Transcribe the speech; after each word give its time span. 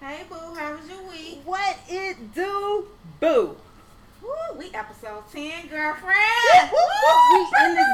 Hey 0.00 0.22
boo, 0.28 0.54
how 0.54 0.74
was 0.76 0.88
your 0.88 1.02
week? 1.10 1.40
What 1.44 1.76
it 1.88 2.34
do, 2.34 2.86
boo? 3.20 3.56
Woo, 4.22 4.28
we 4.58 4.70
episode 4.72 5.24
10, 5.32 5.66
girlfriend. 5.68 6.16
We 6.70 7.40
in 7.64 7.74
this 7.74 7.88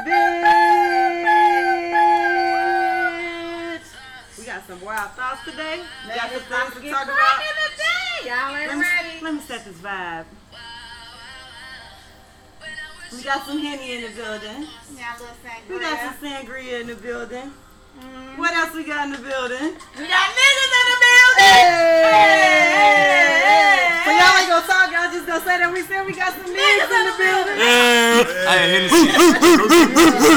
bitch. 2.55 3.85
We 4.37 4.45
got 4.45 4.67
some 4.67 4.81
wild 4.81 5.11
thoughts 5.11 5.43
today. 5.45 5.81
We 6.07 6.15
got 6.15 6.31
some 6.31 6.41
things 6.41 6.73
to 6.83 6.89
talk 6.91 7.05
about. 7.05 7.41
today. 7.71 8.29
Y'all 8.29 8.55
ain't 8.55 8.67
Let 8.69 8.77
me, 8.77 8.83
ready. 8.83 9.21
let 9.23 9.33
me 9.33 9.39
set 9.41 9.65
this 9.65 9.77
vibe. 9.77 10.25
We 13.11 13.23
got 13.23 13.45
some 13.45 13.59
Henny 13.59 13.93
in 13.95 14.01
the 14.03 14.09
building. 14.15 14.67
Y'all 14.91 15.19
little 15.19 15.35
sangria. 15.43 15.69
We 15.69 15.79
got 15.79 15.99
some 15.99 16.15
sangria 16.29 16.81
in 16.81 16.87
the 16.87 16.95
building. 16.95 17.51
Mm. 17.99 18.37
What 18.37 18.53
else 18.53 18.73
we 18.75 18.83
got 18.83 19.05
in 19.07 19.11
the 19.13 19.17
building? 19.19 19.73
We 19.97 20.07
got 20.07 20.29
niggas 20.35 20.71
in 20.75 20.84
the 20.84 20.84
building. 20.84 20.84
Hey! 20.84 20.84
So 22.75 24.11
y'all 24.11 24.37
ain't 24.39 24.49
gonna 24.49 24.67
talk, 24.67 24.91
y'all 24.91 25.11
just 25.11 25.25
gonna 25.25 25.39
say 25.43 25.57
that 25.57 25.71
we 25.71 25.81
said 25.83 26.05
we 26.05 26.13
got 26.13 26.33
some 26.33 26.51
niggas 26.51 26.91
in 26.91 27.03
the 27.07 27.15
building. 27.17 27.57
I 27.63 28.55
had 28.59 28.69
Hennessy. 28.75 29.09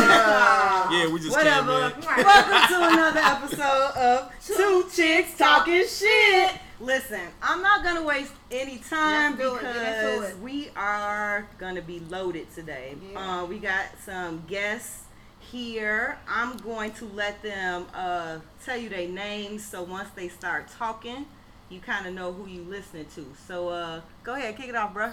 Uh, 0.08 0.88
Yeah, 0.92 1.06
we 1.12 1.18
just 1.20 1.30
Whatever. 1.36 1.90
came. 1.90 2.24
Welcome 2.24 2.62
to 2.68 2.76
another 2.94 3.20
episode 3.20 3.92
of 3.96 4.32
Two 4.46 4.86
Chicks 4.94 5.36
Talking 5.36 5.84
Shit. 5.86 6.52
Listen, 6.80 7.20
I'm 7.42 7.60
not 7.62 7.82
gonna 7.82 8.02
waste 8.04 8.32
any 8.52 8.78
time 8.78 9.34
because 9.36 10.34
we 10.36 10.70
are 10.76 11.48
gonna 11.58 11.82
be 11.82 11.98
loaded 12.08 12.46
today. 12.54 12.94
Yeah. 13.12 13.40
Uh, 13.42 13.44
we 13.46 13.58
got 13.58 13.86
some 14.06 14.44
guests 14.46 15.02
here. 15.50 16.18
I'm 16.28 16.56
going 16.58 16.92
to 16.92 17.06
let 17.06 17.42
them 17.42 17.86
uh, 17.94 18.38
tell 18.64 18.76
you 18.76 18.88
their 18.88 19.08
names, 19.08 19.64
so 19.64 19.82
once 19.82 20.08
they 20.14 20.28
start 20.28 20.68
talking, 20.68 21.26
you 21.68 21.80
kind 21.80 22.06
of 22.06 22.14
know 22.14 22.32
who 22.32 22.46
you 22.46 22.62
listening 22.62 23.06
to. 23.14 23.26
So 23.46 23.68
uh, 23.68 24.00
go 24.24 24.34
ahead, 24.34 24.56
kick 24.56 24.68
it 24.68 24.76
off, 24.76 24.92
bro. 24.92 25.12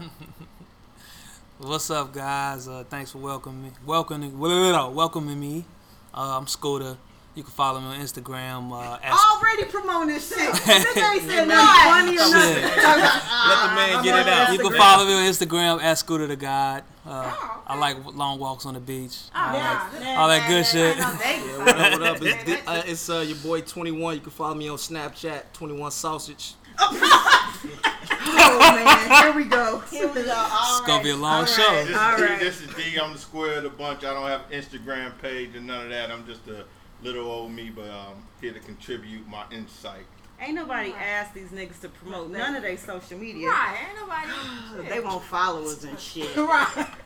What's 1.58 1.90
up, 1.90 2.14
guys? 2.14 2.68
Uh, 2.68 2.84
thanks 2.90 3.12
for 3.12 3.20
welcoming 3.20 3.64
me. 3.64 3.72
Welcoming, 3.86 4.38
welcoming 4.40 5.40
me. 5.40 5.66
Uh, 6.14 6.38
I'm 6.38 6.48
Scooter. 6.48 6.98
You 7.36 7.44
can 7.44 7.52
follow 7.52 7.82
me 7.82 7.88
on 7.88 8.00
Instagram. 8.00 8.72
Uh, 8.72 8.98
at 9.04 9.12
Already 9.36 9.66
promoting 9.66 10.16
shit. 10.16 10.54
This 10.54 10.68
ain't 10.98 11.24
saying 11.24 11.48
nothing 11.50 11.84
funny 11.84 12.12
or 12.14 12.30
nothing. 12.32 12.64
Let 12.64 13.70
the 13.70 13.76
man 13.76 14.04
get 14.04 14.20
it 14.20 14.28
out. 14.34 14.54
You 14.54 14.60
can 14.60 14.74
follow 14.74 15.06
me 15.06 15.14
on 15.14 15.24
Instagram 15.24 15.82
at 15.84 15.98
Scooter 15.98 16.28
the 16.28 16.36
God. 16.38 16.84
Uh, 17.06 17.34
Oh, 17.38 17.62
I 17.68 17.78
like 17.80 17.98
long 18.16 18.40
walks 18.40 18.66
on 18.66 18.74
the 18.76 18.80
beach. 18.80 19.18
Oh, 19.28 19.32
I 19.34 19.54
yeah. 19.56 19.90
like 20.00 20.18
all 20.18 20.28
that 20.28 20.48
good 20.48 20.66
shit. 20.66 20.96
I 20.98 21.00
know 21.00 21.18
Vegas. 21.18 21.46
Yeah, 21.48 21.58
what 21.58 21.78
up, 21.80 21.92
what 21.94 22.04
up? 22.04 22.18
It's, 22.22 22.44
di- 22.46 22.68
uh, 22.68 22.84
it's 22.86 23.10
uh, 23.10 23.20
your 23.28 23.38
boy 23.38 23.62
21. 23.62 24.16
You 24.16 24.22
can 24.22 24.32
follow 24.32 24.54
me 24.56 24.70
on 24.70 24.78
Snapchat, 24.78 25.44
21 25.54 25.92
Sausage. 25.92 26.54
Oh 26.78 28.60
man, 28.60 29.24
here 29.24 29.34
we 29.36 29.46
go. 29.46 29.80
Here 29.92 30.08
we 30.08 30.24
go. 30.24 30.48
It's 30.52 30.82
gonna 30.88 31.04
be 31.04 31.10
a 31.12 31.16
long 31.16 31.42
All 31.42 31.46
show. 31.46 31.64
right. 31.68 31.88
This, 31.88 31.98
All 31.98 32.14
is. 32.16 32.40
D, 32.40 32.46
this 32.46 32.62
is 32.62 32.76
D. 32.76 33.00
I'm 33.00 33.14
the 33.14 33.20
square 33.20 33.58
of 33.58 33.64
the 33.64 33.70
bunch. 33.70 34.04
I 34.04 34.14
don't 34.14 34.28
have 34.28 34.50
Instagram 34.52 35.12
page 35.22 35.56
and 35.56 35.68
none 35.68 35.86
of 35.86 35.90
that. 35.90 36.12
I'm 36.12 36.26
just 36.26 36.48
a 36.48 36.66
little 37.06 37.30
old 37.30 37.52
me, 37.52 37.70
but 37.70 37.90
um, 37.90 38.16
here 38.42 38.52
to 38.54 38.60
contribute 38.60 39.28
my 39.28 39.44
insight. 39.52 40.06
Ain't 40.42 40.56
nobody 40.56 40.92
asked 40.92 41.34
these 41.34 41.48
niggas 41.50 41.80
to 41.82 41.88
promote 41.90 42.30
none 42.30 42.56
of 42.56 42.62
their 42.64 42.76
social 42.78 43.18
media. 43.18 43.48
Right, 43.48 43.78
ain't 43.88 44.00
nobody. 44.00 44.90
They 44.90 45.00
want 45.00 45.24
followers 45.24 45.84
and 45.86 45.98
shit. 46.00 46.36
Right. 46.38 46.88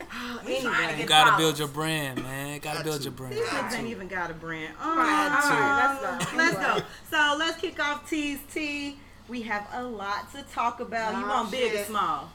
Anyway, 0.44 1.00
You 1.00 1.06
gotta 1.06 1.30
followers. 1.32 1.38
build 1.38 1.60
your 1.60 1.68
brand, 1.68 2.24
man. 2.24 2.60
Gotta 2.60 2.78
Got 2.80 2.86
build 2.86 2.98
to. 2.98 3.04
your 3.04 3.12
brand. 3.12 3.34
these 3.36 3.46
niggas 3.46 3.74
ain't 3.78 3.88
even 3.90 4.08
got 4.08 4.32
a 4.32 4.34
brand. 4.34 4.74
Um, 4.82 4.98
Right, 4.98 5.30
all 5.44 5.50
right, 5.52 6.18
let's 6.18 6.32
go. 6.32 6.38
Let's 6.38 6.56
go. 6.82 6.86
So 7.12 7.36
let's 7.38 7.58
kick 7.62 7.80
off 7.80 8.10
T's 8.10 8.40
T. 8.52 8.98
We 9.28 9.44
have 9.44 9.68
a 9.74 9.84
lot 9.84 10.32
to 10.34 10.42
talk 10.52 10.80
about. 10.80 11.16
you 11.20 11.28
want 11.28 11.52
big 11.52 11.76
or 11.76 11.84
small? 11.84 12.32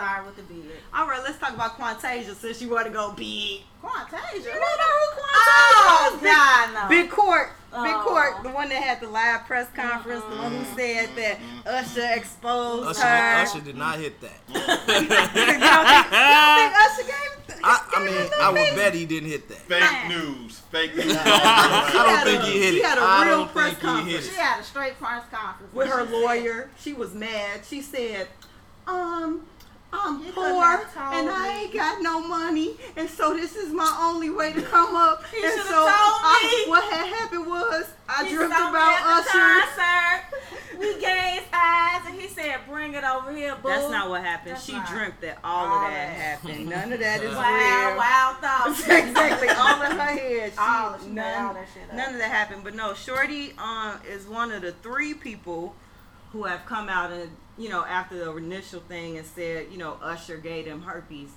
Start 0.00 0.24
with 0.24 0.36
the 0.36 0.42
beard. 0.54 0.78
All 0.94 1.06
right, 1.06 1.20
let's 1.22 1.36
talk 1.38 1.52
about 1.52 1.76
Quantasia 1.76 2.34
since 2.34 2.62
you 2.62 2.70
want 2.70 2.86
to 2.86 2.90
go 2.92 3.12
big. 3.12 3.60
Quantasia. 3.84 4.32
You 4.36 4.44
don't 4.44 4.54
know 4.54 4.96
who 4.96 5.20
Quantasia 5.20 5.76
Oh, 5.76 6.12
is? 6.16 6.22
God, 6.22 6.72
no. 6.74 6.88
Big 6.88 7.10
Court. 7.10 7.48
Big 7.70 7.92
Oh. 7.94 8.02
Court, 8.08 8.42
the 8.42 8.48
one 8.48 8.70
that 8.70 8.82
had 8.82 9.00
the 9.02 9.08
live 9.08 9.44
press 9.44 9.68
conference, 9.76 10.24
the 10.30 10.36
one 10.36 10.52
who 10.56 10.64
said 10.74 11.10
that 11.16 11.38
Usher 11.66 12.08
exposed 12.14 12.88
Usher, 12.98 13.06
her. 13.06 13.42
Usher 13.42 13.60
did 13.60 13.76
not 13.76 13.98
hit 13.98 14.18
that. 14.22 14.40
you, 14.48 14.54
don't 14.54 14.86
think, 14.86 15.02
you 15.02 15.08
don't 15.10 15.58
think 15.58 16.72
Usher 16.80 17.02
gave? 17.02 17.60
I, 17.62 17.86
I 17.94 18.04
mean, 18.06 18.30
I 18.40 18.52
no 18.52 18.52
would 18.52 18.76
bet 18.76 18.94
he 18.94 19.04
didn't 19.04 19.28
hit 19.28 19.48
that. 19.48 19.58
Fake 19.58 19.80
Man. 19.82 20.08
news. 20.08 20.60
Fake 20.72 20.96
news. 20.96 21.14
I 21.14 21.90
don't 21.92 22.08
had 22.08 22.24
think 22.24 22.42
a- 22.42 22.46
he 22.46 22.58
hit 22.58 22.72
she 22.72 22.80
it. 22.80 22.86
had 22.86 22.96
a 22.96 23.02
I 23.02 23.26
real 23.28 23.46
press 23.48 23.76
conference. 23.76 24.26
She 24.30 24.34
had 24.34 24.60
a 24.60 24.64
straight 24.64 24.98
press 24.98 25.24
conference. 25.30 25.74
with 25.74 25.88
her 25.88 26.04
lawyer. 26.04 26.70
She 26.80 26.94
was 26.94 27.12
mad. 27.12 27.60
She 27.68 27.82
said, 27.82 28.28
um, 28.86 29.42
I'm 29.92 30.22
You 30.24 30.32
poor 30.32 30.64
have 30.64 30.94
told 30.94 31.14
and 31.14 31.28
I 31.30 31.48
me. 31.56 31.62
ain't 31.64 31.74
got 31.74 32.00
no 32.02 32.20
money, 32.26 32.76
and 32.96 33.08
so 33.10 33.34
this 33.34 33.56
is 33.56 33.72
my 33.72 33.98
only 34.00 34.30
way 34.30 34.52
to 34.52 34.62
come 34.74 34.94
up. 34.94 35.24
You 35.32 35.44
and 35.44 35.60
so 35.62 35.68
told 35.68 35.88
I- 35.88 36.64
what 36.68 36.84
had 36.92 37.06
happened 37.14 37.46
was 37.46 37.86
I 38.08 38.24
He 38.24 38.34
dreamt 38.34 38.52
about 38.52 39.00
at 39.00 39.24
the 39.24 39.38
Usher. 39.38 39.60
concert. 39.60 40.24
We 40.80 40.94
gave 40.98 41.42
eyes, 41.52 42.00
and 42.06 42.18
he 42.18 42.26
said, 42.28 42.60
"Bring 42.66 42.94
it 42.94 43.04
over 43.04 43.30
here, 43.36 43.54
boo." 43.62 43.68
That's 43.68 43.90
not 43.90 44.08
what 44.08 44.22
happened. 44.24 44.52
That's 44.54 44.64
she 44.64 44.72
not. 44.72 44.88
dreamt 44.88 45.20
that 45.20 45.36
all, 45.44 45.66
All 45.66 45.84
of 45.84 45.90
that 45.90 46.06
that. 46.08 46.16
happened. 46.16 46.68
None 46.70 46.92
of 46.94 47.00
that 47.00 47.22
is 47.22 47.34
Wow, 47.36 47.88
real. 47.88 47.96
wild 47.98 48.36
thoughts. 48.38 48.88
exactly, 48.88 49.48
all 49.50 49.82
in 49.82 49.90
her 49.90 50.02
head. 50.06 50.52
She, 50.52 50.58
All- 50.58 50.98
she 50.98 51.08
none, 51.10 51.44
all 51.48 51.52
that 51.52 51.68
shit 51.74 51.82
up. 51.90 51.94
none 51.96 52.12
of 52.14 52.18
that 52.18 52.30
happened. 52.30 52.64
But 52.64 52.74
no, 52.76 52.94
Shorty 52.94 53.52
um, 53.58 54.00
is 54.08 54.26
one 54.26 54.52
of 54.52 54.62
the 54.62 54.72
three 54.72 55.12
people 55.12 55.74
who 56.32 56.44
have 56.44 56.64
come 56.64 56.88
out 56.88 57.12
and 57.12 57.30
you 57.60 57.68
know 57.68 57.84
after 57.84 58.16
the 58.16 58.34
initial 58.36 58.80
thing 58.80 59.18
and 59.18 59.26
said 59.26 59.66
you 59.70 59.78
know 59.78 59.98
Usher 60.02 60.38
gave 60.38 60.64
them 60.64 60.82
herpes. 60.82 61.30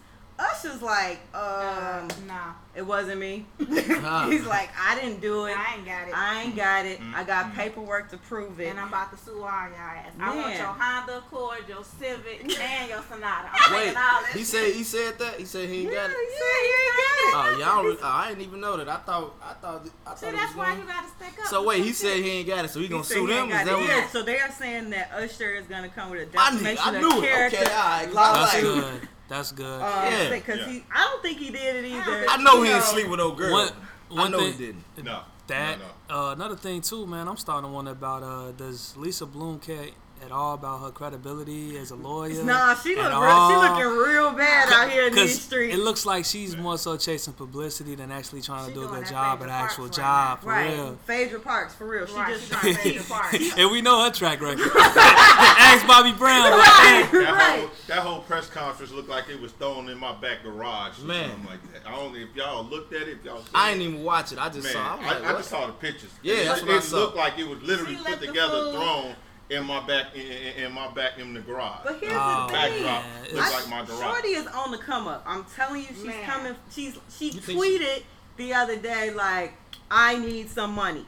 Usher's 0.51 0.81
like, 0.81 1.19
um, 1.35 2.07
no, 2.27 2.39
it 2.75 2.81
wasn't 2.85 3.19
me. 3.19 3.45
Huh. 4.03 4.29
He's 4.29 4.45
like, 4.45 4.69
I 4.77 4.99
didn't 4.99 5.21
do 5.21 5.45
it. 5.45 5.55
I 5.57 5.75
ain't 5.77 5.85
got 5.85 6.07
it. 6.09 6.13
I 6.17 6.41
ain't 6.43 6.55
got 6.55 6.85
it. 6.85 6.99
I 7.15 7.23
got 7.23 7.53
paperwork 7.55 8.09
to 8.11 8.17
prove 8.17 8.59
it. 8.59 8.67
and 8.69 8.79
I'm 8.79 8.89
about 8.89 9.11
to 9.11 9.17
sue 9.23 9.37
all 9.37 9.41
y'all 9.41 9.47
ass. 9.77 10.11
I 10.19 10.35
want 10.35 10.55
your 10.55 10.65
Honda 10.67 11.19
Accord, 11.19 11.59
your 11.69 11.83
Civic, 11.83 12.41
and 12.59 12.89
your 12.89 13.01
Sonata. 13.09 13.49
I'm 13.53 13.73
Wait, 13.73 13.95
all 13.95 14.23
he 14.33 14.43
said 14.43 14.73
he 14.73 14.83
said 14.83 15.17
that. 15.19 15.35
He 15.39 15.45
said 15.45 15.69
he 15.69 15.83
ain't 15.83 15.93
yeah, 15.93 16.07
got 16.07 16.09
he 16.09 16.15
it. 16.15 16.31
said 16.33 16.59
he 16.61 16.67
ain't 16.67 16.97
got 16.97 17.13
it. 17.19 17.33
Oh, 17.35 17.57
y'all, 17.59 17.83
re- 17.85 17.97
oh, 18.01 18.07
I 18.07 18.29
didn't 18.29 18.43
even 18.43 18.59
know 18.59 18.75
that. 18.77 18.89
I 18.89 18.97
thought, 18.97 19.35
I 19.41 19.53
thought, 19.53 19.87
I 20.05 20.09
thought. 20.13 20.33
it 20.33 20.35
that's 20.35 20.55
why 20.55 20.65
going- 20.71 20.79
you 20.81 20.85
gotta 20.87 21.07
stick 21.07 21.39
up. 21.39 21.47
So 21.47 21.63
wait, 21.63 21.83
he 21.83 21.93
said 21.93 22.17
he 22.17 22.29
ain't 22.29 22.47
got 22.47 22.65
it, 22.65 22.69
so 22.71 22.79
he 22.79 22.85
He 22.85 22.91
gonna 22.91 23.03
said 23.05 23.15
sue 23.15 23.25
he 23.27 23.33
them? 23.33 23.45
Is 23.49 23.51
that 23.53 23.67
it. 23.67 23.71
what? 23.73 23.87
Yeah, 23.87 24.07
so 24.09 24.23
they 24.23 24.39
are 24.39 24.51
saying 24.51 24.89
that 24.89 25.11
Usher 25.13 25.53
is 25.55 25.65
gonna 25.67 25.89
come 25.89 26.09
with 26.11 26.21
a 26.21 26.25
knew, 26.25 26.31
defamation 26.31 26.83
I 26.83 26.95
of 26.95 27.01
knew 27.01 27.23
it. 27.23 27.27
character. 27.29 27.57
Okay, 27.61 27.71
all 27.73 27.79
right. 27.79 28.05
'cause 28.05 28.13
law 28.15 28.33
I 28.33 28.99
That's 29.29 29.51
good. 29.51 29.81
Uh, 29.81 30.07
Yeah. 30.09 30.29
because 30.29 30.59
Yeah. 30.59 30.69
he, 30.69 30.85
I 30.94 31.03
don't 31.03 31.22
think 31.22 31.38
he 31.39 31.50
did 31.50 31.78
it 31.78 31.85
either. 31.85 32.25
I 32.29 32.38
know 32.38 32.61
he 32.61 32.69
You 32.69 32.75
didn't 32.75 32.85
sleep 32.88 33.07
with 33.07 33.19
no 33.19 33.31
girl. 33.31 33.51
One, 33.51 33.69
I 34.17 34.28
know 34.28 34.39
thing, 34.39 34.51
he 34.53 34.57
didn't. 34.66 34.84
no. 35.03 35.22
That 35.47 35.78
No, 35.79 35.85
no. 36.09 36.29
Uh, 36.29 36.31
another 36.34 36.56
thing 36.56 36.81
too, 36.81 37.06
man. 37.06 37.28
I'm 37.28 37.35
starting 37.38 37.69
to 37.69 37.73
wonder 37.73 37.91
about 37.91 38.23
uh, 38.23 38.51
does 38.51 38.95
Lisa 38.95 39.25
Bloom 39.25 39.59
care 39.59 39.88
at 40.23 40.31
all 40.31 40.53
about 40.56 40.81
her 40.81 40.89
credibility 40.91 41.78
as 41.78 41.91
a 41.91 41.95
lawyer? 41.95 42.44
Nah, 42.44 42.75
she 42.75 42.95
look 42.95 43.06
at 43.06 43.19
real, 43.19 43.50
she 43.50 43.56
looking 43.84 43.97
real 44.11 44.31
bad 44.34 44.72
out 44.72 44.89
here 44.91 45.07
in 45.07 45.13
these 45.16 45.34
'Cause 45.35 45.41
streets. 45.41 45.75
It 45.75 45.79
looks 45.79 46.06
like 46.06 46.25
she's 46.25 46.56
more 46.56 46.78
so 46.78 46.97
chasing 46.97 47.34
publicity 47.34 47.95
than 47.95 48.11
actually 48.11 48.41
trying 48.41 48.67
She 48.67 48.73
to 48.73 48.79
do 48.79 48.85
a 48.88 48.91
good 48.91 49.06
job 49.07 49.39
at 49.39 49.45
an 49.45 49.50
actual 49.50 49.85
Parks 49.85 49.97
job 49.97 50.39
right 50.44 50.44
for 50.44 50.50
right, 50.50 50.73
real. 50.73 50.97
Phaedra 51.06 51.39
Parks 51.39 51.73
for 51.75 51.85
real. 51.88 52.06
She 52.07 52.13
Right, 52.13 52.33
just 52.35 52.51
trying 52.51 52.73
to 52.75 52.79
fade 52.81 53.00
the 53.00 53.03
part. 53.03 53.33
and 53.57 53.72
we 53.72 53.81
know 53.81 54.03
her 54.03 54.12
track 54.12 54.41
record. 54.41 54.69
Ask 54.75 55.85
Bobby 55.88 56.12
Brown. 56.13 56.51
right, 56.51 57.07
That, 57.12 57.13
right. 57.33 57.59
whole, 57.59 57.69
that 57.88 58.00
whole 58.00 58.22
press 58.22 58.50
conference 58.50 58.91
looked 58.91 59.09
like 59.09 59.29
it 59.29 59.39
was 59.41 59.51
thrown 59.53 59.89
in 59.89 59.97
my 59.97 60.13
back 60.16 60.44
garage 60.44 61.00
or 61.00 61.06
Man. 61.06 61.29
something 61.29 61.50
like 61.50 61.73
that. 61.73 61.88
I 61.88 61.95
don't 61.95 62.13
know 62.13 62.19
if 62.19 62.35
y'all 62.35 62.63
looked 62.63 62.94
at 62.94 63.03
it. 63.03 63.09
If 63.19 63.25
y'all 63.25 63.38
seen 63.38 63.47
I 63.53 63.69
it. 63.69 63.73
ain't 63.73 63.81
even 63.81 64.03
watch 64.03 64.31
it. 64.31 64.39
I 64.39 64.50
just 64.50 64.63
Man, 64.63 64.73
saw. 64.73 64.97
I'm 64.97 65.06
I, 65.25 65.29
I 65.29 65.33
just 65.33 65.50
saw 65.50 65.66
the 65.67 65.73
pictures. 65.73 66.09
Yeah, 66.22 66.35
it, 66.35 66.45
that's 66.45 66.62
it 66.62 66.67
what 66.67 66.75
I 66.75 66.79
saw. 66.79 66.97
looked 66.97 67.17
like 67.17 67.38
it 67.39 67.47
was 67.47 67.62
literally 67.62 67.95
She 67.97 68.03
put 68.03 68.19
together, 68.22 68.72
thrown 68.72 69.16
in 69.49 69.65
my 69.65 69.85
back, 69.85 70.15
in, 70.15 70.21
in, 70.21 70.63
in 70.65 70.71
my 70.71 70.91
back 70.94 71.19
in 71.19 71.33
the 71.33 71.41
garage. 71.41 71.79
But 71.83 72.00
here's 72.00 72.13
Oh, 72.15 72.47
the 72.47 72.53
thing. 72.53 72.62
Backdrop 72.83 73.03
man. 73.03 73.23
looks 73.35 73.51
I- 73.51 73.59
like 73.59 73.69
my 73.69 73.85
garage. 73.85 74.01
Shorty 74.15 74.27
is 74.29 74.47
on 74.47 74.71
the 74.71 74.77
come 74.77 75.07
up. 75.07 75.23
I'm 75.27 75.45
telling 75.56 75.81
you, 75.81 75.88
she's 75.88 76.03
Man. 76.06 76.23
coming. 76.23 76.56
She's 76.71 76.97
she 77.18 77.25
You 77.31 77.39
think 77.41 77.59
tweeted 77.59 78.03
the 78.38 78.53
other 78.53 78.77
day 78.77 79.12
like, 79.12 79.53
"I 79.91 80.18
need 80.18 80.50
some 80.50 80.73
money." 80.73 81.06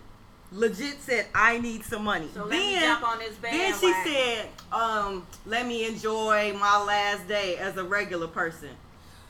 Legit 0.51 1.01
said, 1.01 1.25
"I 1.33 1.57
need 1.57 1.83
some 1.83 2.04
money." 2.04 2.30
So 2.33 2.42
let 2.42 2.51
then, 2.51 2.74
me 2.75 2.80
jump 2.80 3.04
on 3.07 3.19
this 3.19 3.36
then 3.42 3.74
she 3.80 3.92
bandwagon. 3.92 4.13
said, 4.13 4.48
um, 4.71 5.27
"Let 5.45 5.65
me 5.65 5.88
enjoy 5.88 6.54
my 6.60 6.81
last 6.83 7.27
day 7.27 7.57
as 7.57 7.77
a 7.77 7.83
regular 7.83 8.27
person." 8.27 8.69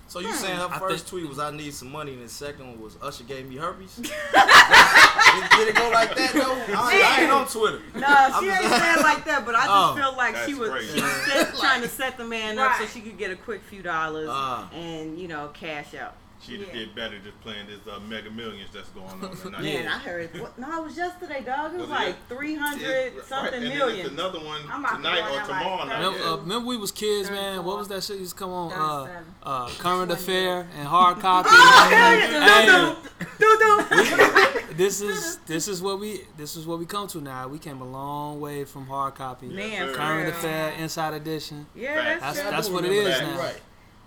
So 0.07 0.19
you 0.19 0.31
saying 0.33 0.55
her 0.57 0.67
I 0.71 0.79
first 0.79 1.07
think- 1.07 1.21
tweet 1.23 1.29
was 1.29 1.39
I 1.39 1.51
need 1.51 1.73
some 1.73 1.91
money, 1.91 2.13
and 2.13 2.23
the 2.23 2.29
second 2.29 2.67
one 2.67 2.79
was 2.79 2.95
Usher 3.01 3.23
gave 3.23 3.49
me 3.49 3.55
herpes? 3.57 3.95
did, 3.95 4.03
did 4.03 5.67
it 5.69 5.75
go 5.75 5.89
like 5.89 6.15
that 6.15 6.31
though? 6.33 6.75
I, 6.77 7.17
I 7.17 7.21
ain't 7.23 7.31
on 7.31 7.47
Twitter. 7.47 7.81
No, 7.95 8.05
I'm 8.07 8.43
she 8.43 8.49
just- 8.49 8.63
ain't 8.63 8.71
saying 8.81 9.01
like 9.03 9.25
that, 9.25 9.43
but 9.45 9.55
I 9.55 9.65
just 9.65 9.69
Oh. 9.71 9.95
feel 9.95 10.15
like 10.15 10.35
she 10.45 10.53
was 10.53 10.69
she 10.93 11.01
was 11.01 11.11
set, 11.11 11.55
trying 11.55 11.81
to 11.81 11.89
set 11.89 12.17
the 12.17 12.23
man 12.23 12.57
up 12.59 12.75
so 12.79 12.85
she 12.85 13.01
could 13.01 13.17
get 13.17 13.31
a 13.31 13.35
quick 13.35 13.61
few 13.63 13.81
dollars 13.81 14.27
Ah. 14.31 14.69
and 14.73 15.17
you 15.19 15.27
know 15.27 15.49
cash 15.53 15.93
out. 15.95 16.15
She'd 16.45 16.59
have 16.61 16.69
Yeah. 16.69 16.73
did 16.73 16.95
better 16.95 17.17
just 17.19 17.39
playing 17.41 17.67
this 17.67 17.79
uh, 17.91 17.99
Mega 18.01 18.29
Millions 18.29 18.69
that's 18.73 18.89
going 18.89 19.07
on 19.07 19.35
tonight. 19.37 19.61
Man, 19.63 19.87
I 19.87 19.97
heard. 19.99 20.39
What, 20.39 20.57
no, 20.59 20.81
it 20.81 20.85
was 20.85 20.97
yesterday, 20.97 21.41
dog. 21.45 21.73
It 21.73 21.79
was, 21.79 21.89
Was 21.89 22.01
it? 22.01 22.03
like 22.03 22.27
three 22.29 22.55
hundred 22.55 22.81
Yeah, 22.81 22.97
right, 23.19 23.25
something 23.27 23.53
and 23.63 23.69
million. 23.73 24.05
It's 24.05 24.09
another 24.13 24.39
one 24.39 24.61
I'm 24.69 24.83
tonight 24.97 25.19
or 25.19 25.23
on 25.23 25.29
that, 25.31 25.35
like, 25.35 25.45
tomorrow 25.47 25.85
night. 25.85 25.97
Remember, 26.03 26.19
uh, 26.27 26.35
remember 26.37 26.67
we 26.67 26.77
was 26.77 26.91
kids, 26.91 27.29
man. 27.29 27.55
34. 27.57 27.63
What 27.63 27.77
was 27.79 27.87
that 27.89 28.03
shit 28.03 28.19
used 28.19 28.33
to 28.33 28.37
come 28.39 28.51
on? 28.51 28.71
Uh, 28.73 29.21
uh, 29.43 29.69
Current 29.79 30.11
Affair 30.11 30.67
and 30.77 30.87
hard 30.87 31.19
copy. 31.21 31.49
Oh, 31.51 31.89
hell 31.91 32.15
yeah. 32.15 32.95
Hey, 32.95 33.25
Doo-doo. 33.39 34.73
this 34.75 35.01
is 35.01 35.37
this 35.45 35.67
is 35.67 35.81
what 35.81 35.99
we 35.99 36.21
this 36.37 36.55
is 36.55 36.65
what 36.67 36.79
we 36.79 36.85
come 36.85 37.07
to 37.07 37.21
now. 37.21 37.47
We 37.47 37.59
came 37.59 37.81
a 37.81 37.85
long 37.89 38.39
way 38.39 38.65
from 38.65 38.85
hard 38.87 39.15
copy. 39.15 39.47
Man, 39.47 39.93
Current. 39.93 40.29
Affair, 40.29 40.73
Inside 40.79 41.13
Edition. 41.15 41.65
Yeah, 41.75 42.17
That's 42.19 42.37
that's, 42.37 42.49
that's 42.49 42.69
what 42.69 42.85
it 42.85 42.91
is 42.91 43.05
remember 43.19 43.33
now. 43.37 43.39
Right. 43.39 43.61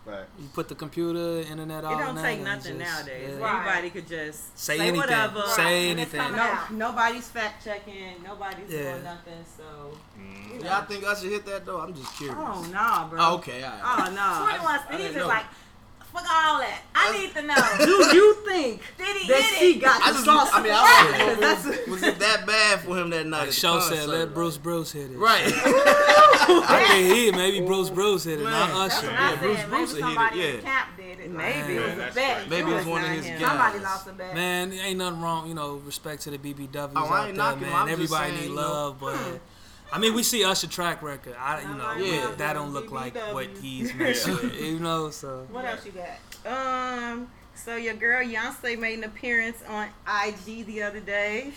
Right. 0.09 0.25
You 0.39 0.49
put 0.55 0.69
the 0.69 0.75
computer, 0.75 1.41
internet, 1.51 1.85
all 1.85 1.93
It 2.01 2.03
don't 2.05 2.17
take 2.17 2.41
nothing 2.41 2.73
and 2.73 2.81
just- 2.81 3.07
nowadays. 3.07 3.37
yeah. 3.39 3.45
Right. 3.45 3.67
Anybody 3.67 3.91
could 3.91 4.09
just 4.09 4.59
Say 4.59 4.77
say, 4.79 4.81
anything. 4.89 4.97
whatever. 5.01 5.43
Say 5.49 5.63
Right, 5.65 5.91
anything. 5.91 6.33
No, 6.33 6.43
out. 6.43 6.71
nobody's 6.73 7.29
fact 7.29 7.63
checking. 7.65 8.23
Nobody's 8.25 8.71
Yeah. 8.71 8.93
doing 8.93 9.05
nothing. 9.05 9.45
So, 9.57 9.99
Mm. 10.19 10.65
Y'all 10.65 10.85
think 10.87 11.05
I 11.05 11.15
should 11.15 11.31
hit 11.31 11.45
that 11.47 11.67
though? 11.67 11.81
I'm 11.81 11.95
just 11.95 12.17
curious. 12.17 12.37
oh 12.41 12.63
no, 12.73 13.07
bro. 13.11 13.21
Oh, 13.21 13.35
okay, 13.35 13.63
all 13.63 13.71
right. 13.71 14.09
Oh 14.09 14.11
no. 14.15 14.45
21 14.47 14.81
I 14.81 14.85
Steve 14.95 15.11
is 15.11 15.17
know. 15.17 15.29
like, 15.29 15.45
fuck 16.19 16.27
all 16.35 16.59
that. 16.59 16.81
I 16.95 17.17
need 17.19 17.35
to 17.35 17.43
know. 17.43 17.55
Do 18.11 18.17
you 18.17 18.35
think 18.47 18.83
Did 18.99 19.17
he 19.17 19.29
that 19.29 19.41
get 19.41 19.59
she 19.59 19.73
it? 19.77 19.81
got 19.81 20.03
I 20.03 20.09
the 20.09 20.13
just, 20.15 20.25
sauce? 20.25 20.51
I 20.53 20.63
mean, 20.63 20.73
I 20.75 21.27
don't 21.27 21.41
know. 21.41 21.41
That's- 21.41 21.65
Was, 21.67 21.87
was 21.89 22.03
it 22.03 22.19
that 22.19 22.47
bad 22.47 22.81
for 22.81 22.99
him 22.99 23.11
that 23.11 23.27
night? 23.27 23.39
Like 23.39 23.43
at 23.43 23.47
the 23.49 23.53
Show 23.55 23.81
said, 23.81 23.99
concert? 23.99 24.09
let 24.19 24.35
Bruce 24.35 24.59
Bruce 24.59 24.93
hit 24.93 25.11
it. 25.11 25.17
Right. 25.17 25.43
I 26.51 26.85
think 26.89 27.15
he 27.15 27.31
maybe 27.33 27.61
Bruce 27.65 27.91
Bruce 27.91 28.25
hit 28.25 28.41
it, 28.41 28.45
Man. 28.45 28.53
not 28.53 28.89
That's 28.89 28.99
Usher. 28.99 29.07
what 29.07 29.15
Yeah, 29.15 29.31
I 29.31 29.37
Bruce 29.37 29.59
said. 29.59 29.69
Bruce 29.69 29.93
Maybe 29.95 30.03
hit 30.03 30.11
it, 30.11 30.15
somebody 30.15 30.41
in 30.41 30.47
yeah. 30.47 30.57
the 30.57 30.63
camp 30.63 30.89
did 30.97 31.21
it. 31.21 31.31
Maybe. 31.31 31.35
Like, 31.35 31.69
It 31.69 31.71
it 31.71 31.81
was 31.81 31.89
was 31.89 31.89
a 31.89 31.93
a 31.93 31.97
bet. 31.99 32.15
bet. 32.15 32.49
Maybe 32.51 32.71
It 32.71 32.75
was 32.75 32.87
one 32.87 33.05
of 33.05 33.11
his 33.11 33.27
guys. 33.27 33.41
Somebody 33.41 33.79
lost 33.81 34.07
a 34.09 34.13
bet. 34.13 34.35
Man, 34.35 34.73
ain't 34.73 34.99
nothing 34.99 35.21
wrong, 35.21 35.49
you 35.49 35.55
know, 35.55 35.75
respect 35.77 36.23
to 36.23 36.31
the 36.31 36.39
BBWs 36.39 36.91
Oh, 36.97 37.05
I 37.05 37.21
out 37.21 37.29
ain't 37.29 37.37
there, 37.37 37.45
knocking 37.45 37.65
'em. 37.65 37.71
man. 37.71 37.73
I'm 37.83 37.87
just 37.89 37.93
Everybody 38.13 38.31
saying, 38.31 38.41
need 38.43 38.49
you 38.51 38.55
know, 38.57 38.63
love, 38.73 39.01
but 39.01 39.15
hmm. 39.17 39.37
I 39.93 39.99
mean, 39.99 40.15
we 40.15 40.23
see 40.23 40.45
Usher 40.45 40.67
track 40.67 41.03
record. 41.03 41.35
I, 41.39 41.63
you 41.63 41.69
know, 41.69 41.95
Yeah. 41.97 42.35
that 42.37 42.53
don't 42.55 42.73
look 42.73 42.91
like 42.91 43.17
what 43.33 43.49
he's 43.63 43.95
messing 43.95 44.35
with, 44.37 44.61
you 44.61 44.79
know. 44.79 45.11
So 45.11 45.47
What 45.51 45.65
else 45.65 45.85
you 45.87 45.93
got? 45.93 47.11
Um, 47.11 47.31
so 47.55 47.77
your 47.77 47.95
girl 47.95 48.25
Beyonce 48.25 48.79
made 48.79 48.99
an 48.99 49.05
appearance 49.05 49.63
on 49.69 49.89
IG 50.07 50.67
the 50.67 50.83
other 50.83 51.01
day, 51.01 51.53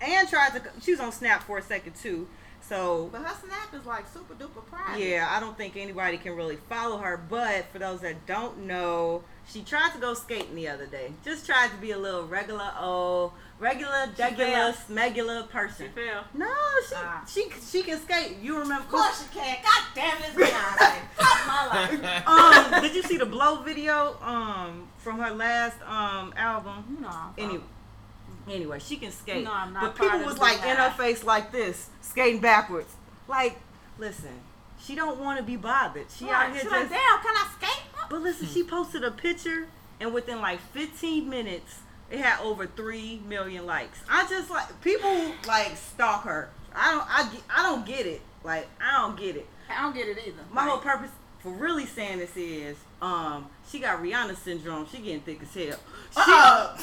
and 0.00 0.28
tried 0.28 0.50
to. 0.54 0.62
She 0.82 0.92
was 0.92 1.00
on 1.00 1.12
Snap 1.12 1.42
for 1.44 1.58
a 1.58 1.62
second 1.62 1.94
too. 1.96 2.26
So 2.62 3.08
But 3.10 3.22
her 3.22 3.34
snap 3.44 3.74
is 3.74 3.84
like 3.84 4.04
super 4.12 4.34
duper 4.34 4.64
private. 4.70 5.02
yeah, 5.02 5.26
I 5.28 5.40
don't 5.40 5.56
think 5.56 5.76
anybody 5.76 6.18
can 6.18 6.36
really 6.36 6.56
follow 6.68 6.98
her. 6.98 7.16
But 7.16 7.66
for 7.72 7.78
those 7.80 8.00
that 8.02 8.26
don't 8.26 8.58
know, 8.66 9.24
she 9.50 9.62
tried 9.62 9.90
to 9.94 9.98
go 9.98 10.14
skating 10.14 10.54
the 10.54 10.68
other 10.68 10.86
day. 10.86 11.12
Just 11.24 11.46
tried 11.46 11.70
to 11.70 11.76
be 11.78 11.90
a 11.90 11.98
little 11.98 12.26
regular 12.26 12.70
old, 12.78 13.32
regular, 13.60 14.08
regular, 14.18 14.72
smegular 14.72 15.42
She 15.42 15.48
person. 15.52 15.88
fell. 15.94 16.24
No, 16.34 16.52
she 16.88 16.94
Ah. 16.96 17.24
she 17.28 17.50
she 17.70 17.82
can 17.82 18.00
skate. 18.00 18.38
You 18.42 18.58
remember? 18.58 18.82
Of 18.84 18.90
course 18.90 19.22
she 19.22 19.38
can. 19.38 19.58
God 19.62 19.84
damn 19.94 20.18
it, 20.18 20.30
it's 20.34 20.36
Beyonce. 20.36 20.94
Fuck 21.14 21.46
my 21.46 21.66
life. 21.66 22.26
um, 22.74 22.82
did 22.82 22.94
you 22.94 23.02
see 23.02 23.16
the 23.18 23.26
blow 23.26 23.62
video 23.62 24.16
um 24.22 24.88
from 24.98 25.18
her 25.20 25.30
last 25.30 25.76
um 25.86 26.32
album? 26.36 26.84
You 27.36 27.44
Anyway, 27.44 27.64
anyway, 28.48 28.78
she 28.80 28.96
can 28.96 29.12
skate. 29.12 29.44
No, 29.44 29.52
I'm 29.52 29.72
not 29.72 29.94
but 29.96 30.02
people 30.02 30.24
was 30.26 30.34
the 30.36 30.40
like 30.40 30.62
in 30.64 30.76
her 30.76 30.90
face 30.90 31.22
like 31.22 31.52
this, 31.52 31.88
skating 32.00 32.40
backwards. 32.40 32.92
Like, 33.28 33.58
listen, 33.98 34.40
she 34.80 34.94
don't 34.96 35.20
want 35.20 35.38
to 35.38 35.44
be 35.44 35.56
bothered. 35.56 36.06
She 36.10 36.28
out 36.28 36.46
here 36.50 36.54
She's 36.54 36.62
just. 36.62 36.72
like, 36.72 36.88
damn, 36.88 37.20
can 37.22 37.36
I 37.36 37.48
skate? 37.58 37.84
But 38.08 38.22
listen, 38.22 38.48
she 38.48 38.64
posted 38.64 39.04
a 39.04 39.10
picture, 39.12 39.68
and 40.00 40.12
within 40.12 40.40
like 40.40 40.60
15 40.72 41.28
minutes, 41.28 41.80
it 42.10 42.18
had 42.18 42.40
over 42.40 42.66
three 42.66 43.20
million 43.26 43.66
likes. 43.66 44.00
I 44.08 44.26
just 44.28 44.50
like 44.50 44.80
people 44.82 45.32
like 45.46 45.76
stalk 45.76 46.24
her. 46.24 46.50
I 46.74 46.90
don't. 46.92 47.06
I 47.08 47.32
get- 47.32 47.42
I 47.56 47.62
don't 47.62 47.84
get 47.86 48.06
it. 48.06 48.20
Like 48.44 48.68
I 48.80 49.00
don't 49.02 49.16
get 49.18 49.36
it. 49.36 49.46
I 49.68 49.82
don't 49.82 49.94
get 49.94 50.08
it 50.08 50.18
either. 50.26 50.42
My 50.52 50.62
Like, 50.62 50.70
whole 50.70 50.80
purpose 50.80 51.10
for 51.40 51.50
really 51.52 51.86
saying 51.86 52.18
this 52.18 52.36
is, 52.36 52.76
um, 53.00 53.46
she 53.70 53.78
got 53.78 54.02
Rihanna 54.02 54.36
syndrome. 54.36 54.86
She 54.90 54.98
getting 54.98 55.20
thick 55.20 55.40
as 55.42 55.54
hell. 55.54 55.78
She, 56.12 56.20
Uh-oh. 56.20 56.76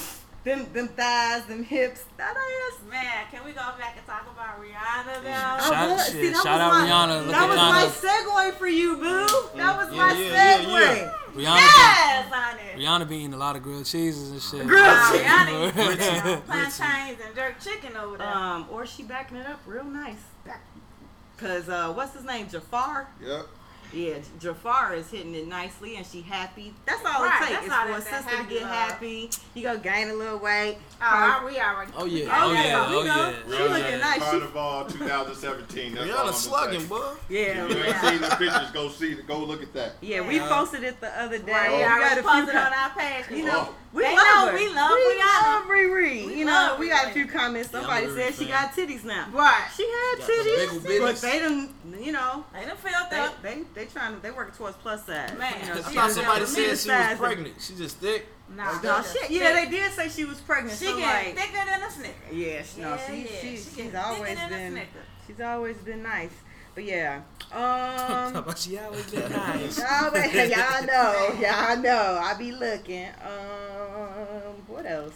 them, 0.46 0.66
them 0.74 0.88
thighs, 0.88 1.46
them 1.46 1.64
hips, 1.64 2.06
that 2.18 2.36
ass. 2.36 2.80
Man, 2.90 3.26
can 3.30 3.44
we 3.46 3.52
go 3.52 3.62
back 3.78 3.96
and 3.98 4.06
talk 4.08 4.26
about 4.32 4.60
Rihanna 4.62 5.22
though? 5.24 5.30
I 5.30 5.70
Shout- 5.70 5.90
was- 5.92 6.10
shit, 6.12 6.34
that 6.34 6.44
shout 6.44 6.60
was 6.60 6.62
out 6.62 6.72
my, 6.72 6.88
Rihanna. 6.88 7.28
That 7.32 7.48
was 7.50 7.58
Ghana. 7.58 7.72
my 7.72 8.50
segue 8.50 8.54
for 8.58 8.68
you, 8.68 8.96
boo. 8.98 9.28
That 9.58 9.78
was 9.78 9.90
Yeah, 9.92 9.98
my 9.98 10.14
yeah, 10.14 10.58
segue. 10.58 10.68
yeah, 10.68 10.94
yeah. 10.96 11.12
Rihanna, 11.38 11.56
Yes, 11.56 12.26
honey. 12.32 12.62
be, 12.76 12.84
Rihanna 12.84 13.10
be 13.10 13.18
eating 13.18 13.34
a 13.34 13.38
lot 13.38 13.56
of 13.56 13.64
grilled 13.64 13.86
cheeses 13.86 14.32
and 14.32 14.42
shit. 14.42 14.68
Grilled 14.68 14.86
Wow, 14.88 15.12
cheese. 15.12 15.22
Rihanna 15.22 16.28
eating 16.28 16.42
plantains 16.42 17.20
and 17.26 17.36
jerk 17.36 17.60
chicken 17.62 17.96
over 17.98 18.18
there. 18.18 18.28
Um, 18.28 18.66
or 18.72 18.86
she 18.86 19.04
backing 19.04 19.38
it 19.38 19.46
up 19.48 19.60
real 19.66 19.84
nice. 19.84 20.16
Cause 21.38 21.70
uh, 21.70 21.94
what's 21.94 22.14
his 22.16 22.24
name? 22.26 22.50
Jafar. 22.50 23.08
Yep. 23.24 23.46
Yeah, 23.94 24.16
Jafar 24.40 24.96
is 24.96 25.10
hitting 25.10 25.34
it 25.34 25.48
nicely, 25.48 25.96
and 25.96 26.06
she 26.06 26.22
happy. 26.22 26.74
That's 26.86 27.04
all 27.06 27.24
Right, 27.24 27.42
it 27.42 27.48
takes. 27.48 27.52
that's 27.52 27.66
It's 27.68 27.74
for 27.74 27.82
a 27.84 27.88
that- 28.02 28.04
that 28.12 28.24
sister 28.26 28.44
to 28.44 28.50
get 28.50 28.62
love. 28.64 28.72
happy. 28.72 29.30
You 29.54 29.64
go 29.64 29.78
gain 29.78 30.10
a 30.10 30.14
little 30.14 30.38
weight. 30.40 30.78
oh, 31.02 31.44
we 31.46 31.58
already. 31.60 31.92
Oh, 31.96 32.02
oh, 32.02 32.06
yeah. 32.06 32.44
Oh, 32.44 32.52
yeah, 32.52 32.64
yeah, 32.66 32.86
oh, 32.90 33.04
yeah. 33.04 33.32
She 33.32 33.64
Oh, 33.64 33.68
looking 33.68 33.84
yeah. 33.92 33.98
nice. 33.98 34.14
She, 34.16 34.20
Carnival 34.20 34.86
2017. 34.90 35.96
That's 35.96 36.12
all 36.12 36.18
I'm 36.20 36.28
Rihanna 36.28 36.34
slugging, 36.34 36.80
say. 36.82 36.88
boy. 36.88 37.14
yeah, 37.30 37.66
If 37.66 37.72
you 37.78 37.84
ain't 37.84 37.98
seen 38.02 38.22
the 38.22 38.36
pictures, 38.36 38.72
go 38.72 38.90
see. 38.90 39.16
Go 39.28 39.40
look 39.40 39.64
at 39.64 39.74
that. 39.74 39.94
Yeah, 40.02 40.28
we 40.28 40.40
posted 40.40 40.84
it 40.84 41.00
the 41.00 41.22
other 41.22 41.38
day. 41.38 41.52
Right, 41.52 41.72
we 41.72 41.78
we 41.78 41.84
got 41.84 42.12
a 42.12 42.16
few. 42.16 42.24
posted 42.24 42.56
com- 42.56 42.66
on 42.68 42.74
our 42.74 42.90
page. 42.90 43.26
you 43.32 43.46
know, 43.46 43.68
Oh. 43.70 43.76
We 43.98 44.04
They 44.04 44.16
love 44.16 44.26
know 44.26 44.48
her. 44.52 44.54
we 44.56 44.68
love 44.70 44.92
we 44.92 45.14
Rihanna. 45.20 45.44
love 45.44 45.64
Riri. 45.66 46.26
We 46.28 46.36
you 46.40 46.46
know, 46.46 46.76
we 46.80 46.88
got 46.90 47.08
a 47.08 47.10
few 47.12 47.26
comments. 47.26 47.72
Somebody 47.72 48.06
a 48.06 48.10
said 48.14 48.34
she 48.36 48.46
fan. 48.46 48.50
got 48.50 48.74
titties 48.74 49.04
now. 49.04 49.28
Right. 49.34 49.68
She 49.76 49.84
had 49.84 50.20
Got 50.20 50.28
some 50.28 50.46
titties, 50.46 51.02
but 51.02 51.16
they 51.22 51.32
they 51.32 51.40
done, 51.40 51.74
you 52.00 52.12
know, 52.12 52.46
They 52.54 52.66
done 52.66 52.78
filled 52.78 53.10
they 53.12 53.18
up. 53.20 53.42
they 53.42 53.64
they 53.74 53.86
trying 53.86 54.16
to 54.16 54.22
they 54.22 54.32
working 54.32 54.54
towards 54.56 54.78
plus 54.78 55.06
size. 55.06 55.38
Man, 55.38 55.54
you 55.62 55.68
know, 55.68 55.74
I 55.74 55.78
I 55.78 55.82
thought 55.82 56.12
somebody 56.12 56.46
said 56.46 56.78
she 56.78 56.90
was 56.90 57.18
pregnant. 57.18 57.54
She 57.60 57.76
just 57.76 57.98
thick. 57.98 58.28
Nah, 58.56 58.80
No 58.82 59.02
she 59.04 59.20
shit. 59.20 59.32
Yeah, 59.32 59.54
they 59.54 59.70
did 59.70 59.92
say 59.92 60.08
she 60.08 60.24
was 60.26 60.40
pregnant. 60.40 60.78
She 60.80 60.86
so 60.86 60.98
getting 60.98 61.36
like, 61.36 61.52
thicker 61.52 61.66
than 61.66 61.84
a 61.84 61.92
snicker. 61.92 62.14
yeah, 62.34 62.64
she, 62.64 62.80
no, 62.82 62.90
Yeah, 62.96 63.08
she, 63.08 63.22
yeah, 63.24 63.28
she, 63.42 63.58
she 63.58 63.82
she's 63.84 63.96
always 63.96 64.22
thicker 64.40 64.50
than 64.50 64.72
a 64.74 64.76
been 64.76 64.88
she's 65.28 65.42
always 65.42 65.76
been 65.78 66.04
nice. 66.04 66.32
But 66.78 66.86
yeah, 66.86 67.22
Talk 67.50 68.28
um. 68.28 68.36
about 68.36 68.60
she 68.60 68.78
always 68.78 69.10
been 69.10 69.32
nice. 69.32 69.80
Y'all, 69.82 70.12
be- 70.12 70.20
y'all 70.20 70.86
know, 70.86 71.36
y'all 71.42 71.78
know. 71.82 72.20
I 72.22 72.36
be 72.38 72.52
looking. 72.52 73.08
Um, 73.26 74.54
what 74.68 74.86
else? 74.86 75.16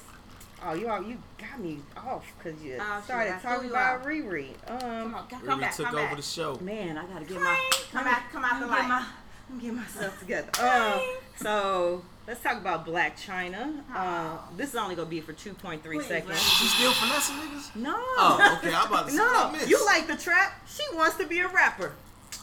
Oh, 0.65 0.73
you 0.73 0.87
all, 0.89 1.03
you 1.03 1.19
got 1.37 1.59
me 1.59 1.77
off 1.95 2.25
because 2.39 2.59
you 2.63 2.77
Oh, 2.81 3.01
started 3.03 3.35
I 3.35 3.39
talking 3.39 3.69
about 3.69 4.01
out. 4.01 4.05
Riri. 4.07 4.47
Come 4.65 4.77
Um, 4.77 5.13
on, 5.13 5.27
come, 5.27 5.41
come 5.45 5.59
Riri 5.59 5.61
back, 5.61 5.75
took 5.75 5.85
come 5.85 5.95
over 5.97 6.07
back. 6.07 6.15
the 6.17 6.21
show. 6.23 6.57
man, 6.61 6.97
I 6.97 7.05
gotta 7.05 7.25
get 7.25 7.39
my 7.39 7.69
Come 7.91 8.03
back, 8.05 8.31
come 8.31 8.43
out 8.43 8.59
the 8.59 8.65
let 8.65 8.71
me 8.71 8.77
get 8.77 8.81
light. 8.81 8.87
my 8.89 9.05
let 9.51 9.57
me 9.57 9.63
get 9.63 9.73
myself 9.75 10.19
together. 10.19 10.49
Um, 10.63 11.01
so 11.35 12.03
let's 12.27 12.41
talk 12.41 12.57
about 12.57 12.85
Blac 12.85 13.13
Chyna. 13.23 13.81
Uh, 13.93 14.37
this 14.57 14.69
is 14.71 14.75
only 14.75 14.95
gonna 14.95 15.09
be 15.09 15.21
for 15.21 15.33
two 15.33 15.53
point 15.53 15.83
three 15.83 15.97
Please, 15.97 16.07
seconds. 16.07 16.41
She 16.41 16.65
still 16.67 16.91
finessing 16.93 17.35
niggas? 17.37 17.75
No. 17.75 17.95
Oh, 17.97 18.57
okay. 18.59 18.73
I'm 18.73 18.87
about 18.87 19.05
to 19.07 19.11
say 19.15 19.17
what 19.19 19.35
I 19.35 19.45
No, 19.47 19.51
missed. 19.57 19.69
you 19.69 19.85
like 19.85 20.07
the 20.07 20.15
trap. 20.17 20.53
She 20.67 20.83
wants 20.95 21.17
to 21.17 21.27
be 21.27 21.39
a 21.39 21.47
rapper. 21.47 21.93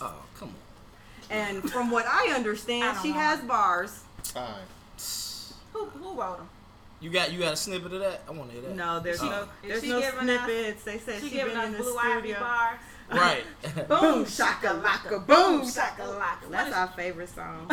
Oh, 0.01 0.15
come 0.39 0.49
on. 0.49 0.55
And 1.31 1.71
from 1.71 1.91
what 1.91 2.07
I 2.07 2.29
I 2.31 2.35
understand, 2.35 2.83
don't 2.95 3.03
she 3.03 3.11
know. 3.13 3.19
has 3.19 3.41
bars. 3.41 4.03
Time. 4.25 4.63
Who, 5.73 5.85
who 5.87 6.21
wrote 6.21 6.39
them? 6.39 6.49
You 7.01 7.11
got 7.11 7.33
you 7.33 7.39
got 7.39 7.53
a 7.53 7.57
snippet 7.57 7.93
of 7.93 8.01
that? 8.01 8.23
I 8.27 8.33
want 8.33 8.51
to 8.51 8.55
hear 8.57 8.63
that. 8.69 8.75
No, 8.75 8.99
there's 8.99 9.21
Oh. 9.23 9.29
no 9.29 9.43
Is 9.43 9.49
there's 9.69 9.83
she 9.85 9.89
no 9.91 10.01
giving 10.01 10.29
us- 10.31 10.45
snippets. 10.45 10.85
they 10.85 10.99
said 10.99 11.21
She 11.23 11.29
she, 11.29 11.35
giving 11.37 11.55
been 11.55 11.59
us 11.61 11.67
in 11.67 11.73
the 11.73 11.79
blue 11.79 11.97
ivy 11.97 12.19
studio. 12.21 12.41
bars. 12.41 12.79
Right. 13.11 13.43
Boom 13.89 14.27
shakalaka, 14.27 15.27
boom 15.27 15.63
shakalaka. 15.63 15.97
shakalaka. 15.97 16.51
That's 16.51 16.75
our 16.77 16.89
favorite 16.89 17.31
song. 17.35 17.71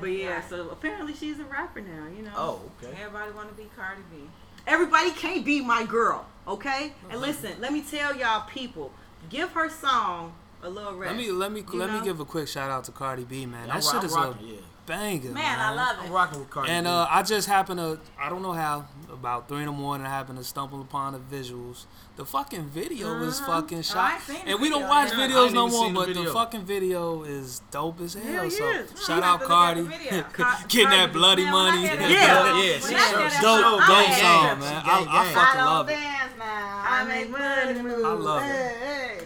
But 0.00 0.06
yeah, 0.06 0.46
so 0.46 0.68
apparently 0.70 1.14
she's 1.14 1.38
a 1.38 1.44
rapper 1.44 1.80
now. 1.80 2.06
You 2.16 2.22
know. 2.22 2.32
oh, 2.36 2.60
okay. 2.82 2.96
Everybody 3.00 3.32
want 3.32 3.48
to 3.48 3.54
be 3.54 3.68
Cardi 3.76 4.02
B. 4.10 4.18
Everybody 4.66 5.10
can't 5.10 5.44
be 5.44 5.60
my 5.60 5.84
girl, 5.84 6.26
okay? 6.48 6.92
And 7.10 7.18
uh-huh. 7.18 7.26
listen, 7.26 7.52
let 7.60 7.72
me 7.72 7.82
tell 7.82 8.16
y'all 8.16 8.48
people, 8.48 8.92
give 9.28 9.50
her 9.50 9.68
song 9.68 10.34
a 10.62 10.68
little 10.68 10.94
rest. 10.94 11.14
Let 11.14 11.18
me 11.18 11.30
let 11.32 11.52
me 11.52 11.62
let 11.72 11.90
know? 11.90 12.00
me 12.00 12.04
give 12.04 12.20
a 12.20 12.24
quick 12.24 12.48
shout 12.48 12.70
out 12.70 12.84
to 12.84 12.92
Cardi 12.92 13.24
B, 13.24 13.46
man. 13.46 13.70
I'm, 13.70 13.80
That 13.80 13.84
shit 13.84 13.94
I'm 13.94 14.04
is 14.04 14.14
a 14.14 14.36
yeah. 14.40 14.56
Banger, 14.86 15.24
man. 15.30 15.34
Man, 15.34 15.60
I 15.60 15.74
love 15.74 15.96
I'm 16.00 16.06
it. 16.06 16.10
rocking 16.10 16.38
with 16.40 16.50
Cardi. 16.50 16.70
And 16.70 16.86
uh, 16.86 17.06
I 17.10 17.22
just 17.22 17.48
happened 17.48 17.78
to, 17.80 17.98
I 18.20 18.28
don't 18.28 18.42
know 18.42 18.52
how, 18.52 18.86
about 19.12 19.48
three 19.48 19.60
in 19.60 19.66
the 19.66 19.72
morning, 19.72 20.06
I 20.06 20.10
happened 20.10 20.38
to 20.38 20.44
stumble 20.44 20.80
upon 20.80 21.12
the 21.14 21.18
visuals. 21.18 21.86
The 22.16 22.24
fucking 22.24 22.66
video 22.66 23.20
is 23.22 23.40
Mhm. 23.40 23.46
fucking 23.46 23.78
Oh, 23.78 23.80
I 23.80 23.82
shot. 23.82 24.12
ain't 24.14 24.22
seen 24.22 24.44
the 24.44 24.50
and 24.52 24.60
we 24.60 24.68
don't 24.70 24.86
watch 24.88 25.10
yet. 25.10 25.30
Videos 25.30 25.52
no 25.52 25.68
more, 25.68 25.84
seen 25.86 25.94
the 25.94 26.00
but 26.00 26.14
the 26.14 26.32
fucking 26.32 26.64
video 26.64 27.22
is 27.24 27.60
dope 27.72 28.00
as 28.00 28.14
hell. 28.14 28.24
Hell 28.24 28.50
so 28.50 28.70
yeah. 28.70 28.82
shout 29.04 29.22
out 29.22 29.24
have 29.24 29.40
to 29.40 29.46
Cardi. 29.46 29.80
look 29.82 29.92
at 29.92 29.98
the 29.98 30.04
video. 30.04 30.22
Car- 30.32 30.58
Getting 30.68 30.90
that 30.90 31.12
bloody 31.12 31.44
man, 31.44 31.52
when 31.54 31.64
I 31.64 31.70
money. 31.70 31.86
hear 31.88 31.96
that 31.96 32.10
Yeah. 32.10 32.26
song- 32.26 32.46
Yeah, 32.46 32.52
when 32.54 32.80
she 32.80 32.94
I 32.94 32.98
hear 32.98 33.30
sure- 33.30 33.42
dope, 33.42 33.60
Dope, 33.60 33.80
dope 33.80 33.88
song, 33.88 34.60
man. 34.60 34.60
gang, 34.60 34.84
I, 34.84 35.06
I 35.08 35.24
fucking 35.32 35.60
I 35.60 35.64
love 35.64 35.86
don't 35.86 35.96
it. 35.96 36.00
dance 36.00 36.32
now. 36.38 36.82
I 36.86 37.04
make 37.04 37.30
money 37.30 37.82
move. 37.82 38.20
move. 38.20 38.42
Hey. 38.42 38.74
Hey. 39.18 39.23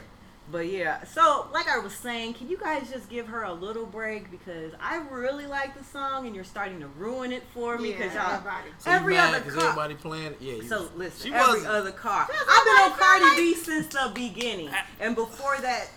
But 0.50 0.68
yeah, 0.70 1.04
so 1.04 1.46
like 1.52 1.68
I 1.68 1.78
was 1.78 1.92
saying, 1.92 2.34
can 2.34 2.48
you 2.48 2.56
guys 2.56 2.90
just 2.90 3.10
give 3.10 3.26
her 3.28 3.42
a 3.42 3.52
little 3.52 3.84
break 3.84 4.30
because 4.30 4.72
I 4.80 4.96
really 5.10 5.46
like 5.46 5.76
the 5.76 5.84
song 5.84 6.26
and 6.26 6.34
you're 6.34 6.44
starting 6.44 6.80
to 6.80 6.86
ruin 6.98 7.32
it 7.32 7.42
for 7.52 7.76
me 7.76 7.92
because 7.92 8.14
Yeah, 8.14 8.24
y'all 8.28 8.34
everybody. 8.36 8.68
So 8.78 8.90
every 8.90 9.14
mad 9.14 9.34
other 9.34 9.44
'cause 9.44 9.54
car. 9.54 9.64
everybody 9.64 9.94
playing. 9.94 10.26
it? 10.32 10.36
Yeah. 10.40 10.54
you- 10.54 10.62
So 10.68 10.88
listen, 10.96 11.30
She 11.30 11.34
every 11.34 11.60
was- 11.60 11.66
other 11.66 11.92
car. 11.92 12.22
I've 12.22 12.64
been 12.64 12.74
on 12.76 12.90
like, 12.90 12.98
Cardi 12.98 13.36
B 13.36 13.54
since 13.54 13.86
the 13.88 14.10
beginning, 14.14 14.70
and 15.00 15.14
before 15.14 15.58
that, 15.58 15.88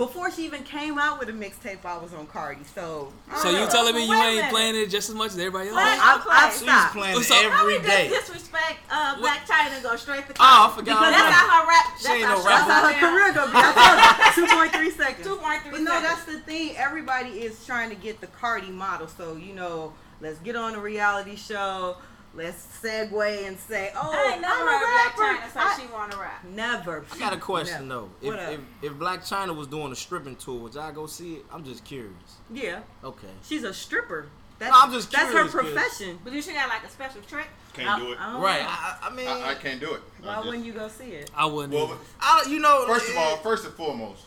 before 0.00 0.30
she 0.30 0.44
even 0.46 0.62
came 0.64 0.98
out 0.98 1.18
with 1.20 1.28
a 1.28 1.32
mixtape, 1.32 1.84
I 1.84 1.98
was 1.98 2.14
on 2.14 2.26
Cardi. 2.26 2.64
So, 2.74 3.12
So 3.36 3.50
you 3.50 3.66
telling 3.68 3.94
me 3.94 4.04
you 4.06 4.10
Wait 4.18 4.40
ain't 4.40 4.48
playing 4.50 4.74
it 4.74 4.88
just 4.88 5.10
as 5.10 5.14
much 5.14 5.28
as 5.32 5.38
everybody 5.38 5.68
else? 5.68 5.76
I've, 5.78 6.24
I've 6.30 6.52
She's 6.52 6.62
stopped 6.62 6.94
playing 6.96 7.22
So- 7.22 7.34
it 7.36 7.50
How 7.52 7.60
every 7.60 7.78
we 7.78 7.84
day. 7.86 8.08
disrespect 8.08 8.78
uh, 8.90 9.16
Blac 9.20 9.44
Chyna 9.46 9.82
go 9.82 9.96
straight 9.96 10.26
to 10.28 10.32
Oh, 10.32 10.36
I 10.40 10.56
Cardi? 10.72 10.74
forgot. 10.80 11.00
Because 11.00 11.12
That's 11.12 11.26
I'm 11.26 11.32
how 11.32 11.60
her 11.60 11.68
rap. 11.68 11.98
She 11.98 12.02
That's 12.04 12.14
ain't 12.16 12.24
how 12.24 12.34
no 12.34 12.40
she 12.40 12.48
That's 12.48 12.70
how 12.70 12.88
her 12.88 12.94
career 12.98 13.34
gonna 13.34 13.52
be. 13.52 13.58
I 13.60 14.32
told 14.34 14.48
you, 14.48 14.90
2.3 14.90 14.96
seconds. 14.96 15.26
Two 15.26 15.36
point 15.36 15.62
three. 15.62 15.70
But 15.72 15.80
no, 15.82 16.00
that's 16.00 16.24
the 16.24 16.38
thing. 16.40 16.76
Everybody 16.76 17.28
is 17.30 17.64
trying 17.66 17.90
to 17.90 17.96
get 17.96 18.20
the 18.22 18.26
Cardi 18.28 18.70
model. 18.70 19.06
So, 19.06 19.36
you 19.36 19.52
know, 19.54 19.92
let's 20.22 20.38
get 20.38 20.56
on 20.56 20.74
a 20.74 20.80
reality 20.80 21.36
show. 21.36 21.96
Let's 22.32 22.64
segue 22.80 23.46
and 23.48 23.58
say, 23.58 23.90
oh, 23.96 24.12
I 24.14 24.32
ain't 24.34 24.40
never 24.40 24.54
I'm 24.54 24.68
a 24.68 24.70
heard 24.70 24.92
Black 24.92 25.18
rapper. 25.18 25.38
China 25.40 25.52
say 25.52 25.60
I- 25.60 25.78
she 25.86 25.92
want 25.92 26.12
to 26.12 26.18
rap. 26.18 26.44
Never. 26.44 27.04
I 27.12 27.18
got 27.18 27.32
a 27.32 27.36
question 27.36 27.88
Never. 27.88 28.08
though. 28.22 28.34
If, 28.34 28.50
if 28.50 28.60
if 28.82 28.92
Blac 28.98 29.18
Chyna 29.28 29.54
was 29.56 29.66
doing 29.66 29.90
a 29.90 29.96
stripping 29.96 30.36
tour, 30.36 30.60
would 30.60 30.74
y'all 30.74 30.92
go 30.92 31.06
see 31.06 31.34
it? 31.36 31.44
I'm 31.52 31.64
just 31.64 31.84
curious. 31.84 32.12
Yeah, 32.52 32.80
Okay. 33.02 33.26
she's 33.42 33.64
a 33.64 33.74
stripper. 33.74 34.26
That's, 34.60 34.72
No, 34.72 34.78
I'm 34.80 34.92
just 34.92 35.10
That's 35.10 35.32
her 35.32 35.46
profession. 35.48 36.18
But 36.22 36.32
you 36.34 36.42
should 36.42 36.54
got 36.54 36.68
like 36.68 36.84
a 36.84 36.90
special 36.90 37.22
trick. 37.22 37.48
Can't 37.72 38.00
do 38.00 38.12
it. 38.12 38.18
I 38.20 38.38
Right. 38.40 38.62
I, 38.64 38.98
I 39.08 39.10
mean, 39.14 39.26
I, 39.26 39.50
I 39.50 39.54
can't 39.54 39.80
do 39.80 39.94
it. 39.94 40.02
Why 40.22 40.34
just- 40.34 40.46
wouldn't 40.46 40.64
you 40.66 40.72
go 40.72 40.86
see 40.88 41.04
it? 41.12 41.30
I 41.34 41.46
wouldn't. 41.46 41.72
Well. 41.74 41.98
I, 42.20 42.44
you 42.48 42.60
know. 42.60 42.84
first 42.86 43.08
of 43.10 43.16
all, 43.16 43.36
first 43.38 43.64
and 43.64 43.74
foremost, 43.74 44.22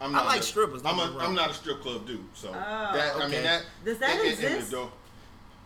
I'm 0.00 0.12
I 0.14 0.18
not. 0.18 0.26
like 0.26 0.40
a, 0.40 0.42
strippers, 0.42 0.80
I'm 0.84 0.96
get 0.96 1.06
me 1.10 1.14
a, 1.14 1.18
wrong. 1.18 1.28
I'm 1.28 1.34
not 1.34 1.50
a 1.50 1.54
strip 1.54 1.82
club 1.82 2.04
dude. 2.06 2.24
So 2.34 2.48
Oh, 2.48 2.52
that 2.52 3.14
I 3.16 3.24
okay. 3.26 3.28
mean 3.34 3.42
that. 3.44 3.64
Does 3.84 3.98
that 3.98 4.10
in- 4.14 4.20
in- 4.20 4.26
in 4.26 4.32
exist? 4.32 4.74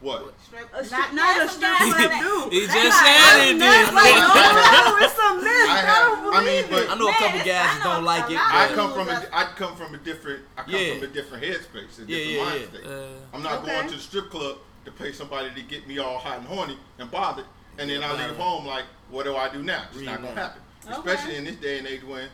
The 0.00 0.06
door- 0.06 0.20
What? 0.22 0.34
Strip, 0.40 0.68
A 0.74 0.82
stri- 0.82 0.90
not, 0.90 1.14
not 1.14 1.36
a 1.44 1.48
some 1.48 1.58
strip 1.90 2.10
club 2.10 2.20
dude. 2.20 2.52
He 2.52 2.60
just 2.66 2.98
said 2.98 3.48
it 3.50 3.56
not 3.56 3.94
like, 3.94 4.14
no, 4.14 4.28
no, 4.28 5.06
it's 5.06 5.18
a 5.18 5.34
myth. 5.34 5.46
I 5.46 5.68
I, 5.68 5.76
have- 5.78 6.18
don't 6.18 6.34
I 6.34 6.44
mean, 6.44 6.64
but- 6.70 6.88
I 6.90 6.94
know 6.94 7.08
a 7.08 7.12
couple 7.14 7.38
guys 7.40 7.68
I 7.70 7.78
know 7.78 7.94
don't 7.94 8.04
like 8.04 8.30
it. 8.30 8.38
I 8.38 8.68
come 8.74 8.92
from 8.94 9.08
a, 9.08 9.48
come 9.56 9.76
from 9.76 9.94
a 9.94 9.98
different 9.98 10.42
I 10.56 10.62
come 10.62 10.70
Yeah. 10.74 10.94
from 10.94 11.04
a 11.04 11.06
different 11.08 11.44
headspace, 11.44 11.98
a 11.98 12.04
different 12.04 12.08
Yeah, 12.08 12.16
yeah, 12.18 12.44
mind 12.44 12.68
yeah. 12.84 12.88
Uh, 12.90 13.06
I'm 13.34 13.42
not 13.42 13.62
Okay. 13.62 13.72
going 13.74 13.88
to 13.88 13.94
the 13.94 14.00
strip 14.00 14.30
club 14.30 14.58
to 14.84 14.90
pay 14.92 15.12
somebody 15.12 15.50
to 15.54 15.62
get 15.62 15.86
me 15.88 15.98
all 15.98 16.18
hot 16.18 16.38
and 16.38 16.46
horny 16.46 16.78
and 16.98 17.10
bothered, 17.10 17.44
and 17.78 17.90
then 17.90 18.02
I 18.02 18.10
Right. 18.14 18.28
leave 18.28 18.36
home 18.36 18.66
like, 18.66 18.84
what 19.10 19.24
do 19.24 19.36
I 19.36 19.48
do 19.48 19.62
now? 19.62 19.84
It's 19.92 20.00
not 20.02 20.22
gonna 20.22 20.34
happen. 20.34 20.62
Okay. 20.86 20.94
Especially 20.96 21.36
in 21.36 21.44
this 21.44 21.56
day 21.56 21.78
and 21.78 21.86
age 21.86 22.02
when 22.04 22.28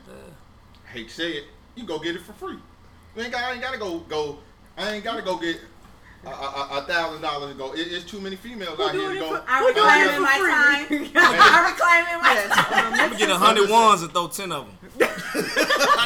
I 0.86 0.90
hate 0.92 1.08
to 1.08 1.14
say 1.14 1.32
it, 1.32 1.44
you 1.76 1.84
go 1.84 1.98
get 1.98 2.14
it 2.14 2.22
for 2.22 2.32
free. 2.34 2.58
You 3.16 3.22
ain't 3.22 3.32
got, 3.32 3.42
I 3.44 3.52
ain't 3.52 3.60
gotta 3.62 3.78
go 3.78 3.98
go. 4.00 4.38
I 4.76 4.90
ain't 4.90 5.04
gotta 5.04 5.22
go 5.22 5.36
get 5.36 5.60
a, 6.26 6.30
a, 6.30 6.32
a- 6.32 6.78
a 6.78 6.82
thousand 6.86 7.22
dollars 7.22 7.50
and 7.50 7.58
go. 7.58 7.72
It, 7.72 7.80
it's 7.90 8.04
too 8.04 8.20
many 8.20 8.36
females 8.36 8.78
out 8.80 8.92
here 8.92 9.00
doing 9.02 9.14
to 9.14 9.20
go. 9.20 9.36
for- 9.36 9.44
I 9.48 9.58
Who 9.60 9.74
doing 9.74 9.86
reclaim 9.86 10.14
it 10.14 10.20
my 10.20 10.38
free? 10.38 11.08
time. 11.08 11.24
I 11.24 11.70
reclaim 11.70 12.14
in 12.14 12.22
my 12.22 12.32
Yes, 12.34 12.54
time. 12.54 12.84
um, 12.86 12.92
I'm 12.92 13.08
gonna 13.08 13.18
get 13.18 13.30
a 13.30 13.36
hundred 13.36 13.70
ones 13.70 14.02
and 14.02 14.10
throw 14.12 14.28
ten 14.28 14.52
of 14.52 14.66
them. 14.66 15.08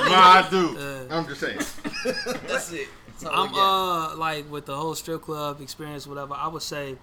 No, 0.08 0.14
I 0.14 0.46
do. 0.50 0.78
Uh, 0.78 1.14
I'm 1.14 1.26
just 1.26 1.40
saying. 1.40 1.58
That's 2.46 2.72
it. 2.72 2.88
That's 3.20 3.24
I'm 3.34 3.52
uh 3.54 4.16
like 4.16 4.50
with 4.50 4.64
the 4.66 4.74
whole 4.76 4.94
strip 4.94 5.22
club 5.22 5.60
experience, 5.60 6.06
whatever. 6.06 6.34
I 6.34 6.48
would 6.48 6.62
say 6.62 6.96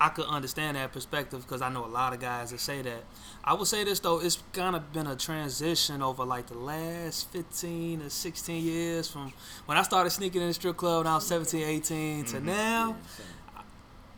I 0.00 0.08
could 0.08 0.26
understand 0.26 0.76
that 0.76 0.92
perspective 0.92 1.42
because 1.42 1.62
I 1.62 1.68
know 1.68 1.84
a 1.84 1.86
lot 1.86 2.12
of 2.14 2.20
guys 2.20 2.50
that 2.50 2.60
say 2.60 2.82
that. 2.82 3.04
I 3.48 3.54
would 3.54 3.66
say 3.66 3.82
this 3.82 3.98
though, 4.00 4.20
it's 4.20 4.42
kind 4.52 4.76
of 4.76 4.92
been 4.92 5.06
a 5.06 5.16
transition 5.16 6.02
over 6.02 6.22
like 6.22 6.48
the 6.48 6.58
last 6.58 7.30
15 7.32 8.02
or 8.02 8.10
16 8.10 8.62
years 8.62 9.10
from 9.10 9.32
when 9.64 9.78
I 9.78 9.82
started 9.82 10.10
sneaking 10.10 10.42
in 10.42 10.48
the 10.48 10.52
strip 10.54 10.76
club 10.76 11.04
when 11.04 11.06
I 11.06 11.14
was 11.14 11.26
17, 11.26 11.62
18 11.62 12.24
to 12.26 12.40
now. 12.40 12.96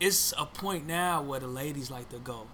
It's 0.01 0.35
a 0.37 0.47
point 0.47 0.85
now 0.89 1.23
where 1.23 1.39
the 1.39 1.47
ladies 1.47 1.93
like 1.93 2.09
to 2.09 2.19
go. 2.19 2.49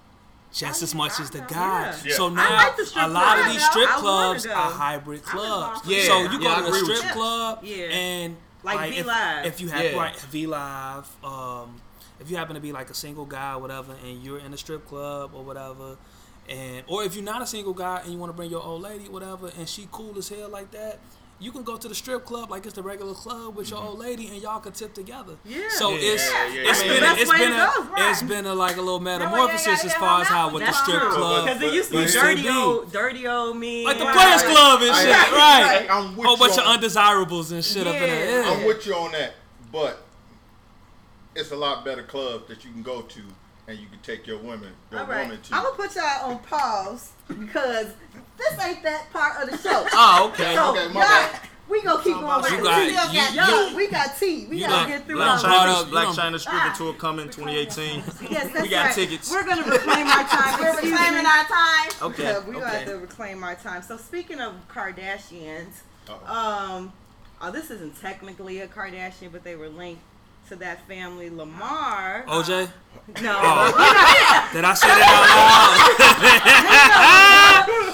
Just 0.53 0.83
as 0.83 0.95
much 0.95 1.19
as 1.19 1.31
the 1.31 1.39
guys. 1.41 2.05
Yeah. 2.05 2.15
So 2.15 2.29
now 2.29 2.55
like 2.57 2.79
a 2.97 3.09
lot 3.09 3.39
of 3.39 3.47
these 3.47 3.65
strip 3.65 3.89
wanna 3.89 4.01
clubs 4.01 4.47
are 4.47 4.71
hybrid 4.71 5.23
clubs. 5.23 5.81
Yeah, 5.89 6.03
so 6.05 6.19
you 6.25 6.41
yeah, 6.43 6.61
go 6.61 6.67
to 6.67 6.73
a 6.73 6.79
strip 6.79 7.05
you. 7.05 7.11
club 7.11 7.61
Yeah. 7.63 7.85
and 7.87 8.37
Like 8.63 8.91
V 8.91 8.99
if, 8.99 9.07
Live. 9.07 9.47
if 9.47 9.61
you 9.63 9.69
have 9.69 9.83
Yeah. 9.85 9.97
right 9.97 10.17
V 10.21 10.47
Live, 10.47 11.25
um, 11.25 11.81
if 12.21 12.31
you 12.31 12.37
happen 12.37 12.55
to 12.55 12.61
be 12.61 12.73
like 12.73 12.91
a 12.91 12.95
single 12.95 13.25
guy 13.25 13.55
or 13.55 13.61
whatever, 13.61 13.95
and 14.05 14.23
you're 14.23 14.39
in 14.41 14.53
a 14.53 14.59
strip 14.59 14.87
club 14.87 15.31
or 15.35 15.43
whatever, 15.43 15.97
and 16.49 16.85
or 16.87 17.05
if 17.05 17.15
you're 17.15 17.25
not 17.25 17.43
a 17.43 17.47
single 17.47 17.75
guy 17.75 18.01
and 18.03 18.13
you 18.13 18.19
want 18.19 18.31
to 18.31 18.37
bring 18.37 18.51
your 18.51 18.63
old 18.63 18.83
lady, 18.83 19.05
whatever, 19.05 19.51
and 19.59 19.69
she 19.69 19.89
cool 19.91 20.17
as 20.19 20.29
hell 20.29 20.49
like 20.49 20.71
that. 20.73 20.99
You 21.39 21.53
can 21.53 21.65
go 21.65 21.77
to 21.77 21.87
the 21.87 21.95
strip 21.95 22.25
club 22.25 22.51
like 22.51 22.65
it's 22.65 22.77
the 22.77 22.83
regular 22.83 23.13
club 23.13 23.57
with 23.57 23.69
your 23.69 23.79
mm-hmm. 23.81 23.89
old 23.89 23.99
lady, 23.99 24.29
and 24.29 24.41
y'all 24.41 24.59
can 24.59 24.73
tip 24.73 24.95
together. 24.95 25.35
Yeah. 25.45 25.69
So 25.69 25.91
Yeah, 25.91 25.99
it's 26.01 26.31
yeah, 26.31 26.47
yeah, 26.55 26.71
it's 26.71 26.83
yeah. 26.83 26.89
been 26.89 27.01
That's 27.03 27.19
a, 27.19 27.21
it's 27.21 27.31
been 27.31 27.51
to 27.51 27.57
a, 27.57 27.85
go. 27.85 28.11
it's 28.11 28.23
been 28.23 28.47
a 28.47 28.55
like 28.55 28.77
a 28.79 28.81
little 28.81 29.01
way 29.01 29.05
you 29.05 29.11
ain't 29.11 29.21
metamorphosis 29.21 29.85
as 29.85 29.93
far 29.97 30.23
as 30.23 30.29
how 30.29 30.47
with 30.47 30.55
with 30.55 30.65
the 30.65 30.73
strip 30.73 31.03
club. 31.03 31.13
club 31.13 31.45
Because 31.45 31.61
it 31.61 31.75
used 31.75 31.91
to 31.91 31.97
be 31.97 32.03
used 32.05 32.15
dirty 32.15 32.49
old, 32.49 32.91
dirty 32.91 33.27
old 33.29 33.59
me. 33.59 33.85
like 33.85 33.99
the 33.99 34.07
Players 34.07 34.43
Club 34.45 34.81
and 34.81 34.97
shit, 34.97 35.33
right? 35.33 35.87
I'm 35.91 36.17
with 36.17 36.27
Whole 36.27 36.39
bunch 36.39 36.57
you 36.57 36.63
of 36.63 36.69
on- 36.69 36.75
undesirables 36.77 37.53
and 37.53 37.63
shit 37.63 37.87
up 37.87 37.95
in 37.97 38.01
there. 38.01 38.25
Yeah. 38.31 38.49
Yeah. 38.49 38.57
I'm 38.57 38.65
with 38.65 38.87
you 38.87 38.95
on 38.95 39.13
that, 39.13 39.35
but 39.71 39.99
it's 41.35 41.51
a 41.51 41.57
lot 41.57 41.85
better 41.85 42.03
club 42.03 42.49
that 42.49 42.65
you 42.65 42.71
can 42.71 42.83
go 42.83 43.03
to 43.03 43.21
and 43.69 43.79
you 43.79 43.87
can 43.89 43.99
take 44.03 44.27
your 44.27 44.39
women, 44.39 44.73
your 44.91 45.01
All 45.01 45.07
right, 45.07 45.23
woman 45.27 45.41
to. 45.43 45.55
I'm 45.55 45.63
gonna 45.65 45.77
put 45.77 45.95
y'all 45.97 46.31
on 46.31 46.39
pause 46.41 47.11
because 47.29 47.89
this 48.39 48.65
ain't 48.65 48.83
that 48.85 49.07
part 49.13 49.43
of 49.43 49.51
the 49.51 49.59
show. 49.59 49.87
Oh, 49.93 50.31
okay. 50.33 50.55
So 50.55 50.71
Okay, 50.71 50.87
my 50.93 51.01
y'all, 51.01 51.33
bad. 51.33 51.41
we 51.69 51.83
gonna 51.83 52.03
keep 52.03 52.15
going 52.15 52.43
with 52.43 52.51
You 52.53 52.57
the 52.59 52.63
got- 52.63 53.13
you- 53.13 53.21
Y'all, 53.41 53.71
you- 53.71 53.77
we 53.77 53.89
got 53.89 54.17
tea. 54.19 54.47
We 54.49 54.59
you 54.59 54.67
gotta 54.67 54.77
done- 54.83 54.89
get 54.99 55.07
through 55.07 55.17
Black 55.17 55.45
all 55.45 55.51
Blac 55.51 55.67
Chyna- 55.67 55.85
this. 55.85 55.95
Blac 55.95 56.07
Chyna 56.15 56.41
stripping 56.41 56.61
Ah. 56.63 56.75
tour 56.79 56.93
coming 56.95 57.29
2018. 57.31 58.05
Yes, 58.31 58.53
that's 58.53 58.63
We 58.63 58.69
got 58.69 58.87
right. 58.87 58.95
tickets. 58.95 59.31
We're 59.31 59.45
gonna 59.45 59.63
reclaim 59.63 60.07
our 60.07 60.25
time. 60.29 60.61
We're 60.61 60.71
Excuse 60.73 60.93
reclaiming 60.93 61.25
me. 61.25 61.29
our 61.31 61.45
time. 61.45 61.91
Okay. 62.03 62.23
Yeah, 62.23 62.39
we 62.41 62.53
gonna 62.53 62.69
have 62.69 62.83
okay. 62.83 62.93
to 62.93 62.99
reclaim 62.99 63.43
our 63.43 63.55
time. 63.57 63.83
So 63.83 63.97
speaking 63.97 64.41
of 64.41 64.55
Kardashians, 64.69 65.81
Uh-oh. 66.09 66.33
um, 66.33 66.93
oh, 67.41 67.51
this 67.51 67.71
isn't 67.71 68.01
technically 68.01 68.61
a 68.61 68.69
Kardashian, 68.69 69.33
but 69.33 69.43
they 69.43 69.57
were 69.57 69.69
linked 69.69 70.03
to 70.49 70.57
that 70.57 70.87
family. 70.87 71.31
Lamar. 71.31 72.25
OJ, 72.29 72.69
No, 73.23 73.39
Oh. 73.43 74.51
did 74.53 74.65
I 74.65 74.75
say 74.75 74.89
that 74.89 75.17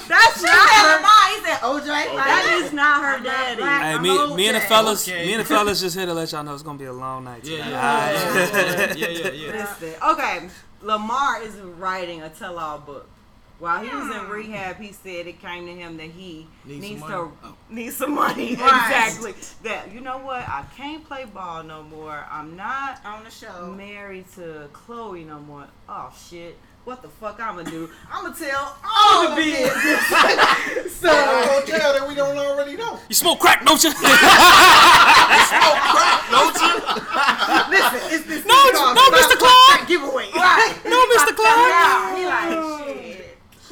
that's 0.09 0.39
She 0.41 0.47
not 0.47 0.69
said 0.69 0.83
her. 0.83 0.97
Lamar. 0.97 1.29
He 1.29 1.37
said 1.45 1.59
OJ. 1.61 1.87
That 1.87 2.61
Like, 2.63 2.73
not 2.73 3.03
her 3.03 3.19
daddy. 3.25 3.57
black. 3.57 3.83
Hey, 3.83 3.93
I'm 3.95 4.03
me, 4.03 4.35
me 4.37 4.47
and 4.49 4.57
the 4.57 4.61
fellas, 4.61 5.09
Okay. 5.09 5.27
me 5.27 5.33
and 5.35 5.41
the 5.41 5.45
fellas 5.45 5.81
just 5.81 5.97
here 5.97 6.07
to 6.07 6.15
let 6.15 6.33
y'all 6.33 6.43
know 6.45 6.55
it's 6.55 6.63
gonna 6.63 6.79
be 6.79 6.85
a 6.87 6.93
long 6.93 7.25
night. 7.25 7.45
Yeah, 7.45 7.65
tonight. 7.65 8.13
yeah, 8.13 8.95
yeah, 8.95 8.95
yeah, 8.95 9.09
yeah, 9.09 9.31
yeah. 9.31 9.53
Listen, 9.81 9.95
okay, 10.11 10.49
Lamar 10.83 11.43
is 11.43 11.55
writing 11.57 12.23
a 12.23 12.29
tell-all 12.31 12.79
book. 12.79 13.09
While 13.63 13.85
he 13.85 13.95
was 13.95 14.11
in 14.17 14.29
rehab, 14.29 14.77
he 14.81 14.91
said 14.91 15.29
it 15.29 15.41
came 15.41 15.67
to 15.67 15.73
him 15.73 15.97
that 15.99 16.11
he 16.11 16.49
Need 16.65 16.81
needs 16.81 17.01
to 17.03 17.31
Oh. 17.45 17.55
need 17.71 17.93
some 17.93 18.13
money. 18.17 18.57
Right. 18.57 19.11
Exactly. 19.11 19.35
That 19.63 19.93
you 19.93 20.01
know 20.01 20.19
what? 20.19 20.43
I 20.49 20.65
can't 20.77 21.05
play 21.07 21.27
ball 21.27 21.63
no 21.63 21.85
more. 21.85 22.27
I'm 22.29 22.57
not 22.57 22.99
on 23.05 23.23
the 23.23 23.31
show. 23.31 23.67
married 23.77 24.25
to 24.35 24.69
Khloe 24.73 25.25
no 25.25 25.39
more. 25.39 25.69
Oh 25.89 26.13
shit. 26.29 26.59
What 26.85 27.03
the 27.03 27.09
fuck 27.09 27.39
I'm 27.41 27.55
gonna 27.59 27.71
do? 27.71 27.89
I'm 28.13 28.25
gonna 28.25 28.35
tell 28.35 28.77
all 28.83 29.31
the 29.31 29.37
business. 29.37 30.93
so 30.97 31.07
Don't 31.07 31.65
tell 31.65 31.93
that 31.93 32.05
we 32.09 32.17
don't 32.17 32.37
already 32.37 32.77
know. 32.77 32.99
You 33.09 33.15
smoke 33.15 33.39
crack, 33.39 33.65
don't 33.65 33.81
you? 33.85 33.91
Don't 36.33 36.57
you? 36.57 36.73
listen, 37.71 38.01
it's 38.11 38.25
this 38.27 38.45
No, 38.47 38.55
thing 38.65 38.73
no, 38.75 39.05
Mr. 39.13 39.37
Clock 39.39 39.55
Clark. 39.69 39.87
giveaway. 39.89 40.27
no, 40.35 40.99
Mr. 41.15 41.33
Clark. 41.37 42.17
He 42.17 42.25
like 42.27 42.51
shit. 42.51 42.82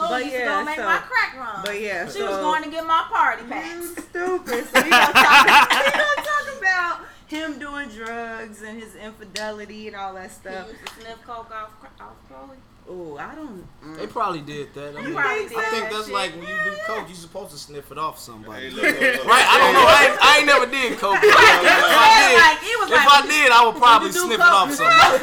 Khloe 0.01 0.09
But 0.11 0.25
used 0.25 0.35
to 0.37 0.39
yeah, 0.41 0.59
go 0.59 0.65
make 0.65 0.77
so- 0.77 0.85
my 0.85 0.99
crack 0.99 1.37
run. 1.39 1.63
But 1.65 1.81
yeah, 1.81 2.09
she 2.11 2.23
was 2.23 2.37
going 2.39 2.63
to 2.65 2.71
get 2.71 2.87
my 2.87 3.05
party 3.11 3.43
packs. 3.45 3.91
stupid. 3.91 4.65
So 4.67 4.83
we 4.83 4.91
gonna, 4.91 5.13
talk, 5.13 5.71
we 5.71 5.91
gonna 5.91 6.17
talk 6.17 6.59
about 6.59 7.01
him 7.27 7.59
doing 7.59 7.89
drugs 7.91 8.63
and 8.63 8.81
his 8.83 8.95
infidelity 8.97 9.87
and 9.89 9.97
all 9.97 10.15
that 10.15 10.25
He 10.31 10.35
stuff. 10.35 10.69
used 10.69 10.87
to 10.87 10.93
sniff 11.03 11.23
coke 11.25 11.51
off, 11.53 11.71
off 12.01 12.17
Khloe. 12.31 12.57
Oh, 12.89 13.17
I 13.19 13.35
don't. 13.37 13.63
Mm. 13.85 13.99
They 13.99 14.07
probably 14.09 14.41
did 14.41 14.75
that. 14.75 14.89
I, 14.89 14.93
They 15.01 15.03
mean, 15.07 15.15
probably 15.15 15.45
I 15.45 15.49
think 15.49 15.85
that 15.85 15.91
that's 15.93 16.05
shit. 16.07 16.15
like 16.15 16.33
when 16.33 16.43
you 16.43 16.59
do 16.65 16.73
coke, 16.87 17.07
you're 17.07 17.15
supposed 17.17 17.53
to 17.53 17.59
sniff 17.59 17.93
it 17.93 17.99
off 17.99 18.17
Hey, 18.17 18.21
somebody. 18.23 18.71
look, 18.71 18.83
look, 18.83 19.01
look. 19.01 19.25
Right? 19.31 19.47
I 19.47 19.55
don't 19.63 19.75
know. 19.79 19.87
I 19.87 20.01
ain't, 20.11 20.19
I 20.19 20.31
ain't 20.39 20.47
never 20.47 20.67
did 20.67 20.99
coke. 20.99 21.19
If 21.23 21.31
I 21.31 22.59
did, 22.59 22.81
like, 22.83 22.91
if 22.91 22.91
like, 22.91 23.07
I 23.15 23.27
did, 23.31 23.53
I 23.53 23.61
would 23.67 23.77
probably 23.77 24.11
do 24.11 24.19
sniff 24.27 24.41
it 24.41 24.41
off 24.41 24.75
somebody. 24.75 25.23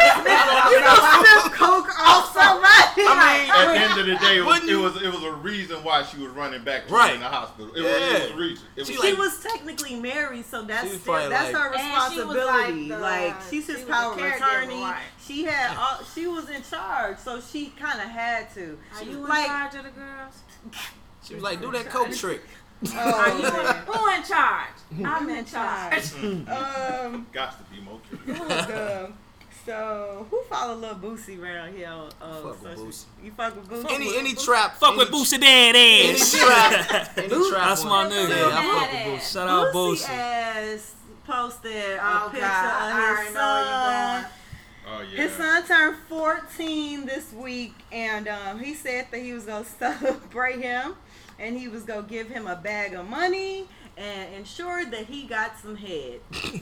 You 0.71 0.79
don't 0.79 1.03
sniff 1.19 1.53
coke 1.59 1.91
off 1.99 2.31
somebody. 2.31 3.03
I 3.03 3.13
mean, 3.19 3.51
At 3.51 3.65
the 3.73 3.79
end 3.79 3.99
of 3.99 4.05
the 4.07 4.15
day, 4.25 4.37
it 4.37 4.45
was, 4.45 4.63
it 4.63 4.75
was 4.75 5.01
it 5.03 5.11
was 5.11 5.23
a 5.23 5.33
reason 5.43 5.83
why 5.83 6.03
she 6.03 6.17
was 6.23 6.31
running 6.31 6.63
back 6.63 6.87
to 6.87 6.93
Right. 6.93 7.15
in 7.15 7.19
the 7.19 7.27
hospital. 7.27 7.73
It, 7.75 7.81
was, 7.81 7.91
Yeah. 7.91 7.97
it 8.17 8.21
was 8.23 8.31
a 8.31 8.35
reason. 8.37 8.65
It 8.75 8.79
was 8.79 8.87
She 8.87 8.93
she 8.95 8.99
like- 9.11 9.17
was 9.17 9.39
technically 9.43 9.95
married, 9.99 10.45
so 10.45 10.63
that's 10.63 10.89
She 10.89 10.97
still, 10.97 11.29
that's 11.29 11.51
like- 11.51 11.63
her 11.63 11.73
And 11.75 11.81
she 12.13 12.19
responsibility. 12.21 12.89
like 12.89 13.01
Like, 13.01 13.35
she's 13.49 13.67
his 13.67 13.77
was 13.83 13.85
power 13.85 14.13
of 14.13 14.19
attorney. 14.19 14.83
Right. 15.29 15.35
She 15.35 15.43
had 15.43 15.75
all, 15.77 15.99
she 16.13 16.27
was 16.27 16.49
in 16.49 16.61
charge, 16.63 17.17
so 17.19 17.39
she 17.41 17.67
kind 17.79 17.99
of 17.99 18.07
had 18.09 18.53
to. 18.55 18.77
Are 18.95 19.03
you 19.03 19.17
in 19.23 19.27
like, 19.27 19.47
charge 19.47 19.75
of 19.75 19.83
the 19.83 19.89
girls? 19.91 20.33
She 21.23 21.33
was 21.35 21.43
like, 21.43 21.61
do 21.61 21.71
that 21.71 21.85
coke 21.89 22.11
trick. 22.15 22.41
Are 22.95 23.29
you 23.29 23.43
Oh, 23.43 23.73
who 23.87 24.15
in 24.15 24.23
charge? 24.23 25.05
I'm 25.05 25.29
in 25.29 25.45
charge. 25.45 26.11
Um, 26.23 27.27
Got 27.33 27.57
to 27.57 27.75
be 27.75 27.81
more 27.81 27.99
curious. 28.07 28.39
who 28.39 28.45
was, 28.47 29.11
so 29.65 30.25
who 30.29 30.41
follow 30.43 30.75
Lil 30.75 30.95
Boosie 30.95 31.41
around 31.41 31.73
here? 31.75 31.89
on, 31.89 32.09
Uh, 32.21 32.41
Fuck 32.41 32.45
with 32.45 32.61
social- 32.61 32.85
Boosie. 32.85 33.05
You 33.23 33.31
fuck 33.31 33.55
with 33.55 33.67
Boosie? 33.67 33.91
Any 33.91 34.17
any 34.17 34.33
trap. 34.35 34.77
Fuck 34.77 34.89
any, 34.91 34.99
with 34.99 35.09
Boosie 35.09 35.39
Dead 35.41 35.75
Any 35.75 36.11
ass. 36.13 36.31
trap. 36.39 37.11
Any 37.17 37.27
trap. 37.49 37.67
That's 37.67 37.83
my 37.83 38.05
nigga. 38.05 38.29
Yeah, 38.29 38.49
I 38.53 38.79
fuck 38.79 38.91
with 38.93 39.21
Boosie. 39.21 39.33
Shout 39.33 39.49
out 39.49 39.73
Boosie 39.73 40.05
Boosie. 40.05 40.09
ass 40.09 40.93
posted 41.25 41.75
a 41.97 41.99
Oh, 42.01 42.29
picture 42.31 42.47
God. 42.47 43.17
Of 43.19 43.25
his 43.25 43.33
son. 43.33 44.25
You 44.87 44.97
going. 44.97 45.07
Oh 45.07 45.11
yeah. 45.11 45.21
His 45.23 45.31
son 45.33 45.65
turned 45.65 45.97
14 46.09 47.05
this 47.05 47.33
week, 47.33 47.73
and 47.91 48.27
um, 48.27 48.59
he 48.59 48.73
said 48.73 49.07
that 49.11 49.19
he 49.21 49.33
was 49.33 49.45
gonna 49.45 49.65
celebrate 49.79 50.59
him, 50.61 50.95
and 51.39 51.57
he 51.57 51.67
was 51.67 51.83
gonna 51.83 52.03
give 52.07 52.29
him 52.29 52.47
a 52.47 52.55
bag 52.55 52.93
of 52.93 53.07
money 53.09 53.65
and 53.97 54.33
ensure 54.35 54.85
that 54.85 55.05
he 55.05 55.23
got 55.23 55.59
some 55.59 55.75
head. 55.75 56.19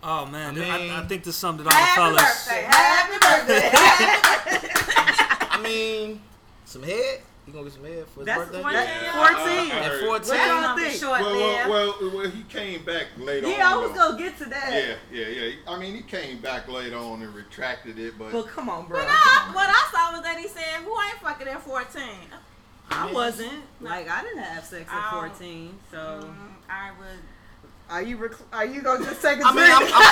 Oh 0.00 0.24
man, 0.26 0.56
I 0.56 0.68
I, 0.70 0.78
mean- 0.78 0.90
I 0.92 1.04
think 1.08 1.24
there's 1.24 1.34
something 1.34 1.66
all 1.66 1.70
the 1.72 1.76
Happy 1.76 2.00
fellas. 2.00 2.46
birthday. 2.46 2.62
Happy 2.68 3.18
birthday. 3.18 3.70
I 5.50 5.60
mean, 5.60 6.22
some 6.64 6.84
head. 6.84 7.20
You 7.48 7.54
gonna 7.54 7.64
get 7.64 7.72
some 7.72 7.84
head 7.84 8.04
for 8.12 8.20
his 8.20 8.26
That's 8.26 8.38
birthday? 8.40 8.62
what- 8.62 8.72
Yeah. 8.74 9.12
14. 9.12 9.48
I- 9.48 9.74
I 9.74 9.78
At 9.78 9.84
heard- 9.84 10.00
14. 10.04 10.08
What 10.08 10.26
That's 10.26 10.66
y'all 10.66 10.76
think? 10.76 11.00
short 11.00 11.20
Well, 11.22 11.34
well, 11.70 11.96
well, 12.02 12.10
well, 12.16 12.30
he 12.30 12.42
came 12.42 12.84
back 12.84 13.06
later 13.16 13.48
Yeah, 13.48 13.72
I 13.72 13.76
was 13.76 13.90
though. 13.92 13.96
gonna 14.12 14.18
get 14.18 14.36
to 14.38 14.44
that. 14.50 14.70
Yeah, 14.70 14.94
yeah, 15.10 15.26
yeah. 15.28 15.54
I 15.66 15.78
mean, 15.78 15.94
he 15.94 16.02
came 16.02 16.40
back 16.42 16.68
later 16.68 16.98
on 16.98 17.22
and 17.22 17.34
retracted 17.34 17.98
it, 17.98 18.18
but 18.18 18.32
But 18.32 18.48
come 18.48 18.68
on, 18.68 18.84
bro. 18.86 18.98
But 18.98 19.08
I, 19.08 19.50
what 19.54 19.66
I 19.70 19.88
saw 19.90 20.12
was 20.12 20.22
that 20.24 20.36
he 20.38 20.46
said, 20.46 20.62
"Who 20.84 20.90
ain't 21.00 21.20
fucking 21.22 21.48
at 21.48 21.62
14?" 21.62 22.30
I 22.90 23.10
wasn't 23.12 23.62
like 23.80 24.10
I 24.10 24.20
didn't 24.22 24.42
have 24.42 24.64
sex 24.66 24.90
at. 24.92 25.10
14. 25.10 25.78
So 25.90 25.96
Mm, 25.96 26.52
I 26.68 26.90
would. 26.98 27.22
Are 27.90 28.02
you 28.02 28.16
rec- 28.16 28.32
are 28.52 28.64
you 28.66 28.82
gonna 28.82 29.04
just 29.04 29.22
take 29.22 29.38
a 29.40 29.42
I 29.44 29.52
mean, 29.54 29.64
drink? 29.64 29.90
I'm, 29.94 30.02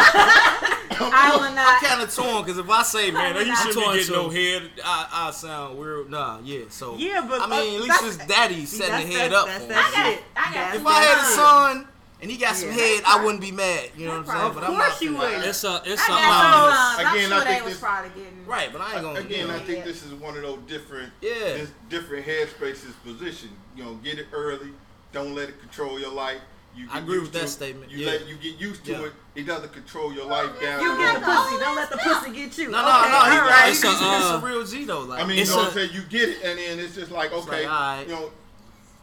I'm, 0.00 0.80
I 1.12 1.36
would 1.36 1.48
I'm 1.48 1.54
not. 1.54 1.82
kind 1.82 2.02
of 2.02 2.14
torn 2.14 2.44
because 2.44 2.58
if 2.58 2.68
I 2.68 2.82
say, 2.82 3.10
man, 3.10 3.36
I'm 3.36 3.46
you 3.46 3.56
shouldn't 3.56 3.74
torn 3.74 3.92
be 3.96 3.98
getting 4.00 4.14
too. 4.14 4.22
no 4.22 4.28
head, 4.28 4.70
I, 4.84 5.08
I 5.12 5.30
sound 5.30 5.78
weird. 5.78 6.10
Nah, 6.10 6.40
yeah. 6.44 6.64
So 6.68 6.96
Yeah, 6.96 7.24
but 7.28 7.40
I 7.42 7.46
mean, 7.46 7.74
at 7.76 7.80
uh, 7.80 7.84
least 7.84 8.04
his 8.04 8.16
that's- 8.18 8.28
daddy 8.48 8.64
See, 8.66 8.76
setting 8.78 9.08
the 9.08 9.14
head 9.16 9.32
up 9.32 9.46
that's 9.46 9.64
for 9.64 9.68
that 9.72 9.84
him. 9.84 9.94
I 9.96 10.04
got- 10.04 10.12
shit. 10.12 10.22
I 10.36 10.44
got 10.44 10.52
That's 10.54 10.76
If 10.76 10.82
that 10.84 10.90
I 10.90 11.02
had 11.02 11.18
a 11.18 11.34
son 11.34 11.88
and 12.22 12.30
he 12.30 12.36
got 12.36 12.54
some 12.56 12.68
Yeah. 12.68 12.74
head, 12.76 13.02
I 13.06 13.24
wouldn't 13.24 13.40
be 13.40 13.50
mad. 13.52 13.90
You 13.96 14.06
know 14.08 14.18
what 14.18 14.20
I'm 14.20 14.26
saying? 14.26 14.46
Of 14.50 14.54
But 14.54 14.64
I'm 14.64 14.70
course 14.72 14.88
not 14.88 15.00
you 15.02 15.10
finna- 15.12 15.36
would. 15.38 15.48
It's 15.48 15.64
a 15.64 15.82
it's 15.86 16.02
I 16.02 16.04
a 16.04 16.08
got 16.08 16.54
um, 16.54 16.72
some. 16.98 17.06
I'm 17.06 17.14
Again, 17.16 17.32
I 17.32 17.36
sure 17.36 17.44
they 17.44 17.50
think 17.52 17.64
was 17.64 17.72
this- 17.74 17.80
probably 17.80 18.10
getting. 18.22 18.46
Right, 18.46 18.72
but 18.72 18.80
I 18.82 18.92
ain't 18.94 19.02
gonna. 19.02 19.20
again, 19.20 19.50
I 19.50 19.58
think 19.60 19.78
Yeah. 19.78 19.84
this 19.84 20.02
is 20.04 20.12
one 20.14 20.36
of 20.36 20.42
those 20.42 20.58
different, 20.66 21.12
Yeah. 21.22 21.32
dis- 21.32 21.70
different 21.88 22.26
headspaces 22.26 22.92
position. 23.04 23.50
You 23.76 23.84
know, 23.84 23.94
get 23.94 24.18
it 24.18 24.26
early. 24.32 24.72
Don't 25.12 25.34
let 25.34 25.48
it 25.48 25.58
control 25.60 25.98
your 25.98 26.12
life. 26.12 26.40
You 26.76 26.86
I 26.90 26.94
get 26.94 27.02
agree 27.02 27.14
used 27.16 27.22
with 27.24 27.32
to 27.32 27.38
that 27.40 27.44
it. 27.46 27.50
statement, 27.50 27.90
You 27.90 27.98
yeah. 27.98 28.10
let 28.12 28.28
you 28.28 28.36
get 28.36 28.60
used 28.60 28.84
to 28.86 28.92
Yeah. 28.92 29.04
it. 29.06 29.12
It 29.34 29.46
doesn't 29.46 29.72
control 29.72 30.12
your 30.12 30.26
life 30.26 30.50
down. 30.60 30.80
You 30.82 30.96
get 30.98 31.14
the 31.14 31.20
pussy. 31.20 31.58
Don't 31.58 31.76
let 31.76 31.90
the 31.90 31.96
pussy 31.98 32.32
get 32.32 32.58
you. 32.58 32.70
No, 32.70 32.82
no, 32.82 33.00
Okay, 33.00 33.10
no. 33.10 33.18
He, 33.30 33.38
all 33.38 33.46
right. 33.48 33.68
he's, 33.68 33.76
It's 33.76 33.84
a, 33.84 33.90
he's, 33.90 34.00
uh, 34.02 34.40
a 34.42 34.46
real 34.46 34.64
G 34.64 34.84
though. 34.84 35.00
Like, 35.00 35.22
I 35.22 35.26
mean, 35.26 35.36
you 35.36 35.42
It's 35.42 35.50
know 35.50 35.56
what 35.58 35.66
I'm 35.68 35.72
saying? 35.74 35.90
You 35.92 36.02
get 36.02 36.28
it, 36.28 36.42
and 36.44 36.58
then 36.58 36.78
it's 36.78 36.94
just 36.94 37.10
like, 37.10 37.32
okay, 37.32 37.66
like, 37.66 37.66
alright. 37.66 38.06
you 38.08 38.14
know, 38.14 38.30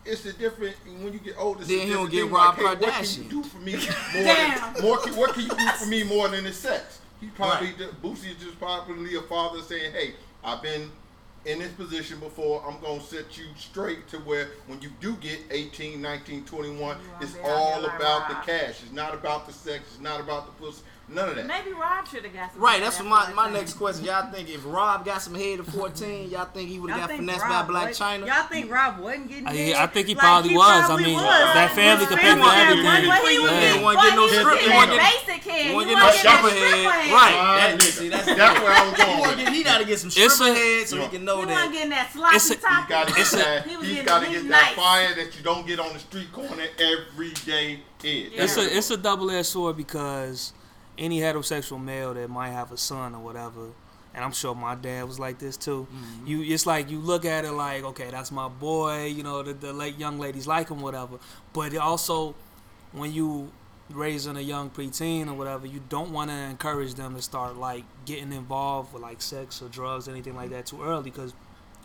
it's 0.05 0.25
a 0.25 0.33
different 0.33 0.75
when 1.01 1.12
you 1.13 1.19
get 1.19 1.36
older. 1.38 1.59
it's 1.62 1.69
Then 1.69 1.88
he 1.88 1.93
don't 1.93 2.09
different 2.09 2.12
get 2.12 2.21
thing, 2.24 2.31
Rob 2.31 2.57
like, 2.57 2.79
hey, 2.79 2.86
What 2.86 3.03
can 3.03 3.24
you 3.24 3.29
do 3.29 3.43
for 3.43 3.57
me 3.57 3.71
more? 4.13 4.24
Damn. 4.24 4.74
Than, 4.74 4.83
more 4.83 4.97
can, 5.00 5.15
what 5.17 5.33
can 5.33 5.43
you 5.43 5.50
do 5.50 5.67
for 5.79 5.86
me 5.88 6.03
more 6.03 6.27
than 6.29 6.43
the 6.45 6.53
sex? 6.53 7.00
He 7.19 7.27
probably 7.27 7.67
Right. 7.69 7.77
just, 7.79 8.01
Boosie 8.01 8.31
is 8.31 8.43
just 8.43 8.57
probably 8.59 9.15
a 9.15 9.21
father 9.24 9.62
saying, 9.62 9.91
"Hey, 9.91 10.13
I've 10.43 10.62
been 10.62 10.89
in 11.46 11.60
this 11.60 11.72
position 11.72 12.20
before. 12.20 12.63
I'm 12.67 12.79
gonna 12.82 13.01
set 13.01 13.38
you 13.38 13.46
straight 13.58 14.08
to 14.10 14.17
where 14.20 14.50
when 14.67 14.82
you 14.82 14.89
do 15.00 15.15
get 15.17 15.39
18, 15.51 16.01
19, 16.01 16.46
21, 16.46 16.98
it's 17.22 17.36
all 17.44 17.86
about 17.86 18.29
the 18.29 18.36
cash. 18.36 18.82
It's 18.84 18.91
not 18.91 19.13
about 19.13 19.48
the 19.48 19.53
sex. 19.53 19.84
It's 19.94 20.01
not 20.01 20.20
about 20.20 20.46
the 20.46 20.63
pussy. 20.63 20.82
None 21.09 21.29
of 21.29 21.35
that. 21.37 21.47
Maybe 21.47 21.71
Rob 21.71 22.05
should 22.05 22.25
have 22.25 22.33
got 22.33 22.51
some. 22.51 22.61
Right, 22.61 22.73
head 22.79 22.83
that's 22.83 22.99
at 22.99 23.05
what 23.05 23.33
my, 23.33 23.47
my 23.47 23.49
next 23.49 23.73
question. 23.75 24.03
Y'all 24.03 24.29
think 24.29 24.49
if 24.49 24.59
Rob 24.65 25.05
got 25.05 25.21
some 25.21 25.35
head 25.35 25.59
at 25.61 25.65
14, 25.65 26.29
y'all 26.29 26.43
think 26.45 26.67
he 26.69 26.79
would 26.79 26.91
have 26.91 26.99
got 26.99 27.07
think 27.09 27.21
finessed 27.21 27.47
by 27.47 27.63
Black 27.63 27.85
wa- 27.87 27.91
China? 27.93 28.25
Y'all 28.27 28.43
think 28.43 28.69
Rob 28.69 28.99
wasn't 28.99 29.29
getting 29.29 29.47
uh, 29.47 29.51
I- 29.51 29.55
head? 29.55 29.75
I 29.75 29.87
think 29.87 30.07
he 30.07 30.15
Like, 30.15 30.21
probably 30.23 30.53
was. 30.55 30.67
I 30.67 30.85
probably 30.85 31.05
mean, 31.05 31.15
was. 31.15 31.23
that 31.23 31.71
family 31.71 32.05
could 32.07 32.17
pay 32.19 32.35
for 32.35 32.51
everything. 32.51 33.07
money 33.07 33.27
he 33.27 33.33
you. 33.35 33.41
was 33.41 33.51
Yeah, 33.51 33.59
getting, 33.61 33.79
you 33.79 33.85
wanna 33.85 34.01
get 34.03 34.15
no 34.15 34.27
he 34.27 34.27
was 34.27 34.31
strip- 34.35 34.59
getting 34.59 34.67
you 34.67 34.75
wanna 34.75 34.97
basic 34.97 35.43
head. 35.47 35.63
you 35.63 35.69
You 35.71 35.75
wanna 35.77 35.87
want 35.87 35.87
get 35.87 35.96
to 35.96 36.03
no 36.03 36.11
get 36.11 36.20
stripper 36.20 36.50
stripper 36.50 36.75
head. 36.75 36.91
head. 36.91 37.13
Right. 37.15 37.77
That, 37.77 37.81
see, 37.87 38.09
that's, 38.09 38.25
That's 38.27 38.59
where 38.59 38.72
I 38.75 38.83
was 38.89 38.93
going 39.00 39.20
wanna 39.20 39.29
with 39.31 39.37
get, 39.39 39.48
it. 39.48 39.53
he 39.55 39.63
gotta 39.63 39.85
get 39.85 40.00
some 40.03 40.11
It's 40.11 40.33
stripper 40.35 40.51
a- 40.51 40.55
head 40.59 40.87
so 40.91 40.96
he 41.00 41.07
can 41.07 41.24
know 41.24 41.39
that. 41.39 41.39
He 41.39 41.46
that. 41.48 41.55
wasn't 41.55 41.74
getting 41.74 41.89
that 41.96 42.05
It's 42.35 42.43
sloppy 42.43 42.51
a- 42.51 42.67
top. 42.67 42.89
got 42.89 43.07
to 43.07 43.13
get 43.15 43.22
It's 43.22 43.31
that. 43.31 43.63
He 43.67 43.77
was 43.77 43.87
getting- 43.87 44.03
got 44.05 44.24
to 44.24 44.29
get 44.29 44.43
that 44.50 44.74
fire 44.75 45.15
that 45.15 45.37
you 45.37 45.41
don't 45.43 45.63
get 45.65 45.79
on 45.79 45.93
the 45.93 46.00
street 46.00 46.31
corner 46.33 46.67
every 46.83 47.31
day. 47.48 47.79
It's 48.03 48.57
a 48.57 48.77
it's 48.77 48.91
a 48.91 48.98
double 48.98 49.31
edged 49.31 49.48
sword 49.48 49.77
because 49.77 50.51
any 50.98 51.20
heterosexual 51.20 51.83
male 51.83 52.14
that 52.14 52.29
might 52.29 52.50
have 52.50 52.72
a 52.72 52.77
son 52.77 53.16
or 53.16 53.22
whatever, 53.22 53.70
and 54.14 54.25
I'm 54.25 54.31
sure 54.31 54.55
my 54.55 54.75
dad 54.75 55.05
was 55.07 55.20
like 55.20 55.38
this 55.38 55.57
too. 55.57 55.88
Mm-hmm. 55.94 56.27
You 56.27 56.53
it's 56.53 56.66
like 56.66 56.90
you 56.90 57.00
look 57.00 57.24
at 57.24 57.46
it 57.46 57.51
like, 57.51 57.83
okay, 57.83 58.10
that's 58.10 58.31
my 58.31 58.48
boy. 58.48 59.05
You 59.05 59.24
know, 59.24 59.44
the, 59.44 59.53
the 59.53 59.74
late 59.74 59.98
young 59.98 60.18
ladies 60.20 60.48
like 60.48 60.70
him, 60.70 60.81
whatever. 60.81 61.20
But 61.53 61.74
it 61.74 61.77
also, 61.77 62.33
when 62.92 63.14
you 63.14 63.51
raising 63.90 64.36
a 64.36 64.42
young 64.42 64.70
preteen 64.70 65.27
or 65.27 65.33
whatever, 65.33 65.66
you 65.68 65.81
don't 65.88 66.12
want 66.12 66.29
to 66.29 66.36
encourage 66.36 66.96
them 66.96 67.16
to 67.16 67.22
start 67.22 67.57
like 67.57 67.83
getting 68.05 68.33
involved 68.33 68.92
with 68.92 69.03
like 69.03 69.22
sex 69.22 69.62
or 69.62 69.70
drugs, 69.70 70.07
or 70.07 70.12
anything 70.12 70.36
like 70.36 70.50
that, 70.50 70.66
too 70.66 70.81
early 70.81 71.03
because 71.03 71.33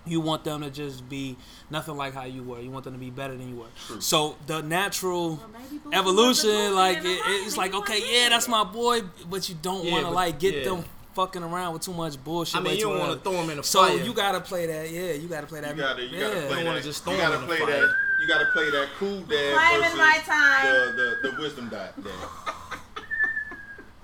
you 0.05 0.21
want 0.21 0.45
them 0.45 0.63
to 0.63 0.71
just 0.71 1.09
be 1.09 1.37
nothing 1.71 1.97
like 1.97 2.13
how 2.15 2.25
you 2.25 2.43
were. 2.43 2.61
You 2.61 2.71
want 2.71 2.85
them 2.85 2.95
to 2.95 2.99
be 3.01 3.11
better 3.11 3.37
than 3.37 3.49
you 3.49 3.57
were. 3.57 3.67
True. 3.87 4.01
So 4.01 4.37
the 4.47 4.61
natural 4.63 5.37
Well, 5.37 5.49
maybe 5.53 5.79
Boosie 5.79 5.85
was 5.85 5.95
evolution, 5.95 6.51
the 6.51 6.71
like 6.71 6.99
it, 6.99 7.21
it's 7.25 7.47
and 7.49 7.57
like 7.57 7.75
okay, 7.75 8.01
yeah, 8.23 8.29
that's 8.29 8.49
my 8.49 8.65
boy, 8.65 9.03
but 9.31 9.49
you 9.49 9.55
don't 9.63 9.85
Yeah, 9.85 9.93
want 9.93 10.05
to 10.07 10.11
like 10.11 10.39
get 10.39 10.55
yeah. 10.55 10.65
them 10.65 10.85
fucking 11.15 11.43
around 11.43 11.75
with 11.75 11.83
too 11.83 11.93
much 11.93 12.23
bullshit. 12.25 12.57
I 12.57 12.61
mean, 12.65 12.75
you 12.77 12.85
don't 12.85 12.99
want 12.99 13.13
to 13.13 13.19
throw 13.31 13.39
them 13.41 13.51
in 13.51 13.59
the 13.59 13.63
So 13.63 13.85
fire. 13.87 13.97
you 14.03 14.13
gotta 14.15 14.41
play 14.41 14.67
that. 14.67 14.91
Yeah, 14.91 15.13
you 15.13 15.29
gotta 15.29 15.47
play 15.47 15.61
that. 15.61 15.77
You 15.77 15.83
gotta, 15.83 16.03
you 16.03 16.09
yeah. 16.19 16.21
gotta 16.29 16.47
play 16.47 16.65
don't 16.65 16.75
that. 16.75 16.83
just 16.85 17.07
you 17.07 17.17
gotta 17.17 17.37
him 17.37 17.43
in 17.45 17.49
the 17.49 17.57
play 17.57 17.67
that. 17.67 17.89
You 18.23 18.29
gotta 18.29 18.47
play 18.53 18.71
that 18.71 18.89
cool 18.99 19.21
dad 19.23 19.55
Claiming 19.55 19.81
versus 19.83 19.99
my 19.99 20.19
time. 20.25 20.97
the, 20.97 21.17
the 21.23 21.31
the 21.31 21.41
wisdom 21.43 21.69
dad. 21.69 21.93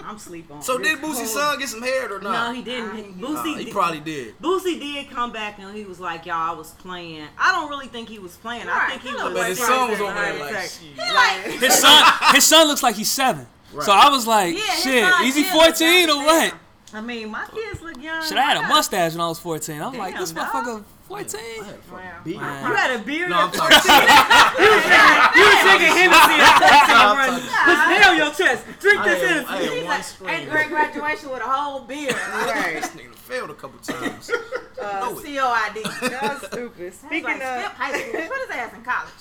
dad. 0.09 0.13
I'm 0.13 0.19
sleep 0.19 0.51
on. 0.51 0.63
so 0.63 0.79
this 0.79 0.89
did 0.89 0.99
Boosie's 1.01 1.17
whole- 1.19 1.27
son 1.27 1.59
get 1.59 1.69
some 1.69 1.83
hair 1.83 2.13
or 2.13 2.21
not? 2.21 2.49
No, 2.49 2.53
he 2.55 2.63
didn't. 2.63 2.91
I 2.91 2.99
ain't 2.99 3.21
Nah, 3.21 3.29
Boosie, 3.29 3.59
he 3.59 3.65
did- 3.67 3.73
probably 3.75 4.01
did. 4.01 4.39
Boosie 4.41 4.81
did 4.81 5.11
come 5.11 5.33
back 5.33 5.59
and 5.59 5.77
he 5.77 5.85
was 5.85 6.01
like, 6.01 6.27
"Y'all, 6.27 6.37
I 6.37 6.55
was 6.57 6.71
playing." 6.73 7.27
I 7.39 7.53
don't 7.53 7.69
really 7.69 7.87
think 7.89 8.09
he 8.09 8.19
was 8.19 8.37
playing. 8.37 8.69
I 8.69 8.89
think 8.91 9.03
he 9.03 9.11
I 9.11 9.25
was. 9.25 9.35
But 9.35 9.47
his 9.49 9.59
like, 9.61 9.69
son 9.69 9.89
was 9.91 9.99
trying 9.99 10.11
over 10.11 10.21
there 10.21 10.41
like, 10.41 10.51
attack. 10.53 10.71
shit. 10.71 10.99
Like, 11.15 11.61
His 11.61 11.75
son, 11.79 12.13
his 12.35 12.47
son 12.47 12.69
looks 12.69 12.83
like 12.83 12.95
he's 12.97 13.11
seven. 13.11 13.47
Right. 13.73 13.85
So 13.85 13.93
I 13.93 14.09
was 14.09 14.27
like, 14.27 14.57
Yeah, 14.57 14.65
shit, 14.77 15.05
son 15.05 15.25
is 15.27 15.35
he 15.37 15.45
14 15.45 16.11
or 16.11 16.17
what? 16.25 16.55
I 16.95 17.03
mean, 17.03 17.31
my 17.31 17.45
kids 17.55 17.83
look 17.83 18.03
young. 18.03 18.25
Shit, 18.25 18.39
I 18.39 18.43
had 18.43 18.57
a 18.57 18.63
mustache 18.67 19.13
when 19.13 19.21
I 19.21 19.29
was 19.29 19.39
14. 19.39 19.83
I 19.83 19.89
was 19.89 19.99
like, 19.99 20.17
this 20.19 20.33
dog. 20.33 20.47
motherfucker 20.47 20.85
14. 21.09 21.41
I 21.41 21.65
had 21.65 21.75
a 21.75 21.79
fucking 21.79 22.37
Wow. 22.37 22.69
You 22.69 22.75
had 22.77 23.01
a 23.01 23.03
beard. 23.03 23.31
No, 23.31 23.37
at 23.37 23.45
I'm 23.45 23.53
talking 23.53 23.81
14? 23.81 23.89
You 25.39 25.45
was 25.49 25.61
drinking 25.65 25.95
Hennessy 25.97 26.37
at 26.39 26.57
14, 26.61 26.97
I'm 26.97 27.17
running. 27.17 27.45
Put 27.49 27.77
some 27.79 28.11
on 28.11 28.17
your 28.17 28.33
chest. 28.37 28.61
Drink 28.81 28.99
I 29.01 29.09
this 29.09 29.19
had- 29.23 29.47
Hennessy. 29.47 29.49
I 29.49 29.75
He's 29.75 30.21
like 30.21 30.41
eighth 30.41 30.51
grade 30.51 30.69
graduation 30.69 31.31
with 31.31 31.41
a 31.43 31.49
whole 31.49 31.81
beard. 31.81 32.15
Right. 32.49 32.75
This 32.83 32.91
nigga 32.93 33.15
failed 33.15 33.51
a 33.51 33.55
couple 33.55 33.79
times. 33.81 34.31
Uh, 34.31 35.01
Know 35.11 35.19
it. 35.19 35.25
COID. 35.25 36.11
That's 36.11 36.47
stupid. 36.47 36.95
Speaking 36.95 37.09
Speaking 37.09 37.25
like, 37.25 37.37
skip 37.43 37.67
of 37.67 37.73
high 37.73 37.93
school. 37.99 38.13
Put 38.13 38.41
his 38.41 38.51
ass 38.57 38.73
in 38.75 38.83
college. 38.83 39.21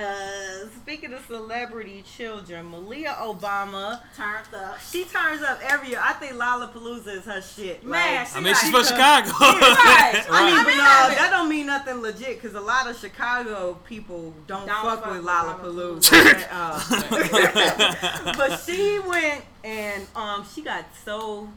Uh, 0.00 0.68
speaking 0.82 1.12
of 1.12 1.24
celebrity 1.26 2.02
children, 2.16 2.66
Malia 2.66 3.16
Obama, 3.20 4.00
turns 4.16 4.46
up. 4.54 4.80
she 4.80 5.04
turns 5.04 5.42
up 5.42 5.58
every 5.62 5.90
year. 5.90 6.00
I 6.02 6.12
think 6.14 6.32
Lollapalooza 6.32 7.08
is 7.18 7.24
her 7.24 7.40
shit. 7.42 7.84
Man, 7.84 8.16
Like, 8.16 8.26
she 8.28 8.36
I 8.36 8.40
mean, 8.40 8.54
she's 8.54 8.70
from 8.70 8.84
Chicago. 8.84 9.30
Right. 9.40 10.24
I 10.30 10.46
mean, 10.46 10.54
I 10.58 10.62
but 10.64 10.68
mean, 10.68 10.76
no, 10.78 10.84
that- 10.84 11.14
that 11.18 11.30
don't 11.30 11.48
mean 11.48 11.66
nothing 11.66 12.00
legit 12.00 12.40
because 12.40 12.54
a 12.56 12.60
lot 12.60 12.88
of 12.88 12.96
Chicago 12.98 13.74
people 13.84 14.32
don't, 14.46 14.66
Don't 14.66 14.82
fuck, 14.82 15.02
fuck 15.04 15.06
with 15.12 15.18
with 15.18 15.26
Lollapalooza. 15.26 16.46
uh, 16.50 18.32
but 18.36 18.56
she 18.60 18.98
went 19.00 19.44
and 19.64 20.06
um, 20.16 20.46
she 20.54 20.62
got 20.62 20.84
so 21.04 21.48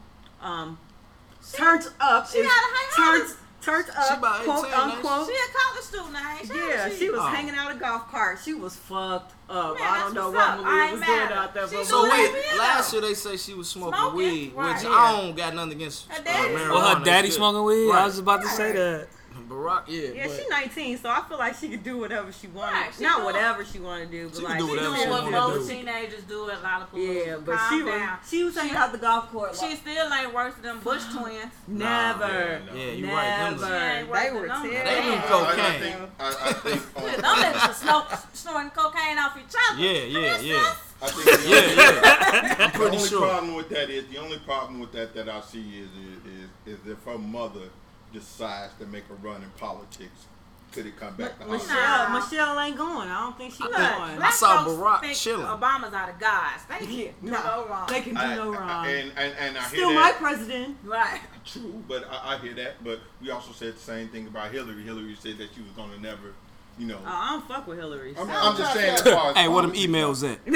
um, 0.42 0.78
turned 1.54 1.88
up. 2.00 2.30
she 2.30 2.40
is- 2.40 2.48
had 2.48 2.52
a 2.52 2.70
high 2.74 3.18
turned 3.20 3.36
turned 3.64 3.90
up, 3.90 4.18
about 4.18 4.44
quote 4.44 4.66
ain't 4.66 4.74
she? 4.74 4.82
unquote. 4.82 5.28
She 5.28 5.34
a 5.34 5.54
college 5.58 5.84
student, 5.84 6.16
ain't 6.16 6.52
she? 6.52 6.58
Yeah, 6.70 6.90
she 6.90 7.10
was 7.10 7.20
Oh. 7.22 7.26
hanging 7.28 7.56
out 7.56 7.72
a 7.72 7.76
golf 7.76 8.10
cart. 8.10 8.40
She 8.44 8.54
was 8.54 8.76
fucked 8.76 9.34
up. 9.50 9.78
Man, 9.80 9.88
I 9.88 10.00
don't 10.00 10.14
know 10.14 10.32
what 10.32 10.40
up. 10.50 10.62
Malia 10.62 10.92
was 10.92 11.00
mad 11.00 11.28
doing 11.28 11.38
out 11.40 11.54
there. 11.54 11.68
She 11.70 11.76
but 11.78 11.86
So 11.86 12.04
wait, 12.04 12.12
maybe, 12.34 12.46
yeah. 12.54 12.58
last 12.60 12.92
year 12.94 13.02
they 13.02 13.14
say 13.14 13.38
she 13.38 13.54
was 13.54 13.70
smoking, 13.70 13.98
Smoking, 14.00 14.18
weed, 14.18 14.54
right. 14.56 14.74
which 14.76 14.84
Yeah. 14.84 14.90
I 14.92 15.22
don't 15.22 15.36
got 15.36 15.54
nothing 15.56 15.72
against 15.74 16.10
uh, 16.12 16.16
Her 16.16 16.24
daddy- 16.24 16.54
marijuana. 16.54 16.70
well, 16.74 16.96
her 16.98 17.04
daddy 17.06 17.30
smoking 17.32 17.64
weed. 17.64 17.92
I 17.92 18.06
was 18.06 18.20
about 18.20 18.42
to 18.42 18.48
say 18.48 18.72
that. 18.74 19.08
But 19.54 19.60
Barack, 19.60 19.84
yeah. 19.88 20.10
Yeah, 20.10 20.28
but 20.28 20.36
she's 20.38 20.50
19, 20.50 20.98
so 20.98 21.10
I 21.10 21.22
feel 21.28 21.38
like 21.38 21.56
she 21.56 21.70
could 21.70 21.84
do 21.84 21.98
whatever 21.98 22.32
she 22.32 22.48
wanted. 22.48 22.74
Right, 22.74 22.92
she 22.98 23.04
Not 23.04 23.16
doing- 23.18 23.26
whatever 23.26 23.66
she 23.66 23.80
wanted 23.80 24.12
to 24.12 24.12
do, 24.12 24.30
but 24.30 24.38
She 24.38 24.44
like 24.44 24.58
do 24.60 24.66
She 24.66 24.72
whatever 24.72 24.96
doing 24.96 25.10
what 25.10 25.32
most 25.32 25.68
do. 25.68 25.74
teenagers 25.76 26.24
do 26.24 26.50
at 26.50 26.64
Lollapalooza. 26.64 27.26
Yeah, 27.28 27.36
but 27.46 27.58
Calm 27.58 27.70
she 27.78 27.84
was 27.84 27.94
down. 27.94 28.18
she 28.30 28.44
was 28.44 28.56
hanging 28.56 28.76
out 28.76 28.92
the 28.92 28.98
golf 28.98 29.32
course. 29.32 29.60
She 29.60 29.76
still 29.76 30.14
ain't 30.14 30.34
worse 30.34 30.54
than 30.56 30.64
them 30.64 30.80
Bush 30.80 31.04
twins. 31.16 31.46
never. 31.68 32.26
yeah, 32.28 32.60
no. 32.66 32.74
Yeah, 32.74 32.92
you 32.92 33.06
Never. 33.08 33.16
right. 33.16 33.50
Them, 33.50 33.54
She 33.54 33.66
They 33.66 34.32
were 34.32 34.48
terrible. 34.48 34.64
They 34.64 34.70
do 34.70 35.10
Yeah. 35.10 35.22
cocaine. 35.28 35.60
I, 35.60 35.70
I 35.70 35.74
think, 35.80 35.96
I, 36.20 36.28
I 36.28 36.54
think 36.54 36.82
on, 36.98 37.04
Them 37.04 37.22
niggas 37.54 37.70
are 37.70 37.74
snow- 37.74 38.18
snorting 38.34 38.70
cocaine 38.72 39.18
off 39.20 39.38
each 39.38 39.56
other. 39.72 39.82
yeah, 39.82 39.92
yeah, 40.04 40.40
yeah. 40.40 40.76
I 41.02 41.08
think 41.10 41.26
the 41.44 41.50
Yeah, 41.50 41.58
only, 41.58 41.76
yeah. 41.76 42.72
I'm 42.74 42.80
the 42.80 42.86
only 42.96 43.08
sure. 43.10 43.28
problem 43.28 43.56
with 43.56 43.70
that 43.70 43.90
is 43.90 44.08
the 44.08 44.18
only 44.20 44.40
problem 44.40 44.80
with 44.80 44.92
that 44.94 45.14
that 45.16 45.28
I 45.30 45.42
see 45.42 45.80
is 45.80 45.90
is, 45.90 46.74
is, 46.74 46.80
is 46.80 46.88
if 46.92 47.04
her 47.04 47.18
mother 47.18 47.68
decides 48.14 48.74
to 48.80 48.86
make 48.86 49.04
a 49.10 49.14
run 49.16 49.42
in 49.44 49.50
politics, 49.58 50.28
could 50.72 50.86
it 50.88 50.96
come 50.98 51.16
back 51.16 51.38
to 51.40 51.46
Michelle, 51.46 51.68
Hollywood? 51.70 52.14
Nah. 52.14 52.26
Michelle 52.26 52.60
ain't 52.62 52.78
going. 52.78 53.08
I 53.10 53.20
don't 53.22 53.38
think 53.38 53.54
she 53.54 53.64
Look, 53.64 53.74
going. 53.74 54.16
black 54.16 54.34
saw 54.34 54.64
folks 54.66 54.78
Barack 54.80 55.02
think 55.02 55.18
chilling. 55.18 55.46
Obama's 55.46 55.94
out 55.94 56.10
of 56.10 56.20
guys. 56.20 56.60
They 56.68 56.86
Yeah, 56.86 57.04
can't 57.06 57.26
do 57.26 57.32
nah, 57.32 57.44
no 57.44 57.68
wrong. 57.68 57.88
They 57.90 58.02
can 58.02 58.14
do 58.16 58.20
I- 58.22 58.36
no 58.36 58.54
I- 58.54 58.58
wrong. 58.58 58.86
and, 58.88 59.12
and, 59.18 59.34
and 59.38 59.58
I 59.58 59.64
Still 59.66 59.90
hear 59.90 60.00
my 60.00 60.12
president. 60.14 60.78
right. 60.84 61.20
True, 61.46 61.84
but 61.88 62.08
I, 62.10 62.34
I 62.36 62.38
hear 62.40 62.54
that. 62.56 62.84
But 62.84 63.02
we 63.22 63.30
also 63.30 63.52
said 63.52 63.76
the 63.76 63.80
same 63.80 64.08
thing 64.10 64.26
about 64.28 64.52
Hillary. 64.52 64.82
Hillary 64.84 65.16
said 65.20 65.38
that 65.38 65.50
she 65.54 65.62
was 65.62 65.72
gonna 65.76 65.98
never, 66.00 66.34
you 66.78 66.88
know. 66.88 66.98
Oh, 67.04 67.08
I 67.08 67.30
don't 67.32 67.48
fuck 67.48 67.68
with 67.68 67.78
Hillary. 67.78 68.16
I'm, 68.18 68.30
I'm 68.30 68.58
just 68.58 68.74
saying. 68.74 68.94
As 68.96 69.02
far 69.02 69.30
as 69.32 69.38
Hey, 69.38 69.48
where 69.48 69.62
them 69.62 69.74
emails 69.74 70.24
at? 70.30 70.40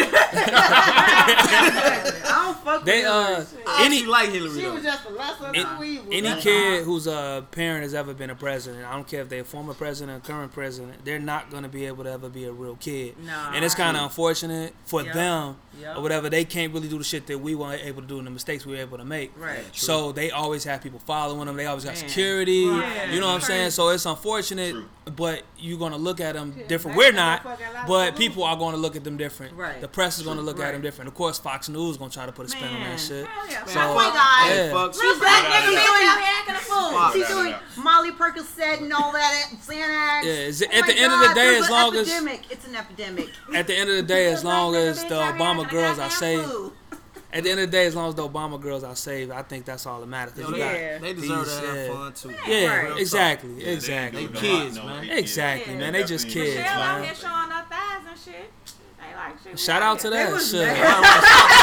I 1.09 2.43
don't 2.45 2.57
fuck 2.63 2.83
with 2.85 2.93
Hillary. 2.93 3.05
uh 3.35 3.45
I 3.67 3.85
any 3.85 4.05
like 4.05 4.29
Hillary 4.29 4.55
She 4.59 4.61
though. 4.65 4.73
was 4.73 4.83
just 4.83 5.05
a 5.05 5.09
lesser 5.11 5.45
of 5.45 5.55
Any- 5.55 5.63
two 5.63 5.83
evils. 5.83 6.07
any 6.11 6.21
That's 6.29 6.43
kid 6.43 6.79
all. 6.79 6.85
whose 6.85 7.07
uh, 7.07 7.41
parent 7.51 7.83
has 7.83 7.93
ever 7.93 8.13
been 8.13 8.29
a 8.29 8.35
president, 8.35 8.85
I 8.85 8.93
don't 8.93 9.07
care 9.07 9.21
if 9.21 9.29
they're 9.29 9.41
a 9.41 9.45
former 9.45 9.73
president, 9.73 10.23
or 10.23 10.27
current 10.27 10.51
president, 10.53 11.05
they're 11.05 11.19
not 11.19 11.49
going 11.49 11.63
to 11.63 11.69
be 11.69 11.85
able 11.85 12.03
to 12.05 12.11
ever 12.11 12.29
be 12.29 12.45
a 12.45 12.51
real 12.51 12.75
kid. 12.75 13.15
Nah. 13.23 13.51
And 13.53 13.63
it's 13.63 13.75
kind 13.75 13.95
of 13.97 14.03
unfortunate 14.03 14.73
for 14.85 15.03
Yep. 15.03 15.13
them 15.13 15.55
Yep. 15.81 15.97
or 15.97 16.01
whatever. 16.01 16.29
They 16.29 16.45
can't 16.45 16.73
really 16.73 16.87
do 16.87 16.97
the 16.97 17.03
shit 17.03 17.27
that 17.27 17.39
we 17.39 17.55
weren't 17.55 17.83
able 17.83 18.01
to 18.01 18.07
do 18.07 18.17
and 18.17 18.27
the 18.27 18.31
mistakes 18.31 18.65
we 18.65 18.73
were 18.75 18.81
able 18.81 18.97
to 18.97 19.05
make. 19.05 19.31
Right. 19.37 19.63
So 19.73 20.11
they 20.11 20.31
always 20.31 20.63
have 20.63 20.81
people 20.81 20.99
following 20.99 21.45
them. 21.45 21.55
They 21.55 21.65
always 21.65 21.83
got 21.85 21.95
Man. 21.95 22.07
security. 22.07 22.67
Right. 22.67 23.09
You 23.11 23.19
know 23.19 23.27
what 23.27 23.35
I'm 23.35 23.41
saying? 23.41 23.71
So 23.71 23.89
it's 23.89 24.05
unfortunate, 24.05 24.71
True. 24.73 24.85
but 25.15 25.43
you're 25.57 25.79
gonna 25.79 25.97
look 25.97 26.19
at 26.19 26.33
them 26.35 26.55
different. 26.67 26.97
We're 26.97 27.11
not, 27.11 27.43
fuck 27.43 27.59
a 27.59 27.73
lot 27.73 27.87
but 27.87 28.15
people 28.15 28.43
are 28.43 28.55
gonna 28.55 28.77
look 28.77 28.95
at 28.95 29.03
them 29.03 29.17
different. 29.17 29.55
Right. 29.55 29.79
The 29.81 29.87
press 29.87 30.17
is 30.17 30.23
gonna 30.25 30.41
look 30.41 30.59
at 30.59 30.71
them 30.73 30.81
different. 30.81 31.07
Of 31.07 31.15
course, 31.15 31.37
Fox 31.39 31.69
News 31.69 31.91
is 31.91 31.97
gonna 31.97 32.11
try 32.11 32.25
to 32.25 32.31
put 32.31 32.45
a 32.45 32.49
spin 32.49 32.67
on 32.67 32.79
that 32.81 32.99
shit. 32.99 33.25
Hell 33.27 33.49
yeah. 33.49 33.65
So, 33.65 33.73
Fuck 33.73 33.97
we 33.97 34.03
guys. 34.03 34.55
yeah. 34.57 34.71
Fuck. 34.71 34.95
Little 34.95 35.19
black 35.19 35.43
nigga 35.45 35.63
yeah. 35.63 35.69
be 35.69 35.75
out 35.77 36.19
here 36.19 36.33
acting 36.39 36.55
a 36.55 36.59
fool. 36.59 37.11
She's 37.13 37.27
doing 37.27 37.49
yeah. 37.49 37.59
Molly 37.83 38.11
Percocet 38.11 38.81
and 38.81 38.93
all 38.93 39.11
that 39.11 39.45
Xanax. 39.53 40.23
Yeah, 40.23 40.31
is 40.31 40.63
Oh 40.67 40.77
at 40.77 40.85
the 40.85 40.97
end 40.97 41.13
of 41.13 41.19
the 41.19 41.33
day, 41.33 41.57
as 41.57 41.65
an 41.65 41.71
long 41.71 41.95
as- 41.95 42.07
it's 42.49 42.67
an 42.67 42.75
epidemic. 42.75 43.29
At 43.53 43.67
the 43.67 43.75
end 43.77 43.89
of 43.89 43.95
the 43.95 44.03
day, 44.03 44.31
as 44.31 44.43
long 44.43 44.75
as 44.75 45.03
the 45.03 45.15
Obama 45.15 45.66
girls 45.69 45.99
are 45.99 46.05
I 46.05 46.09
saved, 46.09 46.51
at 47.33 47.43
the 47.43 47.51
end 47.51 47.59
of 47.59 47.67
the 47.69 47.71
day, 47.71 47.85
as 47.85 47.95
long 47.95 48.09
as 48.09 48.15
the 48.15 48.27
Obama 48.27 48.59
girls 48.59 48.83
are 48.83 48.95
saved, 48.95 49.31
I 49.31 49.41
think 49.43 49.65
that's 49.65 49.85
all 49.85 49.99
that 49.99 50.07
matters. 50.07 50.33
'Cause 50.33 50.43
Yo, 50.43 50.47
you 50.49 50.53
they, 50.55 50.59
got- 50.59 50.73
Yeah. 50.75 50.97
they 50.99 51.13
deserve 51.13 51.45
These, 51.45 51.57
to 51.59 51.65
have 51.67 51.75
yeah. 51.75 51.93
fun 51.93 52.13
too. 52.13 52.33
yeah, 52.47 52.75
Right. 52.89 52.99
Exactly, 52.99 53.49
Yeah, 53.57 53.67
exactly, 53.71 54.21
ain't 54.23 54.33
They 54.33 54.39
doing 54.39 54.61
kids, 54.63 54.77
man. 54.77 55.03
hate 55.03 55.19
exactly, 55.19 55.73
Yeah. 55.73 55.79
man. 55.79 55.93
They 55.93 56.03
just 56.03 56.25
Definitely. 56.25 56.51
kids, 56.51 56.61
Michelle 56.63 56.81
out 56.81 56.95
man. 56.99 57.03
here 57.03 57.15
showing 57.15 57.33
her 57.51 57.65
thighs 57.69 58.05
and 58.09 58.19
shit. 58.19 58.51
They 58.97 59.15
like 59.15 59.43
shit. 59.43 59.59
Shout 59.59 59.81
out 59.81 59.99
to 59.99 60.09
They 60.09 60.15
that 60.17 60.31
was 60.31 60.49
shit. 60.51 60.67
mad. 60.67 61.03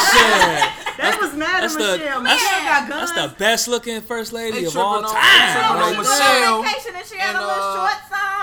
Shit. 0.15 0.97
They 0.97 1.19
was 1.19 1.35
mad 1.35 1.55
at 1.57 1.61
That's 1.63 1.75
the 1.75 1.81
Michelle. 1.99 2.23
that's, 2.23 2.43
Michelle 2.43 2.65
got 2.65 2.89
guns. 2.89 3.13
that's 3.13 3.33
the 3.33 3.39
best 3.39 3.69
looking 3.69 4.01
first 4.01 4.33
lady 4.33 4.61
They 4.61 4.67
of 4.67 4.77
all 4.77 4.97
on- 4.99 5.03
time. 5.05 5.15
they 5.15 5.53
tripping 5.53 5.83
on 5.83 5.97
Michelle 5.99 6.65
and 6.65 7.07
she 7.07 7.19
and, 7.19 7.37
uh. 7.37 7.91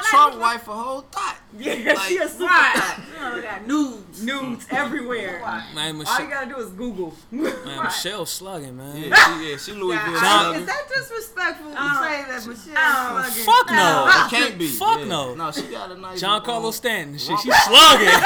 Trump 0.04 0.38
wife 0.40 0.68
a 0.68 0.74
whole 0.74 1.02
thought. 1.02 1.38
Yeah, 1.58 2.00
she 2.08 2.18
a 2.18 2.28
super 2.30 2.46
Right. 2.46 2.74
thot. 2.76 3.00
You 3.14 3.20
know, 3.22 3.36
they 3.36 3.42
got 3.42 3.68
nudes. 3.68 4.24
Nudes 4.24 4.66
everywhere. 4.72 5.42
Right. 5.44 5.64
Man, 5.76 5.84
All 5.86 5.92
you 5.92 5.98
Michelle, 6.00 6.28
gotta 6.30 6.50
do 6.50 6.58
is 6.58 6.70
Google. 6.72 7.14
man, 7.32 7.84
Michelle 7.84 8.26
slugging, 8.26 8.78
man. 8.78 8.96
Yeah, 8.98 9.04
she, 9.04 9.50
yeah, 9.52 9.58
she 9.58 9.72
Louisville. 9.74 10.12
Yeah, 10.14 10.20
John- 10.22 10.56
Is 10.56 10.66
that 10.66 10.88
disrespectful 10.90 11.72
to 11.72 11.78
Uh, 11.78 12.02
say 12.04 12.24
that 12.28 12.46
Michelle 12.48 12.74
uh, 12.78 13.24
slugging? 13.24 13.44
Fuck 13.44 13.70
no. 13.70 14.06
It 14.08 14.30
can't 14.30 14.58
be. 14.58 14.68
Fuck 14.68 15.00
yeah. 15.00 15.06
no. 15.06 15.36
No, 15.36 15.52
she 15.52 15.62
got 15.64 15.92
a 15.92 15.96
nice. 15.98 16.20
John 16.20 16.42
Carlos 16.44 16.76
Stanton, 16.78 17.18
shit, 17.18 17.30
Rump- 17.30 17.42
she's 17.42 17.64
slugging. 17.64 18.08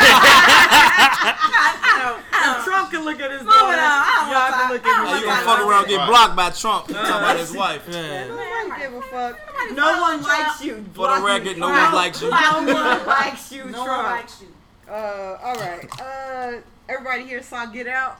If 2.47 2.63
Trump 2.65 2.91
can 2.91 3.03
look 3.05 3.19
at 3.19 3.31
his 3.31 3.41
Move 3.41 3.49
it 3.49 3.55
daughter. 3.55 3.77
I 3.81 4.21
don't 4.21 4.29
y'all 4.31 4.51
can 4.53 4.71
look 4.73 4.85
at 4.85 4.97
don't 4.97 5.07
Hey, 5.07 5.13
Michelle. 5.13 5.19
you 5.19 5.25
gonna 5.25 5.45
fuck 5.45 5.59
around 5.65 5.79
and 5.85 5.89
get 5.89 6.07
blocked 6.07 6.35
by 6.35 6.49
Trump? 6.51 6.87
Talking 6.87 6.99
about 7.09 7.39
his 7.39 7.51
wife. 7.53 7.81
Yeah. 7.89 8.27
Nobody 8.27 8.81
give 8.81 8.93
a 8.93 9.01
fuck. 9.01 9.39
No 9.73 10.01
one 10.01 10.21
likes 10.21 10.61
you. 10.63 10.75
For 10.75 10.81
the 10.81 10.93
Block 10.93 11.23
record, 11.23 11.57
no 11.57 11.69
one 11.69 11.93
likes 11.93 12.21
you. 12.21 12.29
No 13.15 13.21
one 13.21 13.29
likes 13.31 13.51
you, 13.51 13.65
No 13.65 13.85
one 13.85 14.03
likes 14.05 14.41
you. 14.41 14.47
Uh, 14.91 15.37
all 15.43 15.55
right. 15.55 16.01
Uh, 16.01 16.61
everybody 16.89 17.23
here 17.23 17.41
saw 17.41 17.65
Get 17.65 17.87
Out. 17.87 18.17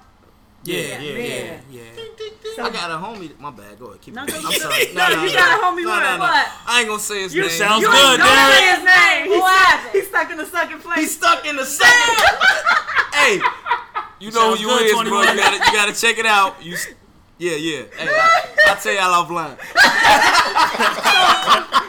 Yeah, 0.64 0.80
Yeah, 0.80 1.00
yeah, 1.00 1.18
yeah. 1.20 1.58
yeah. 1.70 1.82
So, 2.56 2.64
I 2.64 2.70
got 2.72 2.90
a 2.90 2.96
homie. 2.96 3.38
My 3.40 3.52
bad. 3.52 3.78
Go 3.78 3.88
ahead. 3.88 4.02
Keep 4.02 4.16
No, 4.16 4.24
it. 4.24 4.30
go- 4.32 4.36
I'm 4.38 4.52
sorry. 4.54 4.94
No, 4.96 5.24
you 5.24 5.32
got 5.34 5.60
a 5.60 5.64
homie 5.64 5.84
no, 5.84 5.90
what? 5.90 6.00
no, 6.02 6.14
no. 6.18 6.20
What? 6.22 6.52
I 6.66 6.80
ain't 6.80 6.88
gonna 6.90 7.00
say 7.00 7.22
his 7.22 7.36
You- 7.36 7.42
name. 7.44 7.52
sounds 7.52 7.82
you 7.84 7.88
good, 7.88 7.96
ain't 8.14 8.20
gonna 8.20 8.52
say 8.52 8.76
his 8.76 8.84
name. 8.84 9.26
Who 9.28 9.34
He's, 9.34 9.44
happened? 9.44 9.92
he's 10.02 10.08
stuck 10.08 10.32
in 10.32 10.38
the 10.38 10.46
second 10.48 10.80
place. 10.82 10.98
He's 11.00 11.16
stuck 11.16 11.46
in 11.46 11.56
the 11.56 11.66
second. 11.66 12.26
hey, 13.14 13.40
you 14.20 14.32
know 14.32 14.40
Sounds 14.56 14.62
who 14.62 14.68
you 14.72 14.78
good, 14.80 14.86
is, 14.86 14.92
bro. 15.10 15.22
You 15.22 15.38
gotta, 15.38 15.56
you 15.58 15.72
gotta 15.78 15.94
check 15.94 16.18
it 16.18 16.26
out. 16.26 16.64
You, 16.64 16.74
s- 16.74 16.88
yeah, 17.38 17.56
yeah. 17.56 17.84
Hey, 17.98 18.08
I, 18.10 18.46
I'll 18.68 18.76
tell 18.78 18.94
y'all 18.94 19.26
offline. 19.26 19.58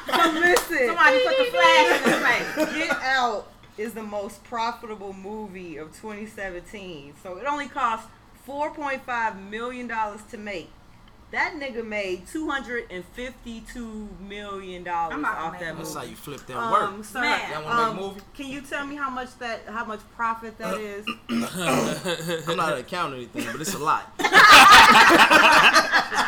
So 0.06 0.30
listen. 0.40 0.86
Somebody 0.86 1.18
put 1.24 1.38
the 1.38 1.44
flash 1.50 1.88
in 1.96 2.10
his 2.10 2.20
face. 2.22 2.74
Get 2.74 2.96
Out 3.02 3.46
is 3.78 3.92
the 3.94 4.02
most 4.02 4.42
profitable 4.44 5.12
movie 5.12 5.76
of 5.76 5.88
2017. 5.88 7.14
So 7.22 7.36
it 7.38 7.44
only 7.46 7.68
cost 7.68 8.08
4.5 8.48 9.48
million 9.50 9.86
dollars 9.86 10.22
to 10.30 10.38
make. 10.38 10.70
That 11.32 11.54
nigga 11.54 11.84
made 11.84 12.26
252 12.28 14.08
million 14.20 14.84
dollars 14.84 15.12
I'm 15.14 15.18
about 15.20 15.34
to 15.34 15.40
off 15.40 15.58
that 15.60 15.74
a 15.74 15.76
That's 15.76 15.94
how 15.94 16.02
you 16.04 16.14
flip 16.14 16.46
that 16.46 16.56
Um, 16.56 16.94
work. 16.96 17.04
sir, 17.04 17.20
Man. 17.20 17.50
Y'all 17.50 17.60
make 17.62 17.68
um, 17.70 17.96
movie? 17.96 18.20
Can 18.34 18.46
you 18.46 18.60
tell 18.60 18.86
me 18.86 18.94
how 18.94 19.10
much 19.10 19.36
that 19.38 19.62
how 19.68 19.84
much 19.84 20.00
profit 20.14 20.56
that 20.58 20.78
is? 20.78 21.04
I'm 21.28 22.56
not 22.56 22.72
an 22.74 22.78
accountant 22.78 23.14
or 23.14 23.16
anything, 23.16 23.46
but 23.52 23.60
it's 23.60 23.74
a 23.74 23.78
lot. 23.78 24.16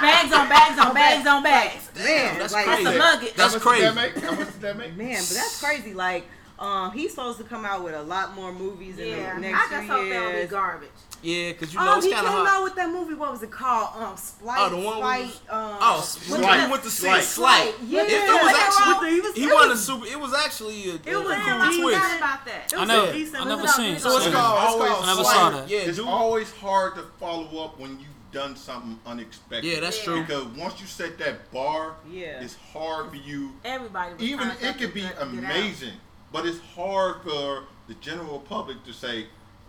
Bags 0.00 0.32
on 0.32 0.48
bags 0.48 0.78
on 0.78 0.94
bags 0.94 1.26
on 1.26 1.42
bags. 1.42 1.90
Man, 1.96 2.38
That's 2.38 2.52
like, 2.52 2.64
crazy. 2.66 2.84
That's 2.84 2.96
a 2.96 2.98
luggage. 2.98 3.34
That's 3.34 3.54
How 3.54 3.58
much 3.58 3.62
crazy. 3.62 3.84
Did 3.86 3.94
that 3.94 4.14
make? 4.14 4.16
How 4.24 4.30
much 4.34 4.46
did 4.52 4.60
that 4.60 4.76
make? 4.78 4.96
Man, 4.96 5.14
but 5.16 5.34
that's 5.34 5.60
crazy. 5.62 5.94
Like, 5.94 6.24
um, 6.58 6.92
he's 6.92 7.10
supposed 7.10 7.38
to 7.38 7.44
come 7.44 7.64
out 7.64 7.82
with 7.84 7.94
a 7.94 8.02
lot 8.02 8.34
more 8.34 8.52
movies 8.52 8.98
in 8.98 9.08
Yeah, 9.08 9.38
the 9.40 9.48
I 9.48 9.66
just 9.70 9.82
few 9.84 9.88
hope 9.92 10.02
they 10.02 10.10
don't 10.10 10.34
be 10.42 10.46
garbage. 10.48 10.88
Yeah, 11.20 11.52
cause 11.54 11.72
you 11.72 11.80
know 11.80 11.94
Oh, 11.94 11.96
it's 11.96 12.06
he 12.06 12.12
kind 12.12 12.26
came 12.26 12.34
of 12.36 12.40
out 12.42 12.46
hard. 12.48 12.64
with 12.64 12.74
that 12.76 12.90
movie. 12.90 13.14
What 13.14 13.32
was 13.32 13.42
it 13.42 13.50
called? 13.50 13.88
Um, 13.96 14.16
Splice. 14.16 14.58
Oh, 14.60 14.68
the 14.70 14.76
one 14.76 14.96
Splice, 14.98 15.26
with- 15.26 15.50
um, 15.50 15.76
Oh, 15.80 15.96
with 15.98 16.30
when 16.30 16.40
Slight. 16.42 16.60
he 16.64 16.70
went 16.70 16.82
to 16.84 16.90
see 16.90 17.02
Slight. 17.06 17.24
Slight. 17.24 17.74
Yeah, 17.86 18.02
If 18.02 18.12
it 18.12 18.28
was 18.28 18.42
with 18.52 18.60
actually, 18.62 18.94
the- 19.08 19.14
he 19.14 19.20
was- 19.20 19.34
he 19.34 19.44
it 19.44 19.54
won 19.54 19.70
a 19.72 19.76
super. 19.76 20.06
It 20.06 20.20
was 20.20 20.34
actually 20.34 20.90
a, 20.90 20.94
It 20.94 21.06
was 21.06 21.08
a 21.08 21.16
a 21.16 21.20
cool 21.20 21.34
I 21.34 21.66
decent- 21.68 21.82
twist. 21.82 22.16
about 22.18 22.44
that. 22.44 22.72
It 22.72 22.76
I 22.76 22.80
was 22.80 22.88
never, 22.88 23.06
a 23.08 23.12
decent 23.12 23.36
I 23.36 23.44
never 23.48 23.56
movie. 23.62 23.72
seen. 23.72 23.98
So 23.98 24.16
it's 24.16 24.26
it. 24.26 24.32
called- 24.32 24.62
it's 24.62 24.72
always 24.72 24.90
called 24.92 25.04
I 25.04 25.06
never 25.08 25.24
saw 25.24 25.50
that. 25.50 25.68
Yeah, 25.68 25.78
It's 25.80 25.96
dude. 25.98 26.06
always 26.06 26.52
hard 26.52 26.94
to 26.94 27.02
follow 27.18 27.64
up 27.64 27.78
when 27.80 27.90
you've 27.98 28.08
done 28.30 28.54
something 28.54 29.00
unexpected. 29.06 29.64
Yeah, 29.64 29.80
that's 29.80 30.00
true. 30.02 30.20
Because 30.22 30.44
once 30.56 30.80
you 30.80 30.86
set 30.86 31.18
that 31.18 31.50
bar, 31.50 31.94
Yeah. 32.08 32.40
it's 32.42 32.56
hard 32.72 33.10
for 33.10 33.16
you. 33.16 33.54
Everybody 33.64 34.14
Even 34.24 34.52
it 34.60 34.78
could 34.78 34.94
be 34.94 35.04
amazing, 35.20 35.94
but 36.32 36.46
it's 36.46 36.60
hard 36.76 37.22
for 37.24 37.64
the 37.88 37.94
general 37.94 38.38
public 38.40 38.84
to 38.84 38.92
say 38.92 39.26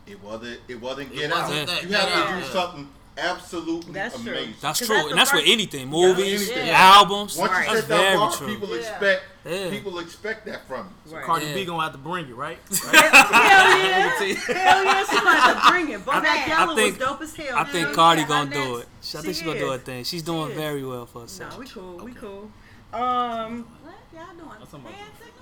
it 0.10 0.22
wasn't. 0.24 0.60
It 0.68 0.82
wasn't 0.82 1.14
It 1.14 1.30
wasn't 1.32 1.60
Out. 1.62 1.68
that 1.68 1.84
You 1.84 1.90
have 1.96 2.08
Get 2.10 2.28
to 2.28 2.34
do 2.34 2.40
Yeah. 2.40 2.50
something 2.52 2.90
absolutely 3.18 3.92
That's 3.94 4.22
true. 4.22 4.32
amazing. 4.32 4.54
That's 4.62 4.80
'Cause 4.80 4.88
true, 4.88 4.96
that's 4.96 5.06
the 5.06 5.10
and 5.12 5.20
that's 5.20 5.34
with 5.34 5.44
anything, 5.46 5.88
movies, 5.90 6.50
anything. 6.50 6.68
Yeah. 6.68 6.80
albums. 6.96 7.36
Once 7.38 7.52
Right. 7.52 7.68
you 7.68 7.74
That's 7.76 7.88
set 7.88 7.90
that 7.90 7.98
very 7.98 8.18
bar, 8.18 8.32
true. 8.34 8.48
people 8.48 8.70
Yeah. 8.70 8.76
expect 8.76 9.24
Yeah. 9.46 9.70
people 9.70 10.00
expect 10.00 10.46
that 10.46 10.68
from 10.68 10.90
you. 11.06 11.16
Right. 11.16 11.26
Cardi 11.26 11.46
Yeah. 11.48 11.54
B 11.54 11.66
gonna 11.66 11.84
have 11.84 11.92
to 11.92 11.98
bring 11.98 12.30
it, 12.30 12.36
right? 12.36 12.60
Hell 12.70 12.94
yeah. 12.94 14.14
Let 14.20 14.22
me. 14.22 14.34
Hell 14.36 14.84
yeah, 14.86 15.06
she 15.10 15.22
might 15.24 15.36
have 15.40 15.64
to 15.66 15.70
bring 15.72 15.90
it. 15.90 16.06
But 16.06 16.16
I- 16.16 16.20
that 16.22 16.44
I 16.46 16.48
Yellow 16.60 16.76
think- 16.76 17.00
was 17.00 17.08
dope 17.10 17.22
as 17.22 17.36
hell. 17.36 17.58
I 17.58 17.64
too. 17.66 17.72
think 17.72 17.94
Cardi 17.94 18.22
Yeah, 18.22 18.28
gonna 18.28 18.54
do 18.54 18.76
it. 18.78 18.88
She- 19.02 19.18
I 19.18 19.22
she 19.22 19.26
think 19.26 19.36
she's 19.38 19.46
gonna 19.46 19.60
do 19.60 19.66
is. 19.72 19.80
her 19.80 19.86
thing. 19.86 20.04
She's 20.06 20.24
doing 20.24 20.52
is. 20.52 20.58
very 20.58 20.84
well 20.86 21.06
for 21.06 21.20
No, 21.20 21.22
herself. 21.24 21.58
we 21.58 21.68
cool. 21.68 21.98
We 21.98 22.12
Okay. 22.12 22.20
cool. 22.22 22.52
Um, 22.94 23.68
What 23.84 23.94
y'all 24.14 24.26
doing? 24.34 24.50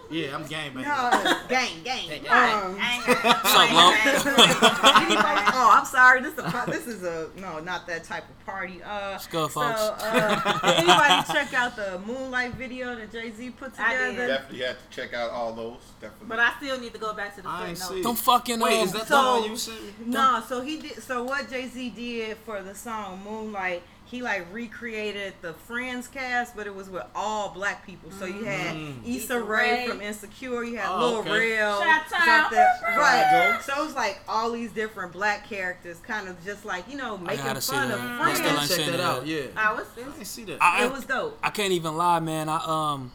What's 0.09 0.31
up, 0.31 0.31
Hand 0.31 0.31
signals? 0.31 0.31
Yeah, 0.31 0.35
I'm 0.35 0.45
gang 0.47 0.73
banging. 0.73 1.23
no, 1.23 1.47
gang, 1.49 1.83
gang. 1.83 2.23
Gang, 2.23 2.63
Um, 2.63 2.75
What's 2.77 4.25
up, 4.25 5.53
oh, 5.53 5.69
I'm 5.79 5.85
sorry. 5.85 6.21
This 6.21 6.33
is 6.33 6.39
a 6.39 6.63
this 6.67 6.87
is 6.87 7.03
a 7.03 7.29
no, 7.39 7.59
not 7.59 7.87
that 7.87 8.03
type 8.03 8.23
of 8.29 8.45
party. 8.45 8.81
Uh, 8.83 9.11
Let's 9.11 9.27
go, 9.27 9.47
so, 9.47 9.61
folks. 9.61 9.79
uh, 10.03 10.59
anybody 10.63 11.33
check 11.33 11.53
out 11.53 11.75
the 11.75 11.99
Moonlight 12.05 12.53
video 12.55 12.95
that 12.95 13.11
Jay 13.11 13.31
Z 13.31 13.49
put 13.51 13.71
together? 13.73 13.89
I 13.93 14.11
did. 14.11 14.27
Definitely 14.27 14.59
have 14.65 14.77
to 14.89 14.95
check 14.95 15.13
out 15.13 15.31
all 15.31 15.53
those. 15.53 15.77
Definitely. 16.01 16.27
But 16.27 16.39
I 16.39 16.53
still 16.57 16.79
need 16.79 16.93
to 16.93 16.99
go 16.99 17.13
back 17.13 17.35
to 17.35 17.41
the 17.41 17.49
I 17.49 17.67
ain't 17.69 17.77
see. 17.77 18.01
Don't 18.01 18.17
fucking 18.17 18.59
Wait, 18.59 18.79
um, 18.79 18.85
is 18.85 18.93
that 18.93 19.07
So- 19.07 19.35
the 19.35 19.41
one 19.41 19.49
you 19.51 19.57
sent 19.57 19.81
me? 19.81 20.05
No, 20.07 20.43
so 20.47 20.61
he 20.61 20.77
did. 20.79 21.01
So 21.03 21.23
what 21.23 21.49
Jay 21.49 21.67
Z 21.67 21.89
did 21.91 22.37
for 22.45 22.61
the 22.61 22.75
song 22.75 23.21
Moonlight, 23.23 23.83
he 24.09 24.21
like 24.21 24.47
recreated 24.53 25.33
the 25.41 25.53
Friends 25.53 26.07
cast, 26.07 26.55
but 26.55 26.65
it 26.65 26.73
was 26.73 26.89
with 26.89 27.03
all 27.13 27.49
black 27.49 27.85
people. 27.85 28.09
So 28.11 28.25
you 28.25 28.45
had 28.45 28.75
mm-hmm. 28.75 29.03
Issa, 29.03 29.33
Issa 29.33 29.43
Rae 29.43 29.59
Ray. 29.59 29.87
from 29.87 30.01
Insecure, 30.01 30.63
you 30.63 30.77
had 30.77 30.89
oh, 30.89 30.99
Lil 30.99 31.17
okay. 31.17 31.57
Rel, 31.57 31.79
right? 31.81 33.59
So 33.63 33.73
it 33.81 33.85
was 33.85 33.95
like 33.95 34.21
all 34.27 34.51
these 34.51 34.71
different 34.71 35.11
black 35.11 35.45
characters, 35.47 35.97
kind 35.99 36.29
of 36.29 36.43
just 36.45 36.63
like 36.63 36.89
you 36.89 36.95
know 36.95 37.17
making 37.17 37.43
fun 37.43 37.91
of 37.91 37.99
Friends. 37.99 38.39
I 38.39 38.65
still 38.65 38.77
check 38.77 38.91
that 38.91 38.99
out. 39.01 39.27
Yeah, 39.27 39.47
oh, 39.47 39.51
I 39.57 39.73
was. 39.73 39.87
I 40.19 40.23
see 40.23 40.45
that. 40.45 40.59
I, 40.61 40.85
it 40.85 40.91
was 40.91 41.05
dope. 41.05 41.37
I 41.43 41.49
can't 41.49 41.73
even 41.73 41.97
lie, 41.97 42.21
man. 42.21 42.47
I 42.47 42.61
um, 42.65 43.11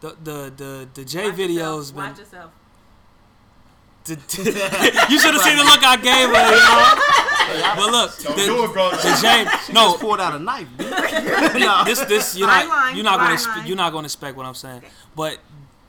the 0.00 0.16
the 0.22 0.52
the 0.56 0.88
the 0.94 1.04
J 1.04 1.28
watch 1.28 1.38
videos. 1.38 1.48
Yourself. 1.48 1.94
Been, 1.94 2.04
watch 2.04 2.18
yourself. 2.18 2.50
you 4.08 5.18
should 5.20 5.34
have 5.34 5.42
seen 5.42 5.56
the 5.56 5.64
look 5.64 5.84
I 5.84 5.96
gave 5.96 6.28
her, 6.28 6.46
y'all. 6.58 7.76
But 7.76 7.90
look, 7.92 8.16
the, 8.16 8.44
do 8.44 8.64
it, 8.64 8.72
bro. 8.72 8.90
The 8.90 9.58
she 9.66 9.72
no, 9.72 9.94
pulled 9.94 10.20
out 10.20 10.34
a 10.34 10.38
knife. 10.38 10.68
no. 10.78 11.82
This, 11.84 12.00
this, 12.00 12.36
you're 12.36 12.48
not, 12.48 12.66
line, 12.66 12.96
you're 12.96 13.04
not 13.04 13.20
going 13.20 13.38
to, 13.38 13.68
you're 13.68 13.76
not 13.76 13.92
going 13.92 14.02
to 14.02 14.06
expect 14.06 14.36
what 14.36 14.46
I'm 14.46 14.54
saying. 14.54 14.82
But 15.14 15.38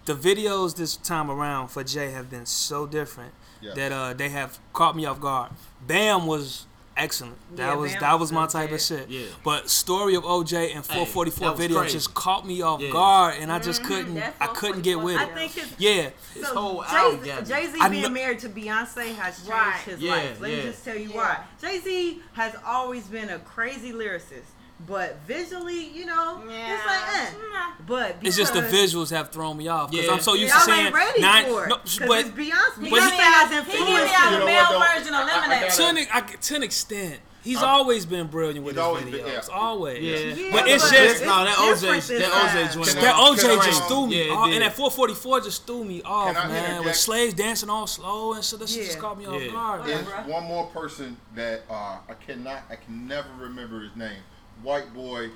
the 0.05 0.13
videos 0.13 0.75
this 0.75 0.97
time 0.97 1.31
around 1.31 1.69
for 1.69 1.83
Jay 1.83 2.11
have 2.11 2.29
been 2.29 2.45
so 2.45 2.85
different 2.85 3.33
that 3.75 3.91
uh, 3.91 4.13
they 4.13 4.29
have 4.29 4.59
caught 4.73 4.95
me 4.95 5.05
off 5.05 5.19
guard. 5.19 5.51
Bam 5.87 6.27
was 6.27 6.65
excellent. 6.97 7.35
That 7.55 7.69
yeah, 7.69 7.75
was 7.75 7.95
that 7.95 8.19
was 8.19 8.31
my 8.31 8.47
type 8.47 8.71
of 8.71 8.81
shit. 8.81 9.09
Yeah. 9.09 9.25
But 9.43 9.69
story 9.69 10.15
of 10.15 10.23
OJ 10.23 10.75
and 10.75 10.85
444 10.85 11.49
hey, 11.49 11.55
video 11.57 11.79
crazy. 11.79 11.93
just 11.93 12.13
caught 12.13 12.45
me 12.45 12.61
off 12.61 12.81
yeah. 12.81 12.91
guard, 12.91 13.35
and 13.39 13.51
I 13.51 13.59
just 13.59 13.81
mm-hmm. 13.81 13.93
couldn't 13.93 14.33
I 14.39 14.47
couldn't 14.47 14.81
get 14.81 14.99
with 14.99 15.17
I 15.17 15.23
it. 15.23 15.29
I 15.29 15.47
think 15.47 15.69
yeah. 15.77 16.09
His 16.33 16.47
so 16.47 16.55
whole 16.55 16.83
album. 16.83 17.45
Jay 17.45 17.67
Z 17.67 17.89
being 17.89 18.03
know. 18.03 18.09
married 18.09 18.39
to 18.39 18.49
Beyonce 18.49 19.15
has 19.15 19.37
changed 19.37 19.49
right. 19.49 19.81
his 19.85 19.99
yeah, 19.99 20.11
life. 20.11 20.41
Let 20.41 20.51
me 20.51 20.61
just 20.61 20.83
tell 20.85 20.97
you 20.97 21.09
why. 21.09 21.43
Jay 21.61 21.79
Z 21.79 22.21
has 22.33 22.55
always 22.65 23.07
been 23.07 23.29
a 23.29 23.39
crazy 23.39 23.91
lyricist. 23.91 24.52
But 24.85 25.17
visually, 25.25 25.87
you 25.89 26.05
know, 26.05 26.41
yeah. 26.49 26.75
it's 26.75 26.85
like, 26.85 27.01
eh. 27.15 27.73
But 27.85 28.17
it's 28.21 28.35
just 28.35 28.53
the 28.53 28.61
visuals 28.61 29.11
have 29.11 29.29
thrown 29.29 29.57
me 29.57 29.67
off 29.67 29.91
because 29.91 30.07
yeah. 30.07 30.13
I'm 30.13 30.19
so 30.19 30.33
used 30.33 30.53
Y'all 30.53 30.65
to 30.65 30.71
saying 30.71 30.93
ready 30.93 31.21
nine. 31.21 31.45
For 31.45 31.65
it, 31.65 31.69
no, 31.69 31.77
but 32.07 32.19
it's 32.19 32.29
Beyonce. 32.29 32.89
But 32.89 33.11
he, 33.11 33.17
has 33.17 33.51
influenced. 33.51 33.71
he 33.71 33.77
gave 33.77 34.05
me 34.05 34.11
out 34.13 34.39
the 34.39 34.45
male 34.45 34.79
version 34.79 35.13
of 35.13 35.27
Lemonade. 35.27 36.41
To 36.41 36.55
an, 36.55 36.63
extent. 36.63 37.19
He's 37.43 37.57
um, 37.57 37.65
always 37.65 38.05
been 38.05 38.27
brilliant 38.27 38.65
with 38.65 38.77
his 38.77 38.85
videos. 38.85 39.11
Been, 39.11 39.25
yeah. 39.25 39.41
Always. 39.51 40.01
Yeah. 40.01 40.43
yeah. 40.45 40.51
But 40.53 40.67
it's 40.69 40.89
just 40.89 41.15
it's, 41.15 41.21
no 41.21 41.43
that 41.43 41.55
OJ 41.57 42.19
that 42.19 42.31
OJ 42.31 42.73
joint. 42.73 43.01
That 43.01 43.15
OJ 43.15 43.65
just 43.65 43.87
threw 43.87 44.07
me 44.07 44.27
yeah, 44.27 44.33
off. 44.33 44.49
And 44.49 44.61
that 44.61 44.73
444 44.73 45.41
just 45.41 45.67
threw 45.67 45.83
me 45.83 46.01
off, 46.03 46.33
man. 46.33 46.49
Interject? 46.49 46.85
With 46.85 46.95
slaves 46.95 47.33
dancing 47.33 47.69
all 47.69 47.85
slow 47.85 48.33
and 48.33 48.43
so 48.43 48.55
that 48.57 48.69
shit 48.69 48.85
just 48.85 48.99
caught 48.99 49.17
me 49.17 49.25
off 49.25 49.51
guard. 49.51 49.85
There's 49.85 50.07
one 50.25 50.45
more 50.45 50.67
person 50.67 51.17
that 51.35 51.63
uh, 51.69 51.97
I 52.07 52.13
cannot 52.25 52.63
I 52.69 52.77
can 52.77 53.07
never 53.07 53.27
remember 53.37 53.81
his 53.81 53.95
name 53.97 54.21
white 54.61 54.93
boy 54.93 55.29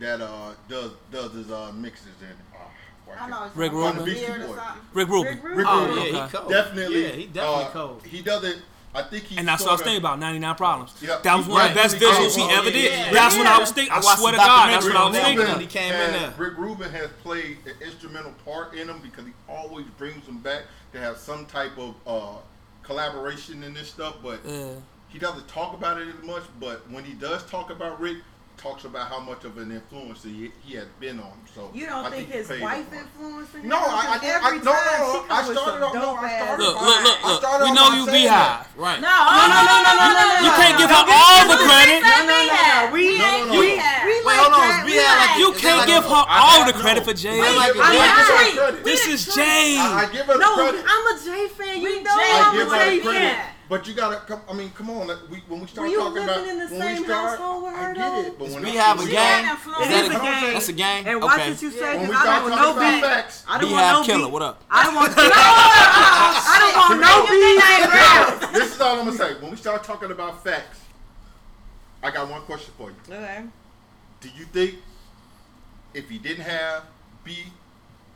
that 0.00 0.20
uh 0.20 0.52
does 0.68 0.92
does 1.10 1.32
his 1.32 1.50
uh 1.50 1.72
mixes 1.72 2.08
and 2.22 2.36
ah, 2.54 2.68
I 3.20 3.28
know 3.28 3.50
Rick 3.54 3.72
Rubin. 3.72 4.04
Rick 4.04 5.08
Rubin. 5.08 5.40
Rick 5.42 5.56
Rubin. 5.56 5.66
Oh, 5.68 5.94
yeah, 5.94 6.00
okay. 6.00 6.12
he 6.12 6.28
cold. 6.28 6.50
Definitely. 6.50 7.02
Yeah, 7.02 7.08
he 7.10 7.26
definitely 7.26 7.64
uh, 7.64 7.70
cold. 7.70 8.06
He 8.06 8.22
doesn't. 8.22 8.62
I 8.94 9.02
think 9.02 9.24
he. 9.24 9.38
And 9.38 9.48
that's 9.48 9.62
what 9.62 9.70
I 9.70 9.72
was 9.72 9.82
thinking 9.82 10.00
about. 10.00 10.18
Ninety 10.18 10.38
nine 10.38 10.54
problems. 10.54 10.94
Yeah, 11.00 11.18
that 11.22 11.36
was 11.36 11.46
one 11.46 11.58
right. 11.58 11.70
of 11.70 11.74
the 11.74 11.80
best 11.80 11.96
visuals 11.96 12.36
he 12.36 12.42
ever 12.54 12.70
did. 12.70 12.92
Yeah, 12.92 13.12
that's 13.12 13.34
yeah. 13.34 13.42
what 13.42 13.48
I 13.48 13.58
was 13.58 13.70
thinking. 13.70 13.92
I, 13.92 13.98
I 13.98 14.00
swear 14.00 14.32
to 14.32 14.38
God, 14.38 14.70
that's 14.70 14.84
what 14.84 14.96
I 14.96 15.08
was 15.08 15.16
thinking. 15.16 15.38
Rubin 15.38 15.60
he 15.60 15.66
came 15.66 15.92
has, 15.92 16.14
in 16.14 16.20
there. 16.20 16.34
Rick 16.36 16.58
Rubin 16.58 16.90
has 16.90 17.08
played 17.22 17.58
an 17.66 17.74
instrumental 17.82 18.32
part 18.44 18.74
in 18.74 18.86
them 18.86 19.00
because 19.02 19.24
he 19.26 19.32
always 19.48 19.86
brings 19.98 20.24
them 20.26 20.38
back 20.38 20.62
to 20.92 20.98
have 20.98 21.16
some 21.16 21.46
type 21.46 21.76
of 21.78 21.94
uh, 22.06 22.38
collaboration 22.82 23.62
in 23.62 23.72
this 23.72 23.88
stuff. 23.88 24.16
But 24.22 24.40
yeah. 24.46 24.74
he 25.08 25.18
doesn't 25.18 25.48
talk 25.48 25.74
about 25.74 26.00
it 26.00 26.08
as 26.08 26.24
much. 26.24 26.42
But 26.60 26.88
when 26.90 27.04
he 27.04 27.14
does 27.14 27.44
talk 27.46 27.70
about 27.70 27.98
Rick, 27.98 28.18
talks 28.56 28.84
about 28.84 29.08
how 29.08 29.18
much 29.18 29.44
of 29.44 29.58
an 29.58 29.72
influence 29.72 30.22
he, 30.22 30.52
he 30.62 30.74
had 30.76 30.88
been 31.00 31.18
on. 31.18 31.34
So 31.54 31.70
you 31.74 31.86
don't 31.86 32.06
I 32.06 32.10
think, 32.10 32.30
think 32.30 32.46
his 32.46 32.60
wife 32.60 32.86
influenced 32.92 33.54
him? 33.54 33.68
No, 33.68 33.76
I, 33.76 33.82
I, 33.82 34.22
I, 34.22 34.38
I, 34.42 34.56
no, 34.62 34.70
no, 34.70 35.26
I 35.26 35.42
started 35.42 35.82
off. 35.82 35.94
No, 35.94 36.14
I 36.14 36.30
started 36.38 36.62
look, 36.62 36.78
look, 36.78 36.98
look, 37.02 37.42
look. 37.42 37.60
We 37.66 37.70
know 37.74 37.88
you 37.98 38.06
Beyhive, 38.06 38.66
right? 38.78 39.00
No, 39.02 39.10
no, 39.10 39.46
no, 39.50 39.74
no, 39.82 39.92
no, 39.98 40.06
no, 40.14 40.22
no. 40.22 40.46
You 40.46 40.52
can't 40.54 40.76
give 40.78 40.90
her 40.90 41.04
all 41.10 41.42
the 41.50 41.58
credit. 41.58 42.06
No, 42.06 42.22
no, 42.22 42.38
no, 42.46 42.94
we, 42.94 43.18
we, 43.18 43.58
we. 43.58 44.14
Wait, 44.22 44.38
hold 44.38 44.54
on, 44.54 44.86
Beyhive. 44.86 45.38
You 45.42 45.50
can't 45.58 45.86
give 45.86 46.04
her 46.06 46.24
all 46.28 46.62
the 46.64 46.72
credit 46.72 47.02
for 47.04 47.14
Jay. 47.14 47.42
This 48.82 49.06
is 49.06 49.34
Jay. 49.34 49.76
I 49.78 50.06
give 50.12 50.26
her 50.26 50.38
credit. 50.38 50.82
No, 50.82 50.86
I'm 50.86 51.04
a 51.10 51.14
Jay 51.18 51.48
fan. 51.48 51.80
You 51.82 52.02
know 52.02 52.14
I'm 52.14 52.54
a 52.62 52.78
Jay 52.78 53.00
fan. 53.00 53.51
But 53.72 53.88
you 53.88 53.94
gotta 53.94 54.16
come. 54.26 54.42
I 54.50 54.52
mean, 54.52 54.68
come 54.72 54.90
on. 54.90 55.06
We, 55.30 55.38
when 55.48 55.62
we 55.62 55.66
start 55.66 55.88
Were 55.88 55.92
you 55.94 56.00
talking 56.00 56.26
living 56.26 56.28
about 56.28 56.46
in 56.46 56.58
the 56.58 56.68
same 56.68 57.02
we 57.04 57.08
household 57.08 57.62
with 57.62 57.72
her 57.72 57.90
I 57.90 57.94
get 57.94 58.26
it. 58.26 58.38
But 58.38 58.48
when 58.50 58.62
we 58.64 58.76
have 58.76 59.00
a 59.00 59.04
gang. 59.06 59.44
that 59.46 60.08
a 60.08 60.20
gang. 60.20 60.52
That's 60.52 60.68
a 60.68 60.72
gang. 60.74 61.06
And 61.06 61.22
watch 61.22 61.40
okay. 61.40 61.50
what 61.52 61.62
you 61.62 61.70
say. 61.70 61.96
When 61.96 62.08
we 62.10 62.14
start 62.14 62.26
talking 62.26 62.52
about 62.52 62.76
no 62.76 62.92
beef. 62.92 63.02
Facts, 63.02 63.44
I 63.48 63.58
don't 63.58 63.72
want 63.72 64.06
no 64.06 64.14
killer. 64.14 64.28
What 64.30 64.42
up? 64.42 64.62
I 64.70 64.84
don't 64.84 64.94
want. 64.94 65.16
no, 65.16 65.22
I 65.24 66.56
don't 66.60 66.76
want 66.76 67.00
no 67.00 68.42
beef. 68.42 68.52
This 68.60 68.74
is 68.74 68.80
all 68.82 68.98
I'm 68.98 69.06
gonna 69.06 69.16
say. 69.16 69.40
When 69.40 69.50
we 69.50 69.56
start 69.56 69.82
talking 69.84 70.10
about 70.10 70.44
facts, 70.44 70.80
I 72.02 72.10
got 72.10 72.28
one 72.28 72.42
question 72.42 72.74
for 72.76 72.90
you. 72.90 72.96
Okay. 73.08 73.42
Do 74.20 74.28
you 74.36 74.44
think 74.44 74.74
if 75.94 76.10
he 76.10 76.18
didn't 76.18 76.44
have 76.44 76.82
B, 77.24 77.46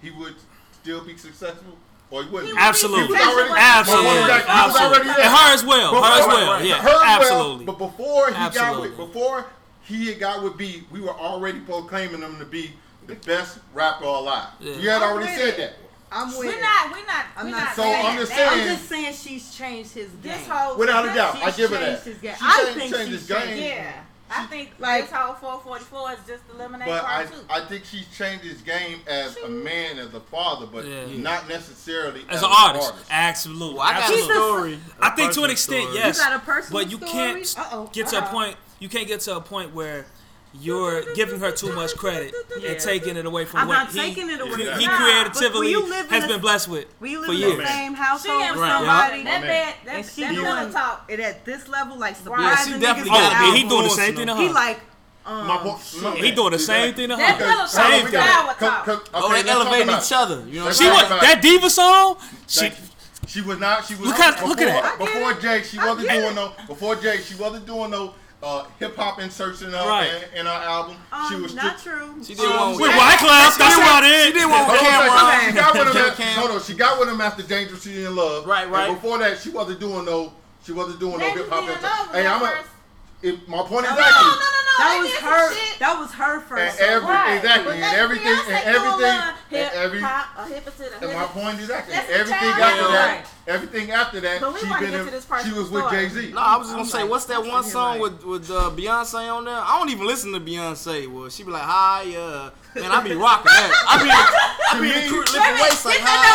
he 0.03 0.11
would 0.11 0.35
still 0.83 1.03
be 1.03 1.16
successful? 1.16 1.79
Or 2.11 2.23
he. 2.23 2.53
Absolutely. 2.57 3.07
He 3.07 3.12
was 3.12 3.21
already, 3.21 3.55
absolutely. 3.57 4.11
He 4.11 4.21
was 4.21 4.77
already, 4.77 5.03
he 5.03 5.09
was 5.09 5.16
there. 5.16 5.27
And 5.27 5.37
her 5.37 5.55
as 5.55 5.64
well. 5.64 5.90
Before, 5.92 6.07
her 6.07 6.21
as 6.21 6.27
well. 6.27 6.64
Yeah. 6.64 6.79
Her 6.79 7.01
absolutely. 7.05 7.64
Well, 7.64 7.77
but 7.77 7.79
before 7.79 8.29
he 8.29 8.35
absolutely. 8.35 8.88
got 8.90 8.99
with 8.99 9.12
before 9.12 9.47
he 9.83 10.14
got 10.14 10.42
with 10.45 10.57
B, 10.57 10.85
we 10.90 11.01
were 11.01 11.14
already 11.14 11.61
proclaiming 11.61 12.23
him 12.23 12.38
to 12.38 12.45
be 12.45 12.71
the 13.07 13.16
best 13.16 13.59
rapper 13.75 14.05
alive. 14.05 14.49
Yeah. 14.61 14.77
You 14.77 14.88
had 14.90 15.03
I'm 15.03 15.12
already 15.12 15.35
said 15.35 15.49
it. 15.49 15.57
that. 15.57 15.73
I'm 16.12 16.29
with 16.29 16.47
We're 16.47 16.61
not. 16.61 16.92
We're 16.92 17.07
not. 17.07 17.27
I'm 17.37 17.47
we're 17.47 17.51
not. 17.51 17.75
So 17.75 17.83
saying 17.83 18.07
I'm 18.07 18.19
just 18.19 18.33
saying. 18.33 18.61
I'm 18.61 18.69
just 18.69 18.88
saying 18.88 19.14
she's 19.14 19.55
changed 19.57 19.92
his 19.92 20.11
game. 20.11 20.23
This 20.23 20.47
whole 20.47 20.79
without 20.79 21.09
a 21.09 21.12
doubt, 21.12 21.37
I 21.42 21.51
give 21.51 21.71
her 21.71 21.79
that. 21.79 22.03
His 22.03 22.19
game. 22.19 22.35
She 22.35 22.40
I 22.40 22.62
changed, 22.62 22.79
think 22.79 22.95
changed 22.95 23.11
she's 23.11 23.29
his 23.29 23.38
game. 23.38 23.62
Yeah. 23.62 24.01
I 24.31 24.47
think 24.47 24.73
like, 24.79 25.05
this 25.05 25.12
whole 25.12 25.35
444 25.35 26.12
is 26.12 26.19
just 26.27 26.43
eliminating 26.53 26.93
but 26.93 27.05
part 27.05 27.27
I, 27.27 27.31
two. 27.31 27.37
I 27.49 27.61
think 27.67 27.85
she's 27.85 28.07
changed 28.17 28.45
his 28.45 28.61
game 28.61 28.99
as 29.07 29.37
a 29.39 29.49
man, 29.49 29.99
as 29.99 30.12
a 30.15 30.21
father, 30.21 30.67
but 30.67 30.87
yeah. 30.87 31.07
not 31.17 31.49
necessarily 31.49 32.23
as, 32.29 32.39
as 32.39 32.43
an 32.43 32.51
artist. 32.53 32.91
artist. 32.91 33.07
Absolutely. 33.11 33.79
Well, 33.79 33.87
I 33.87 33.93
got 33.93 34.15
a 34.15 34.23
story. 34.23 34.79
I 35.01 35.11
think 35.11 35.33
to 35.35 35.45
an 35.45 35.51
extent, 35.51 35.85
story. 35.85 35.97
yes. 35.97 36.19
You 36.19 36.25
got 36.25 36.37
a 36.37 36.45
personal 36.45 36.83
but 36.83 36.91
you 36.91 36.97
story? 36.97 37.12
can't 37.12 37.55
Uh-oh. 37.59 37.91
get 37.93 38.12
Uh-oh. 38.12 38.21
to 38.21 38.27
a 38.27 38.29
point. 38.31 38.57
You 38.79 38.89
can't 38.89 39.09
get 39.09 39.21
to 39.21 39.37
a 39.37 39.41
point 39.41 39.75
where 39.75 40.07
you're 40.61 41.03
giving 41.14 41.40
her 41.40 41.51
too 41.53 41.73
much 41.75 41.95
credit 41.97 42.35
yeah. 42.61 42.71
and 42.71 42.81
taking 42.81 43.16
it 43.16 43.27
away 43.27 43.45
from 43.45 43.61
I'm 43.61 43.69
what 43.69 43.88
he, 43.90 43.99
taking 43.99 44.31
it 44.31 44.40
away. 44.40 44.57
he 44.79 44.87
nah, 44.87 44.97
creatively 44.97 45.73
has 46.09 46.25
a, 46.25 46.29
been 46.29 46.40
blessed 46.40 46.69
with 46.69 46.92
for 46.99 47.07
years. 47.07 47.29
We 47.29 47.37
live 47.37 47.53
in 47.53 47.59
the 47.59 47.66
same 47.66 47.95
household 47.95 48.40
with 48.40 48.57
right, 48.57 48.79
somebody. 48.79 49.23
That 49.25 49.40
man, 49.42 49.75
that, 49.85 49.97
and 49.97 50.07
she 50.07 50.21
that 50.23 50.35
doing 50.35 50.73
top 50.73 51.11
it 51.11 51.21
at 51.21 51.45
this 51.45 51.69
level, 51.69 51.99
like 51.99 52.16
surprising 52.16 52.73
yeah, 52.73 52.79
she 52.79 52.81
definitely 52.81 53.11
niggas. 53.11 53.31
Got 53.31 53.49
oh, 53.49 53.55
he 53.55 53.69
doing 53.69 53.83
the 53.83 53.88
same 53.90 54.16
thing 54.16 54.27
to 54.27 54.35
her. 54.35 54.42
He 54.42 54.49
like. 54.51 54.81
Um, 55.25 55.49
my 55.49 55.61
boy, 55.61 55.77
no, 56.03 56.12
he 56.12 56.31
doing 56.31 56.53
the 56.53 56.59
same 56.59 56.95
thing 56.95 57.09
to 57.09 57.16
her. 57.16 57.35
Okay. 57.35 57.66
Same 57.66 58.07
thing. 58.07 58.21
Oh, 58.23 58.55
okay, 58.55 59.03
oh, 59.12 59.33
they 59.33 59.51
elevating 59.51 59.92
each 59.92 60.12
other. 60.12 60.45
You 60.47 60.61
know, 60.61 60.71
she 60.71 60.85
was 60.87 61.09
that 61.09 61.40
diva 61.42 61.69
song. 61.69 62.19
She 62.47 62.71
she 63.27 63.40
was 63.40 63.59
not. 63.59 63.85
She 63.85 63.95
was 63.97 64.07
look 64.07 64.21
at 64.21 64.35
before, 64.35 64.49
look 64.49 64.61
at 64.61 64.66
that. 64.66 64.99
Before 64.99 65.35
Jake, 65.35 65.64
she 65.64 65.79
wasn't 65.79 66.09
doing 66.09 66.35
no. 66.35 66.53
Before 66.69 66.95
Jake, 66.95 67.23
she 67.23 67.35
wasn't 67.35 67.66
doing 67.66 67.90
no 67.90 68.14
uh, 68.47 68.65
hip 68.79 68.95
hop 68.95 69.19
insertion 69.21 69.69
in 69.69 69.73
her, 69.73 69.89
right. 69.89 70.29
in, 70.35 70.47
our 70.47 70.63
album. 70.63 70.97
Um, 71.11 71.27
she 71.29 71.41
was 71.41 71.55
not 71.55 71.79
tr- 71.79 71.91
true. 71.91 72.23
She 72.23 72.35
did 72.35 72.47
um, 72.47 72.79
one 72.79 72.81
with 72.81 72.95
White 72.95 73.19
Clouds. 73.19 73.59
That's 73.59 73.75
about 73.75 74.05
it. 74.05 74.27
She 74.27 74.33
did 74.39 74.47
one 74.47 74.71
with 74.71 74.79
Cameron. 74.79 75.51
She 75.51 75.57
got 75.59 75.75
with 75.75 75.89
him. 75.91 76.27
At, 76.27 76.37
no, 76.37 76.47
no, 76.47 76.59
she 76.61 76.75
got 76.75 77.01
with 77.01 77.09
him 77.09 77.21
after 77.21 77.43
Dangerous 77.43 77.83
She 77.83 78.05
in 78.05 78.15
Love. 78.15 78.47
Right, 78.47 78.71
right. 78.71 78.89
And 78.89 78.95
before 78.95 79.19
that, 79.19 79.39
she 79.39 79.51
wasn't 79.51 79.81
doing 79.81 80.05
no. 80.05 80.33
She 80.63 80.73
wasn't 80.73 81.01
doing 81.01 81.19
Dangerous 81.19 81.51
no 81.51 81.61
hip 81.61 81.67
hop 81.67 81.77
insertion. 81.77 82.15
Hey, 82.15 82.27
I'm 82.27 82.43
a. 82.43 82.65
It, 83.23 83.49
my 83.49 83.63
point 83.67 83.83
no, 83.83 83.97
exactly. 83.97 83.99
No, 83.99 84.31
no, 84.31 84.47
no, 84.47 84.63
no. 84.63 84.75
That 84.79 84.99
was 85.03 85.15
her. 85.25 85.79
That 85.81 85.99
was 85.99 86.13
her 86.13 86.41
first. 86.41 86.81
And 86.81 86.91
every, 86.91 87.09
right. 87.09 87.37
Exactly. 87.37 87.75
And 87.83 87.97
everything. 87.97 88.39
And 88.47 88.63
everything. 88.63 89.19
And 89.51 89.71
every. 89.75 89.99
Hip 89.99 90.07
hop. 90.07 90.47
A 90.47 90.53
hip 90.53 91.17
My 91.17 91.27
point 91.35 91.59
is 91.59 91.71
exactly. 91.71 91.95
Everything 92.15 92.55
after 92.63 92.93
that. 92.95 93.27
Everything 93.47 93.91
after 93.93 94.21
that, 94.21 94.41
she, 94.59 94.67
been 94.67 94.93
in- 94.93 95.45
she 95.45 95.53
was 95.53 95.71
with. 95.71 95.89
Jay 95.91 96.09
Z. 96.09 96.33
No, 96.35 96.41
I 96.41 96.57
was 96.57 96.67
just 96.67 96.77
gonna 96.77 96.89
say, 96.89 97.03
like, 97.03 97.11
what's 97.11 97.27
that 97.27 97.45
one 97.47 97.63
song 97.63 98.01
like- 98.01 98.25
with 98.25 98.25
with 98.25 98.51
uh, 98.51 98.71
Beyonce 98.75 99.31
on 99.33 99.45
there? 99.45 99.55
I 99.55 99.79
don't 99.79 99.89
even 99.91 100.07
listen 100.07 100.33
to 100.33 100.41
Beyonce. 100.41 101.07
Well, 101.07 101.29
she 101.29 101.45
be 101.45 101.51
like, 101.53 101.63
hi, 101.63 102.11
uh, 102.17 102.51
man, 102.75 102.91
I 102.91 103.01
be 103.07 103.15
rocking 103.15 103.47
that. 103.55 103.71
I 103.87 104.03
be, 104.03 104.11
I 104.11 104.75
be 104.83 104.89
in 104.91 104.99
the 104.99 105.09
crew 105.09 105.23
lifting 105.23 105.57
weights 105.63 105.85
like, 105.87 106.03
hi, 106.03 106.27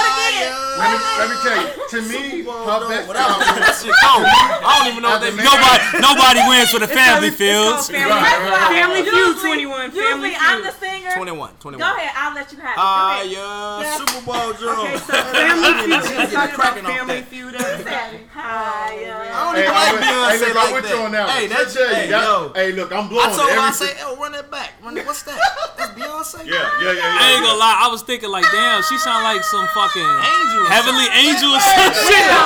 Let 0.80 0.88
me, 0.88 1.04
let 1.19 1.28
me 1.28 1.36
tell 1.43 1.60
you. 1.60 1.67
To 1.91 2.00
me, 2.08 2.47
her 2.47 2.80
best 2.88 3.12
album. 3.12 3.60
That. 3.60 3.76
I 4.63 4.80
don't 4.80 4.88
even 4.95 5.04
know 5.04 5.12
what 5.12 5.19
they 5.19 5.36
nobody 5.36 5.84
nobody 6.00 6.39
wins 6.47 6.71
with 6.71 6.88
the 6.88 6.91
family 6.95 7.30
feels. 7.32 7.89
Family, 7.91 8.08
Right, 8.08 8.71
family 8.71 9.04
Feud 9.04 9.36
21. 9.36 9.91
Family 9.91 10.32
I'm 10.39 10.63
the 10.63 10.71
singer. 10.71 11.12
21, 11.12 11.60
21. 11.60 11.76
Go 11.76 11.97
ahead, 11.97 12.12
I'll 12.15 12.34
let 12.36 12.47
you 12.56 12.60
have 12.63 12.71
it. 12.71 12.80
Go. 12.80 12.88
Hi, 12.88 13.97
Super 14.00 14.24
Bowl 14.24 14.54
drum. 14.56 14.80
Okay, 14.80 14.95
so 14.95 15.12
Family 15.36 15.74
Feud. 15.84 17.00
Family 17.01 17.21
that. 17.21 17.29
Feud. 17.33 17.55
episode. 17.55 18.29
Higher. 18.29 19.17
I 19.25 19.41
don't 19.41 19.55
Hey, 19.57 19.65
like 19.65 19.81
I'm 19.81 19.95
with- 19.97 20.05
Beyonce 20.05 20.31
hey, 20.31 20.39
look, 20.39 20.55
like 20.55 20.67
I'm 20.67 20.73
with 20.73 20.83
that. 20.85 20.93
you 20.93 21.01
on 21.01 21.11
that. 21.11 21.29
Hey, 21.33 21.47
that's- 21.47 21.73
Shay, 21.73 21.93
hey, 21.95 22.09
yo. 22.09 22.51
Hey, 22.53 22.71
look, 22.77 22.89
I'm 22.93 23.07
blowing 23.09 23.25
I 23.25 23.35
told 23.35 23.49
her, 23.49 23.57
I 23.59 23.67
everything. 23.73 23.97
say, 23.97 24.03
"Oh, 24.05 24.15
run 24.21 24.31
that 24.37 24.51
back. 24.51 24.69
Run 24.85 24.93
that. 24.95 25.05
What's 25.05 25.23
that? 25.23 25.39
That's 25.77 25.91
Beyonce. 25.97 26.45
Yeah, 26.45 26.53
yeah, 26.53 26.93
yeah, 26.93 27.01
yeah. 27.01 27.17
I 27.17 27.31
ain't 27.33 27.43
gonna 27.43 27.57
lie, 27.57 27.77
I 27.81 27.87
was 27.89 28.01
thinking 28.05 28.29
like, 28.29 28.45
damn, 28.53 28.83
she 28.85 28.97
sound 29.01 29.23
like 29.25 29.43
some 29.43 29.65
fucking 29.73 30.05
Angel. 30.05 30.65
heavenly 30.69 31.09
angel 31.17 31.51
or 31.57 31.59
some 31.59 31.91
shit. 32.05 32.21
Yeah, 32.21 32.37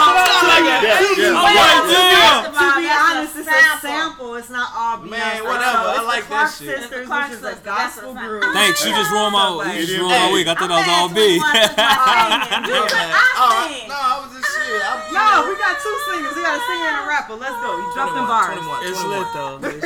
yeah. 0.56 1.36
I'm 1.36 1.52
like, 1.52 1.84
damn. 1.92 2.44
To 2.56 2.68
be 2.80 2.88
honest, 2.88 3.36
it's 3.36 3.48
a 3.48 3.52
sample. 3.52 3.80
sample. 3.84 4.36
It's 4.36 4.50
not 4.50 4.70
all 4.74 4.98
Beyonce. 5.04 5.10
Man, 5.12 5.44
whatever. 5.44 5.86
I 5.94 6.02
like 6.02 6.24
the 6.24 6.30
that 6.32 6.48
Clark 6.48 6.52
shit. 6.56 6.80
Sisters, 6.80 7.02
The 7.04 7.06
Clark 7.06 7.30
which 7.30 7.38
is 7.40 7.44
a 7.44 7.56
gospel 7.64 8.12
a 8.16 8.20
group. 8.24 8.44
Thanks, 8.56 8.86
you 8.86 8.92
just 8.96 9.12
ruined 9.12 9.34
my, 9.34 9.76
you 9.76 9.86
just 9.86 10.00
ruined 10.00 10.16
my 10.16 10.32
week. 10.32 10.48
I 10.48 10.56
thought 10.56 10.70
that 10.72 10.80
was 10.80 10.92
all 10.96 11.10
B. 11.12 11.36
You 11.36 11.42
could 11.42 11.76
I 11.76 13.34
oh, 13.38 13.68
sing. 13.68 13.88
no, 13.90 13.96
I 13.96 14.26
was 14.26 14.32
just 14.40 14.45
shit. 14.54 14.82
I, 14.86 15.10
No, 15.14 15.50
we 15.50 15.56
got 15.58 15.76
two 15.82 15.98
singers. 16.12 16.34
We 16.36 16.42
got 16.42 16.58
a 16.58 16.64
singer 16.66 16.88
and 16.92 17.00
a 17.04 17.08
rapper. 17.08 17.34
Let's 17.36 17.56
go. 17.62 17.70
You 17.78 17.94
dropped 17.94 18.14
them 18.16 18.28
bars. 18.28 18.54
21, 18.54 18.86
It's 18.86 19.02
21. 19.02 19.20
lit 19.20 19.28
though. 19.34 19.58
It's 19.68 19.82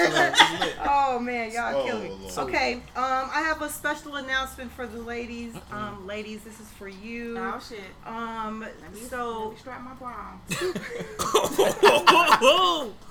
lit. 0.60 0.76
Oh 0.92 1.20
man, 1.20 1.52
y'all 1.52 1.76
Oh, 1.76 1.84
killing 1.86 2.20
me. 2.20 2.30
Lord. 2.36 2.50
Okay, 2.50 2.74
um, 2.96 3.30
I 3.34 3.42
have 3.46 3.62
a 3.62 3.70
special 3.70 4.16
announcement 4.16 4.72
for 4.72 4.86
the 4.88 5.00
ladies. 5.02 5.54
Um, 5.72 6.06
ladies, 6.08 6.44
this 6.44 6.60
is 6.60 6.68
for 6.70 6.88
you. 6.88 7.36
Oh 7.38 7.60
shit. 7.68 7.80
Um, 8.06 8.62
Let 8.62 8.76
me, 8.94 9.02
let 9.12 9.52
me 9.52 9.58
strap 9.58 9.82
my 9.84 9.94
bra 9.96 10.34
on. 10.34 10.40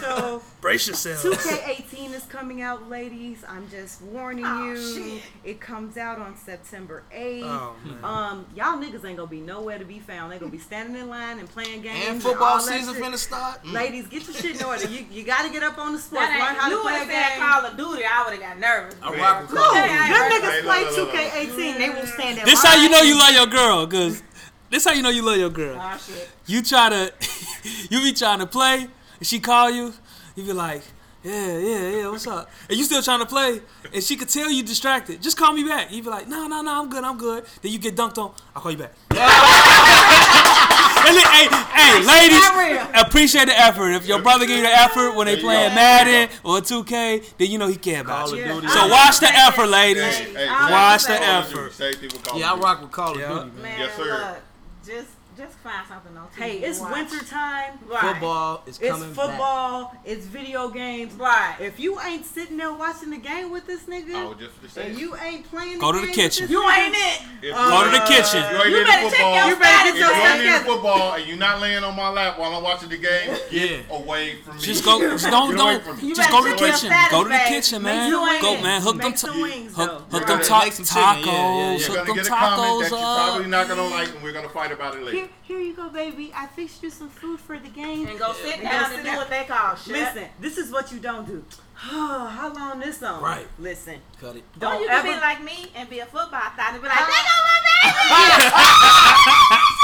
so 0.00 0.42
Brace 0.60 0.88
yourself. 0.88 1.22
2K18 1.22 2.12
is 2.14 2.22
coming 2.24 2.62
out, 2.62 2.88
ladies. 2.88 3.44
I'm 3.48 3.68
just 3.68 4.00
warning 4.02 4.44
Oh, 4.46 4.64
you. 4.64 4.94
shit. 4.94 5.22
It 5.44 5.60
comes 5.60 5.96
out 5.96 6.18
on 6.18 6.36
September 6.36 7.02
8th. 7.14 7.42
Oh, 7.44 7.76
man. 7.84 8.04
Um, 8.04 8.46
y'all 8.54 8.78
niggas 8.78 9.04
ain't 9.04 9.16
gonna 9.18 9.26
be 9.26 9.40
nowhere 9.40 9.78
to 9.78 9.84
be 9.84 9.98
found. 9.98 10.32
They 10.32 10.38
gonna 10.38 10.50
be 10.50 10.58
standing 10.58 10.96
in 11.00 11.08
line 11.08 11.38
and 11.38 11.48
playing 11.48 11.82
games. 11.82 12.04
And 12.08 12.22
football 12.22 12.44
all 12.44 12.56
that 12.58 12.64
season 12.64 12.94
finna 12.94 13.18
start. 13.18 13.62
Mm. 13.64 13.72
Ladies, 13.72 14.06
get 14.08 14.24
your 14.26 14.34
shit 14.34 14.58
in 14.60 14.64
order. 14.66 14.86
You 14.88 15.04
you 15.10 15.22
gotta 15.24 15.50
get 15.50 15.62
up 15.62 15.78
on 15.78 15.92
the 15.92 15.98
sports. 15.98 16.26
That 16.26 16.38
Learn 16.40 16.48
ain't, 16.50 16.58
how 16.58 16.68
to 16.68 16.74
you 16.74 16.82
would 16.84 16.92
play 16.92 17.02
a 17.02 17.06
game. 17.06 17.38
Call 17.40 17.64
of 17.66 17.76
Duty, 17.76 18.04
I 18.04 18.24
would 18.24 18.32
have 18.32 18.40
got 18.40 18.58
nervous. 18.58 18.94
I 19.02 19.16
rock 19.18 19.42
with 19.42 19.52
No, 19.54 19.60
Call 19.62 19.76
of 19.76 19.84
Duty. 19.84 20.08
Your 20.08 20.30
niggas 20.30 20.62
play 20.62 20.84
look, 20.84 20.96
look, 20.96 21.12
look. 21.14 21.14
2K18. 21.14 21.78
They 21.78 21.90
will 21.90 22.06
stand 22.06 22.38
in 22.38 22.44
This 22.44 22.62
how 22.64 22.74
you 22.82 22.88
know 22.90 23.00
you 23.02 23.18
line. 23.18 23.34
love 23.34 23.34
your 23.34 23.46
girl, 23.46 23.86
cause 23.86 24.22
this 24.70 24.84
how 24.84 24.92
you 24.92 25.02
know 25.02 25.10
you 25.10 25.22
love 25.22 25.36
your 25.36 25.50
girl. 25.50 25.78
Oh 25.80 25.96
shit. 25.98 26.28
You 26.46 26.62
try 26.62 26.88
to, 26.88 27.12
you 27.90 28.00
be 28.02 28.12
trying 28.12 28.38
to 28.40 28.46
play, 28.46 28.88
and 29.18 29.26
she 29.26 29.38
call 29.40 29.70
you, 29.70 29.92
you 30.36 30.44
be 30.44 30.52
like, 30.52 30.82
yeah, 31.22 31.56
yeah, 31.58 31.88
yeah, 31.90 32.08
what's 32.10 32.26
up? 32.26 32.50
And 32.68 32.76
you 32.76 32.84
still 32.84 33.00
trying 33.02 33.20
to 33.20 33.26
play, 33.26 33.60
and 33.94 34.02
she 34.02 34.14
could 34.16 34.28
tell 34.28 34.50
you 34.50 34.62
distracted. 34.62 35.22
Just 35.22 35.36
call 35.38 35.52
me 35.54 35.64
back. 35.64 35.90
You 35.90 36.02
be 36.02 36.10
like, 36.10 36.28
no, 36.28 36.46
no, 36.46 36.60
no, 36.60 36.82
I'm 36.82 36.90
good, 36.90 37.02
I'm 37.02 37.16
good. 37.16 37.46
Then 37.62 37.72
you 37.72 37.78
get 37.78 37.96
dunked 37.96 38.18
on. 38.18 38.34
I'll 38.54 38.60
call 38.62 38.72
you 38.72 38.78
back. 38.78 38.92
And 41.06 41.14
then, 41.14 41.26
hey, 41.26 41.48
hey, 41.74 42.02
ladies, 42.06 42.90
appreciate 42.94 43.44
the 43.44 43.58
effort. 43.60 43.90
If 43.90 44.06
your 44.06 44.22
brother 44.22 44.46
gave 44.46 44.56
you 44.56 44.62
the 44.62 44.70
effort 44.72 45.14
when 45.14 45.26
they 45.26 45.36
playing 45.38 45.68
go. 45.70 45.74
Madden 45.74 46.34
or 46.42 46.60
2K, 46.60 47.36
then 47.36 47.50
you 47.50 47.58
know 47.58 47.66
he 47.68 47.76
care 47.76 48.00
about 48.00 48.28
Call 48.28 48.38
you. 48.38 48.44
of 48.44 48.48
Duty. 48.62 48.68
So 48.68 48.88
watch 48.88 49.20
the 49.20 49.28
effort, 49.30 49.66
ladies. 49.66 50.02
Hey, 50.16 50.32
hey, 50.32 50.46
Watch 50.48 51.04
the 51.04 51.22
effort. 51.22 51.72
Safety 51.74 52.08
for 52.08 52.22
Call 52.26 52.40
Yeah, 52.40 52.52
I 52.52 52.54
of 52.56 52.60
rock 52.62 52.80
with 52.80 52.90
Call 52.90 53.12
of 53.16 53.20
Yeah. 53.20 53.28
Duty, 53.34 53.50
man. 53.50 53.62
Man, 53.62 53.80
Yes, 53.80 53.96
sir. 53.96 54.04
look, 54.18 54.38
just 54.86 55.08
just 55.36 55.56
find 55.58 55.84
something 55.88 56.16
on 56.16 56.28
TV. 56.28 56.36
Hey, 56.36 56.58
it's 56.58 56.78
watch. 56.78 56.92
winter 56.92 57.24
time. 57.24 57.72
Right. 57.90 58.00
Football 58.12 58.62
is 58.68 58.78
It's 58.78 58.88
coming 58.88 59.12
back. 59.12 59.26
football. 59.30 59.92
It's 60.04 60.26
video 60.26 60.68
games. 60.68 61.12
Right. 61.14 61.56
If 61.58 61.80
you 61.80 61.98
ain't 62.00 62.24
sitting 62.24 62.56
there 62.56 62.72
watching 62.72 63.10
the 63.10 63.16
game 63.16 63.50
with 63.50 63.66
this 63.66 63.82
nigga, 63.86 64.14
I 64.14 64.24
was 64.26 64.38
just 64.38 64.62
to 64.62 64.68
say. 64.68 64.86
and 64.90 64.96
you 64.98 65.16
ain't 65.16 65.50
playing, 65.50 65.80
Go 65.80 65.90
the 65.90 66.02
to 66.02 66.06
the 66.06 66.12
kitchen. 66.12 66.48
You 66.48 66.62
nigga, 66.62 66.78
ain't 66.86 66.94
it. 66.94 67.22
If 67.50 67.54
uh, 67.56 67.68
Go 67.68 67.84
to 67.84 67.90
the 67.90 68.04
kitchen. 68.06 68.44
If 68.44 68.52
you 68.52 68.58
ain't 68.58 68.68
You 68.70 68.76
into 68.78 68.86
better 68.92 69.02
check 69.02 69.10
football, 69.10 69.34
your 69.34 69.48
You 69.48 69.56
better 69.56 69.74
status. 69.74 69.74
get 69.74 69.88
If 69.90 69.98
your 69.98 70.06
you 70.06 70.14
stuff 70.14 70.22
ain't 70.22 70.40
into 70.40 70.52
together. 70.54 70.64
football 70.70 71.12
and 71.14 71.26
you're 71.26 71.36
not 71.36 71.60
laying 71.60 71.82
on 71.84 71.96
my 71.96 72.08
lap 72.10 72.38
while 72.38 72.54
I'm 72.54 72.62
watching 72.62 72.88
the 72.90 72.96
game, 72.98 73.36
get 73.50 73.70
Yeah. 73.90 73.96
away 73.96 74.36
from 74.36 74.54
me. 74.56 74.62
Just 74.62 74.84
go, 74.84 75.00
just 75.10 75.28
don't, 75.30 75.56
don't, 75.56 75.82
from 75.82 75.96
me. 76.00 76.08
You 76.10 76.14
just 76.14 76.30
go 76.30 76.44
to 76.44 76.50
the 76.50 76.56
kitchen. 76.56 76.92
Go 77.10 77.24
to 77.24 77.28
the 77.28 77.42
kitchen, 77.48 77.82
man. 77.82 78.08
Go, 78.12 78.54
man. 78.62 78.80
Hook 78.82 78.98
them, 79.02 79.10
Make 79.10 79.42
wings, 79.42 79.74
hook, 79.74 79.88
though. 79.90 79.98
hook 79.98 80.06
You're 80.12 80.20
them 80.20 80.28
gonna 80.28 80.44
ta- 80.44 80.62
make 80.62 80.72
some 80.74 80.84
chicken, 80.86 81.26
yeah, 81.26 81.72
yeah, 81.72 81.76
tacos. 81.76 81.86
Hook 81.90 82.06
them 82.06 82.14
get 82.14 82.26
a 82.26 82.30
tacos 82.30 82.80
that 82.82 82.90
you're 82.90 82.98
probably 83.18 83.46
not 83.50 83.66
gonna 83.68 83.82
like, 83.88 84.14
and 84.14 84.22
we're 84.22 84.32
gonna 84.32 84.48
fight 84.48 84.70
about 84.74 84.94
it 84.96 85.02
later. 85.02 85.16
Here, 85.18 85.28
here 85.42 85.60
you 85.60 85.74
go, 85.74 85.88
baby. 85.88 86.32
I 86.34 86.46
fixed 86.46 86.82
you 86.82 86.90
some 86.90 87.08
food 87.08 87.40
for 87.40 87.58
the 87.58 87.68
game. 87.68 88.06
And 88.06 88.18
go 88.18 88.32
sit 88.34 88.54
And 88.58 88.62
down 88.62 88.72
go 88.72 88.84
and 88.86 88.92
sit 88.94 88.96
do 88.98 89.04
down. 89.04 89.16
what 89.16 89.30
they 89.30 89.44
call 89.44 89.76
shit. 89.76 89.92
Listen, 89.94 90.24
this 90.40 90.58
is 90.58 90.70
what 90.70 90.92
you 90.92 90.98
don't 91.00 91.26
do. 91.26 91.44
Oh, 91.90 92.26
How 92.38 92.52
long 92.52 92.80
this 92.80 93.02
on? 93.02 93.22
Right. 93.22 93.46
Listen. 93.58 93.96
Cut 94.20 94.36
it. 94.36 94.44
Don't 94.58 94.80
you 94.80 94.88
ever. 94.88 95.08
be 95.08 95.14
like 95.16 95.42
me 95.42 95.66
and 95.76 95.88
be 95.88 96.00
a 96.00 96.06
football 96.06 96.30
thought 96.40 96.70
and 96.72 96.82
be 96.82 96.88
like, 96.88 96.98
Ah. 97.00 97.06
they 97.06 97.22
go 97.24 97.36
my 97.48 97.60
baby. 97.64 98.50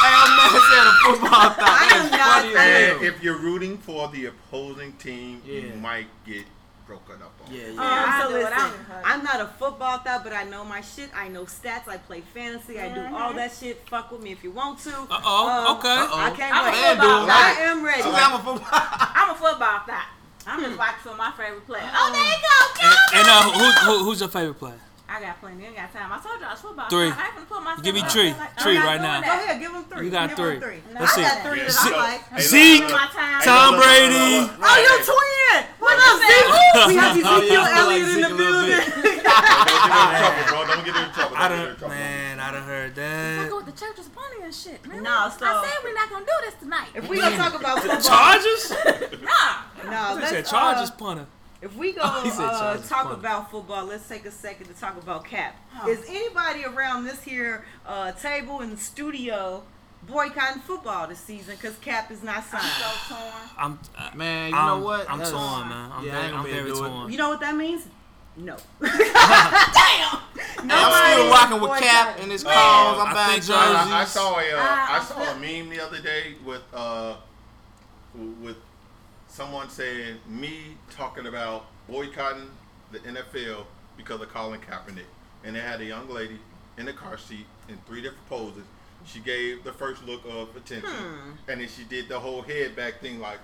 Hey, 0.00 0.14
I'm 0.16 0.36
mad 0.36 0.54
at 0.54 0.86
a 0.86 0.92
football 1.04 1.50
thought. 1.50 1.58
I 1.60 1.96
am 1.96 2.10
not- 2.10 2.20
funny 2.20 2.48
as 2.50 2.56
I 2.56 2.62
hell. 2.62 2.96
And 2.96 3.04
if 3.04 3.22
you're 3.22 3.36
rooting 3.38 3.76
for 3.78 4.08
the 4.08 4.26
opposing 4.26 4.92
team, 4.94 5.42
you 5.44 5.72
might 5.80 6.06
get 6.26 6.44
broken 6.90 7.22
up 7.22 7.32
on. 7.46 7.54
Yeah, 7.54 7.68
Um, 7.68 7.74
yeah. 7.76 8.04
I 8.08 8.22
so 8.22 8.28
do 8.30 8.34
it. 8.34 8.38
listen, 8.40 8.52
I 8.52 8.58
don't 8.58 8.78
hurt. 8.90 9.02
I'm 9.06 9.22
not 9.22 9.40
a 9.40 9.46
football 9.46 9.98
thought, 9.98 10.24
but 10.24 10.32
I 10.32 10.42
know 10.44 10.64
my 10.64 10.80
shit. 10.80 11.08
I 11.14 11.28
know 11.28 11.44
stats. 11.44 11.86
I 11.86 11.98
play 11.98 12.20
fantasy. 12.34 12.80
I 12.80 12.88
do 12.92 13.02
all 13.14 13.32
that 13.34 13.52
shit. 13.58 13.86
Fuck 13.88 14.10
with 14.10 14.22
me 14.22 14.32
if 14.32 14.42
you 14.42 14.50
want 14.50 14.80
to. 14.80 14.90
Uh 14.90 15.20
oh. 15.24 15.48
Um, 15.70 15.76
Okay. 15.78 15.88
Uh-oh. 15.88 16.18
I 16.18 16.30
can't 16.30 16.54
I'm 16.54 16.66
a 16.66 16.70
wait. 16.70 16.82
football 16.98 17.30
I 17.30 17.50
am 17.70 17.84
ready. 17.84 18.02
So 18.02 18.10
I'm 18.12 18.34
a 18.34 18.38
football. 18.42 18.68
I'm 18.72 19.30
a 19.30 19.34
football 19.34 19.78
thought. 19.86 20.08
I'm 20.46 20.60
just 20.64 20.76
watching 20.78 20.98
for 21.12 21.16
my 21.16 21.30
favorite 21.36 21.66
player. 21.66 21.88
Oh, 21.94 22.10
there 22.10 22.24
you 22.26 22.38
go. 22.42 22.58
And, 22.82 23.20
and 23.20 23.26
uh, 23.28 23.42
who, 23.54 23.98
who, 23.98 24.04
who's 24.04 24.20
your 24.20 24.28
favorite 24.30 24.58
player? 24.58 24.80
I 25.10 25.18
got 25.20 25.40
plenty. 25.40 25.64
I 25.64 25.66
ain't 25.68 25.76
got 25.76 25.92
time. 25.92 26.06
I 26.12 26.18
told 26.22 26.38
you 26.38 26.46
I 26.46 26.52
was 26.54 26.60
football. 26.62 26.86
Three. 26.88 27.10
thought. 27.10 27.18
I 27.18 27.26
ain't 27.26 27.34
finna 27.34 27.48
put 27.50 27.62
myself 27.66 27.82
Give 27.82 27.94
me 27.98 28.02
three. 28.06 28.30
like- 28.30 28.54
Three 28.62 28.78
right 28.78 29.02
doing 29.02 29.10
now. 29.10 29.20
Go 29.20 29.26
ahead, 29.26 29.58
give 29.60 29.72
him 29.74 29.84
three. 29.90 30.04
You 30.06 30.10
got 30.14 30.28
Give 30.30 30.38
three. 30.38 30.60
Three. 30.62 30.78
No, 30.94 31.00
Let's 31.02 31.12
I 31.12 31.16
see. 31.18 31.22
got 31.26 31.42
three 31.42 31.58
Yeah. 31.58 31.66
that 31.66 31.82
Zeke- 31.82 31.98
like. 31.98 32.22
Zeke. 32.40 32.88
Tom 33.42 33.74
Brady. 33.74 34.38
look, 34.38 34.54
look, 34.54 34.62
Oh, 34.62 34.70
look, 34.70 34.86
your 34.86 34.98
hey, 35.02 35.10
twin! 35.10 35.60
What 35.82 35.98
up, 35.98 36.14
Zeke? 36.22 36.86
We 36.86 36.94
have 36.94 37.16
yeah, 37.18 37.26
Ezekiel 37.26 37.60
I 37.60 37.66
like 37.66 37.76
Elliott 37.76 38.06
in 38.06 38.20
the 38.20 38.22
Zeke 38.22 38.30
a 38.30 38.34
little 38.34 38.38
building. 38.38 38.70
Don't 38.70 39.02
get 39.02 39.26
in 39.90 40.14
trouble, 40.14 40.46
bro. 40.46 40.66
Don't 40.70 40.84
get 40.86 40.96
in 40.96 41.10
trouble. 41.10 41.36
I 41.36 41.48
Don't 41.48 41.58
get 41.58 41.66
don't, 41.66 41.78
trouble. 41.78 41.94
man, 41.94 42.38
I 42.40 42.50
done 42.52 42.62
heard 42.62 42.94
Fucking 42.94 43.50
that. 43.50 43.56
with 43.56 43.66
the 43.66 43.72
church's 43.72 44.08
bunny 44.14 44.38
and 44.46 44.54
shit, 44.54 44.86
man. 44.86 45.02
No, 45.02 45.26
so- 45.34 45.42
I 45.46 45.66
said 45.66 45.74
we're 45.82 45.94
not 45.94 46.06
gonna 46.10 46.24
do 46.24 46.36
this 46.46 46.54
tonight. 46.62 46.88
If 46.94 47.08
we 47.08 47.18
gonna 47.20 47.36
talk 47.36 47.54
about 47.58 47.78
football, 47.82 48.00
Chargers? 48.00 48.70
Nah. 49.26 49.90
no, 49.90 50.14
They 50.14 50.20
let's 50.22 50.30
said 50.30 50.44
uh, 50.46 50.48
Chargers 50.48 50.90
punter. 50.92 51.26
If 51.62 51.76
we 51.76 51.92
go 51.92 52.00
Oh, 52.04 52.38
uh, 52.38 52.76
talk 52.78 53.08
fun. 53.08 53.12
about 53.18 53.50
football, 53.50 53.84
let's 53.86 54.08
take 54.08 54.24
a 54.24 54.30
second 54.30 54.66
to 54.68 54.74
talk 54.74 54.96
about 54.96 55.24
Cap. 55.24 55.56
Oh. 55.82 55.88
Is 55.88 56.02
anybody 56.08 56.64
around 56.64 57.04
this 57.04 57.22
here 57.22 57.64
uh, 57.86 58.12
table 58.12 58.60
in 58.60 58.70
the 58.70 58.76
studio 58.78 59.62
boycotting 60.08 60.62
football 60.62 61.06
this 61.06 61.18
season 61.20 61.56
because 61.56 61.76
Cap 61.78 62.10
is 62.10 62.22
not 62.22 62.38
I'm 62.38 62.42
signed? 62.44 62.64
so 63.08 63.14
torn. 63.14 63.32
I'm, 63.58 63.78
uh, 63.98 64.10
Man, 64.16 64.50
you 64.50 64.56
I'm, 64.56 64.80
know 64.80 64.84
what? 64.86 65.10
I'm 65.10 65.18
That's- 65.18 65.30
torn, 65.32 65.68
man. 65.68 65.92
I'm 65.92 66.06
Yeah, 66.06 66.12
I 66.12 66.14
very, 66.14 66.24
ain't 66.24 66.32
gonna 66.32 66.36
I'm 66.36 66.50
very 66.50 66.70
to 66.70 66.74
do 66.76 66.84
it. 66.84 66.88
torn. 66.88 67.12
You 67.12 67.18
know 67.18 67.28
what 67.28 67.40
that 67.40 67.54
means? 67.56 67.86
No. 68.36 68.56
Hey, 68.80 70.72
I'm 70.76 71.14
still 71.14 71.30
rocking 71.30 71.60
with 71.60 71.80
Cap 71.80 72.18
and 72.20 72.30
his 72.30 72.44
Man. 72.44 72.52
calls. 72.54 72.98
I'm 73.00 73.06
I 73.08 73.12
buying 73.14 73.30
think 73.32 73.44
jerseys. 73.44 73.52
I, 73.92 74.00
I 74.00 74.04
saw 74.04 74.38
a 74.38 74.50
uh, 74.52 74.60
I 74.62 75.04
saw 75.04 75.32
a 75.32 75.34
meme 75.38 75.70
the 75.70 75.80
other 75.80 76.00
day 76.00 76.34
with 76.44 76.62
uh 76.72 77.16
with 78.14 78.56
someone 79.40 79.70
saying 79.70 80.18
me 80.28 80.76
talking 80.90 81.26
about 81.26 81.64
boycotting 81.88 82.50
the 82.92 82.98
NFL 82.98 83.64
because 83.96 84.20
of 84.20 84.28
Colin 84.28 84.60
Kaepernick, 84.60 85.06
and 85.44 85.56
they 85.56 85.60
had 85.60 85.80
a 85.80 85.84
young 85.86 86.10
lady 86.10 86.38
in 86.76 86.84
the 86.84 86.92
car 86.92 87.16
seat 87.16 87.46
in 87.70 87.78
three 87.86 88.02
different 88.02 88.28
poses. 88.28 88.64
She 89.06 89.18
gave 89.20 89.64
the 89.64 89.72
first 89.72 90.04
look 90.04 90.26
of 90.26 90.54
attention, 90.56 90.90
Hmm. 90.90 91.30
and 91.48 91.58
then 91.62 91.68
she 91.68 91.84
did 91.84 92.06
the 92.10 92.20
whole 92.20 92.42
head 92.42 92.76
back 92.76 93.00
thing 93.00 93.18
like 93.18 93.38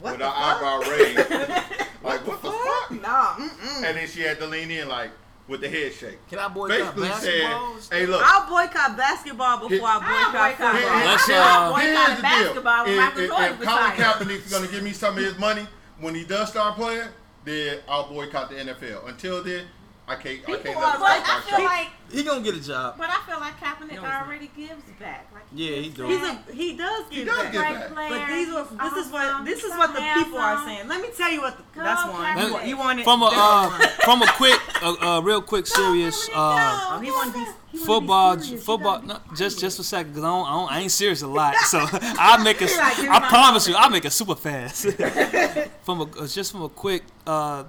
What 0.00 0.12
with 0.12 0.20
her 0.20 0.26
fuck? 0.26 0.36
eyebrow 0.36 0.90
raised, 0.90 1.30
like 2.04 2.26
what 2.26 2.42
the 2.42 2.50
fuck? 2.52 2.90
Nah. 3.00 3.34
Mm-mm. 3.36 3.76
And 3.84 3.96
then 3.96 4.06
she 4.08 4.20
had 4.20 4.38
to 4.40 4.46
lean 4.46 4.70
in 4.70 4.88
like 4.90 5.10
with 5.50 5.60
the 5.60 5.68
head 5.68 5.92
shake. 5.92 6.26
Can 6.28 6.38
I 6.38 6.48
boycott 6.48 6.78
Basically 6.78 7.08
basketball? 7.08 7.76
said, 7.80 7.98
"Hey, 7.98 8.06
look." 8.06 8.22
I'll 8.24 8.48
boycott 8.48 8.96
basketball 8.96 9.68
before 9.68 9.86
I 9.88 9.92
I'll 9.94 10.00
boycott 10.00 10.32
boycott 10.32 10.74
football. 10.76 10.96
Here- 10.98 11.06
Let's, 11.06 11.26
here- 11.26 11.36
uh, 11.36 11.74
here's 11.74 11.96
boycott 11.98 12.16
the 12.16 12.22
basketball 12.22 12.84
when 12.84 12.92
If, 12.94 12.98
Michael 13.00 13.20
if, 13.22 13.28
Jordan 13.28 13.46
if 13.52 13.60
Colin 13.68 13.90
retired. 13.90 13.98
Kaepernick's 14.20 14.50
going 14.50 14.66
to 14.66 14.72
give 14.72 14.82
me 14.84 14.92
some 14.92 15.18
of 15.18 15.24
his 15.24 15.38
money 15.38 15.66
when 15.98 16.14
he 16.14 16.24
does 16.24 16.48
start 16.48 16.76
playing, 16.76 17.08
then 17.44 17.78
I'll 17.88 18.08
boycott 18.08 18.48
the 18.50 18.56
NFL. 18.56 19.08
Until 19.08 19.42
then, 19.42 19.66
I 20.10 20.16
can't. 20.16 20.40
I 20.48 20.56
can't 20.56 20.76
are 20.76 20.82
let 20.82 20.98
But 21.00 21.22
I 21.24 21.40
feel 21.46 21.58
shot. 21.58 21.64
like, 21.64 21.88
He 22.12 22.22
gonna 22.24 22.42
get 22.42 22.54
a 22.56 22.60
job. 22.60 22.96
but 22.98 23.08
I 23.10 23.20
feel 23.26 23.38
like 23.38 23.56
Kaepernick 23.60 23.94
No, 23.94 24.02
he's 24.02 24.10
already 24.10 24.50
gives 24.56 24.82
back. 24.98 25.28
Like 25.32 25.44
Yeah, 25.52 25.76
he 25.76 25.82
gives 25.84 25.96
do. 25.96 26.06
He's 26.08 26.22
a 26.22 26.34
he 26.52 26.76
does 26.76 27.04
He 27.10 27.24
does 27.24 27.38
back. 27.44 27.52
get 27.52 27.60
Great 27.62 27.74
back. 27.74 27.92
player. 27.92 28.08
But 28.10 28.26
these 28.34 28.48
are 28.48 28.90
this 28.90 29.06
is 29.06 29.12
what 29.12 29.44
this 29.44 29.64
is 29.64 29.70
what 29.70 29.94
the 29.94 30.00
people 30.18 30.38
are 30.38 30.64
saying. 30.66 30.88
Let 30.88 31.00
me 31.00 31.08
tell 31.16 31.30
you 31.30 31.40
what 31.42 31.56
the, 31.56 31.62
Go 31.74 31.84
that's 31.84 32.04
one. 32.04 32.38
You, 32.38 32.54
Kaepernick. 32.54 32.68
you 32.68 32.76
want 32.76 33.00
From 33.04 33.22
a 33.22 33.30
uh, 33.32 33.70
from 34.04 34.22
a 34.22 34.26
quick, 34.32 34.60
uh, 34.82 34.96
uh, 35.00 35.20
real 35.22 35.40
quick, 35.42 35.66
serious 35.66 36.28
uh, 36.34 36.34
Oh, 36.34 37.00
he 37.00 37.10
want 37.10 37.32
to 37.34 37.54
he 37.70 37.78
football, 37.78 38.34
be 38.36 38.42
serious. 38.42 38.50
You 38.50 38.66
football. 38.66 39.02
No, 39.02 39.18
just 39.36 39.60
just 39.60 39.76
for 39.76 39.82
a 39.82 39.84
second, 39.84 40.14
cause 40.14 40.24
I, 40.24 40.26
don't, 40.26 40.46
I, 40.48 40.52
don't, 40.52 40.72
I 40.72 40.80
ain't 40.80 40.90
serious 40.90 41.22
a 41.22 41.28
lot. 41.28 41.54
So 41.56 41.78
I 41.92 42.42
make 42.42 42.60
a, 42.60 42.64
like, 42.64 42.98
I 43.08 43.28
promise 43.28 43.68
you, 43.68 43.74
moment. 43.74 43.90
I 43.90 43.92
make 43.94 44.04
it 44.04 44.10
super 44.10 44.34
fast. 44.34 44.86
from 45.84 46.00
a 46.00 46.26
just 46.26 46.50
from 46.50 46.62
a 46.62 46.68
quick 46.68 47.04
uh, 47.26 47.64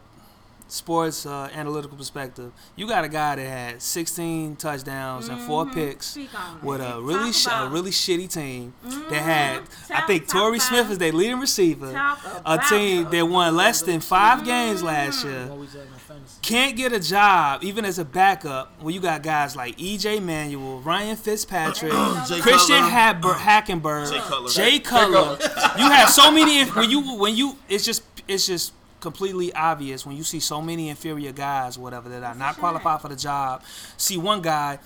sports 0.72 1.26
uh, 1.26 1.50
analytical 1.54 1.98
perspective, 1.98 2.52
you 2.76 2.88
got 2.88 3.04
a 3.04 3.10
guy 3.10 3.36
that 3.36 3.48
had 3.48 3.82
16 3.82 4.56
touchdowns 4.56 5.28
and 5.28 5.40
four 5.42 5.66
mm-hmm. 5.66 5.74
picks 5.74 6.08
Speak 6.08 6.30
on 6.40 6.58
it. 6.58 6.64
with 6.64 6.82
a 6.82 7.02
really 7.02 7.34
sh- 7.34 7.48
a 7.52 7.70
really 7.70 7.92
shitty 7.92 8.32
team 8.32 8.74
that 8.84 8.92
mm-hmm. 8.92 9.14
had 9.14 9.62
I 9.90 10.02
think 10.08 10.28
talk 10.28 10.42
Torrey 10.42 10.60
Smith 10.60 10.90
is 10.90 10.98
their 10.98 11.12
leading 11.12 11.40
receiver. 11.40 11.92
Talk 11.92 12.42
A 12.46 12.58
team 12.70 13.08
it. 13.08 13.12
that 13.12 13.26
won 13.26 13.56
less 13.56 13.82
than 13.82 14.00
five 14.00 14.46
games 14.46 14.82
last 14.82 15.26
mm-hmm. 15.26 15.30
year 15.30 15.48
What 15.48 15.60
we 15.60 15.66
talking 15.68 15.82
about 15.82 16.02
fantasy? 16.02 16.40
can't 16.42 16.78
get 16.78 16.94
a 16.94 17.00
job 17.00 17.64
even 17.64 17.84
as 17.84 18.00
a 18.00 18.06
backup 18.06 18.82
when 18.82 18.94
you 18.94 19.02
got 19.02 19.24
guys 19.24 19.56
like 19.56 19.78
EJ 19.78 20.24
Manuel, 20.24 20.80
Ryan 20.80 21.18
Fitzpatrick, 21.18 21.92
Christian 22.42 22.78
Cutler. 22.78 23.32
Uh-huh. 23.32 23.62
Hackenberg, 23.62 24.10
Jay 24.10 24.20
Cutler. 24.20 24.50
Jay 24.50 24.80
Cutler. 24.80 25.38
you 25.78 25.90
have 25.90 26.10
so 26.10 26.32
many 26.32 26.64
when 26.72 26.90
you 26.90 27.18
when 27.18 27.36
you 27.36 27.58
it's 27.68 27.84
just 27.84 28.04
it's 28.28 28.48
just 28.48 28.74
completely 29.02 29.54
obvious 29.54 30.06
when 30.06 30.16
you 30.16 30.24
see 30.24 30.40
so 30.40 30.62
many 30.62 30.88
inferior 30.90 31.34
guys 31.34 31.78
whatever 31.78 32.08
that 32.10 32.24
are 32.24 32.36
not 32.36 32.58
qualified 32.58 33.02
for 33.02 33.10
the 33.10 33.16
job. 33.18 33.64
See 33.98 34.18
one 34.18 34.42
guy 34.42 34.80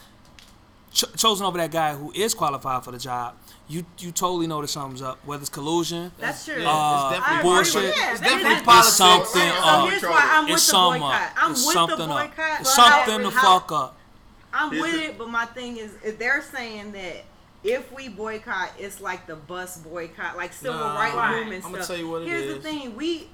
ch- 0.91 1.03
chosen 1.18 1.45
over 1.45 1.57
that 1.57 1.72
guy 1.72 1.93
who 1.93 2.11
is 2.16 2.34
qualified 2.34 2.84
for 2.84 2.91
the 2.91 2.97
job. 2.97 3.36
You 3.68 3.86
you 3.99 4.11
totally 4.11 4.47
know 4.47 4.61
that 4.61 4.68
something's 4.68 5.01
up. 5.01 5.18
Whether 5.26 5.41
it's 5.41 5.49
collusion, 5.49 6.11
That's 6.20 6.45
true. 6.45 6.61
Yeah, 6.61 6.70
Uh, 6.70 7.09
it's 7.11 7.20
definitely 7.20 7.43
bullshit. 7.49 7.95
Yeah, 7.97 8.11
It's 8.11 8.22
definitely 8.22 8.63
politics. 8.63 8.88
it's 8.88 8.95
something 8.97 9.49
So 9.51 9.57
up. 9.63 9.89
here's 9.89 10.03
why 10.03 10.30
I'm 10.34 10.43
with 10.45 10.53
It's 10.53 10.66
the 10.66 10.72
something 10.72 11.01
boycott. 11.01 11.22
up. 11.22 11.32
I'm 11.43 11.51
It's 11.51 11.66
with 11.66 11.74
something 11.74 11.97
the 11.97 12.03
up. 12.05 12.09
boycott. 12.38 12.61
It's 12.61 12.76
something 12.76 13.20
to 13.22 13.32
fuck 13.32 13.72
up. 13.72 13.97
I'm 14.53 14.72
Here's 14.72 14.82
with 14.84 14.93
the- 14.93 15.03
it, 15.05 15.18
but 15.18 15.30
my 15.30 15.45
thing 15.47 15.78
is, 15.78 15.91
if 16.03 16.18
they're 16.20 16.41
saying 16.55 16.91
that 16.93 17.26
if 17.63 17.91
we 17.91 18.07
boycott, 18.07 18.70
it's 18.78 19.01
like 19.01 19.26
the 19.26 19.36
bus 19.36 19.78
boycott, 19.80 20.38
like 20.38 20.53
civil 20.53 20.80
Nah, 20.80 20.95
rights 20.95 21.16
right. 21.16 21.36
movement 21.39 21.66
I'ma 21.66 21.76
stuff. 21.78 21.88
tell 21.88 21.97
you 21.97 22.07
what 22.07 22.22
it 22.22 22.28
Here's 22.28 22.53
the 22.53 22.61
thing, 22.61 22.95
we 22.95 23.28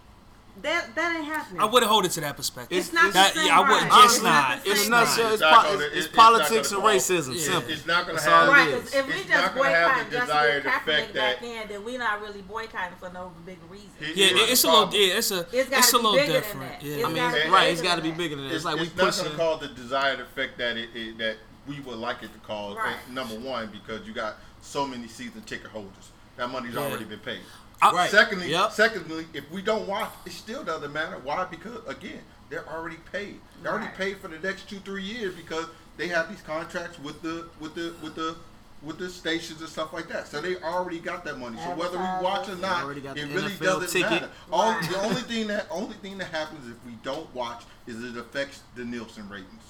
that 0.61 0.93
that 0.95 1.15
ain't 1.15 1.25
happening. 1.25 1.61
I 1.61 1.65
wouldn't 1.65 1.89
hold 1.91 2.05
it 2.05 2.11
to 2.11 2.21
that 2.21 2.35
perspective. 2.37 2.77
It's 2.77 2.93
not 2.93 3.13
That- 3.13 3.33
the 3.33 3.39
same 3.39 3.47
yeah, 3.47 3.59
I 3.59 3.69
wouldn't- 3.71 3.89
right. 3.91 4.05
it's 4.05 4.21
not. 4.21 4.63
the 4.63 4.71
It's 4.71 4.81
same 4.81 4.91
not. 4.91 5.03
It's, 5.03 5.17
It's 5.17 5.41
not 5.41 5.53
po- 5.65 5.71
gonna- 5.71 5.85
it's, 5.85 5.95
it's 5.95 6.05
it's 6.07 6.15
politics 6.15 6.71
and 6.71 6.83
racism. 6.83 7.35
Yeah. 7.35 7.41
Simple. 7.41 7.71
It's 7.71 7.85
not 7.87 8.01
gonna 8.05 8.13
That's 8.13 8.25
have 8.25 8.47
all 8.49 8.53
Right, 8.53 8.67
it 8.69 8.75
because 8.75 8.93
if 8.93 9.07
we 9.07 9.13
It's 9.13 9.21
just 9.21 9.29
not 9.29 9.55
gonna 9.55 9.69
boycott 9.69 10.09
the 10.09 10.15
just 10.17 10.27
desired 10.27 10.63
to 10.63 10.69
Kaepernick 10.69 10.81
effect 10.83 11.13
back 11.13 11.13
that- 11.13 11.41
then, 11.41 11.67
then 11.69 11.83
we 11.83 11.97
not 11.97 12.21
really 12.21 12.41
boycotting 12.41 12.97
for 12.99 13.09
no 13.13 13.31
big 13.45 13.57
reason. 13.69 13.89
Here- 13.99 14.11
Yeah, 14.13 14.25
it- 14.43 14.49
it's 14.51 14.61
the 14.61 14.67
a 14.67 14.69
little. 14.71 14.83
problem. 14.87 15.01
Yeah, 15.01 15.17
it's 15.17 15.31
a. 15.31 15.39
It's 15.39 15.53
It's, 15.53 15.69
gotta 15.69 15.87
a 15.87 15.91
be 15.91 16.03
little 16.03 16.11
bigger 16.19 16.33
than 16.33 16.41
different. 16.41 16.79
that. 16.79 16.83
Yeah. 16.83 17.05
I 17.05 17.07
mean, 17.07 17.15
gotta 17.15 17.49
right? 17.51 17.71
It's 17.71 17.81
got 17.81 17.95
to 17.95 18.01
be 18.01 18.11
bigger 18.11 18.35
than 18.35 18.45
that. 18.45 18.53
It's, 18.53 18.55
It's 18.57 18.65
like 18.65 18.75
we 18.75 18.81
it's 18.83 18.95
not 18.95 19.05
pushing. 19.05 19.23
gonna 19.25 19.37
cause 19.37 19.59
the 19.61 19.67
desired 19.69 20.19
effect 20.19 20.57
that 20.57 20.77
it, 20.77 20.89
it 20.93 21.17
that 21.17 21.37
we 21.67 21.79
would 21.79 21.97
like 21.97 22.23
it 22.23 22.33
to 22.33 22.39
call 22.39 22.77
Number 23.09 23.35
one, 23.35 23.67
because 23.67 24.05
you 24.05 24.13
got 24.13 24.35
so 24.61 24.85
many 24.85 25.07
season 25.07 25.41
ticket 25.43 25.67
holders. 25.71 26.11
That 26.37 26.49
money's 26.49 26.75
already 26.77 27.05
been 27.05 27.19
paid. 27.19 27.41
I- 27.81 27.91
Right. 27.91 28.11
Secondly, 28.11 28.49
Yep. 28.51 28.71
secondly, 28.73 29.27
if 29.33 29.49
we 29.51 29.61
don't 29.61 29.87
watch, 29.87 30.11
it 30.25 30.33
still 30.33 30.63
doesn't 30.63 30.93
matter. 30.93 31.17
Why? 31.23 31.45
Because 31.45 31.79
again, 31.87 32.21
they're 32.49 32.67
already 32.69 32.97
paid. 33.11 33.39
They're 33.63 33.71
already 33.71 33.91
paid 33.97 34.19
for 34.19 34.27
the 34.27 34.39
next 34.39 34.69
two, 34.69 34.79
three 34.79 35.03
years 35.03 35.33
because 35.35 35.65
they 35.97 36.07
have 36.09 36.29
these 36.29 36.41
contracts 36.41 36.99
with 36.99 37.21
the 37.21 37.47
with 37.59 37.73
the 37.75 37.93
with 38.01 38.15
the 38.15 38.35
with 38.83 38.97
the 38.97 39.09
stations 39.09 39.61
and 39.61 39.69
stuff 39.69 39.93
like 39.93 40.07
that. 40.09 40.27
So 40.27 40.41
they 40.41 40.57
already 40.57 40.97
got 40.99 41.23
that 41.25 41.37
money. 41.37 41.57
So 41.57 41.75
whether 41.75 41.97
we 41.99 42.03
watch 42.23 42.49
or 42.49 42.55
not, 42.55 42.83
it 42.89 43.27
really 43.29 43.51
NFL 43.51 43.79
doesn't 43.81 43.89
ticket. 44.01 44.09
matter. 44.11 44.29
All 44.51 44.71
Right. 44.71 44.89
the 44.89 44.99
only 45.03 45.21
thing 45.21 45.47
that 45.47 45.67
only 45.69 45.95
thing 45.97 46.17
that 46.17 46.31
happens 46.31 46.67
if 46.67 46.83
we 46.85 46.93
don't 47.03 47.33
watch 47.35 47.63
is 47.87 48.03
it 48.03 48.17
affects 48.17 48.61
the 48.75 48.83
Nielsen 48.83 49.29
ratings. 49.29 49.63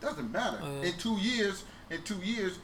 Doesn't 0.00 0.32
matter. 0.32 0.58
Oh, 0.60 0.80
yeah. 0.80 0.88
In 0.88 0.98
two 0.98 1.14
years, 1.18 1.62
in 1.90 2.02
two 2.02 2.16
years, 2.18 2.58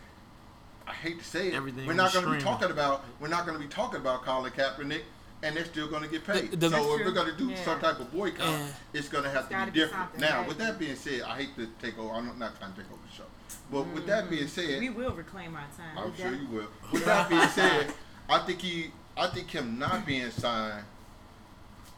I 0.89 0.93
hate 0.93 1.19
to 1.19 1.25
say 1.25 1.49
it, 1.49 1.55
Everything 1.55 1.87
we're 1.87 1.93
not 1.93 2.13
going 2.13 2.25
to 2.25 2.33
be 2.33 2.41
talking 2.41 2.71
about 2.71 3.05
we're 3.21 3.29
not 3.29 3.47
going 3.47 3.59
to 3.59 3.63
be 3.63 3.71
talking 3.71 4.01
about 4.01 4.23
Colin 4.25 4.51
Kaepernick, 4.53 5.03
and 5.43 5.55
they're 5.57 5.67
still 5.67 5.89
going 5.89 6.03
to 6.03 6.09
get 6.09 6.25
paid. 6.27 6.51
The- 6.51 6.57
the- 6.57 6.71
so 6.71 6.77
if 6.77 6.97
true. 6.97 7.05
we're 7.07 7.13
going 7.13 7.31
to 7.31 7.37
do 7.37 7.51
Yeah. 7.51 7.65
some 7.65 7.81
type 7.81 8.01
of 8.01 8.11
boycott, 8.13 8.49
Yeah. 8.49 8.67
it's 8.95 9.09
going 9.09 9.25
to 9.25 9.31
have 9.31 9.49
to 9.51 9.57
be 9.57 9.65
be 9.67 9.71
different. 9.81 10.05
something, 10.13 10.21
now, 10.21 10.39
right. 10.39 10.49
with 10.49 10.59
that 10.59 10.79
being 10.79 10.97
said, 10.97 11.23
I 11.23 11.37
hate 11.37 11.55
to 11.57 11.67
take 11.81 11.99
over. 11.99 12.15
I'm 12.15 12.27
not- 12.27 12.39
not 12.39 12.59
trying 12.59 12.73
to 12.73 12.83
take 12.83 12.91
over 12.91 13.01
the 13.09 13.15
show, 13.15 13.25
but 13.71 13.87
with 13.89 14.07
that 14.07 14.25
mm-hmm. 14.25 14.35
being 14.35 14.49
said, 14.49 14.81
we 14.81 14.89
will 14.89 15.13
reclaim 15.13 15.55
our 15.55 15.67
time. 15.77 15.99
I'm 15.99 16.17
sure 16.17 16.35
you 16.35 16.49
will. 16.49 16.69
With 16.93 17.05
that 17.05 17.29
being 17.29 17.49
said, 17.49 17.93
I 18.29 18.39
think 18.41 18.61
he, 18.63 18.91
I 19.17 19.27
think 19.29 19.51
him 19.51 19.79
not 19.79 20.07
being 20.07 20.31
signed 20.31 20.85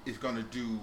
is 0.05 0.19
going 0.19 0.37
to 0.37 0.43
do 0.43 0.81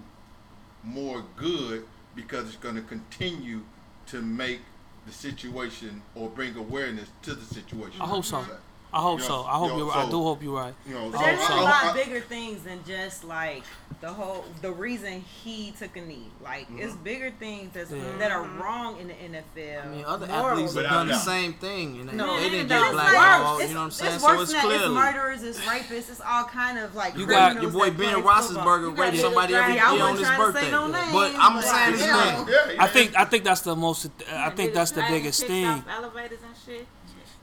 more 0.84 1.24
good 1.36 1.86
because 2.16 2.48
it's 2.48 2.58
going 2.58 2.76
to 2.76 2.82
continue 2.82 3.64
to 4.08 4.22
make 4.22 4.62
the 5.08 5.14
situation 5.14 6.02
or 6.14 6.30
bring 6.30 6.56
awareness 6.56 7.10
to 7.24 7.34
the 7.34 7.46
situation. 7.46 8.02
I 8.02 8.06
hope 8.06 8.26
so. 8.26 8.46
You 8.94 8.98
I 9.00 9.02
hope 9.02 9.20
Yeah, 9.20 9.26
so. 9.28 9.44
I 9.44 9.56
hope 9.58 9.72
yeah, 9.72 9.78
you're. 9.78 9.92
I 9.92 10.06
so- 10.06 10.12
do 10.12 10.24
hope 10.24 10.42
you're 10.44 10.56
right. 10.56 10.74
know, 10.88 11.10
But 11.12 11.20
I 11.20 11.26
there's 11.26 11.40
hope 11.42 11.60
a 11.60 11.62
lot 11.64 11.84
I- 11.86 11.94
bigger 11.94 12.22
things 12.22 12.64
than 12.64 12.80
just 12.86 13.24
like 13.26 13.64
the 14.00 14.10
whole 14.14 14.46
the 14.62 14.72
reason 14.72 15.22
he 15.44 15.72
took 15.78 15.98
a 15.98 16.02
knee. 16.02 16.28
Like 16.42 16.68
it's 16.78 16.94
bigger 16.96 17.32
things 17.32 17.72
that's, 17.74 17.92
Yeah. 17.92 18.02
that 18.20 18.32
are 18.32 18.44
wrong 18.44 18.98
in 19.00 19.08
the 19.10 19.14
NFL. 19.14 19.84
I 19.84 19.88
mean, 19.90 20.06
other 20.06 20.28
morally. 20.28 20.64
athletes 20.64 20.76
have 20.76 20.84
done 20.86 21.08
the 21.10 21.18
same 21.20 21.54
thing, 21.56 22.00
and 22.00 22.10
they, 22.10 22.14
No, 22.16 22.38
they 22.40 22.46
it 22.46 22.50
didn't 22.52 22.68
get 22.70 22.80
that. 22.80 22.92
blackballed. 22.94 23.62
It's 23.62 23.70
You 23.70 23.76
know 23.76 23.82
what 23.82 23.84
I'm 23.84 23.88
worse. 23.90 23.96
saying? 23.98 24.14
It's 24.14 24.24
So 24.24 24.30
worse 24.30 24.42
it's 24.44 24.54
than 24.54 24.70
that. 24.70 24.82
It's 24.82 24.90
murderers, 24.90 25.44
it's 25.44 25.60
rapists, 25.60 26.10
it's 26.12 26.22
all 26.22 26.44
kind 26.46 26.78
of 26.80 26.96
like 26.96 27.18
You 27.18 27.26
got 27.26 27.54
Your 27.62 27.70
criminals 27.70 27.74
boy 27.74 27.90
that 27.90 27.98
Ben. 27.98 28.24
Roethlisberger 28.24 28.96
gotta 28.96 29.12
raped 29.12 29.22
somebody 29.22 29.54
it 29.54 29.58
every 29.58 29.74
year 29.74 29.84
on 29.86 30.18
his 30.18 30.30
birthday. 30.30 30.72
no 30.72 30.88
names, 30.88 31.12
But 31.12 31.36
I'm 31.36 31.62
saying 31.62 31.92
this 31.92 32.02
you 32.06 32.14
thing. 32.14 32.48
Yeah, 32.48 32.72
yeah. 32.74 32.84
I 32.84 32.88
think. 32.88 33.16
I 33.18 33.26
think 33.26 33.44
that's 33.44 33.62
the 33.62 33.76
most. 33.76 34.08
I 34.32 34.50
think 34.52 34.74
that's 34.74 34.92
the 34.92 35.02
biggest 35.10 35.44
thing. 35.46 35.84
Elevators 35.90 36.40
and 36.46 36.56
shit. 36.66 36.88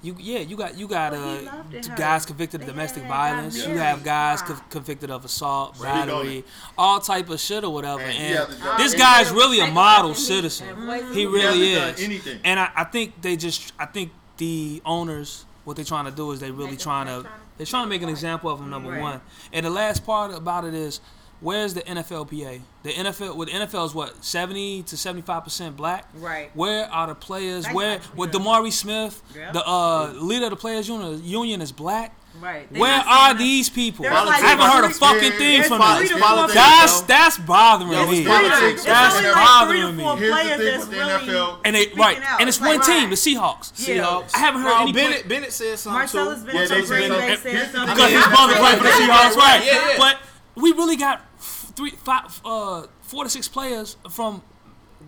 You 0.05 0.15
yeah, 0.21 0.41
you 0.41 0.57
got 0.57 0.77
you 0.77 0.87
got 0.87 1.13
But 1.13 1.19
uh, 1.19 1.43
loved 1.43 1.75
it, 1.75 1.87
her. 1.87 1.97
guys 1.97 2.27
convicted 2.27 2.61
of 2.61 2.67
domestic 2.67 3.05
violence. 3.05 3.57
You 3.67 3.79
have 3.79 4.05
guys 4.05 4.43
co- 4.43 4.61
convicted 4.71 5.11
of 5.11 5.25
assault, 5.25 5.77
But 5.79 5.85
battery, 5.85 6.45
all 6.77 7.01
type 7.01 7.31
of 7.31 7.41
shit 7.41 7.65
or 7.65 7.73
whatever. 7.73 8.03
And 8.03 8.13
And 8.13 8.49
this 8.53 8.93
anything. 8.93 8.99
guy's 8.99 9.31
really 9.33 9.61
a 9.61 9.71
model 9.71 10.15
citizen. 10.15 10.69
He 11.15 11.25
really 11.27 11.73
hasn't 11.75 12.13
is. 12.13 12.37
And 12.45 12.61
I, 12.61 12.71
I 12.77 12.85
think 12.85 13.23
they 13.23 13.37
just 13.37 13.73
I 13.79 13.87
think 13.87 14.13
the 14.37 14.83
owners 14.85 15.47
what 15.65 15.77
they're 15.77 15.85
trying 15.87 16.05
to 16.05 16.11
do 16.11 16.31
is 16.33 16.41
they 16.41 16.51
really 16.51 16.73
Make 16.73 16.81
it- 16.81 16.83
trying 16.83 17.07
they're 17.07 17.17
to 17.17 17.23
trying 17.23 17.35
to- 17.39 17.41
they're 17.57 17.67
trying 17.67 17.85
to 17.85 17.89
make 17.89 18.03
an 18.03 18.09
example 18.11 18.51
of 18.51 18.59
him 18.61 18.69
number 18.69 18.91
Right. 18.91 19.01
one. 19.01 19.21
And 19.53 19.65
the 19.65 19.71
last 19.71 20.05
part 20.05 20.35
about 20.35 20.65
it 20.67 20.75
is 20.75 21.01
where's 21.45 21.75
the 21.75 21.83
NFLPA? 21.83 22.61
The 22.83 22.91
NFL 22.91 23.37
with 23.37 23.49
NFL 23.49 23.87
is 23.87 23.95
what 23.95 24.25
seventy 24.25 24.83
to 24.85 24.97
seventy 24.97 25.23
five 25.23 25.45
percent 25.45 25.77
black. 25.77 26.09
Right. 26.15 26.51
Where 26.55 26.87
are 26.91 27.07
the 27.07 27.15
players? 27.15 27.65
Thank 27.65 27.77
Where 27.77 27.95
you. 27.95 28.01
with 28.17 28.33
DeMaurice 28.33 28.73
Smith, 28.73 29.23
Yeah. 29.37 29.53
the 29.53 29.65
uh, 29.65 30.13
leader 30.17 30.47
of 30.47 30.51
the 30.51 30.57
players 30.57 30.89
union, 30.89 31.23
union 31.25 31.63
is 31.63 31.71
black. 31.71 32.17
Right. 32.41 32.71
They 32.73 32.81
Where 32.81 32.91
are 32.99 33.33
that- 33.33 33.39
these 33.39 33.71
people? 33.71 34.03
There's 34.03 34.15
I 34.17 34.37
haven't 34.39 34.67
heard 34.69 34.85
a 34.91 34.93
fucking 34.93 35.23
yeah, 35.33 35.39
thing 35.39 35.63
from 35.63 35.81
three 35.99 36.09
them. 36.09 36.19
to 36.19 36.25
four. 36.25 36.49
That's 36.49 37.01
that's 37.03 37.39
bothering 37.39 37.93
Yo, 37.93 38.11
me. 38.11 38.25
politics. 38.27 38.83
There's 38.83 38.85
That's 38.85 39.23
like 39.23 39.35
bothering 39.35 39.81
three 39.83 40.05
to 40.05 40.17
me. 40.17 40.17
Here's 40.19 40.59
the 40.59 40.65
thing 40.65 40.79
with 40.81 40.91
the 40.91 40.97
really 40.97 41.13
NFL. 41.33 41.61
And 41.65 41.77
they 41.77 41.87
right, 41.97 42.21
out. 42.23 42.41
and 42.41 42.49
it's 42.49 42.61
like, 42.61 42.79
one 42.81 42.87
team, 42.87 43.01
right. 43.03 43.11
the 43.11 43.15
Seahawks. 43.17 43.87
Yeah. 43.89 44.03
Seahawks. 44.03 44.35
I 44.35 44.39
haven't 44.39 44.63
heard 44.63 44.69
No, 44.71 44.83
any 44.83 44.93
play- 44.93 45.03
Bennett, 45.05 45.29
Bennett 45.29 45.53
said 45.53 45.79
something 45.79 46.03
Martellus 46.21 46.41
too. 46.41 46.47
been 46.47 46.57
Yeah, 46.57 46.67
they 46.67 46.83
Green 46.83 46.87
said 46.89 47.09
something. 47.09 47.37
said 47.39 47.53
Here's 47.53 47.67
the 47.73 47.79
something. 47.79 47.95
because 47.95 48.11
his 48.13 48.27
brother 48.27 48.55
played 48.57 48.79
for 48.79 48.83
the 48.85 48.91
Seahawks, 48.91 49.37
right? 49.37 49.63
Yeah, 49.65 49.89
yeah. 49.91 49.95
But 49.99 50.19
we 50.57 50.73
really 50.73 50.97
got 50.97 51.19
f- 51.19 51.34
three, 51.77 51.91
five, 51.91 52.41
uh, 52.45 52.87
four 53.03 53.25
to 53.25 53.31
six 53.31 53.49
players 53.49 53.97
from 54.11 54.43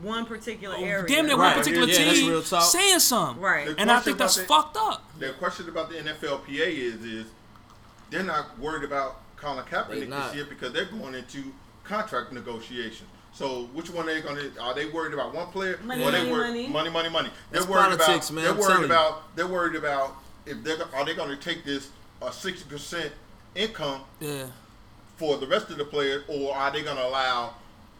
one 0.03 0.27
particular 0.27 0.77
area. 0.77 1.05
Oh, 1.05 1.07
damn 1.07 1.27
near 1.27 1.37
Right. 1.37 1.55
one 1.57 1.59
particular 1.59 1.87
Yeah, 1.89 2.13
team 2.13 2.43
saying 2.45 3.01
something. 3.01 3.43
Right. 3.43 3.67
The 3.69 3.81
And 3.81 3.91
I 3.91 4.01
think 4.01 4.19
that's 4.19 4.37
about 4.37 4.75
fucked 4.75 4.77
up. 4.77 5.05
The 5.19 5.31
question 5.33 5.69
about 5.69 5.89
the 5.91 5.97
NFLPA 5.99 6.67
is 6.67 7.03
is 7.05 7.27
they're 8.11 8.23
not 8.23 8.59
worried 8.59 8.85
about 8.85 9.21
Colin 9.37 9.65
They 9.65 9.77
Kaepernick 9.77 10.11
this 10.11 10.35
year 10.35 10.45
because 10.47 10.73
they're 10.73 10.85
going 10.87 11.15
into 11.15 11.45
contract 11.85 12.33
negotiations. 12.33 13.09
So 13.33 13.65
which 13.75 13.91
one 13.91 14.09
are 14.09 14.15
they 14.15 14.21
going 14.23 14.37
to? 14.37 14.61
Are 14.63 14.75
they 14.75 14.87
worried 14.87 15.13
about 15.13 15.35
one 15.35 15.49
player? 15.49 15.79
Money, 15.85 16.03
or 16.03 16.11
they 16.11 16.19
money, 16.21 16.33
worried, 16.33 16.49
money. 16.51 16.69
money, 16.69 16.91
money, 16.91 17.09
money. 17.11 17.29
They're 17.51 17.61
That's 17.61 17.71
worried 17.71 17.99
politics, 17.99 18.31
about. 18.31 18.35
man, 18.35 18.45
They're 18.45 18.53
I'm 18.55 18.59
worried 18.59 18.85
about. 18.87 19.37
They're 19.37 19.47
worried 19.47 19.77
about 19.77 20.17
if 20.47 20.63
they're 20.65 20.79
are 20.95 21.05
they 21.05 21.15
going 21.15 21.29
to 21.31 21.37
take 21.37 21.65
this 21.65 21.89
a 22.23 22.33
sixty 22.33 22.69
percent 22.69 23.13
income 23.55 24.03
Yeah. 24.21 24.47
For 25.17 25.37
the 25.37 25.47
rest 25.47 25.71
of 25.71 25.79
the 25.79 25.85
players, 25.85 26.25
or 26.29 26.55
are 26.55 26.71
they 26.71 26.83
going 26.83 26.97
to 26.97 27.07
allow 27.07 27.55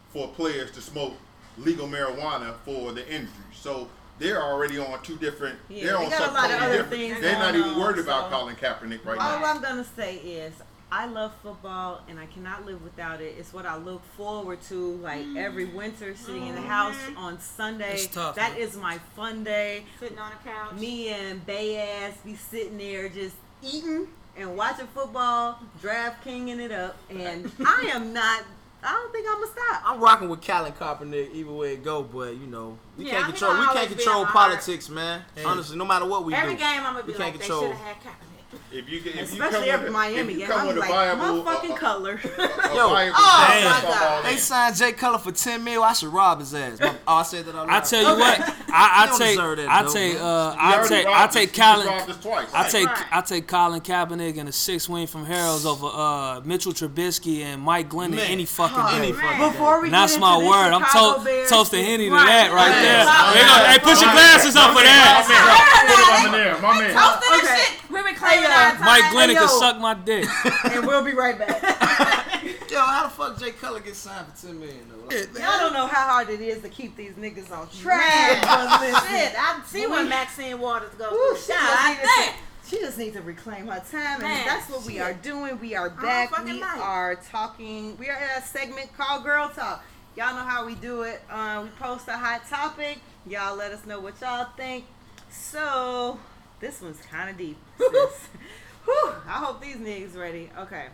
for 0.09 0.27
players 0.29 0.71
to 0.71 0.81
smoke 0.81 1.13
legal 1.57 1.87
marijuana 1.87 2.55
for 2.63 2.91
the 2.91 3.07
injury? 3.07 3.31
So 3.53 3.89
they're 4.19 4.41
already 4.41 4.77
on 4.79 5.01
two 5.03 5.17
different. 5.17 5.57
Yeah, 5.69 5.85
they're 5.85 5.97
they 5.97 6.05
on 6.05 6.09
got 6.09 6.29
a 6.29 6.33
lot 6.33 6.45
of 6.45 6.51
totally 6.51 6.55
other 6.55 6.77
different. 6.77 6.89
things 6.89 7.21
They're 7.21 7.39
not 7.39 7.53
going 7.53 7.65
even 7.65 7.73
on, 7.73 7.79
worried 7.79 7.99
about 7.99 8.31
so- 8.31 8.37
Colin 8.37 8.55
Kaepernick 8.55 9.05
right 9.05 9.17
All 9.17 9.39
now. 9.39 9.45
All 9.45 9.45
I'm 9.45 9.61
gonna 9.61 9.85
say 9.95 10.17
is 10.17 10.53
I 10.91 11.05
love 11.05 11.33
football 11.43 12.01
and 12.07 12.17
I 12.17 12.27
cannot 12.27 12.65
live 12.65 12.81
without 12.81 13.19
it. 13.19 13.35
It's 13.37 13.53
what 13.53 13.65
I 13.65 13.75
look 13.75 14.03
forward 14.15 14.61
to 14.63 14.95
like 14.97 15.25
mm. 15.25 15.37
every 15.37 15.65
winter 15.65 16.15
sitting 16.15 16.47
in 16.47 16.55
the 16.55 16.61
mm-hmm. 16.61 16.69
house 16.69 16.97
on 17.17 17.39
Sunday. 17.39 17.93
It's 17.93 18.07
tough, 18.07 18.35
That 18.35 18.53
man. 18.53 18.61
is 18.61 18.77
my 18.77 18.97
fun 19.15 19.43
day. 19.43 19.83
Sitting 19.99 20.17
on 20.17 20.31
a 20.31 20.47
couch. 20.47 20.79
Me 20.79 21.09
and 21.09 21.45
Bay 21.45 21.77
Ass 21.77 22.17
be 22.23 22.35
sitting 22.35 22.77
there 22.77 23.09
just 23.09 23.35
eating 23.61 24.07
and 24.37 24.55
watching 24.57 24.87
football, 24.87 25.59
draft 25.81 26.23
kinging 26.23 26.59
it 26.59 26.71
up, 26.71 26.95
and 27.09 27.51
I 27.65 27.91
am 27.93 28.13
not. 28.13 28.43
I 28.83 28.91
don't 28.91 29.11
think 29.11 29.27
I'm 29.27 29.35
gonna 29.41 29.47
stop. 29.47 29.81
I'm 29.85 29.99
rocking 29.99 30.29
with 30.29 30.41
Colin 30.41 30.71
Kaepernick 30.73 31.33
either 31.33 31.51
way 31.51 31.73
it 31.73 31.83
go, 31.83 32.03
but 32.03 32.35
you 32.37 32.47
know 32.47 32.77
we 32.97 33.05
Yeah, 33.05 33.11
can't 33.13 33.25
control. 33.27 33.57
We 33.59 33.65
can't 33.67 33.89
control 33.89 34.17
in 34.21 34.23
my 34.25 34.29
heart. 34.29 34.49
politics, 34.51 34.89
man. 34.89 35.23
Honestly, 35.45 35.77
no 35.77 35.85
matter 35.85 36.05
what 36.05 36.23
we 36.25 36.33
Every 36.33 36.53
do, 36.53 36.59
game 36.59 36.79
I'm 36.81 36.93
gonna 36.93 37.05
we 37.05 37.13
be 37.13 37.17
can't 37.17 37.31
like, 37.31 37.33
they 37.33 37.39
control. 37.39 37.61
should 37.63 37.71
have 37.71 37.85
had 37.87 37.95
Kaepernick. 37.97 38.36
If 38.71 38.89
you 38.89 38.99
get, 39.01 39.15
if 39.15 39.15
you 39.15 39.21
Especially 39.43 39.67
come 39.67 39.69
every 39.69 39.83
with, 39.85 39.93
Miami 39.93 40.19
if 40.19 40.29
you 40.31 40.37
game. 40.39 40.47
come 40.47 40.61
I'm 40.61 40.67
with 40.67 40.77
like, 40.77 40.89
a 40.89 40.93
viable, 40.93 41.43
motherfucking 41.43 41.69
uh, 41.69 41.73
uh, 41.73 41.77
color. 41.77 42.13
a 42.13 42.27
Yo, 42.75 42.89
viable 42.89 43.15
oh, 43.17 43.61
my 43.65 43.81
God. 43.81 44.25
They 44.25 44.37
signed 44.37 44.75
Jay 44.77 44.91
Cutler 44.93 45.19
for 45.19 45.31
ten 45.33 45.63
mil. 45.63 45.83
I 45.83 45.93
should 45.93 46.09
rob 46.13 46.39
his 46.39 46.53
ass. 46.53 46.79
My- 46.79 46.95
Oh, 47.07 47.15
I 47.15 47.23
said 47.23 47.45
that 47.45 47.55
out 47.55 47.67
loud. 47.67 47.69
I 47.69 47.79
tell 47.85 48.01
you 48.01 48.19
what, 48.19 48.39
I, 48.39 49.07
I 49.07 49.17
take, 49.17 49.37
that, 49.37 49.67
I 49.69 49.83
though, 49.83 49.93
take, 49.93 50.15
uh, 50.19 50.55
I 50.57 50.85
take, 50.87 51.05
I 51.07 51.27
take 51.27 51.49
us. 51.49 51.57
You 51.57 51.63
just 51.63 51.75
Colin. 51.75 51.87
robbed 51.87 52.09
us 52.09 52.17
twice. 52.21 52.47
I 52.53 52.67
take 52.69 53.13
I 53.13 53.21
take 53.21 53.47
Colin 53.47 53.81
Kaepernick 53.81 54.37
and 54.37 54.49
a 54.49 54.51
six 54.51 54.89
wing 54.89 55.07
from 55.07 55.25
Harold's 55.25 55.65
over 55.65 55.87
uh, 55.87 56.41
Mitchell 56.43 56.73
Trubisky 56.73 57.41
and 57.43 57.61
Mike 57.61 57.89
Glennon 57.89 58.15
Man. 58.15 58.31
any 58.31 58.45
fucking 58.45 58.77
Any 59.01 59.11
fucking 59.13 59.51
Before 59.51 59.81
we 59.81 59.89
Not 59.89 60.09
get 60.09 60.19
word. 60.21 60.73
I'm 60.73 60.83
Chicago 60.83 61.19
to- 61.19 61.25
Bears 61.25 61.49
toasting 61.49 61.83
Henny 61.85 62.05
to 62.09 62.15
that 62.15 62.51
right 62.51 62.67
Right. 62.67 62.81
there. 62.81 63.05
Right. 63.05 63.33
They 63.33 63.43
go, 63.47 63.55
hey, 63.71 63.79
put 63.79 64.01
your 64.03 64.11
glasses 64.11 64.55
up 64.55 64.75
for 64.75 64.83
that. 64.83 66.23
My 66.23 66.31
man, 66.31 66.61
my 66.61 66.79
man. 66.79 66.93
Toasting 66.93 67.29
and 67.31 67.41
Okay. 67.43 67.63
shit. 67.63 67.91
We 67.91 67.99
reclaiming 68.01 68.46
Hey, 68.51 68.65
our 68.65 68.71
time. 68.75 68.85
Mike 68.85 69.03
Glennon 69.05 69.33
can 69.33 69.47
suck 69.49 69.79
my 69.79 69.93
dick. 69.93 70.27
and 70.71 70.85
we'll 70.87 71.03
be 71.03 71.13
right 71.13 71.37
back. 71.37 71.61
Yo, 72.69 72.79
how 72.79 73.03
the 73.03 73.09
fuck 73.09 73.39
Jay 73.39 73.51
Cutler 73.51 73.79
get 73.79 73.95
signed 73.95 74.27
for 74.27 74.45
ten 74.47 74.59
million 74.59 74.79
though? 74.89 75.15
Y'all 75.39 75.59
don't 75.59 75.73
know 75.73 75.87
how 75.87 76.07
hard 76.09 76.29
it 76.29 76.41
is 76.41 76.61
to 76.61 76.69
keep 76.69 76.95
these 76.95 77.13
niggas 77.13 77.51
on 77.51 77.67
track. 77.69 78.33
shit, 78.37 78.43
I 79.37 79.61
see 79.65 79.85
we- 79.85 79.91
when 79.91 80.09
Maxine 80.09 80.59
Waters 80.59 80.93
goes. 80.95 81.11
Woo, 81.11 81.29
through. 81.29 81.37
she, 81.41 81.47
just 81.53 81.73
God 81.75 81.89
needed 81.89 82.03
damn. 82.17 82.33
to, 82.33 82.69
she 82.69 82.79
just 82.79 82.97
needs 82.97 83.15
to 83.15 83.21
reclaim 83.21 83.67
her 83.67 83.79
time, 83.91 84.15
and 84.15 84.23
Man, 84.23 84.45
that's 84.45 84.69
what 84.69 84.85
we 84.85 84.99
are 84.99 85.13
doing. 85.13 85.59
We 85.59 85.75
are 85.75 85.89
back. 85.89 86.37
We 86.45 86.59
night. 86.59 86.79
are 86.79 87.15
talking. 87.15 87.97
We 87.97 88.09
are 88.09 88.17
in 88.17 88.29
a 88.37 88.45
segment 88.45 88.95
called 88.97 89.23
Girl 89.23 89.49
Talk. 89.49 89.83
Y'all 90.17 90.35
know 90.35 90.41
how 90.43 90.65
we 90.65 90.75
do 90.75 91.03
it. 91.03 91.21
Um, 91.29 91.63
we 91.65 91.69
post 91.79 92.07
a 92.07 92.17
hot 92.17 92.47
topic. 92.49 92.99
Y'all 93.25 93.55
let 93.55 93.71
us 93.71 93.85
know 93.85 93.99
what 93.99 94.19
y'all 94.19 94.47
think. 94.57 94.85
So 95.29 96.19
this 96.59 96.81
one's 96.81 96.99
kind 97.01 97.29
of 97.29 97.37
deep. 97.37 97.57
Whew, 97.77 99.13
I 99.27 99.43
hope 99.43 99.61
these 99.61 99.77
niggas 99.77 100.15
ready. 100.17 100.49
Okay. 100.57 100.87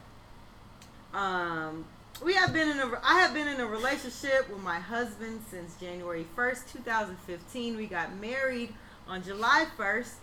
Um, 1.14 1.86
we 2.24 2.34
have 2.34 2.54
been 2.54 2.70
in 2.70 2.80
a. 2.80 3.00
I 3.04 3.20
have 3.20 3.34
been 3.34 3.48
in 3.48 3.60
a 3.60 3.68
relationship 3.68 4.50
with 4.50 4.62
my 4.62 4.80
husband 4.80 5.42
since 5.50 5.76
January 5.76 6.26
first, 6.36 6.68
two 6.70 6.80
thousand 6.80 7.18
fifteen. 7.20 7.78
We 7.78 7.88
got 7.88 8.16
married 8.18 8.74
on 9.08 9.24
July 9.24 9.66
first, 9.78 10.16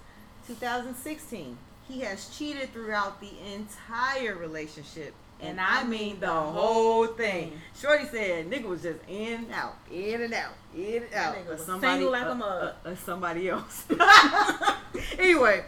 two 0.47 0.55
thousand 0.55 0.95
sixteen. 0.97 1.59
He 1.89 2.01
has 2.01 2.29
cheated 2.37 2.73
throughout 2.73 3.21
the 3.21 3.33
entire 3.53 4.37
relationship. 4.37 5.15
And 5.43 5.61
I 5.61 5.85
mean 5.85 6.21
the 6.21 6.29
whole 6.29 7.07
thing. 7.07 7.53
Shorty 7.81 8.05
said 8.07 8.51
nigga 8.51 8.65
was 8.65 8.83
just 8.83 9.01
in 9.09 9.45
and 9.45 9.53
out, 9.53 9.77
in 9.91 10.21
and 10.21 10.35
out, 10.35 10.53
in 10.77 11.03
and 11.05 11.15
out. 11.15 11.37
Or 11.49 11.57
single 11.57 12.11
like 12.11 12.27
a 12.27 12.35
mug. 12.35 12.75
somebody 12.99 13.49
else. 13.49 13.85
anyway, 15.19 15.65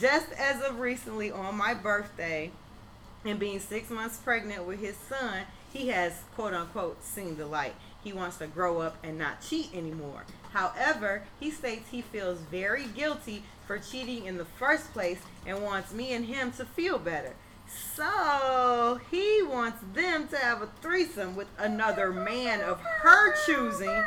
just 0.00 0.30
as 0.32 0.62
of 0.62 0.80
recently 0.80 1.30
on 1.30 1.56
my 1.56 1.74
birthday, 1.74 2.50
and 3.24 3.38
being 3.38 3.60
six 3.60 3.90
months 3.90 4.18
pregnant 4.18 4.64
with 4.66 4.80
his 4.80 4.96
son, 4.96 5.44
he 5.72 5.88
has 5.88 6.22
quote 6.34 6.54
unquote 6.54 7.02
seen 7.02 7.36
the 7.36 7.46
light. 7.46 7.74
He 8.02 8.12
wants 8.12 8.36
to 8.36 8.46
grow 8.46 8.80
up 8.80 8.96
and 9.02 9.16
not 9.18 9.40
cheat 9.40 9.74
anymore. 9.74 10.24
However, 10.52 11.22
he 11.40 11.50
states 11.50 11.88
he 11.90 12.02
feels 12.02 12.38
very 12.38 12.84
guilty 12.86 13.42
for 13.66 13.78
cheating 13.78 14.26
in 14.26 14.36
the 14.36 14.44
first 14.44 14.92
place 14.92 15.18
and 15.46 15.62
wants 15.62 15.92
me 15.92 16.12
and 16.12 16.26
him 16.26 16.52
to 16.52 16.66
feel 16.66 16.98
better. 16.98 17.32
So 17.94 19.00
he 19.10 19.42
wants 19.42 19.78
them 19.92 20.28
to 20.28 20.36
have 20.36 20.62
a 20.62 20.68
threesome 20.80 21.36
with 21.36 21.48
another 21.58 22.12
man 22.12 22.60
of 22.60 22.80
her 22.80 23.34
choosing. 23.46 23.88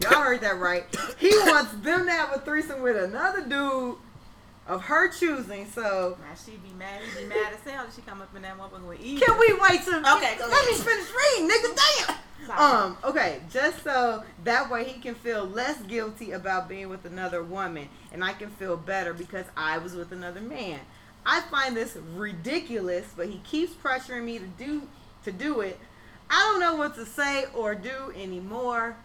Y'all 0.00 0.22
heard 0.22 0.40
that 0.40 0.58
right. 0.58 0.84
He 1.18 1.30
wants 1.46 1.72
them 1.72 2.06
to 2.06 2.10
have 2.10 2.34
a 2.34 2.40
threesome 2.40 2.80
with 2.80 2.96
another 2.96 3.42
dude 3.42 3.96
of 4.70 4.82
her 4.84 5.08
choosing. 5.10 5.66
So 5.70 6.16
Now 6.20 6.34
she 6.34 6.52
be 6.52 6.72
mad. 6.78 7.00
He 7.02 7.22
be 7.24 7.28
mad 7.28 7.52
as 7.52 7.70
hell. 7.70 7.84
if 7.86 7.94
She 7.94 8.02
come 8.02 8.22
up 8.22 8.34
in 8.34 8.42
that 8.42 8.56
motherfucker 8.58 8.88
with 8.88 9.00
E. 9.02 9.18
can 9.18 9.38
we 9.38 9.52
wait 9.60 9.82
till 9.84 9.96
Okay, 9.98 10.36
go 10.38 10.46
let 10.48 10.64
me 10.66 10.72
ahead. 10.72 10.86
finish 10.86 11.08
reading, 11.08 11.50
nigga? 11.50 11.76
Damn. 12.06 12.16
Sorry. 12.46 12.58
Um, 12.58 12.96
okay, 13.04 13.40
just 13.50 13.84
so 13.84 14.24
that 14.44 14.70
way 14.70 14.84
he 14.84 14.98
can 15.00 15.14
feel 15.14 15.44
less 15.44 15.80
guilty 15.82 16.32
about 16.32 16.68
being 16.68 16.88
with 16.88 17.04
another 17.04 17.42
woman, 17.42 17.88
and 18.12 18.24
I 18.24 18.32
can 18.32 18.48
feel 18.48 18.76
better 18.78 19.12
because 19.12 19.44
I 19.56 19.76
was 19.78 19.94
with 19.94 20.10
another 20.12 20.40
man. 20.40 20.80
I 21.26 21.42
find 21.42 21.76
this 21.76 21.98
ridiculous, 22.16 23.04
but 23.14 23.26
he 23.28 23.38
keeps 23.44 23.74
pressuring 23.74 24.24
me 24.24 24.38
to 24.38 24.46
do 24.46 24.88
to 25.24 25.32
do 25.32 25.60
it. 25.60 25.78
I 26.30 26.38
don't 26.50 26.60
know 26.60 26.76
what 26.76 26.94
to 26.94 27.04
say 27.04 27.44
or 27.54 27.74
do 27.74 28.10
anymore. 28.16 28.96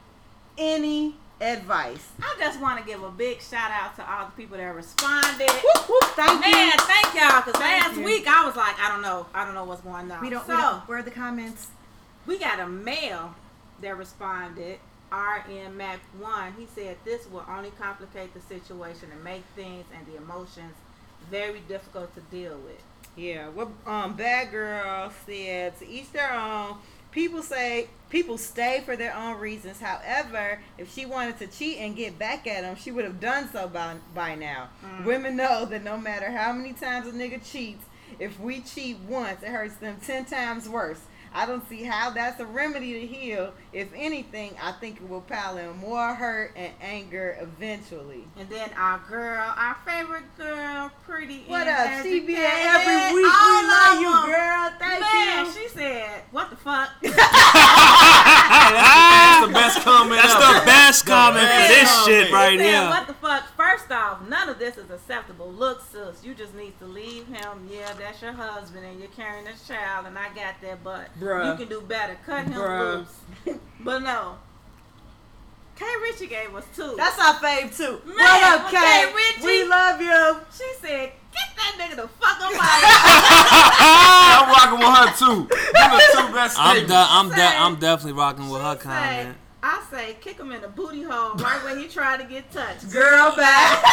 Any 0.58 1.18
advice? 1.42 2.08
I 2.22 2.36
just 2.40 2.60
want 2.62 2.80
to 2.80 2.86
give 2.86 3.04
a 3.04 3.12
big 3.12 3.42
shout 3.42 3.72
out 3.72 3.96
to 3.98 4.10
all 4.12 4.26
the 4.26 4.32
people 4.32 4.58
that 4.58 4.76
responded. 4.76 5.50
Whoop, 5.50 5.90
whoop, 5.90 6.04
thank 6.16 6.42
Man, 6.42 6.68
you. 6.68 6.72
thank 6.80 7.14
y'all. 7.16 7.42
Cause 7.42 7.54
Thank 7.56 7.84
last 7.84 7.98
you. 7.98 8.04
week 8.06 8.28
I 8.28 8.46
was 8.46 8.56
like, 8.56 8.80
I 8.80 8.90
don't 8.90 9.02
know, 9.02 9.26
I 9.34 9.46
don't 9.46 9.54
know 9.54 9.66
what's 9.66 9.82
going 9.82 10.10
on. 10.12 10.22
We 10.22 10.30
don't. 10.30 10.46
So 10.46 10.56
we 10.56 10.62
don't 10.62 10.80
where 10.88 10.98
are 11.00 11.04
the 11.04 11.12
comments? 11.12 11.68
we 12.26 12.38
got 12.40 12.60
a 12.60 12.68
male 12.68 13.36
that 13.82 13.98
responded. 13.98 14.80
RN 15.12 15.78
Mac 15.78 16.00
One. 16.20 16.54
He 16.58 16.68
said 16.74 16.98
this 17.06 17.30
will 17.30 17.46
only 17.48 17.72
complicate 17.80 18.34
the 18.34 18.42
situation 18.42 19.10
and 19.14 19.24
make 19.24 19.44
things 19.56 19.86
and 19.96 20.06
the 20.08 20.18
emotions 20.18 20.74
very 21.30 21.60
difficult 21.68 22.14
to 22.16 22.22
deal 22.22 22.58
with. 22.66 22.82
Yeah, 23.16 23.48
what 23.50 23.70
um 23.86 24.16
bad 24.16 24.52
girl 24.52 25.12
said 25.26 25.78
to 25.80 25.88
each 25.88 26.12
their 26.12 26.34
own. 26.34 26.78
People 27.16 27.42
say 27.42 27.88
people 28.10 28.38
stay 28.38 28.82
for 28.84 28.98
their 28.98 29.16
own 29.16 29.40
reasons. 29.40 29.80
However, 29.80 30.60
if 30.78 30.94
she 30.94 31.06
wanted 31.06 31.40
to 31.40 31.48
cheat 31.48 31.78
and 31.78 31.96
get 31.96 32.20
back 32.20 32.46
at 32.46 32.66
him, 32.66 32.76
she 32.76 32.92
would 32.92 33.06
have 33.06 33.22
done 33.22 33.50
so 33.54 33.70
by 33.70 33.96
by 34.14 34.36
now. 34.36 34.68
Mm. 34.84 35.06
Women 35.06 35.38
know 35.38 35.64
that 35.64 35.82
no 35.82 35.98
matter 35.98 36.30
how 36.30 36.52
many 36.52 36.74
times 36.74 37.08
a 37.08 37.14
nigga 37.14 37.42
cheats, 37.50 37.86
if 38.20 38.38
we 38.38 38.60
cheat 38.60 38.98
once, 39.08 39.44
it 39.44 39.48
hurts 39.48 39.76
them 39.78 39.96
ten 40.06 40.26
times 40.26 40.68
worse. 40.68 41.00
I 41.36 41.46
don't 41.46 41.68
see 41.68 41.84
how 41.84 42.12
that's 42.12 42.40
a 42.40 42.46
remedy 42.46 42.94
to 42.94 43.06
heal. 43.06 43.54
If 43.74 43.90
anything, 43.94 44.56
I 44.62 44.72
think 44.72 45.02
it 45.02 45.10
will 45.10 45.20
pile 45.22 45.58
in 45.58 45.76
more 45.78 46.16
hurt 46.16 46.54
and 46.56 46.72
anger 46.82 47.38
eventually. 47.42 48.24
And 48.40 48.48
then 48.50 48.70
our 48.78 49.00
girl, 49.10 49.54
our 49.58 49.76
favorite 49.86 50.24
girl, 50.38 50.90
pretty. 51.06 51.44
What 51.48 51.68
and 51.68 52.00
up? 52.00 52.04
She 52.06 52.22
be 52.22 52.36
here 52.36 52.50
every 52.50 53.14
week. 53.16 53.26
all 53.30 53.62
We 53.62 53.68
love 53.68 53.96
of 53.96 54.02
you, 54.02 54.12
them. 54.12 54.26
girl. 54.28 54.72
Thank 54.80 55.02
Man, 55.02 55.46
you. 55.46 55.52
she 55.52 55.68
said, 55.68 56.22
"What 56.32 56.50
the 56.50 56.56
fuck?" 56.56 56.90
That's 57.04 57.16
the 59.48 59.54
best 59.54 59.82
comment 59.82 60.22
That's 60.22 60.34
ever. 60.34 60.60
the 60.60 60.66
best 60.66 61.06
comment 61.06 61.48
for 61.48 61.68
this 61.68 61.84
best 61.84 62.06
shit 62.06 62.32
right 62.32 62.58
said, 62.58 62.66
here. 62.66 62.90
What 62.90 63.08
the 63.08 63.14
fuck? 63.16 63.44
First 63.58 63.92
off, 63.92 64.22
none 64.28 64.50
of 64.50 64.58
this 64.60 64.78
is 64.78 64.90
acceptable. 64.90 65.52
Look, 65.52 65.82
sis, 65.92 66.24
you 66.24 66.34
just 66.34 66.54
need 66.56 66.78
to 66.80 66.86
leave 66.86 67.28
him. 67.28 67.68
Yeah, 67.70 67.92
that's 68.00 68.22
your 68.22 68.32
husband, 68.34 68.86
and 68.86 69.00
you're 69.00 69.10
carrying 69.10 69.46
this 69.46 69.68
child, 69.68 70.06
and 70.08 70.18
I 70.18 70.28
got 70.30 70.62
that, 70.62 70.84
but 70.84 71.10
Bruh. 71.26 71.52
you 71.52 71.58
can 71.58 71.68
do 71.70 71.82
better. 71.82 72.18
Cut 72.26 72.46
him 72.46 72.54
Bruh. 72.54 73.06
loose. 73.46 73.58
but 73.82 74.00
no. 74.00 74.36
K. 75.76 75.84
Richie 76.04 76.28
gave 76.28 76.56
us 76.56 76.64
two. 76.74 76.94
That's 76.96 77.20
our 77.20 77.34
fave 77.36 77.76
too. 77.76 78.00
Man, 78.06 78.16
what 78.16 78.62
up, 78.62 78.68
okay, 78.68 78.78
Kay? 78.78 79.14
Richie. 79.14 79.46
We 79.46 79.64
love 79.68 80.00
you. 80.00 80.38
she 80.58 80.72
said, 80.80 81.12
"Get 81.34 81.50
that 81.58 81.76
nigga 81.78 81.96
the 81.98 82.08
fuck 82.08 82.40
up 82.40 82.54
out 82.56 83.46
I'm 84.40 84.50
rocking 84.50 84.80
with 84.80 84.98
her 84.98 85.18
too. 85.18 85.48
Them 85.74 85.92
the 85.92 86.28
two 86.28 86.34
best 86.34 86.56
I'm 86.58 86.88
de- 86.88 86.94
I'm 86.96 87.30
de- 87.30 87.42
I'm 87.42 87.76
definitely 87.78 88.14
rocking 88.18 88.48
with 88.50 88.62
her 88.62 88.76
She 88.76 88.84
say, 88.84 88.86
comment. 88.86 89.38
I 89.64 89.84
say, 89.92 90.16
kick 90.22 90.38
him 90.40 90.52
in 90.54 90.62
the 90.62 90.70
booty 90.70 91.04
hole 91.04 91.34
right 91.36 91.62
where 91.66 91.78
he 91.78 91.88
tried 91.90 92.22
to 92.22 92.24
get 92.26 92.50
touched. 92.52 92.90
Girl 92.94 93.36
back. 93.36 93.84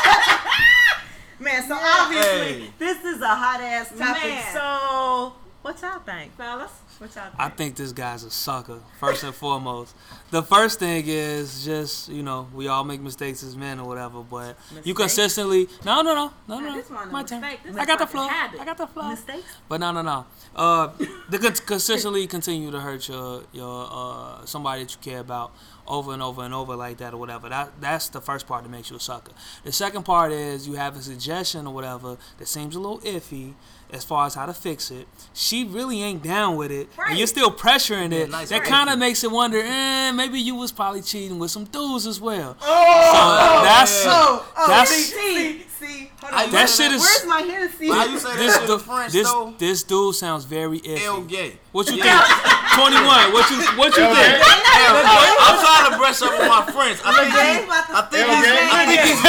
Man, 1.41 1.63
so 1.67 1.75
Yeah. 1.75 1.97
obviously 1.99 2.61
Hey. 2.67 2.71
this 2.79 3.05
is 3.05 3.21
a 3.23 3.27
hot 3.35 3.61
ass 3.61 3.89
topic. 3.99 4.23
Man. 4.23 4.53
So 4.53 5.33
what 5.63 5.81
y'all 5.83 5.99
think? 6.01 6.37
Fellas, 6.37 6.71
What 7.03 7.17
y'all 7.17 7.25
think? 7.25 7.35
I 7.37 7.49
think 7.49 7.75
this 7.75 7.91
guy's 7.91 8.23
a 8.23 8.31
sucker, 8.31 8.79
first 9.01 9.25
and 9.25 9.35
foremost. 9.35 9.93
The 10.31 10.41
first 10.41 10.79
thing 10.79 11.03
is 11.09 11.65
just, 11.65 12.09
you 12.09 12.23
know, 12.23 12.47
we 12.55 12.69
all 12.69 12.85
make 12.85 13.01
mistakes 13.01 13.43
as 13.43 13.57
men 13.57 13.81
or 13.81 13.89
whatever, 13.89 14.21
but 14.23 14.57
you 14.85 14.95
consistently. 14.95 15.67
No, 15.85 16.03
no, 16.03 16.15
no. 16.15 16.33
No, 16.47 16.61
no. 16.61 16.81
a 16.81 17.07
My 17.07 17.25
turn. 17.25 17.43
I 17.43 17.85
got 17.85 17.99
the 17.99 18.07
flow. 18.07 18.29
habit. 18.29 18.61
I 18.61 18.65
got 18.65 18.79
the 18.79 18.87
flow. 18.87 19.09
Mistakes? 19.09 19.43
But 19.69 19.81
no, 19.81 19.91
no, 19.91 20.03
no. 20.03 20.27
Uh, 20.55 20.91
the 21.29 21.41
con- 21.41 21.55
consistently 21.67 22.25
continue 22.29 22.71
to 22.71 22.79
hurt 22.79 23.09
your 23.09 23.43
your 23.53 23.89
uh 23.91 24.45
somebody 24.45 24.85
that 24.85 24.93
you 24.95 24.99
care 25.01 25.21
about 25.21 25.53
over 25.89 26.13
and 26.13 26.23
over 26.23 26.43
and 26.43 26.55
over 26.55 26.77
like 26.77 26.99
that 26.99 27.15
or 27.15 27.17
whatever. 27.17 27.49
That 27.49 27.73
that's 27.81 28.11
the 28.11 28.21
first 28.21 28.47
part 28.47 28.63
that 28.63 28.71
makes 28.71 28.91
you 28.91 28.97
a 28.97 29.01
sucker. 29.01 29.33
The 29.65 29.73
second 29.73 30.05
part 30.05 30.31
is 30.31 30.69
you 30.69 30.75
have 30.75 30.97
a 30.97 31.03
suggestion 31.03 31.67
or 31.67 31.75
whatever 31.75 32.17
that 32.39 32.47
seems 32.47 32.77
a 32.77 32.81
little 32.81 33.01
iffy 33.01 33.55
as 33.93 34.05
far 34.05 34.27
as 34.27 34.35
how 34.35 34.47
to 34.47 34.55
fix 34.55 34.91
it. 34.91 35.07
She 35.35 35.65
really 35.65 36.03
ain't 36.03 36.23
down 36.23 36.57
with 36.57 36.71
it, 36.73 36.89
and 37.09 37.19
you're 37.19 37.27
still 37.27 37.51
pressuring 37.51 38.13
it. 38.13 38.31
nice 38.31 38.49
that 38.49 38.61
right. 38.61 38.69
kind 38.69 38.89
of 38.91 38.99
makes 38.99 39.23
it 39.23 39.31
wonder. 39.31 39.61
Eh, 39.63 40.11
maybe 40.13 40.41
you 40.41 40.55
was 40.55 40.73
probably 40.73 41.03
cheating 41.03 41.39
with 41.39 41.51
some 41.51 41.65
dudes 41.65 42.07
as 42.07 42.21
well. 42.21 42.57
Oh, 42.61 43.13
So 43.13 43.65
that's 43.65 44.05
oh, 44.07 44.53
oh, 44.57 44.69
that's- 44.69 44.89
see, 44.89 45.03
see, 45.13 45.67
see. 45.87 46.11
Hold 46.23 46.33
on. 46.47 46.51
that 46.53 46.69
shit 46.71 46.93
is. 46.93 47.01
Where's 47.03 47.27
my 47.27 47.41
Hennessy? 47.41 47.89
How 47.89 48.05
you 48.07 48.19
say 48.19 48.37
This 48.37 48.55
that 48.55 48.61
shit 48.61 48.69
du- 48.69 48.79
French 48.79 49.13
this 49.13 49.29
though? 49.31 49.55
this 49.59 49.83
dude 49.83 50.15
sounds 50.15 50.45
very 50.45 50.81
iffy. 50.81 51.05
El 51.05 51.23
gay. 51.23 51.59
What 51.73 51.89
you 51.89 51.97
think? 51.97 52.53
21. 52.77 53.33
What 53.33 53.51
you 53.51 53.57
what 53.77 53.97
you 53.97 54.05
think? 54.05 54.33
I'm 54.45 55.57
trying 55.61 55.91
to 55.91 55.97
brush 55.97 56.21
up 56.23 56.33
with 56.39 56.49
my 56.49 56.65
friends. 56.73 57.01
I 57.05 57.13
think 57.17 57.33
he, 57.33 57.41
I 57.73 58.03
think 58.13 58.29
he's 58.29 58.47
I 58.69 58.85
think 58.87 59.01
he's 59.01 59.21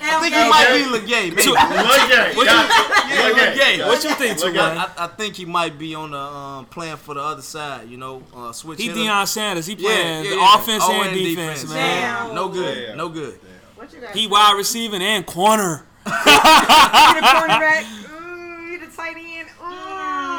I 0.00 0.20
think 0.20 0.34
he 0.34 0.44
might 0.48 0.68
be 0.72 0.82
Legay. 0.88 1.28
Maybe. 1.30 1.52
Legay. 1.52 2.36
What 2.36 2.46
you 2.48 3.86
What 3.86 4.04
you 4.04 4.10
think, 4.14 4.38
Tuan? 4.38 4.56
I, 4.96 5.06
think 5.08 5.36
he 5.36 5.44
might 5.44 5.78
be 5.78 5.94
on 5.94 6.12
the 6.12 6.18
um, 6.18 6.66
plan 6.66 6.96
for 6.96 7.14
the 7.14 7.20
other 7.20 7.42
side. 7.42 7.88
You 7.88 7.96
know, 7.96 8.22
uh, 8.34 8.52
switch. 8.52 8.80
He 8.80 8.88
Deion 8.88 9.26
Sanders. 9.26 9.66
He 9.66 9.76
playing 9.76 10.24
yeah, 10.24 10.30
yeah, 10.30 10.36
yeah. 10.36 10.54
offense 10.56 10.84
and, 10.88 11.06
and 11.08 11.14
defense, 11.14 11.62
defense 11.62 11.74
man. 11.74 12.26
Damn. 12.26 12.34
No 12.34 12.48
good. 12.48 12.88
Yeah. 12.88 12.94
No 12.94 13.08
good. 13.08 13.38
Damn. 13.40 13.50
What 13.76 13.92
you 13.92 14.00
got? 14.00 14.16
He 14.16 14.26
wide 14.26 14.54
receiving 14.56 15.02
and 15.02 15.26
corner. 15.26 15.84
he 16.04 16.10
the 16.10 16.16
cornerback. 17.26 17.84
Ooh, 18.10 18.70
he 18.70 18.76
the 18.78 18.86
tight 18.94 19.16
end. 19.16 19.48
Ooh. 19.62 20.29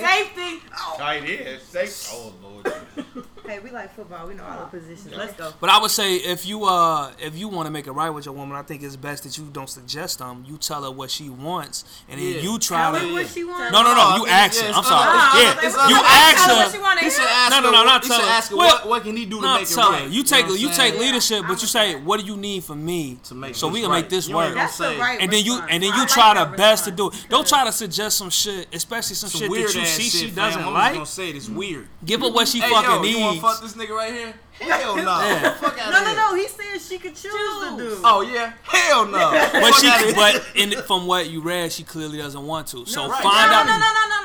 Safety. 0.00 0.62
Oh. 0.76 0.94
Tight 0.98 1.24
it 1.24 1.40
is. 1.40 1.62
safe. 1.62 2.08
Oh, 2.12 2.32
Lord. 2.42 3.24
Hey, 3.46 3.58
we 3.58 3.70
like 3.70 3.94
football. 3.94 4.26
We 4.26 4.34
know 4.34 4.44
all 4.44 4.56
the 4.56 4.64
ah. 4.64 4.66
positions. 4.68 5.12
Yeah. 5.12 5.18
Let's 5.18 5.34
go. 5.34 5.52
But 5.60 5.68
I 5.68 5.78
would 5.78 5.90
say 5.90 6.16
if 6.16 6.46
you 6.46 6.64
uh 6.64 7.12
if 7.18 7.36
you 7.36 7.48
want 7.48 7.66
to 7.66 7.70
make 7.70 7.86
it 7.86 7.92
right 7.92 8.08
with 8.08 8.24
your 8.24 8.34
woman, 8.34 8.56
I 8.56 8.62
think 8.62 8.82
it's 8.82 8.96
best 8.96 9.24
that 9.24 9.36
you 9.36 9.44
don't 9.52 9.68
suggest 9.68 10.18
them. 10.18 10.44
You 10.46 10.56
tell 10.56 10.82
her 10.82 10.90
what 10.90 11.10
she 11.10 11.28
wants, 11.28 11.84
and 12.08 12.18
then 12.18 12.26
yeah. 12.26 12.40
you 12.40 12.58
try 12.58 12.90
tell 12.90 13.06
to. 13.06 13.12
what 13.12 13.28
she 13.28 13.44
wants. 13.44 13.70
No, 13.70 13.82
no, 13.82 13.94
no. 13.94 14.16
You 14.16 14.26
ask 14.28 14.62
her. 14.62 14.72
I'm 14.72 14.82
sorry. 14.82 15.42
yeah, 15.42 15.88
you 15.88 15.96
ask 16.02 16.48
her. 16.48 16.80
What 16.80 16.98
she. 17.00 17.50
No, 17.50 17.60
no, 17.60 17.70
no. 17.70 17.84
Not 17.84 18.02
tell 18.02 18.18
her. 18.18 18.26
Ask 18.26 18.50
her 18.50 18.56
what, 18.56 18.88
what 18.88 19.02
can 19.02 19.14
he 19.14 19.26
do 19.26 19.42
to 19.42 19.54
make 19.54 19.70
it 19.70 19.76
right. 19.76 20.08
You 20.08 20.22
take 20.22 20.48
you 20.48 20.70
take 20.70 20.98
leadership, 20.98 21.44
but 21.46 21.60
you 21.60 21.68
say 21.68 21.96
what 21.96 22.20
do 22.20 22.26
you 22.26 22.38
need 22.38 22.64
from 22.64 22.84
me 22.84 23.18
to 23.24 23.34
make 23.34 23.54
so 23.54 23.68
we 23.68 23.82
can 23.82 23.90
make 23.90 24.08
this 24.08 24.28
work. 24.28 24.56
And 24.56 25.30
then 25.30 25.44
you 25.44 25.60
and 25.68 25.82
then 25.82 25.94
you 25.94 26.06
try 26.06 26.32
the 26.32 26.56
best 26.56 26.86
to 26.86 26.90
do. 26.90 27.10
Don't 27.28 27.46
try 27.46 27.64
to 27.66 27.72
suggest 27.72 28.16
some 28.16 28.30
shit, 28.30 28.68
especially 28.72 29.16
some 29.16 29.28
shit 29.28 29.50
that 29.50 29.74
you 29.74 29.84
see 29.84 30.04
she 30.04 30.30
doesn't 30.30 30.72
like. 30.72 30.94
Don't 30.94 31.06
say 31.06 31.28
it. 31.28 31.36
It's 31.36 31.48
mm. 31.48 31.56
weird. 31.56 31.88
Give 32.04 32.22
her 32.22 32.30
what 32.30 32.48
she 32.48 32.60
fucking 32.60 33.02
needs. 33.02 33.33
Fuck 33.40 33.60
this 33.62 33.74
nigga 33.74 33.96
right 33.96 34.12
here. 34.12 34.34
Hell 34.60 34.96
no. 34.96 35.02
Yeah. 35.02 35.90
No, 35.90 36.04
no, 36.04 36.14
no. 36.14 36.34
He 36.36 36.46
said 36.48 36.80
she 36.80 36.98
could 36.98 37.14
choose, 37.14 37.32
Oh 37.32 38.26
yeah. 38.32 38.52
Hell 38.62 39.06
no. 39.06 39.30
but 39.52 39.72
she, 39.74 40.14
but 40.14 40.46
in, 40.54 40.70
from 40.82 41.06
what 41.06 41.28
you 41.28 41.40
read, 41.40 41.72
she 41.72 41.82
clearly 41.82 42.18
doesn't 42.18 42.46
want 42.46 42.68
to. 42.68 42.86
So 42.86 43.06
no, 43.06 43.10
right. 43.10 43.22
find 43.22 43.50
no, 43.50 43.56
out. 43.58 43.66
No, 43.66 43.72
no, 43.72 43.78
no, 43.78 44.04
no, 44.08 44.20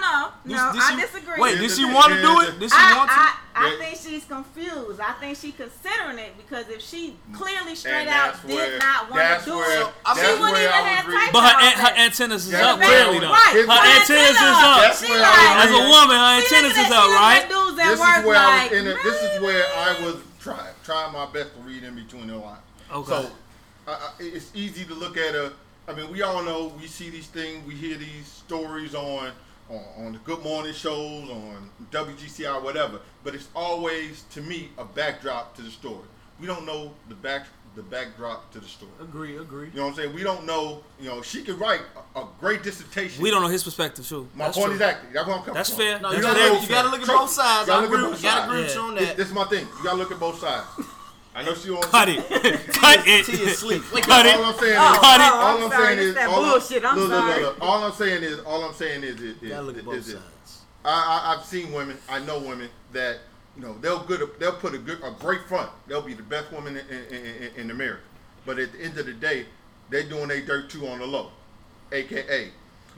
no, 0.46 0.74
no. 0.74 0.80
I 0.80 0.96
she, 0.96 1.02
disagree. 1.02 1.42
Wait, 1.42 1.58
did 1.58 1.72
she 1.72 1.86
want 1.86 2.14
to 2.14 2.22
do 2.22 2.42
it? 2.42 2.60
Did 2.60 2.70
she 2.70 2.78
I, 2.78 2.98
want 2.98 3.10
to? 3.10 3.16
I, 3.18 3.36
I, 3.56 3.76
I 3.76 3.78
think 3.78 3.98
she's 3.98 4.26
confused. 4.26 5.00
I 5.02 5.14
think 5.20 5.36
she's 5.36 5.56
considering 5.56 6.20
it 6.20 6.38
because 6.38 6.70
if 6.70 6.82
she 6.82 7.18
clearly 7.34 7.76
straight 7.76 8.08
out 8.08 8.40
did 8.48 8.80
not 8.80 9.10
want 9.12 9.40
to 9.40 9.46
do 9.46 9.58
where, 9.58 9.82
it, 9.82 9.92
she 10.16 10.32
wouldn't 10.40 10.62
even 10.62 10.72
have 10.72 11.06
type 11.06 11.34
But 11.34 11.44
her, 11.44 11.90
her 11.90 11.94
antennas 11.98 12.48
is 12.48 12.54
up 12.54 12.80
clearly 12.80 13.20
though. 13.20 13.34
Her 13.34 13.82
antennas 13.98 14.38
is 14.38 14.60
up. 14.64 14.94
As 14.94 15.72
a 15.74 15.84
woman, 15.90 16.16
her 16.16 16.34
antennas 16.40 16.78
is 16.78 16.92
up, 16.94 17.10
right? 17.18 17.44
This 17.76 17.94
is 17.94 18.00
where 18.00 18.38
I 18.38 18.70
was 18.70 18.72
in. 18.72 18.86
This 18.86 19.20
is 19.24 19.42
where 19.42 19.66
I 19.76 20.06
was 20.06 20.16
trying 20.56 20.74
trying 20.84 21.14
my 21.14 21.26
best 21.32 21.54
to 21.56 21.62
read 21.62 21.84
in 21.84 21.96
between 21.96 22.28
the 22.28 22.38
lines. 22.38 22.60
Okay. 22.92 23.10
So 23.10 23.32
I, 23.88 23.92
I, 23.92 24.10
it's 24.20 24.52
easy 24.54 24.86
to 24.86 24.94
look 24.94 25.18
at 25.18 25.36
a. 25.36 25.54
I 25.88 25.94
mean, 25.94 26.12
we 26.12 26.22
all 26.22 26.44
know 26.44 26.74
we 26.80 26.88
see 26.88 27.10
these 27.10 27.28
things, 27.28 27.66
we 27.66 27.74
hear 27.74 27.98
these 27.98 28.28
stories 28.28 28.94
on 28.94 29.32
on, 29.70 29.84
on 29.98 30.14
the 30.14 30.20
Good 30.20 30.44
Morning 30.44 30.74
shows, 30.74 31.30
on 31.30 31.70
WGCI, 31.92 32.62
whatever. 32.62 33.00
But 33.24 33.36
it's 33.36 33.50
always 33.56 34.24
to 34.32 34.42
me 34.42 34.70
a 34.78 34.86
backdrop 34.86 35.56
to 35.56 35.62
the 35.62 35.72
story. 35.72 36.08
We 36.40 36.48
don't 36.48 36.66
know 36.66 36.94
the 37.08 37.16
back 37.16 37.48
the 37.76 37.84
backdrop 37.84 38.52
to 38.54 38.60
the 38.60 38.68
story. 38.68 38.92
Agree, 39.02 39.38
agree. 39.38 39.68
You 39.68 39.78
know 39.78 39.84
what 39.84 39.90
I'm 39.90 39.96
saying? 39.96 40.14
We 40.14 40.24
don't 40.24 40.46
know. 40.46 40.84
You 41.00 41.10
know, 41.10 41.22
she 41.22 41.44
could 41.44 41.60
write 41.60 41.82
a, 42.16 42.20
a 42.20 42.28
great 42.40 42.64
dissertation. 42.64 43.22
We 43.22 43.32
don't 43.32 43.42
know 43.42 43.48
his 43.48 43.64
perspective 43.64 44.08
too. 44.08 44.28
My 44.34 44.46
That's 44.46 44.58
point 44.58 44.68
true. 44.68 44.76
is 44.76 44.82
accurate. 44.82 45.14
That's 45.14 45.30
I'm 45.30 45.54
That's 45.54 45.70
fair. 45.70 46.00
No, 46.00 46.12
you, 46.12 46.18
you 46.18 46.22
gotta, 46.24 46.54
look, 46.54 46.62
you 46.64 46.68
gotta 46.70 46.90
look 46.90 47.02
at 47.02 47.08
both 47.08 47.30
sides. 47.30 47.68
You 47.68 47.74
gotta 47.74 47.88
agree 47.88 48.10
with 48.10 48.24
you 48.24 48.82
on 48.82 48.96
that. 48.96 49.18
This 49.18 49.28
is 49.28 49.34
my 49.34 49.46
thing. 49.46 49.68
You 49.78 49.84
gotta 49.84 49.98
look 49.98 50.12
at 50.12 50.20
both 50.20 50.40
sides. 50.40 50.68
I 51.36 51.44
know 51.44 51.54
she 51.54 51.72
wants 51.72 51.88
Cut 51.88 52.10
it. 52.10 52.18
Cut 52.74 53.08
it. 53.08 53.26
She 53.26 53.34
is 53.34 53.60
sleep. 53.60 53.84
Cut 53.84 54.26
it. 54.26 54.36
All 54.36 54.46
I'm 54.46 54.60
saying 54.60 54.74
is. 54.74 55.00
Cut 55.00 55.22
it. 55.22 55.34
All 55.34 55.64
I'm 55.64 55.72
saying 55.72 56.00
is. 56.00 56.18
All 56.18 56.52
bullshit. 56.52 56.86
I'm 56.86 57.62
all 57.62 57.84
I'm 57.84 57.92
saying 57.94 58.24
is. 58.24 58.40
All 58.40 58.64
I'm 58.64 58.74
saying 58.74 59.04
is. 59.04 59.22
is, 59.22 59.42
is, 59.42 59.52
is, 59.52 60.08
is 60.10 60.18
I, 60.84 60.90
I, 60.90 61.36
I've 61.36 61.46
seen 61.46 61.72
women. 61.72 61.98
I 62.10 62.20
know 62.20 62.40
women 62.40 62.70
that 62.94 63.20
you 63.60 63.66
know, 63.66 63.76
they'll 63.82 64.04
good, 64.04 64.22
they'll 64.40 64.54
put 64.54 64.74
a 64.74 64.78
good, 64.78 65.00
a 65.04 65.12
great 65.20 65.42
front. 65.44 65.70
They'll 65.88 66.02
be 66.02 66.14
the 66.14 66.24
best 66.24 66.52
woman 66.52 66.78
in, 66.78 66.86
in, 66.88 67.70
in, 67.70 67.82
in. 67.82 67.98
But 68.46 68.58
at 68.58 68.72
the 68.72 68.82
end 68.82 68.98
of 68.98 69.06
the 69.06 69.14
day, 69.14 69.46
they're 69.90 70.04
doing 70.04 70.30
their 70.30 70.42
dirt 70.42 70.70
too 70.70 70.88
on 70.88 71.00
the 71.00 71.06
low, 71.06 71.32
aka 71.92 72.52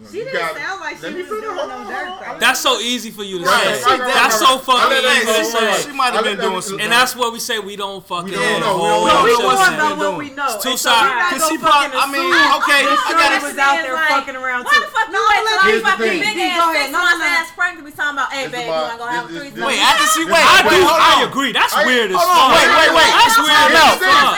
she 0.10 0.18
you 0.18 0.26
didn't 0.26 0.58
sound 0.58 0.82
like 0.82 0.98
she 0.98 1.14
was 1.14 1.28
doing 1.30 1.56
no 1.56 1.86
dirt. 1.86 2.40
That's 2.40 2.60
so 2.60 2.80
easy 2.80 3.12
for 3.12 3.22
you 3.22 3.38
to 3.40 3.46
say. 3.46 3.98
That's 4.02 4.40
so 4.40 4.58
fucking 4.58 4.98
easy 4.98 5.30
to 5.30 5.46
say. 5.46 5.90
She 5.90 5.94
might 5.94 6.14
have 6.14 6.26
been 6.26 6.40
doing 6.42 6.62
some. 6.62 6.80
And 6.80 6.92
that's 6.92 7.16
what 7.16 7.32
we 7.34 7.40
say 7.40 7.60
we 7.60 7.76
don't 7.76 8.02
fucking 8.02 8.34
we 8.34 8.36
don't 8.36 8.62
know. 8.62 8.78
know. 8.82 9.24
We 9.24 9.38
don't 9.38 9.78
know 9.78 9.96
what 9.96 10.18
we 10.18 10.34
know. 10.34 10.58
It's 10.58 10.64
two 10.64 10.78
sides. 10.78 11.14
Because 11.30 11.50
she 11.50 11.58
probably, 11.62 11.94
I 11.94 12.10
mean, 12.10 12.34
okay, 12.66 12.82
I 12.82 13.14
got 13.14 13.30
it. 13.38 13.46
was 13.46 13.58
out 13.58 13.78
there 13.86 13.98
fucking 14.10 14.36
around. 14.36 14.66
Why 14.66 14.80
the 14.82 14.90
fuck 14.90 15.12
you 15.12 15.22
ain't 15.22 15.86
fucking 15.86 16.18
big 16.18 16.38
ass 16.50 16.66
six 16.74 16.98
ass 16.98 17.52
prank 17.54 17.78
to 17.78 17.86
be 17.86 17.92
talking 17.92 18.18
about, 18.18 18.34
hey, 18.34 18.50
babe, 18.50 18.66
you 18.66 18.74
want 18.74 18.94
to 18.94 18.98
go 18.98 19.06
have 19.06 19.30
a 19.30 19.34
threesome? 19.34 19.62
Wait, 19.62 19.78
after 19.78 20.06
she, 20.18 20.26
wait. 20.26 20.42
I 20.42 20.66
do, 20.66 20.82
I 20.82 21.30
agree. 21.30 21.54
That's 21.54 21.76
weird 21.86 22.10
as 22.10 22.18
fuck. 22.18 22.58
Wait, 22.58 22.70
wait, 22.74 22.90
wait. 22.98 23.12
That's 23.22 23.38
weird 23.38 23.74
as 23.78 24.02
fuck. 24.02 24.34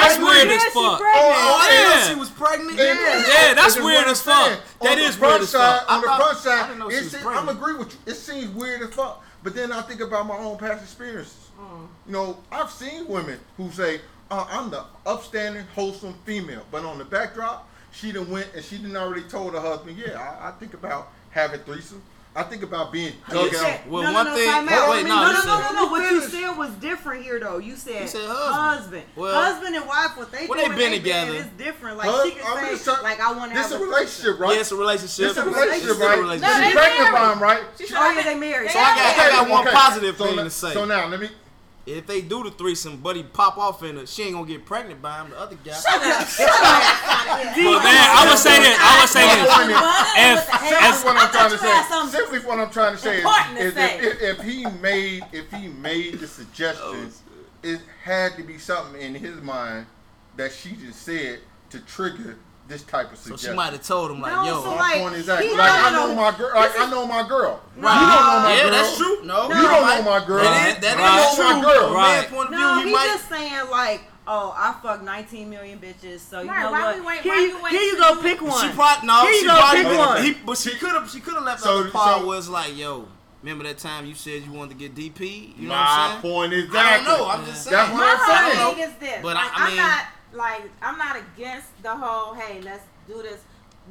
That's 0.00 0.16
weird 0.16 0.48
as 0.48 0.64
fuck. 0.72 0.98
Oh, 1.04 2.08
she 2.08 2.14
was 2.16 2.30
pregnant? 2.30 2.78
Yeah, 2.80 3.52
that's 3.52 3.76
weird 3.76 4.08
as 4.08 4.20
fuck. 4.22 4.60
That 4.84 4.98
is 4.98 5.18
weird 5.18 5.40
as 5.40 5.52
fuck. 5.52 5.90
On 5.90 6.00
the 6.00 6.06
front 6.06 6.38
side, 6.38 6.70
on 6.70 6.78
the 6.78 6.90
front 6.90 7.06
side, 7.06 7.26
I'm 7.26 7.48
agree 7.48 7.74
with 7.74 7.92
you. 7.92 8.12
It 8.12 8.16
seems 8.16 8.48
weird 8.54 8.82
as 8.82 8.94
fuck. 8.94 9.24
But 9.42 9.54
then 9.54 9.72
I 9.72 9.82
think 9.82 10.00
about 10.00 10.26
my 10.26 10.36
own 10.36 10.56
past 10.56 10.82
experiences. 10.82 11.50
Mm. 11.60 11.86
You 12.06 12.12
know, 12.12 12.38
I've 12.50 12.70
seen 12.70 13.06
women 13.06 13.38
who 13.58 13.70
say, 13.70 14.00
uh, 14.30 14.46
"I'm 14.48 14.70
the 14.70 14.84
upstanding, 15.04 15.66
wholesome 15.74 16.14
female," 16.24 16.64
but 16.70 16.84
on 16.84 16.98
the 16.98 17.04
backdrop, 17.04 17.68
she 17.92 18.10
done 18.10 18.30
went 18.30 18.48
and 18.54 18.64
she 18.64 18.78
done 18.78 18.96
already 18.96 19.22
told 19.24 19.52
her 19.52 19.60
husband, 19.60 19.98
"Yeah, 19.98 20.18
I, 20.18 20.48
I 20.48 20.50
think 20.52 20.72
about 20.74 21.12
having 21.30 21.60
threesomes." 21.60 22.00
I 22.36 22.42
think 22.42 22.64
about 22.64 22.90
being 22.90 23.12
dug 23.30 23.54
out. 23.54 23.86
Well, 23.88 24.02
no, 24.02 24.12
one 24.12 24.26
no, 24.26 24.34
thing. 24.34 24.46
No, 24.46 24.60
no, 24.62 25.02
no, 25.02 25.42
no, 25.44 25.72
no, 25.72 25.86
What 25.86 26.10
you 26.10 26.20
said 26.20 26.50
was 26.56 26.70
different 26.74 27.22
here, 27.22 27.38
though. 27.38 27.58
You 27.58 27.76
said, 27.76 28.02
you 28.02 28.08
said 28.08 28.22
husband. 28.26 28.54
husband. 28.54 29.02
Well, 29.14 29.40
husband 29.40 29.76
and 29.76 29.86
wife, 29.86 30.16
what 30.16 30.32
they 30.32 30.46
well, 30.48 30.60
do, 30.60 30.72
they 30.72 30.76
been 30.76 30.90
they 30.90 30.98
together. 30.98 31.32
Been, 31.32 31.42
it's 31.42 31.50
different. 31.56 31.96
Like 31.98 32.08
Hus- 32.10 32.24
she 32.24 32.40
can 32.40 32.76
say, 32.76 33.02
like 33.02 33.20
I 33.20 33.32
want 33.32 33.52
to. 33.52 33.56
have 33.56 33.70
This 33.70 33.78
have 33.78 33.80
a 33.80 33.84
relationship, 33.84 34.40
right? 34.40 34.54
Yeah, 34.54 34.60
it's 34.60 34.72
a 34.72 34.76
relationship. 34.76 35.28
It's 35.28 35.38
a 35.38 35.44
relationship, 35.44 35.98
right? 36.00 36.32
She's 36.32 36.72
pregnant 36.74 37.12
by 37.12 37.32
him, 37.32 37.42
right? 37.42 37.62
She's 37.78 37.92
oh 37.94 38.22
they 38.24 38.34
married. 38.34 38.70
So 38.70 38.78
I 38.80 39.30
got 39.30 39.48
one 39.48 39.66
positive 39.66 40.16
thing 40.16 40.36
to 40.36 40.50
say. 40.50 40.72
So 40.72 40.84
now 40.84 41.06
let 41.06 41.20
me 41.20 41.28
if 41.86 42.06
they 42.06 42.22
do 42.22 42.42
the 42.42 42.50
threesome, 42.50 42.98
buddy 42.98 43.22
pop 43.22 43.58
off 43.58 43.82
in 43.82 44.06
she 44.06 44.22
ain't 44.22 44.32
gonna 44.32 44.46
get 44.46 44.64
pregnant 44.64 45.02
by 45.02 45.20
him. 45.20 45.30
The 45.30 45.38
other 45.38 45.56
guy. 45.62 45.72
Shut 45.72 46.02
up! 46.02 46.26
Shut 46.28 46.48
up! 46.48 47.54
But 47.54 47.84
man, 47.84 48.08
I 48.10 48.26
would 48.28 48.38
say 48.38 48.58
this. 48.58 48.78
I 48.80 49.00
would 49.00 49.08
say 49.08 49.26
this. 49.28 49.44
If, 50.16 51.04
what 51.04 51.16
I'm 51.16 51.30
trying 51.30 51.50
to 51.50 51.58
say, 51.58 52.18
simply 52.18 52.38
what 52.40 52.58
I'm 52.58 52.70
trying 52.70 52.94
to 52.94 52.98
say 52.98 53.18
is, 53.18 53.76
if, 53.76 54.22
if, 54.22 54.40
he 54.40 54.64
made 54.80 55.24
if 55.32 55.50
he 55.52 55.68
made 55.68 56.20
the 56.20 56.26
suggestions, 56.26 57.22
it 57.62 57.80
had 58.02 58.36
to 58.36 58.42
be 58.42 58.56
something 58.56 59.00
in 59.00 59.14
his 59.14 59.40
mind 59.42 59.86
that 60.36 60.52
she 60.52 60.72
just 60.76 61.02
said 61.02 61.40
to 61.70 61.80
trigger 61.80 62.38
this 62.68 62.82
type 62.82 63.12
of 63.12 63.18
suggestion. 63.18 63.38
So 63.38 63.52
she 63.52 63.56
might 63.56 63.72
have 63.72 63.82
told 63.82 64.10
him 64.10 64.20
like, 64.20 64.32
no, 64.32 64.44
"Yo, 64.44 64.62
so 64.62 64.70
my 64.70 64.76
like, 64.76 65.00
point 65.02 65.14
is 65.16 65.26
that, 65.26 65.44
like, 65.44 65.70
I 65.70 65.90
know 65.92 66.14
my 66.14 66.36
girl, 66.36 66.54
like, 66.54 66.78
I 66.78 66.90
know 66.90 67.06
my 67.06 67.28
girl. 67.28 67.60
Right. 67.76 68.00
You 68.00 68.06
don't 68.06 68.24
know 68.24 68.40
my 68.40 68.54
yeah, 68.54 68.62
girl. 68.62 68.70
that's 68.70 68.96
true. 68.96 69.24
No, 69.24 69.42
you 69.42 69.54
no, 69.54 69.62
don't 69.62 69.82
right. 69.82 70.04
know 70.04 70.10
my 70.10 70.26
girl. 70.26 70.44
That 70.44 70.68
is, 70.68 70.82
that 70.82 70.96
right. 70.96 71.28
is 71.28 71.36
true. 71.36 71.44
My 71.44 71.62
girl. 71.62 71.94
Right. 71.94 72.28
Point 72.28 72.48
of 72.48 72.48
view, 72.48 72.58
no, 72.58 72.78
he, 72.78 72.84
he 72.86 72.92
might... 72.92 73.06
just 73.06 73.28
saying 73.28 73.70
like, 73.70 74.00
oh, 74.26 74.54
I 74.56 74.74
fuck 74.82 75.02
19 75.02 75.50
million 75.50 75.78
bitches, 75.78 76.20
so 76.20 76.40
you 76.40 76.48
right, 76.48 76.62
know 76.62 76.72
why 76.72 76.84
what? 76.84 77.00
We 77.00 77.06
wait, 77.06 77.20
here, 77.20 77.32
why 77.32 77.40
you, 77.40 77.62
wait 77.62 77.72
here 77.72 77.82
you 77.82 77.96
go, 77.98 78.22
pick 78.22 78.40
one. 78.40 78.60
She 78.60 78.74
probably 78.74 79.06
no, 79.06 79.20
here 79.22 79.30
you 79.30 79.40
she 79.40 79.46
go, 79.46 79.56
probably, 79.56 79.82
pick 79.84 79.98
one. 79.98 80.24
He, 80.24 80.32
but 80.46 80.58
she 80.58 80.70
could 80.76 80.92
have, 80.92 81.10
she 81.10 81.20
could 81.20 81.34
have 81.34 81.44
left 81.44 81.60
so, 81.60 81.80
out 81.80 81.84
the 81.84 81.90
part 81.90 82.20
so, 82.20 82.26
was 82.26 82.48
like, 82.48 82.76
yo. 82.76 83.08
Remember 83.42 83.64
that 83.64 83.76
time 83.76 84.06
you 84.06 84.14
said 84.14 84.42
you 84.42 84.52
wanted 84.52 84.78
to 84.78 84.88
get 84.88 84.94
DP? 84.94 85.58
You 85.58 85.68
know 85.68 85.74
my 85.74 85.76
what 85.76 85.86
I'm 85.86 86.22
saying? 86.22 86.32
point 86.32 86.52
is 86.54 86.72
that 86.72 87.02
I 87.02 87.04
don't 87.04 87.18
know. 87.18 87.28
I'm 87.28 87.44
just 87.44 87.64
saying. 87.64 87.76
That's 87.76 87.92
what 87.92 88.08
I'm 88.08 88.74
saying. 88.74 88.88
Is 88.88 88.96
this. 88.96 89.18
But 89.20 89.36
I, 89.36 89.50
I 89.52 89.68
mean, 89.68 90.06
like 90.34 90.62
I'm 90.82 90.98
not 90.98 91.16
against 91.16 91.82
the 91.82 91.94
whole 91.94 92.34
hey 92.34 92.60
let's 92.60 92.84
do 93.06 93.22
this. 93.22 93.40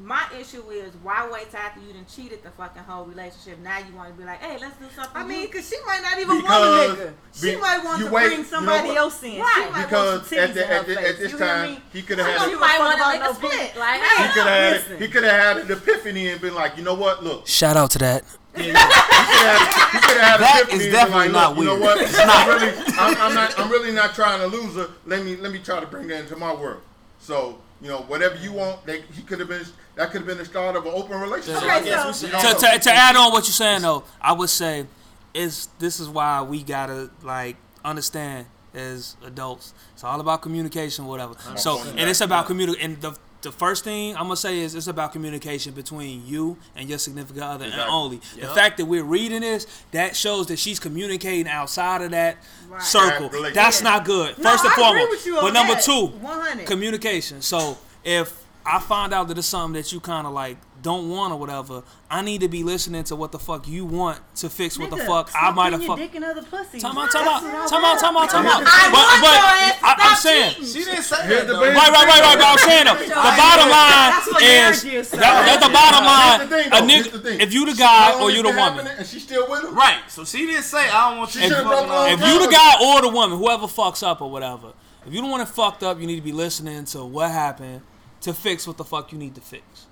My 0.01 0.25
issue 0.39 0.67
is 0.71 0.91
why 1.03 1.29
wait 1.31 1.51
till 1.51 1.59
after 1.59 1.79
you 1.79 1.93
done 1.93 2.05
cheated 2.07 2.41
the 2.41 2.49
fucking 2.49 2.81
whole 2.81 3.05
relationship? 3.05 3.59
Now 3.59 3.77
you 3.77 3.95
want 3.95 4.09
to 4.09 4.15
be 4.15 4.25
like, 4.25 4.41
hey, 4.41 4.57
let's 4.59 4.75
do 4.77 4.85
something. 4.95 5.11
I 5.13 5.23
mean, 5.23 5.45
because 5.45 5.69
she 5.69 5.75
might 5.85 6.01
not 6.01 6.17
even 6.19 6.37
because 6.37 6.89
want 6.89 6.99
a 6.99 7.03
nigga. 7.03 7.13
She 7.31 7.55
might 7.57 7.83
want 7.83 8.03
to 8.03 8.09
wait, 8.09 8.27
bring 8.29 8.43
somebody 8.43 8.87
you 8.87 8.95
know 8.95 9.01
else 9.01 9.21
in. 9.21 9.37
Why? 9.37 9.83
Because 9.83 10.33
at, 10.33 10.53
the, 10.55 10.67
at, 10.67 10.87
the, 10.87 10.99
at, 10.99 11.19
this 11.19 11.37
time, 11.37 11.77
he 11.91 12.01
could 12.01 12.17
have 12.17 12.25
had. 12.25 12.59
Might 12.59 12.79
want 12.79 12.97
to 12.97 13.19
make 13.19 13.29
a 13.29 13.35
split. 13.35 13.77
Like. 13.77 14.99
He 14.99 15.07
could 15.09 15.23
have 15.25 15.57
had 15.57 15.57
an 15.57 15.71
epiphany 15.71 16.29
and 16.29 16.41
been 16.41 16.55
like, 16.55 16.75
you 16.75 16.83
know 16.83 16.95
what? 16.95 17.23
Look. 17.23 17.45
Shout 17.45 17.77
out 17.77 17.91
to 17.91 17.99
that. 17.99 18.23
That 18.53 20.67
is 20.71 20.91
definitely 20.91 21.29
like, 21.29 21.31
not 21.31 21.55
weird. 21.55 21.71
You 21.71 21.79
know 21.79 21.81
what? 21.81 21.99
It's 22.01 22.13
not. 22.13 22.29
I'm 22.29 22.47
really, 22.49 22.71
I'm, 22.97 23.17
I'm 23.17 23.33
not. 23.33 23.59
I'm 23.59 23.71
really 23.71 23.91
not 23.91 24.13
trying 24.15 24.39
to 24.39 24.47
lose 24.47 24.75
her. 24.75 24.89
Let 25.05 25.25
me 25.25 25.35
let 25.35 25.51
me 25.51 25.59
try 25.59 25.79
to 25.79 25.85
bring 25.87 26.07
that 26.07 26.21
into 26.21 26.35
my 26.35 26.53
world. 26.53 26.81
So 27.19 27.59
you 27.81 27.89
know, 27.89 28.01
whatever 28.03 28.35
you 28.35 28.53
want, 28.53 28.85
they, 28.85 29.01
he 29.13 29.23
could 29.23 29.39
have 29.39 29.49
been. 29.49 29.65
That 29.95 30.11
could 30.11 30.21
have 30.21 30.27
been 30.27 30.37
the 30.39 30.45
start 30.45 30.75
of 30.75 30.85
an 30.85 30.91
open 30.93 31.19
relationship. 31.19 31.61
Okay, 31.61 31.91
so. 32.13 32.27
to, 32.27 32.31
to, 32.31 32.79
to 32.79 32.91
add 32.91 33.15
on 33.15 33.31
what 33.31 33.43
you're 33.43 33.53
saying 33.53 33.83
though, 33.83 34.03
I 34.19 34.33
would 34.33 34.49
say, 34.49 34.87
is 35.35 35.69
this 35.77 35.99
is 35.99 36.09
why 36.09 36.41
we 36.41 36.63
gotta 36.63 37.11
like 37.21 37.57
understand 37.85 38.47
as 38.73 39.15
adults. 39.23 39.75
It's 39.93 40.03
all 40.03 40.19
about 40.19 40.41
communication, 40.41 41.05
whatever. 41.05 41.35
So, 41.57 41.79
and 41.95 42.09
it's 42.09 42.21
about 42.21 42.47
communication. 42.47 42.93
And 42.93 43.01
the 43.01 43.15
the 43.43 43.51
first 43.51 43.83
thing 43.83 44.15
I'm 44.15 44.23
gonna 44.23 44.35
say 44.35 44.59
is 44.59 44.73
it's 44.73 44.87
about 44.87 45.11
communication 45.13 45.73
between 45.73 46.25
you 46.25 46.57
and 46.75 46.89
your 46.89 46.97
significant 46.97 47.43
other, 47.43 47.65
and 47.65 47.73
Exactly. 47.73 47.93
only 47.93 48.21
the 48.39 48.47
fact 48.47 48.77
that 48.77 48.85
we're 48.85 49.03
reading 49.03 49.41
this 49.41 49.67
that 49.91 50.15
shows 50.15 50.47
that 50.47 50.57
she's 50.57 50.79
communicating 50.79 51.47
outside 51.47 52.01
of 52.01 52.11
that 52.11 52.37
Right. 52.67 52.81
circle. 52.81 53.29
That 53.29 53.33
relationship. 53.33 53.53
That's 53.53 53.81
not 53.81 54.05
good. 54.05 54.37
No, 54.39 54.49
First 54.51 54.63
and 54.65 54.71
I 54.71 54.73
agree 54.73 54.83
foremost. 54.83 55.09
with 55.11 55.25
you 55.27 55.35
but 55.35 55.53
number 55.53 55.73
that. 55.75 55.83
two, 55.83 56.05
100. 56.07 56.65
communication. 56.65 57.41
So 57.41 57.77
if 58.03 58.42
I 58.65 58.79
find 58.79 59.13
out 59.13 59.27
that 59.27 59.37
it's 59.37 59.47
something 59.47 59.73
that 59.81 59.91
you 59.91 59.99
kind 59.99 60.25
of 60.25 60.33
like 60.33 60.57
don't 60.81 61.09
want 61.09 61.31
or 61.33 61.39
whatever, 61.39 61.83
I 62.09 62.21
need 62.21 62.41
to 62.41 62.47
be 62.49 62.63
listening 62.63 63.03
to 63.05 63.15
what 63.15 63.31
the 63.31 63.39
fuck 63.39 63.67
you 63.67 63.85
want 63.85 64.19
to 64.35 64.49
fix 64.49 64.77
what 64.77 64.89
the 64.89 64.97
Nigga, 64.97 65.07
fuck 65.07 65.31
I 65.33 65.51
might 65.51 65.71
have 65.71 65.81
your 65.81 65.91
fuck. 65.91 65.97
dick 65.99 66.15
in 66.15 66.23
other 66.23 66.43
pussies. 66.43 66.81
Time 66.81 66.97
out, 66.97 67.09
time 67.11 67.23
That's 67.25 67.43
out, 67.43 67.43
what 67.43 67.63
I 67.63 67.67
time 67.67 67.83
out, 67.83 67.83
want. 67.83 67.99
time 68.01 68.15
out, 68.17 68.29
time 68.29 68.45
out. 68.47 68.63
But, 68.63 68.71
I 68.71 68.89
want 68.91 69.21
but 69.23 69.35
to 69.35 70.03
I, 70.03 70.09
I'm 70.11 70.15
saying. 70.17 70.53
She 70.63 70.83
didn't 70.83 71.03
say 71.03 71.15
Here's 71.27 71.39
that. 71.41 71.47
the 71.47 71.53
though. 71.53 71.61
right, 71.61 71.91
right, 71.91 72.07
right, 72.07 72.23
right. 72.23 72.37
But 72.39 72.47
I'm 72.51 72.57
saying 72.67 72.85
though, 72.85 72.99
the 72.99 73.33
bottom 73.39 73.67
line 73.71 74.11
That's 74.11 74.31
what 74.31 74.43
is 74.43 74.83
is, 74.83 75.11
that, 75.11 75.43
that's 75.47 75.63
the 75.67 75.73
bottom 75.73 76.03
line. 76.03 76.39
Here's 76.49 76.49
the 76.49 76.55
thing, 76.55 76.67
A 76.67 76.79
though. 76.79 76.87
Here's 76.87 77.39
nigga, 77.39 77.43
if 77.43 77.53
you 77.53 77.65
the 77.65 77.75
guy 77.79 78.19
or 78.21 78.31
you 78.31 78.43
the 78.43 78.49
woman, 78.51 78.87
And 78.87 79.07
she 79.07 79.19
still 79.19 79.49
with 79.49 79.63
him. 79.63 79.75
Right. 79.75 79.99
So 80.09 80.25
she 80.25 80.45
didn't 80.45 80.63
say 80.63 80.89
I 80.89 81.09
don't 81.09 81.19
want 81.19 81.31
She 81.31 81.39
you 81.39 81.47
should've 81.47 81.63
fucking 81.63 81.87
broke 81.87 81.89
on. 81.95 82.07
her 82.09 82.13
if 82.15 82.19
you 82.19 82.45
the 82.45 82.51
guy 82.51 82.71
or 82.83 83.01
the 83.01 83.09
woman, 83.09 83.37
whoever 83.39 83.67
fucks 83.67 84.03
up 84.03 84.21
or 84.21 84.29
whatever, 84.29 84.73
if 85.07 85.13
you 85.13 85.21
don't 85.21 85.31
want 85.31 85.43
it 85.43 85.51
fucked 85.51 85.83
up, 85.83 85.99
you 85.99 86.07
need 86.07 86.15
to 86.17 86.21
be 86.21 86.31
listening 86.31 86.85
to 86.85 87.03
what 87.05 87.31
happened 87.31 87.81
to 88.23 88.33
fix 88.33 88.67
what 88.67 88.77
the 88.77 88.83
fuck 88.83 89.11
you 89.11 89.17
need 89.17 89.35
to 89.35 89.41
fix. 89.41 89.87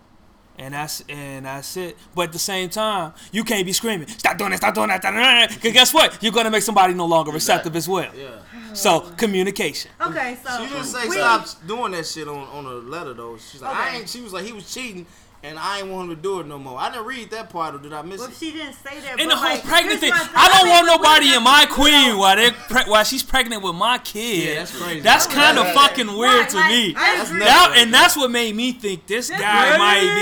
And 0.60 0.74
that's 0.74 1.02
and 1.08 1.46
that's 1.46 1.76
it. 1.78 1.98
But 2.14 2.24
at 2.24 2.34
the 2.34 2.40
same 2.40 2.70
time, 2.70 3.14
you 3.32 3.44
can't 3.44 3.66
be 3.66 3.72
screaming, 3.74 4.08
"Stop 4.08 4.38
doing 4.38 4.52
that! 4.52 4.58
Stop 4.58 4.76
doing 4.76 4.90
that!" 4.90 5.02
stop 5.02 5.14
doing 5.14 5.24
that," 5.24 5.50
Because 5.54 5.72
guess 5.74 5.94
what? 5.94 6.22
You're 6.22 6.34
gonna 6.34 6.52
make 6.52 6.62
somebody 6.62 6.94
no 6.94 7.06
longer 7.06 7.32
receptive 7.32 7.76
as 7.76 7.88
well. 7.88 8.12
Yeah. 8.16 8.30
So 8.74 9.00
communication. 9.18 9.92
Okay, 10.00 10.38
so 10.46 10.64
She 10.64 10.70
didn't 10.70 10.84
say 10.86 11.08
we- 11.08 11.16
stop 11.16 11.48
doing 11.66 11.94
that 11.94 12.06
shit 12.06 12.28
on 12.28 12.38
on 12.38 12.66
a 12.66 12.70
letter 12.76 13.14
though. 13.14 13.38
She's 13.38 13.62
like, 13.62 13.76
I 13.76 13.98
ain't. 13.98 14.10
She 14.10 14.22
was 14.22 14.34
like, 14.34 14.46
he 14.46 14.52
was 14.52 14.72
cheating, 14.72 15.06
and 15.44 15.58
I 15.58 15.80
ain't 15.80 15.88
want 15.88 16.10
him 16.10 16.16
to 16.16 16.22
do 16.22 16.40
it 16.40 16.48
no 16.48 16.60
more. 16.60 16.78
I 16.80 16.92
didn't 16.92 17.06
read 17.06 17.32
that 17.32 17.50
part, 17.50 17.76
or 17.76 17.78
did 17.80 17.94
I 17.94 18.02
miss 18.04 18.20
Well, 18.20 18.30
it? 18.30 18.36
she 18.40 18.52
didn't 18.52 18.74
say 18.74 19.00
that. 19.02 19.20
And 19.20 19.30
the 19.32 19.36
whole 19.36 19.50
like, 19.50 19.64
pregnant 19.64 20.00
thing. 20.00 20.14
here's 20.14 20.28
I 20.36 20.48
don't 20.50 20.70
want 20.70 20.86
nobody 20.88 21.34
in 21.34 21.44
my 21.44 21.66
queen 21.70 22.18
while 22.18 22.36
they 22.36 22.52
pre- 22.52 22.84
while 22.90 23.04
she's 23.04 23.24
pregnant 23.24 23.64
with 23.64 23.76
my 23.76 23.98
kid. 23.98 24.48
Yeah, 24.50 24.56
that's 24.56 24.78
crazy. 24.82 25.00
That's 25.02 25.28
kind 25.28 25.58
of 25.58 25.66
Right. 25.66 25.76
fucking 25.76 26.08
weird 26.16 26.40
Right, 26.42 26.50
to 26.50 26.56
like, 26.58 26.70
me. 26.72 26.96
I 26.96 27.18
That's 27.18 27.30
That, 27.32 27.74
and 27.78 27.94
that's 27.94 28.16
what 28.16 28.30
made 28.32 28.56
me 28.56 28.72
think 28.74 29.08
this 29.08 29.30
This 29.30 29.40
guy 29.40 29.66
Really? 29.68 29.78
might 29.80 30.16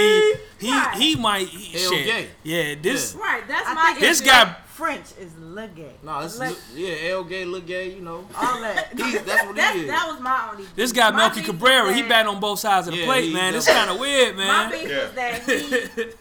be. 0.59 0.67
He 0.67 0.71
Right. 0.73 0.95
he 0.97 1.15
might 1.15 1.47
he, 1.47 1.77
shit. 1.77 2.29
Yeah, 2.43 2.75
this 2.81 3.13
Right, 3.15 3.47
that's 3.47 3.67
I 3.67 3.73
my 3.73 3.85
think 3.91 3.99
This 3.99 4.21
issue. 4.21 4.29
guy- 4.29 4.55
French 4.79 5.07
is 5.19 5.31
le 5.39 5.67
gay. 5.67 5.91
No, 6.03 6.19
it's 6.21 6.39
Like- 6.39 6.49
look, 6.51 6.59
yeah, 6.73 7.09
L 7.11 7.23
gay, 7.25 7.43
look 7.45 7.65
gay, 7.67 7.91
you 7.93 8.01
know. 8.01 8.25
All 8.35 8.61
that. 8.61 8.93
He, 8.97 9.17
that's 9.17 9.45
what 9.45 9.55
That's, 9.55 9.75
he 9.75 9.81
is. 9.83 9.87
that 9.89 10.07
was 10.09 10.19
my 10.21 10.49
only. 10.51 10.65
this 10.75 10.91
guy 10.93 11.11
my 11.11 11.17
Melky 11.17 11.41
Cabrera. 11.41 11.85
was 11.87 11.95
He 11.95 12.01
that- 12.01 12.09
batting 12.09 12.29
on 12.33 12.39
both 12.39 12.59
sides 12.59 12.87
of 12.87 12.93
the 12.93 12.99
Yeah, 13.01 13.05
plate, 13.05 13.33
man. 13.33 13.53
It's 13.55 13.67
kind 13.67 13.89
of 13.89 13.99
weird, 13.99 14.37
man. 14.37 14.47
My 14.47 14.69
man. 14.69 14.71
beef 14.71 14.89
Yeah. 14.89 15.03
was 15.05 15.13
that 15.15 15.33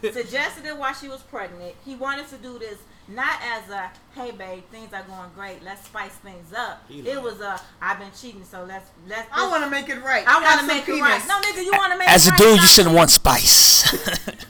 he 0.01 0.11
suggested 0.11 0.65
it 0.65 0.77
while 0.77 0.93
she 0.93 1.07
was 1.07 1.21
pregnant. 1.21 1.73
He 1.85 1.95
wanted 1.95 2.27
to 2.29 2.37
do 2.37 2.59
this 2.59 2.77
not 3.07 3.39
as 3.41 3.67
a 3.71 3.89
hey 4.13 4.29
babe, 4.31 4.61
things 4.71 4.93
are 4.93 5.01
going 5.03 5.31
great, 5.33 5.63
let's 5.63 5.83
spice 5.85 6.11
things 6.21 6.53
up. 6.55 6.83
He 6.87 6.99
It 6.99 7.15
lied. 7.15 7.23
was 7.23 7.39
a 7.41 7.59
I've 7.81 7.97
been 7.97 8.11
cheating, 8.19 8.43
so 8.43 8.65
let's 8.67 8.87
let's. 9.07 9.27
I 9.33 9.47
want 9.47 9.63
to 9.63 9.69
make 9.71 9.89
it 9.89 9.99
right. 10.03 10.23
I 10.27 10.33
want 10.35 10.45
to 10.45 10.57
some 10.59 10.67
make 10.67 10.87
it 10.87 11.01
right. 11.01 11.21
No, 11.27 11.39
nigga, 11.41 11.63
you 11.65 11.71
want 11.71 11.91
to 11.93 11.97
make 11.97 12.07
As 12.09 12.27
it 12.27 12.33
a 12.35 12.37
dude, 12.37 12.59
you 12.61 12.67
shouldn't 12.67 12.93
want 12.93 13.09
spice. 13.09 13.95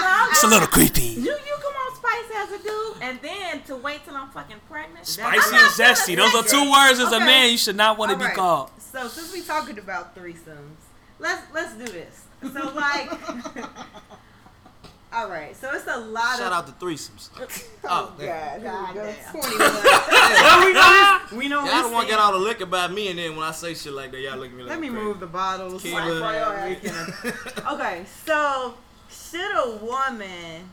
No, 0.00 0.26
it's 0.30 0.44
a 0.44 0.46
little 0.46 0.68
creepy. 0.68 1.02
You 1.02 1.32
you 1.32 1.54
come 1.62 1.72
on 2.18 2.24
spice 2.28 2.48
as 2.48 2.60
a 2.60 2.62
dude, 2.62 3.02
and 3.02 3.20
then 3.20 3.62
to 3.62 3.76
wait 3.76 4.04
till 4.04 4.14
I'm 4.16 4.28
fucking 4.30 4.60
pregnant. 4.68 5.06
Spicy 5.06 5.56
and 5.56 5.66
zesty. 5.72 6.16
Those 6.16 6.34
are 6.34 6.42
two 6.44 6.70
words 6.70 6.98
as 7.00 7.12
a 7.12 7.20
man 7.20 7.50
you 7.50 7.58
should 7.58 7.76
not 7.76 7.98
want 7.98 8.10
to 8.12 8.16
be 8.16 8.24
right. 8.24 8.34
called. 8.34 8.70
So 8.78 9.08
since 9.08 9.32
we 9.32 9.42
talking 9.42 9.78
about 9.78 10.14
threesomes, 10.16 10.76
let's 11.18 11.42
let's 11.52 11.74
do 11.74 11.84
this. 11.86 12.24
So 12.40 12.72
like, 12.74 13.10
all 15.12 15.28
right. 15.28 15.54
So 15.56 15.70
it's 15.72 15.86
a 15.86 15.96
lot 15.98 16.38
Shout 16.38 16.52
of. 16.52 16.54
out 16.58 16.66
to 16.66 16.72
threesomes. 16.84 17.30
Oh, 17.90 18.12
Oh, 18.20 18.22
God, 18.22 18.60
here 18.60 18.70
God 18.70 18.94
we 18.94 19.00
damn. 19.00 19.34
We 20.66 20.72
know. 20.74 21.20
We 21.38 21.48
know. 21.48 21.64
Y'all 21.64 21.82
don't 21.82 21.92
want 21.92 22.06
to 22.08 22.12
get 22.12 22.20
all 22.20 22.32
the 22.32 22.38
liquor 22.38 22.66
by 22.66 22.88
me, 22.88 23.08
and 23.08 23.18
then 23.18 23.34
when 23.36 23.46
I 23.46 23.52
say 23.52 23.72
shit 23.74 23.92
like 23.92 24.10
that, 24.12 24.20
y'all 24.20 24.36
look 24.36 24.48
at 24.50 24.54
me 24.54 24.62
like 24.64 24.70
Let 24.70 24.80
me 24.80 24.88
crazy. 24.88 25.04
move 25.04 25.20
the 25.20 25.26
bottles. 25.26 25.82
Keep 25.82 25.94
Like, 25.94 26.04
it- 26.04 26.18
for 26.18 26.92
your 26.92 27.64
ass. 27.64 27.72
okay, 27.72 28.04
so 28.26 28.74
should 29.10 29.40
a 29.56 29.76
woman 29.82 30.68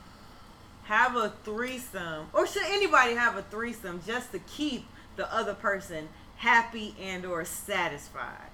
have 0.86 1.16
a 1.16 1.34
threesome, 1.44 2.28
or 2.34 2.46
should 2.48 2.66
anybody 2.68 3.14
have 3.16 3.36
a 3.38 3.42
threesome 3.44 4.02
just 4.06 4.32
to 4.32 4.40
keep 4.40 4.86
the 5.16 5.32
other 5.34 5.54
person 5.54 6.10
happy 6.38 6.96
and 7.02 7.26
or 7.26 7.44
satisfied? 7.46 8.50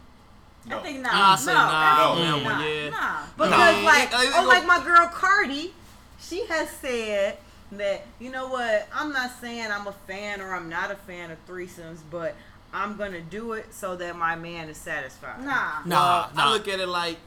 I 0.69 0.77
think 0.79 0.99
not 1.01 1.13
no. 1.13 1.19
I 1.21 1.35
say 1.37 1.53
no, 1.53 1.57
nah 1.57 2.11
absolutely 2.11 2.31
on 2.31 2.43
that 2.43 2.49
not. 2.59 2.69
yeah. 2.69 2.89
Nah. 2.89 3.25
Because 3.35 3.77
No. 3.77 3.83
like, 3.83 4.13
I- 4.13 4.39
I 4.39 4.43
oh, 4.43 4.47
like 4.47 4.65
my 4.65 4.83
girl 4.83 5.07
Cardi, 5.07 5.73
she 6.19 6.45
has 6.45 6.69
said 6.69 7.37
that 7.71 8.05
you 8.19 8.29
know 8.29 8.47
what? 8.47 8.87
I'm 8.93 9.11
not 9.11 9.31
saying 9.41 9.71
I'm 9.71 9.87
a 9.87 9.91
fan 9.91 10.39
or 10.39 10.53
I'm 10.53 10.69
not 10.69 10.91
a 10.91 10.95
fan 10.95 11.31
of 11.31 11.45
threesomes, 11.47 11.99
but 12.11 12.35
I'm 12.73 12.95
gonna 12.95 13.21
do 13.21 13.53
it 13.53 13.73
so 13.73 13.95
that 13.97 14.15
my 14.15 14.35
man 14.35 14.69
is 14.69 14.77
satisfied. 14.77 15.43
Nah. 15.43 15.79
Nah, 15.85 16.29
Well, 16.35 16.47
I 16.47 16.53
look 16.53 16.67
at 16.67 16.79
it 16.79 16.87
like 16.87 17.17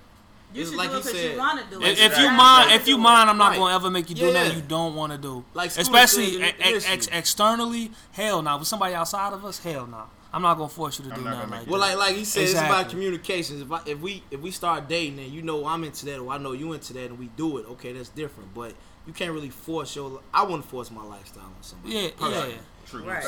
You 0.55 0.61
it's 0.63 0.71
should 0.71 0.79
like 0.79 0.91
do 0.91 0.97
it 0.97 0.99
you 0.99 1.03
because 1.05 1.21
said. 1.21 1.33
you 1.33 1.39
want 1.39 1.65
to 1.71 1.77
do 1.79 1.83
it. 1.85 1.89
If, 1.99 2.13
if 2.13 2.19
you 2.19 2.31
mind, 2.31 2.73
if 2.73 2.89
you 2.89 2.97
mind, 2.99 3.29
I'm 3.31 3.37
not 3.39 3.51
Right. 3.51 3.59
gonna 3.59 3.75
ever 3.75 3.91
make 3.91 4.09
you 4.09 4.15
do 4.15 4.27
Yeah, 4.27 4.33
nothing 4.33 4.51
yeah. 4.53 4.57
you 4.57 4.63
don't 4.63 4.95
want 4.95 5.13
to 5.13 5.19
do. 5.19 5.45
Like 5.53 5.77
Especially 5.77 6.39
said 6.41 6.55
ex- 6.61 6.89
ex- 6.89 7.09
externally, 7.13 7.91
hell 8.13 8.41
no. 8.43 8.57
With 8.59 8.69
somebody 8.69 8.95
outside 8.95 9.33
of 9.33 9.45
us, 9.45 9.59
hell 9.59 9.87
no. 9.87 10.05
I'm 10.33 10.43
not 10.43 10.55
gonna 10.57 10.69
force 10.69 10.99
you 10.99 11.05
to 11.07 11.11
I'm 11.13 11.19
do 11.19 11.25
nothing 11.25 11.51
like 11.51 11.61
make 11.63 11.71
Well, 11.71 11.81
like 11.81 11.97
like 11.97 12.17
he 12.17 12.25
said, 12.25 12.45
it's 12.45 12.53
about 12.55 12.89
communications. 12.89 13.61
If 13.63 13.71
I, 13.71 13.81
if 13.87 14.01
we 14.01 14.23
if 14.31 14.41
we 14.41 14.51
start 14.51 14.89
dating 14.89 15.19
and 15.19 15.33
you 15.33 15.43
know 15.43 15.67
I'm 15.67 15.85
into 15.85 16.07
that 16.07 16.19
or 16.19 16.33
I 16.33 16.39
know 16.39 16.53
you 16.53 16.73
into 16.73 16.93
that 16.95 17.05
and 17.11 17.19
we 17.19 17.27
do 17.37 17.59
it, 17.59 17.67
okay, 17.73 17.93
that's 17.93 18.09
different. 18.09 18.53
But 18.55 18.75
you 19.07 19.13
can't 19.13 19.33
really 19.33 19.51
force 19.51 19.95
your. 19.95 20.21
I 20.33 20.43
wouldn't 20.45 20.65
force 20.65 20.91
my 20.91 21.05
lifestyle 21.05 21.45
on 21.45 21.63
somebody. 21.63 21.95
yeah, 21.95 22.01
yeah. 22.03 22.11
personally. 22.19 22.55
True. 22.87 23.03
Right. 23.05 23.25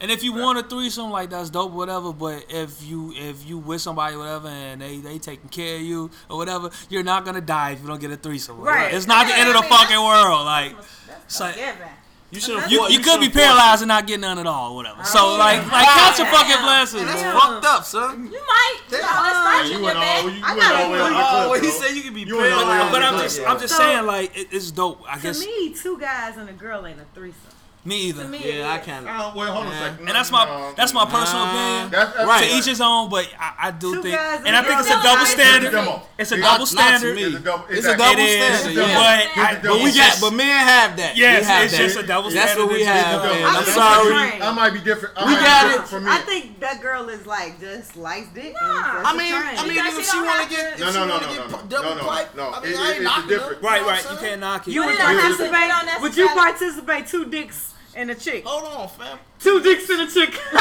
Fact. 0.00 0.02
And 0.02 0.10
if 0.10 0.22
you 0.24 0.32
want 0.32 0.58
a 0.58 0.62
threesome, 0.62 1.10
like 1.10 1.30
that's 1.30 1.50
dope, 1.50 1.72
whatever. 1.72 2.12
But 2.12 2.46
if 2.48 2.82
you 2.82 3.12
if 3.14 3.46
you 3.46 3.58
with 3.58 3.80
somebody, 3.82 4.16
whatever, 4.16 4.48
and 4.48 4.80
they 4.80 4.96
they 4.98 5.18
taking 5.18 5.48
care 5.50 5.76
of 5.76 5.82
you 5.82 6.10
or 6.28 6.38
whatever, 6.38 6.70
you're 6.88 7.02
not 7.02 7.24
gonna 7.24 7.40
die 7.40 7.72
if 7.72 7.82
you 7.82 7.86
don't 7.86 8.00
get 8.00 8.10
a 8.10 8.16
threesome. 8.16 8.60
Right. 8.60 8.92
It's 8.94 9.06
not 9.06 9.26
the 9.26 9.32
Yeah, 9.32 9.40
end 9.40 9.48
of 9.50 9.56
the 9.56 9.68
fucking 9.68 10.00
world. 10.00 10.44
Like 10.46 10.74
That's 11.06 11.36
So- 11.36 11.46
a 11.46 11.52
given. 11.52 11.88
You 12.32 12.38
shouldn't. 12.38 12.70
you, 12.70 12.86
you 12.90 13.00
could 13.00 13.18
be 13.20 13.28
paralyzed 13.28 13.82
and 13.82 13.88
not 13.88 14.06
get 14.06 14.20
none 14.20 14.38
at 14.38 14.46
all, 14.46 14.76
whatever. 14.76 15.02
So 15.02 15.18
Oh, 15.34 15.36
like 15.36 15.56
yeah. 15.66 15.72
like 15.72 15.88
count 15.88 16.16
your 16.18 16.26
Yeah. 16.28 16.32
fucking 16.32 16.62
blessings. 16.64 17.02
it. 17.02 17.06
That's 17.06 17.22
man. 17.22 17.36
fucked 17.36 17.64
up, 17.64 17.84
son. 17.84 18.24
You 18.32 18.40
might. 18.46 18.78
You 18.88 18.98
know, 18.98 19.02
let's 19.02 19.68
you 19.70 19.78
you 19.78 19.84
went 19.84 19.96
all, 19.98 20.02
bed. 20.04 20.24
you 20.24 20.30
I 20.44 20.48
went 20.54 20.60
gotta 20.60 20.76
all 20.76 20.84
the 20.84 20.90
way 20.92 20.98
go- 20.98 21.08
the 21.08 21.16
Oh, 21.16 21.28
clip, 21.28 21.50
well, 21.50 21.60
he 21.60 21.70
said 21.72 21.96
you 21.96 22.02
could 22.02 22.14
be 22.14 22.20
You 22.22 22.36
went 22.36 22.52
all 22.52 22.60
the 22.60 22.66
way 22.66 22.70
paralyzed. 22.78 22.86
to 22.86 22.92
But 22.92 23.02
I'm 23.02 23.18
just 23.20 23.40
I'm 23.48 23.58
just 23.60 23.74
So- 23.76 23.82
saying 23.82 24.06
like 24.06 24.36
it, 24.38 24.46
it's 24.52 24.70
dope. 24.70 25.02
I 25.08 25.18
guess. 25.18 25.40
To 25.40 25.44
guess 25.44 25.58
me, 25.58 25.74
two 25.74 25.98
guys 25.98 26.36
and 26.36 26.48
a 26.48 26.52
girl 26.52 26.86
ain't 26.86 27.00
a 27.00 27.04
threesome. 27.16 27.49
Me 27.82 27.96
either. 28.08 28.28
Me, 28.28 28.38
Yeah, 28.44 28.68
I 28.68 28.76
it 28.76 28.80
is. 28.80 28.86
kind 28.86 29.08
of. 29.08 29.10
Uh, 29.10 29.32
well, 29.34 29.52
hold 29.54 29.66
on 29.66 29.72
a 29.72 29.78
second. 29.78 30.06
And 30.06 30.08
that's 30.16 30.30
my 30.30 30.44
No, 30.44 30.72
that's 30.76 30.92
my 30.92 31.04
personal 31.06 31.44
Nah. 31.44 31.50
opinion. 31.50 31.90
That's, 31.90 32.12
that's 32.14 32.28
Right. 32.28 32.50
To 32.50 32.56
each 32.56 32.66
his 32.66 32.80
own, 32.82 33.08
but 33.08 33.26
I, 33.40 33.68
I 33.68 33.70
do 33.70 33.94
Two 33.94 34.02
think, 34.02 34.14
guys 34.16 34.42
and 34.44 34.54
I 34.54 34.62
think 34.62 34.80
it's 34.80 34.90
a 34.90 35.02
double 35.02 35.24
standard. 35.26 36.02
It's 36.18 36.32
a 36.32 36.36
Not- 36.36 36.44
double 36.44 36.58
not 36.58 36.60
to 36.60 36.66
standard. 36.66 37.16
me. 37.16 37.22
It's 37.24 37.36
a 37.36 37.40
double, 37.40 37.64
It's 37.70 37.86
a 37.86 37.92
exactly. 37.92 38.04
double 38.04 38.20
It 38.20 38.28
is, 38.28 38.58
standard, 38.60 38.74
but 38.76 38.88
yeah. 38.88 39.00
I, 39.00 39.16
It's 39.20 39.32
a 39.32 39.34
but 39.40 39.62
we 39.62 39.68
double 39.68 39.84
just 39.86 39.96
Yes, 39.96 40.20
but 40.20 40.30
men 40.34 40.46
have 40.66 40.96
that. 40.98 41.16
yes, 41.16 41.46
have 41.46 41.64
it's 41.64 41.72
that. 41.72 41.78
just 41.82 41.96
a 41.96 42.02
double 42.06 42.30
That's 42.30 42.52
standard. 42.52 42.66
what 42.68 42.74
we 42.76 42.84
have, 42.84 43.22
do. 43.22 43.28
man. 43.28 43.44
I'm 43.48 43.56
I'm 43.56 43.64
sorry. 43.64 44.08
trying. 44.10 44.42
I 44.42 44.50
might 44.52 44.72
be 44.74 44.80
different. 44.80 45.16
I 45.16 45.24
We 45.24 45.34
got 45.40 45.74
it. 45.80 45.88
From 45.88 46.04
me. 46.04 46.10
I 46.12 46.18
think 46.18 46.60
that 46.60 46.82
girl 46.82 47.08
is 47.08 47.24
like 47.26 47.58
just 47.60 47.96
likes 47.96 48.28
dick. 48.34 48.52
and 48.60 48.68
Nah. 48.68 48.92
that's 49.00 49.08
I 49.08 49.12
a 49.14 49.16
mean. 49.16 49.32
I 49.32 49.66
mean, 49.66 49.78
if 49.86 49.96
she 49.96 50.04
she 50.04 50.20
want 50.20 50.42
to 50.44 50.48
get, 50.54 50.76
to- 50.76 50.84
if 50.86 50.94
No, 50.94 51.06
no, 51.06 51.16
no, 51.16 51.18
no, 51.18 51.26
no, 51.32 51.46
no, 51.48 51.94
no, 51.96 52.26
no. 52.36 52.50
I 52.52 52.60
mean, 52.60 52.76
I 52.76 52.88
ain't 52.88 52.96
it's 52.96 53.04
knocking 53.04 53.28
different. 53.28 53.62
her. 53.62 53.66
Right, 53.66 53.82
right. 53.86 54.04
You 54.10 54.16
can't 54.18 54.40
knock 54.40 54.68
it. 54.68 54.72
You 54.74 54.84
would 54.84 54.98
don't 54.98 55.00
have 55.00 55.16
to- 55.16 55.20
participate? 55.48 55.64
it 55.64 55.86
don't 55.88 56.02
Would 56.02 56.16
you 56.18 56.28
participate 56.28 57.06
two 57.06 57.24
dicks 57.24 57.69
and 57.94 58.10
a 58.10 58.14
chick? 58.14 58.44
Hold 58.44 58.64
on, 58.64 58.88
fam. 58.88 59.18
Two 59.38 59.60
dicks 59.62 59.88
and 59.90 60.02
a 60.02 60.10
chick. 60.12 60.38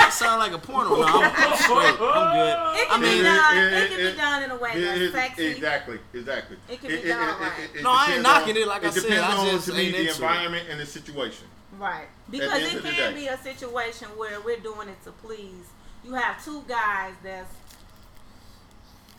That 0.00 0.12
sound 0.14 0.38
like 0.40 0.52
a 0.52 0.58
porno. 0.58 0.96
No, 0.96 1.02
I'm, 1.04 1.22
I'm 1.22 1.56
straight. 1.58 1.94
I'm 2.00 2.32
good. 2.34 2.80
It 2.80 2.88
I 2.90 2.90
can 2.90 3.00
mean, 3.00 3.18
be 3.18 3.22
done. 3.22 3.56
it- 3.58 3.72
It, 3.72 3.82
it- 3.82 3.88
can 3.90 4.12
be 4.12 4.16
done 4.18 4.42
in 4.42 4.50
a 4.50 4.56
way 4.56 4.80
that's 4.80 5.00
it- 5.00 5.12
sexy. 5.12 5.46
Exactly, 5.46 5.98
exactly. 6.14 6.56
It 6.68 6.80
can 6.80 6.88
be 6.90 7.08
done 7.08 7.40
right. 7.40 7.52
No, 7.82 7.90
I 7.92 8.12
ain't 8.14 8.22
knocking 8.22 8.56
on- 8.56 8.62
it, 8.62 8.66
like 8.68 8.84
I 8.84 8.88
it 8.88 8.92
said, 8.94 9.02
depends 9.02 9.22
I 9.24 9.36
on, 9.36 9.46
just 9.46 9.66
to 9.68 9.72
me, 9.74 9.80
ain't 9.82 9.92
the 9.92 9.98
into 10.00 10.10
it. 10.10 10.14
environment 10.16 10.66
and 10.70 10.80
the 10.80 10.86
situation. 10.86 11.46
Right. 11.78 12.06
Because 12.30 12.62
it 12.74 12.82
can 12.82 13.14
be 13.14 13.26
a 13.28 13.38
situation 13.38 14.08
where 14.16 14.40
we're 14.40 14.58
doing 14.60 14.88
it 14.88 15.02
to 15.04 15.12
please. 15.12 15.66
You 16.04 16.14
have 16.14 16.42
two 16.44 16.64
guys 16.66 17.12
that's 17.22 17.54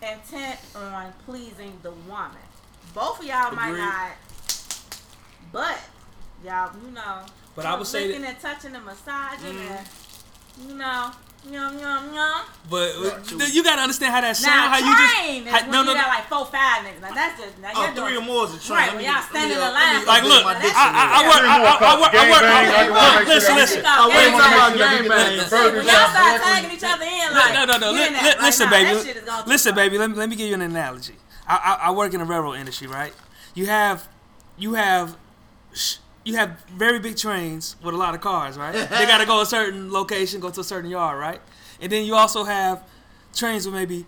intent 0.01 0.59
on 0.75 1.13
pleasing 1.25 1.77
the 1.83 1.91
woman. 1.91 2.37
Both 2.93 3.19
of 3.19 3.25
y'all 3.25 3.51
might 3.55 3.77
not, 3.77 4.11
but 5.51 5.79
y'all, 6.43 6.71
you 6.83 6.91
know, 6.91 7.23
But 7.55 7.65
I 7.65 7.75
would 7.77 7.87
say 7.87 8.07
licking 8.07 8.21
that- 8.21 8.29
and 8.35 8.39
touching 8.39 8.75
and 8.75 8.85
massaging 8.85 9.57
and 9.57 9.87
you 10.67 10.75
know, 10.75 11.11
Yum 11.49 11.73
yum 11.81 12.13
yum. 12.13 12.45
But 12.69 12.93
uh, 13.01 13.49
you 13.49 13.63
gotta 13.65 13.81
understand 13.81 14.13
how 14.13 14.21
that 14.21 14.37
sound. 14.37 14.61
Now 14.61 14.69
how 14.69 14.77
you 14.77 14.93
just 14.93 15.41
is 15.41 15.49
how, 15.49 15.65
when 15.65 15.73
no 15.73 15.81
you 15.81 15.85
no. 15.89 15.93
got 15.97 16.13
like 16.13 16.29
four 16.29 16.45
five 16.45 16.85
niggas. 16.85 17.01
Now 17.01 17.17
that's 17.17 17.33
just 17.41 17.57
now 17.57 17.73
Oh, 17.73 17.81
you're 17.81 17.97
three 17.97 18.13
doing 18.13 18.21
or 18.21 18.29
more 18.29 18.45
is 18.45 18.53
a 18.53 18.59
train. 18.61 18.77
Right, 18.77 18.93
when 18.93 19.01
y'all 19.09 19.25
standing 19.25 19.57
uh, 19.57 19.65
in 19.65 19.73
let 19.73 19.81
me 19.81 20.05
line. 20.05 20.05
Like 20.05 20.21
look, 20.29 20.43
my 20.45 20.53
I, 20.53 20.61
I, 20.61 20.61
dictionary. 20.61 21.01
I 21.01 21.21
work, 21.25 21.41
I, 21.41 21.57
I, 21.57 21.65
I 21.65 21.93
work, 21.97 22.13
I 22.13 22.23
work, 22.29 22.45
I, 22.45 22.61
I, 22.61 23.17
look, 23.17 23.25
listen, 23.25 23.55
listen. 23.57 23.81
I 23.81 24.05
wait, 24.05 24.29
when 24.29 24.37
talking 24.37 24.77
about 24.77 24.77
y'all 24.77 26.13
start 26.13 26.41
tagging 26.45 26.71
each 26.77 26.85
other 26.85 27.09
in, 27.09 27.27
like 27.33 27.53
No, 27.57 27.65
no, 27.65 27.75
no. 27.81 27.89
get 27.97 28.05
in 28.05 28.13
Li- 28.13 28.21
that 28.21 28.21
li- 28.21 28.29
right 28.37 28.41
listen, 28.45 28.69
baby. 28.69 28.93
That 28.93 29.01
shit 29.01 29.17
is 29.17 29.25
gonna 29.25 29.49
Listen, 29.49 29.73
baby. 29.73 29.97
Let 29.97 30.13
me 30.13 30.15
let 30.21 30.29
me 30.29 30.35
give 30.37 30.45
you 30.45 30.53
an 30.53 30.61
analogy. 30.61 31.17
I, 31.49 31.57
I, 31.57 31.87
I 31.89 31.91
work 31.97 32.13
in 32.13 32.21
the 32.21 32.25
railroad 32.29 32.61
industry, 32.61 32.85
right? 32.85 33.17
You 33.57 33.65
have 33.65 34.05
you 34.61 34.77
have 34.77 35.17
sh- 35.73 35.97
you 36.23 36.35
have 36.35 36.59
very 36.65 36.99
big 36.99 37.17
trains 37.17 37.75
with 37.83 37.93
a 37.93 37.97
lot 37.97 38.13
of 38.13 38.21
cars, 38.21 38.57
right? 38.57 38.73
they 38.89 39.05
got 39.05 39.19
to 39.19 39.25
go 39.25 39.41
a 39.41 39.45
certain 39.45 39.91
location, 39.91 40.39
go 40.39 40.49
to 40.49 40.61
a 40.61 40.63
certain 40.63 40.89
yard, 40.89 41.19
right? 41.19 41.41
And 41.79 41.91
then 41.91 42.05
you 42.05 42.15
also 42.15 42.43
have 42.43 42.83
trains 43.33 43.65
with 43.65 43.73
maybe 43.73 44.05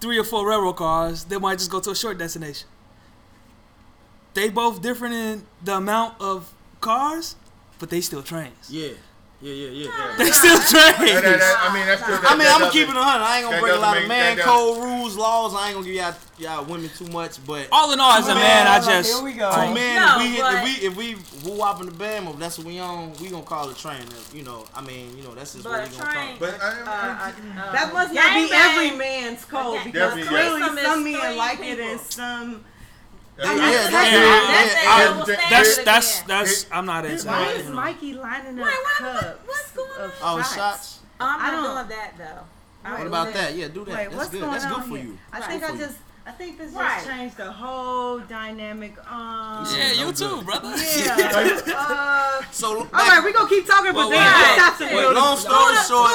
three 0.00 0.18
or 0.18 0.24
four 0.24 0.48
railroad 0.48 0.76
cars 0.76 1.24
that 1.24 1.40
might 1.40 1.58
just 1.58 1.70
go 1.70 1.80
to 1.80 1.90
a 1.90 1.96
short 1.96 2.18
destination. 2.18 2.68
They 4.34 4.50
both 4.50 4.82
different 4.82 5.14
in 5.14 5.46
the 5.64 5.76
amount 5.76 6.20
of 6.20 6.52
cars, 6.80 7.36
but 7.78 7.90
they 7.90 8.00
still 8.00 8.22
trains. 8.22 8.70
Yeah, 8.70 8.90
yeah, 9.52 9.68
yeah, 9.70 9.90
yeah. 9.90 10.14
They 10.18 10.30
still 10.30 10.58
That- 10.58 10.96
that- 10.98 11.22
that- 11.22 11.58
I 11.70 11.74
mean, 11.74 11.86
that's 11.86 12.02
still, 12.02 12.16
that, 12.16 12.30
I 12.30 12.34
mean, 12.34 12.44
that 12.44 12.54
I'm 12.54 12.60
gonna 12.60 12.72
keep 12.72 12.88
it 12.88 12.96
a 12.96 13.02
hundred. 13.02 13.24
I 13.24 13.36
ain't 13.38 13.44
gonna 13.44 13.56
that 13.56 13.62
break 13.62 13.74
a 13.74 13.78
lot 13.78 13.94
doesn't 13.94 14.02
of 14.04 14.08
man 14.08 14.38
code 14.38 14.78
rules, 14.82 15.16
laws. 15.16 15.54
I 15.54 15.66
ain't 15.68 15.74
gonna 15.74 15.86
give 15.86 15.94
y'all 15.96 16.14
y'all 16.38 16.64
women 16.64 16.90
too 16.96 17.06
much, 17.06 17.38
but 17.46 17.68
All 17.72 17.92
in 17.92 18.00
all, 18.00 18.12
as 18.12 18.28
a 18.28 18.34
Man, 18.34 18.42
man, 18.42 18.66
I 18.66 18.78
like, 18.78 18.84
just 18.84 19.14
here 19.14 19.24
we 19.24 19.32
go. 19.32 19.50
two 19.50 19.56
like, 19.56 19.74
men, 19.74 19.96
No, 19.96 20.20
if 20.20 20.22
we 20.22 20.28
hit, 20.74 20.84
if 20.84 20.96
we 20.96 21.06
if 21.14 21.44
we 21.44 21.48
woo 21.50 21.58
wop 21.58 21.80
in 21.80 21.86
the 21.86 21.92
band, 21.92 22.28
if 22.28 22.38
that's 22.38 22.58
what 22.58 22.66
we 22.66 22.78
on, 22.78 23.12
we 23.20 23.28
gonna 23.28 23.42
call 23.44 23.70
it 23.70 23.76
train. 23.78 24.02
You 24.34 24.42
know, 24.42 24.64
I 24.74 24.80
mean, 24.82 25.16
you 25.16 25.22
know, 25.22 25.34
that's 25.34 25.52
just 25.52 25.64
But 25.64 25.72
what 25.72 25.88
a 25.88 25.90
we 25.90 25.96
gonna 25.96 26.12
train, 26.12 26.28
call. 26.38 26.48
But 26.50 26.60
I, 26.62 26.66
uh, 26.68 27.62
uh, 27.68 27.72
That 27.72 27.92
must 27.94 28.12
not 28.12 28.34
be 28.34 28.48
bang. 28.50 28.60
every 28.86 28.96
man's 28.98 29.44
code 29.44 29.80
because 29.84 30.26
clearly 30.26 30.60
some 30.62 31.04
men 31.04 31.36
like 31.36 31.60
it 31.60 31.78
and 31.78 32.00
some. 32.00 32.64
That's- 33.36 33.58
Yeah, 33.58 33.90
that's- 33.90 34.12
yeah, 34.12 34.20
yeah, 35.84 36.24
That's. 36.26 36.66
I'm 36.72 36.86
not 36.86 37.04
into 37.04 37.26
Why 37.26 37.38
that. 37.44 37.56
is 37.56 37.64
you 37.64 37.68
know. 37.70 37.76
Mikey 37.76 38.14
lining 38.14 38.60
up 38.60 38.68
cups? 38.96 39.38
what's 39.46 39.70
going 39.72 39.90
of 40.00 40.12
Oh, 40.22 40.38
shots? 40.38 40.54
shots. 40.54 40.98
I'm 41.20 41.38
not 41.42 41.50
don't- 41.50 41.74
doing 41.86 41.88
that 41.98 42.14
though. 42.18 42.24
What 42.90 42.98
don't 42.98 43.06
about 43.08 43.32
that? 43.34 43.54
Yeah, 43.54 43.68
do 43.68 43.84
that. 43.84 43.94
Wait, 43.94 44.04
that's 44.04 44.16
what's 44.16 44.30
good. 44.30 44.42
That's 44.42 44.66
good 44.66 44.84
for 44.84 44.96
you. 44.96 45.18
I 45.32 45.38
Right. 45.40 45.48
think 45.50 45.64
I 45.64 45.76
just, 45.76 45.98
I 46.26 46.30
think 46.32 46.58
this 46.58 46.72
Right. 46.72 46.94
just 46.94 47.06
changed 47.06 47.36
the 47.36 47.50
whole 47.52 48.18
dynamic. 48.20 48.94
Um, 49.10 49.66
Yeah, 49.76 49.92
you 49.92 50.12
too, 50.12 50.42
brother. 50.42 50.74
yeah. 50.76 51.60
uh, 51.76 52.42
So, 52.52 52.78
all 52.78 52.84
right, 52.92 53.22
we 53.24 53.32
gonna 53.32 53.48
keep 53.48 53.66
talking, 53.66 53.92
but 53.92 54.08
Well, 54.08 54.10
then 54.10 54.22
wait, 54.24 54.32
the 54.44 54.50
wait, 54.50 54.58
shots 54.58 54.80
wait, 54.80 55.14
long 55.14 55.36
story 55.36 55.76
short, 55.86 56.10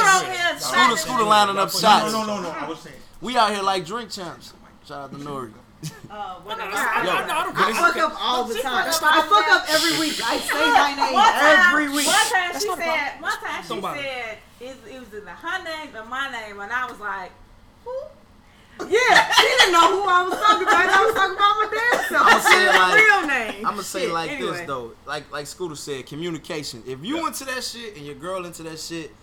Scooter 0.62 0.98
Scooter, 0.98 1.24
lining 1.24 1.58
up 1.60 1.72
No, 1.74 1.80
shots. 1.80 2.12
no, 2.14 2.24
no, 2.26 2.40
no. 2.42 2.50
I 2.52 2.66
was 2.68 2.80
saying. 2.80 2.96
We 3.22 3.38
out 3.38 3.52
here 3.54 3.62
like 3.62 3.86
drink 3.86 4.10
champs. 4.10 4.54
Shout 4.88 5.04
out 5.04 5.12
to 5.12 5.18
Nori. 5.18 5.52
Uh, 6.12 6.36
whatever. 6.44 6.72
Yo, 6.72 6.78
I 6.78 7.74
fuck 7.74 7.98
up 7.98 8.14
all 8.20 8.44
the 8.44 8.56
time. 8.60 8.88
I 8.88 8.92
fuck 8.92 9.46
the 9.48 9.54
up 9.56 9.66
every 9.70 9.98
week. 10.00 10.20
I 10.24 10.38
say 10.44 10.68
my 10.70 10.94
name 10.94 11.16
time, 11.16 11.74
every 11.74 11.90
week. 11.90 12.06
One 12.06 12.28
time 12.30 12.54
she 12.54 12.68
said, 12.68 13.22
one 13.22 13.32
time 13.40 13.64
she 13.64 13.70
Don't 13.70 13.96
said 13.96 14.38
it, 14.60 14.68
it 14.92 15.00
was 15.00 15.14
either 15.14 15.30
her 15.32 15.64
name 15.64 15.96
or 15.96 16.06
my 16.06 16.32
name, 16.32 16.60
and 16.60 16.72
I 16.72 16.86
was 16.86 17.00
like, 17.00 17.32
who? 17.86 17.92
Yeah, 18.90 19.32
she 19.32 19.42
didn't 19.44 19.74
know 19.74 20.02
who 20.02 20.10
I 20.10 20.24
was 20.28 20.40
talking 20.40 20.68
about. 20.68 20.90
I 20.90 21.06
was 21.06 21.14
talking 21.14 21.36
about 21.36 21.56
my 21.58 21.70
damn 21.72 22.10
self. 22.10 22.28
I'ma 22.28 22.40
say 22.40 22.66
it 22.66 22.76
like- 22.76 22.96
real 22.96 23.28
name. 23.28 23.66
I'm 23.66 23.74
gonna 23.74 23.84
say 23.84 24.02
Shit, 24.02 24.12
like 24.12 24.32
anyway. 24.32 24.52
this 24.52 24.68
though, 24.68 24.92
like 25.06 25.32
like 25.32 25.48
Scooter 25.48 25.76
said, 25.76 26.06
communication. 26.08 26.84
If 26.88 27.04
you 27.04 27.26
into 27.28 27.46
that 27.46 27.64
shit 27.64 27.96
and 27.98 28.06
your 28.06 28.16
girl 28.16 28.46
into 28.46 28.64
that 28.64 28.80
shit, 28.80 29.14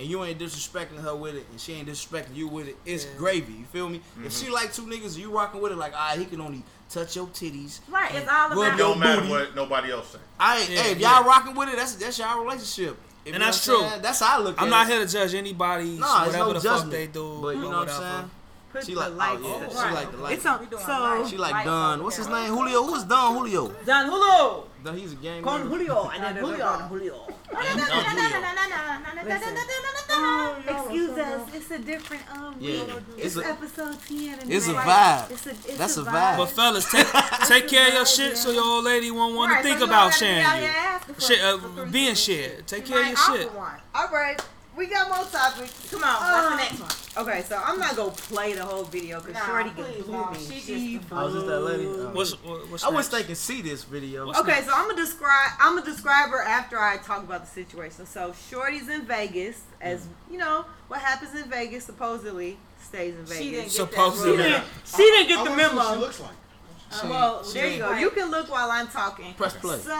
and 0.00 0.08
you 0.08 0.24
ain't 0.24 0.38
disrespecting 0.38 0.98
her 1.02 1.14
with 1.14 1.34
it, 1.34 1.44
and 1.50 1.60
she 1.60 1.74
ain't 1.74 1.86
disrespecting 1.86 2.34
you 2.34 2.48
with 2.48 2.66
it, 2.68 2.76
it's 2.86 3.04
Yeah. 3.04 3.10
gravy. 3.18 3.52
You 3.52 3.64
feel 3.66 3.88
me? 3.88 4.00
If 4.24 4.32
she 4.32 4.48
like 4.48 4.72
two 4.72 4.86
niggas, 4.86 5.18
you 5.18 5.30
rocking 5.30 5.60
with 5.60 5.72
it, 5.72 5.76
like 5.78 5.92
ah, 5.94 6.14
he 6.16 6.24
can 6.24 6.40
only 6.40 6.62
touch 6.88 7.14
your 7.16 7.26
titties. 7.26 7.80
Right, 7.88 8.14
it's 8.14 8.28
all 8.28 8.48
Rub 8.48 8.58
about 8.58 8.66
your 8.68 8.76
Don't 8.78 8.98
matter 8.98 9.20
booty. 9.20 9.30
what 9.32 9.54
nobody 9.54 9.92
else 9.92 10.08
say. 10.12 10.18
I 10.40 10.60
ain't, 10.60 10.70
Yeah, 10.70 10.82
hey, 10.82 10.92
if 10.92 10.98
yeah. 10.98 11.18
y'all 11.18 11.28
rocking 11.28 11.54
with 11.54 11.68
it, 11.68 11.76
that's 11.76 11.94
that's 11.96 12.18
y'all 12.18 12.42
relationship. 12.42 12.96
If 13.26 13.34
And 13.34 13.42
that's 13.42 13.62
true. 13.62 13.78
saying? 13.80 14.00
That's 14.00 14.20
how 14.20 14.40
I 14.40 14.42
look 14.42 14.56
at 14.56 14.62
I'm 14.62 14.68
it. 14.68 14.70
not 14.70 14.86
here 14.88 15.04
to 15.04 15.06
judge 15.12 15.34
anybody's 15.34 15.98
Nah, 15.98 16.24
it's 16.24 16.26
whatever 16.32 16.46
no 16.48 16.52
the 16.54 16.60
judgment. 16.60 16.82
fuck 16.84 16.90
they 16.90 17.06
do. 17.08 17.38
But 17.42 17.56
you 17.56 17.66
or 17.66 17.70
know 17.72 17.78
what 17.80 17.90
I'm 17.90 18.00
saying? 18.00 18.30
Put 18.72 18.84
She 18.86 18.94
the 18.94 19.00
like, 19.00 19.10
oh, 19.10 19.14
lights. 19.16 19.42
yeah, 19.42 19.68
she 19.68 19.74
Right. 19.76 19.94
like 19.94 20.10
the 20.12 20.16
light. 20.18 20.32
It's 20.34 20.46
on. 20.46 20.68
So 20.70 20.76
lights. 21.00 21.30
She 21.30 21.36
like 21.38 21.52
Lights 21.52 21.66
Don. 21.66 22.02
What's 22.04 22.16
his 22.16 22.28
name? 22.28 22.46
Julio. 22.54 22.82
Who's 22.84 23.02
Don 23.04 23.34
Julio? 23.36 23.68
Don 23.84 24.06
Julio. 24.06 24.64
Don, 24.84 24.96
he's 24.96 25.12
a 25.12 25.16
gang 25.16 25.42
Con 25.42 25.60
member. 25.60 25.76
Julio. 25.76 26.08
And 26.14 26.22
then 26.22 26.36
Julio. 26.36 26.66
Julio. 26.88 27.16
Julio. 27.18 27.26
Excuse 30.68 31.10
us. 31.18 31.48
It's 31.54 31.70
a 31.70 31.78
different 31.78 32.22
um. 32.36 32.54
Yeah, 32.58 32.72
reel. 32.84 33.00
it's 33.16 33.36
It's, 33.36 33.36
a- 33.36 33.46
episode 33.50 33.96
ten. 34.06 34.38
And 34.40 34.52
it's 34.52 34.68
a 34.68 34.72
like- 34.72 34.86
vibe. 34.86 35.30
It's 35.32 35.46
a, 35.46 35.50
it's 35.50 35.76
That's 35.78 35.96
a 35.96 36.02
a 36.02 36.04
vibe. 36.04 36.12
vibe. 36.12 36.36
But 36.38 36.46
fellas, 36.50 36.90
take 36.90 37.06
take 37.48 37.68
care 37.68 37.88
of 37.88 37.94
your 37.94 38.06
shit 38.06 38.36
so 38.36 38.50
your 38.50 38.64
old 38.64 38.84
lady 38.84 39.10
won't 39.10 39.34
want 39.36 39.56
to 39.56 39.62
think 39.62 39.80
about 39.80 40.14
sharing 40.14 40.62
you. 40.62 40.70
Shit, 41.18 41.40
uh, 41.42 41.58
being 41.90 42.14
shared. 42.14 42.66
Take 42.66 42.86
care 42.86 43.00
of 43.00 43.06
your 43.08 43.16
shit. 43.16 43.50
All 43.94 44.08
right, 44.12 44.40
we 44.76 44.86
got 44.86 45.08
more 45.08 45.24
topics. 45.26 45.90
Come 45.90 46.04
on, 46.04 46.14
what's 46.14 46.46
the 46.46 46.52
um, 46.52 46.56
next 46.56 47.14
one? 47.16 47.26
Okay, 47.26 47.42
so 47.42 47.60
I'm 47.62 47.78
not 47.78 47.96
gonna 47.96 48.12
play 48.12 48.54
the 48.54 48.64
whole 48.64 48.84
video 48.84 49.20
because 49.20 49.34
Nah, 49.34 49.46
Shorty 49.46 49.70
please 49.70 49.86
gets 49.86 50.06
blew 50.06 50.12
don't. 50.14 50.32
me. 50.32 50.38
She 50.38 50.60
She 50.60 50.96
just- 50.98 51.06
Oh, 51.12 51.26
is 51.26 51.34
this 51.34 51.44
that 51.44 51.60
lady? 51.60 51.84
blew 51.84 52.06
Oh. 52.06 52.10
What's 52.12 52.32
what's 52.32 52.84
I 52.84 52.88
wish 52.90 53.06
they 53.08 53.24
could 53.24 53.36
see 53.36 53.62
this 53.62 53.84
video. 53.84 54.26
What's 54.26 54.38
Okay, 54.40 54.62
so 54.62 54.72
I'm 54.72 54.88
gonna 54.88 54.96
describe. 54.96 55.50
I'm 55.60 55.76
gonna 55.76 55.90
describe 55.90 56.30
her 56.30 56.42
after 56.42 56.78
I 56.78 56.98
talk 56.98 57.22
about 57.22 57.44
the 57.44 57.50
situation. 57.50 58.06
So 58.06 58.32
Shorty's 58.48 58.88
in 58.88 59.02
Vegas, 59.06 59.62
as 59.80 60.02
mm. 60.02 60.32
you 60.32 60.38
know, 60.38 60.64
what 60.88 61.00
happens 61.00 61.34
in 61.34 61.50
Vegas 61.50 61.84
supposedly 61.84 62.58
stays 62.80 63.14
in 63.14 63.24
Vegas. 63.24 63.38
She 63.38 63.50
didn't 63.50 63.64
get 63.64 63.72
Supposedly. 63.72 64.36
She 64.36 64.42
didn't, 64.42 64.64
she 64.84 64.96
didn't 64.96 65.28
get 65.28 65.38
I 65.38 65.44
the 65.44 65.50
wanna 65.50 65.62
see 65.62 65.76
what 65.76 65.84
memo. 65.84 65.94
She 65.94 66.00
looks 66.00 66.20
like. 66.20 66.39
Uh, 66.92 67.00
she 67.00 67.06
well, 67.08 67.44
she 67.44 67.52
there 67.54 67.66
you 67.66 67.72
ain't- 67.74 67.82
go. 67.82 67.96
You 67.98 68.10
can 68.10 68.30
look 68.32 68.50
while 68.50 68.70
I'm 68.70 68.88
talking. 68.88 69.32
Press 69.34 69.54
play. 69.56 69.78
So 69.78 69.90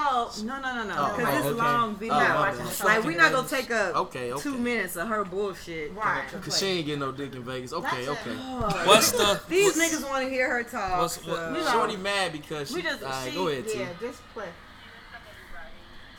no, 0.45 0.59
no, 0.61 0.75
no, 0.75 0.85
no, 0.85 0.95
Oh, 0.99 1.17
because 1.17 1.35
oh, 1.35 1.39
it's 1.39 1.47
okay. 1.47 1.57
long 1.57 1.95
video. 1.97 2.15
Oh, 2.15 2.19
my 2.19 2.35
watching 2.35 2.65
bad. 2.65 2.73
the 2.75 2.85
like 2.85 3.05
we're 3.05 3.17
not 3.17 3.33
gonna 3.33 3.49
take 3.49 3.71
up 3.71 3.95
Okay, 3.97 4.33
okay. 4.33 4.43
two 4.43 4.59
minutes 4.59 4.97
of 4.97 5.07
her 5.09 5.25
bullshit. 5.25 5.95
Right. 5.95 6.25
Cause 6.43 6.59
she 6.59 6.67
ain't 6.67 6.87
getting 6.87 7.01
no 7.01 7.13
dick 7.13 7.33
in 7.35 7.45
Vegas. 7.45 7.73
Okay, 7.73 8.07
That's 8.07 8.21
okay. 8.27 8.37
Oh, 8.37 8.83
What's 8.87 9.13
the 9.13 9.41
These 9.49 9.77
what's- 9.77 9.95
niggas 9.95 10.11
want 10.11 10.25
to 10.25 10.31
hear 10.31 10.51
her 10.51 10.63
talk. 10.65 11.01
What's- 11.01 11.25
what- 11.25 11.37
so- 11.37 11.53
We 11.53 11.59
don't- 11.61 11.73
Shorty 11.73 11.97
mad 11.97 12.33
because 12.33 12.69
she. 12.69 12.75
We 12.75 12.83
just, 12.83 13.03
Alright, 13.05 13.29
she, 13.31 13.37
go 13.37 13.47
ahead, 13.49 13.69
T. 13.69 13.79
yeah, 13.79 13.87
just 14.01 14.21
play. 14.35 14.49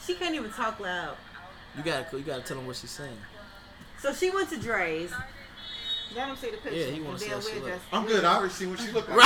She 0.06 0.16
can't 0.16 0.36
even 0.36 0.52
talk 0.52 0.80
loud. 0.80 1.18
You 1.78 1.84
gotta, 1.84 2.18
you 2.18 2.24
gotta 2.24 2.42
tell 2.44 2.58
them 2.58 2.68
what 2.68 2.76
she's 2.76 2.90
saying. 2.92 3.18
So 4.02 4.14
she 4.14 4.30
went 4.30 4.50
to 4.50 4.56
Drai's. 4.58 5.12
Let 6.16 6.30
him 6.30 6.36
see 6.36 6.52
the 6.52 6.58
picture. 6.58 6.78
Yeah, 6.78 6.86
he 6.88 7.02
wanna 7.02 7.20
see 7.20 7.30
how 7.30 7.40
she 7.40 7.60
look. 7.60 7.72
I'm 7.94 8.06
good. 8.06 8.26
I 8.26 8.36
already 8.36 8.54
seen 8.54 8.70
what 8.70 8.80
she 8.80 8.92
looked 8.92 9.10
like. 9.16 9.18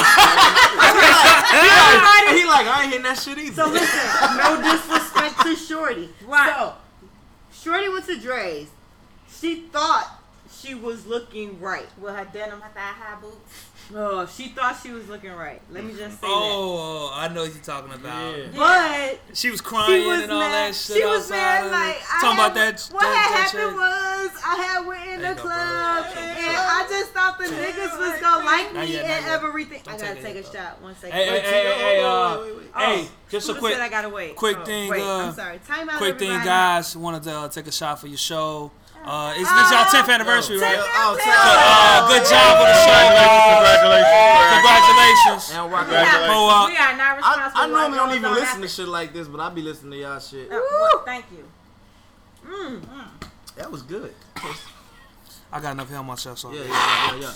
he 2.35 2.45
like, 2.45 2.67
I 2.67 2.81
ain't 2.83 2.89
hitting 2.89 3.03
that 3.03 3.17
shit 3.17 3.37
either. 3.37 3.53
So 3.53 3.67
listen, 3.69 4.37
no 4.37 4.61
disrespect 4.61 5.41
to 5.41 5.55
Shorty. 5.55 6.09
Right. 6.25 6.53
So, 6.55 6.75
Shorty 7.51 7.89
went 7.89 8.05
to 8.05 8.17
Drai's. 8.17 8.69
She 9.29 9.61
thought 9.61 10.21
she 10.51 10.75
was 10.75 11.05
looking 11.05 11.59
right. 11.59 11.87
With 11.99 12.15
her 12.15 12.27
denim, 12.31 12.61
her 12.61 12.69
thigh 12.69 12.79
high 12.79 13.19
boots. 13.19 13.69
Oh, 13.93 14.25
she 14.25 14.47
thought 14.47 14.79
she 14.81 14.91
was 14.91 15.07
looking 15.07 15.31
right. 15.31 15.61
Let 15.71 15.83
me 15.83 15.93
just 15.95 16.19
say 16.19 16.27
Oh, 16.27 17.11
I 17.13 17.27
know 17.27 17.43
what 17.43 17.53
you're 17.53 17.63
talking 17.63 17.93
about. 17.93 18.35
Yeah. 18.37 18.45
But 18.55 19.19
She 19.37 19.51
was 19.51 19.61
crying 19.61 20.01
she 20.01 20.07
was 20.07 20.21
and 20.23 20.31
all 20.31 20.39
mad. 20.39 20.51
that 20.69 20.75
shit. 20.75 20.97
she 20.97 21.05
was 21.05 21.29
outside 21.29 21.35
mad. 21.37 21.71
Like 21.71 21.97
I 22.11 22.21
talking 22.21 22.39
about 22.39 22.53
that. 22.55 22.89
What 22.91 23.01
that, 23.01 23.15
had 23.15 23.31
that 23.31 23.51
happened 23.51 23.61
shit. 23.61 23.75
was 23.75 24.43
I 24.43 24.55
had 24.55 24.85
went 24.87 25.07
in 25.11 25.21
the 25.21 25.35
go, 25.35 25.41
club 25.43 26.13
bro. 26.13 26.21
and 26.23 26.57
I 26.57 26.87
just 26.89 27.11
thought 27.11 27.37
the 27.37 27.43
niggas 27.45 27.99
was 27.99 28.21
gonna 28.21 28.45
like 28.45 28.73
me 28.73 28.93
yet, 28.93 29.05
and 29.05 29.25
yet. 29.25 29.43
everything. 29.43 29.81
Don't 29.83 29.93
I 29.93 29.97
gotta 29.99 30.13
take 30.15 30.23
take 30.23 30.35
a 30.35 30.41
yet, 30.41 30.51
shot. 30.53 30.81
One 30.81 30.95
second. 30.95 31.11
Hey, 31.11 31.25
hey, 31.25 31.31
Wait, 31.33 31.41
hey, 31.43 31.49
hey, 31.51 31.77
hey, 31.77 32.03
uh, 32.03 32.39
wait, 32.39 32.45
wait, 32.47 32.55
wait. 32.57 32.67
hey, 32.75 33.07
just 33.29 33.49
a 33.49 33.53
quick, 33.53 33.73
said 33.73 33.81
I 33.83 33.89
gotta 33.89 34.09
wait. 34.09 34.35
quick 34.35 34.57
Oh, 34.61 34.65
thing, 34.65 34.89
Wait, 34.89 35.01
uh, 35.01 35.27
I'm 35.27 35.33
sorry. 35.33 35.59
Time 35.67 35.89
out. 35.89 35.97
quick 35.97 36.17
thing, 36.17 36.43
guys. 36.43 36.97
Wanted 36.97 37.21
to 37.23 37.31
uh, 37.37 37.47
take 37.49 37.67
a 37.67 37.71
shot 37.71 37.99
for 37.99 38.07
your 38.07 38.17
show. 38.17 38.71
Uh, 39.05 39.33
it's, 39.37 39.45
it's 39.45 39.71
y'all 39.71 39.85
10th 39.85 40.09
anniversary, 40.09 40.57
right? 40.57 40.77
Oh, 40.81 41.13
So, 41.13 41.23
tell 41.23 41.37
uh, 41.37 42.07
good 42.09 42.25
job 42.25 42.57
with 42.57 42.73
the 42.73 42.81
show. 42.89 43.05
Congratulations. 43.45 44.49
Congratulations. 44.49 45.43
And 45.53 45.71
rock 45.71 45.85
Congratulations. 45.85 46.25
Pro 46.25 46.49
up. 46.49 46.69
we 46.69 46.77
are 46.77 46.97
not 46.97 47.13
I, 47.13 47.17
responsible. 47.17 47.61
I 47.61 47.67
normally 47.67 47.97
don't 47.97 48.15
even 48.17 48.33
listen 48.33 48.55
on 48.55 48.61
to 48.61 48.67
shit 48.67 48.87
like 48.87 49.13
this, 49.13 49.27
but 49.27 49.39
I 49.39 49.49
be 49.49 49.61
listening 49.61 49.91
to 49.91 49.97
y'all 49.97 50.19
shit. 50.19 50.51
Uh, 50.51 50.59
well, 50.59 51.03
thank 51.05 51.25
you. 51.31 51.45
Mm. 52.49 52.81
That 53.57 53.71
was 53.71 53.83
good. 53.83 54.13
I 55.51 55.61
got 55.61 55.71
enough 55.73 55.89
hair 55.89 56.01
myself, 56.03 56.39
so 56.39 56.51
Yeah, 56.51 56.63
yeah, 56.63 57.11
yeah, 57.13 57.19
yeah. 57.21 57.33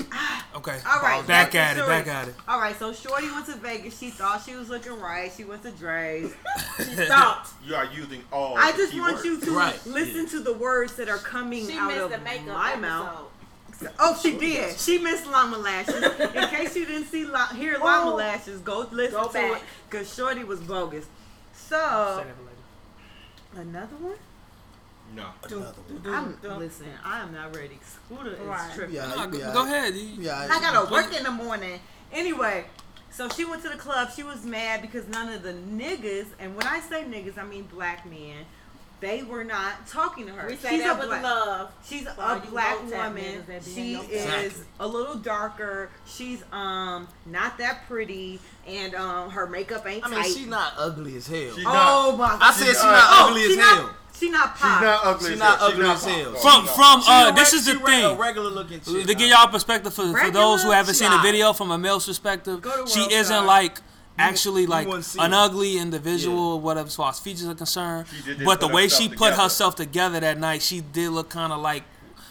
okay. 0.56 0.78
All 0.86 1.00
right, 1.02 1.26
back 1.26 1.52
back 1.52 1.54
at 1.54 1.76
it, 1.78 1.86
back 1.86 2.06
at 2.06 2.28
it. 2.28 2.34
All 2.46 2.60
right, 2.60 2.78
so 2.78 2.92
Shorty 2.92 3.30
went 3.30 3.46
to 3.46 3.54
Vegas. 3.56 3.98
She 3.98 4.10
thought 4.10 4.42
she 4.44 4.54
was 4.54 4.68
looking 4.68 4.98
right. 5.00 5.30
She 5.36 5.44
went 5.44 5.62
to 5.62 5.70
Drai's. 5.70 6.32
She 6.78 6.84
thought. 7.06 7.48
You 7.64 7.74
are 7.74 7.86
using 7.86 8.22
all. 8.32 8.56
I 8.56 8.70
the 8.72 8.78
just 8.78 8.92
key 8.92 9.00
want 9.00 9.14
words. 9.14 9.24
you 9.24 9.40
to 9.40 9.50
Right, 9.52 9.86
listen 9.86 10.26
to 10.28 10.40
the 10.40 10.52
words 10.52 10.94
that 10.96 11.08
are 11.08 11.18
coming 11.18 11.66
She 11.66 11.76
out 11.76 11.92
of 11.92 12.10
the 12.10 12.18
makeup 12.18 12.46
my 12.46 12.68
episode. 12.72 12.80
mouth. 12.82 13.24
Oh, 14.00 14.18
she 14.20 14.36
did. 14.36 14.76
She 14.78 14.98
missed 14.98 15.26
llama 15.26 15.58
lashes. 15.58 16.02
In 16.02 16.48
case 16.50 16.74
you 16.76 16.84
didn't 16.86 17.06
see 17.06 17.24
la- 17.24 17.46
hear 17.48 17.78
llama 17.78 18.12
Oh. 18.12 18.14
lashes, 18.16 18.60
go 18.60 18.86
listen 18.90 19.20
Go 19.20 19.26
to 19.28 19.32
back. 19.32 19.56
it 19.58 19.62
because 19.88 20.12
Shorty 20.14 20.42
was 20.44 20.60
bogus. 20.60 21.06
So 21.52 22.24
another 23.56 23.96
one. 23.96 24.14
No. 25.14 25.26
I'm, 26.06 26.36
listen, 26.58 26.86
I 27.04 27.20
am 27.20 27.32
not 27.32 27.54
ready. 27.56 27.78
Scooter 27.82 28.34
is 28.34 28.40
Right. 28.40 28.70
tripping. 28.74 28.94
Yeah, 28.94 29.06
Nah, 29.06 29.24
you 29.24 29.30
go, 29.30 29.38
be 29.38 29.38
go 29.38 29.64
ahead. 29.64 29.94
Yeah, 29.94 30.48
I 30.50 30.60
gotta 30.60 30.92
work 30.92 31.12
in 31.16 31.24
the 31.24 31.30
morning. 31.30 31.80
Anyway, 32.12 32.66
so 33.10 33.28
she 33.28 33.44
went 33.44 33.62
to 33.62 33.68
the 33.68 33.76
club. 33.76 34.10
She 34.14 34.22
was 34.22 34.44
mad 34.44 34.82
because 34.82 35.08
none 35.08 35.32
of 35.32 35.42
the 35.42 35.52
niggas, 35.54 36.26
and 36.38 36.54
when 36.56 36.66
I 36.66 36.80
say 36.80 37.04
niggas, 37.04 37.38
I 37.38 37.44
mean 37.44 37.64
black 37.72 38.04
men, 38.08 38.44
they 39.00 39.22
were 39.22 39.44
not 39.44 39.86
talking 39.86 40.26
to 40.26 40.32
her. 40.32 40.48
We 40.48 40.56
say 40.56 40.70
She's 40.70 40.82
that 40.82 40.96
a 40.96 40.98
with 40.98 41.08
black, 41.08 41.22
love. 41.22 41.70
She's 41.88 42.02
For 42.02 42.10
a 42.20 42.42
black 42.50 42.80
woman. 42.82 43.16
niggas 43.16 43.46
that 43.46 43.64
be 43.64 43.70
in 43.70 43.74
She 43.76 43.92
your 43.92 44.02
is 44.04 44.24
Exactly. 44.44 44.64
a 44.80 44.86
little 44.88 45.14
darker. 45.14 45.90
She's 46.06 46.42
um 46.52 47.08
not 47.24 47.56
that 47.58 47.86
pretty, 47.88 48.40
and 48.66 48.94
um 48.94 49.30
her 49.30 49.46
makeup 49.46 49.86
ain't 49.86 50.04
I 50.04 50.08
mean, 50.10 50.24
she's 50.24 50.46
not 50.48 50.74
ugly 50.76 51.16
as 51.16 51.26
hell. 51.28 51.38
She 51.56 51.64
oh 51.64 52.16
not, 52.18 52.40
my! 52.40 52.46
I 52.46 52.52
said 52.52 52.66
she's 52.66 52.82
not- 52.82 52.90
not 52.92 53.08
oh, 53.10 53.28
ugly 53.30 53.42
she 53.44 53.50
as 53.52 53.56
not, 53.56 53.76
hell. 53.76 53.94
She 54.18 54.30
not 54.30 54.54
she's 54.56 54.62
pop. 54.62 54.82
not 54.82 55.00
ugly. 55.04 55.30
She 55.30 55.36
not 55.38 55.58
hell. 55.58 55.68
ugly 55.68 55.84
She 55.84 55.90
as 55.90 56.04
hell. 56.04 56.32
From 56.34 56.66
from 56.66 57.00
uh, 57.06 57.28
a 57.30 57.32
this 57.34 57.52
reg- 57.52 57.58
is 57.60 57.66
the 57.66 57.72
she 57.72 57.76
reg- 57.78 58.04
a 58.04 58.08
thing. 58.10 58.18
regular 58.18 58.50
looking 58.50 58.80
chick. 58.80 59.06
To 59.06 59.14
give 59.14 59.28
y'all 59.28 59.46
perspective 59.48 59.94
for, 59.94 60.16
for 60.16 60.30
those 60.30 60.62
who 60.62 60.70
haven't 60.70 60.94
seen 60.94 61.10
the 61.10 61.18
video 61.18 61.52
from 61.52 61.70
a 61.70 61.78
male's 61.78 62.06
perspective, 62.06 62.64
she 62.86 63.00
isn't 63.14 63.46
like 63.46 63.80
actually 64.18 64.62
you 64.62 64.66
like 64.68 64.88
wouldn't 64.88 65.14
an 65.20 65.32
ugly 65.32 65.78
individual 65.78 66.36
Yeah. 66.36 66.54
or 66.54 66.60
whatever 66.60 66.86
as 66.88 66.96
far 66.96 67.10
as 67.10 67.20
features 67.20 67.46
are 67.46 67.54
concerned. 67.54 68.06
She 68.08 68.16
just 68.16 68.26
didn't 68.26 68.44
But 68.46 68.60
the 68.60 68.68
way 68.68 68.88
she 68.88 69.08
put 69.08 69.16
together. 69.30 69.42
herself 69.42 69.76
together 69.76 70.18
that 70.20 70.38
night, 70.38 70.62
she 70.62 70.80
did 70.80 71.10
look 71.10 71.28
kind 71.30 71.52
of 71.52 71.60
like 71.60 71.84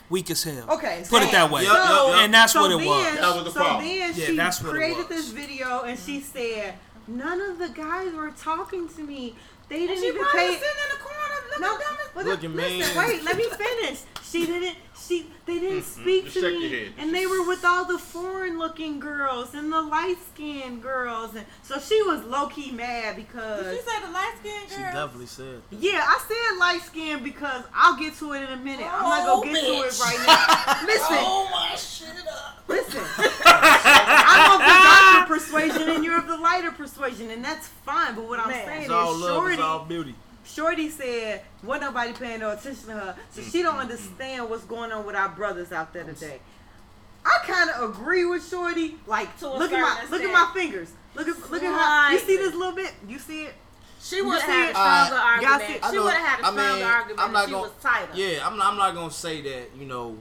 weak 0.10 0.30
as 0.32 0.44
hell. 0.44 0.66
Okay, 0.72 1.04
Put 1.10 1.24
it 1.24 1.32
that 1.32 1.50
way. 1.52 1.64
Yup, 1.64 1.74
yup, 1.74 1.90
yup. 1.90 2.16
And 2.24 2.34
that's 2.34 2.54
so 2.54 2.62
what 2.62 2.72
it 2.72 2.78
then, 2.80 2.88
was. 2.88 3.16
That 3.16 3.36
was 3.36 3.44
the 3.46 3.52
so 3.52 3.60
problem. 3.60 3.86
then 3.86 4.14
Yeah, 4.16 4.26
she 4.26 4.36
that's 4.36 4.62
what 4.62 4.70
it 4.70 4.78
created 4.78 5.10
this 5.10 5.30
video 5.30 5.82
and 5.84 5.98
she 6.00 6.20
said, 6.22 6.74
none 7.08 7.40
of 7.42 7.58
the 7.60 7.70
guys 7.70 8.14
were 8.14 8.32
talking 8.32 8.88
to 8.90 9.02
me. 9.04 9.36
They 9.70 9.80
didn't 9.88 9.98
she 10.02 10.08
even 10.08 10.22
probably 10.22 10.40
pay. 10.40 10.54
sitting 10.54 10.82
in 10.84 10.90
the 10.98 11.04
corner 11.04 11.36
looking 11.50 11.62
No, 11.62 11.78
dumb 11.78 11.98
as 12.02 12.10
but 12.16 12.26
Looking 12.26 12.56
listen, 12.56 12.80
mean. 12.80 12.98
wait, 12.98 13.24
let 13.24 13.38
me 13.38 13.44
finish. 13.50 14.00
She 14.24 14.46
didn't. 14.46 14.76
She 15.06 15.28
they 15.46 15.60
didn't 15.60 15.80
mm-hmm. 15.84 16.02
speak 16.02 16.24
Just 16.26 16.36
to 16.36 16.42
shake 16.42 16.52
your 16.54 16.62
me, 16.62 16.70
head. 16.86 16.94
and 16.98 17.14
they 17.16 17.26
were 17.26 17.48
with 17.48 17.64
all 17.64 17.86
the 17.86 17.98
foreign-looking 17.98 19.00
girls 19.00 19.54
and 19.54 19.72
the 19.72 19.82
light-skinned 19.82 20.82
girls, 20.82 21.36
and 21.36 21.46
so 21.64 21.80
she 21.80 22.02
was 22.04 22.24
low-key 22.26 22.72
mad 22.72 23.16
because 23.16 23.64
Did 23.64 23.76
because 23.76 23.86
you 23.86 23.92
say 23.92 24.06
the 24.06 24.12
light 24.12 24.34
skinned 24.40 24.70
girl. 24.70 24.78
She 24.78 24.84
definitely 24.84 25.26
said. 25.28 25.62
yeah, 25.72 26.04
I 26.04 26.20
said 26.28 26.60
light-skinned 26.60 27.24
because 27.24 27.64
I'll 27.74 27.98
get 27.98 28.16
to 28.16 28.34
it 28.34 28.42
in 28.44 28.50
a 28.50 28.58
minute. 28.58 28.86
I'm 28.90 29.04
not 29.04 29.24
Oh, 29.30 29.42
gonna 29.42 29.54
get 29.54 29.62
to 29.62 29.72
it 29.72 29.94
oh, 29.94 30.04
right 30.04 30.20
now. 30.28 30.86
Listen, 30.88 31.18
Oh 31.20 31.50
my 31.52 31.76
shit 31.76 32.28
up. 32.28 32.64
Listen, 32.68 33.04
I'm 33.46 34.52
of 34.54 34.60
the 34.60 34.66
darker 34.66 35.34
persuasion 35.34 35.90
and 35.96 36.04
you're 36.04 36.18
of 36.20 36.28
the 36.28 36.38
lighter 36.38 36.72
persuasion, 36.72 37.30
and 37.32 37.44
that's 37.46 37.68
fine. 37.68 38.16
But 38.16 38.28
what 38.28 38.40
I'm 38.40 38.50
Man. 38.50 38.66
saying 38.66 38.82
It's 38.84 38.92
all 38.92 39.14
is, 39.16 39.22
love. 39.22 39.36
Shorty, 39.36 39.54
It's 39.54 39.64
all 39.64 39.86
beauty. 39.86 40.16
Shorty 40.48 40.90
said, 40.90 41.44
"What 41.62 41.82
nobody 41.82 42.14
paying 42.14 42.40
no 42.40 42.52
attention 42.52 42.88
to 42.88 42.94
her, 42.94 43.16
so 43.32 43.42
she 43.42 43.62
don't 43.62 43.78
understand 43.78 44.50
what's 44.50 44.64
going 44.64 44.92
on 44.92 45.06
with 45.06 45.16
our 45.16 45.30
brothers 45.30 45.72
out 45.72 45.94
there 45.94 46.04
today." 46.04 46.40
I 47.26 47.40
kind 47.46 47.70
of 47.72 47.90
agree 47.90 48.24
with 48.26 48.48
Shorty. 48.48 48.96
Like, 49.06 49.38
To 49.40 49.50
look 49.54 49.72
at 49.72 49.82
my 49.82 49.96
certain 50.02 50.12
look 50.12 50.22
at 50.24 50.32
my 50.32 50.54
fingers. 50.54 50.92
Look 51.16 51.28
at 51.28 51.52
look 51.52 51.64
at 51.64 51.74
how 51.80 52.12
you 52.12 52.20
see 52.20 52.26
Slightly. 52.26 52.38
this 52.46 52.56
little 52.56 52.76
bit. 52.76 52.94
You 53.08 53.20
see 53.20 53.44
it? 53.44 53.56
She 54.02 54.22
would 54.22 54.40
have 54.40 54.42
see 54.44 54.48
had 54.52 54.70
it? 54.70 54.72
a 54.72 54.74
stronger 54.76 55.16
Uh, 55.16 55.26
argument. 55.26 55.62
see- 55.84 55.92
She 55.92 56.00
would 56.00 56.14
have 56.14 56.26
had 56.28 56.40
a 56.40 56.46
I 56.46 56.52
stronger 56.52 56.74
mean, 56.76 56.84
argument 56.84 57.20
I'm 57.20 57.28
if 57.28 57.34
not 57.34 57.46
she 57.46 57.52
gonna- 57.52 57.64
was 57.64 57.72
tighter. 57.82 58.12
Yeah, 58.14 58.48
I'm 58.48 58.58
not, 58.58 58.68
I'm 58.72 58.78
not 58.78 58.94
gonna 58.94 59.12
say 59.12 59.42
that 59.42 59.76
you 59.76 59.86
know 59.86 60.18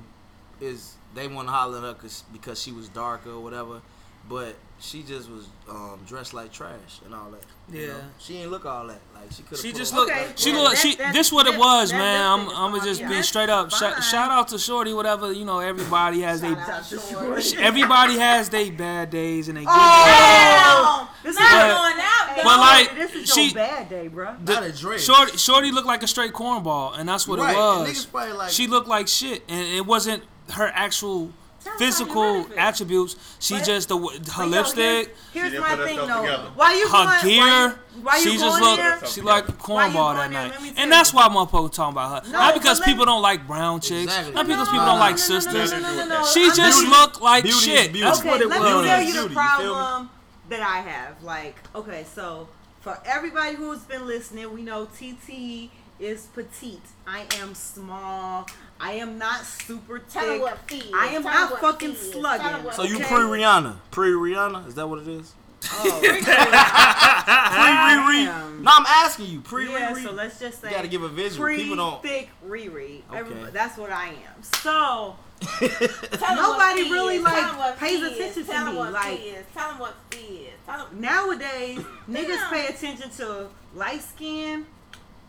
is 0.60 0.94
they 1.14 1.28
want 1.28 1.46
to 1.48 1.52
holler 1.52 1.76
at 1.78 1.82
her 1.84 1.94
cause, 1.94 2.24
because 2.32 2.60
she 2.60 2.72
was 2.72 2.88
darker 2.88 3.30
or 3.30 3.40
whatever, 3.40 3.82
but 4.28 4.56
she 4.80 5.02
just 5.02 5.28
was 5.30 5.46
um, 5.68 6.00
dressed 6.06 6.34
like 6.34 6.52
trash 6.52 7.00
and 7.04 7.14
all 7.14 7.30
that. 7.30 7.44
You 7.72 7.80
Yeah. 7.80 7.86
know? 7.88 7.94
she 8.18 8.36
ain't 8.38 8.50
look 8.50 8.64
all 8.66 8.86
that. 8.86 9.00
Like 9.14 9.32
she 9.32 9.42
could. 9.42 9.58
She 9.58 9.72
just 9.72 9.92
Okay, 9.94 10.26
looked. 10.26 10.38
She 10.38 10.50
yeah, 10.52 10.58
look. 10.58 10.72
that- 10.74 10.78
She. 10.78 10.94
that- 10.96 11.12
this 11.14 11.32
what 11.32 11.46
it 11.46 11.52
that- 11.52 11.58
was, 11.58 11.90
that 11.90 11.98
man. 11.98 12.20
I'm. 12.24 12.38
lip 12.40 12.46
thing 12.48 12.52
is 12.54 12.58
I'm 12.60 12.70
gonna 12.72 12.84
just 12.84 13.00
Yeah, 13.00 13.08
be 13.08 13.22
straight 13.22 13.48
up. 13.50 13.70
Sh- 13.72 14.04
shout 14.10 14.30
out 14.30 14.48
to 14.48 14.58
Shorty. 14.58 14.92
Whatever 14.94 15.32
you 15.32 15.44
know. 15.44 15.58
Everybody 15.58 16.20
has 16.20 16.40
Shout 16.40 16.56
they. 16.56 16.72
out 16.72 16.84
to 16.84 16.98
Shorty. 17.10 17.42
Shorty. 17.42 17.62
Everybody 17.64 18.18
has 18.18 18.48
they 18.50 18.70
bad 18.70 19.10
days 19.10 19.48
and 19.48 19.56
they 19.56 19.62
good 19.64 19.70
Oh! 19.74 21.08
days. 21.24 21.34
This 21.34 21.40
Not 21.40 21.50
But- 21.50 21.76
going 21.76 22.00
out, 22.04 22.36
though. 22.36 22.42
but 22.44 22.60
like, 22.60 22.94
this 22.94 23.14
is 23.14 23.32
she- 23.34 23.44
your 23.46 23.54
bad 23.54 23.88
day, 23.88 24.08
bro. 24.08 24.36
not 24.46 24.62
a 24.62 24.70
dress. 24.72 25.02
Shorty, 25.04 25.36
Shorty 25.36 25.72
looked 25.72 25.88
like 25.88 26.02
a 26.04 26.06
straight 26.06 26.32
cornball, 26.32 26.96
and 26.96 27.08
that's 27.08 27.26
what 27.26 27.40
Right, 27.40 27.52
it 27.52 27.58
was. 27.58 28.06
like- 28.14 28.50
she 28.50 28.66
looked 28.68 28.86
like 28.86 29.08
shit, 29.08 29.42
and 29.48 29.60
it 29.60 29.84
wasn't 29.84 30.22
her 30.52 30.70
actual 30.72 31.32
Tell 31.66 31.74
us 31.74 31.78
how 31.80 31.84
you 31.84 31.92
physical 31.92 32.46
attributes. 32.58 33.16
She 33.38 33.54
But- 33.54 33.64
just 33.64 33.88
the 33.88 33.96
her 33.98 34.08
But 34.18 34.36
yo, 34.38 34.44
lipstick, 34.46 35.16
Here's, 35.32 35.52
here's 35.52 35.60
my 35.60 35.76
thing, 35.76 35.96
though. 35.96 36.06
together. 36.22 36.50
Why 36.54 36.74
you 36.74 36.86
her 36.88 36.92
going? 36.92 37.06
Why 37.06 37.22
gear. 37.22 37.80
you, 37.96 38.02
why 38.02 38.16
you 38.16 38.22
she 38.22 38.38
just 38.38 38.60
going 38.60 38.76
there? 38.76 38.90
looked. 38.96 39.08
She 39.08 39.20
like 39.20 39.48
a 39.48 39.52
Why 39.52 39.86
you 39.86 39.92
cornball 39.92 40.14
that 40.16 40.30
night, 40.30 40.50
Let 40.52 40.62
me 40.62 40.70
tell 40.72 40.82
and 40.82 40.92
that's 40.92 41.12
why 41.12 41.28
motherfuckers 41.28 41.72
talking 41.72 41.92
about 41.92 42.24
her. 42.26 42.30
No, 42.32 42.38
not 42.38 42.54
because 42.54 42.78
but 42.78 42.86
let- 42.86 42.92
people 42.94 43.04
don't 43.06 43.22
like 43.22 43.46
brown 43.46 43.80
chicks, 43.80 44.04
Exactly. 44.04 44.32
not 44.34 44.46
because 44.46 44.66
No, 44.68 44.72
people 44.72 44.86
no, 44.86 44.92
don't 44.92 45.00
like 45.00 45.16
no, 45.16 45.22
no, 45.26 45.34
no, 45.34 45.40
sisters. 45.40 45.72
no, 45.72 45.78
no, 45.80 45.88
no, 45.96 46.04
no, 46.06 46.20
no. 46.20 46.26
She 46.26 46.46
just 46.52 46.82
not- 46.84 46.90
looked 47.00 47.20
like 47.22 47.44
Beauty 47.44 47.58
shit. 47.58 47.92
beauty. 47.92 48.06
That's 48.06 48.20
okay, 48.20 48.28
what 48.28 48.40
it 48.42 48.48
let 48.48 48.60
was. 48.60 48.82
me 48.82 48.88
tell 48.88 49.00
you 49.02 49.06
the 49.06 49.12
you 49.12 49.14
feel 49.20 49.28
me? 49.28 49.34
problem 49.34 50.10
that 50.48 50.60
I 50.62 50.78
have. 50.80 51.22
Like, 51.22 51.56
okay, 51.74 52.04
so 52.14 52.48
for 52.80 52.98
everybody 53.04 53.56
who's 53.56 53.80
been 53.80 54.06
listening, 54.06 54.52
we 54.54 54.62
know 54.62 54.84
TT 54.86 55.70
is 55.98 56.26
petite. 56.34 56.82
I 57.06 57.24
am 57.40 57.54
small. 57.54 58.46
I 58.80 58.92
am 58.92 59.18
not 59.18 59.44
super 59.44 59.98
thick. 60.00 60.08
Tell 60.10 60.40
what 60.40 60.58
feed. 60.68 60.84
I 60.94 61.06
am 61.08 61.22
Tell 61.22 61.32
not 61.50 61.60
fucking 61.60 61.94
feed 61.94 62.12
slugging. 62.12 62.46
Tell 62.46 62.58
her 62.60 62.64
what 62.66 62.74
So 62.74 62.82
you 62.84 62.96
okay? 62.96 63.04
pre 63.04 63.16
Rihanna, 63.18 63.76
pre 63.90 64.10
Rihanna, 64.10 64.66
is 64.68 64.74
that 64.74 64.88
what 64.88 65.00
it 65.00 65.08
is? 65.08 65.34
Oh, 65.68 65.98
Pre 66.00 66.20
Riri. 66.20 68.26
Damn. 68.26 68.62
No, 68.62 68.70
I'm 68.74 68.86
asking 68.86 69.26
you, 69.26 69.40
pre 69.40 69.68
yeah, 69.70 69.94
so 69.94 70.12
let's 70.12 70.38
just 70.38 70.60
say 70.60 70.68
You 70.68 70.74
gotta 70.76 70.88
give 70.88 71.02
a 71.02 71.08
visual. 71.08 71.44
Pre 71.44 71.56
People 71.56 71.76
don't. 71.76 72.02
thick 72.02 72.28
Riri. 72.46 73.00
Okay. 73.12 73.50
That's 73.52 73.76
what 73.78 73.90
I 73.90 74.08
am. 74.08 74.42
So 74.42 75.16
Tell 75.40 75.68
her 75.68 76.36
Nobody 76.36 76.82
what 76.84 76.92
really, 76.92 77.14
feed 77.14 77.18
is. 77.18 77.24
like, 77.24 77.34
Tell 77.34 77.52
her 77.52 77.58
what 77.58 77.78
pays 77.78 78.00
feed 78.00 78.06
is. 78.06 78.12
attention 78.12 78.44
to 78.44 78.50
Tell 78.52 78.72
me, 78.72 78.78
what 78.78 78.92
like- 78.92 79.18
feed 79.18 79.28
is. 79.34 79.44
Tell 79.54 79.68
them 79.70 79.78
what 79.80 79.94
feed 80.10 80.40
is. 80.40 80.46
Tell 80.66 80.86
them. 80.86 81.00
nowadays 81.00 81.78
niggas 82.10 82.50
pay 82.50 82.66
attention 82.68 83.10
to 83.10 83.48
light 83.74 84.02
skin, 84.02 84.66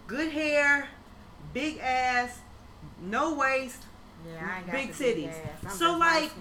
good 0.06 0.32
hair, 0.32 0.88
big 1.54 1.80
ass, 1.80 2.40
no 3.02 3.36
waist. 3.36 3.84
Yeah, 4.26 4.58
I 4.58 4.62
got 4.62 4.72
Big 4.72 4.92
titties. 4.92 5.36
So, 5.72 5.98
like. 5.98 6.32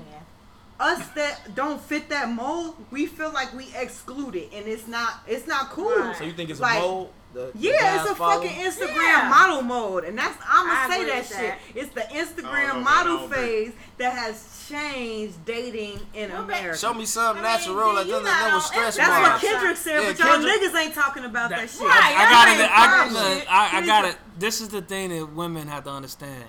Us 0.79 1.07
that 1.15 1.55
don't 1.55 1.81
fit 1.81 2.09
that 2.11 2.29
mold, 2.31 2.77
we 2.91 3.07
feel 3.07 3.33
like 3.33 3.55
we 3.55 3.69
excluded, 3.75 4.51
and 4.53 4.67
it's 4.67 4.87
not. 4.87 5.15
It's 5.27 5.47
not 5.47 5.71
cool. 5.71 5.89
Right. 5.97 6.17
So 6.17 6.25
you 6.25 6.33
think 6.33 6.51
it's 6.51 6.61
Like, 6.61 6.79
a 6.79 6.81
mold? 6.83 7.13
The, 7.33 7.51
the 7.55 7.59
Yeah, 7.59 7.73
guys 7.81 8.01
it's 8.03 8.11
a 8.13 8.15
follow? 8.15 8.43
fucking 8.43 8.57
Instagram 8.57 8.95
Yeah. 8.97 9.29
model 9.29 9.63
mode, 9.63 10.05
and 10.05 10.17
that's 10.19 10.37
I'ma 10.47 10.89
say 10.89 11.01
agree 11.03 11.11
that 11.13 11.27
shit. 11.27 11.37
that. 11.39 11.59
It's 11.75 11.93
the 11.95 12.01
Instagram 12.03 12.75
know, 12.75 12.81
model 12.81 13.29
man. 13.29 13.33
I 13.33 13.35
phase 13.35 13.73
that 13.99 14.13
has 14.15 14.67
changed 14.71 15.45
dating 15.45 16.01
in 16.15 16.31
Well, 16.31 16.43
America. 16.45 16.79
Show 16.79 16.95
me 16.95 17.05
something 17.07 17.45
I 17.45 17.49
mean, 17.59 17.59
natural 17.61 17.95
that 17.95 18.07
you 18.07 18.13
doesn't 18.13 18.25
not 18.25 18.49
never 18.49 18.61
stress 18.61 18.97
Instagram. 18.97 19.07
That's 19.07 19.29
marks. 19.29 19.43
what 19.43 19.53
Kendrick 19.53 19.77
said, 19.77 20.03
Yeah, 20.03 20.09
but 20.13 20.19
y'all 20.19 20.49
niggas 20.49 20.81
ain't 20.83 20.95
talking 20.95 21.25
about 21.25 21.51
that, 21.51 21.69
shit. 21.71 21.81
Right, 21.81 22.15
I 22.17 22.31
got 22.31 22.49
it. 22.49 22.71
I, 22.71 23.05
fine 23.05 23.13
look. 23.13 23.47
I, 23.53 23.79
I 23.79 23.87
got 23.87 24.05
it. 24.07 24.17
This 24.39 24.61
is 24.61 24.69
the 24.69 24.81
thing 24.83 25.11
that 25.11 25.27
women 25.33 25.69
have 25.69 25.85
to 25.85 25.91
understand. 25.91 26.45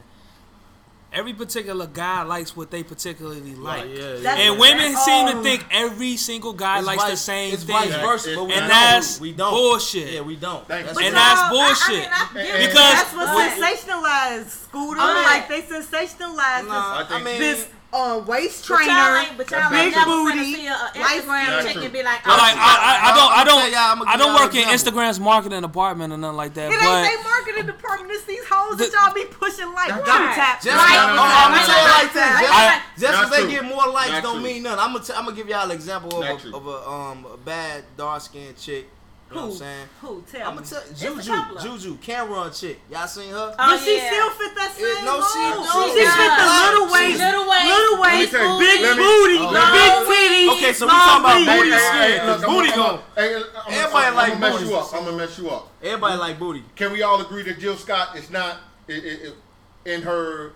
Every 1.14 1.34
particular 1.34 1.88
guy 1.88 2.24
likes 2.24 2.56
what 2.56 2.70
they 2.70 2.84
particularly 2.84 3.56
like. 3.56 3.84
Right, 3.86 3.90
yeah, 3.90 4.14
That's- 4.18 4.40
And 4.50 4.60
women 4.60 4.96
seem 4.98 5.28
to 5.28 5.38
Oh. 5.38 5.42
think 5.44 5.66
every 5.72 6.18
single 6.18 6.52
guy 6.54 6.80
It's 6.80 6.88
likes 6.88 7.04
the 7.04 7.10
vice- 7.12 7.22
same 7.22 7.54
it's 7.54 7.64
thing. 7.64 7.76
vice 7.76 7.96
versa, 7.96 8.34
but 8.36 8.44
we 8.44 8.52
And 8.54 8.60
don't. 8.62 8.68
that's 8.70 9.20
we 9.20 9.32
don't. 9.32 9.50
bullshit. 9.52 10.12
Yeah, 10.14 10.22
we 10.22 10.36
don't. 10.36 10.68
That's 10.68 10.90
and 10.90 11.00
y'all- 11.00 11.12
that's 11.14 11.42
I- 11.42 11.48
I 11.48 11.50
bullshit. 11.50 11.90
mean, 11.90 12.10
I. 12.12 12.58
Because- 12.68 12.74
That's 12.76 13.14
what 13.16 13.52
sensationalized, 13.52 14.50
Scooter. 14.68 15.00
I'm 15.02 15.16
like 15.24 15.26
like- 15.26 15.48
they 15.50 15.62
sensationalized 15.62 16.68
Nah, 16.68 16.98
I 16.98 17.02
I 17.02 17.04
think- 17.06 17.24
mean, 17.24 17.40
this, 17.40 17.60
this 17.60 17.68
uh, 17.94 18.22
waist 18.28 18.68
But 18.68 18.78
trainer, 18.84 19.18
ain't, 19.24 19.38
but 19.38 19.50
y'all 19.50 19.70
big 19.70 19.80
ain't 19.80 19.96
never 19.96 20.12
booty, 20.12 20.54
see 20.54 20.68
a, 20.68 20.72
a 20.72 21.00
light 21.00 21.24
Instagram 21.24 21.64
chick 21.64 21.76
and 21.84 21.94
be 21.94 22.04
like, 22.04 22.20
oh, 22.26 22.36
like, 22.36 22.56
I, 22.60 22.74
I, 22.84 22.94
I 23.08 23.16
don't, 23.16 23.32
I 23.32 23.44
don't, 23.48 23.64
I'ma 23.74 24.04
I 24.06 24.18
give 24.18 24.26
don't 24.26 24.36
work 24.36 24.56
in. 24.56 24.68
Instagram's 24.68 25.20
marketing 25.20 25.62
department 25.62 26.12
or 26.14 26.18
nothing 26.18 26.38
like 26.38 26.54
that. 26.56 26.72
It 26.72 26.76
ain't 26.76 26.84
but 26.84 27.04
they 27.04 27.24
marketing 27.24 27.66
department. 27.66 28.12
It's 28.12 28.26
these 28.26 28.44
hoes 28.50 28.78
that 28.78 28.92
y'all 28.92 29.14
be 29.14 29.26
pushing 29.26 29.72
like 29.74 29.90
That's 29.90 30.06
double 30.06 30.34
tap. 30.36 30.62
Just 33.00 33.22
because 33.22 33.30
they 33.32 33.52
get 33.52 33.64
more 33.64 33.88
likes 33.88 34.22
don't 34.22 34.44
mean 34.44 34.64
nothing. 34.64 34.80
I'm 34.80 34.94
gonna, 34.94 35.06
t- 35.06 35.14
I'm 35.16 35.26
gonna 35.26 35.36
give 35.36 35.48
y'all 35.48 35.66
an 35.66 35.72
example 35.72 36.22
of 36.22 36.46
a, 36.46 36.56
of 36.56 36.68
a 36.68 36.90
um 36.90 37.26
a 37.32 37.38
bad 37.38 37.84
dark 37.96 38.22
skinned 38.22 38.58
chick. 38.58 38.90
You 39.30 39.36
know 39.36 39.42
what 39.42 39.48
I'm 39.48 39.52
Who? 39.52 39.58
saying? 39.58 39.88
Who? 40.02 40.24
Tell 40.32 40.48
I'm 40.48 40.56
me. 40.56 40.64
gonna 40.64 40.70
tell 40.72 40.84
a 40.88 40.94
Juju, 40.96 41.32
couple 41.36 41.58
of- 41.58 41.64
Juju, 41.64 41.98
Cam'ron 42.00 42.60
chick. 42.60 42.80
Y'all 42.90 43.08
seen 43.08 43.30
her? 43.32 43.52
Oh, 43.52 43.56
But 43.58 43.80
she 43.84 43.98
yeah. 43.98 44.08
still 44.08 44.30
fit 44.32 44.56
that 44.56 44.72
same 44.72 44.86
It- 44.88 45.04
no, 45.04 45.20
she- 45.20 45.40
mold. 45.52 45.68
no, 45.68 45.84
she 45.84 46.00
she 46.00 46.06
fit 46.08 46.32
the 46.32 46.48
not. 46.48 46.72
little 46.72 46.88
She- 46.88 46.94
waist, 46.94 47.20
Little 47.20 47.50
waist, 47.50 47.66
little 47.68 48.00
Let 48.00 48.12
me 48.14 48.18
waist, 48.20 48.32
tell 48.32 48.48
you, 48.48 48.60
big 48.64 48.82
let 48.82 48.96
me- 48.98 49.04
booty, 49.04 49.38
Oh. 49.38 49.52
big 49.52 49.92
Long 49.92 50.06
titties. 50.08 50.50
Okay, 50.56 50.74
so 50.74 50.86
we 50.86 50.92
long 50.92 51.00
talking 51.02 51.26
about 51.28 51.58
booty 51.58 51.70
Hey, 51.72 51.76
hey, 51.76 52.08
shit. 52.08 52.22
hey, 52.22 52.28
look, 52.28 52.40
I'm 52.44 52.50
Booty 52.56 52.70
gonna- 52.72 52.98
go. 52.98 53.04
Hey, 53.22 53.36
I'm 53.36 53.42
gonna- 53.44 53.76
Everybody 53.78 54.06
I'm 54.08 54.16
like 54.16 54.28
gonna 54.40 54.40
mess 54.40 54.62
you 54.62 54.76
up. 54.78 54.94
I'm 54.94 55.04
gonna 55.04 55.18
mess 55.18 55.38
you 55.38 55.50
up. 55.50 55.68
Everybody 55.84 56.18
like 56.18 56.40
booty. 56.40 56.64
Can 56.78 56.92
we 56.94 57.02
all 57.04 57.20
agree 57.20 57.44
that 57.44 57.60
Jill 57.60 57.76
Scott 57.76 58.16
is 58.16 58.30
not 58.30 58.58
i 58.90 58.94
i 58.94 58.96
i 58.96 59.32
in 59.92 60.02
her 60.04 60.54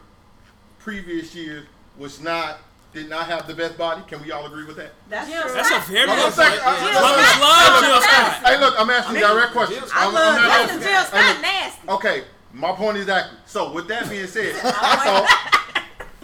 previous 0.79 1.35
years 1.35 1.65
was 1.97 2.21
not 2.21 2.59
did 2.93 3.09
not 3.09 3.27
have 3.27 3.47
the 3.47 3.53
best 3.53 3.77
body. 3.77 4.01
Can 4.07 4.21
we 4.21 4.31
all 4.31 4.45
agree 4.45 4.65
with 4.65 4.75
that? 4.77 4.91
That's 5.09 5.31
true. 5.31 5.53
That's 5.53 5.71
a 5.71 5.91
very 5.91 6.07
good 6.07 6.33
point. 6.33 6.37
I, 6.37 7.69
love 7.69 7.83
Jill 7.83 8.01
Scott. 8.01 8.33
Hey, 8.43 8.59
look, 8.59 8.75
I'm 8.77 8.89
asking 8.89 9.17
I 9.17 9.19
mean, 9.19 9.29
direct 9.29 9.51
questions. 9.53 9.91
I 9.93 10.11
love 10.11 10.37
I'm 10.39 10.81
Jill 10.81 11.03
Scott. 11.03 11.33
Look, 11.33 11.41
nasty. 11.41 11.89
Okay, 11.89 12.23
my 12.53 12.71
point 12.73 12.97
is 12.97 13.05
that. 13.05 13.29
So 13.45 13.71
with 13.71 13.87
that 13.87 14.09
being 14.09 14.27
said, 14.27 14.55
I 14.63 14.95
thought. 14.97 15.47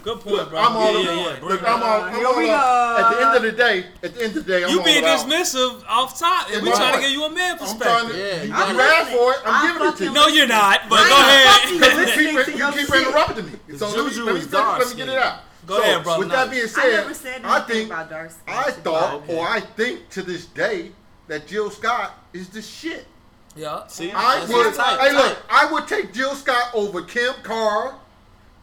Good 0.00 0.20
point, 0.20 0.36
look, 0.36 0.50
bro. 0.50 0.60
I'm 0.60 0.76
all 0.76 0.94
yeah, 0.94 1.10
yeah, 1.10 1.34
yeah. 1.34 1.44
Look, 1.44 1.62
I'm 1.68 1.82
all, 1.82 2.02
I'm 2.02 2.24
all 2.24 2.38
At 2.38 3.10
the 3.10 3.26
end 3.26 3.36
of 3.36 3.42
the 3.42 3.52
day, 3.52 3.86
at 4.00 4.14
the 4.14 4.24
end 4.24 4.36
of 4.36 4.46
the 4.46 4.52
day, 4.52 4.64
I'm 4.64 4.70
you 4.70 4.82
being 4.84 5.02
dismissive 5.02 5.82
off 5.88 6.16
top, 6.16 6.48
and 6.52 6.62
we 6.62 6.70
trying 6.70 6.94
to 6.94 7.00
give 7.00 7.10
you 7.10 7.24
a 7.24 7.30
man 7.30 7.58
perspective. 7.58 7.88
I'm 7.88 8.08
trying 8.08 8.12
to, 8.12 8.46
yeah, 8.46 8.72
you 8.72 8.80
asked 8.80 9.10
for 9.10 9.32
it. 9.32 9.38
I'm, 9.44 9.74
giving 9.74 9.88
it 9.88 9.96
to 9.96 10.04
you. 10.04 10.12
No, 10.12 10.28
you're 10.28 10.46
not. 10.46 10.88
But 10.88 11.08
go 11.08 11.18
ahead. 11.18 11.48
You 12.58 12.72
keep 12.72 12.94
interrupting 12.94 13.46
me. 13.46 13.76
So 13.76 13.88
let 13.88 14.34
me 14.34 14.96
get 14.96 15.08
it 15.08 15.18
out. 15.18 15.42
Go 15.68 15.76
so, 15.76 15.82
ahead. 15.82 16.18
With 16.18 16.30
that 16.30 16.50
being 16.50 16.66
said, 16.66 17.04
I, 17.04 17.12
said 17.12 17.42
I 17.44 17.60
think 17.60 17.92
I 17.92 18.70
thought, 18.70 19.22
okay. 19.22 19.36
or 19.36 19.46
I 19.46 19.60
think 19.60 20.08
to 20.10 20.22
this 20.22 20.46
day, 20.46 20.92
that 21.26 21.46
Jill 21.46 21.70
Scott 21.70 22.14
is 22.32 22.48
the 22.48 22.62
shit. 22.62 23.06
Yeah. 23.54 23.86
See, 23.86 24.10
I 24.10 24.46
would. 24.46 24.74
Hey, 24.74 25.12
look, 25.12 25.38
I 25.50 25.70
would 25.70 25.86
take 25.86 26.14
Jill 26.14 26.34
Scott 26.34 26.70
over 26.72 27.02
Kim 27.02 27.34
Carr, 27.42 27.98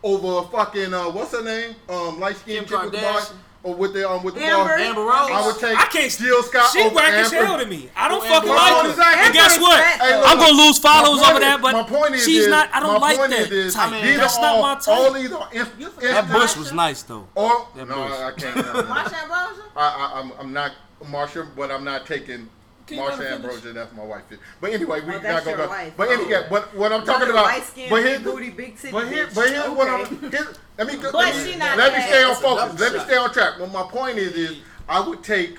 over 0.02 0.48
fucking 0.50 0.96
uh, 0.96 1.12
what's 1.12 1.32
her 1.34 1.44
name? 1.44 1.76
Um, 1.88 2.20
light 2.20 2.38
skinned 2.38 2.68
Kim 2.68 2.80
Kardashian 2.80 3.36
or 3.66 3.74
with 3.74 3.94
the 3.94 4.08
um 4.08 4.24
with 4.24 4.36
the 4.36 4.44
Amber, 4.44 4.74
Amber 4.74 5.02
Rose. 5.02 5.30
I 5.34 5.44
would 5.46 5.58
take. 5.58 5.76
I 5.78 5.88
can't. 5.88 6.12
Jill 6.12 6.44
Scott. 6.44 6.70
She 6.72 6.88
whack 6.90 7.14
as 7.14 7.34
Amber. 7.34 7.46
hell 7.46 7.58
to 7.60 7.66
me. 7.66 7.90
I 7.96 8.08
don't 8.08 8.22
oh, 8.24 8.30
fucking 8.30 8.50
Amber 8.50 8.62
like 8.62 8.72
her. 8.72 8.90
Rose. 8.90 9.26
And 9.26 9.34
guess 9.34 9.60
what? 9.60 9.84
Hey, 9.84 10.12
though. 10.12 10.24
I'm 10.24 10.38
gonna 10.38 10.54
lose 10.56 10.78
followers 10.78 11.22
over 11.24 11.40
that. 11.40 11.60
but 11.62 11.74
my 11.74 11.84
point 11.84 12.14
is 12.14 12.26
she's 12.26 12.46
this, 12.46 12.48
not. 12.52 12.70
I 12.72 12.80
don't 12.80 13.02
like 13.02 13.18
point 13.18 13.32
that. 13.32 13.40
is 13.42 13.50
this, 13.50 13.74
type. 13.74 14.04
these 14.04 14.18
That's 14.18 14.38
are 14.38 14.42
not 14.42 14.56
all- 14.56 14.62
my 14.62 14.70
All 14.70 15.12
type. 15.12 15.14
these 15.22 15.32
are 15.32 15.50
inst- 15.52 15.78
That 15.80 16.04
instant- 16.04 16.32
bush 16.32 16.56
was 16.58 16.72
nice 16.74 17.02
though. 17.02 17.28
or 17.34 17.68
no, 17.76 17.86
bush. 17.86 17.96
I, 17.98 18.28
I 18.28 18.32
can't. 18.32 18.56
Marsha 18.86 19.24
Ambrosia? 19.24 19.64
I, 19.76 19.82
I, 19.82 20.20
I'm, 20.20 20.32
I'm 20.40 20.54
not 20.54 20.72
Marsha, 21.06 21.48
but 21.56 21.72
I'm 21.72 21.84
not 21.84 22.06
taking 22.06 22.48
can 22.88 23.00
Marsha 23.00 23.32
Ambrosia, 23.32 23.74
that's 23.74 23.94
my 23.94 24.04
wife. 24.04 24.24
But 24.62 24.72
anyway, 24.72 25.02
we 25.02 25.16
oh, 25.16 25.20
not 25.20 25.44
gonna 25.44 25.58
go. 25.58 25.68
Wife. 25.68 25.94
But 25.98 26.10
anyway, 26.10 26.44
oh. 26.46 26.48
but 26.50 26.76
what 26.76 26.94
I'm 26.94 27.04
talking 27.04 27.30
about. 27.30 27.48
But 27.90 28.04
here's 28.04 28.22
booty, 28.22 28.52
big 28.52 28.78
titty. 28.78 28.92
But, 28.92 29.08
here, 29.08 29.28
but 29.34 29.50
here's 29.50 29.66
okay. 29.66 29.76
what 29.76 29.88
I'm. 29.88 30.32
Here, 30.32 30.48
let 30.78 30.88
me. 30.88 30.98
Let 30.98 31.36
me, 31.36 31.52
she 31.52 31.58
not. 31.58 31.78
Let 31.78 31.94
me 31.94 32.02
stay 32.02 32.24
on 32.24 32.36
focus. 32.36 32.80
Let 32.80 32.94
me 32.94 33.00
stay 33.00 33.18
on 33.18 33.34
track. 33.34 33.60
Well, 33.60 33.70
my 33.70 33.84
point 33.84 34.20
is, 34.20 34.34
is 34.34 34.58
I 34.88 35.00
would 35.00 35.24
take 35.24 35.58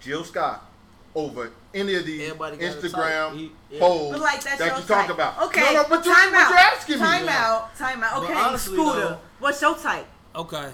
Jill 0.00 0.22
Scott 0.22 0.70
over 1.14 1.50
any 1.74 1.94
of 1.94 2.06
these 2.06 2.30
Instagram 2.30 3.50
yeah. 3.70 3.84
like, 3.84 4.42
that 4.42 4.78
you 4.78 4.84
talk 4.84 5.10
about. 5.10 5.42
Okay, 5.42 5.60
no, 5.60 5.82
no, 5.82 5.84
but, 5.88 6.04
you, 6.04 6.14
time 6.14 6.30
but 6.30 6.40
out. 6.40 6.50
you're 6.50 6.58
asking 6.58 6.98
time 6.98 7.22
me. 7.22 7.28
Time 7.28 7.42
out. 7.42 7.76
Time 7.76 8.02
out. 8.04 8.22
Okay, 8.22 8.34
honestly, 8.34 8.76
Scooter, 8.76 9.00
though, 9.00 9.18
what's 9.38 9.60
your 9.60 9.76
type? 9.76 10.06
Okay. 10.34 10.70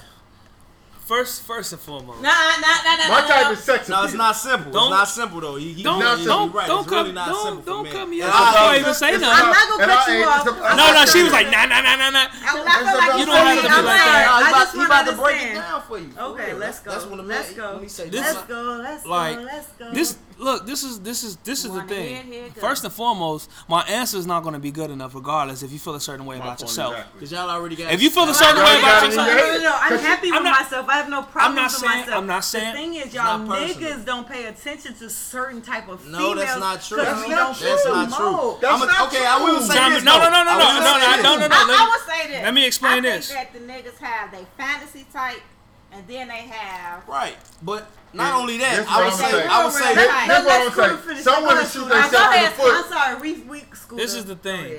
First, 1.09 1.41
first 1.41 1.73
and 1.73 1.81
foremost. 1.81 2.21
Nah, 2.21 2.29
nah, 2.29 2.69
nah, 2.85 2.97
nah. 3.01 3.09
My 3.09 3.21
nah, 3.23 3.27
type 3.27 3.45
nah. 3.45 3.51
is 3.53 3.65
sex. 3.65 3.89
No, 3.89 4.05
it's 4.05 4.13
not 4.13 4.37
simple. 4.37 4.71
Don't, 4.71 4.93
it's 4.93 5.01
not 5.01 5.09
simple 5.09 5.41
though. 5.41 5.57
He, 5.57 5.73
he, 5.73 5.83
don't, 5.83 5.99
don't, 5.99 6.23
don't, 6.23 6.53
right. 6.53 6.69
don't 6.69 6.81
it's 6.81 6.89
come, 6.91 7.03
really 7.05 7.15
not 7.15 7.29
don't, 7.29 7.45
simple 7.47 7.63
don't 7.65 7.89
come 7.89 8.13
here. 8.13 8.29
I 8.29 8.53
don't 8.53 8.81
even 8.83 8.93
say 8.93 9.13
nothing. 9.13 9.25
I'm 9.25 9.49
not 9.49 9.69
gonna 9.73 9.87
cut 9.89 10.13
you 10.13 10.25
off. 10.29 10.77
No, 10.77 10.93
no, 10.93 11.07
she 11.07 11.23
was 11.23 11.33
like, 11.33 11.49
nah, 11.49 11.65
nah, 11.65 11.81
nah, 11.81 11.97
nah, 11.97 12.11
nah. 12.11 12.29
I 12.29 12.53
feel 12.53 12.99
like 13.01 13.21
You 13.21 13.25
don't 13.25 13.41
have 13.41 13.57
to 13.57 13.63
be 13.63 13.89
like 13.89 14.05
that. 14.05 14.29
I 14.37 14.53
just 14.53 14.77
want 14.77 15.09
to 15.09 15.17
break 15.17 15.41
it 15.41 15.55
down 15.55 15.81
for 15.81 15.99
you. 15.99 16.13
Okay, 16.13 16.53
let's 16.53 16.81
go. 16.81 16.91
Let's 16.91 17.05
go. 17.07 17.17
man. 17.17 17.27
Let's 17.27 17.53
go. 17.55 17.81
Let's 17.81 17.97
go. 18.45 18.61
Let's 18.85 19.05
go. 19.05 19.91
Let's 19.91 20.13
go 20.13 20.28
look, 20.39 20.67
this 20.67 20.83
is 20.85 21.01
this 21.01 21.25
is 21.25 21.37
this 21.39 21.65
is 21.65 21.73
the 21.73 21.83
thing. 21.83 22.25
Hear, 22.27 22.43
hear, 22.43 22.51
First 22.51 22.85
and 22.85 22.93
foremost, 22.93 23.51
my 23.69 23.83
answer 23.83 24.17
is 24.17 24.27
not 24.27 24.43
going 24.43 24.55
to 24.55 24.61
be 24.61 24.71
good 24.71 24.91
enough, 24.91 25.15
regardless 25.15 25.63
if 25.63 25.73
you 25.73 25.79
feel 25.79 25.95
a 25.95 26.01
certain 26.01 26.27
way 26.27 26.39
my 26.39 26.45
about 26.45 26.61
yourself. 26.61 26.95
Exactly. 26.95 27.21
Cause 27.21 27.33
y'all 27.33 27.51
already 27.51 27.77
got. 27.77 27.93
If 27.93 28.03
you 28.03 28.11
feel 28.11 28.25
a 28.25 28.35
certain 28.35 28.63
way 28.63 28.79
about 28.79 29.05
yourself, 29.05 29.29
no, 29.29 29.35
no, 29.35 29.59
no, 29.63 29.79
I'm 29.81 29.99
happy 29.99 30.29
I'm 30.29 30.35
with 30.35 30.43
not, 30.45 30.63
myself. 30.63 30.89
I 30.89 30.97
have 30.97 31.09
no 31.11 31.23
problem 31.23 31.51
I'm 31.51 31.55
not 31.57 31.71
with 31.71 31.81
saying, 31.81 32.01
myself. 32.01 32.17
I'm 32.17 32.27
not 32.27 32.45
saying. 32.45 32.75
The 32.75 32.81
thing 32.81 32.95
is, 32.95 33.15
y'all 33.15 33.39
niggas 33.41 34.05
don't 34.05 34.29
pay 34.29 34.47
attention 34.47 34.95
to 34.95 35.11
certain 35.11 35.61
type 35.63 35.89
of 35.89 36.01
females. 36.01 36.21
No, 36.21 36.35
that's 36.35 36.59
not 36.59 36.83
true. 36.83 36.99
That's 36.99 37.29
not 37.29 37.57
true. 37.57 37.69
That's 37.69 37.85
not 37.85 38.17
true. 38.17 38.59
That's 38.61 38.87
not 38.87 39.09
Okay, 39.09 39.27
I 39.27 39.43
will 39.43 39.61
say 39.61 39.91
this. 39.91 40.05
No, 40.05 40.19
no, 40.19 40.31
no, 40.31 40.45
no, 40.45 40.59
no, 40.59 40.69
no, 40.81 41.23
no, 41.23 41.37
no, 41.37 41.49
no. 41.49 41.57
I 41.59 41.99
will 41.99 42.13
say 42.13 42.33
this. 42.33 42.43
Let 42.43 42.55
me 42.55 42.67
explain 42.67 43.03
this. 43.03 43.31
That 43.31 43.53
the 43.53 43.61
niggas 43.61 43.99
have 43.99 44.31
they 44.33 44.47
fantasy 44.57 45.07
type, 45.13 45.43
and 45.93 46.07
then 46.07 46.29
they 46.29 46.47
have 46.49 47.07
right, 47.09 47.37
but 47.63 47.91
not 48.13 48.31
yeah. 48.31 48.39
only 48.39 48.59
that, 48.59 48.87
I 48.89 49.05
would, 49.05 49.13
say, 49.13 49.47
I 49.47 49.65
would 49.65 49.73
say, 49.73 49.87
I 49.87 50.65
would 50.65 50.73
say, 50.73 51.13
I'm. 51.13 51.23
Someone 51.23 51.57
to 51.59 51.65
shoot 51.65 51.89
themselves 51.89 52.37
in 52.37 52.45
the 52.45 52.51
foot. 52.51 52.75
I'm 52.75 52.91
sorry, 52.91 53.21
we 53.21 53.65
school. 53.75 53.99
This 53.99 54.15
is 54.15 54.25
the 54.25 54.37
thing. 54.37 54.79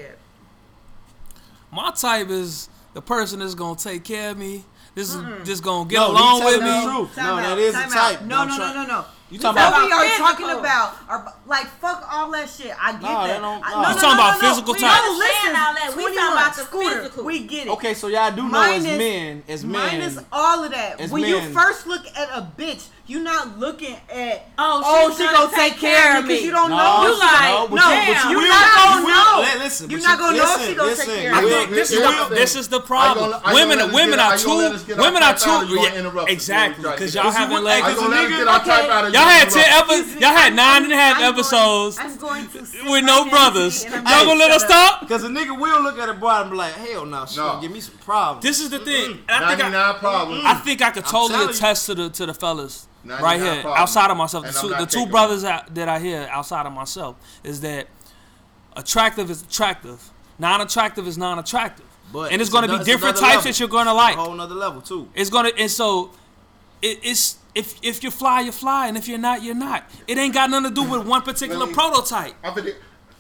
My 1.72 1.92
type 1.92 2.30
is 2.30 2.70
the 2.94 3.02
person 3.02 3.40
that's 3.40 3.54
gonna 3.56 3.78
take 3.78 4.04
care 4.04 4.32
of 4.32 4.38
me. 4.38 4.64
This 4.96 5.14
is 5.14 5.24
just 5.46 5.64
gonna 5.64 5.88
get 5.88 6.02
along 6.02 6.44
with 6.44 6.62
me. 6.62 6.68
No, 6.68 7.06
that 7.16 7.58
is 7.58 7.74
the 7.74 7.82
type. 7.82 8.24
No, 8.24 8.46
no, 8.46 8.58
no, 8.58 8.74
no, 8.74 8.86
no. 8.86 9.06
You 9.30 9.38
talking 9.38 9.62
about 9.62 9.86
we 9.86 9.94
are 9.94 10.18
talking 10.18 10.50
about 10.50 10.96
or 11.08 11.34
like 11.46 11.68
fuck 11.68 12.04
all 12.12 12.32
that 12.32 12.50
shit. 12.50 12.74
I 12.82 12.94
get 12.94 13.02
no, 13.02 13.28
that. 13.28 13.42
Don't, 13.42 13.62
no. 13.62 13.82
No, 13.82 13.90
you 13.90 13.96
talking 14.02 14.18
about 14.18 14.40
physical 14.42 14.74
no. 14.74 14.80
touch? 14.80 15.02
No, 15.06 15.20
listen, 15.20 15.98
we 15.98 16.04
talking 16.04 16.34
about 16.34 16.56
the 16.56 16.62
scooter. 16.64 17.02
Physical. 17.02 17.24
We 17.26 17.46
get 17.46 17.68
it. 17.68 17.70
Okay, 17.74 17.94
so 17.94 18.08
y'all 18.08 18.32
do 18.32 18.44
know 18.44 18.50
minus, 18.50 18.86
as 18.88 18.98
men, 18.98 19.44
as 19.48 19.64
men, 19.64 19.72
minus 19.72 20.18
all 20.32 20.64
of 20.64 20.72
that. 20.72 21.12
When 21.12 21.22
men. 21.22 21.30
you 21.30 21.42
first 21.54 21.86
look 21.86 22.08
at 22.18 22.30
a 22.30 22.42
bitch, 22.58 22.88
you're 23.06 23.22
not 23.22 23.60
looking 23.60 23.98
at 24.10 24.50
oh, 24.58 24.82
oh 24.86 25.14
she 25.16 25.26
gonna 25.26 25.50
take, 25.54 25.74
take 25.74 25.82
care, 25.82 26.02
care 26.02 26.20
of 26.20 26.26
me 26.26 26.34
because 26.34 26.46
you 26.46 26.52
don't 26.52 26.70
know. 26.70 27.06
You 27.06 27.20
like 27.20 27.54
no, 27.54 27.68
but 27.70 27.76
no, 27.76 27.86
but 27.86 28.24
you, 28.26 28.30
you, 28.34 28.42
you 28.42 28.50
not 28.50 28.76
gonna 28.78 29.06
listen. 29.70 29.90
You're 29.90 30.02
not 30.02 30.20
gonna 30.20 30.38
listen, 30.38 30.48
know 30.48 30.64
if 30.64 30.70
she 30.70 30.76
gonna 30.76 30.90
listen, 30.90 31.06
take 31.06 31.22
care. 31.22 31.44
of 31.44 31.50
think 31.50 31.70
this 31.70 31.92
is 31.92 32.00
the 32.00 32.36
this 32.36 32.56
is 32.56 32.68
the 32.68 32.80
problem. 32.80 33.32
Gonna, 33.32 33.54
women 33.54 33.94
women 33.94 34.20
are 34.20 34.38
too 34.38 34.76
women 34.98 35.24
are 35.24 35.36
too 35.36 36.26
exactly 36.28 36.90
because 36.90 37.14
y'all 37.14 37.32
haven't 37.32 37.64
let 37.64 37.82
cause 37.84 38.02
y'all 39.14 39.30
had 39.30 39.50
ten 39.50 39.66
episodes 39.70 40.16
y'all 40.22 40.36
had 40.36 40.56
nine 40.56 40.84
and 40.84 40.94
a 40.94 40.96
half 40.96 41.22
episodes 41.22 41.98
with 41.98 43.04
no 43.06 43.30
brothers. 43.30 43.86
Y'all 43.86 44.26
gonna 44.26 44.40
let 44.40 44.52
us 44.52 44.66
talk? 44.66 45.02
Because 45.02 45.24
a 45.24 45.30
nigga 45.30 45.58
will 45.60 45.82
look 45.82 45.98
at 46.00 46.10
a 46.10 46.14
broad 46.14 46.44
and 46.44 46.52
be 46.52 46.58
like, 46.58 46.74
hell 46.74 47.06
no, 47.06 47.26
she 47.26 47.38
gonna 47.38 47.62
give 47.62 47.72
me 47.72 47.80
some 47.80 47.98
problems. 47.98 48.44
This 48.44 48.60
is 48.60 48.70
the 48.70 48.80
thing. 48.80 49.20
I 49.28 49.56
think 49.56 49.74
I, 49.74 50.62
think 50.64 50.82
I 50.82 50.92
could 50.92 51.06
totally 51.06 51.46
attest 51.46 51.86
to 51.88 51.96
the 51.96 52.10
to 52.10 52.26
the 52.26 52.34
fellas 52.34 52.88
right 53.06 53.40
here 53.40 53.62
problem. 53.62 53.82
outside 53.82 54.12
of 54.12 54.18
myself. 54.18 54.46
And 54.46 54.54
the 54.54 54.60
two, 54.60 54.70
the 54.70 54.86
two 54.86 55.06
brothers 55.06 55.44
that 55.44 55.90
I 55.90 56.00
hear 56.00 56.28
outside 56.32 56.66
of 56.66 56.74
myself 56.74 57.16
is 57.44 57.62
that 57.62 57.88
Attractive 58.76 59.30
is 59.30 59.42
attractive. 59.42 60.10
Non-attractive 60.38 61.08
is 61.08 61.18
non-attractive. 61.18 61.86
But 62.12 62.32
and 62.32 62.42
it's, 62.42 62.50
it's 62.50 62.50
going 62.50 62.70
to 62.70 62.78
be 62.78 62.84
different 62.84 63.18
types 63.18 63.36
level. 63.36 63.44
that 63.44 63.60
you're 63.60 63.70
going 63.70 63.86
to 63.86 63.94
like. 63.94 64.16
A 64.16 64.20
whole 64.20 64.34
another 64.34 64.56
level 64.56 64.82
too. 64.82 65.10
It's 65.14 65.30
going 65.30 65.52
to 65.52 65.60
and 65.60 65.70
so 65.70 66.12
it, 66.82 67.00
it's 67.04 67.38
if 67.54 67.76
if 67.84 68.04
you 68.04 68.12
fly, 68.12 68.42
you 68.42 68.52
fly, 68.52 68.88
and 68.88 68.98
if 68.98 69.08
you're 69.08 69.18
not, 69.18 69.44
you're 69.44 69.56
not. 69.56 69.90
It 70.08 70.18
ain't 70.18 70.34
got 70.34 70.50
nothing 70.50 70.70
to 70.70 70.76
do 70.76 70.90
with 70.90 71.06
one 71.08 71.22
particular 71.22 71.66
me, 71.66 71.74
prototype. 71.74 72.34
I. 72.44 72.74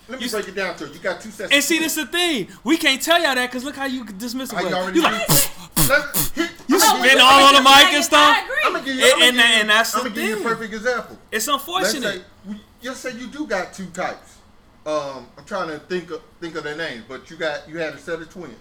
Let 0.09 0.19
me 0.19 0.25
you, 0.25 0.31
break 0.31 0.47
it 0.47 0.55
down 0.55 0.75
to 0.77 0.87
you. 0.87 0.93
You 0.93 0.99
got 0.99 1.21
two 1.21 1.29
sets. 1.29 1.53
And 1.53 1.63
see, 1.63 1.77
this 1.77 1.93
the 1.93 2.07
thing. 2.07 2.47
We 2.63 2.77
can't 2.77 2.99
tell 2.99 3.21
y'all 3.21 3.35
that 3.35 3.51
because 3.51 3.63
look 3.63 3.75
how 3.75 3.85
you 3.85 4.05
dismiss 4.05 4.51
it. 4.51 4.59
You 4.59 5.03
like. 5.03 5.27
you 6.67 6.79
spin 6.79 7.19
all 7.21 7.43
on 7.43 7.53
the 7.53 7.61
mic 7.61 7.93
and 7.93 8.03
stuff. 8.03 8.37
I'm 8.65 8.73
gonna 8.73 8.83
give 8.83 8.95
you, 8.95 9.03
and, 9.03 9.23
and, 9.23 9.39
and 9.39 9.69
that's 9.69 9.95
I'm 9.95 10.03
gonna 10.03 10.15
give 10.15 10.29
you 10.29 10.39
a 10.39 10.43
perfect 10.43 10.73
example. 10.73 11.17
It's 11.31 11.47
unfortunate. 11.47 12.23
Let's 12.45 12.59
say, 12.59 12.61
let's 12.83 12.99
say 12.99 13.11
you 13.19 13.27
do 13.27 13.45
got 13.45 13.71
two 13.71 13.85
types. 13.87 14.38
Um, 14.89 15.27
I'm 15.37 15.45
trying 15.45 15.67
to 15.67 15.77
think 15.77 16.09
of, 16.09 16.21
think 16.41 16.55
of 16.55 16.63
their 16.63 16.75
names, 16.75 17.03
but 17.07 17.29
you 17.29 17.37
got 17.37 17.69
you 17.69 17.77
had 17.77 17.93
a 17.93 17.97
set 17.97 18.21
of 18.21 18.29
twins. 18.29 18.55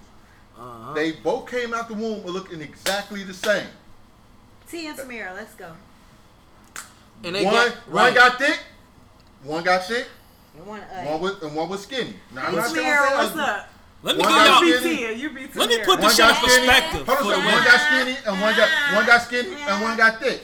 Uh-huh. 0.58 0.92
They 0.92 1.12
both 1.12 1.50
came 1.50 1.72
out 1.72 1.88
the 1.88 1.94
womb 1.94 2.22
looking 2.26 2.60
exactly 2.60 3.24
the 3.24 3.32
same. 3.32 3.68
T 4.68 4.88
and 4.88 4.98
Samira, 4.98 5.34
let's 5.34 5.54
go. 5.54 5.72
And 7.24 7.34
one 7.34 7.44
got, 7.44 7.76
right. 7.86 8.04
one 8.04 8.14
got 8.14 8.38
thick, 8.38 8.60
one 9.42 9.64
got 9.64 9.84
thick, 9.84 10.06
and 10.56 10.66
one, 10.66 10.80
uh, 10.80 11.04
one 11.04 11.20
was 11.20 11.42
and 11.42 11.54
one 11.54 11.68
was 11.68 11.82
skinny. 11.84 12.14
Now, 12.34 12.48
I'm 12.48 12.56
not 12.56 12.66
Samira, 12.66 13.16
what's 13.16 13.36
up? 13.36 13.68
Let 14.02 14.16
me, 14.16 14.22
y'all, 14.22 14.56
skinny, 14.58 15.28
Let 15.28 15.32
me 15.32 15.46
put 15.48 15.68
the 15.68 15.74
in 15.74 15.84
perspective. 15.84 17.06
Hold 17.08 17.32
on, 17.32 17.44
one 17.44 17.64
got 17.64 17.80
skinny 17.80 18.16
and 18.26 18.40
one 18.40 18.54
got 18.54 18.94
one 18.94 19.06
got 19.06 19.22
skinny 19.22 19.54
and 19.54 19.82
one 19.82 19.96
got 19.96 20.20
thick. 20.20 20.42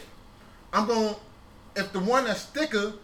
I'm 0.72 0.86
going. 0.86 1.14
to 1.14 1.80
If 1.80 1.92
the 1.92 2.00
one 2.00 2.24
that's 2.24 2.46
thicker 2.46 2.94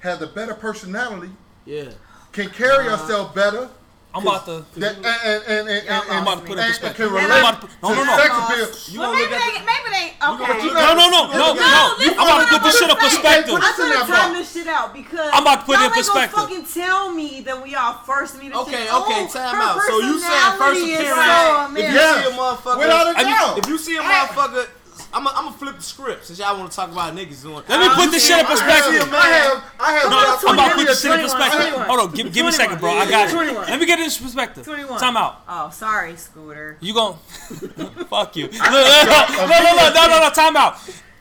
has 0.00 0.20
a 0.20 0.26
better 0.26 0.54
personality, 0.54 1.32
yeah, 1.64 1.90
can 2.32 2.48
carry 2.50 2.88
uh, 2.88 2.96
herself 2.96 3.34
better. 3.34 3.68
I'm 4.12 4.26
about 4.26 4.44
to. 4.46 4.66
That, 4.80 4.96
and, 4.96 5.06
and, 5.06 5.42
and, 5.46 5.68
and, 5.70 5.86
and, 5.86 6.02
I'm 6.10 6.22
about 6.26 6.42
to 6.42 6.46
put 6.46 6.58
it 6.58 6.62
in 6.62 6.66
perspective. 6.66 7.14
And, 7.14 7.30
and, 7.30 7.56
put, 7.62 7.70
no, 7.78 7.94
no, 7.94 8.02
no. 8.02 8.16
Sex 8.18 8.34
appeal. 8.34 8.66
You 8.90 8.98
well, 8.98 9.14
maybe, 9.14 9.30
they, 9.30 9.54
maybe 9.62 9.88
they. 9.94 10.06
Okay. 10.18 10.66
No, 10.74 10.98
no, 10.98 11.06
no, 11.06 11.20
no, 11.30 11.38
no. 11.38 11.54
no 11.54 11.94
I'm 12.18 12.26
about 12.26 12.42
to 12.42 12.58
put 12.58 12.62
this 12.66 12.74
shit 12.74 12.90
in 12.90 12.96
perspective. 12.98 13.54
I'm 13.54 13.78
gonna 13.78 14.10
time 14.10 14.32
this 14.34 14.50
shit 14.50 14.66
out 14.66 14.92
because 14.92 15.30
I'm 15.32 15.42
about 15.42 15.62
to 15.62 15.66
put 15.66 15.78
it 15.78 15.86
in 15.86 15.92
perspective. 15.92 16.38
Fucking 16.42 16.64
tell 16.66 17.14
me 17.14 17.40
that 17.46 17.62
we 17.62 17.76
all 17.76 18.02
first 18.02 18.34
meet. 18.42 18.50
Okay, 18.50 18.90
okay, 18.90 18.90
oh, 18.90 19.30
time 19.30 19.62
out. 19.62 19.78
So 19.86 20.02
you 20.02 20.18
saying 20.18 20.58
first 20.58 20.82
appearance? 20.82 21.78
If 21.78 21.86
you 21.86 22.02
see 22.02 22.26
a 22.26 22.34
motherfucker, 22.34 22.78
without 22.82 23.14
a 23.14 23.14
doubt, 23.14 23.58
if 23.58 23.68
you 23.68 23.78
see 23.78 23.96
a 23.96 24.02
motherfucker 24.02 24.66
I'm 25.12 25.24
gonna 25.24 25.52
flip 25.52 25.76
the 25.76 25.82
script 25.82 26.26
since 26.26 26.38
y'all 26.38 26.56
want 26.58 26.70
to 26.70 26.76
talk 26.76 26.90
about 26.90 27.14
niggas 27.14 27.42
doing. 27.42 27.62
Let 27.68 27.80
me 27.80 27.88
put 27.94 28.10
this 28.10 28.26
shit 28.26 28.38
in 28.38 28.46
perspective. 28.46 29.08
I 29.12 29.26
have, 29.26 29.64
I 29.80 29.92
have, 29.92 30.12
I 30.12 30.20
have. 30.26 30.42
No, 30.42 30.48
I'm 30.48 30.54
about 30.54 30.68
to 30.70 30.74
put 30.76 30.86
this 30.86 31.02
shit 31.02 31.12
in 31.12 31.20
perspective. 31.20 31.60
21. 31.60 31.86
Hold 31.86 32.00
on, 32.00 32.14
give, 32.14 32.32
give 32.32 32.44
me 32.44 32.48
a 32.48 32.52
second, 32.52 32.78
bro. 32.78 32.90
I 32.90 33.10
got 33.10 33.28
it. 33.28 33.32
21. 33.32 33.66
Let 33.66 33.80
me 33.80 33.86
get 33.86 33.96
this 33.98 34.18
perspective. 34.18 34.64
21. 34.64 35.00
Time 35.00 35.16
out. 35.16 35.42
Oh, 35.48 35.70
sorry, 35.70 36.16
Scooter. 36.16 36.76
You 36.80 36.94
gon' 36.94 37.16
fuck 38.08 38.36
you. 38.36 38.48
No, 38.48 38.58
no, 38.58 38.70
no, 38.70 39.90
no, 39.94 40.06
no, 40.06 40.20
no, 40.20 40.30
time 40.30 40.56
out. 40.56 40.78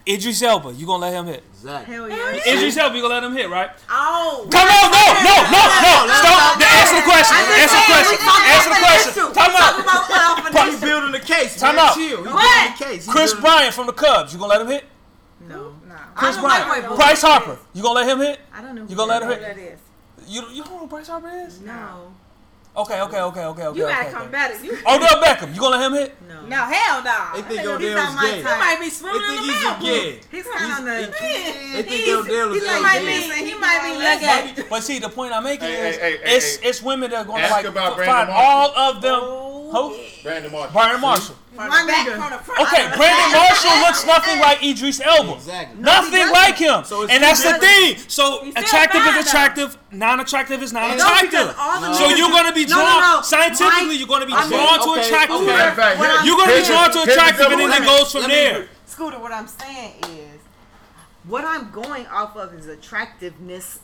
Idris 0.10 0.42
Elba, 0.42 0.74
you 0.74 0.88
gonna 0.88 1.06
let 1.06 1.14
him 1.14 1.28
hit? 1.28 1.44
Exactly. 1.54 1.94
Hell 1.94 2.10
yeah. 2.10 2.54
Idris 2.54 2.78
Elba, 2.78 2.96
you 2.96 3.02
gonna 3.04 3.14
let 3.14 3.24
him 3.24 3.34
hit, 3.34 3.48
right? 3.48 3.70
Oh. 3.90 4.48
Come 4.50 4.66
on, 4.66 4.90
no, 4.90 5.06
no, 5.22 5.36
no, 5.54 5.62
no. 5.86 5.94
Stop. 6.18 6.58
Answer 6.58 6.96
the 6.98 7.06
question. 7.06 7.38
Answer 7.62 7.78
the 7.78 7.86
question. 7.86 8.18
Answer 8.50 8.70
the 8.74 8.82
question. 8.82 9.34
Time 9.38 9.54
out. 9.54 10.66
He's 10.66 10.82
building 10.82 11.12
the 11.12 11.20
case. 11.20 11.60
Time 11.60 11.78
out. 11.78 11.96
What? 11.96 13.08
Kris 13.08 13.36
Bryant 13.36 13.76
from 13.76 13.86
the 13.86 13.94
Cubs, 13.94 14.34
you 14.34 14.40
gonna 14.40 14.50
let 14.50 14.62
him 14.62 14.68
hit? 14.68 14.86
No. 15.48 15.76
Kris 16.16 16.38
Bryant. 16.38 16.96
Bryce 16.96 17.22
Harper, 17.22 17.60
you 17.74 17.84
gonna 17.84 18.00
let 18.00 18.10
him 18.10 18.18
hit? 18.20 18.40
I 18.52 18.62
don't 18.64 18.76
know. 18.76 18.86
You 18.90 18.96
gonna 18.96 19.12
let 19.12 19.22
him 19.22 19.30
hit? 19.30 19.78
You 20.28 20.42
you 20.50 20.64
don't 20.64 20.74
know 20.74 20.80
who 20.80 20.88
Bryce 20.88 21.08
Harper 21.08 21.30
is? 21.30 21.60
No. 21.62 22.14
Okay, 22.78 23.02
okay, 23.02 23.22
okay, 23.22 23.46
okay, 23.46 23.66
okay. 23.66 23.78
You 23.78 23.86
gotta 23.88 24.12
come 24.12 24.22
okay. 24.24 24.32
better. 24.32 24.64
You, 24.64 24.78
oh, 24.86 24.96
Odell 24.96 25.22
Beckham, 25.22 25.54
you 25.54 25.60
gonna 25.60 25.78
let 25.78 25.92
him 25.92 25.98
hit? 25.98 26.22
No, 26.30 26.46
no, 26.46 26.56
hell 26.66 27.04
no. 27.04 27.30
They 27.36 27.42
think 27.42 27.68
Odell 27.68 27.98
is 27.98 28.22
gay. 28.22 28.38
He 28.38 28.44
might 28.44 28.78
be 28.80 28.90
swimming 28.90 29.22
in 29.22 29.36
the 29.36 29.48
mouth. 29.48 29.82
Yeah, 29.82 30.12
he's 30.32 30.48
kind 30.48 30.80
of 30.80 30.86
the. 30.86 31.12
They 31.74 31.84
think 31.84 32.08
Odell 32.08 32.54
is 32.54 32.64
gay. 32.64 32.76
He 32.76 32.82
might 32.82 33.00
be. 33.02 33.46
He 33.50 33.56
might 33.58 34.56
be. 34.56 34.64
But 34.70 34.84
see, 34.84 35.00
the 35.00 35.10
point 35.10 35.34
I'm 35.34 35.44
making 35.44 35.68
is, 35.68 35.98
it's 36.00 36.60
it's 36.62 36.82
women 36.82 37.10
that 37.12 37.26
are 37.26 37.26
gonna 37.26 37.50
like 37.50 37.66
find 38.06 38.30
all 38.30 38.72
of 38.78 39.02
them. 39.02 39.20
Oh, 39.72 39.92
Who? 39.92 40.24
Brandon 40.24 40.52
Marshall. 40.52 40.74
Brandon 40.74 41.02
Marshall. 41.02 41.36
Front. 41.68 42.46
Front. 42.46 42.62
Okay, 42.62 42.88
Brandon 42.96 43.32
Marshall 43.36 43.76
looks 43.84 44.06
nothing 44.06 44.40
like 44.40 44.64
Idris 44.64 45.02
Elba. 45.02 45.34
Exactly. 45.34 45.82
Nothing 45.82 46.28
no, 46.28 46.32
like 46.32 46.56
him. 46.56 46.84
So 46.86 47.08
and 47.08 47.22
that's 47.22 47.44
the 47.44 47.60
thing. 47.60 47.98
So 48.08 48.48
attractive 48.56 49.02
is 49.06 49.28
attractive, 49.28 49.78
non-attractive 49.92 50.64
is 50.64 50.72
non-attractive. 50.72 51.56
No, 51.58 51.94
so 51.94 52.10
you're 52.16 52.32
gonna 52.32 52.54
be 52.54 52.66
drawn 52.66 53.02
no, 53.02 53.22
scientifically. 53.22 53.96
you're 53.96 54.08
gonna 54.08 54.26
be 54.26 54.34
I 54.34 54.48
mean, 54.48 54.52
drawn 54.52 54.80
okay, 54.80 55.02
to 55.02 55.08
attractive. 55.08 55.42
Okay. 55.42 56.26
You're 56.26 56.38
gonna 56.38 56.56
be 56.56 56.66
drawn 56.66 56.92
to 56.92 57.02
attractive, 57.04 57.52
and 57.52 57.60
then 57.60 57.84
it 57.84 57.86
goes 57.86 58.12
from 58.12 58.24
there. 58.24 58.70
Scooter, 58.86 59.20
what 59.20 59.34
I'm 59.34 59.48
saying 59.48 59.96
is, 60.04 60.40
what 61.26 61.44
I'm 61.44 61.72
going 61.72 62.08
off 62.08 62.38
of 62.38 62.54
is 62.54 62.68
attractiveness 62.68 63.80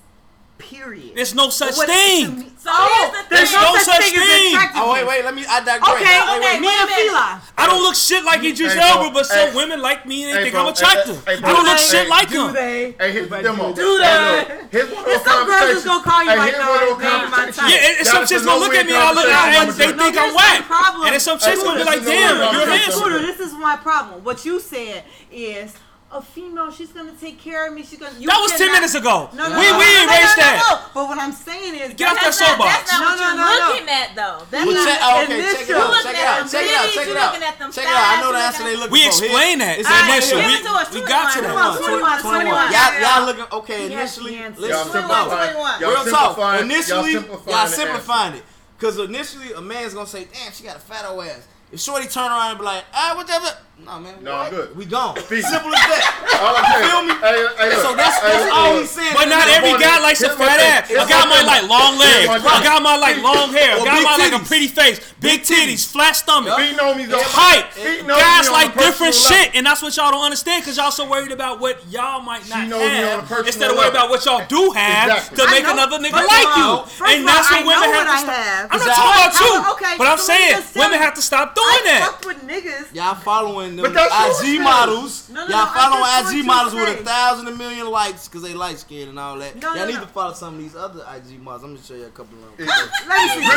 Period. 0.57 1.11
There's 1.15 1.35
no 1.35 1.49
such 1.49 1.75
what, 1.75 1.87
thing. 1.87 2.55
So 2.55 2.71
oh, 2.71 3.11
the 3.11 3.35
there's 3.35 3.51
no, 3.51 3.59
no 3.59 3.75
such, 3.75 3.85
such 3.85 4.15
thing. 4.15 4.15
thing. 4.15 4.55
Oh 4.79 4.95
wait, 4.95 5.05
wait, 5.05 5.25
let 5.25 5.35
me. 5.35 5.43
I 5.43 5.59
digress. 5.59 5.83
Okay, 5.83 6.15
wait, 6.15 6.39
okay. 6.39 6.55
Wait, 6.55 6.61
me 6.63 6.71
and 6.71 6.89
Fila. 6.95 7.43
I 7.59 7.67
don't 7.67 7.83
look 7.83 7.93
shit 7.93 8.23
like 8.23 8.39
Idris 8.39 8.73
hey, 8.73 8.79
Elba, 8.79 9.11
but 9.11 9.27
hey, 9.27 9.51
some 9.51 9.55
women 9.55 9.81
like 9.83 10.07
me 10.07 10.23
and 10.23 10.31
they 10.31 10.37
hey, 10.37 10.43
think 10.47 10.55
bro, 10.55 10.63
I'm 10.63 10.73
attractive. 10.73 11.19
Hey, 11.27 11.43
I 11.43 11.51
don't 11.51 11.67
look 11.67 11.77
shit 11.77 12.07
like 12.07 12.29
do 12.31 12.47
him. 12.47 12.53
They? 12.55 12.95
Hey, 12.97 13.11
here's 13.11 13.27
the 13.27 13.41
demo. 13.43 13.75
Do 13.75 13.99
they? 13.99 14.67
Here's 14.71 14.89
one 14.95 15.03
some 15.27 15.43
girls 15.45 15.75
just 15.75 15.85
gonna 15.85 16.03
call 16.03 16.23
you 16.23 16.31
like, 16.39 16.55
Hey, 16.55 17.27
my 17.27 17.51
type. 17.51 17.69
Yeah, 17.69 17.99
and 17.99 18.07
some 18.07 18.25
chicks 18.25 18.45
gonna 18.47 18.63
look 18.63 18.73
at 18.73 18.85
me 18.87 18.95
and 18.95 19.03
I 19.03 19.11
look 19.11 19.27
at 19.27 19.59
and 19.59 19.71
they 19.75 19.91
think 19.91 20.15
I'm 20.15 20.33
whack. 20.33 21.11
And 21.11 21.21
some 21.21 21.37
chicks 21.37 21.61
gonna 21.61 21.79
be 21.79 21.85
like, 21.85 22.01
damn, 22.01 22.39
you're 22.55 22.63
handsome. 22.63 23.11
This 23.27 23.39
is 23.43 23.53
my 23.53 23.75
problem. 23.75 24.23
What 24.23 24.45
you 24.45 24.59
said 24.59 25.03
is 25.31 25.75
a 26.15 26.21
female. 26.23 26.71
She's 26.71 26.91
gonna 26.95 27.13
take 27.19 27.37
care 27.37 27.67
of 27.67 27.73
me. 27.75 27.83
She's 27.83 27.99
gonna. 27.99 28.15
You 28.17 28.27
that 28.31 28.39
was 28.39 28.55
ten 28.55 28.71
minutes 28.71 28.95
ago. 28.95 29.29
No, 29.35 29.51
no, 29.51 29.59
we 29.59 29.67
no, 29.67 29.77
we 29.77 29.85
no, 29.85 30.07
erased 30.07 30.39
no, 30.39 30.47
no, 30.47 30.47
that. 30.47 30.57
No, 30.63 30.71
But 30.95 31.03
what 31.11 31.19
I'm 31.19 31.35
saying 31.35 31.75
is, 31.75 31.93
get 31.93 32.15
off 32.15 32.23
that 32.23 32.31
soapbox. 32.31 32.71
That's 32.71 32.91
not 32.95 33.03
no, 33.03 33.05
what 33.05 33.19
no, 33.19 33.27
you're 33.27 33.35
no, 33.35 33.59
looking 33.67 33.85
no. 33.85 33.99
at, 33.99 34.07
though. 34.15 34.39
That's 34.47 34.65
not. 34.71 34.87
Oh, 35.03 35.23
okay, 35.27 35.43
check 35.43 35.67
it 35.67 35.75
out. 35.75 35.91
Check 35.99 36.15
it 36.15 36.23
out. 36.23 36.47
Check 36.47 36.65
it 36.65 36.75
out. 36.75 36.87
Check 36.95 37.07
it 37.07 37.17
out. 37.19 37.33
Check 37.75 37.85
it 37.85 37.91
out. 37.91 38.07
I 38.07 38.15
know 38.23 38.31
the 38.31 38.39
answer 38.39 38.63
they 38.63 38.79
looking 38.79 38.95
for. 38.95 38.99
We 38.99 39.05
explained 39.05 39.59
that. 39.59 39.75
It's 39.83 39.91
initial. 39.91 40.39
We 40.39 41.03
got 41.03 41.35
to 41.35 41.43
that. 41.43 41.51
Twenty-one. 41.51 42.17
Twenty-one. 42.23 42.67
Y'all, 42.71 42.93
y'all 43.03 43.23
looking 43.27 43.47
okay? 43.59 43.91
Initially, 43.91 44.39
let's 44.55 44.87
simplify. 44.87 45.51
Real 45.83 46.07
talk. 46.07 46.39
Initially, 46.63 47.19
y'all 47.19 47.67
simplifying 47.67 48.39
it. 48.39 48.43
Cause 48.79 48.99
initially, 48.99 49.53
a 49.53 49.61
man's 49.61 49.93
gonna 49.93 50.05
say, 50.05 50.27
"Damn, 50.31 50.51
she 50.51 50.63
got 50.63 50.75
a 50.75 50.79
fat 50.79 51.05
old 51.07 51.23
ass." 51.23 51.47
If 51.71 51.79
Shorty 51.79 52.07
turn 52.07 52.25
around 52.25 52.51
and 52.51 52.59
be 52.59 52.65
like, 52.65 52.83
"Ah, 52.93 53.13
whatever." 53.15 53.47
Nah, 53.83 53.99
man. 53.99 54.23
No, 54.23 54.31
nah, 54.31 54.43
I'm 54.43 54.51
good. 54.51 54.75
We 54.77 54.85
gone. 54.85 55.19
Simple 55.19 55.43
as 55.43 55.83
that. 55.91 56.39
All 56.39 56.55
I'm 56.55 56.63
saying. 56.63 56.87
Feel 56.87 57.03
me? 57.03 57.15
Hey, 57.19 57.43
hey, 57.59 57.69
look, 57.75 57.83
so 57.83 57.91
that's, 57.91 58.17
hey, 58.23 58.31
that's 58.31 58.47
hey, 58.47 58.55
all 58.55 58.71
he's 58.79 58.91
saying. 58.91 59.15
But 59.15 59.27
not 59.27 59.47
every 59.51 59.75
guy 59.75 59.99
likes 59.99 60.23
a 60.23 60.31
fat 60.31 60.59
ass. 60.59 60.91
A 60.91 61.03
guy 61.03 61.23
might 61.27 61.43
like 61.43 61.67
long 61.67 61.99
legs. 61.99 62.27
A 62.31 62.59
guy 62.63 62.79
might 62.79 63.03
like 63.03 63.19
long 63.19 63.51
hair. 63.51 63.75
A 63.75 63.83
guy 63.83 63.99
might 63.99 64.19
like 64.19 64.35
a 64.35 64.43
pretty 64.43 64.67
face. 64.67 64.99
Big 65.19 65.41
titties, 65.43 65.87
flat 65.87 66.15
stomach. 66.15 66.55
Beating 66.55 66.79
on 66.79 66.95
me, 66.95 67.05
though. 67.05 67.19
Height. 67.19 67.67
Guys 68.07 68.47
like 68.51 68.75
different 68.79 69.13
shit. 69.15 69.55
And 69.55 69.67
that's 69.67 69.81
what 69.83 69.95
y'all 69.95 70.11
don't 70.11 70.23
understand 70.23 70.63
because 70.63 70.77
y'all 70.77 70.91
so 70.91 71.03
worried 71.09 71.31
about 71.31 71.59
what 71.59 71.83
y'all 71.91 72.21
might 72.21 72.47
not 72.47 72.67
have 72.71 73.27
instead 73.43 73.71
of 73.71 73.77
worried 73.77 73.91
about 73.91 74.09
what 74.09 74.23
y'all 74.23 74.45
do 74.47 74.71
have 74.71 75.29
to 75.35 75.43
make 75.51 75.67
another 75.67 75.99
nigga 75.99 76.23
like 76.23 76.51
you. 76.55 76.71
And 77.11 77.27
that's 77.27 77.51
what 77.51 77.67
women 77.67 77.91
have 77.91 78.07
to 78.07 78.17
stop. 78.23 78.71
I'm 78.71 78.79
not 78.79 78.91
talking 78.95 79.19
about 79.19 79.91
you. 79.91 79.97
But 79.99 80.07
I'm 80.07 80.19
saying 80.19 80.63
women 80.75 80.99
have 80.99 81.13
to 81.15 81.21
stop 81.21 81.55
doing 81.55 81.83
that. 81.91 82.91
Y'all 82.93 83.15
following 83.15 83.64
following 83.65 83.75
them 83.75 83.85
IG 83.85 84.61
models. 84.61 85.29
No, 85.29 85.45
no, 85.45 85.49
y'all 85.49 85.65
no, 85.65 85.71
following 85.73 86.39
IG 86.39 86.45
models 86.45 86.73
with 86.73 86.99
a 86.99 87.03
thousand 87.03 87.47
a 87.47 87.51
million 87.51 87.55
and 87.55 87.57
million 87.57 87.91
likes 87.91 88.27
because 88.27 88.43
they 88.43 88.53
light 88.53 88.77
skin 88.77 89.09
and 89.09 89.19
all 89.19 89.37
that. 89.39 89.61
y'all 89.61 89.85
need 89.85 89.95
to 89.95 90.07
follow 90.07 90.33
some 90.33 90.55
of 90.55 90.59
these 90.59 90.75
other 90.75 91.05
IG 91.15 91.41
models. 91.41 91.63
I'm 91.63 91.73
gonna 91.75 91.85
show 91.85 91.95
you 91.95 92.05
a 92.05 92.09
couple 92.09 92.37
of 92.37 92.57
them. 92.57 92.67
Let 92.67 93.37
me. 93.37 93.45
No, 93.45 93.51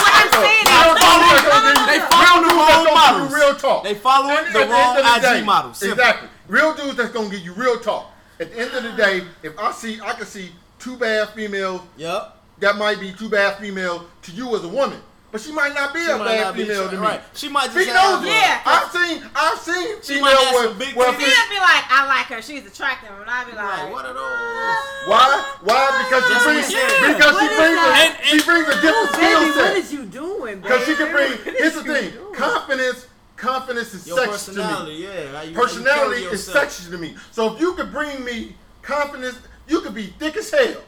what 0.00 0.12
I'm 0.14 0.30
saying 0.32 0.66
is 1.76 1.86
they 1.86 2.00
follow 2.10 2.48
the 2.48 2.54
wrong 2.54 2.84
models. 2.94 3.32
Real 3.34 3.54
talk. 3.54 3.84
They 3.84 3.94
follow 3.94 4.28
the 4.52 4.66
wrong 4.66 4.98
IG 4.98 5.44
models. 5.44 5.82
Exactly. 5.82 6.28
Real 6.48 6.74
dudes 6.74 6.96
that's 6.96 7.12
gonna 7.12 7.30
give 7.30 7.40
you 7.40 7.52
real 7.54 7.78
talk. 7.80 8.10
At 8.40 8.52
the 8.52 8.58
end 8.58 8.74
of 8.74 8.82
the 8.82 8.92
day, 8.92 9.22
if 9.42 9.58
I 9.58 9.72
see, 9.72 10.00
I 10.00 10.12
can 10.14 10.26
see 10.26 10.50
two 10.78 10.96
bad 10.96 11.30
females. 11.30 11.80
Yep. 11.96 12.36
That 12.60 12.76
might 12.76 13.00
be 13.00 13.12
two 13.12 13.28
bad 13.28 13.58
females 13.58 14.02
to 14.22 14.32
you 14.32 14.54
as 14.54 14.64
a 14.64 14.68
woman 14.68 15.00
but 15.34 15.42
she 15.42 15.50
might 15.50 15.74
not 15.74 15.92
be 15.92 15.98
she 15.98 16.12
a 16.12 16.16
bad 16.16 16.54
female 16.54 16.88
to 16.88 16.94
me. 16.94 17.02
Right. 17.02 17.20
She 17.34 17.48
might 17.48 17.66
just 17.74 17.74
she 17.74 17.90
knows 17.90 18.22
it. 18.22 18.30
Yeah, 18.30 18.62
I've 18.64 18.86
seen 18.86 19.18
I've 19.34 19.58
seen 19.58 19.98
she 20.00 20.22
female 20.22 20.38
with 20.54 20.78
big 20.78 20.94
Well, 20.94 21.10
she'll 21.10 21.18
be 21.18 21.58
like, 21.58 21.82
I 21.90 22.06
like 22.06 22.26
her, 22.30 22.40
she's 22.40 22.64
attractive, 22.64 23.10
and 23.10 23.28
I 23.28 23.42
be 23.42 23.50
like, 23.50 23.66
right. 23.66 23.90
what 23.90 24.06
are 24.06 24.14
those? 24.14 24.22
Ah. 24.22 25.02
Why? 25.10 25.26
Why? 25.66 26.06
Because 26.06 26.22
she 26.30 26.38
brings 26.46 26.70
yeah. 26.70 27.18
because 27.18 27.34
what 27.34 27.50
she 27.50 27.56
brings 27.58 27.82
a, 27.82 27.90
and, 27.98 28.14
and, 28.14 28.30
she 28.30 28.46
brings 28.46 28.68
a 28.70 28.78
different 28.78 29.10
skill 29.10 29.42
set. 29.42 29.56
What 29.58 29.76
is 29.76 29.92
you 29.92 30.04
doing? 30.06 30.60
Because 30.60 30.86
she 30.86 30.94
can 30.94 31.10
bring. 31.10 31.32
Here's 31.58 31.74
the 31.74 31.82
thing: 31.82 32.12
doing? 32.12 32.34
confidence 32.36 33.08
confidence 33.34 33.92
is 33.92 34.06
Your 34.06 34.18
sex 34.18 34.46
to 34.46 34.86
me. 34.86 35.02
Yeah, 35.02 35.50
personality 35.52 36.30
is 36.30 36.46
sex 36.46 36.86
to 36.86 36.96
me. 36.96 37.16
So 37.32 37.52
if 37.52 37.60
you 37.60 37.74
could 37.74 37.90
bring 37.90 38.24
me 38.24 38.54
confidence, 38.82 39.40
you 39.66 39.80
could 39.80 39.96
be 39.96 40.14
thick 40.14 40.36
as 40.36 40.48
hell. 40.48 40.78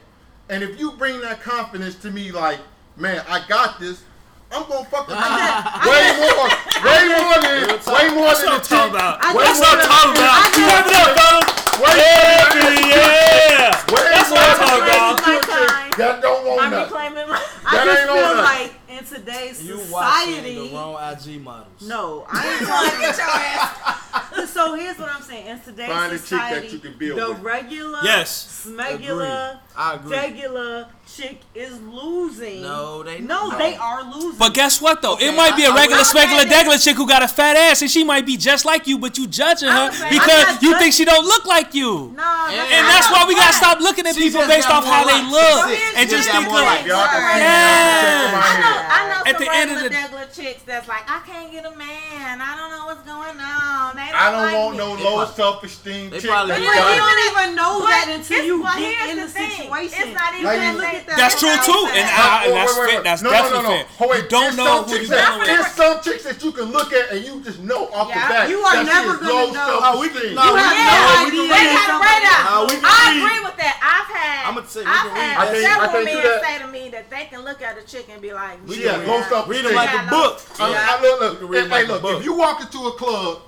And 0.47 0.63
if 0.63 0.79
you 0.79 0.93
bring 0.93 1.19
that 1.19 1.41
confidence 1.41 1.95
to 1.95 2.11
me, 2.11 2.31
like, 2.31 2.59
man, 2.95 3.25
I 3.27 3.45
got 3.49 3.81
this. 3.81 4.06
I'm 4.51 4.63
gonna 4.67 4.85
fuck 4.85 5.07
with 5.07 5.17
that. 5.17 5.83
Way 5.83 6.03
more, 6.23 6.47
way 6.87 7.01
more 7.11 7.37
than, 7.43 7.67
way 7.83 8.05
more 8.15 8.31
than 8.31 8.47
the 8.55 8.61
chick. 8.63 8.91
Way 8.93 9.43
that's 9.43 9.59
what 9.59 9.75
I'm 9.75 9.83
talking 9.83 10.23
about. 10.23 10.55
Clap 10.55 10.87
it 10.87 10.95
up, 10.95 11.11
fellas. 11.19 11.47
Way 11.77 11.93
yeah, 11.99 12.87
yeah. 12.87 13.75
Way 13.91 14.03
that's 14.07 14.29
more 14.29 14.39
what 14.39 14.39
I'm 14.39 15.17
talking 15.17 15.49
about. 15.49 15.97
That 15.97 16.21
don't 16.21 16.45
want 16.47 16.61
I'm. 16.73 16.83
Reclaiming 16.83 17.27
my, 17.27 17.41
I 17.65 17.85
just 17.85 18.03
feel 18.07 18.37
like 18.37 18.71
in 18.89 19.03
today's 19.05 19.63
you 19.63 19.77
society, 19.79 20.69
the 20.69 20.75
wrong 20.75 20.95
IG 21.11 21.41
models. 21.41 21.81
No, 21.87 22.25
I 22.29 22.47
ain't 22.57 22.67
gonna 22.67 23.01
get 23.01 23.17
your 23.17 23.27
ass. 23.27 24.51
so 24.53 24.75
here's 24.75 24.97
what 24.97 25.09
I'm 25.09 25.21
saying: 25.23 25.47
in 25.47 25.59
today's 25.59 25.87
Find 25.87 26.19
society, 26.19 26.55
a 26.55 26.61
chick 26.61 26.71
that 26.71 26.73
you 26.73 26.79
can 26.79 26.97
build 26.99 27.19
the 27.19 27.29
with. 27.33 27.41
regular, 27.41 27.99
yes, 28.03 28.65
smegular, 28.67 29.59
regular, 30.05 30.87
chick 31.07 31.39
is 31.55 31.79
losing. 31.81 32.61
No, 32.61 33.03
they 33.03 33.19
no, 33.19 33.49
no. 33.49 33.57
they 33.57 33.75
are 33.75 34.03
losing. 34.03 34.37
But 34.37 34.53
guess 34.53 34.81
what 34.81 35.01
though? 35.01 35.13
Okay, 35.13 35.29
it 35.29 35.35
might 35.35 35.55
be 35.55 35.63
a 35.63 35.73
regular, 35.73 36.03
regular, 36.13 36.43
regular 36.45 36.77
chick 36.77 36.95
who 36.97 37.07
got 37.07 37.23
a 37.23 37.27
fat 37.27 37.55
ass, 37.55 37.81
and 37.81 37.89
she 37.89 38.03
might 38.03 38.25
be 38.25 38.37
just 38.37 38.65
like 38.65 38.87
you, 38.87 38.99
but 38.99 39.17
you 39.17 39.27
judging 39.27 39.69
her 39.69 39.91
saying, 39.91 40.13
because 40.13 40.61
you 40.61 40.71
judging. 40.71 40.79
think 40.79 40.93
she 40.93 41.05
don't 41.05 41.25
look 41.25 41.45
like 41.45 41.73
you. 41.73 42.13
No, 42.15 42.47
and, 42.51 42.59
and 42.59 42.83
that's 42.87 43.09
why 43.09 43.25
we 43.27 43.35
gotta 43.35 43.53
stop 43.53 43.79
looking 43.79 44.05
at 44.05 44.15
she 44.15 44.29
people 44.29 44.45
based 44.47 44.69
off 44.69 44.85
how 44.85 45.05
they 45.05 45.21
look 45.31 45.79
and 45.95 46.09
just 46.09 46.29
think 46.29 46.47
like. 46.47 46.85
Yeah, 46.85 46.95
I 46.95 48.59
know. 48.59 48.77
I 48.87 48.99
know. 49.09 49.31
At 49.31 49.37
the 49.39 49.49
end 49.51 49.71
of 49.71 49.83
the 49.83 50.17
chicks 50.33 50.63
that's 50.63 50.87
like, 50.87 51.03
I 51.07 51.21
can't 51.25 51.51
get 51.51 51.65
a 51.65 51.75
man. 51.75 52.41
I 52.41 52.55
don't 52.55 52.71
know 52.71 52.85
what's 52.85 53.03
going 53.03 53.39
on. 53.39 53.95
They 53.95 54.05
don't 54.11 54.15
I 54.15 54.31
don't 54.31 54.43
like 54.43 54.55
want 54.55 54.71
me. 54.73 55.03
no 55.03 55.09
low 55.09 55.25
self 55.25 55.63
esteem 55.63 56.11
chick. 56.11 56.29
But 56.29 56.59
you 56.59 56.67
don't 56.67 57.21
even 57.31 57.55
know 57.55 57.81
that 57.87 58.11
until 58.11 58.43
you 58.43 58.63
get 58.63 59.09
in 59.09 59.17
the 59.17 59.29
situation. 59.29 59.97
It's 59.97 60.13
not 60.13 60.35
even 60.35 60.77
that's 61.05 61.39
true 61.39 61.53
too, 61.61 61.83
and, 61.93 62.07
I, 62.09 62.45
and 62.47 62.55
that's 62.55 62.77
fit 62.77 63.03
That's 63.03 63.21
no, 63.21 63.29
definitely 63.29 63.63
no, 63.63 63.83
no, 63.83 64.05
no. 64.05 64.07
Wait, 64.07 64.23
you 64.23 64.29
don't 64.29 64.55
know 64.55 64.83
who 64.83 64.95
you're 64.95 65.37
with. 65.37 65.45
There's 65.45 65.71
some 65.77 66.01
chicks 66.01 66.23
that 66.23 66.43
you 66.43 66.51
can 66.51 66.71
look 66.71 66.93
at 66.93 67.11
and 67.11 67.23
you 67.23 67.43
just 67.43 67.59
know 67.61 67.87
off 67.93 68.09
yeah. 68.09 68.27
the 68.27 68.33
bat. 68.33 68.49
You 68.49 68.59
are 68.59 68.83
never 68.83 69.17
gonna 69.17 69.53
know. 69.53 69.79
Oh, 69.83 70.01
we 70.01 70.09
can. 70.09 70.33
No, 70.33 70.43
you 70.43 70.57
have 70.57 71.27
no 71.27 71.27
idea. 71.27 71.47
They 71.47 71.65
right 72.01 72.25
out. 72.25 72.71
I 72.83 73.19
agree 73.19 73.39
with 73.45 73.57
that. 73.57 73.75
I've 73.77 74.09
had. 74.09 74.47
I'm 74.47 74.55
gonna 74.55 74.67
say. 74.67 74.83
I've 74.85 75.11
had 75.11 75.57
several 75.61 76.03
men 76.03 76.41
say 76.41 76.57
to 76.59 76.67
me 76.67 76.89
that 76.89 77.09
they 77.09 77.25
can 77.25 77.43
look 77.43 77.61
at 77.61 77.77
a 77.77 77.83
chick 77.83 78.07
and 78.09 78.21
be 78.21 78.33
like, 78.33 78.59
"Yeah, 78.67 79.03
go 79.05 79.21
stop 79.23 79.47
reading 79.47 79.75
like 79.75 79.93
a 79.93 80.09
book." 80.09 80.41
Look, 80.59 82.03
look. 82.03 82.19
If 82.19 82.25
you 82.25 82.35
walk 82.35 82.61
into 82.61 82.79
a 82.87 82.91
club 82.93 83.41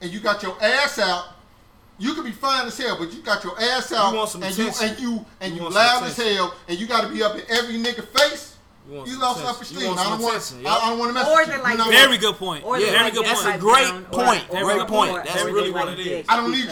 and 0.00 0.10
you 0.10 0.20
got 0.20 0.42
your 0.42 0.56
ass 0.62 0.98
out 0.98 1.41
you 2.02 2.14
can 2.14 2.24
be 2.24 2.32
fine 2.32 2.66
as 2.66 2.76
hell, 2.76 2.96
but 2.98 3.12
you 3.12 3.22
got 3.22 3.44
your 3.44 3.58
ass 3.60 3.92
out 3.92 4.10
You 4.12 4.18
want 4.18 4.30
some 4.30 4.42
and 4.42 4.56
you 4.58 4.70
and 4.82 4.98
you 5.00 5.24
and 5.40 5.54
You 5.56 5.62
you, 5.62 5.68
loud 5.70 6.02
as 6.02 6.16
hell 6.16 6.54
and 6.68 6.78
you 6.78 6.86
got 6.86 7.02
to 7.04 7.08
be 7.08 7.22
up 7.22 7.34
in 7.36 7.42
every 7.48 7.74
nigga 7.76 8.04
face. 8.18 8.56
You 8.88 8.96
want 8.96 9.08
You 9.08 9.20
lost 9.20 9.40
attention. 9.40 9.44
self 9.44 9.62
esteem. 9.62 9.98
I 9.98 10.02
don't 10.04 10.20
want. 10.22 10.36
attention, 10.36 10.62
I. 10.66 10.70
I 10.82 10.90
don't 10.90 10.98
want 10.98 11.08
to 11.10 11.14
mess 11.14 11.28
Or 11.28 11.36
with 11.36 11.46
they 11.46 11.56
you. 11.56 11.62
like 11.62 11.72
You 11.72 11.78
know 11.78 11.90
Very 11.90 12.18
good 12.18 12.34
point. 12.34 12.64
Or 12.64 12.78
Yeah, 12.80 12.86
very 12.90 13.04
like 13.04 13.14
good 13.14 13.24
get 13.24 13.34
point. 13.36 13.46
wiped 13.46 13.60
Great 13.60 14.10
point. 14.10 14.44
or- 14.50 14.64
Great 14.64 14.88
point. 14.88 15.24
That's 15.24 15.44
really 15.44 15.70
what 15.70 15.88
it 15.88 15.98
is. 16.00 16.04
dicks 16.06 16.28
I 16.28 16.36
don't 16.36 16.50
need 16.50 16.68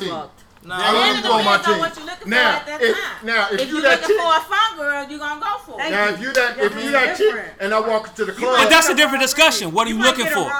you. 0.00 0.28
No, 0.64 0.76
now, 0.76 0.92
let 0.92 1.16
me 1.16 1.22
blow 1.22 1.42
my 1.44 1.58
team. 1.58 2.28
Now, 2.28 2.62
if, 2.66 3.24
now, 3.24 3.48
if, 3.52 3.60
if 3.60 3.68
you 3.68 3.80
that 3.82 4.00
chick, 4.00 4.16
for 4.18 4.36
a 4.36 4.40
fun 4.40 4.76
girl, 4.76 5.08
you 5.08 5.18
gonna 5.18 5.40
go 5.40 5.58
for 5.58 5.80
it. 5.80 5.90
Now, 5.90 6.08
if 6.08 6.20
you 6.20 6.32
that, 6.32 6.58
if 6.58 6.74
you 6.74 6.90
that 6.90 7.16
chick, 7.16 7.34
and 7.60 7.72
I 7.72 7.80
walk 7.80 8.08
into 8.08 8.24
the 8.24 8.32
club, 8.32 8.58
but 8.58 8.68
that's 8.68 8.88
a 8.88 8.94
different 8.94 9.22
discussion. 9.22 9.72
What 9.72 9.86
are 9.86 9.90
you, 9.90 9.98
looking 9.98 10.26
for? 10.26 10.50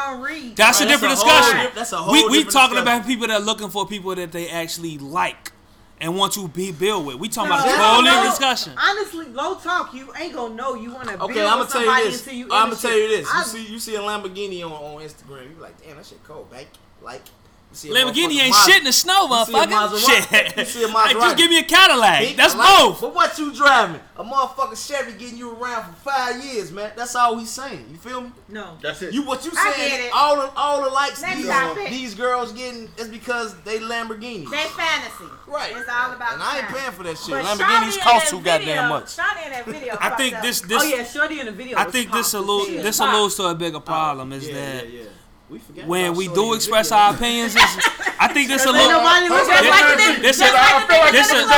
That's 0.55 0.81
a 0.81 0.87
different 0.87 1.15
discussion. 1.15 1.73
That's 1.75 1.93
a 1.93 1.97
whole. 1.97 2.13
We 2.13 2.29
we 2.29 2.45
talking 2.45 2.79
about 2.79 3.07
people 3.07 3.27
that 3.27 3.41
are 3.41 3.45
looking 3.45 3.71
for 3.71 3.87
people 3.87 4.15
that 4.15 4.31
they 4.31 4.49
actually 4.49 4.99
like 4.99 5.53
and 6.01 6.17
want 6.17 6.33
to 6.35 6.49
be 6.49 6.73
built 6.73 7.05
with. 7.05 7.17
We 7.17 7.29
talking 7.29 7.51
no, 7.51 7.57
about 7.57 7.69
a 7.69 7.77
whole 7.77 8.03
new 8.03 8.31
discussion. 8.31 8.75
Honestly, 8.79 9.27
low 9.27 9.57
talk. 9.57 9.93
You 9.95 10.13
ain't 10.19 10.35
gonna 10.35 10.55
know 10.55 10.75
you 10.75 10.93
want 10.93 11.09
to. 11.09 11.21
Okay, 11.23 11.45
I'm 11.45 11.59
gonna 11.59 11.71
tell 11.71 12.05
you 12.05 12.11
this. 12.11 12.29
I'm 12.29 12.71
gonna 12.71 12.77
tell 12.77 12.97
you 12.97 13.09
this. 13.09 13.29
You 13.35 13.43
see, 13.45 13.73
you 13.73 13.79
see 13.79 13.97
a 13.97 14.01
Lamborghini 14.01 14.65
on, 14.65 14.73
on 14.73 15.03
Instagram. 15.03 15.51
You 15.51 15.61
like, 15.61 15.83
damn, 15.85 15.97
that 15.97 16.07
shit 16.07 16.23
cold, 16.25 16.51
bank. 16.51 16.69
Like, 17.01 17.23
Lamborghini 17.75 18.41
ain't 18.41 18.51
Mas- 18.51 18.67
shit 18.67 18.79
in 18.79 18.85
the 18.85 18.93
snow, 18.93 19.29
motherfucker. 19.29 19.99
Shit. 19.99 20.57
You 20.57 20.65
see 20.65 20.87
like, 20.87 21.11
just 21.21 21.37
give 21.37 21.51
me 21.51 21.59
a 21.59 21.63
Cadillac. 21.63 22.21
Big 22.21 22.37
That's 22.37 22.55
both. 22.55 23.01
But 23.01 23.15
what 23.15 23.39
you 23.39 23.53
driving? 23.53 24.01
A 24.17 24.25
motherfucking 24.25 24.89
Chevy 24.89 25.13
getting 25.19 25.39
you 25.39 25.53
around 25.53 25.85
for 25.85 26.11
five 26.11 26.43
years, 26.43 26.73
man. 26.73 26.93
That's 26.97 27.15
all 27.15 27.39
he's 27.39 27.51
saying. 27.51 27.87
You 27.91 27.97
feel 27.99 28.23
me? 28.23 28.33
No. 28.49 28.79
That's 28.83 29.03
it. 29.03 29.13
You 29.13 29.23
what 29.23 29.45
you 29.45 29.53
saying? 29.53 30.11
All 30.15 30.37
the 30.37 30.53
all 30.57 30.83
the 30.83 30.91
likes 30.91 31.23
these, 31.23 31.91
these 31.91 32.15
girls 32.15 32.53
getting 32.53 32.89
is 32.97 33.09
because 33.09 33.55
they 33.63 33.79
Lamborghini. 33.79 34.51
They 34.51 34.65
fantasy. 34.65 35.25
Right. 35.47 35.73
It's 35.77 35.89
all 35.89 36.13
about. 36.13 36.35
And 36.35 36.43
I 36.43 36.59
ain't 36.59 36.69
paying 36.69 36.93
for 36.93 37.03
that 37.03 37.19
shit. 37.19 37.31
But 37.31 37.45
Lamborghinis 37.45 37.99
cost 38.01 38.31
too 38.31 38.41
goddamn 38.41 38.89
much. 38.89 39.17
Shawty 39.17 39.45
in 39.45 39.53
that 39.53 39.67
video. 39.67 39.97
I 40.01 40.11
think 40.11 40.41
this 40.41 40.63
this. 40.63 40.83
Oh 40.83 40.87
yeah, 40.87 41.05
Shorty 41.05 41.41
in 41.41 41.47
the 41.47 41.53
video. 41.53 41.79
I 41.79 41.85
think 41.85 42.11
this 42.11 42.33
a 42.35 42.41
little 42.41 42.67
this 42.67 42.99
alludes 42.99 43.37
to 43.37 43.45
a 43.45 43.55
bigger 43.55 43.77
oh, 43.77 43.81
problem 43.81 44.33
is 44.33 44.49
that. 44.49 44.87
We 45.49 45.59
when 45.87 46.15
we 46.15 46.29
do 46.29 46.53
express 46.55 46.93
our 46.93 47.15
opinions, 47.15 47.55
I 47.57 48.29
think 48.33 48.49
this 48.49 48.67
a 48.67 48.73
little. 48.73 48.91
Nobody 48.91 49.29
looks 49.31 49.49
at 49.49 49.65
like 49.65 49.97
this. 49.97 50.19
This 50.21 50.41
is. 50.41 50.53
This 51.13 51.33
is. 51.33 51.49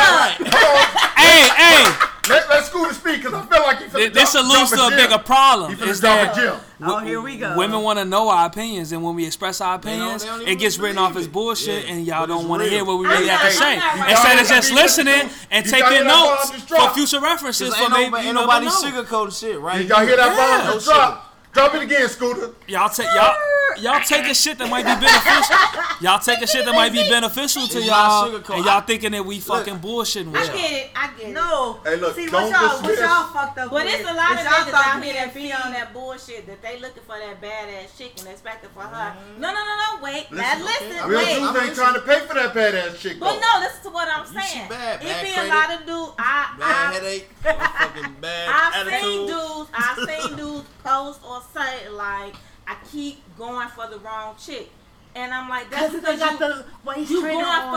Hey, 1.16 1.48
hey. 1.56 2.06
Let, 2.28 2.48
let's 2.48 2.68
Scooter 2.68 2.94
speak 2.94 3.22
because 3.22 3.34
I 3.34 3.44
feel 3.46 3.62
like 3.62 3.78
he 3.78 3.88
this, 3.88 4.14
this 4.14 4.34
alludes 4.36 4.70
to 4.70 4.86
a 4.86 4.90
bigger 4.90 5.18
problem. 5.18 5.72
Is 5.82 6.00
that 6.02 6.38
oh, 6.80 6.98
here 6.98 7.20
we 7.20 7.36
go. 7.38 7.56
Women 7.56 7.82
want 7.82 7.98
to 7.98 8.04
know 8.04 8.28
our 8.28 8.46
opinions, 8.46 8.92
and 8.92 9.02
when 9.02 9.16
we 9.16 9.26
express 9.26 9.60
our 9.60 9.74
opinions, 9.74 10.22
they 10.22 10.28
don't, 10.28 10.38
they 10.38 10.44
don't 10.44 10.52
it 10.52 10.60
gets 10.60 10.78
written 10.78 10.98
off 10.98 11.16
as 11.16 11.26
bullshit, 11.26 11.84
yeah. 11.84 11.92
and 11.92 12.06
y'all 12.06 12.20
but 12.20 12.26
don't 12.26 12.48
want 12.48 12.62
to 12.62 12.68
hear 12.68 12.84
what 12.84 12.98
we 12.98 13.06
really 13.06 13.26
have 13.26 13.40
to 13.40 13.50
say. 13.50 13.74
Instead 14.08 14.38
of 14.38 14.46
just 14.46 14.72
listening 14.72 15.28
and 15.50 15.66
taking 15.66 16.06
notes 16.06 16.50
for 16.62 16.90
future 16.90 17.20
references, 17.20 17.74
for 17.74 17.90
maybe 17.90 18.32
nobody 18.32 18.66
sugarcoat 18.66 19.36
shit, 19.38 19.58
right? 19.58 19.84
Y'all 19.84 20.06
hear 20.06 20.16
that? 20.16 20.64
Ball? 20.64 20.74
No 20.74 21.20
Drop 21.52 21.74
it 21.74 21.82
again, 21.82 22.08
Scooter. 22.08 22.50
Y'all 22.68 22.88
take 22.88 23.06
y'all 23.14 23.34
y'all 23.78 24.00
taking 24.04 24.34
shit 24.34 24.56
that 24.58 24.70
might 24.70 24.84
be 24.86 24.94
beneficial. 25.02 25.56
Y'all 26.00 26.18
taking 26.20 26.46
shit 26.46 26.64
that 26.64 26.74
might 26.74 26.92
be 26.92 27.02
beneficial 27.08 27.66
to 27.66 27.82
y'all, 27.82 28.34
and 28.36 28.64
y'all 28.64 28.80
thinking 28.82 29.12
that 29.12 29.24
we 29.24 29.40
fucking 29.40 29.78
bullshitting 29.80 30.30
with 30.30 30.40
I 30.40 30.44
y'all. 30.44 30.56
get 30.56 30.70
it. 30.72 30.90
I 30.94 31.10
get 31.18 31.28
it. 31.30 31.32
No. 31.32 31.80
Hey, 31.84 31.96
look, 31.96 32.14
See, 32.14 32.24
what 32.28 32.30
don't 32.30 32.50
y'all, 32.52 32.82
what 32.82 32.98
y'all 32.98 33.32
fucked 33.34 33.58
up 33.58 33.70
But 33.70 33.84
with 33.84 33.94
it's 33.94 34.08
a 34.08 34.14
lot 34.14 34.32
of 34.32 34.38
is 34.38 34.44
y'all 34.44 34.52
niggas 34.62 34.74
out 34.74 35.02
here 35.02 35.12
that 35.14 35.22
and 35.26 35.34
be 35.34 35.52
on 35.52 35.72
that 35.72 35.92
bullshit 35.92 36.46
that 36.46 36.62
they 36.62 36.78
looking 36.78 37.02
for 37.02 37.18
that 37.18 37.40
badass 37.42 37.98
chick 37.98 38.12
and 38.20 38.28
expecting 38.28 38.70
for 38.70 38.82
her. 38.82 39.10
Mm-hmm. 39.10 39.40
No, 39.40 39.48
no, 39.52 39.58
no, 39.58 39.74
no. 39.98 40.02
Wait. 40.04 40.30
Now 40.30 40.54
Listen, 40.62 40.88
listen. 40.88 41.08
Real 41.10 41.18
Wait. 41.18 41.34
dudes 41.34 41.58
ain't 41.66 41.74
trying 41.74 41.94
to 41.94 42.00
pay 42.02 42.20
for 42.26 42.34
that 42.34 42.54
badass 42.54 42.98
chick. 42.98 43.18
But 43.18 43.40
no, 43.42 43.60
listen 43.60 43.82
to 43.84 43.90
what 43.90 44.06
I'm 44.08 44.26
saying. 44.26 44.68
bad, 44.68 45.02
It 45.02 45.04
bad 45.08 45.24
be 45.24 45.34
a 45.34 45.44
lot 45.52 45.74
of 45.74 45.86
dudes. 45.86 46.12
I, 46.18 46.54
I, 46.54 46.58
Bad 46.60 46.94
headache, 46.94 47.28
fucking 47.42 48.14
bad 48.20 48.48
I've 48.48 48.86
attitude. 48.86 49.02
seen 49.02 49.26
dudes. 49.26 49.70
I've 49.74 49.98
seen 50.08 50.36
dudes 50.36 50.68
post 50.84 51.20
on 51.24 51.39
gonna 51.40 51.68
say 51.68 51.88
like 51.88 52.34
I 52.66 52.76
keep 52.90 53.22
going 53.36 53.68
for 53.68 53.86
the 53.88 53.98
wrong 53.98 54.34
chick. 54.38 54.70
And 55.12 55.34
I'm 55.34 55.48
like, 55.48 55.68
that's 55.72 55.92
because 55.92 56.20
you, 56.20 56.38
the 56.38 56.64
waist 56.86 57.10
you 57.10 57.20
going 57.20 57.44
on. 57.44 57.62
for. 57.66 57.74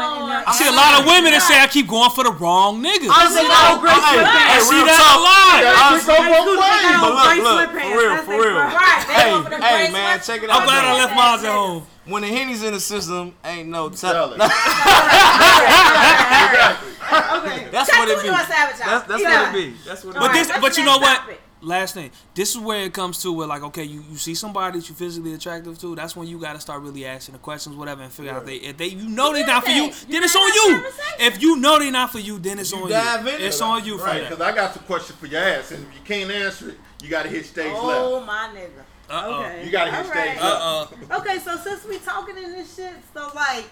I 0.49 0.53
see 0.53 0.67
a 0.69 0.71
lot 0.71 1.01
of 1.01 1.07
women 1.09 1.31
that 1.33 1.41
say 1.41 1.57
I 1.57 1.65
keep 1.65 1.87
going 1.89 2.11
for 2.11 2.23
the 2.23 2.29
wrong 2.31 2.77
nigga. 2.77 3.09
I 3.09 3.25
see 3.25 3.41
that 3.41 3.73
a 3.73 3.81
lot. 3.81 3.89
I 3.89 4.61
see 4.61 4.85
that 4.85 5.01
a 5.01 5.17
lot. 5.17 5.65
I 5.65 5.97
see 5.97 6.13
that 6.13 6.29
a 6.29 6.45
lot. 6.53 6.93
But 7.01 7.41
look, 7.41 7.41
look, 7.41 7.73
for 7.73 7.89
real, 7.97 8.21
for 8.21 8.37
real. 8.37 8.53
Right. 8.53 9.01
Hey, 9.09 9.33
hey, 9.65 9.89
man, 9.91 10.21
check 10.21 10.43
it 10.43 10.49
out. 10.51 10.61
I'm 10.61 10.67
glad 10.67 10.85
I 10.85 10.93
left 10.93 11.15
mine 11.15 11.39
at 11.41 11.49
home. 11.51 11.87
When 12.05 12.21
the 12.21 12.27
henny's 12.27 12.61
in 12.61 12.73
the 12.73 12.79
system, 12.79 13.33
ain't 13.43 13.69
no 13.69 13.89
telling. 13.89 14.39
Exactly. 14.39 16.89
Okay. 17.13 17.67
That's 17.69 17.91
what 17.91 18.09
it 18.09 18.23
be. 18.23 18.29
That's 18.29 19.07
what 19.07 19.21
it 19.21 19.53
be. 19.53 19.75
That's 19.85 20.03
what. 20.03 20.15
But 20.15 20.33
this, 20.33 20.49
but 20.59 20.75
you 20.77 20.85
know 20.85 20.97
what? 20.97 21.21
last 21.63 21.93
thing. 21.93 22.11
This 22.33 22.55
is 22.55 22.61
where 22.61 22.81
it 22.81 22.93
comes 22.93 23.21
to 23.23 23.31
where 23.31 23.47
like, 23.47 23.63
okay, 23.63 23.83
you, 23.83 24.03
you 24.09 24.17
see 24.17 24.35
somebody 24.35 24.79
that 24.79 24.89
you 24.89 24.95
physically 24.95 25.33
attractive 25.33 25.79
to. 25.79 25.95
That's 25.95 26.15
when 26.15 26.27
you 26.27 26.39
got 26.39 26.53
to 26.53 26.59
start 26.59 26.81
really 26.81 27.05
asking 27.05 27.33
the 27.33 27.39
questions, 27.39 27.75
whatever, 27.75 28.03
and 28.03 28.11
figure 28.11 28.31
out 28.31 28.45
they 28.45 28.55
if 28.55 28.77
they 28.77 28.87
you 28.87 29.09
know 29.09 29.33
they're 29.33 29.45
not 29.45 29.63
for 29.63 29.71
you, 29.71 29.85
you 29.85 29.91
then 30.09 30.23
it's 30.23 30.35
on 30.35 30.47
you. 30.53 30.85
If 31.19 31.41
you 31.41 31.57
know 31.57 31.79
they're 31.79 31.91
not 31.91 32.11
for 32.11 32.19
you, 32.19 32.39
then 32.39 32.59
it's 32.59 32.71
you 32.71 32.83
on 32.83 32.89
dive 32.89 33.25
you. 33.25 33.35
In 33.35 33.41
it's 33.41 33.61
on 33.61 33.85
you, 33.85 33.97
right? 33.97 34.21
Because 34.21 34.41
I 34.41 34.53
got 34.53 34.73
some 34.73 34.83
question 34.83 35.15
for 35.15 35.27
your 35.27 35.41
ass, 35.41 35.71
and 35.71 35.85
if 35.85 35.93
you 35.93 36.01
can't 36.03 36.31
answer 36.31 36.69
it, 36.69 36.77
you 37.01 37.09
got 37.09 37.23
to 37.23 37.29
hit 37.29 37.45
stage 37.45 37.73
oh, 37.75 37.87
left. 37.87 38.01
Oh 38.01 38.21
my 38.25 38.49
nigga. 38.53 38.83
Uh-oh. 39.09 39.43
Okay. 39.43 39.65
You 39.65 39.71
got 39.71 39.85
to 39.85 39.91
hit 39.91 40.05
All 40.05 40.11
stage 40.11 40.15
right. 40.15 40.41
left. 40.41 41.01
Uh-uh. 41.11 41.19
okay, 41.19 41.39
so 41.39 41.57
since 41.57 41.85
we 41.85 41.97
talking 41.99 42.37
in 42.37 42.51
this 42.51 42.75
shit, 42.75 42.93
so 43.13 43.29
like. 43.35 43.65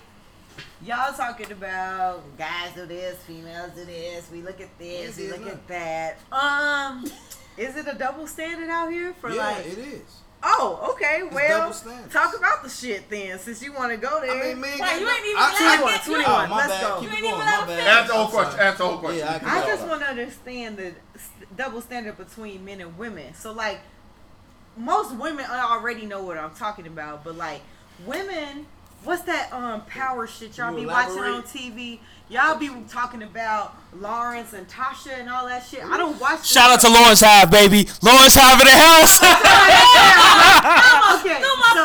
Y'all 0.84 1.13
talking 1.13 1.51
about 1.51 2.23
guys 2.38 2.73
do 2.76 2.85
this, 2.85 3.15
females 3.19 3.72
do 3.73 3.85
this, 3.85 4.30
we 4.31 4.41
look 4.41 4.59
at 4.59 4.77
this, 4.77 5.15
we 5.18 5.30
look 5.30 5.47
at 5.47 5.68
that. 5.68 6.18
Um 6.31 7.05
is 7.61 7.75
it 7.75 7.88
a 7.88 7.93
double 7.93 8.25
standard 8.27 8.69
out 8.69 8.91
here 8.91 9.13
for 9.13 9.29
yeah, 9.29 9.51
like? 9.51 9.65
it 9.67 9.77
is. 9.77 10.01
Oh, 10.43 10.93
okay. 10.93 11.21
Well, 11.31 11.71
talk 12.09 12.35
about 12.35 12.63
the 12.63 12.69
shit 12.69 13.07
then, 13.11 13.38
since 13.38 13.61
you 13.61 13.73
want 13.73 13.91
to 13.91 13.97
go 13.97 14.19
there. 14.21 14.31
I 14.31 14.47
mean, 14.47 14.59
man, 14.61 14.79
well, 14.79 14.99
you 14.99 15.07
ain't 15.07 15.25
even 15.25 15.38
I, 15.38 15.77
allowed 15.77 15.91
to 15.91 15.93
get 15.93 16.03
21, 16.05 16.51
Oh, 16.51 16.55
Let's 16.55 16.67
bad. 16.67 16.81
go. 16.81 16.99
Keep 16.99 17.09
you 17.09 17.15
ain't 17.15 17.21
going. 17.21 17.33
even 17.35 17.47
allowed 17.47 17.65
to 17.65 17.73
Answer 17.73 18.07
the 18.07 18.13
whole 18.17 18.27
question. 18.27 18.59
Ask 18.59 18.77
the 18.79 18.88
whole 18.88 18.97
question. 18.97 19.19
Yeah, 19.19 19.39
I, 19.43 19.61
I 19.61 19.67
just 19.67 19.88
want 19.88 20.01
to 20.01 20.07
understand 20.07 20.77
the 20.77 20.93
double 21.55 21.81
standard 21.81 22.17
between 22.17 22.65
men 22.65 22.81
and 22.81 22.97
women. 22.97 23.35
So, 23.35 23.51
like, 23.51 23.81
most 24.75 25.15
women 25.15 25.45
already 25.47 26.07
know 26.07 26.23
what 26.23 26.38
I'm 26.38 26.55
talking 26.55 26.88
about, 26.88 27.23
but 27.23 27.35
like, 27.35 27.61
women 28.05 28.65
what's 29.03 29.23
that 29.23 29.52
um 29.53 29.82
power 29.86 30.28
shit 30.28 30.57
y'all 30.57 30.73
be 30.76 30.84
elaborate? 30.84 31.15
watching 31.18 31.34
on 31.34 31.44
TV? 31.44 31.99
Y'all 32.30 32.57
be 32.57 32.69
talking 32.88 33.23
about 33.23 33.76
Lawrence 33.99 34.53
and 34.53 34.65
Tasha 34.68 35.19
and 35.19 35.30
all 35.30 35.48
that 35.48 35.65
shit. 35.65 35.84
I 35.84 35.98
don't 35.98 36.18
watch. 36.19 36.48
Shout 36.48 36.72
out 36.72 36.80
to 36.80 36.90
Lawrence 36.90 37.19
Hive, 37.19 37.52
baby. 37.52 37.90
Lawrence 38.02 38.36
Hive 38.40 38.56
in 38.61 38.68
the 38.68 38.72
house. 38.72 39.19
I'm 39.22 41.19
okay. 41.19 41.41
So, 41.41 41.84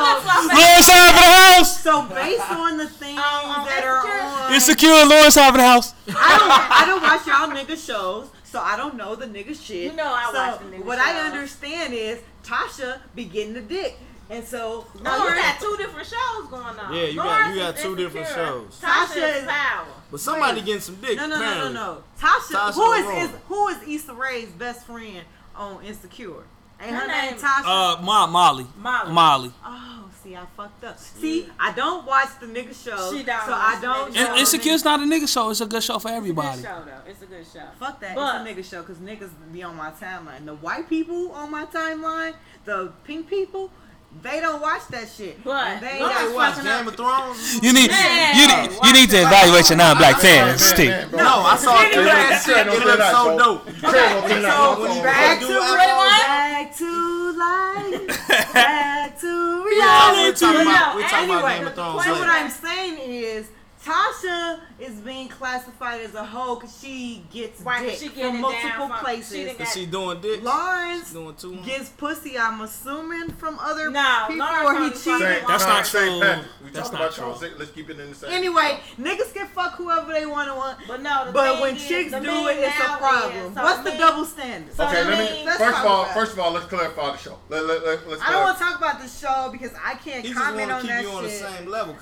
Lawrence 0.54 0.86
Hive 0.86 1.10
in 1.10 1.26
the 1.26 1.40
house. 1.42 1.82
So 1.82 2.06
based 2.06 2.50
on 2.50 2.76
the 2.76 2.86
things 2.88 3.18
um, 3.18 3.50
um 3.50 3.66
that 3.66 3.82
are 3.82 4.46
on, 4.46 4.54
insecure 4.54 5.04
Lawrence 5.04 5.34
Hive 5.34 5.54
in 5.54 5.60
the 5.60 5.66
house. 5.66 5.94
I 6.08 6.38
don't. 6.38 6.70
I 6.70 6.86
don't 6.86 7.02
watch 7.02 7.26
y'all 7.26 7.48
nigga 7.50 7.76
shows. 7.84 8.28
So 8.44 8.60
I 8.60 8.76
don't 8.76 8.96
know 8.96 9.16
the 9.16 9.26
nigga 9.26 9.60
shit. 9.60 9.90
You 9.90 9.92
know 9.94 10.06
I 10.06 10.30
so 10.30 10.38
watch 10.38 10.60
the 10.60 10.76
nigga 10.76 10.84
What 10.84 10.98
shows. 10.98 11.06
I 11.08 11.26
understand 11.26 11.92
is 11.92 12.20
Tasha 12.44 13.00
be 13.16 13.24
getting 13.24 13.54
the 13.54 13.60
dick. 13.60 13.98
And 14.28 14.44
so, 14.44 14.86
no, 15.02 15.28
you 15.28 15.34
got 15.36 15.60
two 15.60 15.76
different 15.78 16.06
shows 16.06 16.48
going 16.50 16.62
on. 16.64 16.94
Yeah, 16.94 17.04
you 17.04 17.16
Lawrence 17.18 17.46
got 17.46 17.54
you 17.54 17.60
got 17.60 17.76
two 17.76 17.96
different 17.96 18.26
shows. 18.26 18.80
Tasha, 18.80 19.06
Tasha 19.06 19.36
is 19.36 19.44
power, 19.44 19.86
but 20.10 20.20
somebody 20.20 20.58
Wait. 20.58 20.66
getting 20.66 20.80
some 20.80 20.96
dick. 20.96 21.16
No, 21.16 21.26
no, 21.28 21.36
apparently. 21.36 21.74
no, 21.74 21.84
no, 21.84 21.94
no. 21.94 22.04
Tasha, 22.18 22.54
Tasha 22.54 22.74
who 22.74 22.92
is, 22.92 23.30
is 23.30 23.36
who 23.46 23.68
is 23.68 24.02
Issa 24.02 24.14
Rae's 24.14 24.50
best 24.50 24.84
friend 24.86 25.24
on 25.54 25.84
Insecure? 25.84 26.42
Ain't 26.80 26.90
her, 26.90 26.96
her 26.96 27.06
name, 27.06 27.30
name 27.30 27.40
Tasha? 27.40 27.98
Uh, 27.98 28.02
Ma- 28.02 28.26
Molly. 28.26 28.66
Molly. 28.76 29.12
Molly. 29.12 29.52
Oh, 29.64 30.10
see, 30.22 30.36
I 30.36 30.44
fucked 30.56 30.84
up. 30.84 30.98
See, 30.98 31.44
yeah. 31.44 31.52
I 31.58 31.72
don't 31.72 32.04
watch 32.04 32.28
the 32.40 32.46
nigga 32.46 32.74
show. 32.74 33.12
She. 33.12 33.24
So 33.24 33.32
I 33.32 33.78
don't. 33.80 34.14
It, 34.14 34.40
Insecure's 34.40 34.84
not 34.84 35.00
a 35.00 35.04
nigga 35.04 35.32
show. 35.32 35.50
It's 35.50 35.60
a 35.60 35.66
good 35.66 35.84
show 35.84 36.00
for 36.00 36.08
everybody. 36.08 36.48
It's 36.48 36.58
a 36.58 36.62
good 36.62 36.68
show 36.68 36.84
though. 36.84 37.10
It's 37.10 37.22
a 37.22 37.26
good 37.26 37.46
show. 37.46 37.68
Fuck 37.78 38.00
that. 38.00 38.16
But, 38.16 38.46
it's 38.46 38.50
a 38.50 38.60
nigga 38.60 38.70
show 38.70 38.82
because 38.82 38.98
niggas 38.98 39.30
be 39.52 39.62
on 39.62 39.76
my 39.76 39.90
timeline. 39.92 40.44
The 40.44 40.56
white 40.56 40.88
people 40.88 41.30
on 41.30 41.50
my 41.50 41.64
timeline, 41.66 42.34
the 42.64 42.92
pink 43.04 43.30
people 43.30 43.70
they 44.22 44.40
don't 44.40 44.60
watch 44.60 44.88
that 44.88 45.08
shit. 45.08 45.38
What? 45.44 45.80
They 45.80 45.98
no, 45.98 46.08
they 46.08 46.34
watch 46.34 46.62
Game 46.62 46.88
of 46.88 46.96
Thrones. 46.96 47.62
You 47.62 47.72
need 47.72 47.90
you 47.90 48.46
need, 48.48 48.70
you 48.82 48.92
need 48.92 49.10
to 49.10 49.22
evaluate 49.22 49.68
your 49.68 49.78
non-black 49.78 50.20
fans. 50.20 50.64
Steve. 50.64 51.12
No, 51.12 51.42
I 51.44 51.56
saw 51.56 51.78
anyway. 51.80 52.04
that 52.04 52.42
shit. 52.44 52.66
It 52.66 52.84
looks 52.84 53.10
so 53.10 53.38
dope. 53.38 53.68
Okay, 53.68 54.42
so 54.42 55.02
back 55.02 55.40
to 55.40 55.48
back 55.52 56.76
to 56.76 57.32
life. 57.36 58.06
Back 58.56 59.20
to 59.20 59.64
reality. 59.64 60.46
We're 60.46 61.02
talking 61.02 61.30
about 61.30 61.48
Game 61.48 61.66
of 61.66 61.74
Thrones. 61.74 61.96
What 61.96 62.28
I'm 62.28 62.50
saying 62.50 62.98
is 62.98 63.48
Tasha 63.86 64.58
is 64.80 64.94
being 65.00 65.28
classified 65.28 66.00
as 66.00 66.14
a 66.14 66.24
hoe 66.24 66.56
because 66.56 66.76
she 66.80 67.22
gets 67.30 67.60
right, 67.60 67.86
dick 67.86 67.98
she 67.98 68.08
from 68.08 68.40
multiple 68.40 68.88
from, 68.88 68.98
places. 68.98 69.56
She, 69.56 69.64
she 69.66 69.86
doing 69.86 70.20
dick. 70.20 70.42
Lawrence 70.42 71.12
doing 71.12 71.36
too 71.36 71.56
gets 71.64 71.90
pussy. 71.90 72.36
I'm 72.36 72.60
assuming 72.62 73.30
from 73.30 73.60
other 73.60 73.88
nah, 73.88 74.26
people 74.26 74.44
Lawrence 74.44 75.06
or 75.06 75.12
he 75.12 75.18
cheated. 75.18 75.38
Say, 75.38 75.44
that's 75.46 75.66
not 75.66 75.84
true. 75.84 76.20
We 76.64 76.70
talked 76.72 76.94
about 76.94 77.12
true. 77.12 77.48
Let's 77.58 77.70
keep 77.70 77.88
it 77.88 78.00
in 78.00 78.08
the 78.08 78.14
same. 78.16 78.32
Anyway, 78.32 78.80
niggas 78.98 79.32
can 79.32 79.46
fuck 79.46 79.76
whoever 79.76 80.12
they 80.12 80.26
want 80.26 80.48
to 80.48 80.56
want. 80.56 80.78
But 80.88 81.02
no, 81.02 81.30
but 81.32 81.60
when 81.60 81.76
is, 81.76 81.86
chicks 81.86 82.10
do 82.10 82.18
it, 82.18 82.58
it's 82.58 82.80
a 82.80 82.96
problem. 82.96 83.54
So 83.54 83.62
What's 83.62 83.88
the 83.88 83.96
double 83.96 84.24
standard? 84.24 84.74
So 84.74 84.84
okay, 84.88 85.04
let 85.04 85.18
me. 85.32 85.46
First 85.46 85.78
of 85.78 85.86
all, 85.86 86.04
first 86.06 86.32
of 86.32 86.40
all, 86.40 86.50
let's 86.50 86.66
clarify 86.66 87.12
the 87.12 87.18
show. 87.18 87.38
Let, 87.48 87.64
let, 87.64 87.84
let, 87.86 88.08
let's 88.08 88.20
I 88.20 88.32
don't 88.32 88.42
want 88.42 88.58
to 88.58 88.64
talk 88.64 88.78
about 88.78 89.00
the 89.00 89.08
show 89.08 89.48
because 89.52 89.70
I 89.80 89.94
can't 89.94 90.26
comment 90.34 90.72
on 90.72 90.84
that 90.86 91.04
shit. 91.04 91.44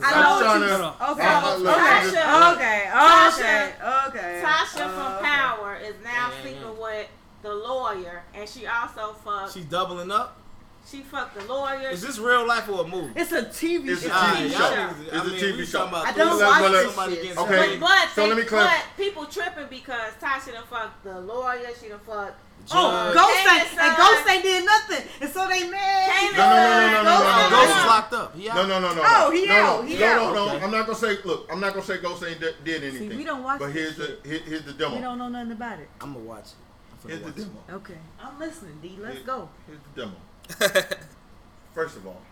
I 0.02 0.22
know. 0.22 0.94
Okay. 1.10 1.73
Tasha- 1.78 2.54
okay, 2.54 2.90
okay. 4.08 4.42
Tasha 4.44 4.74
okay. 4.74 4.94
from 4.94 5.24
Power 5.24 5.76
is 5.76 5.94
now 6.02 6.10
Yeah, 6.10 6.30
yeah, 6.34 6.42
sleeping 6.42 6.78
with 6.80 7.08
the 7.42 7.54
lawyer, 7.54 8.22
and 8.34 8.48
she 8.48 8.66
also 8.66 9.12
fucked. 9.24 9.52
She 9.54 9.60
doubling 9.62 10.10
up. 10.10 10.40
She 10.86 11.00
fucked 11.00 11.34
the 11.38 11.44
lawyer. 11.46 11.88
Is 11.90 12.02
this 12.02 12.18
real 12.18 12.46
life 12.46 12.68
or 12.68 12.84
a 12.84 12.86
movie? 12.86 13.12
It's 13.18 13.32
a 13.32 13.42
TV 13.44 13.86
show. 13.86 13.92
It's 13.92 14.04
a 14.04 14.08
show. 14.08 14.12
Ah, 14.14 14.34
TV 14.36 14.50
show. 14.50 14.58
niggas- 14.58 15.06
It's 15.06 15.12
I 15.14 15.20
a 15.20 15.24
mean, 15.24 15.40
TV 15.40 15.56
we 15.56 15.64
show. 15.66 15.86
about 15.88 16.06
I 16.06 16.12
don't 16.12 16.28
watch 16.28 16.60
Let- 16.60 16.70
let- 16.72 17.10
this 17.10 17.26
shit. 17.26 17.38
Okay. 17.38 17.54
sprayed. 17.64 17.80
But, 17.80 18.08
So 18.14 18.20
they, 18.22 18.28
let 18.28 18.36
me 18.36 18.44
clar- 18.44 18.64
but 18.68 18.84
people 19.02 19.24
tripping 19.24 19.66
because 19.70 20.12
Tasha 20.20 20.52
done 20.52 20.64
fucked 20.68 21.04
the 21.04 21.20
lawyer. 21.20 21.68
She 21.80 21.88
done 21.88 22.00
fucked. 22.06 22.38
Oh, 22.72 23.12
Ghost 23.12 23.38
ain't, 23.52 23.78
and. 23.78 23.96
Ghost 23.96 24.28
ain't 24.28 24.42
did 24.42 24.64
nothing, 24.64 25.06
and 25.20 25.30
so 25.30 25.46
they 25.48 25.68
mad. 25.68 26.32
No, 26.32 26.38
no, 26.38 26.56
no, 26.56 26.80
no, 26.80 26.90
no, 26.90 27.02
no, 27.02 27.10
Ghost 27.10 27.24
no, 27.24 27.40
ain't 27.42 27.50
no, 27.50 27.56
Ghost 27.56 27.70
is 27.78 27.84
locked 27.86 28.12
up. 28.14 28.36
He 28.36 28.48
out. 28.48 28.56
No, 28.56 28.66
no, 28.66 28.80
no, 28.80 28.94
no. 28.94 29.02
Oh, 29.04 29.30
he 29.30 29.46
no, 29.46 29.52
out, 29.54 29.82
No, 29.84 29.86
he 29.88 29.98
no, 29.98 30.06
out. 30.06 30.34
no, 30.34 30.46
no. 30.46 30.54
Okay. 30.54 30.64
I'm 30.64 30.70
not 30.70 30.86
gonna 30.86 30.98
say. 30.98 31.18
Look, 31.24 31.48
I'm 31.52 31.60
not 31.60 31.74
gonna 31.74 31.84
say 31.84 31.98
Ghost 31.98 32.24
ain't 32.24 32.40
did, 32.40 32.54
did 32.64 32.82
anything. 32.84 33.10
See, 33.10 33.16
we 33.16 33.24
don't 33.24 33.42
watch 33.42 33.58
But 33.58 33.72
this 33.72 33.96
here's 33.96 33.96
the 33.96 34.06
shit. 34.06 34.26
here, 34.26 34.40
here's 34.46 34.62
the 34.64 34.72
demo. 34.72 34.94
We 34.96 35.00
don't 35.02 35.18
know 35.18 35.28
nothing 35.28 35.52
about 35.52 35.78
it. 35.80 35.88
I'm 36.00 36.12
gonna 36.14 36.24
watch 36.24 36.46
it. 36.46 37.08
Here's 37.08 37.20
finna 37.20 37.22
the 37.22 37.26
watch 37.30 37.38
it. 37.38 37.66
demo. 37.66 37.78
Okay, 37.78 37.98
I'm 38.22 38.38
listening, 38.38 38.78
D. 38.80 38.96
Let's 39.00 39.16
Here- 39.18 39.26
go. 39.26 39.48
Here's 39.66 39.80
the 39.94 40.00
demo. 40.02 40.86
First 41.74 41.96
of 41.96 42.06
all, 42.06 42.22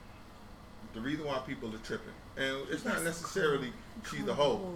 the 0.94 1.00
reason 1.00 1.26
why 1.26 1.38
people 1.46 1.74
are 1.74 1.78
tripping, 1.78 2.12
and 2.36 2.56
it's 2.70 2.84
not 2.84 3.02
necessarily 3.02 3.72
she's 4.10 4.26
a 4.28 4.34
hoe. 4.34 4.72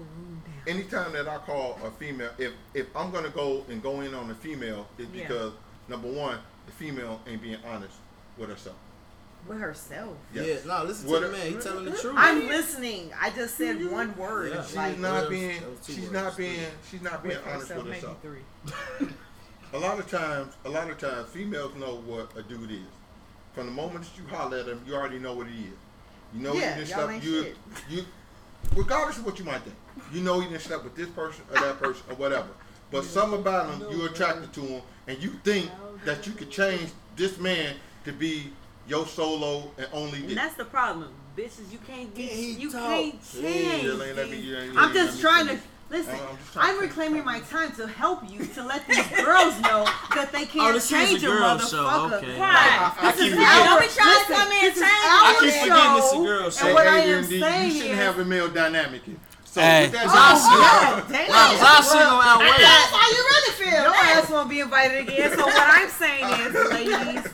Anytime 0.66 1.12
that 1.12 1.28
I 1.28 1.38
call 1.38 1.78
a 1.84 1.90
female, 1.92 2.30
if 2.38 2.52
if 2.74 2.86
I'm 2.96 3.10
gonna 3.12 3.28
go 3.30 3.64
and 3.68 3.82
go 3.82 4.00
in 4.00 4.14
on 4.14 4.30
a 4.30 4.34
female, 4.34 4.86
it's 4.98 5.08
Yeah. 5.12 5.22
because 5.28 5.52
number 5.88 6.08
one, 6.08 6.38
the 6.66 6.72
female 6.72 7.20
ain't 7.26 7.40
being 7.42 7.58
honest 7.64 7.94
with 8.36 8.48
herself. 8.50 8.76
With 9.46 9.60
herself. 9.60 10.16
Yes. 10.34 10.64
Yeah, 10.64 10.78
no, 10.78 10.84
listen 10.84 11.08
What 11.08 11.20
to 11.20 11.26
a- 11.26 11.28
the 11.30 11.36
man. 11.36 11.46
He 11.52 11.58
telling 11.58 11.84
the 11.84 11.92
truth. 11.96 12.14
I'm 12.16 12.48
listening. 12.48 13.12
I 13.20 13.30
just 13.30 13.56
said 13.56 13.76
mm-hmm. 13.76 13.92
one 13.92 14.16
word. 14.16 14.52
Yeah. 14.52 14.64
She's 14.64 14.74
Like, 14.76 14.98
not 14.98 15.14
words, 15.14 15.30
being. 15.30 15.60
that 15.60 15.70
was 15.70 15.80
two 15.86 15.92
She's 15.92 16.00
words, 16.02 16.12
not 16.12 16.34
three. 16.34 16.46
being. 16.48 16.66
She's 16.90 17.02
not 17.02 17.22
being 17.22 17.36
with 17.36 17.46
honest 17.46 17.68
herself, 17.68 17.84
with 17.84 17.92
maybe 17.92 18.06
herself. 18.06 18.22
three. 18.98 19.08
A 19.72 19.78
lot 19.78 19.98
of 19.98 20.08
times, 20.08 20.54
a 20.64 20.68
lot 20.68 20.88
of 20.88 20.96
times, 20.96 21.28
females 21.30 21.74
know 21.74 21.96
what 22.06 22.30
a 22.36 22.42
dude 22.42 22.70
is. 22.70 22.78
From 23.52 23.66
the 23.66 23.72
moment 23.72 24.04
that 24.04 24.16
you 24.16 24.26
holler 24.28 24.58
at 24.58 24.66
him, 24.68 24.80
you 24.86 24.94
already 24.94 25.18
know 25.18 25.34
what 25.34 25.48
he 25.48 25.64
is. 25.64 25.70
You 26.32 26.40
know 26.40 26.54
Yeah, 26.54 26.74
he 26.74 26.84
didn't 26.84 26.88
y'all 26.90 26.98
slept. 27.08 27.12
ain't 27.14 27.24
You, 27.24 27.42
shit. 27.42 27.56
you, 27.90 28.04
regardless 28.74 29.18
of 29.18 29.26
what 29.26 29.38
you 29.38 29.44
might 29.44 29.62
think, 29.62 29.76
you 30.12 30.20
know 30.20 30.40
he 30.40 30.48
didn't 30.48 30.62
slept 30.62 30.84
with 30.84 30.94
this 30.96 31.08
person 31.08 31.44
or 31.50 31.60
that 31.60 31.78
person 31.78 32.02
or 32.10 32.16
whatever. 32.16 32.48
But 32.90 33.04
something 33.04 33.40
about 33.40 33.70
him, 33.74 33.84
you're 33.90 34.06
attracted 34.06 34.52
to 34.54 34.60
him, 34.60 34.82
and 35.08 35.18
you 35.22 35.30
think 35.44 35.70
that 36.04 36.26
you 36.26 36.32
could 36.32 36.50
change 36.50 36.90
this 37.16 37.38
man 37.38 37.74
to 38.04 38.12
be 38.12 38.52
your 38.86 39.06
solo 39.06 39.70
and 39.76 39.88
only 39.92 40.18
And 40.18 40.36
that's 40.36 40.54
the 40.54 40.64
problem, 40.64 41.08
bitches. 41.36 41.72
You 41.72 41.78
can't 41.86 42.14
be. 42.14 42.22
Yeah, 42.22 42.58
You 42.58 42.70
talk. 42.70 42.82
can't 42.82 43.32
change. 43.32 43.82
you 43.82 44.02
ain't 44.02 44.16
let 44.16 44.30
me- 44.30 44.36
D. 44.40 44.42
you 44.46 44.56
ain't- 44.56 44.72
you 44.72 44.78
I'm 44.78 44.92
just 44.94 45.20
trying 45.20 45.46
to 45.46 45.52
finish. 45.56 45.64
Listen. 45.90 46.10
I'm- 46.14 46.20
I'm 46.30 46.36
just 46.38 46.52
trying 46.52 46.68
I'm 46.68 46.74
to 46.76 46.80
reclaiming 46.82 47.24
my 47.24 47.40
time 47.40 47.72
to 47.76 47.86
help 47.86 48.22
you 48.30 48.44
to 48.46 48.62
let 48.64 48.86
these 48.88 49.06
girls 49.24 49.58
know 49.60 49.84
that 50.14 50.30
they 50.32 50.42
Oh, 50.42 50.46
can't 50.46 50.74
this 50.74 50.88
change 50.88 51.22
a 51.22 51.26
a 51.26 51.30
girl 51.30 51.56
motherfucker. 51.58 51.70
show. 51.70 52.16
Okay. 52.16 52.40
Right. 52.40 52.50
I- 52.56 52.92
I 52.98 53.12
This 53.12 53.20
keep 53.20 53.32
is 53.32 53.34
forgetting- 53.34 53.44
our- 53.46 53.64
Don't 53.66 53.80
be 53.82 53.88
trying 53.94 54.24
to 54.26 54.32
come 54.34 54.52
in 54.52 54.64
and 54.64 54.74
change 54.74 54.84
our 54.84 55.24
I 55.26 55.36
keep 55.40 55.52
forgetting 55.52 55.94
this 55.94 56.12
a 56.12 56.16
girl 56.16 56.50
show. 56.50 56.66
And 56.66 56.74
what 56.74 56.86
I 56.86 56.98
am 56.98 57.26
D, 57.26 57.40
saying 57.40 57.66
you 57.66 57.72
shouldn't 57.80 57.90
is, 57.92 57.98
have 58.04 58.18
a 58.18 58.24
male 58.24 58.48
dynamic 58.48 59.04
here. 59.04 59.16
So 59.44 59.60
Hey. 59.62 59.82
with 59.84 59.92
that 59.92 60.06
Oh, 60.08 60.12
being 60.12 60.42
said- 60.42 60.50
God 60.50 61.04
damn. 61.08 61.30
Nah, 61.30 61.46
'cause 61.48 61.62
I 61.62 61.80
see 61.80 61.96
Well, 61.96 62.20
him 62.20 62.28
outweigh. 62.28 62.62
That's 62.62 62.92
how 62.92 63.10
you 63.10 63.24
really 63.24 63.52
feel. 63.52 63.82
Your 63.82 63.94
ass 63.94 64.28
won't 64.28 64.48
be 64.50 64.60
invited 64.60 65.08
again. 65.08 65.30
So 65.38 65.46
what 65.46 65.56
I'm 65.56 65.88
saying 65.90 66.24
is, 66.24 66.56
oh, 66.56 66.68
ladies, 66.74 67.32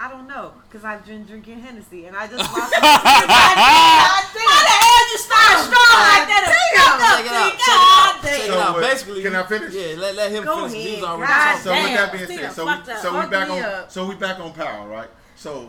I 0.00 0.08
don't 0.08 0.26
know, 0.26 0.52
cause 0.70 0.82
I've 0.82 1.04
been 1.04 1.24
drinking 1.24 1.60
Hennessy 1.60 2.06
and 2.06 2.16
I 2.16 2.26
just 2.26 2.38
lost. 2.38 2.72
How 2.74 4.22
the 4.32 4.40
hell 4.40 5.10
you 5.12 5.18
start 5.18 5.60
strong 5.60 6.00
like 6.00 6.24
that? 6.24 6.48
Check 6.48 6.72
it 6.72 6.80
out. 6.80 8.22
Check 8.22 8.40
it 8.40 8.48
out. 8.48 8.50
So 8.50 8.58
out. 8.58 8.80
Basically, 8.80 9.22
can 9.22 9.36
I 9.36 9.42
finish? 9.42 9.74
Yeah, 9.74 10.00
let, 10.00 10.14
let 10.14 10.32
him 10.32 10.44
Go 10.44 10.66
finish. 10.66 10.86
He 10.86 10.94
was 10.94 11.02
ahead, 11.02 11.04
already 11.04 11.32
talking. 11.32 11.60
So 11.60 11.70
with 11.70 11.94
that 11.94 12.12
being 12.12 12.26
said, 12.40 12.52
so 12.52 12.64
we, 12.64 12.70
up. 12.70 12.86
so 12.86 13.20
we 13.20 13.26
back 13.28 13.50
on 13.50 13.62
up. 13.62 13.92
so 13.92 14.06
we 14.06 14.14
back 14.14 14.40
on 14.40 14.54
power, 14.54 14.88
right? 14.88 15.10
So 15.36 15.68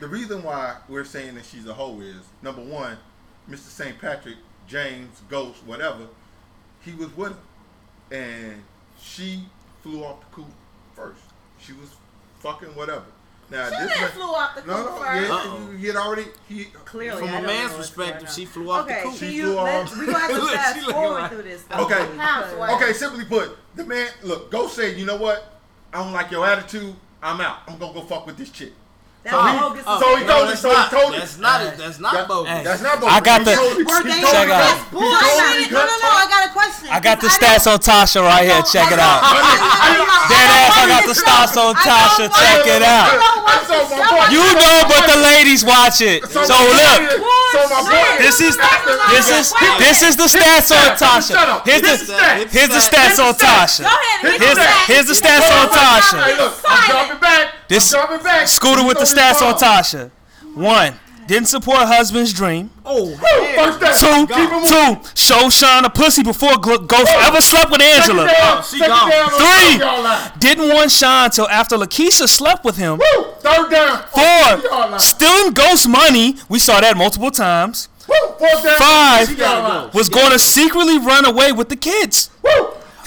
the 0.00 0.08
reason 0.08 0.42
why 0.42 0.76
we're 0.86 1.04
saying 1.04 1.34
that 1.36 1.46
she's 1.46 1.66
a 1.66 1.72
hoe 1.72 1.98
is 2.00 2.20
number 2.42 2.60
one, 2.60 2.98
Mr. 3.48 3.70
St. 3.70 3.98
Patrick, 3.98 4.36
James, 4.68 5.22
Ghost, 5.30 5.64
whatever, 5.64 6.08
he 6.84 6.92
was 6.92 7.16
with 7.16 7.32
her, 7.32 8.16
and 8.16 8.62
she 9.00 9.44
flew 9.82 10.04
off 10.04 10.20
the 10.20 10.26
coop 10.26 10.50
first. 10.94 11.22
She 11.58 11.72
was 11.72 11.96
fucking 12.40 12.74
whatever. 12.74 13.06
Now 13.52 13.68
She 13.70 13.76
this 13.76 14.00
man- 14.00 14.10
flew 14.10 14.22
off 14.24 14.54
the 14.54 14.60
no, 14.62 14.74
coop 14.76 14.86
no, 14.86 14.96
first. 15.04 15.28
yeah, 15.28 15.34
Uh-oh. 15.34 15.70
he 15.78 15.86
had 15.86 15.96
already 15.96 16.24
he 16.48 16.64
Clearly, 16.84 17.20
From 17.20 17.28
I 17.28 17.32
a 17.32 17.34
don't 17.38 17.46
man's 17.46 17.70
know 17.72 17.76
perspective, 17.78 18.30
she 18.30 18.44
flew 18.46 18.70
off 18.70 18.84
Okay, 18.86 18.94
the 18.96 19.08
coop. 19.10 19.18
can 19.18 19.28
She 19.30 19.40
flew 19.40 19.58
off. 19.58 19.96
we 19.98 20.06
gonna 20.06 20.18
have 20.18 20.30
to 20.30 20.36
Look, 20.40 20.50
fast 20.52 20.90
forward 20.90 21.10
like- 21.20 21.30
through 21.32 21.42
this. 21.42 21.64
Okay. 21.70 21.94
though, 21.94 22.18
House 22.18 22.50
because- 22.50 22.82
Okay, 22.82 22.92
simply 22.92 23.24
put, 23.24 23.56
the 23.74 23.84
man 23.84 24.08
look, 24.22 24.50
go 24.50 24.68
said, 24.68 24.96
you 24.98 25.04
know 25.06 25.16
what? 25.16 25.60
I 25.92 25.98
don't 26.02 26.12
like 26.12 26.30
your 26.30 26.46
attitude. 26.46 26.94
I'm 27.22 27.40
out. 27.40 27.58
I'm 27.68 27.78
gonna 27.78 27.92
go 27.92 28.02
fuck 28.02 28.26
with 28.26 28.36
this 28.36 28.50
chick. 28.50 28.72
That's 29.22 29.36
So 29.36 29.46
he- 29.46 29.58
bogus. 29.58 29.84
so 29.86 30.16
he 30.16 30.24
told 30.26 30.48
that's 30.48 30.50
you- 30.50 30.70
so 30.70 30.74
he 30.82 30.88
told 30.90 31.14
you- 31.14 31.20
That's 31.20 31.38
not 31.38 31.60
it. 31.62 31.78
That's 31.78 31.98
not 32.00 32.12
That- 32.12 32.26
bogus. 32.28 32.64
That's 32.64 32.82
not 32.82 33.00
bogus. 33.00 33.14
I 33.14 33.20
got 33.20 33.38
He 33.38 33.44
the- 33.44 33.54
told 33.54 33.72
he 33.78 33.84
Check 33.84 33.86
you- 33.86 33.92
out. 33.94 34.02
That's 34.02 34.18
he 34.18 34.18
told 34.18 34.50
you 34.50 34.82
bullshit. 34.90 35.70
No, 35.70 35.78
no, 35.78 35.94
no. 36.02 36.10
I 36.10 36.26
got 36.26 36.42
a 36.42 36.48
question. 36.50 36.88
I 36.90 36.98
got 36.98 37.20
the 37.20 37.28
stats 37.28 37.66
on 37.70 37.78
Tasha 37.78 38.20
right 38.26 38.44
here. 38.50 38.62
Check 38.66 38.90
it 38.90 38.98
out. 38.98 39.22
Dead 40.28 40.50
ass, 40.50 40.74
I 40.76 40.86
got 40.88 41.04
the 41.06 41.14
stats 41.14 41.54
on 41.56 41.74
Tasha. 41.76 42.24
Check 42.34 42.66
it 42.66 42.82
out. 42.82 43.14
I 43.14 43.62
saw 43.62 43.86
my 43.86 44.02
point. 44.10 44.32
You 44.32 44.42
know, 44.58 44.84
but 44.90 45.06
the 45.06 45.18
ladies 45.22 45.62
watch 45.64 46.00
it. 46.00 46.26
So 46.28 46.40
look, 46.42 47.00
is- 47.00 47.22
So 47.52 47.68
my 47.68 47.82
point 47.84 48.18
this 48.18 48.40
is 48.40 48.56
this 49.10 49.28
is 49.30 49.52
this 49.78 50.02
is 50.02 50.16
the 50.16 50.24
stats 50.24 50.72
on 50.74 50.96
Tasha. 50.96 51.62
Here's 51.64 51.80
Hit 51.80 52.00
the 52.00 52.06
the 52.06 52.12
stats. 52.12 52.50
here's 52.50 52.68
the 52.70 52.80
stats 52.80 53.18
on 53.22 53.34
Tasha. 53.34 53.84
ahead 53.84 54.24
and 54.24 54.42
Here's 54.42 54.56
the 54.56 54.66
here's 54.90 55.06
the 55.06 55.12
stats 55.14 55.50
on 55.52 55.68
Hey, 55.68 55.78
Tasha. 55.78 56.38
look, 56.38 56.54
I'm 56.66 56.90
dropping 56.90 57.16
back. 57.18 57.46
This 57.68 57.92
I'm 57.94 58.00
dropping 58.00 58.24
back. 58.24 58.48
Scooter 58.48 58.82
with 58.84 58.98
the 58.98 59.06
You 59.06 59.11
know 59.11 59.11
stats 59.16 59.42
on. 59.42 59.54
Tasha. 59.54 60.10
One, 60.54 60.98
didn't 61.26 61.48
support 61.48 61.78
husband's 61.78 62.32
dream. 62.32 62.70
oh, 62.84 63.04
Woo, 63.06 63.16
First 63.16 63.80
that. 63.80 63.96
Two, 63.96 64.26
Keep 64.26 64.50
him 64.50 64.64
two, 65.02 65.08
show 65.14 65.48
Sean 65.50 65.84
a 65.84 65.90
pussy 65.90 66.22
before 66.22 66.52
Gl- 66.52 66.86
Ghost 66.86 67.12
ever 67.20 67.40
slept 67.40 67.70
with 67.70 67.80
Angela. 67.80 68.26
Take 68.26 68.36
down. 68.36 68.58
Oh, 68.58 68.62
she 68.62 68.78
Take 68.78 68.88
it 68.88 68.90
gone. 68.90 69.10
down 69.10 69.30
on 69.32 70.30
Three. 70.32 70.38
Didn't 70.40 70.68
want 70.74 70.90
Sean 70.90 71.30
till 71.30 71.48
after 71.48 71.76
Lakeisha 71.76 72.28
slept 72.28 72.64
with 72.64 72.76
him. 72.76 72.98
Woo, 72.98 73.24
third 73.40 73.70
down. 73.70 74.04
Oh, 74.14 74.88
Four, 74.90 74.98
stealing 74.98 75.52
Ghost 75.52 75.88
money. 75.88 76.36
We 76.48 76.58
saw 76.58 76.80
that 76.80 76.96
multiple 76.96 77.30
times. 77.30 77.88
Woo, 78.08 78.14
fourth 78.38 78.64
down. 78.64 78.78
Five, 78.78 79.28
She 79.28 79.36
gotta 79.36 79.90
go. 79.92 79.96
was 79.98 80.08
going 80.08 80.32
to 80.32 80.38
secretly 80.38 80.98
run 80.98 81.24
away 81.24 81.52
with 81.52 81.68
the 81.68 81.76
kids. 81.76 82.30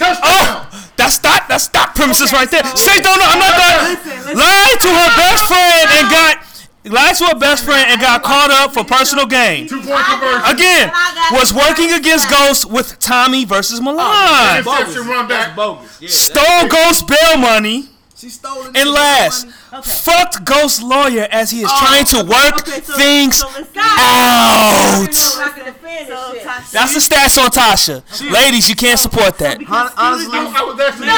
Woo, 0.00 0.06
touchdown. 0.06 0.22
Oh, 0.24 0.90
that's 0.96 1.22
not 1.22 1.48
that's 1.48 1.72
not 1.74 1.94
premises 1.94 2.32
right 2.32 2.50
there. 2.50 2.64
so- 2.64 2.76
Say 2.76 3.00
don't 3.00 3.18
know, 3.18 3.26
I'm 3.28 3.38
not 3.38 3.56
done. 3.56 3.94
Listen, 3.94 4.16
listen. 4.16 4.38
Lied 4.38 4.80
to 4.80 4.88
her 4.88 5.10
best 5.16 5.44
friend 5.46 5.88
and 5.92 6.10
got 6.10 6.42
lied 6.84 7.16
to 7.16 7.24
her 7.26 7.34
best 7.34 7.64
friend 7.64 7.84
and 7.90 8.00
got 8.00 8.22
caught 8.22 8.50
up 8.50 8.72
for 8.72 8.84
personal 8.84 9.26
gain. 9.26 9.66
Two 9.68 9.80
point 9.82 10.04
conversion. 10.06 10.42
Again, 10.46 10.90
was 11.32 11.52
working 11.52 11.92
against 11.92 12.30
Ghost 12.30 12.70
with 12.70 12.98
Tommy 12.98 13.44
versus 13.44 13.80
Milan. 13.80 14.62
bogus. 14.64 14.80
Interception 14.88 15.08
run 15.10 15.28
back. 15.28 15.56
Bogus. 15.56 16.00
Yeah, 16.00 16.08
Stole 16.10 16.68
Ghost 16.68 17.06
bail 17.08 17.36
money. 17.38 17.88
She 18.16 18.30
stole 18.30 18.64
it. 18.66 18.76
And 18.76 18.88
last, 18.90 19.46
fucked 19.84 20.44
Ghost 20.44 20.82
lawyer 20.82 21.28
as 21.30 21.50
he 21.50 21.60
is 21.60 21.70
trying 21.78 22.04
to 22.06 22.24
work 22.24 22.56
Okay, 22.66 22.80
so- 22.80 22.94
things 22.96 23.36
so 23.36 23.46
out. 23.46 23.60
I'm 23.76 25.04
not 25.04 25.56
gonna 25.56 25.64
defend 25.70 26.08
this 26.08 26.08
So, 26.08 26.72
That's 26.72 26.94
the 26.94 27.00
stats 27.14 27.36
on 27.38 27.50
Tasha. 27.50 28.30
Ladies, 28.32 28.70
you 28.70 28.74
can't 28.74 28.98
support 28.98 29.36
that. 29.38 29.58
because 29.58 29.92
honestly, 29.98 30.32
I, 30.38 30.48
I 30.48 30.64
was 30.64 30.80
actually 30.80 31.08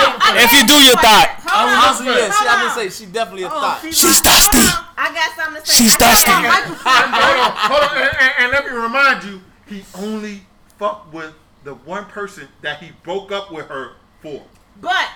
If 0.43 0.53
you 0.53 0.67
do, 0.67 0.75
you 0.83 0.95
thought. 0.95 1.29
Honestly, 1.55 2.07
yeah, 2.09 2.31
she, 2.35 2.49
I'm 2.49 2.67
gonna 2.69 2.75
say 2.91 3.05
she 3.05 3.11
definitely 3.11 3.45
a 3.45 3.47
Oh, 3.47 3.51
thought. 3.51 3.81
she's 3.83 3.97
She's 3.99 4.21
dusty. 4.21 4.59
I 4.59 5.15
got 5.15 5.37
something 5.37 5.63
to 5.63 5.67
say. 5.69 5.85
She's 5.85 5.95
I 5.95 5.99
dusty. 5.99 6.31
that 6.33 6.65
hold 6.67 7.81
on, 7.81 7.89
hold 7.89 7.91
on, 7.91 7.97
and, 7.97 8.17
and- 8.21 8.35
and 8.39 8.53
let 8.53 8.65
me 8.67 8.73
remind 8.73 9.23
you, 9.25 9.41
he 9.67 9.85
only 9.95 10.43
fucked 10.79 11.13
with 11.15 11.33
the 11.63 11.75
one 11.75 12.07
person 12.07 12.49
that 12.63 12.83
he 12.83 12.91
broke 13.05 13.31
up 13.31 13.53
with 13.53 13.67
her 13.67 13.93
for. 14.21 14.43
But 14.81 15.09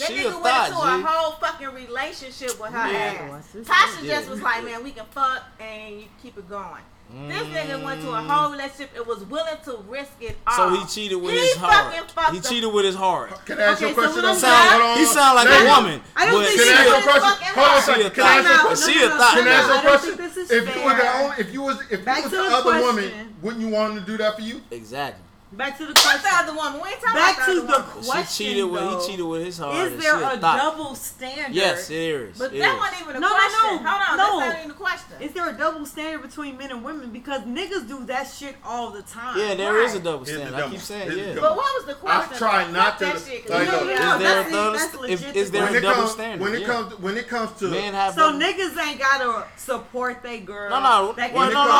that 0.00 0.08
She 0.08 0.14
nigga 0.18 0.32
went 0.32 0.44
thought, 0.44 0.68
into 0.68 0.80
G. 0.80 1.02
a 1.02 1.06
whole 1.06 1.32
fucking 1.32 1.68
relationship 1.74 2.60
with 2.60 2.72
her 2.72 2.88
Yeah. 2.92 3.28
ass. 3.38 3.44
Tasha 3.54 4.02
Yeah. 4.02 4.16
just 4.18 4.30
was 4.30 4.40
like, 4.42 4.64
man, 4.64 4.82
we 4.82 4.90
can 4.90 5.06
fuck 5.10 5.42
and 5.60 6.00
you 6.00 6.06
keep 6.22 6.36
it 6.36 6.48
going. 6.48 6.82
This 7.26 7.42
Mm. 7.42 7.52
nigga 7.52 7.82
went 7.82 8.00
to 8.02 8.10
a 8.12 8.22
whole 8.22 8.52
relationship 8.52 8.90
and 8.96 9.04
was 9.04 9.24
willing 9.24 9.56
to 9.64 9.78
risk 9.88 10.12
it 10.20 10.38
all. 10.46 10.56
So 10.56 10.68
he 10.76 10.86
cheated 10.86 11.20
with 11.20 11.32
He 11.32 11.38
his 11.40 11.56
heart. 11.56 11.72
fucking 11.92 12.08
fucked 12.14 12.34
He 12.34 12.40
cheated 12.40 12.72
with 12.72 12.84
his 12.84 12.94
heart. 12.94 13.44
Can 13.46 13.58
I 13.58 13.62
ask 13.64 13.80
you 13.80 13.88
a 13.88 13.90
Okay, 13.90 14.00
so 14.00 14.06
question? 14.06 14.24
on 14.26 14.36
saying- 14.36 14.54
hold 14.70 14.82
on, 14.82 14.96
He 14.98 15.04
sound 15.06 15.34
like 15.34 15.48
a 15.48 15.64
woman. 15.64 16.02
I 16.14 16.26
don't 16.26 16.34
but 16.40 16.46
think 16.46 16.60
Can 16.60 16.68
she 16.68 16.72
I 16.72 16.76
ask 16.76 16.86
you 16.86 16.94
a 16.94 17.02
question? 17.02 17.20
fucking 17.22 17.46
Hold 17.48 17.58
on 17.58 17.64
a 17.64 17.70
hard. 17.70 17.82
Second. 17.84 18.14
Can 18.14 18.22
I 18.22 18.26
ask 18.36 18.46
you 18.46 18.52
a 18.52 18.56
thought. 18.56 18.66
question? 18.66 18.92
She 18.94 19.02
a 19.04 19.08
thought. 19.10 19.34
Can 19.34 19.48
I 19.48 19.50
ask 19.50 19.66
you 19.66 19.72
a 19.74 19.76
I 19.78 19.82
don't 19.82 19.90
question? 19.90 20.16
think 20.16 20.34
this 20.34 20.36
is 20.36 20.50
If 20.52 20.76
you 20.76 20.82
was 20.84 20.96
the 20.96 21.14
only, 21.18 21.34
if 21.38 21.52
you 21.52 21.62
was, 21.62 21.76
if 21.90 21.90
you 21.90 22.06
was 22.06 22.22
the 22.22 22.28
the 22.30 22.42
other 22.44 22.62
question. 22.62 22.80
woman, 22.86 23.34
wouldn't 23.42 23.62
you 23.62 23.68
want 23.74 23.92
him 23.92 23.98
to 24.04 24.06
do 24.06 24.16
that 24.18 24.36
for 24.36 24.42
you? 24.42 24.62
Exactly. 24.70 25.24
Back 25.52 25.76
to 25.78 25.84
the 25.84 25.90
What's 25.90 26.04
the 26.04 26.08
question. 26.20 26.30
other 26.32 26.54
woman? 26.54 26.80
We 26.80 26.88
ain't 26.90 27.00
talking 27.00 27.16
Back 27.20 27.36
about 27.38 27.46
to 27.46 27.54
the 27.56 27.60
the 27.66 27.72
other 27.74 27.82
woman. 27.88 28.04
question. 28.06 28.26
she 28.26 28.44
cheated 28.54 28.70
with 28.70 28.82
he 29.02 29.06
cheated 29.10 29.26
with 29.26 29.44
his 29.46 29.58
heart. 29.58 29.74
Is 29.84 29.92
and 29.94 30.00
there 30.02 30.14
shit, 30.20 30.38
a 30.38 30.40
thought- 30.40 30.56
double 30.58 30.94
standard? 30.94 31.54
Yes, 31.56 31.88
there 31.88 32.26
is. 32.26 32.38
But 32.38 32.54
It 32.54 32.60
that 32.60 32.74
is. 32.74 32.78
wasn't 32.78 33.00
even 33.02 33.16
a 33.16 33.20
No, 33.20 33.28
no, 33.28 33.34
question. 33.34 33.58
no, 33.84 33.90
Hold 33.90 34.02
on, 34.10 34.16
no. 34.16 34.38
that's 34.40 34.46
not 34.46 34.56
even 34.58 34.68
the 34.68 34.74
question. 34.74 35.12
Is 35.18 35.32
there 35.32 35.48
a 35.48 35.52
double 35.52 35.86
standard 35.86 36.22
between 36.22 36.56
men 36.56 36.70
and 36.70 36.84
women? 36.84 37.10
Because 37.10 37.40
niggas 37.42 37.88
do 37.88 38.04
that 38.06 38.30
shit 38.30 38.54
all 38.64 38.90
the 38.90 39.02
time. 39.02 39.38
Yeah, 39.40 39.54
there 39.56 39.82
is 39.82 39.90
a 39.90 39.96
Right. 39.96 40.04
double 40.04 40.24
Here's 40.24 40.38
the 40.38 40.46
standard. 40.46 40.64
I 40.66 40.70
keep 40.70 40.80
saying 40.80 41.18
yeah. 41.18 41.34
But 41.40 41.56
what 41.56 41.66
was 41.74 41.84
the 41.86 41.94
question? 41.94 42.30
I've 42.32 42.38
tried 42.38 42.72
not 42.72 42.98
to- 43.00 43.04
that 43.06 43.20
shit, 43.20 43.46
'cause 43.48 43.50
like, 43.50 43.66
you 43.66 43.74
Is 43.90 43.98
there 43.98 44.40
a 44.46 44.50
double? 44.52 44.72
that's 44.78 44.92
st- 44.92 45.10
if, 45.10 45.34
is 45.36 45.50
there 45.50 45.64
when 45.64 45.74
a 45.74 45.76
it 45.78 45.80
double 45.80 45.94
comes 45.96 46.10
standard? 46.12 46.40
when 46.40 46.54
it 46.54 46.60
Yeah. 46.60 46.66
comes 46.68 46.94
when 47.00 47.16
it 47.16 47.28
comes 47.28 47.58
to 47.58 47.64
Men 47.66 47.92
have 47.94 48.14
So 48.14 48.20
double- 48.30 48.38
niggas 48.38 48.78
ain't 48.86 49.00
gotta 49.00 49.44
support 49.56 50.22
they 50.22 50.38
girl. 50.38 50.70
No, 50.70 50.78
no, 50.78 51.12
That 51.14 51.32
well, 51.32 51.44
can- 51.46 51.54
no, 51.54 51.64
no, 51.64 51.72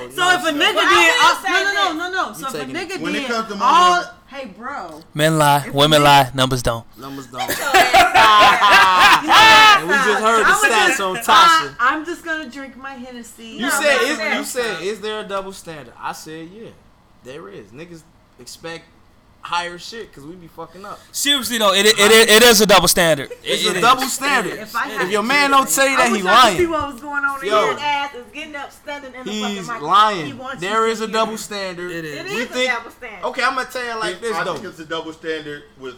no, 0.00 0.10
So 0.10 0.28
if 0.34 0.40
a 0.42 0.44
sir. 0.46 0.52
nigga 0.52 0.74
Well, 0.74 0.84
I 0.88 1.38
did, 1.38 1.46
say 1.46 1.52
no, 1.52 1.72
no, 1.72 1.92
no, 1.92 2.10
no, 2.10 2.28
no. 2.28 2.32
So 2.34 2.48
if 2.48 2.54
a 2.54 2.58
taking 2.58 2.74
it. 2.74 2.87
Nigga 2.88 3.00
When 3.00 3.14
it 3.14 3.26
comes 3.26 3.48
to 3.48 3.54
money, 3.56 3.62
all, 3.64 3.92
women- 4.00 4.14
hey 4.28 4.44
bro, 4.46 5.00
Men 5.14 5.38
lie, 5.38 5.68
women 5.72 6.02
lie, 6.02 6.30
numbers 6.34 6.62
don't. 6.62 6.84
Numbers 6.98 7.26
don't. 7.28 7.50
And 8.58 9.88
we 9.88 9.94
just 9.94 10.22
heard 10.22 10.42
the 10.42 10.48
I'ma 10.48 10.66
stats 10.66 10.86
just- 10.88 11.00
on 11.00 11.16
Tasha. 11.16 11.76
I, 11.78 11.94
am 11.94 12.04
just 12.04 12.24
gonna 12.24 12.50
drink 12.50 12.76
my 12.76 12.94
Hennessy. 12.94 13.46
You 13.46 13.60
No, 13.62 13.70
said 13.70 13.98
is 14.02 14.18
you 14.18 14.44
said 14.44 14.82
is 14.82 15.00
there 15.00 15.20
a 15.20 15.24
double 15.24 15.52
standard? 15.52 15.94
I 15.98 16.12
said 16.12 16.48
yeah, 16.48 16.70
there 17.24 17.48
is. 17.48 17.68
Niggas 17.70 18.02
expect 18.40 18.84
higher 19.48 19.78
shit 19.78 20.08
because 20.10 20.24
we 20.26 20.34
be 20.34 20.46
fucking 20.46 20.84
up. 20.84 21.00
Seriously 21.10 21.56
though, 21.58 21.72
it 21.72 21.86
it, 21.86 21.98
it, 21.98 22.30
it 22.30 22.42
is 22.42 22.60
a 22.60 22.66
double 22.66 22.86
standard. 22.88 23.30
It's 23.42 23.64
It- 23.64 23.74
a 23.74 23.78
it 23.78 23.80
double 23.80 24.02
standard. 24.02 24.58
If 24.58 24.76
I 24.76 25.02
If, 25.04 25.10
your 25.10 25.22
man 25.22 25.50
don't 25.50 25.68
tell 25.68 25.88
you 25.88 25.96
that, 25.96 26.10
was 26.10 26.18
he 26.18 26.22
trying 26.22 26.52
to 26.52 26.58
see 26.62 26.66
lying. 26.66 26.70
what 26.70 26.92
was 26.92 27.00
going 27.00 27.24
on 27.24 27.40
in 27.40 27.46
Yo. 27.48 27.60
here. 27.62 27.72
His 27.72 27.80
ass 27.82 28.14
is 28.14 28.24
getting 28.32 28.56
up, 28.56 28.70
standing 28.72 29.14
in 29.14 29.24
the 29.26 29.32
He's 29.32 29.42
fucking 29.42 29.56
microphone. 29.66 29.80
He 29.80 29.86
lying. 30.24 30.38
wants 30.38 30.60
There 30.60 30.86
you 30.86 30.92
is 30.92 31.00
a 31.00 31.04
hear 31.06 31.12
double 31.14 31.32
it. 31.32 31.34
It 31.36 31.38
standard. 31.38 31.90
It 31.92 32.04
is. 32.04 32.26
is 32.26 32.34
We 32.34 32.42
a 32.42 32.46
think- 32.46 32.70
double 32.72 32.90
standard. 32.90 33.24
Okay, 33.28 33.42
I'm 33.42 33.54
gonna 33.54 33.68
tell 33.70 33.84
you 33.84 33.98
like 34.00 34.20
this 34.20 34.36
I 34.36 34.44
though. 34.44 34.54
think 34.54 34.66
it's 34.66 34.78
a 34.80 34.84
double 34.84 35.12
standard 35.14 35.62
with 35.78 35.96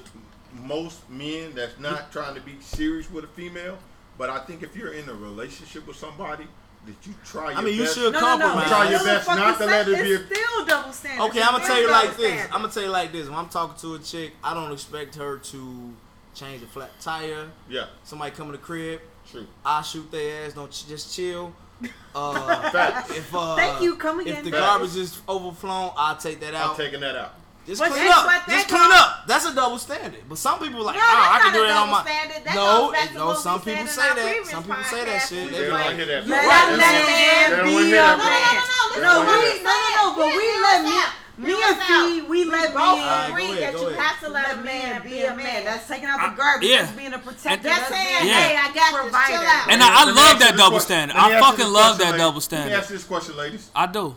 most 0.55 1.09
men 1.11 1.53
that's 1.55 1.79
not 1.79 2.13
trying 2.13 2.35
to 2.37 2.41
be 2.41 2.57
serious 2.61 3.11
with 3.11 3.25
a 3.25 3.29
female. 3.29 3.79
But 4.19 4.31
I 4.31 4.39
think 4.41 4.63
if 4.63 4.77
you're 4.77 4.93
in 4.93 5.09
a 5.09 5.15
relationship 5.15 5.87
with 5.87 5.97
somebody, 5.97 6.47
that 6.87 7.07
you 7.07 7.15
try 7.25 7.51
your 7.51 7.59
I 7.59 7.63
mean, 7.63 7.75
you 7.75 7.83
best. 7.83 7.95
should 7.95 8.13
No, 8.13 8.21
no, 8.21 8.37
no. 8.37 8.45
compromise. 8.47 8.69
Try 8.69 8.85
your 8.85 8.93
It's 8.95 9.03
still 9.03 9.15
best 9.17 9.29
not 9.29 9.59
to 9.59 9.67
let 9.67 9.89
it 9.89 10.03
be 10.03 10.11
It's 10.13 10.25
still 10.37 10.65
double 10.67 10.93
standard. 10.93 11.25
Okay, 11.25 11.43
I'm 11.43 11.53
gonna 11.53 11.67
tell 11.67 11.81
you 11.81 11.91
like 11.91 12.11
double 12.11 12.23
this. 12.23 12.45
I'm 12.47 12.51
gonna 12.63 12.73
tell 12.73 12.83
you 12.83 12.89
like 12.89 13.13
this. 13.13 13.29
When 13.29 13.39
I'm 13.39 13.49
talking 13.49 13.77
to 13.81 13.95
a 13.95 13.99
chick, 13.99 14.33
I 14.43 14.55
don't 14.55 14.73
expect 14.73 15.15
her 15.17 15.39
to 15.39 15.93
change 16.35 16.63
a 16.63 16.67
flat 16.67 16.91
tire. 17.01 17.49
Yeah, 17.69 17.87
Somebody 18.05 18.31
come 18.33 18.47
to 18.47 18.53
the 18.53 18.59
crib, 18.59 19.01
true. 19.31 19.47
I 19.65 19.83
shoot 19.83 20.11
their 20.11 20.47
ass. 20.47 20.55
Don't 20.55 20.71
ch- 20.71 20.87
just 20.89 21.15
chill. 21.15 21.53
Uh, 22.15 23.05
if 23.11 23.33
uh, 23.35 23.55
Thank 23.57 23.81
you, 23.83 23.95
come 23.97 24.21
if 24.21 24.27
the 24.45 24.51
Facts. 24.51 24.61
garbage 24.61 24.97
is 24.97 25.19
overflown, 25.29 25.93
I'll 25.97 26.17
take 26.17 26.41
that 26.41 26.55
out. 26.55 26.65
I'm 26.65 26.71
out. 26.73 26.77
taking 26.77 27.01
that 27.01 27.15
out. 27.17 27.35
Just 27.71 27.79
But 27.87 27.93
clean 27.95 28.11
up. 28.11 28.27
Just 28.51 28.67
clean 28.67 28.83
goes- 28.83 28.99
up. 28.99 29.27
That's 29.31 29.47
a 29.47 29.55
double 29.55 29.79
standard. 29.79 30.27
But 30.29 30.39
some 30.39 30.59
people 30.59 30.83
like, 30.83 30.97
No, 30.99 31.03
ah, 31.07 31.39
I 31.39 31.39
can 31.39 31.53
do 31.55 31.63
a 31.63 31.69
that 31.71 31.77
on 31.79 31.87
my. 31.95 32.03
standard. 32.03 32.43
That 32.43 32.55
no, 32.59 32.91
it- 32.91 33.15
no. 33.15 33.35
Some 33.39 33.61
people 33.63 33.87
say 33.87 34.11
that. 34.11 34.47
Some 34.51 34.65
people 34.67 34.83
say 34.91 35.05
that 35.07 35.23
shit. 35.23 35.31
They 35.31 35.55
They 35.55 35.63
be 35.63 35.71
don't 35.71 35.79
like, 35.79 35.87
want 35.87 35.99
to 35.99 36.05
hear 36.05 36.07
that. 36.11 36.27
Let 36.27 36.43
They 36.43 36.51
that 36.51 37.07
man 37.07 37.47
they 37.47 37.57
don't 37.57 37.67
be 37.71 37.75
want 37.79 37.87
to 37.87 37.95
hear 37.95 38.03
a 38.03 38.19
that. 38.19 38.99
No, 38.99 39.07
no, 39.07 39.07
no, 39.07 39.23
no, 39.23 39.23
no. 39.23 39.23
No, 39.23 39.23
to 39.23 39.39
we 39.39 39.55
what 39.55 39.71
no, 39.71 39.79
no, 40.03 40.19
but 40.19 40.29
we 40.35 40.47
let 40.67 40.79
me, 40.83 40.99
me 41.47 41.55
Hear 41.55 41.63
and 41.63 41.79
us 41.79 41.87
Fee, 41.87 42.21
we 42.27 42.45
let 42.45 42.75
both 42.75 42.99
men 42.99 43.07
Alright, 43.07 43.31
agree 43.31 43.55
that 43.63 43.73
you 43.79 43.89
have 43.95 44.19
to 44.19 44.29
let 44.29 44.49
let 44.51 44.59
a 44.59 44.61
man 44.67 45.03
be 45.07 45.23
a 45.23 45.31
man. 45.31 45.63
That's 45.65 45.87
taking 45.87 46.11
out 46.11 46.19
the 46.27 46.35
garbage. 46.37 46.67
yeah. 46.69 46.83
That's 46.83 46.99
being 46.99 47.15
a 47.15 47.23
protector. 47.23 47.63
That's 47.71 47.87
That's 47.87 47.95
saying, 47.95 48.27
Yeah. 48.27 48.35
hey, 48.51 48.57
I 48.59 48.67
got 48.75 48.91
this. 48.91 49.15
Provider. 49.15 49.33
Chill 49.39 49.47
out. 49.47 49.71
And 49.71 49.79
I, 49.81 49.89
I 49.89 50.05
Let 50.05 50.07
me 50.11 50.21
love 50.21 50.39
that 50.43 50.55
double 50.59 50.81
standard. 50.81 51.17
I 51.17 51.39
fucking 51.39 51.71
love 51.71 51.99
that 52.03 52.19
ladies. 52.19 52.19
double 52.19 52.35
Let 52.35 52.35
me 52.35 52.41
standard. 52.51 52.75
ask 52.83 52.89
this 52.91 53.05
question, 53.05 53.37
ladies. 53.39 53.71
I 53.79 53.87
do. 53.87 54.17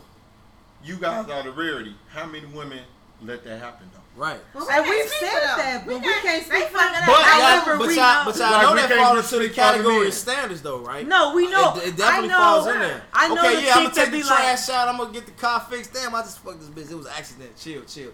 You 0.84 0.98
guys 0.98 1.30
are 1.30 1.44
the 1.44 1.52
rarity. 1.54 1.96
How 2.10 2.26
many 2.26 2.46
women 2.48 2.80
let 3.26 3.44
that 3.46 3.60
happen 3.60 3.90
though? 3.94 4.00
Right. 4.16 4.40
Well, 4.54 4.70
And 4.70 4.84
we 4.86 4.92
we've 4.92 5.10
said 5.10 5.32
that, 5.58 5.84
but 5.88 5.96
we 5.96 6.02
can't- 6.02 6.22
can't 6.22 6.46
speak 6.46 6.68
for 6.70 6.78
fucking 6.78 6.94
them. 6.94 7.04
But 7.08 7.16
uh, 7.18 7.24
However, 7.24 7.78
but 7.80 7.88
we 7.88 7.96
y'all, 7.96 8.26
know. 8.26 8.32
but 8.32 8.38
y'all 8.38 8.52
Like, 8.52 8.62
know 8.62 8.76
that 8.76 8.90
falls 9.00 9.18
into 9.18 9.40
the 9.40 9.46
speak 9.50 9.56
for 9.56 9.62
other 9.62 9.74
category 9.82 10.08
of 10.08 10.14
standards, 10.14 10.62
though, 10.62 10.80
right? 10.80 11.08
No, 11.08 11.34
we 11.34 11.50
know. 11.50 11.74
It, 11.78 11.88
it 11.88 11.98
definitely 11.98 12.30
I 12.30 12.32
know, 12.32 12.38
falls 12.38 12.68
in 12.68 12.80
there. 12.80 13.02
I 13.12 13.28
know 13.30 13.42
okay, 13.42 13.56
the 13.56 13.62
yeah, 13.64 13.74
I'm 13.74 13.84
gonna 13.90 13.96
take 13.96 14.12
be 14.12 14.22
the 14.22 14.28
like, 14.30 14.38
trash 14.38 14.70
out. 14.70 14.88
I'm 14.88 14.98
gonna 14.98 15.12
get 15.14 15.26
the 15.26 15.32
car 15.32 15.60
fixed. 15.62 15.94
Damn, 15.94 16.14
I 16.14 16.22
just 16.22 16.40
fucked 16.40 16.60
this 16.60 16.70
bitch. 16.70 16.92
It 16.92 16.96
was 16.96 17.08
an 17.08 17.14
accident. 17.18 17.58
Chill, 17.58 17.82
chill. 17.86 18.12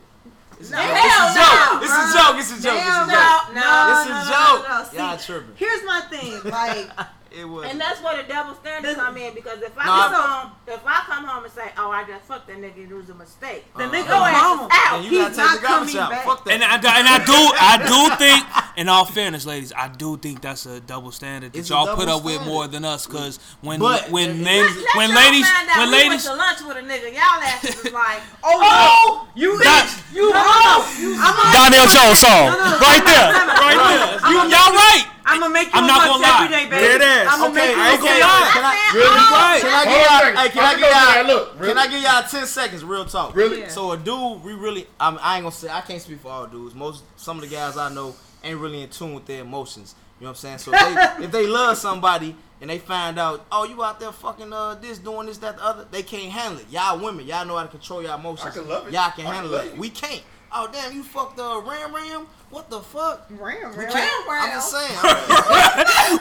It's 0.59 0.69
a 0.71 0.73
No, 0.73 0.79
joke. 0.79 0.87
hell 0.87 1.27
It's 1.27 1.35
a 1.35 1.39
joke. 1.39 1.59
no, 1.59 1.79
It's 1.83 1.91
a 1.91 2.17
joke. 2.17 2.35
It's 2.39 2.51
a 2.51 2.63
joke. 2.63 2.79
It's 2.79 2.87
a 2.87 3.11
joke. 3.11 3.55
No, 3.55 3.59
no, 3.59 3.91
It's 3.91 4.05
a 4.07 4.09
no, 4.09 4.19
no, 4.23 4.63
no, 4.63 4.79
no. 4.79 4.83
See, 4.89 4.97
Y'all 4.97 5.17
tripping. 5.17 5.55
Here's 5.55 5.83
my 5.83 5.99
thing. 6.09 6.39
Like, 6.51 6.89
It 7.31 7.45
was. 7.47 7.65
And 7.69 7.79
that's 7.79 8.01
where 8.01 8.17
the 8.21 8.27
double 8.27 8.55
standard 8.55 8.95
come 8.95 9.17
in 9.17 9.33
because 9.35 9.61
if 9.61 9.71
I 9.77 9.85
No, 9.85 10.15
come 10.15 10.29
home, 10.29 10.51
if 10.67 10.81
I 10.85 10.95
come 11.05 11.23
home 11.25 11.43
and 11.43 11.53
say, 11.53 11.71
"Oh, 11.77 11.91
I 11.91 12.03
just 12.03 12.25
fucked 12.25 12.47
that 12.47 12.57
nigga," 12.57 12.89
it 12.89 12.93
was 12.93 13.09
a 13.09 13.13
mistake. 13.13 13.65
the 13.77 13.85
Uh, 13.85 13.89
nigga 13.89 14.07
Your 14.07 14.15
ass 14.15 14.35
is 14.35 14.41
home. 14.41 14.69
out. 14.71 14.95
and 14.99 15.05
you 15.05 15.11
gotta 15.21 15.35
take 15.35 15.45
not 15.45 15.61
the 15.61 15.67
coming 15.67 15.97
out. 15.97 16.09
back. 16.09 16.25
Fuck 16.25 16.45
that. 16.45 16.53
And 16.53 16.63
I, 16.63 16.75
and 16.75 17.07
I 17.07 17.17
do 17.25 17.37
I 17.59 17.77
do 17.85 18.15
think, 18.15 18.45
in 18.77 18.89
all 18.89 19.05
fairness, 19.05 19.45
ladies, 19.45 19.71
I 19.75 19.87
do 19.89 20.17
think 20.17 20.41
that's 20.41 20.65
a 20.65 20.79
double 20.79 21.11
standard 21.11 21.53
that 21.53 21.59
It's 21.59 21.69
y'all 21.69 21.95
put 21.95 22.09
up 22.09 22.23
with 22.23 22.43
more 22.45 22.67
than 22.67 22.83
us. 22.85 23.05
Cause 23.05 23.39
when 23.61 23.79
But- 23.79 24.09
when 24.09 24.43
Let- 24.43 24.45
men 24.45 24.65
Let, 24.65 24.75
let 24.75 24.95
when 24.95 25.09
y'all 25.09 25.15
ladies 25.23 25.49
find 25.49 25.69
out 25.69 25.77
when 25.77 25.87
we 25.89 25.93
ladies 25.97 26.09
went 26.09 26.23
to 26.23 26.33
lunch 26.35 26.61
with 26.61 26.77
a 26.77 26.81
nigga, 26.81 27.13
y'all 27.13 27.43
asses 27.43 27.83
was 27.83 27.93
like, 28.05 28.21
Oh, 28.43 29.27
you 29.35 29.57
That- 29.59 29.85
bitch. 29.87 30.15
You 30.15 30.31
hoe. 30.33 30.83
I'm 31.21 31.35
gonna 31.35 31.69
Donell 31.69 31.87
Jones 31.87 32.19
song 32.19 32.45
No, 32.49 32.57
no, 32.57 32.69
no, 32.71 32.79
right 32.79 33.05
there, 33.05 33.31
right 33.33 33.77
there. 33.77 34.19
out. 34.25 34.31
You, 34.31 34.39
I'm 34.39 34.49
y'all 34.49 34.73
right. 34.73 35.05
I'm 35.29 35.39
gonna 35.39 35.53
make 35.53 35.67
you 35.67 35.77
I'm 35.79 35.83
a 35.83 35.87
not 35.87 36.07
gonna 36.07 36.23
lie. 36.23 36.35
every 36.43 36.49
day, 36.57 36.65
baby. 36.69 36.85
It 36.85 37.01
is. 37.01 37.27
I'm 37.29 37.39
gonna 37.39 37.51
Okay, 37.53 37.67
make 37.67 37.75
you 37.75 37.81
I 37.81 37.87
a 37.87 37.93
ain't 37.93 38.01
lunch. 38.01 38.53
Can 38.53 38.65
I, 38.65 38.75
Really? 38.93 39.09
Right. 39.09 39.59
can 39.61 39.69
I 39.69 39.83
Hold 39.85 39.89
give 39.89 40.09
on 40.09 40.33
y'all? 40.33 40.41
Hey, 40.43 40.49
can 40.49 40.63
I 40.63 40.71
I'm 40.73 40.79
give 40.79 41.27
y'all? 41.29 41.37
Look, 41.37 41.53
really? 41.59 41.67
Can 41.73 41.77
I 41.77 41.87
give 41.87 42.01
y'all 42.01 42.23
ten 42.23 42.45
seconds, 42.47 42.83
real 42.83 43.05
talk? 43.05 43.35
Really? 43.35 43.59
Yeah. 43.61 43.67
So 43.69 43.91
a 43.91 43.97
dude, 43.97 44.43
we 44.43 44.53
really, 44.53 44.87
I'm, 44.99 45.17
I 45.21 45.35
ain't 45.37 45.43
gonna 45.43 45.51
say 45.55 45.69
I 45.69 45.81
can't 45.81 46.01
speak 46.01 46.19
for 46.19 46.31
all 46.31 46.47
dudes. 46.47 46.73
Most, 46.75 47.03
some 47.15 47.37
of 47.37 47.47
the 47.47 47.53
guys 47.55 47.77
I 47.77 47.89
know 47.93 48.15
ain't 48.43 48.59
really 48.59 48.81
in 48.81 48.89
tune 48.89 49.13
with 49.13 49.25
their 49.25 49.41
emotions. 49.41 49.95
You 50.19 50.25
know 50.25 50.31
what 50.31 50.43
I'm 50.43 50.57
saying? 50.57 50.57
So 50.59 50.71
if 50.73 50.79
they, 51.19 51.23
if 51.25 51.31
they 51.31 51.47
love 51.47 51.77
somebody 51.77 52.35
and 52.59 52.69
they 52.69 52.77
find 52.79 53.17
out, 53.19 53.45
oh, 53.51 53.63
you 53.65 53.81
out 53.83 53.99
there 53.99 54.11
fucking 54.11 54.51
uh 54.51 54.75
this, 54.75 54.97
doing 54.97 55.27
this, 55.27 55.37
that, 55.37 55.57
the 55.57 55.63
other, 55.63 55.85
they 55.91 56.03
can't 56.03 56.31
handle 56.31 56.59
it. 56.59 56.65
Y'all 56.71 56.99
women, 56.99 57.25
y'all 57.25 57.45
know 57.45 57.55
how 57.55 57.63
to 57.63 57.69
control 57.69 58.01
your 58.01 58.15
emotions. 58.15 58.55
I 58.57 58.59
can 58.59 58.67
love 58.67 58.87
it. 58.87 58.93
Y'all 58.93 59.11
can 59.11 59.25
I 59.27 59.29
can 59.29 59.33
handle 59.35 59.51
love 59.53 59.65
it. 59.65 59.73
it. 59.73 59.77
We 59.77 59.89
can't. 59.89 60.23
Oh 60.51 60.67
damn, 60.73 60.93
you 60.93 61.03
fucked 61.03 61.37
the 61.37 61.61
ram 61.63 61.93
ram. 61.93 62.25
What 62.49 62.65
the 62.69 62.81
fuck? 62.81 63.29
Ram, 63.29 63.77
We 63.77 63.85
ram. 63.85 63.93
Ram 63.93 64.25
I'm 64.27 64.49
just 64.57 64.71
saying. 64.73 64.89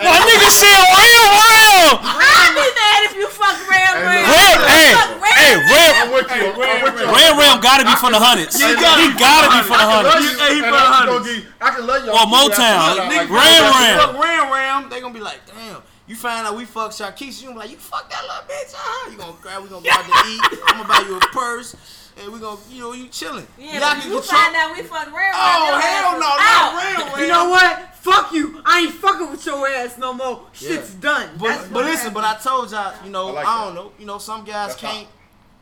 My 0.04 0.16
nigga 0.28 0.50
said 0.52 0.76
real 0.92 1.28
real. 1.32 1.96
"I'd 2.04 2.52
be 2.52 2.68
mad 2.68 3.00
if 3.08 3.16
you 3.16 3.28
fuck 3.32 3.56
Ram 3.64 3.96
Hey, 3.96 4.04
Ram." 4.04 4.28
look. 4.28 4.60
Ram, 4.68 5.24
hey, 5.24 5.40
hey, 5.40 5.54
Ram, 5.56 5.94
I'm 5.96 6.10
with 6.12 6.28
you. 6.28 6.44
I'm 6.52 6.80
with 6.84 7.00
you. 7.00 7.06
Ram 7.08 7.32
Ram 7.40 7.56
gotta 7.64 7.84
be 7.88 7.96
from 7.96 8.12
the 8.12 8.20
hundreds. 8.20 8.60
He 8.60 8.60
gotta 8.76 9.08
gotta 9.16 9.48
be 9.56 9.60
from 9.64 9.80
the 9.80 9.88
I 9.88 9.88
can 9.88 10.04
love 10.04 10.12
hundreds. 10.12 10.36
he 10.36 10.52
and 10.52 10.68
from 10.68 10.76
the 10.76 10.92
hundreds. 10.92 11.46
I 11.64 11.70
can 11.72 11.84
love 11.88 12.04
y'all. 12.04 12.20
Or 12.20 12.26
Motown. 12.28 13.08
Ram 13.08 13.32
Ram. 13.32 14.20
Ram 14.20 14.52
ram. 14.52 14.80
They 14.90 15.00
gonna 15.00 15.14
be 15.14 15.20
like, 15.20 15.40
damn. 15.48 15.80
You 16.06 16.16
find 16.16 16.46
out 16.46 16.56
we 16.56 16.64
fuck 16.64 16.90
Sharkeisha, 16.92 17.40
you 17.42 17.48
gonna 17.48 17.60
be 17.60 17.68
like, 17.68 17.70
you 17.70 17.76
fuck 17.76 18.08
that 18.08 18.22
little 18.22 18.44
bitch, 18.48 18.72
huh? 18.76 19.10
You 19.10 19.16
gonna 19.18 19.36
grab, 19.40 19.62
we 19.62 19.68
gonna 19.68 19.84
go 19.84 19.90
out 19.92 20.04
to 20.04 20.28
eat. 20.28 20.40
I'm 20.68 20.76
gonna 20.80 20.88
buy 20.88 21.04
you 21.08 21.16
a 21.16 21.20
purse, 21.20 21.76
and 22.20 22.32
we 22.32 22.38
gonna, 22.40 22.60
you 22.70 22.80
know, 22.80 22.92
you 22.92 23.08
chilling. 23.08 23.46
Yeah, 23.58 23.72
Y'all 23.72 23.80
but 23.80 24.02
can 24.02 24.10
you 24.12 24.18
control. 24.20 24.40
find 24.40 24.56
out 24.56 24.76
we 24.76 24.82
fuck 24.82 25.06
Ram 25.06 25.14
Ram. 25.14 25.32
Oh 25.34 25.80
hell 25.82 26.12
no, 26.12 26.18
not 26.18 26.38
out. 26.40 26.82
ram 26.82 27.12
ram. 27.14 27.20
You 27.20 27.28
know 27.28 27.48
what? 27.50 27.94
Fuck 27.96 28.32
you. 28.32 28.62
I 28.64 28.80
ain't 28.80 28.92
fucking 28.94 29.30
with 29.30 29.44
your 29.44 29.66
ass 29.68 29.98
no 29.98 30.12
more. 30.14 30.46
Yeah. 30.60 30.68
Shit's 30.68 30.94
done. 30.94 31.30
But, 31.38 31.48
That's 31.48 31.64
but 31.64 31.72
what 31.74 31.84
listen, 31.86 32.12
but. 32.14 32.24
I 32.24 32.36
told 32.38 32.70
y'all, 32.70 32.94
you 33.04 33.10
know, 33.10 33.34
I 33.36 33.42
I, 33.42 33.64
don't 33.66 33.74
know, 33.74 33.92
you 33.98 34.06
know, 34.06 34.18
some 34.18 34.44
guys 34.44 34.68
That's 34.76 34.80
can't. 34.80 35.08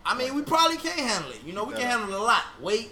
I 0.04 0.16
mean, 0.16 0.34
we 0.36 0.42
probably 0.42 0.76
can't 0.76 1.00
handle 1.00 1.30
it. 1.32 1.40
You 1.44 1.52
know, 1.52 1.64
we 1.64 1.74
can 1.74 1.82
handle 1.82 2.14
a 2.14 2.22
lot. 2.22 2.42
Weight, 2.60 2.90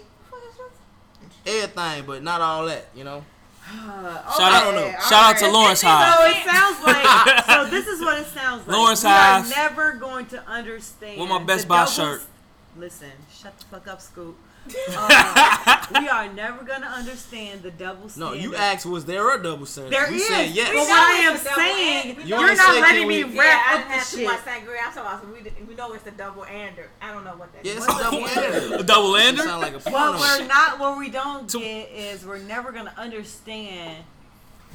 everything, 1.45 2.03
but 2.05 2.23
not 2.23 2.41
all 2.41 2.65
that. 2.65 2.87
You 2.95 3.03
know. 3.03 3.23
Shout 3.65 4.39
out, 4.53 4.73
Okay, 4.75 4.95
shout 5.09 5.13
out 5.13 5.37
to 5.37 5.45
alright. 5.45 5.53
Lawrence 5.53 5.79
So 5.81 5.87
Hive. 5.89 6.35
it 6.35 6.51
sounds 6.51 6.83
like. 6.85 7.45
so 7.47 7.65
this 7.71 7.87
is 7.87 7.99
what 7.99 8.19
it 8.19 8.27
sounds 8.27 8.67
like. 8.67 8.77
Lawrence 8.77 9.01
High. 9.01 9.41
Hive. 9.41 9.49
never 9.49 9.93
going 9.93 10.27
to 10.27 10.47
understand. 10.47 11.19
With 11.19 11.29
my 11.29 11.43
Best 11.43 11.67
Buy 11.67 11.77
double- 11.85 11.91
shirt. 11.91 12.21
Listen, 12.77 13.09
shut 13.45 13.59
the 13.59 13.65
fuck 13.65 13.87
up, 13.87 14.01
Scoop. 14.01 14.35
Uh, 14.97 15.85
we 15.99 16.07
are 16.09 16.27
never 16.33 16.63
gonna 16.65 16.87
understand 16.87 17.61
the 17.61 17.69
double 17.69 18.09
No, 18.17 18.33
you 18.33 18.55
asked, 18.55 18.87
was 18.87 19.05
there 19.05 19.29
a 19.35 19.41
double 19.41 19.67
standard? 19.67 19.93
There 19.93 20.09
you 20.09 20.15
is. 20.15 20.27
said 20.27 20.49
yes. 20.49 20.69
But 20.69 20.75
what 20.77 20.89
I 20.89 21.13
am 21.19 21.33
it's 21.35 21.41
a 21.43 21.45
double 21.49 21.61
saying, 21.61 22.17
and- 22.17 22.27
you're 22.29 22.55
not 22.55 22.75
a- 22.75 22.79
letting 22.79 23.07
me 23.07 23.23
we- 23.25 23.35
Yeah, 23.35 23.41
I 23.41 23.45
wrap 23.45 23.71
didn't 23.77 23.85
up 23.85 23.91
have 23.91 24.09
the 24.11 24.17
too 24.17 24.23
much 24.25 24.35
shit. 24.37 24.45
sangria. 24.45 24.77
I'm 24.87 24.93
talking 24.93 25.01
about 25.01 25.21
some. 25.21 25.33
We, 25.33 25.65
we 25.67 25.75
know 25.75 25.93
it's 25.93 26.07
a 26.07 26.11
double 26.11 26.45
ander. 26.45 26.89
I 26.99 27.11
don't 27.13 27.23
know 27.23 27.35
what 27.35 27.53
that 27.53 27.63
Yeah, 27.63 27.73
is. 27.73 27.77
it's 27.85 27.93
a 27.93 27.99
double 27.99 28.27
standard. 28.27 28.79
A 28.79 28.83
double 28.83 29.09
You 29.19 29.27
ender. 29.27 29.43
sound 29.43 29.61
like 29.61 29.73
a 29.73 29.89
What 29.91 30.19
we're 30.19 30.47
not, 30.47 30.79
what 30.79 30.97
we 30.97 31.09
don't 31.11 31.51
So- 31.51 31.59
get 31.59 31.91
is 31.91 32.25
we're 32.25 32.39
never 32.39 32.71
gonna 32.71 32.93
understand 32.97 34.03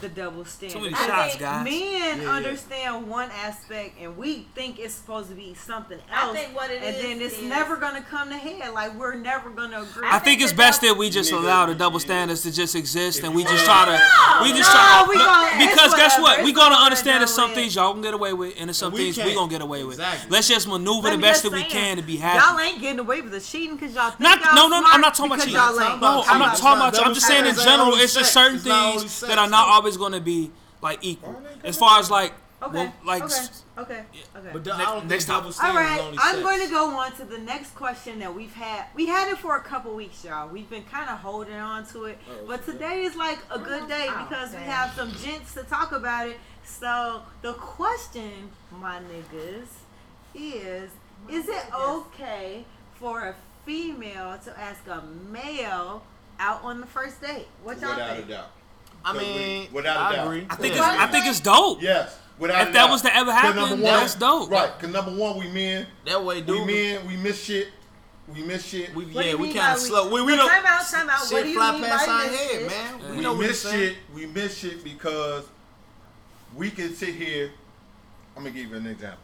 the 0.01 0.09
double 0.09 0.45
standard. 0.45 0.77
Too 0.79 0.83
many 0.85 0.95
I 0.95 1.07
shots, 1.07 1.29
think 1.33 1.41
guys. 1.41 1.65
Men 1.65 1.75
Yeah, 1.83 2.23
yeah. 2.23 2.31
understand 2.31 3.09
one 3.09 3.31
aspect, 3.45 3.99
and 4.01 4.17
we 4.17 4.47
think 4.55 4.79
it's 4.79 4.95
supposed 4.95 5.29
to 5.31 5.35
be 5.35 5.55
something 5.55 5.99
I 6.13 6.23
else. 6.27 6.37
think 6.37 6.55
what 6.57 6.71
it 6.71 6.83
and 6.83 6.97
is 6.97 7.03
then 7.03 7.21
it's 7.21 7.39
is- 7.39 7.45
never 7.45 7.77
gonna 7.77 8.03
come 8.03 8.29
to 8.31 8.37
head. 8.37 8.73
Like 8.73 8.95
we're 8.99 9.15
never 9.15 9.51
gonna 9.51 9.83
agree. 9.83 10.07
I 10.11 10.19
think 10.19 10.41
it's 10.41 10.53
best 10.53 10.81
double- 10.81 10.95
that 10.95 10.99
we 10.99 11.11
just 11.11 11.33
Nigga, 11.33 11.39
allow 11.43 11.67
the 11.67 11.75
double 11.75 12.01
standards 12.01 12.43
to 12.43 12.53
just 12.53 12.75
exist, 12.75 13.23
and 13.23 13.35
we 13.35 13.45
just 13.45 13.65
try 13.65 13.85
to, 13.87 14.43
we 14.43 14.51
just 14.51 14.69
No, 14.71 14.75
try 14.75 15.07
we 15.09 15.17
look, 15.17 15.27
gonna- 15.27 15.59
because 15.67 15.93
it's 15.93 15.97
guess 15.97 16.13
what? 16.15 16.23
whatever. 16.23 16.43
We 16.45 16.51
It's 16.51 16.59
gonna 16.59 16.75
gonna 16.75 16.85
understand 16.85 17.23
that 17.23 17.29
some 17.29 17.51
things 17.53 17.75
y'all 17.75 17.93
can 17.93 18.03
get 18.03 18.15
away 18.15 18.33
with, 18.33 18.55
and 18.59 18.69
there's 18.69 18.77
some 18.77 18.93
we 18.93 19.05
things 19.05 19.17
we 19.17 19.23
can't. 19.25 19.35
gonna 19.37 19.51
get 19.51 19.61
away 19.63 19.85
with. 19.85 19.99
Exactly. 19.99 20.31
Let's 20.31 20.49
just 20.49 20.69
maneuver 20.69 21.11
the 21.11 21.19
best 21.19 21.43
just 21.43 21.53
that 21.53 21.53
we 21.53 21.65
can 21.65 21.97
to 21.97 22.03
be 22.03 22.17
happy. 22.17 22.39
Y'all 22.39 22.59
ain't 22.61 22.81
getting 22.81 22.99
away 23.01 23.21
with 23.21 23.33
the 23.33 23.41
cheating 23.41 23.77
because 23.77 23.95
y'all 23.95 24.11
think 24.11 24.21
Not, 24.21 24.41
y'all 24.45 24.55
no, 24.55 24.69
no, 24.69 24.81
no, 24.81 24.87
I'm 24.89 25.01
not 25.01 25.15
talking 25.15 25.33
about 25.33 25.41
cheating. 25.45 25.55
y'all. 25.55 25.75
No, 25.77 26.23
I'm 26.27 26.39
not 26.39 26.57
talking 26.57 26.79
not 26.79 26.95
about. 26.95 27.07
I'm 27.07 27.15
just 27.15 27.27
saying 27.27 27.47
in 27.47 27.55
general, 27.57 27.95
it's 27.97 28.15
just 28.15 28.33
certain 28.33 28.59
things 28.59 29.21
that 29.21 29.39
are 29.39 29.49
not 29.49 29.67
though. 29.67 29.73
Always 29.91 29.97
gonna 29.97 30.21
be 30.23 30.51
like 30.83 30.99
equal. 31.03 31.43
As 31.65 31.77
far 31.77 31.99
as 32.01 32.11
like, 32.11 32.33
Okay. 32.63 32.75
well, 32.77 32.95
like, 33.07 33.23
okay. 33.23 33.35
Okay. 33.79 34.05
Okay. 34.37 34.51
But 34.53 34.65
the, 34.65 34.75
I 34.75 34.79
Next- 34.79 34.91
don't 34.91 35.09
next 35.09 35.25
think 35.25 35.39
double 35.39 35.53
topic. 35.53 35.65
All 35.65 35.73
standards 35.73 35.91
right, 35.91 36.01
only 36.01 36.19
I'm 36.21 36.35
sex. 36.35 36.43
going 36.43 36.61
to 36.61 36.69
go 36.71 36.91
on 36.99 37.13
to 37.17 37.25
the 37.25 37.39
next 37.39 37.75
question 37.75 38.19
that 38.19 38.35
we've 38.35 38.53
had. 38.53 38.85
We 38.95 39.07
had 39.07 39.31
it 39.31 39.39
for 39.39 39.57
a 39.57 39.63
couple 39.63 39.95
weeks, 39.95 40.23
y'all. 40.25 40.47
We've 40.49 40.69
been 40.69 40.85
kind 40.85 41.09
of 41.09 41.19
holding 41.21 41.55
on 41.55 41.87
to 41.89 42.05
it, 42.05 42.19
Oh, 42.31 42.47
but 42.47 42.67
today 42.67 43.05
is 43.05 43.17
like 43.17 43.39
a 43.51 43.59
good 43.59 43.89
day 43.89 44.09
Oh, 44.11 44.27
because 44.29 44.53
we 44.53 44.59
have 44.61 44.93
some 44.95 45.11
gents 45.25 45.55
to 45.55 45.63
talk 45.63 45.93
about 45.93 46.29
it. 46.29 46.37
So 46.63 47.23
the 47.41 47.55
question, 47.55 48.51
my 48.79 48.99
niggas, 49.01 49.69
is: 50.35 50.91
Is 51.31 51.49
it 51.49 51.65
okay 51.75 52.67
for 52.97 53.21
a 53.29 53.35
female 53.65 54.37
to 54.45 54.61
ask 54.61 54.87
a 54.87 55.03
male 55.31 56.03
out 56.39 56.63
on 56.63 56.81
the 56.83 56.87
first 56.87 57.23
date? 57.23 57.47
What 57.65 57.81
y'all 57.81 57.91
Without 57.91 58.19
a 58.19 58.23
doubt. 58.23 58.51
I 59.05 59.13
Because 59.13 59.27
we- 59.29 59.35
mean, 59.35 59.69
without 59.73 59.97
a 59.97 60.01
I 60.01 60.17
doubt. 60.17 60.27
agree. 60.27 60.47
I 60.51 60.55
think 60.57 60.75
Yeah. 60.75 60.93
it's, 60.93 61.03
I 61.03 61.07
think 61.09 61.27
it's 61.27 61.41
dope. 61.41 61.83
Yes. 61.83 62.17
Without 62.39 62.61
If 62.69 62.73
that 62.73 62.73
doubt. 62.75 62.91
was 62.91 63.03
to 63.03 63.15
ever 63.15 63.33
happen, 63.33 63.57
number 63.57 63.77
that's 63.85 64.15
dope. 64.15 64.51
Right. 64.51 64.73
Because 64.79 64.93
number 64.95 65.11
one, 65.13 65.39
we 65.39 65.49
men, 65.49 65.87
that 66.07 66.25
way, 66.25 66.41
dude. 66.41 66.67
we 66.67 66.73
dude. 66.75 67.03
men, 67.03 67.07
we 67.09 67.17
miss 67.17 67.43
shit. 67.43 67.69
We 68.29 68.43
miss 68.43 68.65
shit. 68.65 68.95
We, 68.95 69.07
yeah, 69.07 69.35
we 69.35 69.53
kind 69.53 69.75
of 69.75 69.79
slow. 69.81 70.09
We, 70.11 70.23
we 70.23 70.33
But 70.33 70.37
don't. 70.37 70.49
Time 70.49 70.65
out, 70.67 70.87
time 70.87 71.11
out. 71.11 71.23
Shit 71.25 71.33
what 71.33 71.43
do 71.43 71.49
you 71.49 71.55
fly 71.57 71.73
mean 71.73 71.83
past 71.85 72.07
by 72.07 72.13
our 72.13 72.21
head, 72.21 72.51
shit? 72.51 72.67
man. 72.69 73.11
we 73.11 73.17
We 73.17 73.23
know 73.23 73.35
miss 73.35 73.65
you're 73.65 73.73
shit. 73.73 73.97
We 74.15 74.27
miss 74.27 74.57
shit 74.57 74.85
because 74.85 75.45
we 76.55 76.71
can 76.71 76.95
sit 76.95 77.15
here. 77.15 77.51
I'm 78.37 78.45
gonna 78.45 78.55
give 78.55 78.71
you 78.71 78.77
an 78.77 78.87
example. 78.87 79.19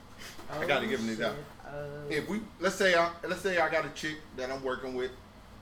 I 0.51 0.67
gotta 0.67 0.87
oh, 0.87 0.89
give 0.89 1.01
an 1.01 1.09
example. 1.09 1.43
Oh. 1.69 1.87
If 2.11 2.29
we 2.29 2.41
let's 2.61 2.75
say 2.77 2.95
I 2.97 3.11
let's 3.29 3.43
say 3.43 3.59
I 3.59 3.69
got 3.71 3.87
a 3.87 3.91
chick 3.91 4.17
that 4.37 4.51
I'm 4.51 4.63
working 4.65 4.95
with, 4.95 5.13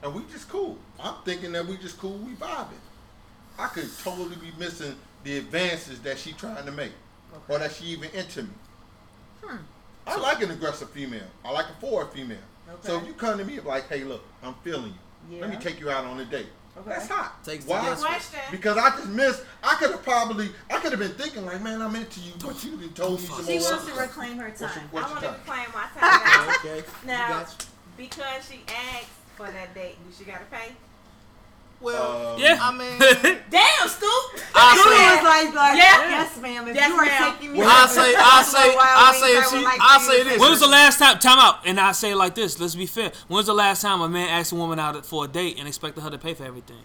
and 0.02 0.14
we 0.14 0.22
just 0.32 0.48
cool. 0.48 0.78
I'm 0.98 1.16
thinking 1.24 1.52
that 1.52 1.66
we 1.66 1.76
just 1.76 1.98
cool. 1.98 2.16
We 2.18 2.32
vibing. 2.32 2.68
I 3.58 3.68
could 3.68 3.88
totally 4.02 4.36
be 4.36 4.52
missing 4.58 4.96
the 5.22 5.38
advances 5.38 6.00
that 6.00 6.18
she 6.18 6.32
trying 6.32 6.64
to 6.66 6.72
make, 6.72 6.92
or 7.48 7.58
that 7.58 7.72
she 7.72 7.84
even 7.86 8.10
into 8.10 8.42
me. 8.42 8.50
Hmm. 9.42 9.56
I 10.06 10.16
like 10.16 10.42
an 10.42 10.50
aggressive 10.50 10.90
female. 10.90 11.26
I 11.44 11.50
like 11.52 11.66
a 11.66 11.80
forward 11.80 12.08
female. 12.12 12.38
So 12.82 12.98
if 12.98 13.06
you 13.06 13.12
come 13.14 13.38
to 13.38 13.44
me 13.44 13.60
like, 13.60 13.88
hey, 13.88 14.04
look, 14.04 14.22
I'm 14.42 14.54
feeling 14.62 14.94
you. 15.30 15.40
Let 15.40 15.50
me 15.50 15.56
take 15.56 15.80
you 15.80 15.90
out 15.90 16.04
on 16.04 16.20
a 16.20 16.24
date. 16.24 16.48
Okay. 16.76 16.90
That's 16.90 17.08
hot. 17.08 17.42
Takes 17.44 17.66
Why? 17.66 17.94
Question. 17.94 18.40
Because 18.50 18.76
I 18.76 18.90
just 18.90 19.08
missed. 19.08 19.44
I 19.62 19.76
could 19.76 19.92
have 19.92 20.02
probably. 20.02 20.50
I 20.68 20.78
could 20.80 20.90
have 20.90 20.98
been 20.98 21.12
thinking 21.12 21.46
like, 21.46 21.62
man, 21.62 21.80
I'm 21.80 21.94
into 21.94 22.18
you, 22.20 22.32
but 22.44 22.62
you 22.64 22.72
done 22.76 22.92
told 22.94 23.20
me 23.20 23.26
some 23.26 23.36
more. 23.36 23.44
She 23.46 23.58
more. 23.60 23.70
wants 23.70 23.86
to 23.86 23.94
reclaim 24.00 24.36
her 24.38 24.48
What's 24.48 24.60
your- 24.60 24.70
time. 24.70 24.88
what's 24.90 25.06
I 25.06 25.10
want 25.12 25.22
to 25.22 25.30
reclaim 25.30 25.66
my 25.72 26.00
time. 26.00 26.00
guys. 26.00 26.56
Okay. 26.64 26.84
now, 27.06 27.28
You 27.28 27.34
got 27.44 27.66
because 27.96 28.48
she 28.50 28.60
asked 28.92 29.06
for 29.36 29.46
that 29.46 29.72
date, 29.74 29.96
do 30.04 30.12
she 30.18 30.24
gotta 30.24 30.44
pay? 30.50 30.72
Well, 31.84 32.34
Um, 32.34 32.40
Yeah. 32.40 32.58
I 32.60 32.70
mean, 32.72 32.98
Damn, 33.50 33.88
Scoop. 33.88 34.40
I 34.54 34.74
Scoop 34.74 34.92
say, 34.94 35.16
was 35.16 35.24
like, 35.24 35.54
like 35.54 35.76
Yeah. 35.78 36.08
yes, 36.10 36.36
ma'am. 36.38 36.68
If 36.68 36.74
Yes, 36.76 36.88
you 36.88 36.94
are 36.96 37.04
ma'am. 37.04 37.32
taking 37.34 37.52
me, 37.52 37.58
Well, 37.58 37.68
I 37.68 37.82
out 37.82 37.90
say, 37.90 38.14
I 38.16 38.42
say, 38.42 38.76
I 38.78 39.12
say, 39.20 39.34
would 39.36 39.48
she, 39.60 39.64
like 39.64 39.80
I 39.80 39.98
say 40.00 40.18
you 40.18 40.24
this. 40.24 40.40
When 40.40 40.50
was 40.50 40.60
the 40.60 40.66
last 40.68 40.98
time? 40.98 41.18
Time 41.18 41.38
out. 41.38 41.58
And 41.66 41.78
I 41.78 41.92
say 41.92 42.12
it 42.12 42.16
like 42.16 42.34
this. 42.34 42.58
Let's 42.58 42.74
be 42.74 42.86
fair. 42.86 43.12
When 43.28 43.36
was 43.36 43.46
the 43.46 43.54
last 43.54 43.82
time 43.82 44.00
a 44.00 44.08
man 44.08 44.28
asked 44.30 44.52
a 44.52 44.54
woman 44.56 44.78
out 44.78 45.04
for 45.04 45.26
a 45.26 45.28
date 45.28 45.56
and 45.58 45.68
expected 45.68 46.00
her 46.00 46.10
to 46.10 46.18
pay 46.18 46.34
for 46.34 46.44
everything? 46.44 46.80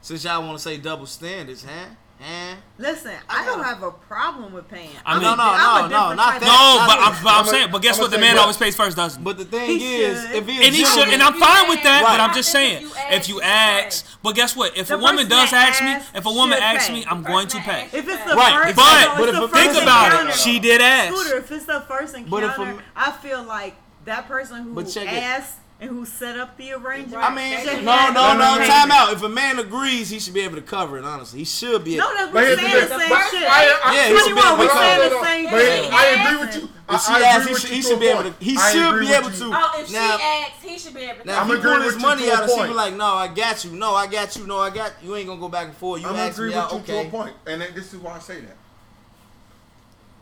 Since 0.00 0.24
y'all 0.24 0.42
want 0.42 0.56
to 0.58 0.62
say 0.62 0.78
double 0.78 1.06
standards, 1.06 1.64
huh? 1.64 1.86
Huh? 2.22 2.54
Listen, 2.78 3.12
I 3.28 3.44
don't 3.44 3.62
have 3.64 3.82
a 3.82 3.90
problem 3.90 4.52
with 4.52 4.68
paying. 4.68 4.90
I 5.04 5.14
mean- 5.14 5.22
no, 5.22 5.34
no, 5.34 5.42
I'm 5.42 5.90
no, 5.90 6.08
no, 6.10 6.14
not 6.14 6.30
type 6.32 6.40
that. 6.40 6.48
of- 6.48 6.54
No, 6.54 6.76
not 6.76 6.86
but. 6.88 6.98
I'm, 6.98 7.24
but 7.24 7.30
I'm 7.32 7.40
I'ma- 7.40 7.50
saying. 7.50 7.68
But 7.72 7.82
guess 7.82 7.96
I'ma 7.96 8.02
what? 8.04 8.10
The 8.12 8.18
man 8.18 8.34
what- 8.36 8.42
always 8.42 8.56
pays 8.56 8.76
first, 8.76 8.96
doesn't? 8.96 9.22
But 9.24 9.38
the 9.38 9.44
thing 9.44 9.66
He 9.78 9.96
is, 10.02 10.22
should. 10.22 10.30
if 10.36 10.46
he 10.46 10.64
and 10.66 10.74
he 10.74 10.84
should, 10.84 11.08
and 11.08 11.22
I'm 11.22 11.34
If 11.34 11.40
you 11.40 11.46
fine 11.46 11.68
with 11.68 11.82
that. 11.82 12.02
ask- 12.02 12.10
But 12.12 12.20
I'm 12.20 12.34
just 12.34 12.52
saying, 12.52 12.76
if 12.76 12.82
you 12.82 12.88
if 12.90 12.96
ask, 13.12 13.28
you 13.28 13.34
you 13.36 13.42
ask, 13.42 14.06
but 14.22 14.34
guess 14.36 14.54
what? 14.56 14.76
If 14.76 14.88
The 14.88 14.94
a 14.94 14.98
woman 14.98 15.28
does 15.28 15.52
ask 15.52 15.82
me, 15.82 15.96
if 16.14 16.24
a 16.26 16.32
woman 16.32 16.58
asks 16.62 16.86
pay. 16.88 16.94
me, 16.94 17.06
I'm 17.10 17.22
going 17.22 17.48
to 17.48 17.58
pay. 17.58 17.88
If 17.92 18.08
it's 18.08 18.24
the. 18.24 18.34
Right, 18.36 18.54
first, 18.64 18.76
but- 18.76 19.16
but 19.18 19.28
it's 19.28 19.38
the 19.38 19.48
first 19.48 19.54
Think 19.72 19.82
about 19.82 20.06
encounter. 20.12 20.30
it. 20.30 20.34
She 20.36 20.58
did 20.60 20.80
ask. 20.80 21.14
Scooter, 21.14 21.38
if 21.38 21.50
it's 21.50 21.64
the 21.66 21.80
first 21.88 22.14
encounter, 22.14 22.82
I 22.94 23.10
feel 23.12 23.42
like 23.42 23.74
that 24.04 24.28
person 24.28 24.62
who 24.62 24.74
But 24.74 24.88
check 24.88 25.04
it. 25.04 25.22
asked 25.22 25.54
and 25.82 25.90
who 25.90 26.06
set 26.06 26.38
up 26.38 26.56
the 26.56 26.72
arrangement. 26.72 27.20
I 27.24 27.34
mean, 27.34 27.58
should 27.58 27.82
no, 27.84 28.12
no, 28.12 28.38
no. 28.38 28.64
Time 28.64 28.92
out. 28.92 29.12
If 29.12 29.22
a 29.24 29.28
man 29.28 29.58
agrees, 29.58 30.08
he 30.10 30.20
should 30.20 30.32
be 30.32 30.40
able 30.42 30.54
to 30.54 30.62
cover 30.62 30.96
it. 30.96 31.04
Honestly, 31.04 31.40
he 31.40 31.44
should 31.44 31.82
be. 31.82 31.96
No, 31.96 32.04
able- 32.06 32.14
that's 32.18 32.32
But 32.32 32.34
we're 32.34 32.46
here's 32.56 32.60
the 32.60 32.62
saying 32.62 32.80
the 32.82 32.86
thing. 32.86 32.98
same 33.00 33.08
But 33.10 33.30
shit. 33.32 33.42
I- 33.42 33.80
I- 33.84 33.94
Yeah, 33.94 34.08
he 34.08 34.18
should 34.18 34.24
be 34.26 34.30
able 34.30 34.42
to 34.42 34.56
we're 34.62 34.68
cover 34.68 34.78
saying 34.80 35.00
it. 35.02 35.10
the 35.10 35.24
same 35.24 35.44
But 35.46 35.60
thing. 35.60 35.90
I 35.92 36.06
agree 36.06 36.46
with 36.46 36.56
you. 36.56 36.68
I, 36.88 36.94
If 36.94 37.02
she 37.02 37.12
I 37.12 37.20
asks, 37.20 37.36
agree 37.36 37.46
he 37.48 37.52
with 37.52 37.60
should- 37.62 37.70
you 37.70 37.76
he 37.76 37.82
to 37.82 37.88
should 37.88 37.96
a 37.96 38.00
be 38.00 38.06
able 38.06 38.22
point. 38.22 38.38
to- 38.38 38.44
he 38.44 38.56
I 38.56 38.72
should 38.72 38.86
agree 38.86 39.00
be 39.00 39.06
with 39.10 39.18
able 39.18 39.30
you. 39.30 39.38
to. 39.38 39.58
Oh, 39.58 39.80
if 39.82 39.90
Now- 39.92 40.16
she 40.16 40.22
asks, 40.22 40.62
he 40.62 40.78
should 40.78 40.94
be 40.94 41.00
able 41.02 41.20
to. 41.22 41.26
Now, 41.26 41.40
I'm 41.42 41.42
if 41.42 41.52
he 41.52 41.58
agreeing 41.58 41.76
pull 41.78 41.82
his 41.84 41.94
with 41.94 42.02
you 42.02 42.08
money 42.08 42.22
to 42.22 42.28
a 42.30 42.32
out 42.34 42.42
and 42.42 42.50
she 42.50 42.54
be 42.56 42.62
point. 42.62 42.76
like, 42.76 42.94
"No, 42.94 43.06
I 43.06 43.26
got 43.28 43.64
you. 43.64 43.70
No, 43.72 43.94
I 43.96 44.06
got 44.06 44.36
you. 44.36 44.46
No, 44.46 44.58
I 44.60 44.70
got 44.70 44.92
you." 45.02 45.08
You 45.08 45.16
ain't 45.16 45.26
gonna 45.26 45.40
go 45.40 45.48
back 45.48 45.66
and 45.66 45.76
forth. 45.76 46.00
You 46.00 46.06
I'm 46.08 46.14
ask 46.16 46.34
agree 46.38 46.50
me 46.50 46.54
with 46.54 46.64
out, 46.64 46.72
you 46.74 46.80
to 46.80 46.92
a 46.92 47.00
okay? 47.00 47.10
point, 47.10 47.34
and 47.46 47.60
then 47.60 47.74
this 47.74 47.92
is 47.92 47.98
why 47.98 48.14
I 48.14 48.18
say 48.20 48.40
that. 48.42 48.56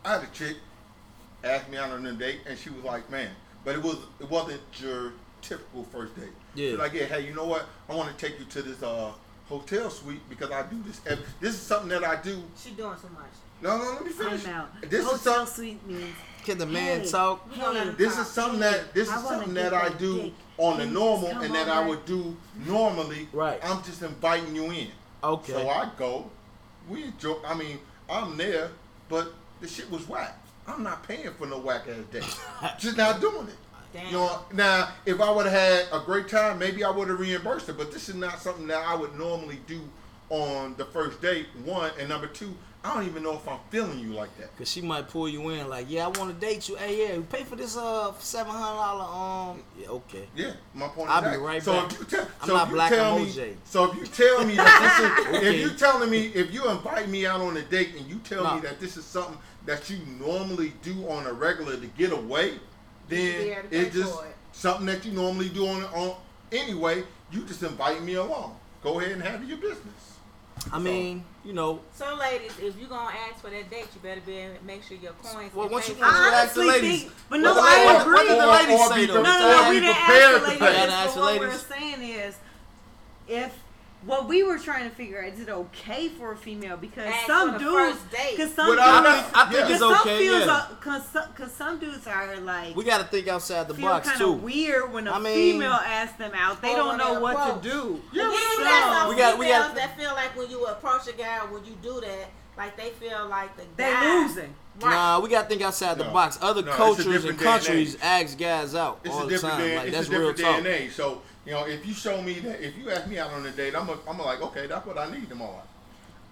I 0.07 0.13
had 0.15 0.23
a 0.23 0.27
chick 0.33 0.57
ask 1.45 1.69
me 1.69 1.77
out 1.77 1.91
on 1.91 2.07
a 2.07 2.13
date, 2.13 2.41
and 2.49 2.59
she 2.59 2.71
was 2.71 2.83
like, 2.85 3.11
"Man," 3.11 3.29
but 3.65 3.75
it 3.75 3.83
was 3.83 3.97
it 4.21 4.31
wasn't 4.31 4.63
your 4.79 5.13
typical 5.51 5.85
first 5.85 6.15
date. 6.17 6.29
Yeah. 6.55 6.77
Like, 6.77 6.93
"Yeah, 6.95 7.05
hey, 7.05 7.27
you 7.27 7.35
know 7.35 7.45
what? 7.47 7.67
I 7.89 7.95
want 7.95 8.17
to 8.17 8.27
take 8.27 8.39
you 8.39 8.45
to 8.47 8.63
this 8.63 8.83
uh 8.83 9.13
hotel 9.49 9.91
suite 9.91 10.21
because 10.29 10.51
I 10.51 10.63
do 10.63 10.81
this. 10.87 11.01
ev- 11.07 11.27
This 11.41 11.55
is 11.55 11.61
something 11.61 11.89
that 11.89 12.05
I 12.05 12.17
do. 12.23 12.43
She 12.57 12.71
doing 12.71 12.97
so 13.03 13.09
much. 13.09 13.31
No, 13.63 13.77
no, 13.77 13.93
let 13.95 14.05
me 14.05 14.13
finish. 14.13 14.45
Time 14.45 14.55
out. 14.55 14.81
This 14.89 15.05
is 15.05 15.11
Hotel 15.25 15.45
suite 15.47 15.87
means 15.87 16.15
Can 16.45 16.57
the 16.57 16.65
man 16.67 17.01
Hey. 17.01 17.11
talk? 17.11 17.51
We 17.51 17.57
gonna 17.57 17.73
let 17.79 17.87
Hey, 17.89 17.93
This 17.99 18.15
talk. 18.17 18.27
is 18.27 18.31
something 18.33 18.61
that 18.61 18.95
this 18.95 19.09
is 19.09 19.13
I 19.13 19.17
wanna 19.17 19.29
something 19.29 19.55
get 19.55 19.71
that 19.71 19.75
I 19.75 19.89
do 19.91 20.23
dick. 20.23 20.33
on 20.57 20.79
the 20.79 20.87
normal, 20.87 21.29
and 21.29 21.55
that 21.55 21.69
I 21.69 21.87
would 21.87 22.05
do 22.07 22.37
normally. 22.67 23.29
Right. 23.33 23.59
I'm 23.63 23.83
just 23.83 24.01
inviting 24.03 24.55
you 24.55 24.65
in. 24.71 24.89
Okay. 25.23 25.53
So 25.53 25.69
I 25.69 25.91
go. 25.99 26.31
We 26.89 27.05
enjoy. 27.05 27.37
I 27.47 27.55
mean, 27.55 27.79
I'm 28.09 28.37
there, 28.39 28.71
but 29.09 29.35
the 29.61 29.69
shit 29.69 29.91
was 29.91 30.09
whack. 30.09 30.37
I'm 30.67 30.83
not 30.83 31.03
paying 31.07 31.33
for 31.35 31.47
no 31.47 31.59
whack 31.59 31.87
ass 31.89 32.05
date. 32.13 32.39
just 32.79 32.97
not 32.97 33.21
doing 33.21 33.49
it. 33.49 33.57
Damn. 33.93 34.07
You 34.07 34.13
know, 34.13 34.39
now 34.53 34.89
if 35.07 35.21
I 35.21 35.31
would 35.31 35.47
have 35.47 35.55
had 35.55 35.87
a 36.01 36.05
great 36.05 36.29
time, 36.29 36.59
maybe 36.59 36.85
I 36.85 36.91
would 36.91 37.09
have 37.09 37.19
reimbursed 37.21 37.67
her. 37.67 37.73
But 37.73 37.93
this 37.93 38.09
is 38.09 38.15
not 38.15 38.41
something 38.41 38.67
that 38.69 38.85
I 38.87 38.95
would 38.95 39.17
normally 39.19 39.59
do 39.67 39.81
on 40.29 40.75
the 40.77 40.85
first 40.85 41.21
date. 41.21 41.47
One 41.65 41.91
and 41.99 42.09
number 42.09 42.29
two, 42.29 42.55
I 42.83 42.95
don't 42.95 43.05
even 43.07 43.23
know 43.23 43.35
if 43.35 43.47
I'm 43.47 43.59
feeling 43.69 43.99
you 43.99 44.13
like 44.15 44.35
that. 44.39 44.57
Cause 44.57 44.71
she 44.71 44.81
might 44.81 45.07
pull 45.09 45.29
you 45.29 45.47
in 45.51 45.69
like, 45.69 45.87
yeah, 45.91 46.05
I 46.07 46.09
want 46.19 46.33
to 46.33 46.47
date 46.47 46.69
you. 46.69 46.77
Hey, 46.77 47.15
yeah, 47.15 47.21
pay 47.31 47.43
for 47.43 47.57
this 47.57 47.77
uh 47.77 48.13
seven 48.21 48.53
hundred 48.53 48.77
dollar 48.77 49.51
um. 49.53 49.63
Yeah, 49.79 49.89
okay. 49.89 50.29
Yeah, 50.37 50.53
my 50.73 50.87
point. 50.89 51.11
I'll 51.11 51.23
is 51.25 51.31
be 51.33 51.37
that. 51.37 51.43
right 51.43 51.63
so 51.63 51.73
back. 51.73 51.93
If 51.93 51.99
you 51.99 52.05
tell, 52.07 52.29
I'm 52.41 52.47
so 52.49 52.55
not 52.55 52.63
if 52.63 52.69
you 52.71 52.75
black, 52.77 52.91
tell 52.91 53.15
I'm 53.17 53.23
me, 53.25 53.31
OJ. 53.31 53.55
So 53.65 53.91
if 53.93 53.99
you 53.99 54.07
tell 54.07 54.45
me 54.47 54.55
that 54.55 55.19
this 55.27 55.29
is, 55.29 55.37
Okay. 55.43 55.55
if 55.57 55.61
you 55.73 55.77
telling 55.77 56.11
me, 56.11 56.27
if 56.29 56.55
you 56.55 56.71
invite 56.71 57.09
me 57.09 57.27
out 57.27 57.41
on 57.41 57.57
a 57.57 57.63
date 57.63 57.91
and 57.99 58.07
you 58.09 58.19
tell 58.25 58.45
Nah. 58.45 58.55
me 58.55 58.61
that 58.63 58.81
this 58.81 58.97
is 58.97 59.05
something 59.05 59.37
that 59.67 59.91
you 59.91 59.99
normally 60.19 60.73
do 60.83 61.07
on 61.09 61.27
a 61.27 61.33
regular 61.35 61.77
to 61.77 61.87
get 61.99 62.13
away, 62.13 62.53
be 62.53 62.61
then 63.11 63.41
able 63.41 63.63
to 63.63 63.69
pay 63.69 63.77
it's 63.79 63.95
just 63.97 64.15
for 64.19 64.25
it. 64.27 64.37
something 64.53 64.87
that 64.87 65.05
you 65.05 65.13
normally 65.13 65.49
do 65.49 65.67
on 65.67 65.85
on 65.85 66.17
anyway. 66.53 67.05
You 67.33 67.43
just 67.45 67.63
invite 67.63 68.03
me 68.03 68.15
along. 68.15 68.57
Go 68.83 68.99
ahead 69.01 69.13
and 69.13 69.23
handle 69.23 69.49
your 69.49 69.59
business. 69.59 70.17
I 70.73 70.79
mean, 70.79 71.25
you 71.45 71.53
know, 71.55 71.81
So, 71.95 72.15
ladies, 72.17 72.53
if 72.61 72.79
you're 72.79 72.89
gonna 72.89 73.17
ask 73.31 73.41
for 73.43 73.49
that 73.51 73.71
date, 73.71 73.89
you 73.95 74.01
better 74.03 74.21
be 74.21 74.47
make 74.67 74.83
sure 74.83 74.97
your 74.99 75.13
coins. 75.13 75.55
Well, 75.55 75.67
get 75.69 75.73
once 75.73 75.89
you 75.89 75.95
for. 75.95 76.03
want 76.03 76.17
to 76.17 76.21
ask 76.37 76.55
the 76.55 76.61
honestly 76.61 76.67
ladies. 76.83 77.01
think, 77.03 77.13
but 77.31 77.41
no, 77.41 77.55
What- 77.55 77.65
I 77.65 77.85
what- 77.87 78.01
agree. 78.03 78.15
what 78.15 78.29
the 78.29 78.47
ladies 78.47 78.89
say 78.89 79.07
be? 79.07 79.13
No, 79.13 79.23
no, 79.23 79.63
no, 79.63 79.71
we 79.71 79.81
didn't 79.81 79.97
ask 79.97 80.43
the 80.43 80.47
ladies. 80.49 80.59
Gotta 80.61 80.93
ask 80.93 81.07
But 81.07 81.15
the 81.15 81.21
what 81.21 81.41
we're 81.41 81.59
saying 81.59 82.03
is, 82.03 82.35
if 83.27 83.53
what 84.07 84.29
we 84.29 84.43
were 84.43 84.59
trying 84.59 84.89
to 84.89 84.95
figure 84.97 85.23
out 85.23 85.33
is 85.35 85.41
it 85.41 85.49
okay 85.51 86.09
for 86.09 86.33
a 86.33 86.37
female 86.37 86.77
because 86.77 87.05
Ask 87.13 87.27
some 87.27 87.59
dudes, 87.59 87.99
date. 88.11 88.37
because 88.37 88.55
some 88.55 88.71
Without 88.71 89.05
dudes, 89.05 89.29
a- 89.35 89.39
I 89.39 89.45
think 89.45 89.55
Yeah. 89.55 89.61
it's 89.61 89.71
Cause 89.71 89.79
some 89.81 89.93
okay. 90.01 90.19
feels 90.19 90.47
Yeah. 90.47 90.53
are- 90.53 90.69
cause, 90.81 91.03
some, 91.13 91.49
some 91.55 91.79
dudes 91.79 92.07
are 92.07 92.37
like 92.41 92.75
We 92.77 92.85
got 92.85 92.99
to 92.99 93.05
think 93.05 93.29
outside 93.29 93.69
the 93.69 93.75
feel 93.75 93.89
box 93.89 94.09
too. 94.17 94.33
weird 94.33 94.93
when 94.93 95.07
a 95.07 95.13
I 95.13 95.19
mean- 95.19 95.35
female 95.55 95.73
asks 95.73 96.17
them 96.17 96.33
out. 96.35 96.63
They 96.63 96.75
don't 96.75 96.97
know 96.97 97.21
what 97.21 97.35
approach. 97.37 97.63
to 97.63 97.69
do. 97.71 98.03
Yeah, 98.13 98.23
And 98.25 98.33
then 98.33 98.41
we 98.59 98.65
got 98.65 98.93
some 99.01 99.09
We 99.11 99.17
got- 99.17 99.39
we 99.39 99.45
females 99.47 99.67
got- 99.67 99.75
that 99.77 99.97
feel 99.99 100.13
like 100.15 100.37
when 100.37 100.49
you 100.51 100.65
approach 100.67 101.07
a 101.09 101.13
guy, 101.13 101.39
when 101.51 101.65
you 101.67 101.73
do 101.83 102.01
that, 102.01 102.31
like 102.57 102.77
they 102.77 102.91
feel 102.91 103.27
like 103.29 103.55
the 103.57 103.65
They 103.77 103.91
guy. 103.91 104.23
losing. 104.23 104.55
Right. 104.81 104.91
Nah, 104.93 105.19
we 105.21 105.29
got 105.29 105.43
to 105.43 105.49
think 105.49 105.61
outside 105.61 105.99
the 105.99 106.05
No. 106.05 106.11
box. 106.11 106.39
Other 106.41 106.63
No, 106.63 106.73
cultures 106.73 107.07
and 107.07 107.23
day 107.23 107.29
and 107.31 107.39
countries 107.39 107.99
ask 108.01 108.39
guys 108.39 108.75
out 108.75 109.01
It's 109.05 109.15
all 109.15 109.25
a 109.25 109.27
the 109.29 109.39
time. 109.39 109.59
day. 109.61 109.77
Like 109.77 109.89
it's 109.89 109.97
that's 109.97 110.09
a 110.09 110.11
different 110.11 110.25
real 110.29 110.33
day 110.37 110.43
talk. 110.43 110.59
and 110.59 110.67
age. 110.67 110.95
So 110.95 111.21
you 111.47 111.53
know, 111.53 111.67
if 111.67 111.87
you 111.87 111.95
show 111.95 112.21
me 112.23 112.35
that, 112.41 112.61
if 112.65 112.77
you 112.77 112.91
ask 112.91 113.07
me 113.09 113.19
out 113.19 113.31
on 113.31 113.47
a 113.47 113.51
date, 113.51 113.75
I'm 113.75 113.89
a, 113.89 113.99
I'm 114.09 114.21
a 114.21 114.23
like, 114.23 114.43
okay, 114.43 114.67
that's 114.67 114.87
what 114.87 114.99
I 114.99 115.11
need 115.11 115.29
tomorrow. 115.29 115.63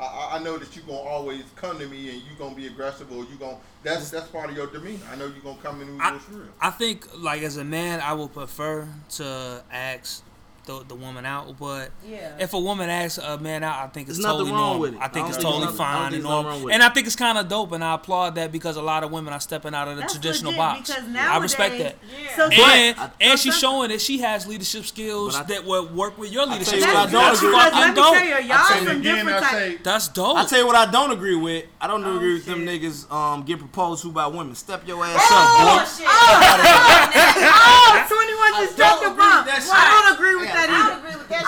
I- 0.00 0.36
I, 0.36 0.38
know 0.44 0.58
that 0.58 0.76
you're 0.76 0.84
gonna 0.84 0.98
always 0.98 1.42
come 1.56 1.76
to 1.80 1.88
me 1.88 2.10
and 2.10 2.22
you're 2.22 2.36
gonna 2.38 2.54
be 2.54 2.68
aggressive 2.68 3.10
or 3.10 3.24
you 3.24 3.36
gonna 3.38 3.56
that's 3.82 4.10
that's 4.10 4.28
part 4.28 4.48
of 4.48 4.56
your 4.56 4.68
demeanor. 4.68 5.04
I 5.10 5.16
know 5.16 5.26
you're 5.26 5.42
gonna 5.42 5.58
come 5.60 5.80
in 5.82 5.92
with 5.94 6.00
I, 6.00 6.12
what's 6.12 6.28
real. 6.28 6.46
I 6.60 6.70
think 6.70 7.06
like 7.16 7.42
as 7.42 7.56
a 7.56 7.64
man, 7.64 8.00
I 8.00 8.12
would 8.12 8.32
prefer 8.32 8.86
to 9.16 9.64
ask 9.72 10.22
the, 10.68 10.84
the 10.86 10.94
woman 10.94 11.24
out, 11.26 11.58
but 11.58 11.90
Yeah. 12.06 12.36
if 12.38 12.52
a 12.52 12.58
woman 12.60 12.88
asks 12.90 13.16
a 13.18 13.38
man 13.38 13.64
out, 13.64 13.82
I 13.82 13.86
think 13.88 14.08
it's 14.08 14.18
There's 14.18 14.24
nothing 14.26 14.38
totally 14.46 14.52
wrong 14.52 14.60
normal. 14.78 14.80
with 14.82 14.94
it. 14.94 15.00
I 15.00 15.08
think 15.08 15.24
I 15.24 15.28
it's 15.28 15.36
think 15.38 15.46
totally 15.48 15.64
there's 15.66 15.78
nothing- 15.78 15.86
I 15.86 15.92
don't 15.94 16.02
fine 16.10 16.14
and 16.14 16.22
normal, 16.22 16.70
and. 16.70 16.82
I 16.82 16.88
think 16.90 17.06
it's 17.06 17.16
kind 17.16 17.38
of 17.38 17.48
dope, 17.48 17.72
and 17.72 17.82
I 17.82 17.94
applaud 17.94 18.34
that 18.36 18.52
because 18.52 18.76
a 18.76 18.82
lot 18.82 19.02
of 19.02 19.10
women 19.10 19.32
are 19.32 19.40
stepping 19.40 19.74
out 19.74 19.88
of 19.88 19.96
the 19.96 20.02
That's 20.02 20.12
traditional 20.12 20.52
legit, 20.52 20.58
box. 20.58 20.90
because 20.90 21.16
I 21.16 21.38
respect 21.38 21.78
that. 21.78 21.96
Yeah. 22.22 22.36
So 22.36 22.42
And 22.50 23.00
I- 23.00 23.10
and 23.20 23.38
she's 23.40 23.58
showing 23.58 23.88
that 23.88 24.00
she 24.02 24.18
has 24.18 24.46
leadership 24.46 24.84
skills 24.86 25.34
I- 25.34 25.42
that 25.44 25.64
will 25.64 25.86
work 25.88 26.18
with 26.18 26.30
your 26.30 26.44
leadership 26.46 26.82
I 26.82 27.06
don't 27.06 27.12
That's 27.12 27.38
agree- 27.38 27.50
because 27.50 27.72
let 27.72 27.88
me 27.88 27.94
tell 27.94 28.12
dope. 28.14 28.24
you, 28.24 28.34
I 28.34 28.38
y'all 28.40 28.64
say 28.66 28.84
some 28.84 29.02
different 29.02 29.36
I 29.36 29.40
types. 29.40 29.50
say 29.52 29.78
That's 29.82 30.08
dope. 30.08 30.36
I 30.36 30.44
tell 30.44 30.58
you 30.60 30.66
what 30.66 30.76
I 30.76 30.86
don't 30.90 31.10
agree 31.12 31.36
with. 31.36 31.64
I 31.80 31.86
don't 31.86 32.04
Oh, 32.04 32.16
agree 32.16 32.34
with 32.34 32.44
them 32.46 32.66
niggas 32.66 33.10
um 33.10 33.42
get 33.42 33.58
proposed 33.58 34.02
to 34.02 34.12
by 34.12 34.26
women. 34.26 34.54
Step 34.54 34.86
your 34.86 35.02
ass 35.04 35.16
Oh, 35.18 35.78
up, 35.80 35.80
boy. 35.80 35.90
shit. 35.96 36.06
Oh, 36.08 38.04
21 38.08 38.64
just 38.64 38.76
dropped 38.76 39.00
the 39.00 39.06
don't 39.08 39.12
agree 39.12 39.24
with 39.26 39.34
bomb. 39.34 39.46
that 39.46 39.62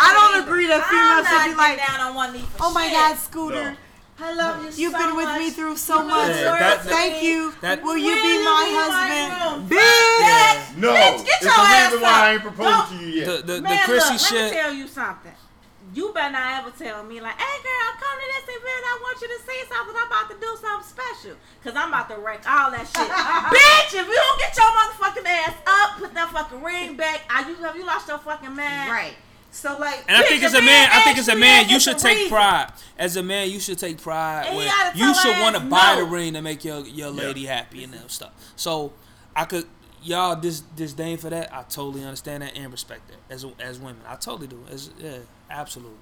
I 0.00 0.12
don't 0.14 0.34
either. 0.42 0.46
agree 0.50 0.66
that 0.66 0.82
females 0.88 1.26
should 1.28 1.52
be 1.52 1.56
like, 1.56 1.78
down 1.78 2.00
on 2.00 2.14
one 2.14 2.32
knee 2.32 2.40
for 2.56 2.64
Oh 2.66 2.72
my 2.72 2.84
shit. 2.88 2.92
God, 2.96 3.16
Scooter. 3.18 3.70
No. 3.72 3.76
I 4.22 4.34
love 4.34 4.60
you 4.60 4.84
You've 4.84 4.92
so 4.92 4.98
been 5.00 5.16
with 5.16 5.24
much. 5.32 5.38
me 5.40 5.50
through 5.50 5.76
so 5.76 6.02
You 6.02 6.08
much. 6.08 6.28
Yeah, 6.36 6.52
that- 6.52 6.82
good. 6.82 6.92
Thank 6.92 7.22
you. 7.22 7.54
that- 7.62 7.82
Will 7.82 7.96
you 7.96 8.12
be 8.12 8.34
my 8.44 8.68
be 8.68 8.76
husband? 8.76 9.28
room? 9.32 9.56
Bitch. 9.72 10.76
no. 10.76 10.92
Bitch, 10.92 11.24
get 11.24 11.40
it's 11.40 11.44
your 11.48 11.56
the 11.56 11.60
ass 11.72 11.92
reason 11.92 12.02
why. 12.04 12.20
I 12.20 12.32
ain't 12.36 12.42
proposed 12.42 12.68
Don't- 12.68 12.88
to 13.00 13.04
you 13.04 13.10
yet. 13.16 13.26
The 13.26 13.36
the, 13.40 13.52
the 13.54 13.60
Man, 13.62 13.84
Chrissy 13.88 14.12
look, 14.12 14.20
shit. 14.20 14.32
let 14.36 14.52
me 14.52 14.56
tell 14.60 14.72
you 14.74 14.86
something. 14.88 15.32
You 15.92 16.12
better 16.12 16.30
not 16.30 16.60
ever 16.62 16.70
tell 16.76 17.02
me 17.02 17.18
like, 17.20 17.34
hey 17.40 17.56
girl, 17.64 17.90
come 17.98 18.16
to 18.20 18.26
this 18.30 18.46
event. 18.54 18.82
I 18.86 18.94
want 19.02 19.16
you 19.24 19.28
to 19.32 19.40
see 19.42 19.60
something. 19.72 19.96
I'm 19.98 20.06
about 20.06 20.28
to 20.30 20.36
do 20.38 20.50
something 20.60 20.86
special. 20.86 21.34
Cause 21.64 21.72
I'm 21.74 21.88
about 21.88 22.08
to 22.10 22.16
wreck 22.20 22.44
all 22.46 22.70
that 22.70 22.86
shit. 22.86 23.08
Bitch, 23.56 23.92
if 23.98 24.06
you 24.06 24.14
don't 24.20 24.38
get 24.38 24.52
your 24.54 24.68
motherfucking 24.70 25.26
ass 25.26 25.56
up, 25.66 25.98
put 25.98 26.12
that 26.14 26.28
fucking 26.30 26.62
ring 26.62 26.94
back. 26.96 27.22
I 27.30 27.48
you 27.48 27.56
have 27.64 27.74
you 27.74 27.84
lost 27.86 28.06
your 28.06 28.18
fucking 28.18 28.54
mind? 28.54 28.92
Right. 28.92 29.14
So 29.52 29.76
like, 29.78 30.04
And 30.08 30.16
I 30.16 30.22
think 30.22 30.42
as 30.42 30.54
a 30.54 30.58
a 30.58 30.60
man, 30.60 30.66
man 30.66 30.90
I 30.92 31.00
think 31.00 31.18
as 31.18 31.28
a 31.28 31.36
man, 31.36 31.68
you 31.68 31.80
should 31.80 31.98
take 31.98 32.16
reason. 32.16 32.30
pride. 32.30 32.72
As 32.98 33.16
a 33.16 33.22
man, 33.22 33.50
you 33.50 33.58
should 33.58 33.78
take 33.78 34.00
pride 34.00 34.46
And 34.46 34.54
you 34.54 34.58
when 34.58 34.68
gotta 34.68 34.98
you 34.98 35.04
tell 35.12 35.14
should 35.14 35.42
want 35.42 35.56
to 35.56 35.60
buy 35.62 35.94
no. 35.96 36.04
the 36.04 36.10
ring 36.10 36.34
to 36.34 36.42
make 36.42 36.64
your 36.64 36.86
your 36.86 37.10
lady 37.10 37.46
happy 37.46 37.82
and 37.84 37.92
that 37.92 38.10
stuff. 38.10 38.32
So 38.56 38.92
I 39.34 39.44
could 39.44 39.66
y'all 40.02 40.36
dis 40.36 40.60
disdain 40.60 41.18
for 41.18 41.30
that. 41.30 41.52
I 41.52 41.62
totally 41.62 42.04
understand 42.04 42.42
that 42.42 42.56
and 42.56 42.70
respect 42.70 43.08
that 43.08 43.34
as 43.34 43.44
as 43.58 43.78
women. 43.78 44.02
I 44.06 44.16
totally 44.16 44.46
do. 44.46 44.64
As 44.70 44.90
yeah, 44.98 45.18
absolutely. 45.50 45.96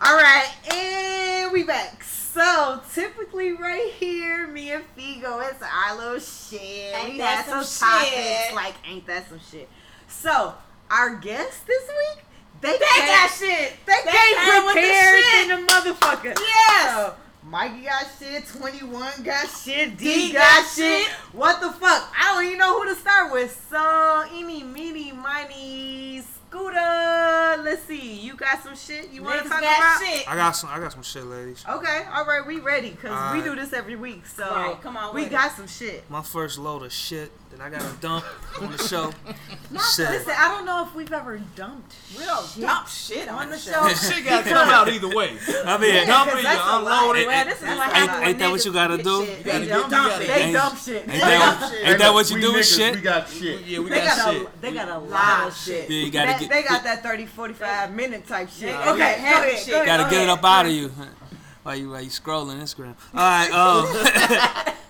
all 0.00 0.14
right, 0.16 0.48
and 0.72 1.52
we 1.52 1.62
back. 1.64 2.02
So 2.04 2.80
typically, 2.94 3.52
right 3.52 3.90
here, 3.98 4.46
me 4.46 4.70
and 4.72 4.84
Figo, 4.96 5.42
it's 5.50 5.62
our 5.62 5.96
little 5.96 6.20
shit. 6.20 6.60
Ain't 6.94 7.12
we 7.12 7.18
that 7.18 7.44
had 7.44 7.46
some, 7.46 7.64
some 7.64 7.88
topics 7.88 8.12
shit? 8.14 8.54
like, 8.54 8.74
ain't 8.88 9.06
that 9.06 9.28
some 9.28 9.40
shit? 9.50 9.68
So 10.06 10.54
our 10.90 11.16
guests 11.16 11.60
this 11.66 11.82
week, 11.88 12.24
they, 12.60 12.72
They 12.72 12.78
came, 12.78 13.06
got 13.06 13.30
shit. 13.30 13.72
they, 13.86 13.92
They 14.04 14.10
came 14.10 14.36
came 14.36 14.64
with 14.66 14.74
the 14.74 14.80
prepared 14.80 15.24
shit. 15.24 15.50
in 15.50 15.66
the 15.66 15.72
motherfucker. 15.72 16.38
Yes. 16.38 16.94
So, 16.96 17.14
Mikey 17.44 17.82
got 17.84 18.06
shit, 18.18 18.46
21 18.48 19.22
got 19.24 19.48
shit, 19.48 19.96
D, 19.96 20.26
D 20.28 20.32
got, 20.34 20.40
got 20.62 20.68
shit. 20.70 21.06
shit. 21.06 21.12
What 21.32 21.60
the 21.62 21.70
fuck? 21.70 22.12
I 22.18 22.34
don't 22.34 22.44
even 22.46 22.58
know 22.58 22.78
who 22.80 22.92
to 22.92 23.00
start 23.00 23.32
with. 23.32 23.66
So, 23.70 24.24
eeny, 24.34 24.62
meeny, 24.62 25.10
miny, 25.12 26.20
Scooter. 26.20 27.62
Let's 27.62 27.82
see. 27.84 28.20
You 28.20 28.34
got 28.34 28.62
some 28.62 28.76
shit 28.76 29.10
you 29.10 29.22
want 29.22 29.42
to 29.42 29.48
talk 29.48 29.60
got 29.60 29.78
about? 29.78 30.00
shit. 30.06 30.28
I 30.30 30.34
got 30.36 30.52
some 30.52 30.68
I 30.70 30.78
got 30.80 30.92
some 30.92 31.02
shit, 31.02 31.24
ladies. 31.24 31.64
Okay, 31.68 32.02
all 32.12 32.24
right, 32.26 32.44
we 32.46 32.58
ready 32.60 32.90
because 32.90 33.10
we 33.10 33.16
Alright. 33.16 33.44
do 33.44 33.54
this 33.54 33.72
every 33.72 33.96
week. 33.96 34.26
So 34.26 34.42
Right, 34.50 34.76
come 34.82 34.96
on 34.96 35.14
we 35.14 35.22
with 35.22 35.30
got 35.30 35.52
some 35.52 35.66
shit. 35.68 36.08
My 36.10 36.22
first 36.22 36.58
load 36.58 36.82
of 36.82 36.92
shit 36.92 37.30
that 37.50 37.60
I 37.60 37.68
got 37.70 37.80
to 37.80 37.96
dump 38.00 38.24
on 38.60 38.72
the 38.72 38.78
show. 38.78 39.12
Not, 39.70 39.82
Shit. 39.84 40.08
listen, 40.10 40.34
I 40.36 40.48
don't 40.48 40.64
know 40.66 40.84
if 40.86 40.94
we've 40.94 41.12
ever 41.12 41.38
dumped. 41.56 41.94
We 42.18 42.24
don't 42.24 42.44
shit 42.46 42.62
dump 42.62 42.88
shit 42.88 43.28
on, 43.28 43.38
on 43.44 43.50
the 43.50 43.56
the 43.56 43.60
show. 43.62 43.88
show. 43.88 44.10
Shit 44.14 44.24
gotta 44.24 44.48
come 44.48 44.68
out 44.68 44.88
either 44.88 45.08
way. 45.14 45.36
I 45.64 45.78
mean, 45.78 45.94
Yeah, 45.94 46.04
dump 46.06 46.30
'cause 46.30 46.38
it, 46.40 46.44
you 46.44 46.58
unload 46.62 47.16
it. 47.16 47.26
Well, 47.26 47.44
this 47.44 47.58
is 47.62 47.68
what 47.68 47.96
Ain't- 47.96 48.26
ain't 48.26 48.38
that 48.38 48.50
what 48.50 48.60
niggas 48.60 48.64
you 48.66 48.72
gotta 48.72 48.98
do? 49.02 49.24
shit. 49.26 49.38
You 49.38 49.44
gotta 49.44 49.58
They 49.60 49.66
get- 49.66 49.68
dump 49.78 49.90
gotta- 49.90 50.26
They 50.26 50.32
Ain't- 50.42 50.52
dump 50.54 50.78
shit. 50.78 50.96
ain't 50.96 51.06
They 51.12 51.18
that- 51.18 51.58
dump 51.60 51.72
shit. 51.72 51.86
ain't 51.88 51.98
that 51.98 52.14
what 52.14 52.30
you 52.30 52.40
do 52.40 52.52
with 52.52 52.66
shit? 52.66 52.94
We 52.96 53.00
got 53.00 53.28
shit. 53.28 53.60
Yeah, 53.66 53.78
we 53.80 53.90
They 53.90 53.96
got, 54.00 54.16
got, 54.16 54.32
shit. 54.34 54.42
a 54.42 54.60
they 54.60 54.72
got 54.72 54.88
a 54.88 54.98
lot 54.98 55.10
Lot 55.10 55.40
of 55.42 55.48
of 55.48 55.56
shit. 55.56 55.90
Yeah, 55.90 55.96
you 56.04 56.10
gotta 56.10 56.32
they, 56.32 56.38
get- 56.40 56.50
they 56.50 56.62
got 56.68 56.84
that 56.84 57.02
30, 57.02 57.26
45 57.26 57.92
minute 57.94 58.26
type 58.26 58.48
shit. 58.50 58.60
They 58.62 58.72
Okay, 58.74 58.78
got 58.84 58.86
go 58.86 58.96
that 58.98 59.18
ahead. 59.18 59.34
heavy 59.44 59.52
Go 59.52 59.58
shit. 59.62 59.74
ahead, 59.74 59.86
Gotta 59.86 60.10
get 60.10 60.22
it 60.22 60.28
up 60.28 60.44
out 60.44 60.66
of 60.66 60.72
you. 60.72 60.90
While 61.62 61.76
you 61.76 61.90
while 61.90 62.00
you 62.00 62.08
scrolling 62.10 62.60
Instagram. 62.60 62.94
All 63.14 63.20
right, 63.20 63.50
um, 63.52 64.74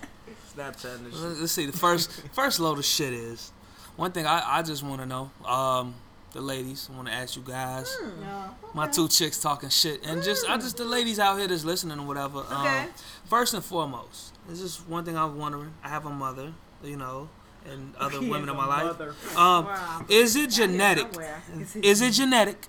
Snapchat 0.55 0.95
and 0.95 1.13
shit. 1.13 1.21
let's 1.39 1.51
see. 1.51 1.65
The 1.65 1.77
first 1.77 2.11
first 2.33 2.59
load 2.59 2.77
of 2.79 2.85
shit 2.85 3.13
is 3.13 3.51
one 3.95 4.11
thing 4.11 4.25
I, 4.25 4.41
I 4.59 4.61
just 4.61 4.83
want 4.83 5.01
to 5.01 5.05
know. 5.07 5.31
Um, 5.45 5.95
the 6.33 6.41
ladies, 6.41 6.89
I 6.91 6.95
want 6.95 7.07
to 7.09 7.13
ask 7.13 7.35
you 7.35 7.41
guys. 7.41 7.93
No. 8.21 8.55
My 8.73 8.87
two 8.87 9.07
chicks 9.09 9.39
talking 9.39 9.69
shit, 9.69 10.05
and 10.05 10.23
just 10.23 10.49
I 10.49 10.57
just 10.57 10.77
the 10.77 10.85
ladies 10.85 11.19
out 11.19 11.37
here 11.37 11.47
that's 11.47 11.65
listening 11.65 11.99
or 11.99 12.05
whatever. 12.07 12.39
Okay. 12.39 12.53
Um, 12.83 12.87
first 13.25 13.53
and 13.53 13.63
foremost, 13.63 14.33
this 14.47 14.61
is 14.61 14.77
one 14.87 15.03
thing 15.03 15.17
I'm 15.17 15.37
wondering. 15.37 15.73
I 15.83 15.89
have 15.89 16.05
a 16.05 16.09
mother, 16.09 16.53
you 16.83 16.95
know, 16.95 17.27
and 17.69 17.93
other 17.99 18.19
He 18.19 18.29
women 18.29 18.43
in 18.43 18.49
a 18.49 18.53
my 18.53 18.65
life. 18.65 18.83
mother. 18.83 19.09
Um, 19.35 19.65
Wow. 19.65 20.05
is 20.09 20.35
it 20.37 20.51
genetic? 20.51 21.13
Somewhere. 21.13 21.41
Is 21.83 22.01
it 22.01 22.11
genetic? 22.13 22.67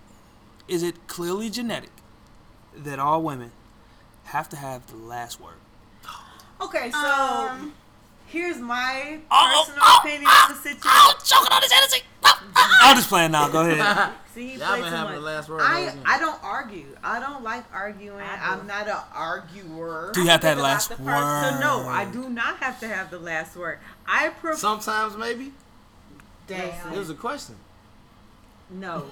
Is 0.69 0.83
it 0.83 1.07
clearly 1.07 1.49
genetic 1.51 1.91
that 2.77 2.99
all 2.99 3.23
women 3.23 3.53
have 4.25 4.49
to 4.51 4.57
have 4.57 4.87
the 4.89 4.97
last 4.97 5.41
word? 5.41 5.55
Okay, 6.65 6.91
so 6.91 6.99
Um, 6.99 7.73
here's 8.27 8.59
my 8.59 9.19
Oh, 9.31 9.63
personal 9.67 9.83
oh, 9.85 10.01
opinion 10.01 10.31
of 10.31 10.49
the 10.49 10.55
situation. 10.63 10.81
Oh, 10.85 11.15
choking 11.25 11.53
on 11.53 11.63
his 11.63 11.73
energy. 11.73 12.05
I'm 12.55 12.97
just 12.97 13.09
playing 13.09 13.33
now. 13.33 13.49
Go 13.49 13.61
ahead. 13.69 14.13
See, 14.35 14.49
he 14.55 14.59
Y'all 14.59 14.75
been 14.77 14.85
too 14.85 14.91
having 14.91 15.05
much. 15.13 15.15
the 15.15 15.21
last 15.21 15.49
word. 15.49 15.61
I. 15.63 15.95
I 16.05 16.19
don't 16.19 16.43
argue. 16.43 16.87
I 17.03 17.19
don't 17.21 17.43
like 17.43 17.65
arguing. 17.73 18.21
I 18.21 18.37
do. 18.37 18.43
I'm 18.61 18.67
not 18.67 18.89
an 18.89 18.97
arguer. 19.15 20.11
Do 20.15 20.23
you 20.23 20.29
have 20.29 20.41
to 20.41 20.47
have 20.49 20.57
the 20.59 20.63
last 20.63 20.89
the 20.97 21.03
word? 21.03 21.51
So 21.53 21.59
no, 21.61 21.89
I 21.89 22.05
do 22.05 22.29
not 22.29 22.59
have 22.59 22.79
to 22.81 22.89
have 22.89 23.11
the 23.11 23.19
last 23.19 23.57
word. 23.57 23.79
I 24.07 24.29
prefer 24.31 24.57
Sometimes 24.57 25.17
maybe. 25.17 25.53
Damn. 26.47 26.93
It 26.93 26.99
was 26.99 27.11
a 27.11 27.15
question. 27.15 27.57
no. 28.71 29.07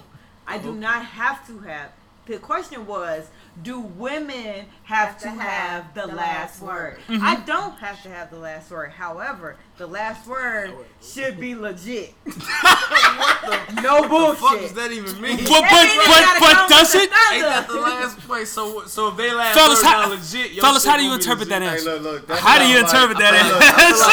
I 0.47 0.57
do 0.57 0.69
Okay. 0.69 0.79
not 0.79 1.05
have 1.05 1.45
to 1.47 1.59
have. 1.59 1.91
The 2.25 2.37
question 2.39 2.85
was, 2.87 3.27
do 3.63 3.79
women 3.79 4.65
have, 4.83 5.17
to 5.19 5.29
have, 5.29 5.93
the, 5.93 6.07
last 6.07 6.61
word? 6.61 6.97
Mm-hmm. 7.07 7.23
I 7.23 7.35
don't 7.45 7.77
have 7.79 8.01
to 8.03 8.09
have 8.09 8.29
the 8.31 8.39
last 8.39 8.71
word. 8.71 8.91
However, 8.91 9.57
the 9.77 9.87
last 9.87 10.27
word 10.27 10.73
should 11.01 11.39
be 11.39 11.55
legit. 11.55 12.13
no 12.25 14.07
bullshit. 14.07 14.11
What 14.11 14.39
bullshit. 14.39 14.61
does 14.61 14.73
that 14.73 14.91
even 14.91 15.21
mean? 15.21 15.37
But 15.37 15.63
but 15.69 15.87
but, 16.05 16.39
but 16.39 16.69
does 16.69 16.95
it? 16.95 17.09
another. 17.09 17.33
Ain't 17.33 17.43
that 17.43 17.67
the 17.67 17.79
last 17.79 18.19
place? 18.19 18.49
So 18.51 18.85
so 18.85 19.09
if 19.09 19.17
they 19.17 19.33
last 19.33 19.57
Fellas, 19.57 19.81
word 19.81 19.85
how- 19.85 20.09
legit, 20.09 20.51
your 20.53 20.61
fellas, 20.63 20.85
how 20.85 20.97
do 20.97 21.03
you 21.03 21.09
gonna 21.09 21.21
interpret 21.21 21.49
that 21.49 21.61
answer? 21.61 21.97
Hey, 21.97 21.99
look, 21.99 22.27
look. 22.29 22.39
How 22.39 22.59
do 22.59 22.67
you 22.67 22.75
sound 22.75 22.87
interpret 22.87 23.17
like- 23.17 23.23
that 23.31 23.33
answer? 23.33 24.05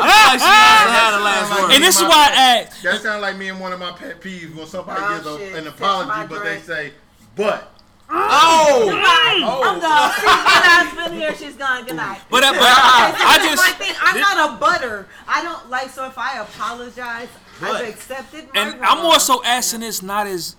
I 0.00 0.30
like 0.30 0.40
she 0.40 0.46
has 0.46 0.86
to 0.86 0.92
have 0.92 1.12
the 1.18 1.24
last 1.24 1.62
word. 1.62 1.72
And 1.74 1.82
this 1.82 1.96
is 1.96 2.02
why 2.02 2.30
I 2.30 2.62
asked. 2.62 2.82
That 2.82 3.02
sounds 3.02 3.22
like 3.22 3.36
me 3.36 3.48
and 3.48 3.60
one 3.60 3.72
of 3.72 3.80
my 3.80 3.92
pet 3.92 4.20
peeves 4.20 4.54
when 4.54 4.66
somebody 4.66 5.00
Oh, 5.02 5.38
gives 5.38 5.56
an 5.56 5.66
apology, 5.66 6.28
but 6.28 6.44
they 6.44 6.60
say, 6.60 6.92
but. 7.36 7.74
Oh, 8.10 9.62
I'm 9.64 9.80
gone. 9.80 10.10
When 10.10 11.02
I've 11.04 11.10
been 11.10 11.18
here, 11.18 11.34
she's 11.34 11.56
gone. 11.56 11.84
Good 11.84 11.96
night. 11.96 12.20
But, 12.30 12.42
uh, 12.44 12.52
but 12.52 12.60
I, 12.62 13.14
I 13.16 13.38
That's 13.38 13.60
just 13.60 13.76
thing. 13.78 13.94
I'm 14.00 14.14
thi- 14.14 14.20
not 14.20 14.50
a 14.50 14.56
butter. 14.58 15.06
I 15.26 15.42
don't 15.42 15.68
like. 15.70 15.90
So 15.90 16.06
if 16.06 16.16
I 16.18 16.38
apologize, 16.40 17.28
But- 17.60 17.76
I've 17.82 17.88
accepted 17.88 18.48
my 18.54 18.60
and 18.60 18.74
I'm 18.84 18.96
wrong. 18.98 19.02
more 19.02 19.18
so 19.20 19.42
asking 19.44 19.80
this 19.80 20.02
not 20.02 20.26
as 20.26 20.56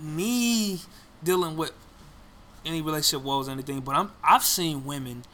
me 0.00 0.80
dealing 1.22 1.56
with 1.56 1.72
any 2.64 2.80
relationship 2.82 3.24
woes 3.24 3.48
or 3.48 3.52
anything, 3.52 3.80
but 3.80 3.94
I'm 3.94 4.10
I've 4.22 4.44
seen 4.44 4.84
women 4.84 5.24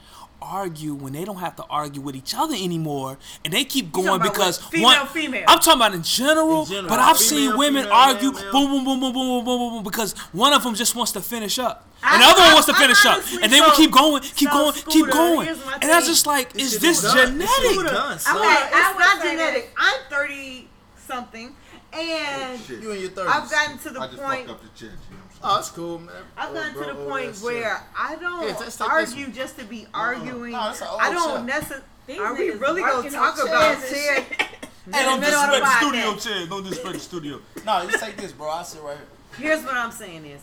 argue 0.42 0.94
when 0.94 1.12
they 1.12 1.24
don't 1.24 1.36
have 1.38 1.56
to 1.56 1.64
argue 1.70 2.00
with 2.02 2.16
each 2.16 2.34
other 2.36 2.54
anymore, 2.54 3.18
and 3.44 3.52
they 3.54 3.64
keep 3.64 3.92
going 3.92 4.20
because? 4.20 4.58
Female, 4.58 4.84
one. 5.00 5.06
female. 5.08 5.44
I'm 5.48 5.58
talking 5.60 5.80
about 5.80 5.94
in 5.94 6.02
general, 6.02 6.62
In 6.62 6.68
general. 6.68 6.88
but 6.88 6.98
I've 6.98 7.16
Female, 7.18 7.50
seen 7.50 7.56
women 7.56 7.84
female, 7.84 7.96
argue 7.96 8.32
male, 8.32 8.42
male. 8.42 8.52
boom, 8.52 8.70
boom, 8.70 8.84
boom, 8.84 9.00
boom, 9.00 9.12
boom, 9.12 9.14
boom, 9.14 9.44
boom, 9.44 9.58
boom, 9.58 9.72
boom, 9.74 9.82
because 9.84 10.12
one 10.32 10.52
of 10.52 10.62
them 10.62 10.74
just 10.74 10.94
wants 10.94 11.12
to 11.12 11.20
finish 11.20 11.58
up. 11.58 11.88
I- 12.02 12.14
And 12.14 12.22
the 12.22 12.26
other 12.26 12.40
one 12.42 12.52
wants 12.54 12.66
to 12.66 12.74
I 12.74 12.78
finish 12.80 13.06
up, 13.06 13.22
and 13.42 13.52
they 13.52 13.60
will 13.60 13.70
keep 13.72 13.90
going, 13.92 14.22
keep 14.22 14.50
so, 14.50 14.58
going, 14.58 14.72
keep 14.88 15.06
going, 15.10 15.48
and 15.48 15.84
I 15.90 15.96
was 15.96 16.06
just 16.06 16.26
like, 16.26 16.52
This 16.52 16.74
is 16.74 16.80
this 16.80 17.04
is 17.04 17.12
done. 17.14 17.38
This 17.38 17.56
genetic? 17.60 17.92
done, 17.92 18.18
son. 18.18 18.36
Okay, 18.36 18.46
I 18.46 18.68
it's 18.88 18.94
would 18.96 19.00
not 19.00 19.22
say 19.22 19.30
genetic. 19.32 19.74
I'm 19.78 20.00
30 20.10 20.68
something, 21.06 21.54
and 21.92 22.58
oh, 22.60 22.64
Shit. 22.66 22.82
You 22.82 22.90
in 22.92 23.00
your 23.02 23.10
30s. 23.10 23.26
I've 23.28 23.44
oh, 23.46 23.50
gotten 23.50 23.78
to 23.78 23.90
the 23.90 24.00
I 24.00 24.06
just 24.08 24.22
point. 24.22 24.46
fucked 24.48 24.50
up 24.50 24.62
the 24.62 24.68
chest. 24.70 24.80
You 24.82 24.88
know 24.88 24.96
what 25.16 25.21
I'm 25.21 25.21
Oh, 25.44 25.56
that's 25.56 25.70
cool, 25.70 25.98
man. 25.98 26.14
I've 26.36 26.54
gotten 26.54 26.76
Oh, 26.76 26.80
to 26.82 26.92
the 26.92 27.04
point 27.08 27.26
that's 27.26 27.42
where 27.42 27.82
I 27.98 28.14
don't 28.16 28.46
Yeah, 28.48 28.56
let's 28.60 28.80
argue 28.80 29.26
this 29.26 29.34
just 29.36 29.58
to 29.58 29.64
be 29.64 29.82
no, 29.82 29.88
no. 29.92 29.98
arguing. 29.98 30.52
No, 30.52 30.58
that's 30.64 30.82
I 30.82 31.12
don't 31.12 31.46
necessarily. 31.46 31.84
These 32.06 32.18
Are 32.18 32.34
we 32.34 32.50
really 32.50 32.82
gonna 32.82 33.10
talk 33.10 33.38
on 33.38 33.48
about 33.48 33.78
chairs 33.78 33.92
and 33.92 34.28
Ted? 34.28 34.38
shit. 34.38 34.48
Hey, 34.92 35.04
don't 35.04 35.14
In 35.14 35.20
the 35.20 35.26
middle 35.26 35.38
of 35.40 35.50
the 35.50 35.56
disrespect 35.60 35.80
the 35.80 35.86
studio, 35.86 36.02
podcast. 36.12 36.40
Chad. 36.40 36.48
Don't 36.50 36.62
disrespect 36.64 36.94
the 36.94 37.00
studio. 37.00 37.40
No, 37.64 37.86
just 37.88 38.04
take 38.04 38.16
this, 38.16 38.32
bro. 38.32 38.50
I 38.50 38.62
sit 38.64 38.82
right 38.82 38.96
here. 39.38 39.48
Here's 39.50 39.64
what 39.64 39.74
I'm 39.76 39.92
saying 39.92 40.24
is, 40.26 40.40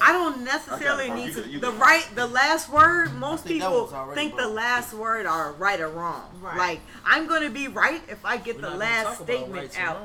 I 0.00 0.12
don't 0.12 0.44
necessarily 0.44 1.08
bro. 1.08 1.16
need 1.16 1.30
oh, 1.30 1.34
to. 1.34 1.42
good, 1.42 1.50
you 1.50 1.60
the 1.60 1.72
right, 1.72 2.06
the 2.14 2.26
last 2.26 2.70
word. 2.70 3.14
Most 3.14 3.44
think 3.44 3.60
people 3.60 3.82
was 3.82 3.92
already 3.92 4.20
think 4.20 4.36
the 4.36 4.48
last 4.48 4.94
word 4.94 5.26
are 5.26 5.52
right 5.52 5.80
or 5.80 5.88
wrong. 5.88 6.30
Right. 6.40 6.56
Like 6.56 6.80
I'm 7.04 7.26
gonna 7.26 7.50
be 7.50 7.68
right 7.68 8.02
if 8.08 8.24
I 8.24 8.36
get 8.36 8.56
We're 8.56 8.70
the 8.70 8.76
last 8.76 9.22
statement 9.22 9.52
rights 9.52 9.78
out. 9.78 10.00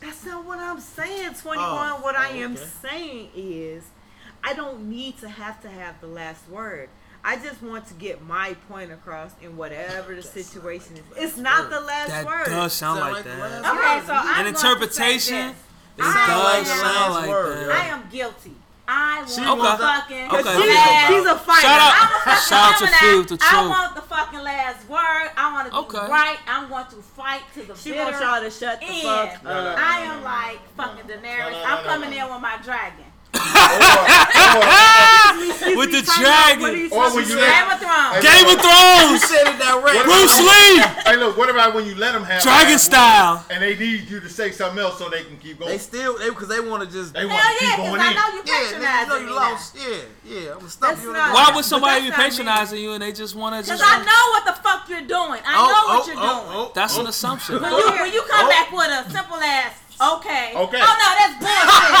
That's 0.00 0.24
not 0.24 0.44
what 0.44 0.58
I'm 0.58 0.80
saying. 0.80 1.34
Twenty 1.34 1.62
one. 1.62 1.92
Oh, 1.92 2.00
what 2.02 2.16
I 2.16 2.30
oh, 2.30 2.42
am 2.42 2.54
okay. 2.54 2.64
saying 2.82 3.30
is, 3.34 3.84
I 4.42 4.54
don't 4.54 4.88
need 4.88 5.18
to 5.18 5.28
have 5.28 5.60
to 5.62 5.68
have 5.68 6.00
the 6.00 6.06
last 6.06 6.48
word. 6.48 6.88
I 7.26 7.36
just 7.36 7.62
want 7.62 7.86
to 7.88 7.94
get 7.94 8.22
my 8.22 8.54
point 8.68 8.92
across 8.92 9.32
in 9.40 9.56
whatever 9.56 10.14
the 10.14 10.22
situation 10.22 10.96
is. 10.96 11.02
It's 11.16 11.36
not 11.38 11.70
the 11.70 11.80
last 11.80 12.10
That 12.10 12.26
word. 12.26 12.46
That 12.46 12.50
does 12.50 12.72
sound 12.74 12.98
Sound 12.98 13.14
like 13.14 13.24
like 13.24 13.38
that. 13.38 13.60
Okay, 13.60 14.06
so 14.06 14.12
I'm 14.12 14.28
An 14.28 14.42
going 14.42 14.54
to 14.54 14.60
interpretation. 14.60 15.34
say 15.34 15.48
It 15.48 15.54
this. 15.54 15.56
It 15.96 16.04
I 16.04 16.26
does 16.26 16.68
the 16.68 16.74
sound 16.74 17.14
like 17.14 17.26
that. 17.30 17.70
I 17.70 17.86
am 17.86 18.08
guilty. 18.10 18.52
I 18.86 19.18
want 19.20 19.30
She 19.30 19.40
the 19.40 19.56
fucking 19.78 20.26
Okay. 20.28 20.60
She's, 20.60 20.74
last. 20.76 21.08
she's 21.12 21.24
a 21.26 21.38
fighter. 21.38 21.60
Shout 21.62 21.80
out- 21.80 21.94
I'm 21.94 22.04
a 22.04 22.20
fucking 22.20 22.42
Shout 22.44 22.72
out 22.72 22.78
to 22.78 22.84
Gemini. 22.84 22.98
Fuse 22.98 23.26
the 23.26 23.38
I 23.40 23.68
want 23.68 23.94
the 23.94 24.02
fucking 24.02 24.40
last 24.40 24.88
word. 24.88 25.30
I 25.36 25.52
want 25.54 25.66
to 25.68 25.72
be 25.72 25.78
Okay. 25.98 26.10
right. 26.12 26.38
I'm 26.46 26.68
going 26.68 26.86
to 26.86 26.96
fight 26.96 27.42
to 27.54 27.62
the 27.62 27.74
She 27.76 27.90
bitter 27.92 28.04
wants 28.04 28.20
y'all 28.20 28.40
to 28.42 28.50
shut 28.50 28.80
the 28.80 28.86
end. 28.86 29.02
fuck 29.02 29.42
No, 29.44 29.50
no, 29.54 29.70
up. 29.70 29.78
no. 29.78 29.84
I 29.84 29.98
am 30.00 30.22
like 30.22 30.60
fucking 30.76 31.04
Daenerys. 31.04 31.38
no, 31.38 31.50
no, 31.50 31.64
I'm 31.64 31.84
no, 31.84 31.90
coming 31.90 32.10
no. 32.10 32.26
in 32.26 32.32
with 32.32 32.42
my 32.42 32.58
dragon. 32.62 33.04
Excuse 35.34 35.76
With 35.76 35.90
the 35.92 36.02
time 36.02 36.24
out. 36.26 36.60
What 36.60 36.70
are 36.70 36.76
dragon. 36.76 36.92
Or 36.92 37.14
when 37.14 37.24
you? 37.26 37.36
Game 37.36 37.68
of 37.70 37.80
Thrones. 37.80 38.22
Game 38.22 38.46
of 38.46 38.54
You 38.54 38.62
Thrones. 38.62 39.22
said 39.26 39.46
it 39.48 39.58
direct. 39.58 40.04
Bruce 40.04 40.38
Lee. 40.38 40.78
Hey, 41.04 41.16
look, 41.16 41.36
what 41.36 41.50
about 41.50 41.74
when 41.74 41.86
you 41.86 41.94
let 41.94 42.12
them 42.12 42.24
have 42.24 42.42
Dragon 42.42 42.78
style. 42.78 43.44
And 43.50 43.62
they 43.62 43.76
need 43.76 44.08
you 44.08 44.20
to 44.20 44.28
say 44.28 44.50
something 44.52 44.78
else 44.78 44.98
so 44.98 45.08
they 45.08 45.24
can 45.24 45.36
keep 45.38 45.58
going. 45.58 45.72
They 45.72 45.78
still 45.78 46.18
they 46.18 46.28
because 46.30 46.48
they 46.48 46.60
want 46.60 46.82
to 46.84 46.90
just 46.90 47.14
They 47.14 47.26
want 47.26 47.40
to 47.40 47.64
yeah, 47.64 47.70
keep 47.70 47.84
going 47.84 48.00
I 48.00 48.10
in. 48.10 48.14
know 48.14 48.28
you 48.34 48.42
yeah, 48.46 48.60
you 48.60 48.66
patronizing 48.66 49.08
know 49.08 49.18
you 49.18 49.34
lost. 49.34 49.76
Yeah, 49.76 49.96
yeah. 50.24 50.52
I'm 50.52 50.58
gonna 50.58 50.70
stop 50.70 51.02
you. 51.02 51.12
Why 51.12 51.52
would 51.54 51.64
somebody 51.64 52.02
be 52.02 52.10
that's 52.10 52.18
not 52.18 52.24
me. 52.24 52.30
patronizing 52.30 52.78
you 52.80 52.92
and 52.92 53.02
they 53.02 53.12
just 53.12 53.34
want 53.34 53.54
to 53.56 53.62
Because? 53.70 53.80
I 53.82 53.98
know 53.98 54.24
what 54.30 54.44
the 54.46 54.62
fuck 54.62 54.88
you're 54.88 55.00
doing. 55.00 55.40
I 55.44 55.54
Oh, 55.54 55.66
know 55.66 55.82
what 55.94 56.02
oh, 56.02 56.06
you're 56.06 56.16
oh, 56.18 56.44
doing. 56.44 56.56
Oh, 56.68 56.72
that's 56.74 56.96
oh. 56.96 57.00
an 57.00 57.06
assumption. 57.08 57.60
When 57.60 57.72
you, 58.12 58.22
come 58.28 58.46
oh. 58.46 58.48
back 58.48 58.70
with 58.72 58.88
a 58.88 59.10
simple 59.10 59.36
ass, 59.36 59.80
Okay. 59.94 60.50
Okay. 60.50 60.80
Oh 60.82 60.94
no, 60.98 61.08
that's 61.14 61.38
bullshit. 61.42 61.94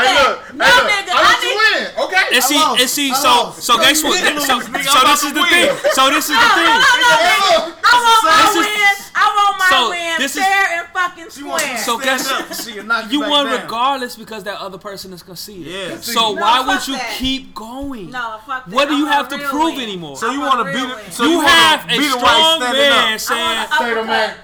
hey, 0.00 0.24
look, 0.24 0.40
hey, 0.56 0.72
look. 0.72 0.88
nigga, 0.88 1.12
I'm 1.12 1.36
winning. 1.36 1.92
Okay. 2.08 2.24
And 2.32 2.42
see, 2.42 2.56
lost. 2.56 2.80
and 2.80 2.88
see, 2.88 3.12
so, 3.12 3.52
so 3.52 3.76
guess 3.76 4.02
what? 4.02 4.16
So, 4.16 4.40
so, 4.40 4.60
so 4.64 4.98
this 5.04 5.22
is 5.22 5.32
the 5.36 5.44
thing. 5.44 5.68
So 5.92 6.08
this 6.08 6.32
is 6.32 6.36
the 6.36 6.50
thing. 6.56 6.64
No, 6.64 6.80
no, 6.80 6.96
no, 6.96 7.36
no. 7.36 7.76
I 7.76 7.94
want 8.00 8.20
my 8.24 8.40
win. 8.56 8.96
I 9.12 9.26
want 9.36 9.58
my 9.58 9.68
so 9.68 9.90
win. 9.90 10.16
This 10.18 10.34
fair 10.34 10.64
is, 10.64 10.80
and 10.80 10.88
fucking 10.96 11.30
square. 11.30 11.78
So 11.78 11.98
guess 11.98 12.24
what? 12.24 13.12
you 13.12 13.20
won 13.20 13.46
regardless 13.52 14.16
because 14.16 14.44
that 14.44 14.58
other 14.58 14.78
person 14.78 15.12
is 15.12 15.22
gonna 15.22 15.36
see 15.36 15.60
it. 15.62 15.90
Yeah. 15.90 15.96
So 16.00 16.32
no, 16.32 16.40
why 16.40 16.66
would 16.66 16.88
you 16.88 16.94
that. 16.94 17.16
keep 17.18 17.54
going? 17.54 18.10
No, 18.10 18.40
fuck 18.46 18.64
that. 18.64 18.74
What 18.74 18.88
do 18.88 18.94
I'm 18.94 19.00
you 19.00 19.06
have 19.06 19.28
to 19.28 19.38
prove 19.38 19.74
win. 19.74 19.82
anymore? 19.82 20.16
So 20.16 20.30
you 20.32 20.40
want 20.40 20.66
to 20.66 20.72
be? 20.72 21.10
So 21.12 21.24
you 21.24 21.40
have 21.40 21.84
a 21.90 22.02
strong 22.02 22.60
man 22.60 23.18
saying, 23.18 23.68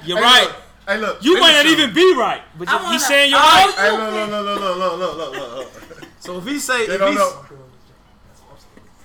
"You're 0.05 0.21
right." 0.21 0.53
Look, 0.87 0.95
hey, 0.97 1.01
look. 1.01 1.25
you 1.25 1.41
might 1.41 1.53
not 1.53 1.65
listen. 1.65 1.81
even 1.81 1.95
be 1.95 2.15
right, 2.17 2.43
but 2.59 2.69
I 2.69 2.73
you- 2.73 2.79
wanna- 2.83 2.93
he's 2.95 3.07
saying 3.07 3.31
you're 3.31 3.39
Oh, 3.39 3.43
right. 3.43 3.75
Hey, 3.75 3.91
look, 3.93 4.13
look, 4.13 4.31
look, 4.31 4.45
look, 4.47 4.79
look, 4.79 4.99
look, 4.99 4.99
look, 4.99 5.17
look, 5.17 5.57
look, 5.57 5.57
look. 6.01 6.09
So 6.21 6.39
if 6.39 6.45
he 6.47 6.59
say, 6.59 6.87
They 6.87 6.95
if 6.95 7.01
don't 7.01 7.13
he, 7.13 7.19
know. 7.19 7.45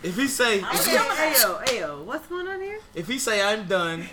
if 0.04 0.16
he 0.16 0.28
say, 0.28 0.62
I'm 0.64 0.76
if 0.76 0.86
he, 0.86 0.92
Gemini. 0.92 1.16
Ayo, 1.16 1.66
ayo, 1.68 2.04
what's 2.04 2.28
going 2.28 2.48
on 2.48 2.62
here? 2.62 2.80
if 2.96 3.08
he 3.08 3.20
say 3.20 3.42
I'm 3.44 3.66
done, 3.68 4.10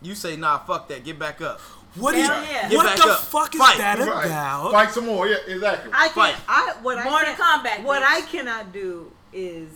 you 0.00 0.14
say 0.14 0.36
nah, 0.36 0.58
fuck 0.58 0.88
that, 0.88 1.04
get 1.04 1.18
back 1.18 1.40
up. 1.40 1.60
What 1.94 2.14
is? 2.14 2.26
Hell 2.26 2.42
yeah. 2.42 2.68
Get 2.68 2.76
What 2.76 2.86
back 2.86 2.96
the 2.96 3.12
up. 3.12 3.18
fuck 3.20 3.54
is 3.54 3.60
Fight. 3.60 3.76
that 3.78 3.98
Right. 3.98 4.26
about? 4.26 4.72
Fight 4.72 4.90
some 4.92 5.06
more. 5.06 5.28
Yeah, 5.28 5.36
exactly. 5.46 5.92
I 5.94 6.08
Fight. 6.08 6.34
can 6.34 6.42
I 6.48 6.72
what 6.82 6.98
I 6.98 7.04
Mortal 7.04 7.34
can, 7.34 7.60
Kombat, 7.60 7.82
What 7.84 8.02
bitch. 8.02 8.06
I 8.06 8.20
cannot 8.22 8.72
do 8.72 9.12
is 9.32 9.68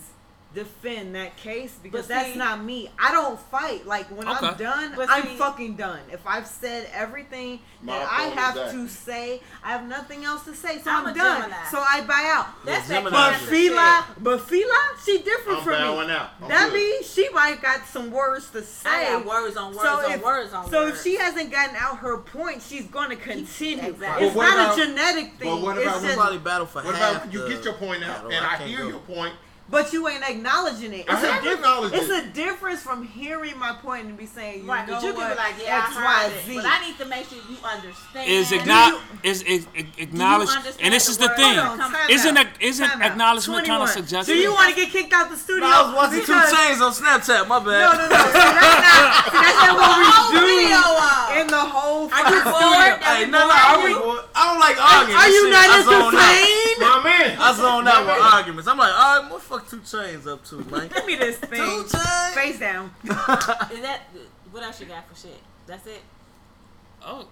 defend 0.57 1.15
that 1.15 1.37
case 1.37 1.77
because 1.83 2.07
But 2.07 2.15
that's 2.15 2.35
not 2.35 2.65
me. 2.65 2.91
I 2.99 3.13
don't 3.13 3.39
fight. 3.39 3.87
Like 3.87 4.07
when 4.07 4.27
I'm 4.27 4.57
done, 4.57 4.95
But 4.97 5.09
I'm 5.11 5.23
see- 5.25 5.37
fucking 5.37 5.77
done. 5.77 6.01
If 6.11 6.27
I've 6.27 6.47
said 6.47 6.89
everything 6.95 7.61
that 7.85 8.09
I 8.11 8.23
have 8.29 8.57
exactly. 8.57 8.83
to 8.87 8.89
say, 8.89 9.41
I 9.63 9.73
have 9.73 9.87
nothing 9.87 10.25
else 10.25 10.45
to 10.45 10.55
say, 10.55 10.79
so 10.83 10.91
I'm 10.91 11.07
I'm, 11.09 11.15
done. 11.15 11.43
Gemini. 11.43 11.65
So 11.71 11.79
I 11.79 12.01
buy 12.07 12.33
out. 12.35 12.47
That's 12.65 12.89
Yeah, 12.89 13.03
that 13.03 13.11
Gemini. 13.11 13.17
But 13.17 13.31
cancer 13.33 13.47
Fila, 13.47 14.07
but 14.19 14.41
Fila, 14.41 14.83
she 15.05 15.19
different 15.19 15.59
I'm 15.59 15.65
from 15.65 16.07
me. 16.09 16.13
out. 16.15 16.49
That 16.49 16.73
means 16.73 17.13
she 17.13 17.29
might 17.29 17.61
got 17.61 17.87
some 17.87 18.11
words 18.11 18.49
to 18.51 18.63
say. 18.63 18.89
I 18.89 19.05
got 19.19 19.27
words 19.27 19.57
on 19.59 19.73
words 19.73 19.83
so 19.83 20.07
on 20.07 20.11
if, 20.13 20.25
words 20.25 20.53
on 20.55 20.71
so 20.71 20.85
words. 20.85 20.97
if 20.97 21.03
she 21.05 21.17
hasn't 21.19 21.51
gotten 21.51 21.77
out 21.77 21.99
her 21.99 22.17
point, 22.17 22.63
she's 22.63 22.87
going 22.87 23.11
to 23.11 23.17
continue. 23.17 23.91
Exactly. 23.91 24.27
It's 24.27 24.35
not 24.37 24.55
about- 24.55 24.79
a 24.79 24.87
genetic 24.87 25.35
thing. 25.39 25.51
but 25.51 25.61
what 25.61 25.77
it's 25.77 25.87
about 25.87 26.01
just, 26.03 26.15
Somebody 26.15 26.39
battle 26.39 26.67
for 26.67 26.83
What 26.83 26.95
half 26.95 27.11
about 27.17 27.23
when 27.27 27.33
you 27.33 27.49
get 27.49 27.63
your 27.63 27.75
point 27.75 28.03
out 28.05 28.25
and 28.33 28.35
I 28.47 28.57
can't 28.57 28.71
hear 28.71 28.87
your 28.87 29.01
point? 29.01 29.35
But 29.69 29.93
you 29.93 30.07
ain't 30.07 30.23
acknowledging 30.23 30.93
it. 30.93 31.07
I 31.09 31.15
It's 31.15 31.23
a 31.25 31.27
have 31.33 31.43
difference. 31.43 31.59
acknowledged 31.59 31.95
It's 31.97 32.09
it. 32.09 32.25
a 32.25 32.27
difference 32.29 32.83
from 32.83 33.03
hearing 33.03 33.59
my 33.59 33.73
point 33.83 34.07
and 34.07 34.17
be 34.17 34.25
saying, 34.27 34.63
you 34.63 34.69
Right, 34.71 34.87
know 34.87 34.95
but 34.95 35.03
you 35.03 35.13
what? 35.13 35.27
can 35.27 35.31
be 35.33 35.37
like, 35.43 35.55
yeah, 35.61 35.83
X, 35.83 35.97
I 35.97 36.05
Y, 36.05 36.23
heard 36.23 36.33
it. 36.39 36.57
But 36.63 36.67
I 36.71 36.87
need 36.87 36.99
to 36.99 37.05
make 37.07 37.27
sure 37.29 37.39
you 37.51 37.57
understand. 37.67 38.31
Is 38.31 38.49
Do 38.51 38.59
acknow- 38.61 39.01
is, 39.25 39.43
is, 39.43 39.67
is 39.75 39.87
acknowledge, 39.99 40.51
and 40.81 40.95
this 40.95 41.07
the 41.07 41.11
is 41.11 41.19
the 41.19 41.27
word? 41.27 41.37
thing. 41.37 41.59
On, 41.59 41.81
Isn't 42.09 42.37
out. 42.37 42.47
ac- 42.47 42.57
isn't 42.61 42.87
Time 42.89 43.03
out. 43.03 43.11
acknowledgement 43.11 43.67
kind 43.67 43.83
of 43.83 43.91
21. 43.91 44.07
suggestive? 44.07 44.37
Do 44.37 44.41
you 44.41 44.53
want 44.55 44.71
to 44.71 44.77
get 44.81 44.91
kicked 44.93 45.13
out 45.13 45.31
the 45.31 45.37
studio? 45.37 45.67
No, 45.67 45.75
I 45.75 45.83
was 45.83 45.95
watching 45.99 46.21
Because- 46.21 46.51
2 46.51 46.57
Chainz 46.57 46.81
on 46.87 46.93
Snapchat. 46.95 47.49
My 47.49 47.59
bad. 47.59 47.67
No, 47.67 47.91
no, 47.91 48.07
no. 48.07 48.23
See, 48.23 48.39
that's 48.39 48.87
not, 48.87 49.25
see, 49.27 49.43
that's 49.43 49.59
not 49.67 49.75
what 49.75 50.15
whole 50.15 50.31
we 50.31 50.39
do 50.39 50.47
video 50.47 51.43
in 51.43 51.47
the 51.51 51.59
whole 51.75 52.07
Are 52.07 52.23
you 52.23 52.39
fucking 52.39 52.55
bored? 52.55 53.03
studio. 53.03 53.03
Hey, 53.03 53.27
no, 53.27 53.39
no, 53.43 53.51
I, 53.51 54.47
don't 54.47 54.61
like 54.63 54.79
arguing. 54.79 55.19
Are 55.19 55.27
you 55.29 55.51
not 55.51 55.67
entertained? 55.75 56.79
My 56.79 57.01
man, 57.03 57.35
I 57.41 57.51
zone 57.57 57.89
out 57.89 58.07
with 58.07 58.23
arguments. 58.23 58.69
I'm 58.69 58.79
like, 58.79 58.93
all 58.95 59.23
right, 59.23 59.31
what 59.33 59.43
the 59.56 59.56
fuck 59.59 59.71
2 59.71 59.77
Chainz 59.79 60.27
up 60.27 60.45
to, 60.47 60.57
man? 60.71 60.89
Give 60.89 61.07
me 61.07 61.17
this 61.17 61.37
thing. 61.39 61.51
two 61.61 61.83
thing. 61.85 62.01
chains. 62.01 62.35
Face 62.35 62.59
down. 62.59 62.91
Is 63.05 63.11
that 63.83 64.01
what 64.51 64.63
else 64.63 64.81
you 64.81 64.87
got 64.87 65.09
for 65.09 65.15
shit? 65.17 65.39
That's 65.67 65.87
it. 65.87 66.03
Oh, 67.03 67.27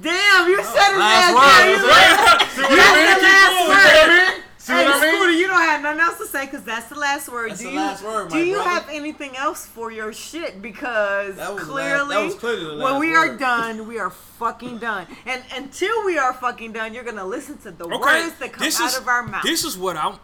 Damn, 0.00 0.48
you 0.48 0.58
oh, 0.58 0.62
said 0.62 0.90
his 0.90 0.98
Last 0.98 1.34
ass 1.34 1.34
word. 1.34 1.42
down. 1.44 1.68
You 1.70 1.76
See 1.76 2.62
what 2.62 2.68
That's 2.68 2.88
I 2.88 3.18
the 3.18 3.22
last 3.22 3.52
See 3.52 3.68
what 3.68 4.10
I 4.10 4.32
mean? 4.32 4.42
See 4.58 4.72
Hey, 4.72 4.84
what 4.84 4.94
I 4.96 5.00
mean? 5.00 5.14
Scooter, 5.16 5.32
you 5.32 5.46
don't 5.48 5.60
have 5.60 5.82
nothing 5.82 6.00
else 6.00 6.18
to 6.18 6.26
say 6.26 6.44
because 6.46 6.62
that's 6.64 6.88
the 6.88 6.94
last 6.98 7.28
word. 7.28 7.50
That's 7.50 7.60
do 7.60 7.66
the 7.66 7.72
you, 7.72 7.78
last 7.78 8.04
word, 8.04 8.28
do 8.30 8.36
my 8.36 8.40
you 8.42 8.54
brother. 8.54 8.70
have 8.70 8.88
anything 8.90 9.36
else 9.36 9.66
for 9.66 9.90
your 9.92 10.12
shit? 10.12 10.62
Because 10.62 11.36
That 11.36 11.52
was 11.54 11.64
clearly, 11.64 11.98
last- 11.98 12.08
that 12.10 12.24
was 12.24 12.34
clearly 12.36 12.64
when 12.76 12.78
last 12.78 13.00
we 13.00 13.14
are 13.14 13.36
done, 13.36 13.86
we 13.88 13.98
are 13.98 14.10
fucking 14.10 14.78
done. 14.78 15.06
And 15.26 15.42
until 15.56 16.04
we 16.06 16.16
are 16.16 16.32
fucking 16.32 16.72
done, 16.72 16.94
you're 16.94 17.04
gonna 17.04 17.24
listen 17.26 17.58
to 17.58 17.70
the 17.70 17.84
okay. 17.84 17.96
words 17.98 18.38
that 18.38 18.52
come 18.52 18.62
out 18.62 18.68
is 18.68 18.96
of 18.98 19.08
our 19.08 19.24
mouth. 19.24 19.42
this 19.42 19.64
is 19.64 19.76
what 19.76 19.96
I'm. 19.96 20.18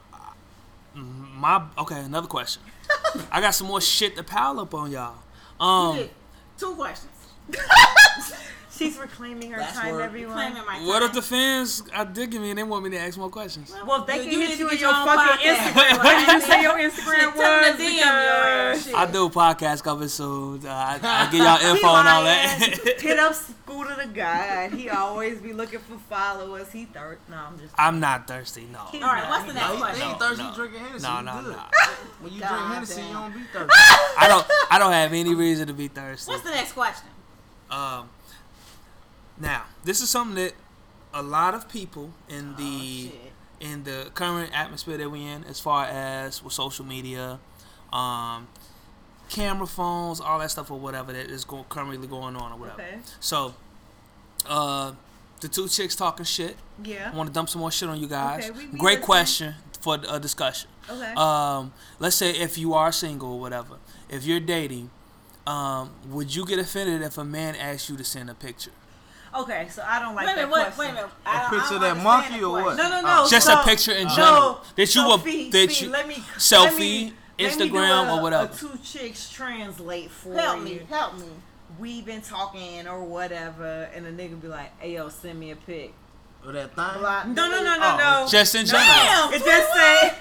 My 1.38 1.64
okay. 1.78 2.00
Another 2.00 2.26
question. 2.26 2.62
I 3.30 3.40
got 3.40 3.54
some 3.54 3.66
more 3.66 3.80
shit 3.80 4.16
to 4.16 4.22
pile 4.22 4.60
up 4.60 4.74
on 4.74 4.90
y'all. 4.90 5.14
Um, 5.60 6.08
Two 6.58 6.74
questions. 6.74 7.12
She's 8.78 8.96
reclaiming 8.98 9.50
her 9.50 9.58
Last 9.58 9.74
time, 9.74 9.92
word. 9.94 10.02
everyone. 10.02 10.34
Claiming 10.34 10.64
my 10.66 10.80
what 10.86 11.02
if 11.02 11.12
the 11.12 11.22
fans 11.22 11.82
are 11.94 12.04
digging 12.04 12.40
me 12.42 12.50
and 12.50 12.58
they 12.58 12.62
want 12.62 12.84
me 12.84 12.90
to 12.90 12.98
ask 12.98 13.18
more 13.18 13.28
questions? 13.30 13.72
Well, 13.86 14.02
if 14.02 14.06
they 14.06 14.16
You- 14.18 14.22
can 14.22 14.32
you 14.32 14.38
hit 14.40 14.48
need 14.50 14.58
you 14.60 14.64
to 14.66 14.70
in 14.72 14.78
get 14.78 14.80
your 14.80 14.90
your 14.92 15.04
fucking 15.06 15.46
podcast. 15.46 15.56
Instagram. 15.56 15.98
What 16.04 16.26
did 16.26 16.32
you 16.34 16.40
say 16.48 16.62
your 16.62 16.72
Instagram 16.78 17.18
Shit, 17.18 17.34
tell 17.34 17.60
them 17.60 17.76
was? 17.76 17.76
to 17.76 17.82
DM 17.82 17.96
your 17.96 18.74
Because- 18.76 18.94
I 18.94 19.06
do 19.12 19.28
podcast 19.28 19.82
coming 19.82 20.08
soon. 20.08 20.64
Uh, 20.66 20.70
I, 20.70 21.00
I 21.02 21.28
get 21.30 21.38
y'all 21.38 21.74
info 21.74 21.88
and 21.94 22.08
all 22.08 22.22
that. 22.24 22.98
Hit 23.00 23.18
up 23.18 23.34
Scooter 23.34 23.96
the 23.96 24.06
guy. 24.06 24.68
He 24.70 24.88
always 24.88 25.40
be 25.40 25.52
looking 25.52 25.80
for 25.80 25.98
followers. 26.08 26.70
He 26.72 26.84
third. 26.86 27.18
No, 27.28 27.36
I'm 27.36 27.58
just. 27.58 27.74
I'm 27.76 28.00
not 28.00 28.26
thirsty. 28.28 28.66
No. 28.72 28.80
He's 28.92 29.02
All 29.02 29.08
right, 29.08 29.22
not. 29.24 29.30
what's 29.30 29.42
the 29.52 29.52
He's 29.52 29.54
next 29.54 29.68
No, 29.68 29.72
you 29.74 29.78
question? 29.80 30.08
ain't 30.08 30.18
thirsty 30.20 30.42
no. 30.44 30.54
drinking 30.54 30.80
Hennessy. 30.80 31.02
No, 31.06 31.20
no, 31.20 31.40
no. 31.40 31.56
When 32.20 32.32
you 32.32 32.40
God 32.40 32.48
drink 32.48 32.72
Hennessy, 32.74 33.00
damn. 33.02 33.06
you 33.08 33.12
don't 33.14 33.34
be 33.34 33.40
thirsty. 33.52 33.74
I 34.18 34.26
don't. 34.28 34.46
I 34.70 34.78
don't 34.78 34.92
have 34.92 35.12
any 35.12 35.34
reason 35.34 35.66
to 35.66 35.72
be 35.74 35.88
thirsty. 35.88 36.30
What's 36.30 36.44
the 36.44 36.50
next 36.50 36.72
question? 36.72 37.08
Um, 37.70 38.08
now, 39.40 39.64
this 39.84 40.00
is 40.00 40.10
something 40.10 40.34
that 40.36 40.54
a 41.14 41.22
lot 41.22 41.54
of 41.54 41.68
people 41.68 42.10
in 42.28 42.54
the 42.56 43.10
shit. 43.10 43.32
in 43.60 43.84
the 43.84 44.10
current 44.14 44.50
atmosphere 44.54 44.96
that 44.98 45.10
we're 45.10 45.28
in, 45.36 45.44
as 45.44 45.58
far 45.60 45.84
as 45.86 46.42
with 46.42 46.52
social 46.52 46.84
media, 46.84 47.38
um, 47.92 48.48
camera 49.28 49.66
phones, 49.66 50.20
all 50.20 50.38
that 50.38 50.50
stuff 50.50 50.70
or 50.70 50.78
whatever 50.78 51.12
that 51.12 51.26
is 51.30 51.44
go- 51.44 51.64
currently 51.68 52.06
going 52.06 52.36
on 52.36 52.52
or 52.52 52.58
whatever. 52.58 52.82
Okay. 52.82 52.98
So, 53.20 53.54
uh, 54.46 54.92
the 55.40 55.48
two 55.48 55.68
chicks 55.68 55.94
talking 55.96 56.24
shit. 56.24 56.56
Yeah. 56.82 57.10
I 57.12 57.16
want 57.16 57.28
to 57.28 57.32
dump 57.32 57.48
some 57.48 57.60
more 57.60 57.70
shit 57.70 57.88
on 57.88 57.98
you 58.00 58.06
guys. 58.08 58.50
Okay, 58.50 58.66
Great 58.66 58.80
listening. 58.80 59.02
question 59.02 59.54
for 59.80 59.98
a 60.08 60.18
discussion. 60.18 60.68
Okay. 60.90 61.12
Um, 61.14 61.72
let's 61.98 62.16
say 62.16 62.30
if 62.32 62.58
you 62.58 62.74
are 62.74 62.90
single 62.92 63.32
or 63.34 63.40
whatever, 63.40 63.76
if 64.08 64.24
you're 64.24 64.40
dating, 64.40 64.90
um, 65.46 65.90
would 66.08 66.34
you 66.34 66.44
get 66.44 66.58
offended 66.58 67.02
if 67.02 67.16
a 67.18 67.24
man 67.24 67.54
asks 67.54 67.88
you 67.88 67.96
to 67.96 68.04
send 68.04 68.28
a 68.30 68.34
picture? 68.34 68.72
Okay. 69.34 69.68
So 69.70 69.82
I 69.86 69.98
don't 70.00 70.14
like 70.14 70.26
wait 70.26 70.36
that 70.36 70.48
minute, 70.48 70.52
wait, 70.54 70.74
question. 70.74 70.78
wait 70.78 70.88
a 70.90 70.94
minute. 70.94 71.10
I 71.26 71.32
don't- 71.32 71.46
I 71.46 71.48
picture 71.50 71.58
don't 71.68 71.74
of 71.74 71.80
that 71.80 71.90
understand 71.90 72.04
monkey 72.04 72.38
the 72.40 72.44
or 72.46 72.50
what? 72.52 72.62
question. 72.76 72.90
No, 72.90 73.00
no, 73.02 73.22
no. 73.22 73.28
Just 73.28 73.46
so, 73.46 73.60
a 73.60 73.64
picture 73.64 73.92
in 73.92 74.08
no, 74.08 74.14
general 74.14 74.60
that 74.76 74.80
you 74.82 74.86
so 74.86 75.06
will 75.08 75.18
that 75.18 75.24
Fee, 75.24 75.84
you 75.84 75.90
let 75.90 76.08
me, 76.08 76.14
selfie, 76.36 76.64
let 76.68 76.78
me, 76.78 77.12
let 77.38 77.58
me 77.58 77.68
do 77.68 77.74
Instagram 77.74 78.08
a- 78.08 78.12
or 78.16 78.22
whatever. 78.22 78.52
A 78.52 78.56
two 78.56 78.78
chicks 78.84 79.30
translate 79.30 80.10
for 80.10 80.34
Help 80.34 80.58
you. 80.58 80.64
me, 80.64 80.80
help 80.90 81.14
me. 81.18 81.26
We 81.78 82.00
been 82.02 82.22
talking 82.22 82.88
or 82.88 83.04
whatever, 83.04 83.88
and 83.94 84.06
a 84.06 84.12
nigga 84.12 84.40
be 84.40 84.48
like, 84.48 84.72
"Hey 84.80 84.94
yo, 84.94 85.08
send 85.10 85.38
me 85.38 85.50
a 85.52 85.56
pic." 85.56 85.92
Or 86.46 86.52
that 86.52 86.74
thing. 86.74 86.84
Block. 86.98 87.26
No, 87.26 87.48
no, 87.48 87.62
no, 87.62 87.78
no, 87.78 87.96
Oh, 88.00 88.22
no. 88.22 88.28
Just 88.28 88.54
in 88.54 88.64
general. 88.64 88.84
Damn. 88.86 89.32
It 89.34 89.44
just 89.44 89.72
say 89.74 90.14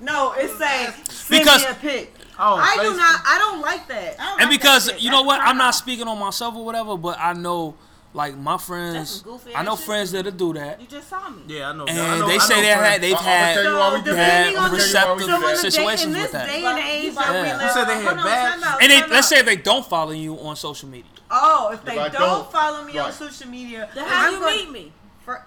no. 0.00 0.32
It 0.32 0.50
say 0.58 0.90
send 1.10 1.28
Because- 1.42 1.64
me 1.64 1.70
a 1.70 1.74
pic. 1.74 2.14
Oh, 2.38 2.54
I 2.56 2.76
do 2.76 2.92
Facebook. 2.92 2.96
not. 2.96 3.20
I 3.26 3.38
don't 3.38 3.60
like 3.60 3.86
that. 3.88 4.16
I 4.18 4.24
don't 4.30 4.40
And 4.42 4.50
like 4.50 4.60
because 4.60 4.86
that 4.86 4.92
shit. 4.94 5.02
you 5.02 5.10
know 5.10 5.18
That's 5.18 5.26
what, 5.26 5.40
I'm 5.40 5.58
not 5.58 5.74
speaking 5.74 6.08
on 6.08 6.18
myself 6.18 6.54
or 6.56 6.64
whatever, 6.64 6.96
but 6.96 7.18
I 7.20 7.32
know 7.34 7.74
like 8.14 8.36
my 8.36 8.52
That's 8.52 8.64
friends, 8.66 9.10
some 9.22 9.30
goofy 9.32 9.54
I 9.56 9.62
know 9.62 9.74
shit. 9.76 9.86
friends 9.86 10.12
that'll 10.12 10.32
do 10.32 10.52
that, 10.54 10.80
You 10.80 10.86
just 10.86 11.08
saw 11.08 11.28
me. 11.30 11.42
Yeah, 11.46 11.70
I 11.70 11.72
know. 11.72 11.86
and 11.86 11.98
I 11.98 12.18
know, 12.18 12.28
they 12.28 12.34
I 12.36 12.38
say 12.38 12.54
know 12.56 12.60
they 12.60 12.74
friends. 12.74 12.86
had 12.92 13.00
they've 13.02 13.14
I'll- 13.14 13.18
I'll 13.20 13.24
had 13.24 13.54
tell 13.54 13.64
you 13.72 13.78
why 13.78 13.94
we 13.94 14.02
do 14.02 14.14
that. 14.14 14.44
depending 14.44 14.62
had 14.62 14.72
receptive 14.72 15.26
So 15.26 15.34
in, 15.34 15.40
the 15.40 15.46
day, 15.48 15.54
situations 15.56 16.16
with 16.16 16.32
that. 16.32 16.46
day 16.46 16.62
But 16.62 16.78
and 16.78 16.78
you 16.78 17.08
age 17.08 17.14
might- 17.14 17.26
that 17.26 17.58
we 17.58 17.64
live, 17.64 17.72
said 17.72 17.84
they 17.86 17.94
had 17.94 18.04
hold 18.04 18.18
on, 18.18 18.24
badges? 18.24 18.62
time 18.62 18.72
out, 18.74 18.82
And 18.82 18.90
they 18.92 19.00
let's 19.00 19.12
out. 19.12 19.24
say 19.24 19.42
they 19.42 19.56
don't 19.56 19.86
follow 19.88 20.10
you 20.12 20.38
on 20.40 20.56
social 20.56 20.88
media. 20.88 21.10
Oh, 21.30 21.70
if 21.72 21.84
they 21.84 21.98
I 21.98 22.08
don't, 22.10 22.20
don't- 22.20 22.52
follow 22.52 22.82
me 22.84 22.98
on 22.98 23.12
social 23.12 23.48
media, 23.48 23.88
Then 23.94 24.04
how 24.06 24.26
I'm 24.28 24.34
you 24.34 24.46
meet 24.46 24.70
me? 24.70 24.92
for- 25.24 25.42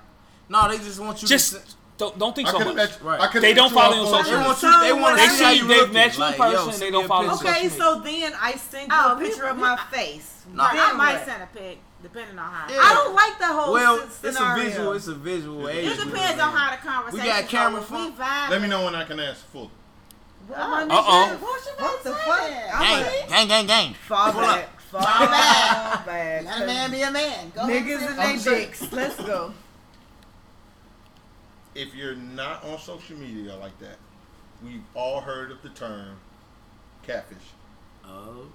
No, 0.50 0.68
they 0.68 0.78
just 0.80 1.00
want 1.00 1.22
you 1.22 1.28
Just 1.28 1.52
to. 1.54 1.62
don't 2.00 2.18
don't 2.18 2.36
think 2.36 2.50
so 2.50 2.58
could 2.58 2.68
much. 2.68 2.76
met. 2.76 3.02
Right. 3.04 3.22
I 3.36 3.40
They 3.40 3.54
don't 3.54 3.72
follow 3.72 3.96
you 3.96 4.02
on 4.02 4.08
phone. 4.08 4.24
They 4.24 4.30
social 4.32 4.44
want 4.46 4.58
So. 4.58 4.80
They 4.82 4.94
want 4.94 5.18
to 5.20 5.22
They 5.24 5.30
see 5.30 5.38
see 5.38 5.54
you, 5.58 5.62
you 5.62 5.68
they've 5.68 5.94
met 5.94 6.18
you 6.18 6.24
in 6.24 6.30
Like, 6.32 6.38
person, 6.40 6.72
yo, 6.72 6.78
they 6.80 6.92
don't 6.92 7.08
follow 7.08 7.24
you 7.26 7.30
on 7.30 7.38
picture. 7.38 7.52
Okay, 7.54 7.70
so 7.70 8.00
then 8.00 8.34
I 8.42 8.52
send 8.56 8.88
you 8.92 8.98
Oh, 9.00 9.14
a 9.14 9.20
picture 9.20 9.46
of 9.46 9.58
my 9.58 9.78
face. 9.92 10.32
No. 10.52 10.64
I 10.64 10.94
might 10.94 11.24
send 11.26 11.44
a 11.44 11.48
pic, 11.48 11.80
depending 12.06 12.38
on 12.38 12.52
how. 12.52 12.72
Yeah. 12.72 12.80
I 12.82 12.94
don't 12.94 13.16
like 13.16 13.38
the 13.40 13.48
whole 13.48 13.74
Well, 13.74 14.00
s- 14.02 14.20
it's 14.24 14.40
a 14.40 14.56
visual. 14.56 14.92
It's 14.94 15.08
a 15.08 15.16
visual 15.16 15.68
age. 15.68 15.86
It 15.88 15.98
we 16.06 16.12
depends 16.12 16.40
on 16.42 16.52
how 16.54 16.70
the 16.72 16.78
conversation 16.78 17.26
got 17.26 17.48
camera. 17.50 17.80
We 17.82 17.86
phone? 17.88 18.14
vibe. 18.14 18.50
Let 18.50 18.62
me 18.62 18.68
know 18.68 18.86
when 18.86 18.94
I 18.96 19.04
can 19.06 19.20
answer 19.20 19.44
fully. 19.52 19.72
What, 20.48 20.60
Oh. 20.60 20.70
my 20.70 20.84
nigga? 20.84 20.92
Uh-oh. 20.92 21.38
What 21.80 22.04
the 22.04 22.12
fuck? 22.14 22.48
Gang, 22.80 23.30
gang, 23.30 23.48
gang, 23.48 23.66
gang. 23.66 23.94
fall 23.96 24.32
back. 24.34 24.80
Fall 24.82 25.02
back. 25.02 26.06
back. 26.06 26.46
Let 26.46 26.62
a 26.62 26.66
man 26.68 26.92
be 26.92 27.02
a 27.02 27.10
man. 27.12 27.52
Go 27.56 27.62
Niggas 27.64 28.08
and 28.08 28.20
and 28.20 28.40
they 28.40 28.52
dicks. 28.66 28.92
Let's 28.92 29.16
go. 29.18 29.54
If 31.74 31.94
you're 31.94 32.16
not 32.16 32.64
on 32.64 32.80
social 32.80 33.18
media 33.18 33.54
like 33.56 33.78
that, 33.80 33.98
we've 34.64 34.84
all 34.94 35.20
heard 35.20 35.52
of 35.52 35.62
the 35.62 35.70
term 35.70 36.16
catfish. 37.04 37.38
Oh. 38.06 38.46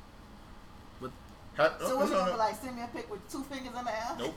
How, 1.56 1.68
So 1.78 1.92
oh, 1.92 1.96
what 1.96 2.06
you 2.06 2.12
no, 2.12 2.18
gonna 2.20 2.32
be 2.32 2.38
like? 2.38 2.56
Send 2.62 2.76
me 2.76 2.82
a 2.82 2.86
pic 2.86 3.10
with 3.10 3.30
two 3.30 3.42
fingers 3.44 3.72
in 3.76 3.84
the 3.84 3.90
air. 3.90 4.10
Nope. 4.18 4.34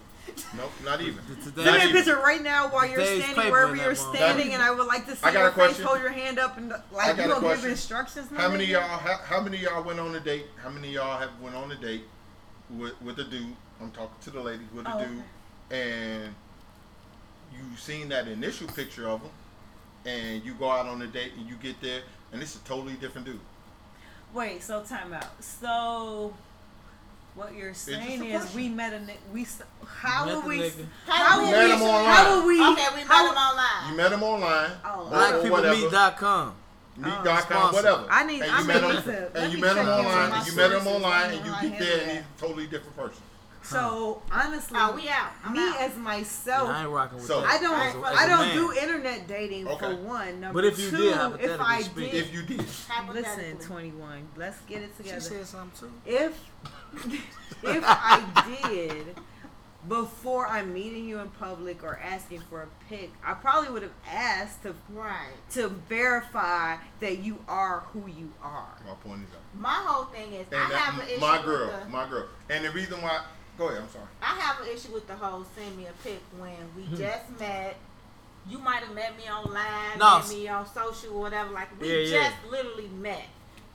Nope. 0.57 0.72
Not 0.85 1.02
even. 1.02 1.18
Today- 1.44 1.64
Send 1.64 1.65
me 1.65 1.72
a 1.72 1.76
even. 1.90 1.91
picture 1.91 2.15
right 2.18 2.41
now 2.41 2.69
while 2.69 2.88
you're 2.90 3.03
standing 3.06 3.35
paper 3.35 3.52
wherever 3.52 3.76
you're 3.76 3.94
that 3.94 3.98
motherfucker. 3.98 4.15
standing, 4.15 4.53
and 4.53 4.64
I 4.64 4.72
would 4.72 4.88
like 4.88 5.06
to 5.07 5.15
see 5.15 5.23
I 5.23 5.31
got 5.34 5.40
your 5.40 5.48
a 5.48 5.52
face. 5.52 5.56
question. 5.56 5.85
Hold 5.85 5.99
your 6.02 6.10
hand 6.11 6.40
up 6.40 6.57
and 6.57 6.69
like 6.91 7.18
you 7.18 7.23
a 7.23 7.27
gonna 7.27 7.56
give 7.56 7.65
instructions. 7.65 8.30
How 8.35 8.49
many 8.49 8.64
of 8.65 8.69
y'all? 8.69 8.81
How, 8.81 9.18
how 9.23 9.41
many 9.41 9.57
of 9.57 9.64
y'all 9.64 9.84
went 9.84 9.99
on 9.99 10.15
a 10.15 10.19
date? 10.19 10.45
How 10.61 10.69
many 10.69 10.88
of 10.90 10.94
y'all 10.95 11.19
have 11.19 11.31
went 11.41 11.56
on 11.56 11.72
a 11.72 11.76
date 11.76 12.03
with 12.69 12.99
with 13.02 13.19
a 13.19 13.26
dude? 13.26 13.56
I'm 13.81 13.91
talking 13.91 14.15
to 14.22 14.30
the 14.31 14.40
ladies 14.41 14.68
with 14.73 14.85
a 14.88 14.95
Oh, 14.95 14.99
dude, 15.06 15.23
and 15.77 16.35
you 17.53 17.77
seen 17.77 18.10
that 18.10 18.27
initial 18.27 18.68
picture 18.68 19.07
of 19.10 19.22
him, 19.22 19.31
and 20.06 20.44
you 20.44 20.53
go 20.53 20.69
out 20.69 20.85
on 20.88 21.02
a 21.02 21.07
date 21.07 21.34
and 21.38 21.48
you 21.49 21.56
get 21.56 21.80
there, 21.81 22.02
and 22.31 22.41
it's 22.41 22.56
a 22.56 22.60
totally 22.60 22.94
different 22.94 23.27
dude. 23.27 23.40
Wait, 24.34 24.64
so 24.64 24.81
time 24.84 25.14
out. 25.14 25.44
So 25.44 26.34
what 27.35 27.53
you're 27.55 27.73
saying 27.73 28.22
a 28.22 28.26
is 28.38 28.53
we 28.53 28.69
met 28.69 28.93
a 28.93 28.99
ni- 28.99 29.18
we 29.31 29.41
s- 29.43 29.61
how 29.85 30.26
Met 30.26 30.35
would 30.35 30.43
the 30.43 30.47
we 30.49 30.57
nigga. 30.60 30.85
how 31.07 31.35
You 31.39 31.41
would 31.45 31.51
met 31.51 31.65
we 31.65 31.72
him 31.73 31.81
online. 31.81 32.05
how 32.15 32.35
would 32.35 32.45
we 32.47 32.53
Okay, 32.61 32.88
we 32.91 32.95
met 32.97 33.07
how- 33.07 33.26
him 33.31 33.38
online. 33.38 33.91
You 33.91 33.97
met 33.97 34.11
him 34.11 34.23
online, 34.23 34.72
Oh. 34.85 34.89
or, 34.89 34.95
or 35.47 35.51
whatever, 35.51 35.76
Blackpeoplemeet.com. 35.76 36.53
meet.com, 36.97 37.26
oh. 37.27 37.39
sponsor. 37.41 37.73
whatever. 37.76 38.07
I 38.10 38.23
need- 38.26 38.41
And 38.43 38.51
I 38.51 38.60
you 38.61 38.68
met 38.68 38.81
need 38.84 38.91
him, 38.91 39.03
to- 39.03 39.10
let 39.11 39.35
and 39.35 39.51
you 39.51 39.57
me 39.57 39.61
met 39.61 39.77
him 39.77 39.85
check 39.85 39.97
into 39.97 40.10
online, 40.10 40.30
my 40.30 40.38
and 40.38 40.47
you 40.47 40.53
met 40.55 40.72
him 40.72 40.84
sources. 40.84 40.95
online, 41.03 41.14
I 41.14 41.34
and 41.34 41.45
you 41.45 41.51
how 41.51 41.61
get 41.61 41.77
to 41.80 41.84
there, 41.85 42.01
and 42.01 42.11
he's 42.11 42.19
a 42.19 42.39
totally 42.39 42.68
different 42.68 42.95
person. 42.97 43.22
So 43.64 44.22
honestly, 44.31 44.77
Oh, 44.80 44.91
we 44.94 45.07
out. 45.10 45.31
I'm 45.44 45.53
me 45.53 45.60
out. 45.60 45.80
as 45.80 45.95
myself, 45.98 46.69
I 46.69 46.81
ain't 46.81 46.90
rocking 46.90 47.18
with 47.18 47.27
So- 47.27 47.41
that. 47.41 47.49
I 47.49 47.57
don't 47.60 47.80
As 47.80 47.95
a- 47.95 47.98
as 48.07 48.18
I 48.18 48.26
a 48.26 48.27
don't 48.30 48.53
do 48.53 48.73
internet 48.73 49.27
dating 49.27 49.68
Okay. 49.68 49.80
for 49.80 49.95
one. 49.95 50.40
Number 50.41 50.61
But 50.61 50.65
if 50.65 50.77
you 50.80 50.90
two, 50.91 50.98
did, 50.98 51.40
if 51.41 51.61
I 51.61 51.81
speaking. 51.81 52.11
did, 52.11 52.23
If 52.26 52.34
you 52.34 52.44
did, 52.44 52.65
listen, 53.14 53.57
21. 53.60 54.27
Let's 54.35 54.60
get 54.68 54.81
it 54.81 54.91
She 54.98 55.03
together. 55.03 55.22
said 55.22 55.48
something 55.48 55.90
too. 55.90 55.94
if 56.06 56.38
if 57.64 57.84
I 57.85 58.57
did 58.64 59.15
before 59.88 60.48
I'm 60.48 60.73
meeting 60.73 61.06
you 61.06 61.19
in 61.19 61.30
public 61.30 61.84
or 61.84 61.99
asking 62.02 62.41
for 62.49 62.61
a 62.61 62.68
pic, 62.90 63.11
I 63.26 63.34
probably 63.34 63.69
would 63.69 63.81
have 63.81 63.91
asked 64.10 64.64
to 64.64 64.76
Right. 64.90 65.34
to 65.52 65.68
verify 65.69 66.77
that 67.02 67.18
you 67.19 67.44
are 67.49 67.81
who 67.94 68.07
you 68.07 68.31
are. 68.41 68.76
my 68.85 68.94
point 68.95 69.23
is 69.27 69.34
out. 69.35 69.41
My 69.60 69.73
whole 69.85 70.06
thing 70.06 70.34
is, 70.34 70.48
And 70.52 70.61
I 70.61 70.69
that, 70.69 70.77
have 70.77 71.02
an 71.03 71.10
issue 71.10 71.19
my 71.19 71.38
with 71.38 71.45
girl, 71.45 71.68
the. 71.84 71.90
my 71.90 72.07
girl, 72.10 72.27
and 72.49 72.65
the 72.65 72.72
reason 72.72 73.02
why. 73.02 73.22
Go 73.57 73.67
ahead. 73.69 73.81
I'm 73.84 73.89
sorry. 73.89 74.05
I 74.21 74.39
have 74.39 74.61
an 74.61 74.67
issue 74.73 74.91
with 74.93 75.07
the 75.07 75.15
whole 75.15 75.45
send 75.55 75.77
me 75.77 75.85
a 75.88 75.93
pic 76.03 76.19
when 76.38 76.55
we 76.75 76.84
Hmm. 76.84 76.95
just 76.95 77.39
met. 77.39 77.75
You 78.49 78.57
might 78.57 78.84
have 78.84 78.93
met 78.93 79.15
me 79.17 79.23
online, 79.31 79.97
No, 79.99 80.19
met 80.19 80.27
me 80.30 80.47
on 80.49 80.65
social, 80.73 81.15
or 81.15 81.21
whatever. 81.21 81.51
Like 81.51 81.69
we 81.80 81.88
Yeah, 81.88 81.95
yeah. 82.17 82.30
just 82.30 82.51
literally 82.51 82.89
met, 82.89 83.25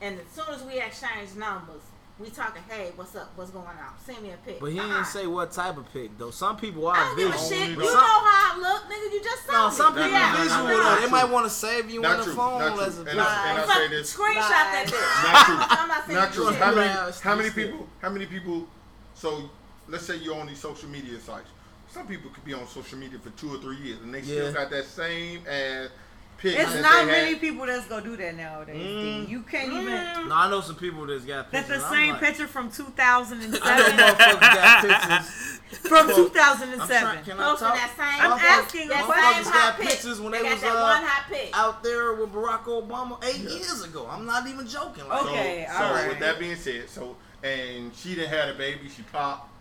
and 0.03 0.19
as 0.21 0.27
soon 0.35 0.55
as 0.55 0.63
we 0.63 0.75
exchange 0.79 1.35
numbers, 1.37 1.81
we 2.19 2.29
talking. 2.29 2.63
Hey, 2.69 2.93
what's 2.97 3.15
up? 3.17 3.31
What's 3.37 3.51
going 3.51 3.65
on? 3.67 3.95
Send 4.05 4.21
me 4.21 4.33
a 4.33 4.37
pic. 4.39 4.61
But 4.61 4.73
he 4.73 4.79
Uh-uh. 4.81 4.89
didn't 4.89 5.05
say 5.07 5.27
what 5.27 5.53
type 5.53 5.79
of 5.79 5.91
pic 5.93 6.19
though. 6.19 6.33
Some 6.33 6.57
people 6.59 6.87
are 6.89 6.97
I 6.97 7.05
don't 7.07 7.17
give 7.17 7.29
a 7.29 7.33
visual. 7.33 7.49
shit. 7.49 7.69
You 7.71 7.77
but 7.77 7.85
know 7.85 7.97
how 7.97 8.55
I 8.55 8.59
look, 8.59 8.83
nigga. 8.91 9.13
You 9.15 9.23
just 9.25 9.47
saw 9.47 9.53
No, 9.53 9.69
me. 9.71 9.75
some 9.77 9.95
people 9.95 10.11
yeah. 10.11 10.33
no, 10.33 10.39
no, 10.39 10.43
visual 10.45 10.65
no, 10.69 10.77
not 10.83 10.95
They 10.97 11.01
true. 11.03 11.11
might 11.13 11.25
want 11.31 11.47
to 11.47 11.51
save 11.51 11.91
you 11.91 12.01
Not 12.03 12.11
on 12.13 12.19
the 12.19 12.25
true, 12.25 12.35
phone 12.35 12.59
not 12.59 12.75
true. 12.75 12.85
as 12.85 12.99
a 12.99 13.01
And 13.03 13.21
I- 13.21 13.49
and 13.49 13.59
I 13.59 13.63
Fuck, 13.63 13.77
say 13.77 13.89
this- 13.89 14.15
Screenshot 14.17 14.35
that 14.49 14.85
Lies. 14.85 14.91
bitch. 14.93 15.33
Not 15.33 15.47
true. 15.47 15.57
I'm 15.79 15.89
not 15.89 16.07
saying 16.07 16.19
Not 16.19 16.33
true. 16.35 16.53
How 16.53 16.75
many? 16.75 17.13
How 17.23 17.35
many 17.37 17.51
people? 17.51 17.89
How 18.03 18.09
many 18.11 18.27
people? 18.27 18.67
So, 19.15 19.49
let's 19.89 20.05
say 20.07 20.17
you're 20.17 20.39
on 20.41 20.47
these 20.47 20.59
social 20.61 20.89
media 20.89 21.19
sites. 21.21 21.49
Some 21.91 22.07
people 22.07 22.31
could 22.31 22.45
be 22.45 22.53
on 22.55 22.67
social 22.67 22.99
media 22.99 23.19
for 23.19 23.31
two 23.31 23.55
or 23.55 23.59
three 23.59 23.77
years, 23.77 23.99
and 24.03 24.13
they 24.15 24.23
still 24.23 24.53
got 24.53 24.69
that 24.71 24.85
same 24.85 25.41
ass 25.49 25.89
pic. 26.37 26.55
It's 26.59 26.75
not 26.83 27.07
many 27.07 27.31
had. 27.33 27.41
people 27.41 27.65
that's 27.65 27.87
gonna 27.87 28.05
do 28.05 28.15
that 28.19 28.37
nowadays. 28.37 28.77
Mm. 28.77 29.29
You 29.29 29.41
can't 29.43 29.73
even. 29.73 30.29
No, 30.29 30.35
I 30.35 30.51
know 30.51 30.61
some 30.61 30.77
people 30.77 31.07
that's 31.07 31.25
got 31.25 31.51
pictures. 31.51 31.69
That's 31.69 31.83
pictures. 31.83 31.83
the 31.85 31.97
same 31.97 32.11
like, 32.13 32.21
picture 32.21 32.47
from 32.47 32.67
I 32.67 32.69
know 32.69 32.85
2007. 32.85 33.97
motherfuckers 33.97 34.41
got 34.41 34.83
pictures. 35.23 35.81
from 35.89 35.99
I'm 35.99 36.15
trying, 36.15 36.27
2007. 36.29 37.25
can 37.25 37.41
I 37.41 37.43
Posting 37.49 37.69
talk? 37.69 37.75
that 37.77 37.91
same. 37.97 38.21
I'm 38.21 38.39
Motherfuckers- 38.39 38.45
asking 38.45 38.89
that 38.89 38.95
a 38.95 38.99
same 38.99 39.07
question. 39.07 39.53
Hot 39.53 39.55
got 39.55 39.77
pic. 39.81 39.89
pictures 39.89 40.21
when 40.21 40.33
they 40.33 40.43
got 40.43 40.53
was 40.53 40.61
that 40.61 40.77
uh, 40.77 40.83
one 40.83 41.05
hot 41.05 41.25
pic. 41.31 41.51
out 41.55 41.83
there 41.83 42.13
with 42.13 42.33
Barack 42.35 42.65
Obama 42.65 43.25
eight 43.25 43.41
years 43.41 43.83
ago. 43.83 44.07
I'm 44.11 44.27
not 44.27 44.47
even 44.47 44.67
joking. 44.69 45.09
Like, 45.09 45.21
So, 45.23 45.29
Okay, 45.31 45.67
so 45.71 45.83
alright. 45.85 46.09
with 46.11 46.19
that 46.21 46.39
being 46.39 46.57
said, 46.57 46.91
so 46.91 47.17
and 47.43 47.95
she 47.95 48.15
didn't 48.15 48.29
had 48.31 48.51
a 48.51 48.55
baby, 48.55 48.91
she 48.95 49.01
popped. 49.05 49.53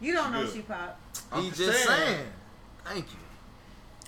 You 0.00 0.12
don't 0.14 0.32
know 0.32 0.44
Good. 0.44 0.52
she 0.54 0.62
pop. 0.62 0.98
I'm 1.32 1.42
he 1.42 1.48
just 1.50 1.60
just 1.60 1.84
saying. 1.86 1.98
saying. 2.16 2.26
Thank 2.84 3.04
you. 3.12 3.18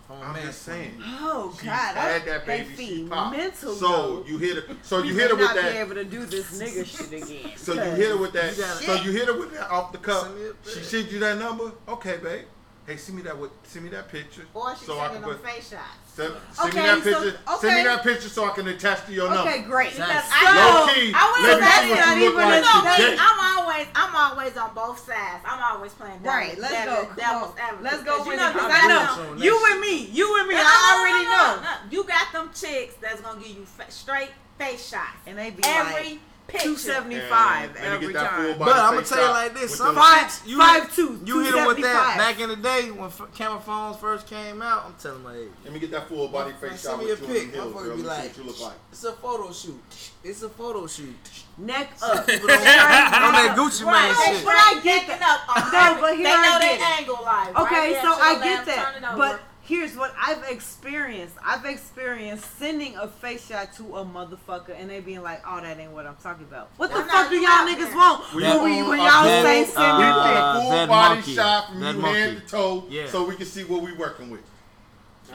From 0.07 0.17
a 0.19 0.21
I'm 0.23 0.33
man's 0.33 0.47
just 0.47 0.63
saying. 0.63 0.95
Oh 1.01 1.57
She 1.61 1.69
I 1.69 1.73
had 1.75 1.97
I, 1.97 2.19
that 2.27 2.47
they 2.47 2.63
baby, 2.63 2.77
she 2.77 3.05
popped. 3.09 3.37
mental. 3.37 3.75
So 3.75 3.89
though. 3.89 4.25
you 4.27 4.39
hit 4.39 4.57
her. 4.57 4.77
So 4.83 5.03
you 5.03 5.15
hit 5.15 5.31
her 5.31 5.37
with 5.37 5.45
not 5.45 5.55
be 5.57 5.63
that. 5.63 5.75
able 5.77 5.95
to 5.95 6.05
do 6.05 6.25
this 6.27 6.61
nigga 6.61 6.85
shit 6.87 7.23
again. 7.23 7.53
So 7.57 7.75
you 7.75 7.81
hit 7.81 8.09
her 8.09 8.17
with 8.17 8.33
that. 8.33 8.57
You 8.57 8.63
gotta- 8.63 8.85
So 8.85 8.95
you 8.97 9.11
hit 9.13 9.27
her 9.27 9.39
with 9.39 9.53
that 9.55 9.71
off 9.71 9.93
the 9.93 9.99
cup. 9.99 10.25
Send 10.25 10.37
me 10.37 10.47
a 10.47 10.69
She 10.71 10.81
sent 10.83 11.11
you 11.13 11.19
that 11.21 11.39
number. 11.39 11.73
Okay, 11.89 12.19
babe. 12.23 12.47
Hey, 12.87 12.97
send 12.97 13.17
me 13.17 13.23
that. 13.25 13.39
With, 13.39 13.53
send 13.65 13.85
me 13.85 13.91
that 13.93 14.09
picture. 14.09 14.45
Or 14.55 14.75
she 14.75 14.87
so 14.87 14.99
I 14.99 15.05
sending 15.07 15.23
can 15.23 15.31
them 15.33 15.39
face 15.41 15.71
shots. 15.71 16.02
Send, 16.15 16.35
send 16.53 16.69
Okay, 16.69 16.81
me 16.81 16.87
that 16.87 17.03
so- 17.03 17.23
picture. 17.25 17.39
Send 17.61 17.75
me 17.77 17.83
that 17.85 18.03
picture 18.03 18.29
so 18.29 18.45
I 18.45 18.51
can 18.51 18.69
attach 18.69 19.07
to 19.07 19.13
your 19.15 19.31
number. 19.31 19.49
Okay, 19.51 19.63
great. 19.63 19.93
Because 19.97 20.09
That's- 20.09 20.31
I, 20.31 20.45
Low 20.53 20.87
key. 20.93 21.13
I 21.15 21.25
let 21.41 21.57
me 21.57 21.89
see 21.89 21.95
what 21.97 22.17
you 22.19 22.25
look 22.29 22.37
like 22.37 22.99
today. 23.01 23.17
I'm 23.19 23.41
always, 23.59 23.87
I'm 23.95 24.15
always 24.15 24.57
on 24.59 24.75
both 24.75 24.99
sides. 25.07 25.43
I'm 25.47 25.63
always 25.73 25.93
playing 25.95 26.19
devil's, 26.19 26.35
Right, 26.35 26.59
let's 26.59 26.73
devil's, 26.75 27.07
go. 27.09 27.15
Devil's 27.17 27.55
advocate. 27.59 27.83
Let's 27.85 28.03
go 28.05 28.19
with 28.19 28.27
you 28.29 28.37
know, 28.37 28.51
it. 28.51 28.53
'cause 28.53 28.73
I 28.75 28.89
know 28.89 29.25
them- 29.25 29.39
you 29.39 29.67
and 29.71 29.81
me. 29.81 29.97
You 30.13 30.39
and 30.39 30.49
me. 30.49 30.55
No, 30.55 30.61
no, 30.61 30.69
I 30.69 30.93
no, 30.93 30.99
already 31.01 31.25
no, 31.25 31.31
know. 31.33 31.57
no, 31.57 31.63
no. 31.63 31.77
You 31.91 32.05
got 32.05 32.33
them 32.33 32.51
chicks 32.55 32.95
that's 33.01 33.21
gonna 33.23 33.41
give 33.41 33.57
you 33.57 33.65
fa- 33.65 33.91
straight 33.91 34.31
face 34.59 34.87
shots. 34.91 35.17
And 35.27 35.39
they 35.39 35.49
be 35.51 35.63
every 35.65 35.93
like 35.95 36.19
picture. 36.53 36.69
two 36.69 36.77
seventy 36.77 37.19
five 37.21 37.71
And 37.77 37.85
every 37.87 38.07
get 38.09 38.15
that 38.15 38.37
full 38.37 38.49
time. 38.51 38.59
But 38.59 38.77
I'm 38.77 38.95
gonna 38.95 39.07
tell 39.07 39.23
you 39.25 39.31
like 39.31 39.55
this: 39.55 39.63
with 39.63 39.71
some 39.73 39.95
the- 39.95 40.01
Five- 40.01 40.21
chicks, 40.23 40.43
you 40.47 40.59
five 40.59 40.83
hit, 40.85 40.93
two, 40.93 41.21
you 41.25 41.41
hit 41.41 41.55
'em 41.55 41.67
with 41.67 41.81
that 41.83 42.17
back 42.19 42.39
in 42.41 42.49
the 42.51 42.57
day 42.57 42.91
when 42.91 43.07
f- 43.07 43.23
camera 43.35 43.61
phones 43.61 43.97
first 43.97 44.27
came 44.27 44.63
out. 44.63 44.85
I'm 44.87 44.95
telling 45.01 45.23
my 45.23 45.35
age. 45.35 45.49
Let 45.65 45.73
me 45.73 45.81
get 45.81 45.91
that 45.93 46.09
full 46.09 46.29
body 46.29 46.53
face 46.61 46.81
send 46.81 46.95
shot 46.95 46.99
me 47.01 47.07
a 47.07 47.09
with 47.11 47.21
you 47.23 47.27
on 47.27 47.33
pic. 47.33 47.51
the 47.53 47.57
hills, 47.59 47.75
Motherfucker 47.75 47.85
girl. 47.85 47.85
be 47.85 47.89
Let 47.89 47.97
me 47.97 48.03
see 48.03 48.09
like, 48.09 48.19
what 48.23 48.37
you 48.39 48.45
look 48.45 48.61
like. 48.61 48.75
it's 48.93 49.05
a 49.05 49.13
photo 49.13 49.53
shoot. 49.53 49.83
It's 50.25 50.43
a 50.43 50.49
photo 50.49 50.87
shoot. 50.87 51.17
Neck 51.59 51.91
up. 52.03 52.29
On 52.29 53.33
that 53.33 53.55
Gucci 53.57 53.85
Right, 53.85 54.13
man 54.13 54.35
shit. 54.37 54.45
But 54.45 54.55
I 54.57 54.81
get 54.83 55.07
necking 55.07 55.23
up 55.23 55.41
No, 55.73 56.01
but 56.01 56.15
here 56.17 56.25
they 56.25 56.33
I 56.33 56.43
know 56.43 56.59
get 56.59 56.61
they 56.61 56.75
it. 56.85 57.01
angle 57.01 57.19
live. 57.23 57.57
Okay, 57.57 57.99
so 58.03 58.09
I 58.21 58.41
get 58.43 58.65
that. 58.67 59.17
But 59.17 59.41
here's 59.73 59.97
what 59.97 60.15
I've 60.21 60.43
experienced. 60.51 61.35
I've 61.45 61.65
experienced 61.65 62.45
sending 62.59 62.95
a 62.97 63.09
face 63.09 63.47
shot 63.47 63.73
to 63.79 63.97
a 63.97 64.05
motherfucker 64.05 64.79
and 64.79 64.91
they 64.91 65.01
being 65.01 65.23
like, 65.23 65.41
"Oh, 65.49 65.61
that 65.61 65.79
ain't 65.79 65.93
what 65.93 66.07
I'm 66.07 66.17
talking 66.23 66.45
about." 66.45 66.69
What 66.77 66.91
the 66.91 66.97
Well, 66.97 67.07
fuck 67.09 67.25
no, 67.25 67.31
do 67.31 67.37
you 67.37 67.43
y'all 67.43 67.67
niggas 67.67 67.89
there. 67.89 67.97
want 67.97 68.35
We 68.35 68.43
when, 68.43 68.65
we, 68.65 68.83
when 68.91 68.99
y'all 68.99 69.23
full- 69.23 69.43
say 69.43 69.65
send 69.65 69.97
we 69.99 70.05
me 70.05 70.11
want 70.11 70.37
a 70.37 70.61
full 70.61 70.87
body 70.87 71.15
monkey. 71.17 71.35
shot 71.35 71.69
from 71.69 71.81
you 71.81 72.01
head 72.03 72.35
to 72.37 72.41
toe, 72.47 72.85
Yeah. 72.89 73.09
so 73.09 73.25
we 73.25 73.35
can 73.37 73.47
see 73.47 73.65
what 73.65 73.83
we 73.83 73.93
working 73.93 74.31
with. 74.31 74.43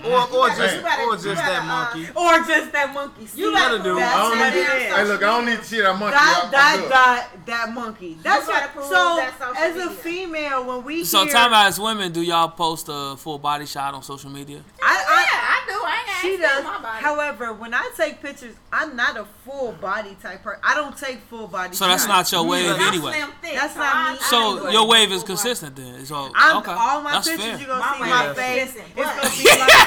Or 0.05 0.21
or 0.31 0.49
just 0.49 0.83
better- 0.83 1.01
or 1.03 1.13
just 1.15 1.25
better, 1.25 1.35
that 1.35 1.61
uh, 1.61 1.65
monkey. 1.65 2.09
Or 2.15 2.37
just 2.47 2.71
that 2.71 2.93
monkey. 2.93 3.21
You 3.21 3.27
See, 3.27 3.41
better 3.41 3.53
gotta 3.53 3.77
do. 3.77 3.83
prove 3.83 3.97
That's 3.99 4.15
I 4.15 4.29
don't 4.29 4.37
that 4.37 4.53
it 4.53 4.55
need, 4.55 4.85
is. 4.87 4.95
hey, 4.95 5.03
look, 5.05 5.23
I 5.23 5.25
don't 5.25 5.45
need 5.45 5.57
to 5.59 5.63
see 5.63 5.81
that 5.81 5.97
monkey. 5.99 6.17
Dot, 6.17 6.45
I'm 6.45 6.51
dot, 6.51 6.89
dot, 6.89 7.45
that 7.47 7.73
monkey. 7.73 8.17
That's 8.21 8.47
gotta 8.47 8.65
what. 8.65 8.73
prove 8.73 8.85
So, 8.85 9.15
that 9.17 9.33
social 9.39 9.55
as 9.57 9.75
a 9.75 9.79
media. 9.79 9.89
female, 10.03 10.63
when 10.65 10.83
we 10.85 11.03
So 11.03 11.23
hear, 11.23 11.33
time 11.33 11.53
out 11.53 11.65
as 11.67 11.79
women, 11.79 12.11
do 12.11 12.21
y'all 12.21 12.49
post 12.49 12.87
a 12.89 13.15
full 13.17 13.39
body 13.39 13.65
shot 13.65 13.93
on 13.93 14.03
social 14.03 14.29
media? 14.29 14.61
I, 14.83 14.93
Yeah, 14.93 15.03
I, 15.09 15.63
I 15.63 15.67
do. 15.67 15.73
I 15.83 15.97
ain't 15.99 16.21
she 16.21 16.37
does. 16.41 16.63
my 16.63 16.81
body. 16.81 17.03
However, 17.03 17.53
when 17.53 17.73
I 17.73 17.89
take 17.95 18.21
pictures, 18.21 18.55
I'm 18.71 18.95
not 18.95 19.17
a 19.17 19.25
full 19.45 19.71
body 19.73 20.15
type 20.21 20.43
person. 20.43 20.59
I 20.63 20.75
don't 20.75 20.97
take 20.97 21.19
full 21.21 21.47
body. 21.47 21.75
So 21.75 21.87
that's 21.87 22.07
not 22.07 22.31
your 22.31 22.43
wave 22.45 22.69
I'm 22.71 22.81
anyway. 22.81 23.13
slim 23.13 23.31
thick, 23.41 23.55
That's 23.55 23.73
so 23.73 23.79
not 23.79 23.95
I- 23.95 24.13
me. 24.13 24.19
So 24.19 24.69
your 24.69 24.87
wave 24.87 25.11
is 25.11 25.21
Full 25.21 25.21
body. 25.21 25.27
consistent 25.27 25.75
then. 25.75 26.05
So 26.05 26.15
okay, 26.25 26.71
all 26.71 27.01
my 27.01 27.11
that's 27.13 27.27
pictures. 27.29 27.45
fair. 27.45 27.59
You 27.59 27.65
gonna 27.67 27.79
My 27.79 27.93
see 27.93 27.99
my 28.09 28.33
face. 28.33 28.73
consistent, 28.73 28.87
It's 28.97 29.43
gonna 29.45 29.57
be 29.57 29.59
like 29.59 29.86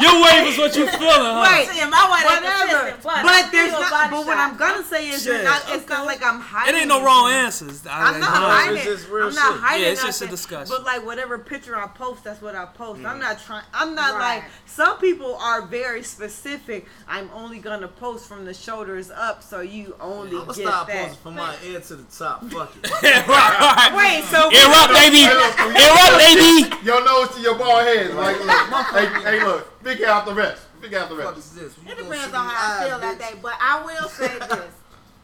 Your 0.00 0.22
wave 0.22 0.46
is 0.48 0.58
what 0.58 0.76
you 0.76 0.86
feeling, 0.86 1.24
huh? 1.32 1.42
Right. 1.46 1.68
See, 1.68 1.80
my 1.88 2.04
way 2.10 2.22
whatever. 2.24 2.96
but, 3.02 3.22
But 3.22 3.52
there's 3.52 3.72
not. 3.72 3.90
body 3.90 4.10
But 4.10 4.26
what. 4.26 4.36
I'm 4.38 4.56
gonna 4.56 4.84
say 4.84 5.08
is, 5.08 5.22
Shit, 5.24 5.36
it's 5.36 5.44
not. 5.44 5.62
It's 5.68 5.88
not 5.88 6.06
like 6.06 6.22
I'm 6.22 6.40
hiding. 6.40 6.74
It 6.74 6.78
ain't 6.80 6.88
no 6.88 7.02
wrong 7.04 7.30
answers. 7.30 7.86
I- 7.86 8.12
I'm 8.12 8.20
not 8.20 8.30
I- 8.30 8.34
hiding. 8.34 8.76
it's 8.76 8.84
just 8.84 9.08
real 9.08 9.28
I'm 9.28 9.34
not 9.34 9.52
shit. 9.52 9.60
hiding. 9.62 9.84
Yeah, 9.86 9.92
it's 9.92 10.02
just 10.04 10.20
a 10.20 10.24
nothing. 10.24 10.34
discussion. 10.36 10.74
But 10.76 10.84
like 10.84 11.04
whatever 11.04 11.38
picture 11.38 11.76
I 11.76 11.86
post, 11.88 12.24
that's 12.24 12.42
what 12.42 12.54
I 12.54 12.66
post. 12.66 13.04
I'm 13.04 13.16
mm. 13.16 13.20
not 13.20 13.40
trying. 13.40 13.64
I'm 13.72 13.94
not 13.94 14.14
Right. 14.14 14.36
like 14.36 14.44
some 14.66 14.98
people 14.98 15.36
are 15.36 15.62
very 15.62 16.02
specific. 16.02 16.86
I'm 17.08 17.30
only 17.34 17.58
gonna 17.58 17.88
post 17.88 18.28
from 18.28 18.44
the 18.44 18.54
shoulders 18.54 19.10
up, 19.10 19.42
so 19.42 19.60
you 19.60 19.94
only 20.00 20.36
I'm 20.36 20.46
get 20.46 20.56
stop 20.56 20.86
that. 20.88 20.96
posting 21.08 21.22
from 21.22 21.34
my 21.36 21.54
ear 21.64 21.80
to 21.80 21.96
the 21.96 22.04
top. 22.04 22.44
Fuck 22.50 22.74
it. 22.82 22.90
right, 23.02 23.28
right. 23.28 23.92
Wait, 23.96 24.24
so 24.24 24.50
Erupt, 24.50 24.92
baby. 24.92 25.24
Erupt, 25.24 26.18
baby. 26.18 26.84
Your 26.84 27.04
nose 27.04 27.34
to 27.34 27.40
your 27.40 27.56
bald 27.56 27.82
head. 27.82 28.14
Like, 28.14 28.38
look, 28.40 28.86
hey, 29.24 29.38
hey, 29.38 29.44
look, 29.44 29.65
figure 29.82 30.06
out 30.06 30.26
the 30.26 30.34
rest. 30.34 30.62
Figure 30.80 30.98
out 30.98 31.08
the 31.08 31.16
rest. 31.16 31.38
is 31.38 31.54
this? 31.54 31.74
You 31.84 31.92
It 31.92 31.98
depends 31.98 32.34
on 32.34 32.46
how 32.46 32.50
I 32.50 32.82
eyes, 32.82 32.88
feel 32.88 32.98
that 32.98 33.18
day. 33.18 33.38
But 33.42 33.54
I 33.60 33.84
will 33.84 34.08
say 34.08 34.38
this. 34.38 34.72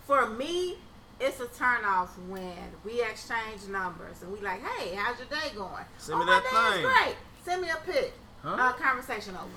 For 0.07 0.29
me, 0.31 0.77
it's 1.21 1.41
a 1.41 1.47
turn 1.47 1.85
off 1.85 2.17
when 2.29 2.53
we 2.85 3.03
exchange 3.03 3.69
numbers 3.69 4.23
and 4.23 4.33
we 4.33 4.41
like, 4.41 4.61
hey, 4.63 4.95
how's 4.95 5.19
your 5.19 5.29
day 5.29 5.55
going? 5.57 5.85
Send 5.99 6.19
me 6.19 6.25
oh, 6.27 6.31
that 6.31 6.43
my 6.53 6.71
thing. 6.73 6.83
day's 6.83 6.93
great. 6.93 7.17
Send 7.45 7.63
me 7.63 7.69
a 7.71 7.77
pic. 7.91 8.13
Huh? 8.43 8.57
Uh, 8.59 8.73
conversation 8.73 9.35
over. 9.37 9.49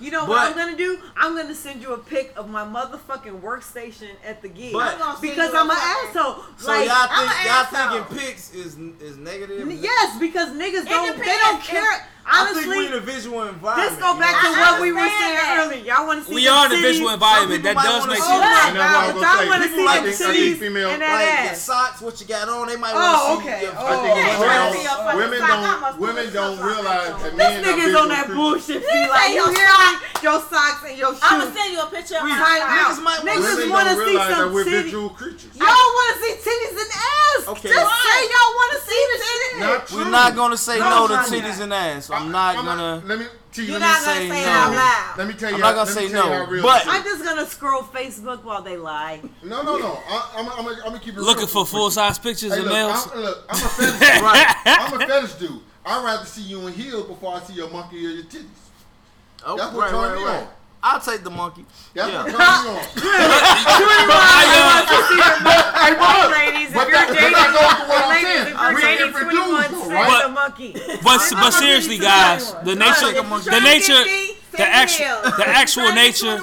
You 0.00 0.10
know 0.10 0.22
But- 0.22 0.28
what 0.28 0.46
I'm 0.48 0.54
gonna 0.56 0.76
do? 0.76 0.98
I'm 1.16 1.36
gonna 1.36 1.54
send 1.54 1.80
you 1.80 1.94
a 1.94 1.98
pic 1.98 2.32
of 2.36 2.50
my 2.50 2.64
motherfucking 2.64 3.40
workstation 3.40 4.10
at 4.24 4.42
the 4.42 4.48
gig 4.48 4.72
But- 4.72 5.00
I'm 5.00 5.20
because 5.20 5.52
you 5.52 5.58
a 5.58 5.60
I'm 5.62 5.70
an 5.70 5.76
asshole. 5.78 6.44
So 6.58 6.68
like, 6.68 6.88
y'all 6.88 7.06
think 7.06 7.44
y'all 7.44 7.52
asshole. 7.52 8.04
thinking 8.04 8.18
pics 8.18 8.54
is 8.54 8.76
is 9.00 9.16
negative? 9.16 9.70
yes, 9.80 10.18
because 10.18 10.48
niggas 10.50 10.88
don't. 10.88 11.16
They 11.18 11.24
don't 11.24 11.62
care. 11.62 12.08
I 12.28 12.50
think 12.52 12.66
we 12.66 12.74
Honestly, 12.74 12.86
in 12.90 12.92
a 12.94 13.00
visual 13.06 13.42
environment. 13.46 13.86
This 13.86 14.00
go 14.02 14.18
back 14.18 14.34
to 14.42 14.50
know 14.50 14.58
what 14.58 14.82
we 14.82 14.90
were 14.90 14.98
saying 15.06 15.38
that. 15.38 15.62
earlier. 15.62 15.78
Y'all 15.86 16.06
want 16.10 16.18
to 16.20 16.26
see 16.26 16.34
We 16.34 16.44
them 16.50 16.58
are 16.58 16.66
in 16.66 16.72
a 16.74 16.82
visual 16.82 17.10
environment. 17.14 17.62
That 17.62 17.76
does 17.78 18.02
make 18.10 18.18
see 18.18 18.26
Oh 18.26 18.42
sense. 18.42 18.50
my 18.50 18.66
And 18.66 18.76
that's 18.76 18.82
what 18.82 18.82
I 18.82 19.06
god, 19.06 19.14
but 19.14 19.22
y'all 19.22 19.46
want 19.46 19.62
to 19.62 19.70
see 19.70 19.86
I 19.86 19.94
them 19.94 20.04
think- 20.10 20.18
I 20.18 20.32
think 20.34 20.34
titties 20.34 20.58
female- 20.58 20.90
and 20.90 21.00
Like 21.06 21.06
your 21.06 21.22
that 21.22 21.54
ass. 21.54 21.62
socks, 21.62 21.98
what 22.02 22.14
you 22.18 22.26
got 22.26 22.48
on, 22.50 22.66
they 22.66 22.74
might 22.76 22.94
Oh, 22.98 22.98
want 22.98 23.14
to 23.14 23.22
see. 23.22 23.38
okay. 23.46 23.60
Your, 23.62 23.74
Oh, 23.78 23.86
I 23.86 23.94
think 24.02 24.16
Yeah, 24.18 24.26
women 24.42 24.58
don't, 24.58 24.74
see 24.74 24.82
your 24.82 24.98
fucking 25.06 25.20
women 25.22 25.38
don't, 25.46 25.80
must 25.86 25.98
women 26.02 26.24
put 26.26 26.34
don't 26.34 26.56
some 26.58 26.66
realize 26.66 27.14
that 27.22 27.32
men 27.36 27.46
This 27.46 27.54
niggas 27.62 27.94
on 28.02 28.08
that 28.10 28.26
bullshit. 28.34 28.80
Be 28.82 28.90
say 28.90 29.06
like, 29.06 29.28
you 29.30 29.34
your 29.38 29.50
hear 29.54 29.70
me? 29.70 29.90
Your 30.26 30.38
socks 30.50 30.82
and 30.82 30.96
your 30.98 31.12
shoes. 31.14 31.22
I'm 31.22 31.38
gonna 31.46 31.54
send 31.54 31.70
you 31.70 31.78
a 31.78 31.86
picture 31.86 32.16
of 32.18 32.24
We- 32.26 32.34
my 32.34 32.42
Time 32.42 32.58
sock. 32.58 32.66
out. 32.66 32.90
Niggas 32.90 33.02
might 33.06 33.20
wanna 33.22 33.30
Niggas 33.38 33.54
Women 33.54 33.70
wanna 33.70 33.94
don't 33.94 34.02
see 34.02 34.10
realize 34.10 34.30
some 34.34 34.42
that 34.42 34.50
we're 34.50 34.64
visual 34.66 35.10
creatures. 35.14 35.54
Y'all 35.54 35.70
want 35.70 36.08
to 36.10 36.16
see 36.26 36.34
titties 36.42 36.74
and 36.74 36.90
ass. 36.90 37.14
Just 37.46 37.62
say 37.62 38.18
y'all 38.26 38.54
want 38.58 38.70
to 38.74 38.80
see 38.82 39.02
the 39.06 39.16
shit. 39.22 39.34
Not. 39.56 39.90
We're 39.92 40.10
not 40.10 40.34
gonna 40.36 40.56
say 40.56 40.78
No, 40.78 40.90
no, 40.90 41.08
to 41.08 41.14
I'm 41.14 41.24
titties 41.30 41.60
and 41.60 41.72
ass. 41.72 42.08
I'm 42.16 42.30
not 42.32 42.56
I'm 42.56 42.64
gonna. 42.64 43.02
Let 43.06 43.18
me. 43.18 43.26
T, 43.52 43.62
You're 43.64 43.78
let 43.78 43.80
not 43.80 44.00
me 44.00 44.06
gonna 44.06 44.20
say 44.20 44.28
say 44.28 44.42
it 44.42 44.46
no. 44.46 44.52
out 44.52 44.72
loud. 44.74 45.14
Let 45.18 45.28
me 45.28 45.34
tell 45.34 45.48
you. 45.50 45.54
I'm 45.56 45.60
not 45.62 45.74
gonna 45.74 45.90
say 45.90 46.08
no, 46.12 46.46
but- 46.62 46.82
I'm 46.86 47.02
just 47.04 47.24
gonna 47.24 47.46
scroll 47.46 47.82
Facebook 47.82 48.44
while 48.44 48.62
they 48.62 48.76
lie. 48.76 49.22
No, 49.42 49.62
no, 49.62 49.78
no. 49.78 49.98
I, 50.08 50.32
I'm, 50.36 50.48
I'm, 50.48 50.66
I'm 50.66 50.78
gonna 50.84 50.98
keep 50.98 51.14
it 51.14 51.20
Looking 51.20 51.38
real 51.40 51.46
for 51.46 51.60
with 51.62 51.68
full 51.70 51.90
size 51.90 52.18
pictures 52.18 52.52
Hey, 52.52 52.58
and 52.58 52.64
look, 52.64 52.72
nails. 52.74 53.08
I'm, 53.14 53.20
look, 53.20 53.44
I'm 53.48 53.56
a 53.56 53.68
fetish. 53.68 54.00
right. 54.22 54.54
I'm 54.66 54.92
a 55.00 55.06
fetish 55.06 55.34
dude. 55.34 55.60
I'd 55.86 56.04
rather 56.04 56.24
see 56.26 56.42
you 56.42 56.66
in 56.66 56.72
heels 56.74 57.06
before 57.06 57.34
I 57.36 57.40
see 57.40 57.54
your 57.54 57.70
monkey 57.70 58.04
or 58.04 58.10
your 58.10 58.24
titties. 58.24 58.44
Oh, 59.46 59.56
That's 59.56 59.74
what 59.74 59.90
turned 59.90 60.16
me 60.16 60.24
on. 60.26 60.48
I'll 60.86 61.00
take 61.00 61.24
the 61.24 61.30
monkey. 61.30 61.64
That's 61.94 62.12
Yeah. 62.12 62.22
what 62.22 62.30
turns 62.30 62.38
me 62.38 62.70
on. 62.70 62.78
Hey, 65.74 65.94
but- 65.98 66.30
ladies, 66.30 66.68
if 66.70 66.74
you're 66.74 66.86
dating, 66.86 67.32
that 67.32 67.50
goes 67.50 67.74
to 67.74 67.84
what 67.90 68.02
I'm 68.04 68.10
ladies, 68.14 68.46
if 68.46 68.54
you're 68.54 68.80
dating 68.80 69.12
21, 69.12 69.70
dudes, 69.70 70.22
the 70.22 70.28
monkey. 70.28 70.70
But 71.02 71.18
but 71.32 71.50
seriously, 71.52 71.98
guys, 71.98 72.54
the 72.64 72.74
nature, 72.76 73.12
the 73.12 73.60
nature, 73.60 74.04
the 74.52 74.66
actual, 74.66 75.22
the 75.36 75.44
actual 75.48 75.92
nature, 75.92 76.38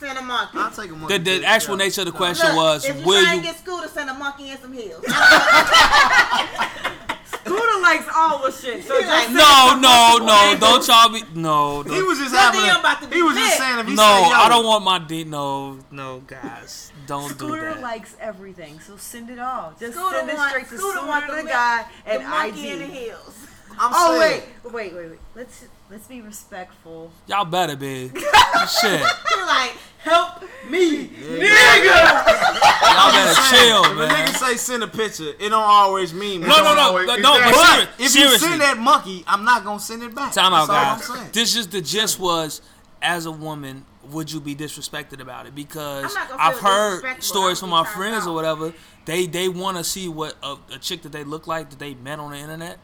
Send 0.00 0.16
a 0.16 0.22
monkey. 0.22 0.58
I'll 0.58 0.70
take 0.70 0.90
a 0.92 0.94
monkey. 0.94 1.18
the, 1.18 1.38
the 1.40 1.44
actual 1.44 1.74
nature 1.76 2.02
of 2.02 2.06
the 2.06 2.12
question 2.12 2.46
Look, 2.48 2.56
was, 2.56 2.84
if 2.84 2.96
you 3.00 3.04
will 3.04 3.20
trying 3.22 3.38
you? 3.38 3.42
to 3.42 3.48
get 3.48 3.58
Scooter, 3.58 3.88
send 3.88 4.08
a 4.08 4.14
monkey 4.14 4.50
and 4.50 4.60
some 4.60 4.72
heels. 4.72 5.04
Scooter 7.68 7.82
likes 7.82 8.06
all 8.14 8.42
the 8.42 8.52
shit. 8.52 8.84
So 8.84 8.98
just 9.00 9.08
like, 9.08 9.30
No, 9.30 9.78
no, 9.80 10.18
no! 10.24 10.56
Don't 10.58 10.86
y'all 10.88 11.08
be 11.12 11.22
no. 11.34 11.82
He 11.82 11.90
don't- 11.90 12.06
was 12.08 12.18
just 12.18 12.32
Your 12.32 12.40
having. 12.40 12.60
A, 12.70 12.78
about 12.78 13.02
to 13.02 13.08
be 13.08 13.16
he 13.16 13.22
was 13.22 13.36
just 13.36 13.50
lit. 13.50 13.58
saying 13.58 13.78
if 13.80 13.86
he 13.86 13.94
No, 13.94 14.02
say, 14.02 14.30
yo, 14.30 14.36
I 14.36 14.48
don't 14.48 14.64
want 14.64 14.84
my 14.84 14.98
D. 14.98 15.24
No, 15.24 15.78
no, 15.90 16.20
guys, 16.26 16.92
don't 17.06 17.28
do 17.28 17.34
Scooter 17.34 17.74
that. 17.74 17.80
likes 17.82 18.16
everything, 18.20 18.80
so 18.80 18.96
send 18.96 19.30
it 19.30 19.38
all. 19.38 19.74
Just 19.78 19.94
Scooter 19.96 20.16
send 20.18 20.30
it 20.30 20.36
want- 20.36 20.50
straight 20.50 20.68
to 20.68 20.78
Scooter 20.78 20.92
Scooter, 20.98 21.06
want 21.08 21.26
the, 21.26 21.34
the 21.36 21.42
guy 21.48 21.84
the 22.04 22.10
and 22.12 22.28
monkey 22.28 22.68
in 22.70 22.78
the 22.78 22.84
IG. 22.86 22.90
heels. 22.90 23.34
I'm 23.80 23.92
Oh 23.94 24.18
saying. 24.18 24.42
wait, 24.64 24.72
wait, 24.72 24.94
wait, 24.94 25.10
wait. 25.10 25.18
Let's 25.36 25.64
let's 25.90 26.06
be 26.08 26.20
respectful. 26.20 27.12
Y'all 27.28 27.44
better 27.44 27.76
be. 27.76 28.08
Shit, 28.10 29.00
He 29.00 29.40
like, 29.46 29.72
help 30.02 30.42
me. 30.68 31.04
y'all 31.04 31.38
better 33.12 33.40
chill, 33.50 33.84
If 33.84 33.90
a 33.92 33.94
man. 33.94 34.26
nigga 34.26 34.37
say 34.52 34.56
send 34.56 34.82
a 34.82 34.88
picture, 34.88 35.30
it 35.38 35.48
don't 35.48 35.52
always 35.54 36.12
mean. 36.14 36.40
No, 36.42 36.48
no, 36.48 36.74
no, 36.74 36.74
no, 36.74 36.96
no. 36.96 37.06
But 37.06 37.22
But 37.22 37.66
seri- 37.66 37.88
if 38.06 38.14
you 38.14 38.38
send 38.38 38.60
that 38.60 38.78
monkey, 38.78 39.24
I'm 39.26 39.44
not 39.44 39.64
gonna 39.64 39.80
send 39.80 40.02
it 40.02 40.14
back. 40.14 40.32
time 40.32 40.52
out, 40.52 40.68
That's 40.68 41.08
guys. 41.08 41.30
This 41.32 41.54
just 41.54 41.70
the 41.70 41.80
gist 41.80 42.18
was, 42.18 42.60
as 43.02 43.26
a 43.26 43.30
woman, 43.30 43.84
would 44.10 44.32
you 44.32 44.40
be 44.40 44.54
disrespected 44.54 45.20
about 45.20 45.46
it? 45.46 45.54
Because 45.54 46.14
I'm 46.16 46.28
not 46.28 46.28
gonna 46.30 46.42
I've 46.42 46.58
heard 46.58 47.22
stories 47.22 47.60
from 47.60 47.70
my 47.70 47.84
turned 47.84 47.94
friends 47.94 48.26
or 48.26 48.34
whatever. 48.34 48.72
They 49.04 49.26
they 49.26 49.48
want 49.48 49.76
to 49.78 49.84
see 49.84 50.08
what 50.08 50.34
a, 50.42 50.56
a 50.74 50.78
chick 50.78 51.02
that 51.02 51.12
they 51.12 51.24
look 51.24 51.46
like 51.46 51.70
that 51.70 51.78
they 51.78 51.94
met 51.94 52.18
on 52.18 52.32
the 52.32 52.38
internet, 52.38 52.78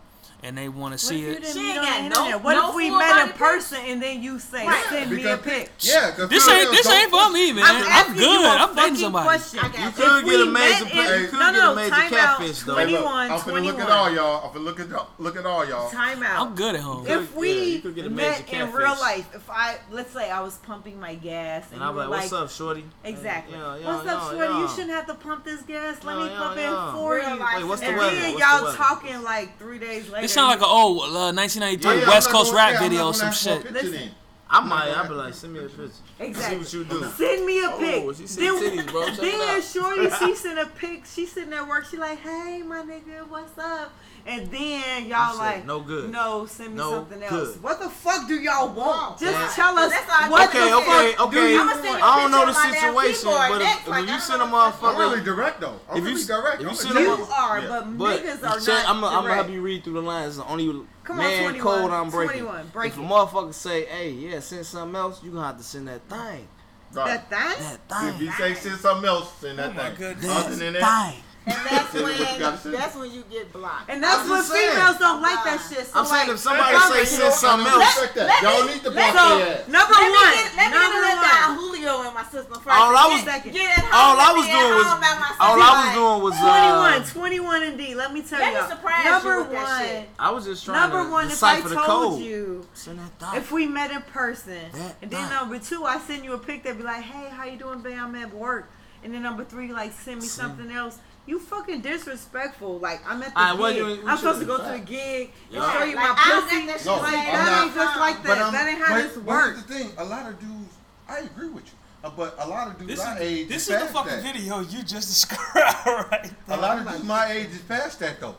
and 0.44 0.56
they 0.56 0.68
want 0.68 0.92
to 0.92 0.98
see 0.98 1.24
it. 1.24 1.44
She 1.46 1.72
ain't 1.72 1.82
got 1.82 2.04
no- 2.30 2.38
What 2.38 2.52
no 2.54 2.68
if 2.70 2.74
we 2.76 2.90
met 2.90 2.98
body 3.10 3.30
in 3.30 3.36
person 3.36 3.78
and 3.86 4.02
then 4.02 4.22
you 4.22 4.38
say, 4.38 4.66
Right. 4.66 4.84
send 4.90 5.10
me 5.10 5.24
a 5.26 5.38
pic? 5.38 5.72
Yeah, 5.80 6.10
because 6.10 6.28
This 6.28 6.46
ain't 6.48 6.70
this 6.70 6.86
ain't 6.88 7.10
for 7.10 7.30
me, 7.30 7.52
man. 7.52 7.64
I'm, 7.66 7.82
asking 7.82 8.14
you 8.16 8.20
good. 8.20 8.46
I'm 8.46 8.68
dating 8.68 8.76
fucking 8.76 8.96
somebody. 8.96 9.24
Question. 9.26 9.60
You 9.64 9.84
you. 9.84 9.90
could 9.92 10.18
If 10.18 10.24
get 10.30 10.40
a 10.40 10.46
major, 10.46 10.84
in- 10.84 11.22
you 11.22 11.28
could 11.28 11.38
no, 11.38 11.52
get 11.52 11.58
no, 11.58 11.72
a 11.72 11.76
major 11.76 11.90
time 11.90 12.04
out. 12.04 12.10
catfish 12.38 12.62
though. 12.62 12.74
Twenty- 12.74 12.92
Hey, 12.92 12.98
look, 12.98 13.04
21, 13.10 13.30
I'm 13.32 13.38
finna 13.40 13.64
look 13.64 13.80
at 13.80 13.90
all 13.90 14.10
y'all. 14.12 14.44
I'm 14.44 14.50
finna 14.60 14.64
look 14.64 14.80
at 14.80 14.88
y'all- 14.90 15.08
look 15.18 15.36
at 15.36 15.46
all 15.46 15.64
y'all. 15.66 15.90
Time 15.90 16.22
out. 16.22 16.46
I'm 16.46 16.54
good 16.54 16.74
at 16.74 16.80
home. 16.82 17.06
If- 17.06 17.14
If 17.24 17.34
we 17.34 17.52
you 17.76 17.80
could 17.80 17.94
get 17.94 18.06
a 18.06 18.10
major 18.10 18.42
met 18.42 18.52
in 18.52 18.72
real 18.72 18.88
life, 19.00 19.26
if 19.34 19.48
I 19.48 19.76
let's 19.90 20.12
say 20.12 20.30
I 20.30 20.40
was 20.40 20.56
pumping 20.56 21.00
my 21.00 21.14
gas 21.14 21.64
and, 21.72 21.74
And 21.74 21.80
you 21.80 21.88
I'm 21.88 21.94
were 21.94 22.02
like, 22.02 22.10
like, 22.10 22.20
"What's 22.20 22.32
up, 22.34 22.50
shorty?" 22.50 22.84
exactly, 23.02 23.56
Yeah, 23.56 23.76
yeah, 23.76 23.86
what's 23.96 24.06
up, 24.08 24.30
shorty? 24.30 24.52
You 24.54 24.68
shouldn't 24.68 24.90
have 24.90 25.06
to 25.06 25.14
pump 25.14 25.44
this 25.44 25.62
gas. 25.62 25.96
Let 26.04 26.16
me 26.18 26.28
pump 26.36 26.56
it 26.58 26.92
for 26.92 27.18
you. 27.18 27.36
life 27.36 27.56
Wait, 27.56 27.64
what's 27.64 27.80
the 27.80 27.86
and 27.88 27.96
weather? 27.96 28.14
then 28.16 28.36
y'all 28.38 28.72
talking 28.74 29.22
like 29.22 29.58
three 29.58 29.78
days 29.78 30.08
later. 30.10 30.28
This 30.34 30.40
sound 30.42 30.48
like 30.60 30.68
an 30.68 30.74
old 30.76 30.98
uh, 31.14 31.30
1993 31.32 31.94
Yeah, 31.94 32.00
yeah, 32.00 32.08
West 32.08 32.28
Coast 32.30 32.50
gonna- 32.52 32.56
rap 32.56 32.72
yeah, 32.74 32.88
video 32.88 33.06
or 33.06 33.14
some 33.14 33.28
ask 33.28 33.44
for 33.44 33.50
a 33.50 33.62
shit. 33.62 33.72
Listen. 33.72 34.10
I 34.50 34.60
might. 34.60 34.90
I'd 34.90 35.08
be 35.08 35.14
like, 35.14 35.32
send 35.34 35.52
me 35.52 35.60
a 35.60 35.62
picture. 35.62 35.90
exactly. 36.18 36.64
See 36.64 36.78
what 36.78 36.90
you 36.90 37.00
do. 37.00 37.04
Send 37.16 37.46
me 37.46 37.64
a 37.64 37.68
pic. 37.70 38.04
Oh, 38.04 38.12
she 38.12 38.24
then 38.24 38.54
titties, 38.62 38.90
bro. 38.90 39.06
Check 39.06 39.16
then. 39.18 39.62
Shorty, 39.62 40.10
she 40.10 40.34
sent 40.42 40.58
a 40.58 40.66
pic. 40.66 41.06
She 41.06 41.26
sitting 41.26 41.52
at 41.52 41.66
work. 41.68 41.86
She 41.86 41.96
like, 41.96 42.18
hey, 42.18 42.62
my 42.64 42.82
nigga, 42.82 43.28
what's 43.28 43.56
up? 43.58 43.92
And 44.26 44.50
then 44.50 45.06
y'all 45.06 45.32
said, 45.34 45.38
like, 45.38 45.66
"No 45.66 45.80
good." 45.80 46.10
No, 46.10 46.46
send 46.46 46.70
me 46.70 46.76
No 46.78 46.90
something 46.92 47.22
else. 47.22 47.32
good. 47.32 47.62
What 47.62 47.78
the 47.78 47.90
fuck 47.90 48.26
do 48.26 48.34
y'all 48.36 48.70
want? 48.72 49.18
Just 49.18 49.32
Yeah. 49.32 49.48
tell 49.54 49.78
us 49.78 49.92
That's 49.92 50.08
all 50.10 50.16
I 50.24 50.28
what. 50.30 50.48
Okay, 50.48 50.70
the 50.70 50.76
okay, 50.76 51.12
fuck 51.12 51.30
do 51.30 51.38
okay. 51.38 51.52
you 51.52 51.60
I'ma 51.60 51.72
want? 51.74 52.02
I 52.02 52.20
don't 52.22 52.30
know 52.30 52.46
the 52.46 52.52
picture 52.52 52.88
of 52.88 52.94
my 52.94 53.04
damn 53.04 53.14
situation, 53.14 53.24
but 53.52 53.58
next, 53.58 53.80
if, 53.82 53.88
like, 53.88 54.04
if 54.04 54.10
you 54.10 54.20
send 54.20 54.42
a 54.42 54.46
know 54.46 54.52
what 54.52 54.80
the 54.80 54.86
I'm 54.86 54.94
motherfucker, 54.94 54.98
really 54.98 55.24
direct 55.24 55.60
though. 55.60 55.80
I'm 55.90 55.96
If 55.98 56.04
you- 56.04 56.10
really 56.14 56.24
direct. 56.24 56.62
if 56.62 56.68
you 56.70 56.74
send 56.74 56.96
a 56.96 57.00
a 57.00 57.02
You 57.04 57.24
are, 57.36 57.60
Yeah. 57.60 57.68
but, 57.68 57.98
but 57.98 58.24
niggas 58.24 58.50
are 58.50 58.60
check, 58.60 58.66
not. 58.68 58.88
I'm 58.88 59.00
gonna 59.02 59.16
I'm 59.18 59.22
gonna 59.24 59.34
help 59.34 59.50
you 59.50 59.60
read 59.60 59.84
through 59.84 59.92
the 59.92 60.02
lines. 60.02 60.36
The 60.38 60.44
only 60.46 60.86
Come 61.04 61.18
on, 61.20 61.24
man 61.26 61.42
21, 61.42 61.62
code 61.82 61.90
I'm 61.92 62.08
breaking. 62.10 62.48
break 62.72 62.92
if 62.92 62.98
a 62.98 63.02
motherfucker 63.02 63.52
say, 63.52 63.84
"Hey, 63.84 64.08
yeah, 64.10 64.40
send 64.40 64.64
something 64.64 64.96
else," 64.96 65.22
you 65.22 65.32
gonna 65.32 65.46
have 65.48 65.58
to 65.58 65.64
send 65.64 65.86
that 65.88 66.00
thing. 66.08 66.48
Right. 66.94 67.28
That 67.28 67.28
thing? 67.58 67.78
That 67.88 68.00
thing. 68.00 68.08
If 68.14 68.20
you 68.22 68.32
say 68.32 68.54
send 68.54 68.80
something 68.80 69.06
else, 69.06 69.28
send 69.40 69.58
that 69.58 69.70
Oh 69.70 69.72
my 69.74 69.82
thing. 69.90 69.94
goodness. 69.96 70.30
Other 70.30 70.54
than 70.56 70.72
that, 70.74 71.10
Thing. 71.12 71.22
And 71.46 71.56
that's 71.68 71.92
Tell 71.92 72.00
you 72.00 72.08
what 72.08 72.18
you 72.32 72.38
gotta 72.40 72.56
say. 72.58 72.70
when 72.70 72.80
that's 72.80 72.96
when 72.96 73.10
you 73.12 73.22
get 73.30 73.52
blocked. 73.52 73.90
And 73.90 74.02
that's 74.02 74.22
I'm 74.24 74.30
what 74.30 74.36
just 74.40 74.52
saying. 74.52 74.70
females 74.72 74.96
don't 74.98 75.20
like 75.20 75.44
that 75.44 75.60
shit. 75.68 75.84
So 75.86 75.92
I'm 76.00 76.06
saying 76.08 76.30
if 76.32 76.38
somebody 76.40 76.74
if 76.74 76.80
I'm- 76.82 76.92
say 76.92 77.04
send 77.04 77.34
something 77.34 77.68
else, 77.68 77.84
Respect 78.00 78.14
that. 78.16 78.40
Y'all 78.42 78.64
need 78.64 78.80
to 78.82 78.90
block 78.90 79.12
let- 79.12 79.14
their 79.14 79.54
So 79.54 79.60
ass. 79.60 79.68
number 79.68 79.94
let 79.94 80.08
me 80.08 80.16
one, 80.16 80.32
get, 80.34 80.48
let 80.56 80.68
me 80.72 80.76
number 80.80 81.00
get 81.04 81.04
a 81.04 81.20
little 81.20 81.44
one. 81.44 81.54
Julio 81.60 81.92
in 82.08 82.12
my 82.16 82.24
my 82.24 82.24
system 82.32 82.56
first. 82.64 82.72
All 82.72 82.96
I 82.96 83.06
was- 83.12 83.24
get, 83.28 83.44
get 83.52 83.78
at 83.78 83.84
home 83.84 83.92
all 83.92 84.16
I 84.16 84.30
was 84.32 84.46
doing 84.48 84.72
was- 84.72 84.88
home 84.88 85.00
by 85.04 85.14
my 85.20 85.30
All. 85.44 85.58
I 85.60 85.70
was 85.84 85.90
doing 85.92 86.18
was 86.24 86.34
uh, 86.40 87.04
21, 87.12 87.52
21 87.52 87.62
and 87.68 87.76
D. 87.78 87.94
Let 87.94 88.10
me 88.14 88.22
tell 88.22 88.40
Let 88.40 88.54
me 88.54 88.60
you. 88.60 88.68
surprise 88.72 89.04
you 89.04 89.10
Number 89.12 89.34
with 89.44 89.50
that 89.52 89.64
one. 89.68 89.80
shit. 89.84 90.08
I 90.18 90.28
was 90.32 90.44
just 90.48 90.64
trying 90.64 90.80
Number 90.80 91.04
to 91.04 91.10
one, 91.12 91.26
if 91.28 91.42
I 91.44 91.56
decipher 91.60 91.68
the 91.68 91.74
told 91.84 92.12
code. 92.16 92.22
you, 92.24 92.66
Send 92.72 92.98
that 92.98 93.12
thought. 93.20 93.36
if 93.36 93.52
we 93.52 93.66
met 93.68 93.90
in 93.92 94.00
person, 94.08 94.56
and 95.02 95.10
then 95.10 95.28
number 95.28 95.58
two, 95.58 95.84
I 95.84 95.98
send 96.00 96.24
you 96.24 96.32
a 96.32 96.38
pic 96.38 96.64
that 96.64 96.78
be 96.78 96.84
like, 96.84 97.02
hey, 97.04 97.28
how 97.28 97.44
you 97.44 97.58
doing, 97.58 97.80
babe? 97.80 97.98
I'm 98.00 98.14
at 98.16 98.32
work. 98.32 98.70
And 99.02 99.12
then 99.12 99.22
number 99.22 99.44
three, 99.44 99.70
like, 99.72 99.92
send 99.92 100.20
me 100.22 100.26
Send- 100.26 100.56
something 100.56 100.70
else. 100.74 100.98
You 101.26 101.38
fucking 101.40 101.80
disrespectful. 101.80 102.78
Like, 102.80 103.00
I'm 103.08 103.22
at 103.22 103.32
the 103.34 103.40
Alright, 103.40 103.58
what 103.58 103.70
gig. 103.72 103.78
you- 103.78 104.02
what 104.04 104.10
I'm 104.12 104.18
supposed 104.18 104.40
to 104.40 104.44
you- 104.44 104.46
go 104.46 104.58
to 104.58 104.72
the 104.72 104.78
gig 104.78 105.32
and 105.46 105.54
Yeah. 105.62 105.72
show 105.72 105.84
you 105.84 105.96
Like, 105.96 106.08
my 106.10 106.14
pussy. 106.40 106.48
think 106.56 106.66
that 106.68 106.84
No, 106.84 106.96
like, 106.96 107.12
that 107.12 107.46
not- 107.50 107.62
ain't 107.64 107.74
just 107.74 107.96
like 107.98 108.22
that. 108.24 108.38
I'm, 108.42 108.52
That 108.52 108.68
ain't 108.68 108.82
how 108.84 108.94
but, 108.94 109.02
this 109.02 109.12
but 109.14 109.24
works. 109.24 109.46
here's 109.56 109.62
the 109.66 109.74
thing. 109.74 109.92
A 109.96 110.04
lot 110.04 110.26
of 110.26 110.38
dudes, 110.40 110.74
I 111.08 111.18
agree 111.20 111.48
with 111.48 111.64
you. 111.64 111.72
Uh, 112.04 112.10
but 112.10 112.36
a 112.38 112.46
lot 112.46 112.68
of 112.68 112.78
dudes 112.78 112.90
This 112.96 113.00
our 113.00 113.14
is, 113.16 113.22
age 113.22 113.48
this 113.48 113.62
is 113.62 113.68
is 113.74 113.80
the 113.80 113.88
fucking 113.94 114.12
that. 114.12 114.22
video 114.22 114.60
you 114.60 114.82
just 114.82 115.08
described 115.30 115.86
right 115.86 116.30
A 116.48 116.56
lot 116.58 116.78
of 116.78 116.88
dudes 116.90 117.04
my 117.04 117.30
age 117.32 117.48
is 117.52 117.60
past 117.62 117.98
that 118.00 118.20
though. 118.20 118.36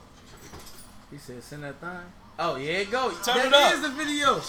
He 1.09 1.17
said, 1.17 1.43
send 1.43 1.63
that 1.63 1.79
thing. 1.81 1.89
Oh, 2.37 2.55
yeah, 2.57 2.73
it 2.79 2.91
go. 2.91 3.09
Turn 3.23 3.37
that 3.37 3.45
it 3.47 3.53
up. 3.53 3.73
is 3.73 3.81
the 3.81 3.89
video. 3.89 4.41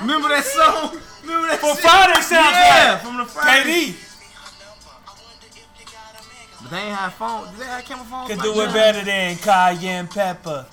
Remember 0.00 0.28
that 0.30 0.44
song? 0.44 0.98
Remember 1.22 1.48
that 1.48 1.58
For 1.58 1.74
shit? 1.74 1.80
Friday 1.80 2.12
soundtrack. 2.20 2.52
Yeah, 2.52 2.98
from 2.98 3.18
the 3.18 3.24
Friday. 3.26 3.70
KD 3.92 3.94
But 6.62 6.70
they 6.70 6.78
ain't 6.78 6.96
have 6.96 7.14
phone. 7.14 7.50
Did 7.50 7.60
they 7.60 7.64
have 7.66 7.84
camera 7.84 8.04
phones? 8.04 8.28
could 8.28 8.36
back 8.38 8.44
do 8.46 8.52
it 8.60 8.64
then? 8.66 8.74
better 8.74 9.04
than 9.04 9.36
cayenne 9.36 10.08
pepper. 10.08 10.66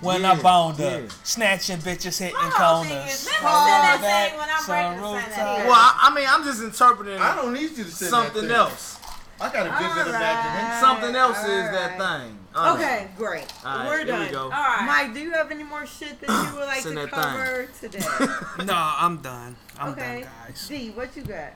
When 0.00 0.24
I 0.26 0.34
Yeah, 0.34 0.42
boned 0.42 0.76
her, 0.78 1.00
yeah. 1.02 1.08
snatching 1.24 1.78
bitches, 1.78 2.18
hitting 2.18 2.34
My 2.36 2.50
whole 2.50 2.82
thing 2.84 2.92
corners. 2.92 3.14
is, 3.14 3.26
let 3.26 3.40
me 3.42 3.48
send 3.48 3.82
that 3.82 4.28
thing 4.28 4.38
when 4.38 4.48
I'm 4.50 4.62
some 4.62 4.74
ready 4.74 5.00
to 5.00 5.30
send 5.32 5.32
that. 5.48 5.66
Well, 5.66 5.72
I, 5.74 5.98
I 6.02 6.14
mean, 6.14 6.26
I'm 6.28 6.44
just 6.44 6.62
interpreting 6.62 7.18
I 7.18 7.34
don't 7.34 7.54
need 7.54 7.70
you 7.78 7.84
to 7.84 7.90
send 7.90 8.10
something 8.10 8.46
that 8.48 8.54
else. 8.56 9.00
I 9.40 9.50
got 9.52 9.66
a 9.66 9.70
vivid 9.70 10.12
Alright. 10.12 10.20
imagination. 10.20 10.80
Something 10.80 11.16
else 11.16 11.38
is 11.38 11.48
Alright. 11.48 11.98
that 11.98 12.20
thing. 12.20 12.38
Honestly. 12.54 12.84
Okay, 12.86 13.08
great. 13.16 13.52
All 13.64 13.78
right, 13.78 13.86
We're 13.86 13.96
here 13.98 14.06
done. 14.06 14.26
we 14.26 14.32
go. 14.32 14.42
All 14.44 14.50
right. 14.50 14.84
Mike, 14.86 15.14
do 15.14 15.20
you 15.20 15.30
have 15.32 15.50
any 15.50 15.64
more 15.64 15.86
shit 15.86 16.20
that 16.20 16.28
you 16.52 16.58
would 16.58 16.66
like 16.66 16.80
Send 16.80 16.96
to 16.96 17.06
that 17.06 17.10
thing. 17.10 17.22
cover 17.22 17.68
today? 17.80 18.64
No, 18.66 18.74
I'm 18.76 19.16
done. 19.22 19.56
I'm 19.78 19.92
okay. 19.92 20.20
done, 20.22 20.30
guys. 20.46 20.68
D, 20.68 20.90
what 20.90 21.16
you 21.16 21.22
got? 21.22 21.52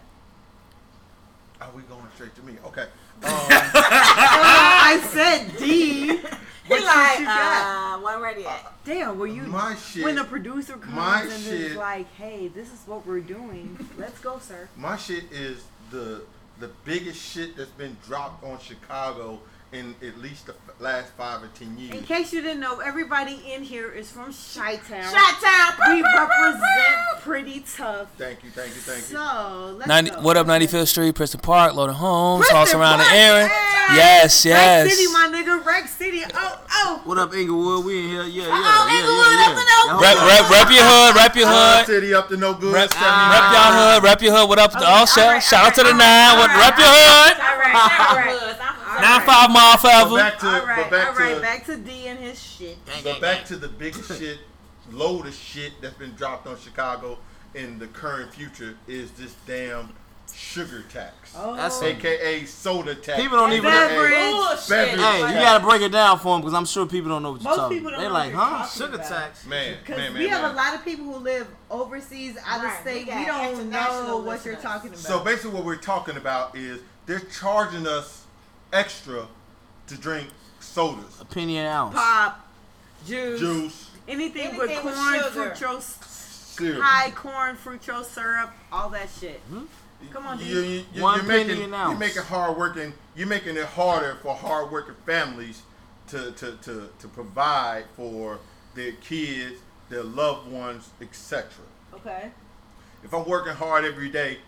Are 1.61 1.71
we 1.77 1.83
going 1.83 2.07
straight 2.15 2.35
to 2.37 2.43
me? 2.43 2.55
Okay. 2.67 2.87
Um, 3.23 3.31
I 3.33 5.01
said 5.13 5.57
D. 5.59 6.17
He 6.17 6.17
What 6.77 6.85
like, 6.85 7.19
you 7.19 7.25
got? 7.25 7.97
uh, 7.97 8.01
one 8.01 8.21
ready 8.23 8.43
yet. 8.43 8.65
Damn, 8.85 9.19
were 9.19 9.27
you 9.27 9.43
my 9.43 9.75
shit. 9.75 10.05
when 10.05 10.15
the 10.15 10.25
producer 10.25 10.75
comes 10.77 10.95
my 10.95 11.23
and 11.23 11.33
shit- 11.43 11.61
is 11.61 11.77
like, 11.77 12.13
"Hey, 12.15 12.47
this 12.49 12.69
is 12.73 12.81
what 12.87 13.05
we're 13.07 13.21
doing. 13.21 13.77
Let's 13.99 14.21
go, 14.21 14.39
sir." 14.39 14.69
My 14.77 14.97
shit 14.97 15.25
is 15.33 15.65
the 15.91 16.23
the 16.61 16.69
biggest 16.85 17.21
shit 17.21 17.57
that's 17.57 17.71
been 17.71 17.97
dropped 18.07 18.45
on 18.45 18.59
Chicago 18.61 19.41
in 19.73 19.95
at 20.03 20.19
least 20.19 20.47
the 20.47 20.55
last 20.81 21.13
five 21.13 21.43
or 21.45 21.49
ten 21.55 21.79
years. 21.79 21.95
In 21.97 22.03
case 22.03 22.33
you 22.33 22.43
didn't 22.43 22.61
know, 22.61 22.81
everybody 22.81 23.41
in 23.53 23.63
here 23.63 23.89
is 23.91 24.11
from 24.11 24.33
Chi-Town. 24.33 25.13
Shot 25.13 25.41
town. 25.41 25.95
we 25.95 26.03
represent 26.03 27.23
pretty 27.23 27.61
tough. 27.77 28.09
Thank 28.19 28.43
you, 28.43 28.51
thank 28.51 28.75
you, 28.75 28.81
thank 28.81 28.99
you. 29.11 29.17
So 29.17 29.77
let's 29.79 29.87
90, 29.89 30.11
go. 30.11 30.21
what 30.23 30.37
up, 30.37 30.47
95th 30.49 30.89
Street, 30.89 31.15
Princeton 31.15 31.41
Park, 31.41 31.75
Lowden 31.75 31.95
Homes, 31.95 32.41
Preston 32.49 32.57
all 32.59 32.67
surrounding 32.67 33.07
Park, 33.07 33.17
area. 33.19 33.47
yeah. 33.47 33.67
Yes, 33.95 34.45
yes. 34.45 34.87
Rack 34.87 34.93
City, 34.93 35.07
my 35.13 35.27
nigga. 35.35 35.65
Rack 35.65 35.89
City. 35.89 36.23
Oh, 36.35 36.65
oh. 36.73 37.01
What 37.05 37.19
up, 37.19 37.33
Englewood? 37.35 37.85
We 37.85 37.99
in 37.99 38.09
here. 38.09 38.23
Yeah, 38.23 38.47
yeah, 38.47 38.55
Uh-oh, 38.55 38.87
yeah, 38.87 38.99
Englewood 39.03 39.35
yeah, 39.35 39.51
up 39.51 39.55
to 39.59 39.65
no 39.67 39.79
yeah. 39.87 40.03
Rep, 40.03 40.17
rep, 40.31 40.51
rep 40.51 40.69
your 40.71 40.87
hood, 40.87 41.15
rep 41.17 41.35
your 41.37 41.47
Broad 41.47 41.77
hood. 41.79 41.87
City 41.87 42.15
up 42.15 42.29
to 42.29 42.37
no 42.37 42.55
good. 42.55 42.75
Rep, 42.75 42.91
79. 42.91 43.31
rep 43.35 43.47
y'all 43.55 43.73
hood, 43.75 44.03
rep 44.03 44.23
your 44.23 44.33
hood. 44.35 44.49
What 44.49 44.59
up? 44.59 44.75
Okay, 44.75 44.85
also, 44.85 45.21
all 45.23 45.29
right, 45.35 45.43
shout 45.43 45.61
all 45.63 45.67
out 45.71 45.75
to 45.75 45.83
the 45.83 45.91
right, 45.91 45.99
nine. 45.99 46.31
all 46.31 46.39
What, 46.39 46.51
right, 46.51 46.71
rep 46.71 46.79
your 46.79 46.87
hood. 46.91 47.35
All 47.39 47.59
right, 47.59 47.75
all 47.75 48.17
right. 48.19 48.77
All 49.05 49.11
Nine 49.19 49.19
right. 49.19 49.27
five 49.27 49.51
mile 49.51 49.73
But 49.73 49.81
forever. 49.81 50.17
back 50.17 50.39
to, 50.41 50.47
All 50.47 50.67
right, 50.67 50.77
but 50.77 50.91
back 50.91 51.09
all 51.09 51.15
right. 51.15 51.35
to, 51.37 51.41
Back 51.41 51.67
to 51.67 51.77
D 51.77 52.07
and 52.09 52.19
his 52.19 52.41
shit. 52.43 52.77
but 53.05 53.21
back 53.21 53.45
to 53.47 53.57
the 53.57 53.69
biggest 53.69 54.19
shit, 54.19 54.39
load 54.91 55.27
of 55.27 55.35
shit 55.35 55.73
that's 55.81 55.95
been 55.97 56.15
dropped 56.15 56.47
on 56.47 56.59
Chicago 56.59 57.19
in 57.55 57.79
the 57.79 57.87
current 57.89 58.33
future 58.33 58.77
is 58.87 59.11
this 59.13 59.35
damn 59.47 59.93
sugar 60.33 60.85
tax, 60.89 61.35
Oh, 61.37 61.57
That's 61.57 61.83
aka 61.83 62.45
soda 62.45 62.95
tax. 62.95 63.21
People 63.21 63.37
don't 63.37 63.53
even. 63.53 63.65
Beverage. 63.69 64.13
Bullshit. 64.33 64.69
Beverage. 64.69 65.01
Hey, 65.01 65.19
you 65.35 65.41
gotta 65.41 65.65
break 65.65 65.83
it 65.83 65.89
down 65.91 66.21
for 66.21 66.35
them 66.37 66.41
because 66.41 66.55
I'm 66.55 66.67
sure 66.67 66.87
people 66.87 67.09
don't 67.11 67.25
know 67.25 67.33
what 67.33 67.41
you're 67.43 67.51
Most 67.51 67.59
talking 67.59 67.79
people 67.79 67.89
about. 67.95 68.01
don't 68.03 68.13
They're 68.13 68.33
like, 68.33 68.33
huh? 68.33 68.65
Sugar 68.69 68.95
about. 68.95 69.09
tax. 69.09 69.45
man, 69.47 69.79
Because 69.81 69.97
man, 69.99 70.13
man, 70.13 70.23
we 70.23 70.29
have 70.29 70.43
man. 70.43 70.53
a 70.53 70.55
lot 70.55 70.75
of 70.77 70.85
people 70.85 71.05
who 71.07 71.17
live 71.17 71.49
overseas, 71.69 72.37
out 72.47 72.63
Right, 72.63 72.73
of 72.75 72.81
state. 72.81 73.07
we 73.09 73.19
We, 73.19 73.27
don't 73.27 73.55
know 73.55 73.61
international 73.61 74.23
what 74.23 74.45
you're 74.45 74.55
talking 74.55 74.91
about. 74.91 75.01
So 75.01 75.19
basically, 75.25 75.51
what 75.51 75.65
we're 75.65 75.75
talking 75.77 76.17
about 76.17 76.57
is 76.57 76.79
they're 77.07 77.19
charging 77.41 77.89
us 77.89 78.25
extra 78.73 79.27
to 79.87 79.95
drink 79.97 80.29
sodas, 80.61 81.21
A 81.21 81.25
penny 81.25 81.59
an 81.59 81.67
ounce. 81.67 81.95
pop, 81.95 82.47
juice, 83.07 83.41
juice, 83.41 83.91
anything, 84.09 84.57
with 84.57 84.71
Anything 84.71 84.85
with 84.87 84.95
corn, 84.95 85.15
sugar. 85.21 85.51
fructose, 85.51 86.05
cereal. 86.05 86.83
high 86.83 87.11
corn, 87.11 87.57
fructose 87.57 88.05
syrup, 88.07 88.51
all 88.73 88.91
that 88.91 89.09
shit. 89.21 89.41
Hmm? 89.49 89.65
Come 90.13 90.27
on, 90.27 90.39
you, 90.39 90.45
D. 90.45 90.51
you, 90.79 90.85
you, 90.95 91.03
One 91.03 91.17
you're 91.17 91.25
penny 91.27 91.45
making 91.49 91.65
an 91.75 91.89
you're 91.91 91.99
making 91.99 92.23
hard 92.23 92.57
working. 92.57 92.93
You're 93.15 93.27
making 93.29 93.57
it 93.59 93.67
harder 93.67 94.17
for 94.23 94.35
hard 94.35 94.71
working 94.71 94.95
families 95.05 95.63
to, 96.09 96.33
to, 96.33 96.57
to, 96.63 96.89
to 96.99 97.09
provide 97.09 97.85
for 97.97 98.39
their 98.75 98.93
kids, 98.93 99.57
their 99.91 100.03
loved 100.03 100.51
ones, 100.51 100.89
etc. 101.03 101.51
Okay. 101.95 102.31
If 103.05 103.13
I'm 103.13 103.27
working 103.27 103.53
hard 103.55 103.85
every 103.85 104.09
day 104.09 104.39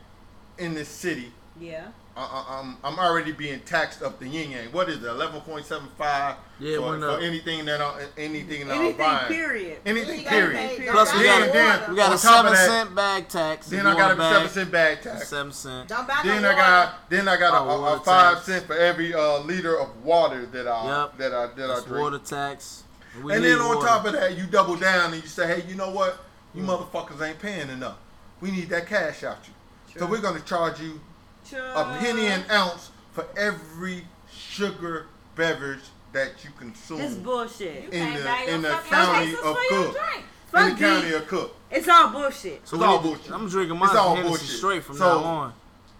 in 0.58 0.72
this 0.74 0.88
city, 0.88 1.32
Yeah. 1.60 1.88
I, 2.14 2.20
I, 2.20 2.60
I'm 2.60 2.76
I'm 2.84 2.98
already 2.98 3.32
being 3.32 3.60
taxed 3.60 4.02
up 4.02 4.18
the 4.18 4.28
yin 4.28 4.50
yang. 4.50 4.66
What 4.72 4.88
is 4.90 5.02
it? 5.02 5.06
Eleven 5.08 5.40
point 5.40 5.64
seven 5.64 5.88
five 5.96 6.36
Yeah, 6.58 6.76
for, 6.76 6.98
for 6.98 7.20
anything 7.20 7.64
that 7.64 7.80
I, 7.80 8.04
anything 8.18 8.68
that 8.68 8.74
I'm 8.74 8.80
Anything, 8.82 8.98
buying. 8.98 9.26
period. 9.28 9.78
Anything 9.86 10.18
You 10.18 10.24
gotta 10.24 10.36
period. 10.52 10.90
Plus, 10.90 11.14
we 11.16 11.22
got, 11.24 11.52
then, 11.52 11.90
we 11.90 11.96
got 11.96 12.12
a 12.12 12.18
seven 12.18 12.52
that, 12.52 12.68
cent 12.68 12.94
bag 12.94 13.28
tax. 13.28 13.68
Then 13.70 13.86
I 13.86 13.94
got 13.96 14.10
a 14.12 14.16
bag, 14.16 14.34
seven 14.34 14.48
cent 14.50 14.70
bag 14.72 15.00
tax. 15.00 15.28
Seven 15.28 15.52
cent. 15.52 15.88
Don't 15.88 16.06
buy 16.06 16.20
Then 16.22 16.42
no 16.42 16.48
I 16.50 16.52
water. 16.52 16.62
got 16.62 17.10
then 17.10 17.28
I 17.28 17.36
got 17.38 17.54
a, 17.54 17.58
Oh, 17.60 17.70
a, 17.70 17.76
a 17.76 17.80
water 17.80 18.04
five 18.04 18.34
tax. 18.34 18.46
cent 18.46 18.66
for 18.66 18.74
every 18.76 19.14
uh, 19.14 19.38
liter 19.40 19.78
of 19.80 20.04
water 20.04 20.44
that 20.46 20.68
I 20.68 21.02
Yep. 21.04 21.16
that 21.18 21.32
I 21.34 21.46
that 21.46 21.70
I 21.70 21.80
drink. 21.86 22.02
water 22.02 22.18
tax. 22.18 22.84
We 23.22 23.32
and 23.34 23.42
then 23.44 23.58
on 23.58 23.76
water. 23.76 23.86
top 23.88 24.04
of 24.04 24.12
that, 24.12 24.36
you 24.36 24.44
double 24.46 24.76
down 24.76 25.12
and 25.14 25.22
you 25.22 25.28
say, 25.28 25.46
hey, 25.46 25.66
you 25.68 25.76
know 25.76 25.90
what? 25.90 26.18
You 26.54 26.62
motherfuckers 26.62 27.26
ain't 27.26 27.38
paying 27.38 27.70
enough. 27.70 27.96
We 28.42 28.50
need 28.50 28.68
that 28.68 28.86
cash 28.86 29.22
out 29.24 29.38
you. 29.48 29.54
So 29.98 30.06
we're 30.06 30.20
gonna 30.20 30.40
charge 30.40 30.78
you 30.80 31.00
a 31.52 31.96
penny 32.00 32.26
an 32.26 32.44
ounce 32.50 32.90
for 33.12 33.26
every 33.36 34.04
sugar 34.34 35.06
beverage 35.36 35.80
that 36.12 36.44
you 36.44 36.50
consume 36.58 37.00
It's 37.00 37.14
bullshit. 37.14 37.84
You 37.84 37.88
in 37.90 38.14
the- 38.14 38.52
in 38.54 38.62
the 38.62 38.78
county 38.88 39.32
of 39.34 39.56
Cook. 39.68 39.92
drink. 39.92 40.24
in 40.54 40.68
the 40.74 40.76
county 40.80 41.12
of 41.14 41.26
Cook. 41.26 41.56
It's 41.70 41.88
all 41.88 42.08
bullshit. 42.10 42.66
So 42.68 42.76
It's 42.76 42.84
all 42.84 42.98
bullshit. 42.98 43.30
I'm 43.32 43.48
drinking 43.48 43.76
It's 43.82 43.92
my 43.94 43.98
all 43.98 44.20
bullshit. 44.20 44.48
straight 44.48 44.84
from 44.84 44.98
So- 44.98 45.20
now 45.20 45.26
on. 45.26 45.52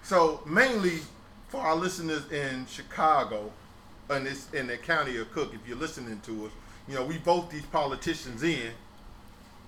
So 0.03 0.43
mainly 0.45 1.01
for 1.49 1.63
our 1.63 1.75
listeners 1.77 2.31
in 2.31 2.67
Chicago, 2.71 3.51
and 4.11 4.27
this 4.27 4.47
in 4.53 4.67
the 4.67 4.77
county 4.77 5.17
of 5.17 5.33
Cook, 5.33 5.55
if 5.55 5.67
you're 5.67 5.79
listening 5.79 6.21
to 6.27 6.47
us, 6.47 6.53
you 6.89 6.95
know 6.95 7.05
we 7.05 7.17
vote 7.19 7.51
these 7.51 7.65
politicians 7.67 8.43
in. 8.43 8.73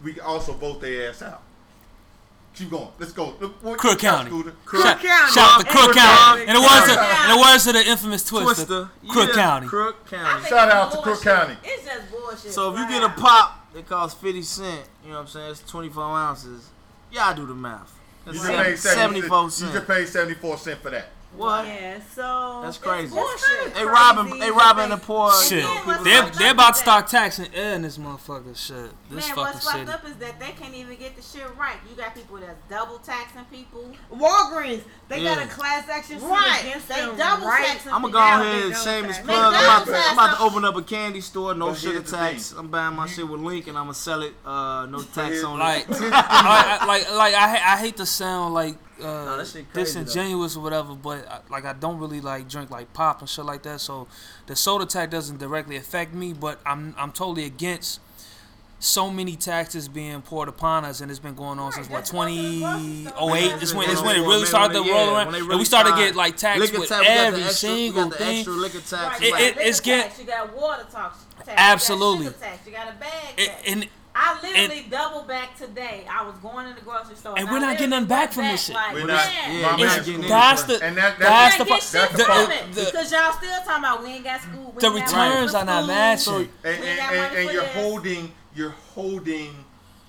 We 0.02 0.20
also 0.20 0.52
vote 0.52 0.80
their 0.82 1.08
ass 1.08 1.22
out. 1.22 1.42
Keep 2.54 2.70
going. 2.70 2.88
Let's 3.00 3.12
go. 3.12 3.34
Look, 3.40 3.62
what- 3.62 3.78
Crook 3.78 3.98
County. 3.98 4.30
Scooter. 4.30 4.52
Crook 4.64 4.84
County. 4.84 5.02
Shout 5.06 5.38
out 5.38 5.60
to 5.60 5.66
Crook 5.66 5.84
Crook 5.84 5.96
County. 5.96 6.44
County. 6.46 6.46
In 6.46 6.54
the 6.54 6.60
words 6.60 6.88
of, 6.88 6.96
Crook 6.96 7.20
in 7.24 7.28
the 7.36 7.40
words 7.42 7.66
of 7.66 7.72
the 7.74 7.84
infamous 7.86 8.30
Twista, 8.30 8.44
Twista. 8.54 8.90
Crook 9.08 9.28
Yeah, 9.30 9.34
County. 9.34 9.66
Crook 9.66 10.08
County. 10.10 10.48
Shout 10.48 10.68
out 10.70 10.92
to 10.92 10.98
Crook. 10.98 11.20
County. 11.22 11.56
It's 11.64 11.84
just 11.84 12.10
bullshit. 12.12 12.52
So 12.52 12.72
if 12.72 12.78
you 12.78 12.88
get 12.88 13.02
a 13.02 13.08
pop, 13.08 13.66
it 13.74 13.88
costs 13.88 14.20
50 14.20 14.42
cent. 14.42 14.86
You 15.02 15.10
know 15.10 15.16
what 15.16 15.20
I'm 15.22 15.26
saying? 15.28 15.50
It's 15.50 15.60
24 15.70 16.02
ounces. 16.04 16.68
Y'all 17.10 17.34
do 17.34 17.44
the 17.46 17.54
math. 17.54 17.92
You 18.26 18.32
That's 18.32 18.44
just 18.46 18.62
paid 18.62 18.78
74 18.78 19.42
You 19.44 19.50
cent. 19.50 19.72
just 19.72 19.86
paid 19.88 20.08
74 20.08 20.58
cent 20.58 20.80
for 20.82 20.90
that. 20.90 21.08
What? 21.36 21.66
Yeah, 21.66 22.00
so 22.14 22.60
That's 22.62 22.78
crazy. 22.78 23.14
bullshit. 23.14 23.74
They 23.74 23.84
robbing, 23.84 24.38
they 24.38 24.50
robbing 24.50 24.90
the 24.90 24.96
poor. 24.96 25.32
Shit, 25.42 25.64
they're, 26.04 26.30
they're 26.30 26.52
about 26.52 26.74
to 26.74 26.80
start 26.80 27.08
taxing 27.08 27.48
air 27.54 27.74
in 27.74 27.82
this 27.82 27.98
motherfucker 27.98 28.56
shit. 28.56 28.90
This 29.10 29.26
Man, 29.28 29.36
fucking 29.36 29.36
what's 29.36 29.70
fucked 29.70 29.88
up 29.88 30.04
is 30.08 30.14
that 30.16 30.38
they 30.38 30.50
can't 30.52 30.74
even 30.74 30.96
get 30.96 31.16
the 31.16 31.22
shit 31.22 31.42
right. 31.58 31.76
You 31.90 31.96
got 31.96 32.14
people 32.14 32.36
that's 32.38 32.58
double 32.68 32.98
taxing 32.98 33.44
people. 33.50 33.92
Walgreens, 34.12 34.82
they 35.08 35.22
got 35.22 35.42
a 35.42 35.46
class 35.48 35.88
action 35.88 36.20
suit 36.20 36.28
Right. 36.28 36.60
against 36.62 36.88
They 36.88 36.94
them 36.96 37.16
double 37.16 37.46
right 37.46 37.66
taxing 37.66 37.92
I'm 37.92 38.02
gonna 38.02 38.12
go 38.12 38.18
ahead 38.20 38.40
they 38.54 38.62
and 38.66 38.72
don't 38.72 38.84
shameless 38.84 39.18
plug. 39.18 39.54
I'm 39.54 39.64
about, 39.64 39.86
to, 39.86 39.96
I'm 39.96 40.12
about 40.18 40.36
to 40.36 40.42
open 40.42 40.64
up 40.64 40.76
a 40.76 40.82
candy 40.82 41.20
store, 41.20 41.54
no 41.54 41.68
But 41.70 41.78
sugar 41.78 42.00
tax. 42.00 42.52
I'm 42.52 42.68
buying 42.68 42.94
my 42.96 43.06
shit 43.06 43.28
with 43.28 43.40
Link 43.40 43.66
and 43.66 43.76
I'm 43.76 43.84
gonna 43.84 43.94
sell 43.94 44.22
it, 44.22 44.34
uh, 44.46 44.86
no 44.88 45.00
tax 45.02 45.42
on 45.42 45.60
it. 45.60 45.64
I, 45.64 45.84
I- 46.82 46.86
like, 46.86 47.12
like 47.12 47.34
I, 47.34 47.74
I 47.74 47.76
hate 47.78 47.96
to 47.98 48.06
sound 48.06 48.54
like 48.54 48.76
uh, 49.02 49.36
that 49.36 49.46
shit 49.46 49.72
crazy, 49.72 49.92
though. 49.98 50.04
disingenuous 50.04 50.56
or 50.56 50.60
whatever, 50.60 50.94
but 50.94 51.26
I, 51.28 51.40
like 51.50 51.64
I 51.64 51.72
don't 51.72 51.98
really 51.98 52.20
like 52.20 52.48
drink 52.48 52.70
like 52.70 52.92
pop 52.92 53.20
and 53.20 53.28
shit 53.28 53.44
like 53.44 53.62
that. 53.64 53.80
So 53.80 54.06
the 54.46 54.54
soda 54.56 54.86
tax 54.86 55.10
doesn't 55.10 55.38
directly 55.38 55.76
affect 55.76 56.14
me, 56.14 56.32
but 56.32 56.60
I'm 56.66 56.94
I'm 56.98 57.12
totally 57.12 57.44
against 57.44 58.00
so 58.80 59.08
many 59.10 59.34
taxes 59.34 59.88
being 59.88 60.20
poured 60.20 60.48
upon 60.48 60.84
us, 60.84 61.00
and 61.00 61.10
it's 61.10 61.20
been 61.20 61.34
going 61.34 61.58
on 61.58 61.72
since 61.72 61.88
what 61.88 61.98
that's 61.98 62.10
going 62.10 62.34
to 62.36 62.42
the 62.42 62.60
grocery 62.60 63.04
2008. 63.04 63.48
store. 63.48 63.58
This 63.58 63.74
when 63.74 63.90
it's 63.90 64.02
when 64.02 64.16
it 64.16 64.20
really 64.20 64.44
started 64.44 64.74
to 64.74 64.80
when 64.82 64.90
roll 64.90 65.06
yeah, 65.06 65.14
around, 65.16 65.26
when 65.26 65.32
they 65.32 65.40
and 65.50 65.58
we 65.58 65.64
started 65.64 65.90
to 65.92 65.96
get 65.96 66.14
like 66.16 66.36
taxed 66.36 66.60
with 66.78 66.88
tax, 66.88 66.90
we 66.90 66.96
got 66.96 67.04
the 67.04 67.10
every 67.10 67.42
extra- 67.44 67.68
single 67.68 68.10
thing. 68.10 68.44
tax. 68.44 68.90
Right, 68.92 69.22
It- 69.22 69.24
you 69.24 69.30
got 69.30 69.40
it- 69.40 69.46
liquor 69.56 69.60
it's 69.68 69.80
get- 69.80 70.02
tax, 70.08 70.18
you 70.20 70.26
got 70.26 70.54
water 70.56 70.86
tax, 70.92 71.24
tax 71.38 71.48
Absolutely. 71.56 72.26
You 72.26 72.30
got, 72.32 72.38
sugar 72.40 72.46
tax, 72.46 72.66
you 72.66 72.72
got 72.72 72.88
a 72.88 72.92
bag 72.98 73.34
It- 73.38 73.52
and 73.66 73.88
I 74.16 74.38
literally 74.42 74.86
doubled 74.88 75.26
back 75.26 75.56
today. 75.58 76.06
I 76.08 76.24
was 76.24 76.36
going 76.38 76.68
in 76.68 76.74
the 76.76 76.80
grocery 76.82 77.16
store, 77.16 77.34
And 77.36 77.48
I 77.48 77.52
we're 77.52 77.58
not 77.58 77.72
getting 77.78 77.90
literally 77.90 78.06
nothing 78.06 78.08
back 78.08 78.20
went 78.20 78.32
from 78.34 78.44
this 78.44 78.64
shit. 78.66 78.74
Like, 78.76 78.94
We're 78.94 79.06
man, 79.06 79.16
not- 79.16 79.32
Yeah, 79.32 79.62
my 79.72 79.76
we're 79.76 79.86
not 79.86 80.04
getting 80.04 80.20
that's 80.28 80.62
the 80.64 80.84
And 80.84 80.96
that- 80.96 81.18
that's 81.18 81.18
that's 81.18 81.56
the 81.58 81.64
can't 81.64 81.68
get 81.68 81.82
fu- 81.82 81.98
shit 81.98 82.10
the- 82.16 82.24
from 82.24 82.74
the- 82.74 82.80
the- 82.80 82.86
because 82.92 83.12
y'all 83.12 83.32
still 83.32 83.58
talking 83.64 83.78
about 83.84 84.02
we 84.04 84.08
ain't 84.10 84.24
got 84.24 84.40
school. 84.42 84.72
We 84.72 84.80
The 84.80 84.86
ain't 84.86 84.96
got 85.06 85.12
money 85.16 85.30
returns 85.30 85.54
are 85.54 85.64
not 85.64 85.86
matching. 85.86 86.34
and, 86.34 86.48
and, 86.64 87.00
and, 87.00 87.36
and 87.38 87.50
you're 87.52 87.64
holding 87.66 88.32
you're 88.54 88.74
holding 88.94 89.64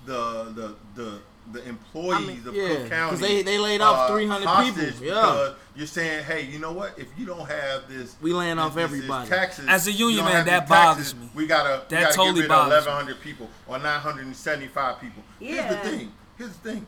the 0.05 0.43
the 0.53 0.75
the 1.01 1.19
the 1.55 1.67
employees 1.67 2.13
I 2.17 2.19
mean, 2.27 2.47
of 2.47 2.55
yeah, 2.55 2.67
Cook 2.67 2.79
'cause 2.81 2.89
County. 2.89 3.17
they- 3.17 3.41
they 3.43 3.57
laid 3.57 3.81
off 3.81 4.09
uh, 4.09 4.13
300 4.13 4.39
people, 4.65 4.83
yeah. 4.83 4.91
because 4.99 5.55
You're 5.77 5.87
saying, 5.87 6.23
hey, 6.25 6.41
you 6.45 6.59
know 6.59 6.71
what? 6.71 6.97
If 6.97 7.07
you 7.17 7.25
don't 7.25 7.49
have 7.49 7.89
this, 7.89 8.15
We 8.21 8.31
laying 8.33 8.59
off 8.59 8.75
this- 8.75 8.89
this 8.89 8.97
everybody. 8.99 9.27
Taxes, 9.29 9.65
As 9.67 9.87
a 9.87 9.91
union 9.91 10.23
man, 10.23 10.45
that 10.45 10.69
bothers 10.69 11.11
taxes, 11.11 11.15
me. 11.15 11.29
We 11.33 11.47
gotta, 11.47 11.83
That 11.89 11.91
we 11.91 12.03
gotta 12.03 12.15
totally 12.15 12.33
get 12.35 12.41
rid 12.43 12.51
of 12.51 12.69
bothers 12.69 12.85
me. 12.85 12.91
1,100 12.91 13.21
people 13.21 13.49
or 13.67 13.79
975 13.79 15.01
people. 15.01 15.23
Here's 15.39 15.67
the 15.69 15.77
thing. 15.89 16.11
Here's 16.37 16.51
the 16.55 16.69
thing. 16.71 16.85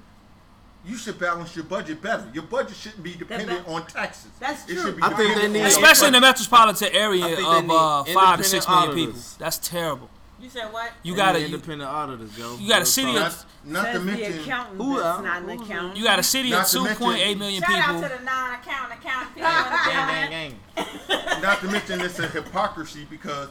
You 0.86 0.96
should 0.96 1.20
balance 1.20 1.54
your 1.56 1.66
budget 1.66 2.02
better. 2.02 2.30
Your 2.34 2.44
budget 2.44 2.78
shouldn't 2.78 3.04
be 3.04 3.14
dependent 3.16 3.66
ba- 3.66 3.72
on 3.72 3.86
taxes. 3.88 4.32
That's 4.40 4.64
It 4.70 4.74
true. 4.76 4.84
should 4.84 4.96
be 4.98 5.04
I 5.04 5.10
think 5.14 5.36
they 5.36 5.48
need- 5.50 5.66
especially 5.66 6.08
in 6.08 6.14
the 6.14 6.22
metropolitan 6.22 6.90
area 6.94 7.26
of 7.46 7.70
uh, 7.70 8.04
five 8.06 8.38
to 8.38 8.44
six 8.46 8.66
million 8.68 8.90
independent 8.92 9.16
people. 9.16 9.30
That's 9.40 9.58
terrible. 9.58 10.10
You 10.40 10.50
said 10.50 10.72
what? 10.72 10.92
You 11.04 11.16
got 11.16 11.36
need 11.36 11.46
independent 11.46 11.90
auditors, 11.90 12.38
yo. 12.38 12.56
you 12.58 12.70
got 12.70 12.84
a 12.84 12.86
city 12.86 13.18
of 13.18 13.46
not 13.68 13.86
to 13.86 13.92
Says 13.94 14.00
the 14.00 14.06
mention, 14.12 14.40
accountant 14.40 14.78
Who, 14.82 15.00
that's 15.00 15.24
not 15.24 15.44
an 15.44 15.50
accountant. 15.50 15.98
you 15.98 16.04
got 16.04 16.20
a 16.20 16.24
city 16.24 16.50
of 16.54 16.60
Not 16.60 16.68
to 16.68 16.74
two 16.74 16.84
mention- 16.86 17.04
point 17.06 17.20
eight 17.20 17.38
million 17.38 17.62
Shout 17.64 17.72
out 17.80 17.86
people. 17.96 18.02
to 18.10 18.18
the 18.18 18.24
non-accountant 18.24 19.00
accountant 19.00 19.36
people. 19.36 19.52
gang, 19.52 20.30
gang, 20.30 20.60
gang. 21.08 21.42
not 21.42 21.60
to 21.60 21.68
mention 21.68 22.02
it's 22.02 22.20
a 22.20 22.28
hypocrisy 22.28 23.06
because 23.10 23.50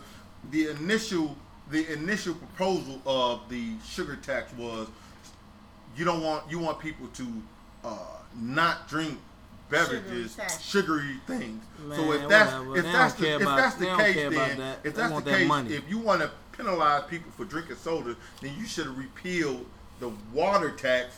the 0.51 0.69
initial 0.71 1.37
the 1.71 1.93
initial 1.93 2.35
proposal 2.35 3.01
of 3.05 3.49
the 3.49 3.73
sugar 3.87 4.17
tax 4.17 4.53
was 4.55 4.89
you 5.97 6.05
don't 6.05 6.23
want 6.23 6.51
you 6.51 6.59
want 6.59 6.79
people 6.79 7.09
to 7.09 7.27
uh, 7.85 7.99
not 8.39 8.89
drink 8.89 9.19
beverages, 9.69 10.33
Sugary 10.33 10.37
tax. 10.49 10.63
sugary 10.63 11.17
things. 11.27 11.65
so 11.97 12.13
if 12.13 12.29
that's 12.29 12.53
whatever. 12.53 12.77
if 12.79 12.85
They 12.85 12.93
that's 12.93 13.15
don't 13.15 13.21
the, 13.21 13.27
care 13.27 13.37
if 13.37 13.43
about- 13.43 13.57
that's 13.59 13.75
they 13.75 13.81
the 13.85 13.91
don't 13.91 13.99
case, 14.01 14.15
care 14.15 14.29
about 14.29 14.49
then 14.49 14.59
that. 14.59 14.77
if 14.79 14.83
They 14.83 14.91
that's 15.03 15.13
want 15.13 15.25
the 15.25 15.31
that 15.33 15.39
case, 15.39 15.49
money. 15.49 15.75
if 15.75 15.89
you 15.91 15.99
want 15.99 16.21
to 16.23 16.31
penalize 16.53 17.03
people 17.11 17.31
for 17.37 17.45
drinking 17.45 17.77
soda, 17.77 18.15
then 18.41 18.55
you 18.59 18.65
should 18.65 18.87
have 18.87 18.97
repealed 18.97 19.67
the 20.01 20.11
water 20.33 20.71
tax 20.71 21.17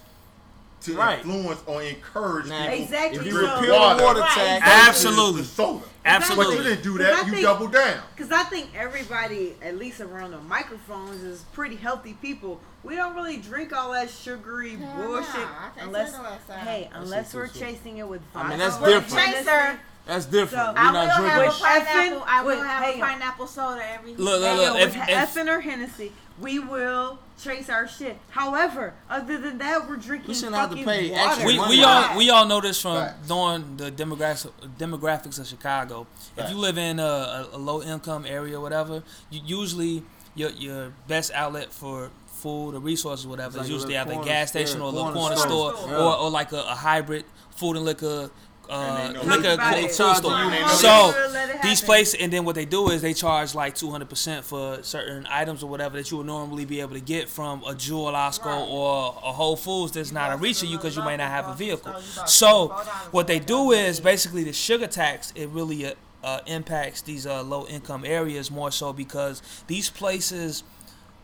to 0.82 0.96
Right. 0.96 1.18
influence 1.18 1.60
or 1.66 1.82
encourage 1.82 2.46
Now, 2.46 2.68
people 2.68 2.84
Exactly, 2.84 3.18
to 3.18 3.20
If 3.20 3.26
you 3.26 3.38
drink 3.40 3.52
repeal 3.56 3.74
water 3.78 3.96
the 3.98 4.04
water 4.04 4.20
Right. 4.20 4.30
tax, 4.30 4.64
versus 4.64 4.88
Absolutely. 5.06 5.42
the 5.42 5.48
soda. 5.48 5.84
Absolutely. 6.04 6.56
But 6.56 6.62
you 6.64 6.70
didn't 6.70 6.82
do 6.84 6.98
that. 6.98 7.26
You 7.26 7.32
think- 7.32 7.42
doubled 7.42 7.72
down. 7.72 8.00
Because 8.16 8.30
I 8.32 8.44
think 8.44 8.70
everybody, 8.76 9.56
at 9.60 9.76
least 9.76 10.00
around 10.00 10.30
the 10.30 10.38
microphones, 10.38 11.22
is 11.24 11.42
pretty 11.52 11.76
healthy 11.76 12.14
people. 12.22 12.60
We 12.84 12.94
don't 12.94 13.14
really 13.16 13.38
drink 13.38 13.76
all 13.76 13.92
that 13.92 14.08
sugary 14.08 14.76
Hell 14.76 14.94
bullshit 14.96 15.34
nah, 15.34 15.82
unless, 15.82 16.12
say 16.12 16.16
no 16.16 16.22
last 16.22 16.46
time. 16.48 16.58
hey, 16.60 16.90
unless 16.94 17.34
we're 17.34 17.48
so- 17.48 17.58
chasing 17.58 17.98
it 17.98 18.06
with. 18.08 18.22
I 18.34 18.48
mean, 18.48 18.58
vodka 18.58 18.70
that's 18.70 18.76
or 18.82 19.00
different. 19.00 19.26
Chaser. 19.34 19.80
That's 20.06 20.24
different. 20.26 20.50
So- 20.64 20.72
We're 20.72 20.78
I 20.78 20.92
not 20.92 20.92
will 21.20 21.28
have 21.28 21.42
a 21.42 21.44
drinking. 21.44 21.60
Pineapple. 21.84 22.24
I 22.26 22.42
will 22.42 22.62
have 22.62 22.82
a 22.84 22.98
pineapple 23.00 23.46
soda 23.48 23.82
every. 23.92 24.14
Look, 24.14 24.40
look, 24.40 24.56
look, 24.56 24.66
yo, 24.66 24.76
if- 24.76 24.94
with 24.94 25.08
if- 25.08 25.34
effing 25.34 25.48
or 25.54 25.60
Hennessy, 25.60 26.12
we 26.40 26.58
will 26.58 27.18
chase 27.42 27.68
our 27.68 27.86
shit. 27.88 28.16
However, 28.30 28.94
other 29.08 29.38
than 29.38 29.58
that, 29.58 29.88
we're 29.88 29.96
drinking 29.96 30.28
We 30.28 30.34
shouldn't 30.34 30.56
have 30.56 30.70
to 30.70 30.76
fucking 30.76 30.84
pay 30.92 31.10
water. 31.10 31.22
extra 31.30 31.46
we, 31.46 31.56
money. 31.56 31.76
we 31.78 31.84
all 31.84 32.16
we 32.16 32.30
all 32.30 32.46
know 32.46 32.60
this 32.60 32.80
from 32.80 32.96
Facts. 32.96 33.28
knowing 33.28 33.76
the 33.76 33.90
demographics 33.90 34.50
demographics 34.78 35.38
of 35.38 35.46
Chicago. 35.46 36.06
If 36.36 36.50
you 36.50 36.56
live 36.56 36.78
in 36.78 36.98
a, 37.00 37.02
a, 37.02 37.48
a 37.52 37.58
low 37.58 37.82
income 37.82 38.24
area, 38.26 38.58
or 38.58 38.60
whatever, 38.60 39.02
you 39.30 39.40
usually 39.44 40.02
your 40.34 40.50
your 40.50 40.92
best 41.06 41.32
outlet 41.32 41.72
for 41.72 42.10
food 42.26 42.74
or 42.74 42.78
resources, 42.80 43.26
or 43.26 43.30
whatever, 43.30 43.58
It's 43.58 43.66
is 43.66 43.70
usually 43.70 43.94
little 43.94 44.00
at 44.02 44.08
the 44.08 44.14
corner- 44.14 44.28
gas 44.28 44.48
station 44.50 44.78
yeah, 44.78 44.84
or 44.84 44.88
a 44.88 44.92
little 44.92 45.12
corner 45.12 45.34
corner 45.34 45.36
store. 45.36 45.76
store, 45.76 45.90
Yeah. 45.90 45.96
or, 45.98 46.16
or 46.16 46.30
like 46.30 46.52
a, 46.52 46.60
a 46.62 46.74
hybrid 46.76 47.24
food 47.56 47.76
and 47.76 47.84
liquor. 47.84 48.30
Uh, 48.68 48.72
And 48.72 49.16
they 49.16 49.20
know 49.20 49.36
liquor 49.36 49.52
about 49.54 49.72
co- 49.74 50.14
store. 50.14 50.32
And 50.32 50.70
So 50.70 50.86
that. 51.12 51.30
Let 51.32 51.50
it 51.56 51.62
these 51.62 51.80
places, 51.80 52.20
and 52.20 52.30
then 52.32 52.44
what 52.44 52.54
they 52.54 52.64
do 52.66 52.90
is 52.90 53.00
they 53.02 53.14
charge 53.14 53.54
like 53.54 53.74
two 53.74 53.90
hundred 53.90 54.10
percent 54.10 54.44
for 54.44 54.82
certain 54.82 55.26
items 55.30 55.62
or 55.62 55.70
whatever 55.70 55.96
that 55.96 56.10
you 56.10 56.18
would 56.18 56.26
normally 56.26 56.64
be 56.66 56.80
able 56.80 56.94
to 56.94 57.00
get 57.00 57.28
from 57.28 57.62
a 57.64 57.74
Jewel 57.74 58.12
Osco 58.12 58.44
Right. 58.46 58.68
or 58.68 59.14
a 59.24 59.32
Whole 59.32 59.56
Foods 59.56 59.92
that's 59.92 60.12
not 60.12 60.32
a 60.32 60.36
reach 60.36 60.62
of 60.62 60.68
you 60.68 60.76
because 60.76 60.94
you 60.96 61.00
local 61.00 61.12
may 61.12 61.16
not 61.16 61.30
have 61.30 61.48
a 61.48 61.54
vehicle. 61.54 61.92
store, 61.92 62.00
you 62.02 62.12
about 62.16 62.28
So 62.30 62.68
what 63.10 63.26
they 63.26 63.38
do 63.38 63.72
is 63.72 64.00
basically 64.00 64.44
the 64.44 64.52
sugar 64.52 64.86
tax. 64.86 65.32
It 65.34 65.48
really 65.48 65.86
uh, 65.86 65.94
uh, 66.22 66.40
impacts 66.46 67.00
these 67.02 67.26
uh, 67.26 67.42
low 67.42 67.66
income 67.68 68.04
areas 68.04 68.50
more 68.50 68.70
so 68.70 68.92
because 68.92 69.40
these 69.66 69.88
places. 69.88 70.62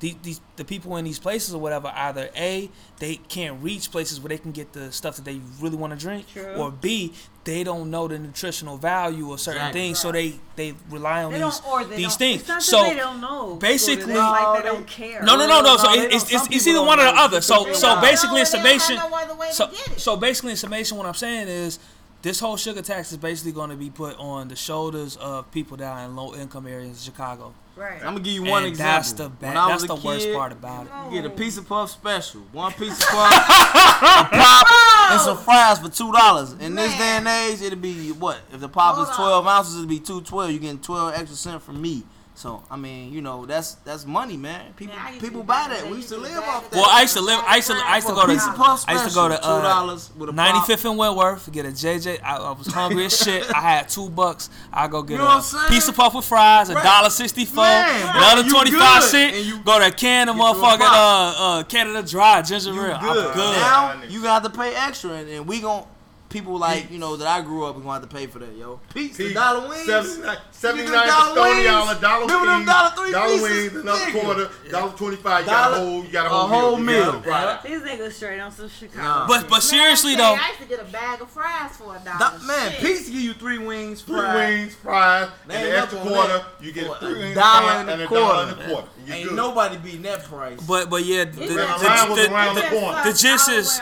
The, 0.05 0.14
these, 0.22 0.40
the 0.56 0.64
people 0.66 0.97
in 0.98 1.05
these 1.06 1.18
places 1.18 1.55
or 1.55 1.60
whatever 1.60 1.90
either 1.97 2.28
a 2.36 2.68
they 2.98 3.14
can't 3.16 3.62
reach 3.62 3.90
places 3.90 4.20
where 4.20 4.28
they 4.28 4.36
can 4.39 4.52
get 4.52 4.72
the 4.74 4.93
stuff 4.93 5.16
that 5.16 5.24
they 5.24 5.40
really 5.62 5.76
want 5.76 5.93
to 5.94 5.98
drink 5.98 6.26
True. 6.32 6.52
or 6.56 6.70
b 6.70 7.14
they 7.44 7.64
don't 7.64 7.90
know 7.90 8.06
the 8.09 8.18
nutritional 8.18 8.76
value 8.76 9.32
of 9.32 9.40
certain 9.40 9.60
Exactly. 9.62 9.81
things 9.81 9.98
so 10.01 10.12
they 10.12 10.35
they 10.56 10.74
rely 10.90 11.24
on 11.24 11.32
They 11.32 11.40
these 11.40 11.59
don't, 11.60 11.72
or 11.72 11.85
they 11.85 11.97
these 11.97 12.09
don't, 12.09 12.18
things 12.18 12.40
It's 12.40 12.48
not 12.48 12.62
so 12.62 12.82
that 12.82 12.90
they 12.90 12.97
don't 12.97 13.20
know. 13.22 13.56
basically- 13.56 14.12
it's 14.12 14.20
like 14.20 14.43
No, 14.43 14.55
they 14.56 14.60
they- 14.62 14.68
don't 14.74 14.86
care. 14.86 15.22
no, 15.22 15.36
no, 15.36 15.47
no, 15.47 15.62
no. 15.62 15.76
So 15.78 15.85
No, 15.89 15.94
it- 16.02 16.12
it's, 16.12 16.31
it's, 16.32 16.47
it's 16.55 16.66
either 16.66 16.82
one 16.82 17.01
or 17.01 17.05
the 17.05 17.16
other. 17.26 17.40
So 17.40 17.72
so 17.72 17.98
basically 18.01 18.28
in 18.28 18.35
know, 18.35 18.39
and 18.40 18.48
summation, 18.48 18.97
have 18.97 19.10
no 19.10 19.16
other 19.16 19.35
way 19.36 19.48
to 19.48 19.55
so 19.55 19.66
get 19.68 19.89
it. 19.89 20.01
so 20.01 20.16
basically 20.16 20.51
in 20.51 20.56
summation, 20.59 20.98
what 20.98 21.06
I'm 21.06 21.14
saying 21.14 21.48
is 21.48 21.78
this 22.24 22.40
whole 22.40 22.56
sugar 22.56 22.80
tax 22.80 23.12
is 23.12 23.18
basically 23.18 23.52
going 23.52 23.68
to 23.68 23.76
be 23.76 23.90
put 23.90 24.18
on 24.18 24.48
the 24.48 24.56
shoulders 24.56 25.16
of 25.18 25.51
people 25.52 25.76
that 25.76 25.86
are 25.92 26.06
in 26.06 26.16
low 26.16 26.34
income 26.34 26.66
areas 26.66 26.88
in 26.88 27.12
Chicago. 27.12 27.52
Right. 27.76 27.98
I'm 27.98 28.14
gonna 28.14 28.20
give 28.20 28.32
you 28.32 28.44
one 28.44 28.62
and 28.62 28.68
example. 28.70 28.94
that's 28.94 29.12
the 29.12 29.28
bad, 29.28 29.48
When 29.48 29.56
I 29.56 29.68
that's 29.68 29.82
was 29.82 29.88
the 29.88 30.09
a 30.09 30.10
worst 30.10 30.32
part 30.32 30.52
about 30.52 30.86
it. 30.86 31.14
You 31.14 31.20
get 31.20 31.30
a 31.30 31.34
piece 31.34 31.59
of 31.59 31.68
puff 31.68 31.90
special, 31.90 32.40
one 32.52 32.72
piece 32.72 32.96
of 32.98 33.05
puff, 33.09 33.32
a 33.32 34.28
pop, 34.30 34.66
and 35.10 35.20
some 35.20 35.36
fries 35.36 35.80
for 35.80 35.88
two 35.90 36.12
dollars. 36.12 36.52
In 36.52 36.76
this 36.76 36.96
day 36.96 37.16
and 37.18 37.26
age, 37.26 37.60
it'd 37.60 37.82
be 37.82 38.10
what? 38.12 38.38
If 38.52 38.60
the 38.60 38.68
pop 38.68 38.96
is 39.01 39.09
Hold 39.09 39.16
twelve 39.16 39.46
ounces, 39.48 39.76
it'd 39.76 39.88
be 39.88 39.98
two 39.98 40.20
twelve. 40.20 40.52
You 40.52 40.60
getting 40.60 40.78
twelve 40.78 41.14
extra 41.14 41.36
cent 41.36 41.62
from 41.62 41.82
me. 41.82 42.05
So 42.36 42.65
I 42.69 42.77
mean, 42.77 43.12
you 43.12 43.20
know, 43.20 43.47
that's 43.47 43.74
that's 43.86 44.05
money, 44.05 44.36
man. 44.36 44.73
People 44.74 44.97
Man, 44.97 45.05
I 45.06 45.11
used 45.11 45.20
to 45.20 45.27
people 45.27 45.43
buy 45.44 45.69
that. 45.69 45.82
that. 45.82 45.90
We 45.90 45.98
used 45.98 46.09
to 46.09 46.16
live 46.16 46.43
off 46.43 46.69
that. 46.69 46.77
Well, 46.77 46.90
I 46.90 47.02
used 47.02 47.15
to 47.15 47.20
live. 47.20 47.40
I 47.47 47.56
used 47.56 47.69
to. 47.69 47.74
I 47.74 47.94
used 47.97 48.09
to 48.09 48.15
go 48.15 48.27
to. 48.27 48.32
piece 48.32 48.44
I 48.89 48.93
used 48.94 49.09
to 49.09 49.15
go 49.15 49.28
to 49.28 49.36
two 49.36 49.43
uh, 49.43 49.62
dollars 49.62 50.11
with 50.19 50.31
a 50.31 50.32
pop. 50.32 50.66
95th 50.66 50.90
and 50.90 50.98
Wentworth. 50.98 51.52
Get 51.52 51.65
a 51.65 51.69
JJ. 51.69 52.20
I, 52.24 52.36
I 52.39 52.51
was 52.52 52.66
hungry 52.66 53.05
as 53.05 53.16
shit. 53.16 53.48
I 53.55 53.61
had 53.61 53.89
two 53.89 54.11
bucks. 54.11 54.51
I 54.73 54.89
go 54.89 55.02
get 55.02 55.12
You 55.12 55.19
know 55.19 55.28
a 55.39 55.69
piece 55.69 55.86
of 55.86 55.94
puff 55.94 56.15
with 56.15 56.24
fries, 56.24 56.70
a 56.70 56.74
dollar 56.74 57.11
sixty 57.11 57.44
four, 57.44 57.65
another 57.65 58.48
twenty 58.48 58.73
five 58.73 59.05
cent. 59.05 59.36
And 59.36 59.47
you- 59.47 59.61
go 59.62 59.78
to 59.78 59.86
a 59.86 59.93
can 59.93 60.28
of 60.28 60.35
Get 60.36 60.43
a 60.44 60.44
motherfucking 60.44 60.81
uh, 60.81 61.35
uh, 61.39 61.62
Canada 61.65 62.02
Dry 62.02 62.43
ginger 62.43 62.73
You 62.73 62.81
ale. 62.81 62.98
good. 63.01 63.27
I'm 63.28 63.35
good. 63.35 63.56
Now 63.56 64.02
you 64.09 64.23
got 64.23 64.43
to 64.43 64.51
pay 64.51 64.74
extra, 64.74 65.12
and, 65.12 65.28
and 65.28 65.47
we 65.47 65.61
gon' 65.61 65.86
people 66.35 66.59
like 66.59 66.90
you 66.90 66.98
know 66.98 67.16
that 67.16 67.28
I 67.28 67.40
grew 67.43 67.65
up, 67.65 67.77
we 67.77 67.82
gonna 67.82 68.01
have 68.01 68.02
to 68.02 68.15
pay 68.15 68.27
for 68.27 68.40
that, 68.40 68.55
yo. 68.56 68.81
Pizza, 68.93 69.23
Pete, 69.23 69.35
dollar 69.35 69.69
wings, 69.69 69.86
79 69.86 70.36
79 70.65 71.07
dollar 71.07 71.41
custodial, 71.41 71.86
wings? 71.86 71.99
a 71.99 72.01
dollar 72.01 72.20
Remember 72.27 72.47
them 72.47 72.57
wings, 72.57 72.66
dollar 72.70 72.91
three 72.97 73.12
dollar 73.12 73.27
pieces? 73.28 73.43
wings, 73.73 73.74
another 73.82 73.99
Nigga. 74.05 74.20
quarter, 74.23 74.51
dollar 74.70 74.93
twenty-five. 74.93 75.41
You 75.45 75.51
got 75.51 75.73
a 75.73 75.74
whole, 75.77 76.05
you 76.05 76.11
got 76.11 76.27
a 76.27 76.28
a 76.28 76.32
whole, 76.32 76.49
whole 76.49 76.77
meal. 76.78 77.12
Meal. 77.12 77.23
it. 77.23 77.27
Right. 77.27 77.62
These 77.62 77.81
niggas 77.82 78.12
straight 78.12 78.41
on 78.41 78.51
some 78.53 78.69
Chicago. 78.69 79.03
Nah. 79.03 79.27
But 79.28 79.49
but 79.49 79.62
seriously 79.62 80.12
Man, 80.16 80.19
though, 80.19 80.43
I 80.43 80.49
used 80.49 80.61
to 80.62 80.66
get 80.69 80.81
a 80.81 80.85
bag 80.91 81.20
of 81.20 81.31
fries 81.31 81.77
for 81.77 81.97
a 81.97 81.99
dollar. 82.01 82.39
Do- 82.39 82.47
man, 82.47 82.70
Shit. 82.73 82.81
pizza 82.81 83.11
give 83.11 83.20
you 83.20 83.32
three 83.35 83.59
wings, 83.59 84.03
Three 84.03 84.16
wings, 84.16 84.74
fries, 84.74 85.28
They 85.47 85.55
and 85.55 85.65
ain't 85.65 85.73
the 85.73 85.78
extra 85.82 86.01
quarter. 86.01 86.45
You 86.61 86.73
get 86.73 86.86
For 86.86 86.97
three 86.99 87.19
wings, 87.19 87.35
dollar 87.36 87.62
fries, 87.69 87.81
and 87.81 87.89
a 87.91 87.93
and 87.93 88.03
a 88.03 88.07
quarter. 88.07 88.24
dollar 88.24 88.43
and 88.53 88.61
a 88.61 88.65
quarter. 88.69 88.89
You 89.07 89.12
Ain't 89.15 89.28
good. 89.28 89.36
nobody 89.36 89.77
beating 89.78 90.03
that 90.03 90.24
price. 90.24 90.61
but 90.66 90.89
but 90.91 91.05
yeah, 91.05 91.24
the, 91.24 91.31
the, 91.32 91.41
the, 91.41 91.47
the- 91.47 91.55
the- 91.55 92.15
the 92.55 92.61
just. 92.62 93.05
The 93.05 93.28
gist 93.28 93.49
is- 93.51 93.78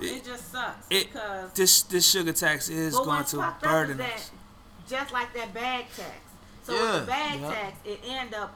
it- 0.00 0.06
It 0.18 0.24
just 0.24 0.52
sucks 0.52 0.86
it- 0.90 1.12
because 1.12 1.52
this 1.54 1.82
this 1.82 2.10
sugar 2.10 2.32
tax 2.32 2.68
is 2.68 2.94
going 2.94 3.24
to 3.24 3.54
burden 3.62 4.00
us. 4.00 4.06
that 4.06 4.30
just 4.88 5.12
like 5.12 5.32
that 5.34 5.52
bag 5.54 5.86
tax. 5.96 6.10
So 6.66 6.74
Yeah. 6.74 6.82
with 6.94 7.00
the 7.02 7.06
bag 7.06 7.40
Yeah. 7.40 7.50
tax, 7.52 7.76
it 7.84 8.00
end 8.08 8.34
up 8.34 8.52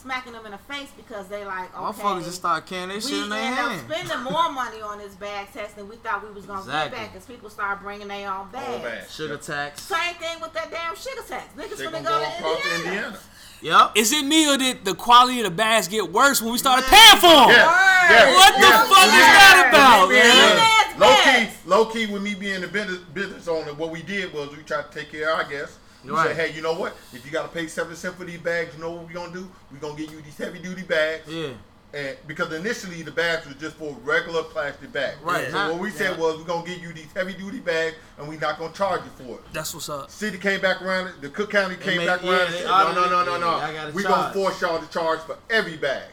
smacking 0.00 0.32
them 0.32 0.44
in 0.46 0.52
the 0.52 0.58
face 0.58 0.88
because 0.96 1.28
they 1.28 1.44
like, 1.44 1.72
okay, 1.78 2.02
Motherfuckers 2.02 2.24
just 2.24 2.36
start 2.38 2.66
carrying 2.66 2.88
their 2.88 3.00
shit 3.00 3.12
in 3.12 3.28
their 3.28 3.38
end 3.38 3.54
hand. 3.54 3.80
up 3.88 3.90
spending 3.90 4.20
more 4.24 4.50
money 4.50 4.80
on 4.82 4.98
this 4.98 5.14
bag 5.14 5.52
tax 5.52 5.74
than 5.74 5.88
we 5.88 5.94
thought 5.96 6.26
we 6.26 6.32
was 6.32 6.44
gonna 6.46 6.60
Exactly. 6.60 6.90
get 6.90 6.98
back 7.04 7.12
because 7.12 7.26
people 7.26 7.50
start 7.50 7.80
bringing 7.82 8.08
their 8.08 8.28
own 8.32 8.48
bags. 8.50 8.82
bad. 8.82 9.10
Sugar 9.10 9.36
tax. 9.36 9.82
Same 9.82 10.14
thing 10.14 10.40
with 10.40 10.52
that 10.54 10.70
damn 10.72 10.96
sugar 10.96 11.22
tax. 11.28 11.44
Niggas 11.56 11.76
They 11.76 11.86
finna 11.86 11.92
gonna 11.92 12.02
go, 12.04 12.18
go 12.18 12.24
to 12.24 12.24
across 12.38 12.62
to 12.62 12.74
Indiana. 12.74 12.96
Indiana. 12.96 13.18
Yep. 13.60 13.90
Is 13.94 14.10
it 14.12 14.24
me 14.24 14.52
or 14.52 14.56
did 14.56 14.84
the 14.84 14.94
quality 14.94 15.38
of 15.38 15.44
the 15.44 15.50
bags 15.52 15.86
get 15.86 16.10
worse 16.10 16.42
when 16.42 16.50
we 16.52 16.58
started 16.58 16.84
paying 16.86 17.16
for 17.20 17.28
them? 17.28 17.50
Yeah, 17.50 18.10
yeah, 18.10 18.34
What 18.34 18.54
the 18.54 18.60
yeah, 18.60 18.82
fuck 18.82 19.06
is 19.06 19.12
that 19.12 19.66
about, 19.68 20.08
Me 20.08 20.14
man? 20.16 20.56
Yes, 20.56 20.98
Low 20.98 21.16
key, 21.22 21.48
low 21.66 21.84
key, 21.86 22.06
with 22.06 22.22
me 22.22 22.34
being 22.34 22.64
a 22.64 22.66
business 22.66 22.98
business 23.14 23.46
owner, 23.46 23.72
what 23.74 23.90
we 23.90 24.02
did 24.02 24.32
was 24.34 24.50
we 24.50 24.62
tried 24.64 24.90
to 24.90 24.98
take 24.98 25.12
care 25.12 25.30
of 25.30 25.38
our 25.38 25.44
guests. 25.44 25.76
We 26.04 26.10
Right. 26.10 26.28
said, 26.28 26.36
hey, 26.50 26.54
you 26.56 26.62
know 26.62 26.72
what? 26.74 26.96
If 27.12 27.24
you 27.24 27.30
gotta 27.30 27.48
pay 27.48 27.66
seven 27.68 27.94
cents 27.96 28.16
for 28.16 28.24
these 28.24 28.40
bags, 28.40 28.74
you 28.74 28.80
know 28.80 28.90
what 28.90 29.06
we're 29.06 29.12
gonna 29.14 29.32
do? 29.32 29.48
We're 29.70 29.78
gonna 29.78 29.94
get 29.98 30.10
you 30.10 30.20
these 30.22 30.36
heavy 30.36 30.58
duty 30.58 30.82
bags. 30.82 31.28
Yeah. 31.28 31.50
And 31.94 32.16
because 32.26 32.50
initially 32.54 33.02
the 33.02 33.10
bags 33.10 33.46
was 33.46 33.54
just 33.56 33.76
for 33.76 33.94
regular 34.02 34.42
plastic 34.44 34.90
bags. 34.92 35.18
Right. 35.22 35.50
So 35.50 35.72
what 35.72 35.78
we 35.80 35.90
said 35.90 36.18
was 36.18 36.38
we're 36.38 36.44
gonna 36.44 36.66
give 36.66 36.78
you 36.82 36.92
these 36.94 37.08
heavy 37.14 37.34
duty 37.34 37.60
bags 37.60 37.96
and 38.18 38.26
we're 38.26 38.40
not 38.40 38.58
gonna 38.58 38.72
charge 38.72 39.02
you 39.04 39.26
for 39.26 39.34
it. 39.34 39.42
That's 39.52 39.74
what's 39.74 39.90
up. 39.90 40.10
City 40.10 40.38
came 40.38 40.60
back 40.62 40.80
around. 40.80 41.08
It, 41.08 41.20
the 41.20 41.28
Cook 41.28 41.50
County 41.50 41.76
came 41.76 41.98
made- 41.98 42.06
back 42.06 42.22
yeah, 42.24 42.30
around. 42.30 42.50
said, 42.52 42.64
no, 42.64 42.92
no, 42.94 43.08
no, 43.10 43.20
it. 43.22 43.26
no, 43.26 43.38
no. 43.38 43.90
We're 43.92 44.02
gonna 44.04 44.32
force 44.32 44.60
y'all 44.62 44.80
to 44.80 44.88
charge 44.90 45.20
for 45.20 45.36
every 45.50 45.76
bag. 45.76 46.04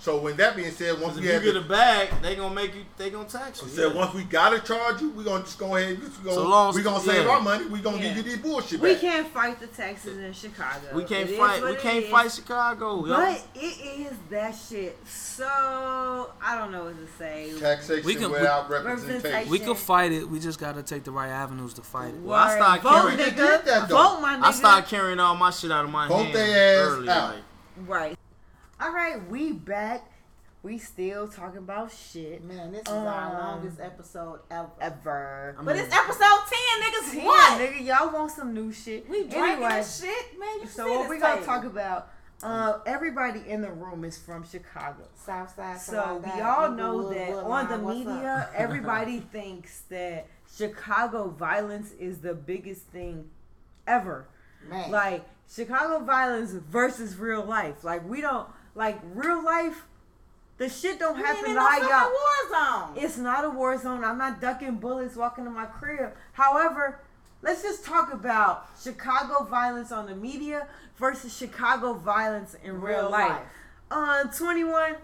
So 0.00 0.16
when 0.20 0.36
that 0.36 0.54
being 0.54 0.70
said, 0.70 1.00
once 1.00 1.16
If 1.16 1.22
we 1.24 1.26
you 1.32 1.40
get 1.40 1.54
the, 1.54 1.58
a 1.58 1.62
bag, 1.64 2.10
they 2.22 2.36
gonna 2.36 2.54
make 2.54 2.72
you. 2.72 2.84
They 2.96 3.10
gonna 3.10 3.28
tax 3.28 3.60
you. 3.62 3.68
said 3.68 3.90
yeah. 3.92 3.98
once 3.98 4.14
we 4.14 4.22
gotta 4.22 4.60
charge 4.60 5.00
you, 5.02 5.10
we 5.10 5.24
gonna 5.24 5.42
just 5.42 5.58
go 5.58 5.74
ahead. 5.74 5.98
We 6.00 6.06
gonna, 6.22 6.34
So 6.34 6.46
long 6.48 6.68
as- 6.68 6.74
we 6.76 6.82
gonna 6.82 7.00
save 7.00 7.24
yeah. 7.24 7.30
our 7.32 7.40
money. 7.40 7.66
We 7.66 7.80
gonna 7.80 7.96
Yeah. 7.96 8.14
give 8.14 8.16
you 8.18 8.22
these 8.22 8.38
bullshit 8.38 8.78
We 8.80 8.90
bags. 8.90 9.00
can't 9.00 9.26
fight 9.34 9.58
the 9.58 9.66
taxes 9.66 10.16
in 10.18 10.32
Chicago. 10.32 10.86
We 10.94 11.02
can't 11.02 11.28
It 11.28 11.32
is 11.32 11.38
fight. 11.38 11.62
what 11.62 11.70
We 11.72 11.76
can't 11.78 12.04
is. 12.04 12.10
fight 12.12 12.30
Chicago. 12.30 13.04
yo. 13.06 13.16
But 13.16 13.42
it 13.56 13.58
is 13.60 14.12
that 14.30 14.54
shit. 14.54 14.96
So 15.04 16.30
I 16.40 16.56
don't 16.56 16.70
know 16.70 16.84
what 16.84 16.96
to 16.96 17.12
say. 17.18 17.52
Taxation 17.58 18.04
We 18.06 18.14
can- 18.14 18.30
without 18.30 18.70
Representation. 18.70 19.14
representation. 19.16 19.50
We 19.50 19.58
can 19.58 19.74
fight 19.74 20.12
it. 20.12 20.28
We 20.30 20.38
just 20.38 20.60
gotta 20.60 20.82
take 20.84 21.02
the 21.04 21.10
right 21.10 21.28
avenues 21.28 21.74
to 21.74 21.82
fight 21.82 22.14
it. 22.14 22.20
Well, 22.20 22.38
I 22.38 22.54
started 22.54 22.82
vote, 22.82 22.90
carrying- 23.02 23.18
We 23.18 23.24
nigga. 23.24 23.64
that, 23.64 23.88
vote, 23.88 24.20
my 24.20 24.36
nigga. 24.36 24.44
I 24.44 24.52
started 24.52 24.88
carrying 24.88 25.18
all 25.18 25.34
my 25.34 25.50
shit 25.50 25.72
out 25.72 25.84
of 25.84 25.90
my 25.90 26.06
Vote 26.06 26.22
hand 26.22 26.34
they 26.36 26.54
ass 26.54 26.86
early. 26.86 27.08
out. 27.08 27.30
Like, 27.30 27.42
Right. 27.88 28.18
All 28.80 28.92
right, 28.92 29.28
we 29.28 29.52
back. 29.52 30.02
We 30.62 30.78
still 30.78 31.28
talking 31.28 31.58
about 31.58 31.92
shit. 31.92 32.44
Man, 32.44 32.72
this 32.72 32.82
is 32.82 32.88
our 32.88 33.34
Um, 33.36 33.38
longest 33.38 33.80
episode 33.80 34.40
ever. 34.50 34.70
Ever. 34.80 35.56
but 35.62 35.76
it's 35.76 35.94
episode 35.94 36.20
10, 36.20 36.82
niggas. 36.82 37.14
Yeah, 37.14 37.24
What? 37.26 37.60
nigga, 37.60 37.84
y'all 37.84 38.12
want 38.12 38.30
some 38.32 38.52
new 38.52 38.72
shit? 38.72 39.08
We 39.08 39.20
drinking 39.24 39.42
anyway, 39.64 39.68
this 39.76 40.00
shit, 40.00 40.38
man. 40.38 40.60
You 40.60 40.66
so 40.66 40.88
what 40.90 41.02
this 41.02 41.10
we 41.10 41.18
gonna 41.18 41.44
talk 41.44 41.64
about? 41.64 42.10
Uh, 42.42 42.78
everybody 42.86 43.40
in 43.48 43.62
the 43.62 43.70
room 43.70 44.04
is 44.04 44.16
from 44.18 44.44
Chicago. 44.48 45.04
Southside. 45.16 45.80
So 45.80 46.20
we 46.24 46.30
Salada, 46.30 46.44
all 46.44 46.70
know 46.70 46.90
Englewood, 46.92 47.16
that 47.16 47.30
Woodlawn, 47.30 47.66
on 47.66 47.84
the 47.84 47.94
media, 47.94 48.48
everybody 48.54 49.20
thinks 49.20 49.80
that 49.90 50.26
Chicago 50.56 51.28
violence 51.30 51.92
is 51.98 52.18
the 52.18 52.34
biggest 52.34 52.82
thing 52.86 53.28
ever. 53.88 54.26
Man. 54.68 54.90
Like 54.90 55.24
Chicago 55.50 56.04
violence 56.04 56.52
versus 56.52 57.16
real 57.16 57.44
life. 57.44 57.82
Like 57.82 58.08
we 58.08 58.20
don't 58.20 58.46
like 58.78 58.98
real 59.14 59.44
life. 59.44 59.82
The 60.56 60.68
shit 60.68 60.98
don't 60.98 61.16
We 61.16 61.22
happen 61.22 61.38
ain't 61.40 61.48
in 61.50 61.54
no 61.54 61.60
how 61.60 61.68
fucking 61.78 61.88
y'all. 61.88 62.10
war 62.10 62.94
zone. 62.96 63.04
It's 63.04 63.18
not 63.18 63.44
a 63.44 63.50
war 63.50 63.76
zone. 63.78 64.02
I'm 64.02 64.18
not 64.18 64.40
ducking 64.40 64.76
bullets 64.76 65.14
walking 65.14 65.44
to 65.44 65.50
my 65.50 65.66
crib. 65.66 66.12
However, 66.32 67.00
let's 67.42 67.62
just 67.62 67.84
talk 67.84 68.12
about 68.12 68.66
Chicago 68.82 69.44
violence 69.44 69.92
on 69.92 70.06
the 70.06 70.16
media 70.16 70.66
versus 70.96 71.36
Chicago 71.36 71.92
violence 71.94 72.56
in 72.64 72.80
real, 72.80 73.02
Real 73.02 73.10
life. 73.10 73.28
life. 73.30 73.42
Uh, 73.90 74.24
21, 74.24 74.96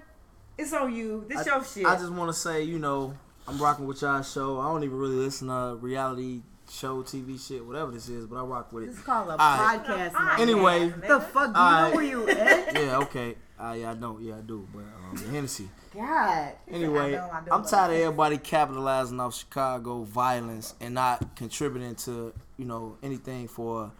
it's 0.59 0.72
on 0.72 0.92
you. 0.94 1.24
This 1.28 1.46
I, 1.46 1.55
your 1.55 1.64
shit. 1.64 1.86
I 1.86 1.94
just 1.96 2.10
want 2.12 2.30
to 2.30 2.34
say, 2.38 2.62
you 2.64 2.78
know, 2.80 3.14
I'm 3.46 3.59
rocking 3.59 3.86
with 3.86 4.02
y'all 4.02 4.22
show. 4.22 4.59
I 4.59 4.64
don't 4.68 4.82
even 4.82 4.96
really 4.98 5.14
listen 5.16 5.48
to 5.48 5.76
reality 5.80 6.42
show, 6.68 7.02
TV 7.05 7.38
shit, 7.46 7.64
whatever 7.64 7.92
this 7.92 8.09
is, 8.09 8.26
but 8.26 8.36
I 8.38 8.42
rock 8.42 8.72
with 8.72 8.84
it. 8.84 8.86
this 8.88 8.96
is 8.98 9.05
called 9.05 9.28
a 9.28 9.32
Alright. 9.32 9.84
podcast. 9.84 10.14
Alright. 10.14 10.38
man. 10.38 10.40
Anyway, 10.40 10.88
the 11.06 11.20
fuck? 11.20 11.52
Do 11.55 11.60
you 11.60 11.64
Alright. 11.64 11.90
know 11.90 11.96
where 11.96 12.05
you 12.05 12.28
at? 12.28 12.74
yeah, 12.82 12.98
okay. 12.98 13.36
Yeah, 13.73 13.91
I 13.91 13.95
know. 13.95 14.19
Yeah, 14.20 14.36
I 14.36 14.41
do. 14.41 14.69
But 14.73 14.81
um, 14.81 15.32
Hennessy. 15.32 15.69
God. 15.95 16.53
Anyway, 16.70 16.99
I 16.99 17.11
know, 17.11 17.31
I 17.32 17.41
know, 17.41 17.53
I'm 17.53 17.65
tired 17.65 17.95
of 17.95 18.01
everybody 18.01 18.39
capitalizing 18.39 19.19
off 19.20 19.35
Chicago 19.35 20.03
violence 20.03 20.74
and 20.81 20.95
not 20.95 21.36
contributing 21.36 21.95
to, 21.97 22.32
you 22.59 22.65
know, 22.65 22.97
anything 23.03 23.49
for, 23.49 23.91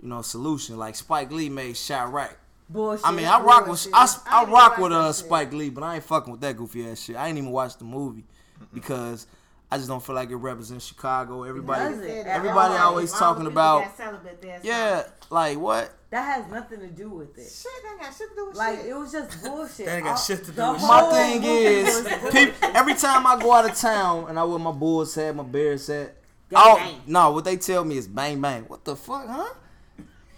you 0.00 0.08
know, 0.08 0.20
a 0.20 0.24
solution. 0.24 0.78
Like 0.78 0.94
Spike 0.94 1.30
Lee 1.30 1.48
made 1.48 1.74
Chi-Raq. 1.74 2.34
Bullshit. 2.68 3.04
I 3.04 3.10
mean, 3.10 3.26
I 3.26 3.40
rock 3.40 3.66
with. 3.66 3.88
I, 3.92 4.06
I 4.26 4.42
I 4.42 4.50
rock 4.50 4.78
with 4.78 4.92
watch 4.92 4.92
uh. 4.92 5.12
Spike 5.12 5.52
Lee, 5.52 5.70
but 5.70 5.82
I 5.82 5.96
ain't 5.96 6.04
fucking 6.04 6.30
with 6.30 6.40
that 6.42 6.56
goofy 6.56 6.88
ass 6.88 7.02
shit. 7.02 7.16
I 7.16 7.26
ain't 7.26 7.36
even 7.36 7.50
watched 7.50 7.80
the 7.80 7.84
movie 7.84 8.24
because 8.72 9.26
I 9.72 9.76
just 9.76 9.88
don't 9.88 10.02
feel 10.02 10.16
like 10.16 10.30
it 10.30 10.36
represents 10.36 10.84
Chicago. 10.84 11.44
Everybody, 11.44 11.94
does 11.94 12.00
it? 12.04 12.26
everybody 12.26 12.72
Alright. 12.72 12.80
always 12.80 13.12
All 13.12 13.18
talking 13.20 13.46
about 13.46 13.84
got 13.84 13.96
celibate, 13.96 14.42
that's 14.42 14.64
yeah, 14.64 15.04
like 15.30 15.58
what? 15.58 15.94
That 16.10 16.24
has 16.24 16.50
nothing 16.50 16.80
to 16.80 16.88
do 16.88 17.08
with 17.10 17.38
it. 17.38 17.48
Shit, 17.48 17.70
that 17.84 17.98
got 18.00 18.12
shit 18.16 18.30
to 18.30 18.34
do 18.34 18.46
with 18.48 18.56
Like 18.56 18.78
shit. 18.80 18.86
it 18.86 18.94
was 18.94 19.12
just 19.12 19.42
bullshit. 19.44 19.86
That 19.86 19.94
ain't 19.96 20.04
got 20.04 20.10
All- 20.10 20.16
shit 20.16 20.38
to 20.44 20.50
do 20.50 20.50
with 20.50 20.56
whole 20.56 20.76
shit. 20.78 20.88
My 20.88 21.10
thing 21.12 21.44
is, 21.44 21.94
was 21.94 22.02
bullshit. 22.20 22.32
peop 22.32 22.54
every 22.74 22.94
time 22.94 23.26
I 23.26 23.38
go 23.40 23.52
out 23.52 23.70
of 23.70 23.76
town 23.76 24.26
and 24.28 24.38
I 24.40 24.44
wear 24.44 24.58
my 24.58 24.72
Bulls 24.72 25.14
hat, 25.14 25.36
my 25.36 25.44
Bears 25.44 25.86
hat, 25.86 26.16
Gang, 26.50 26.60
oh 26.64 27.00
no, 27.06 27.30
what 27.30 27.44
they 27.44 27.56
tell 27.56 27.84
me 27.84 27.96
is 27.96 28.08
bang 28.08 28.40
bang. 28.40 28.64
What 28.64 28.84
the 28.84 28.96
fuck, 28.96 29.24
huh? 29.28 29.54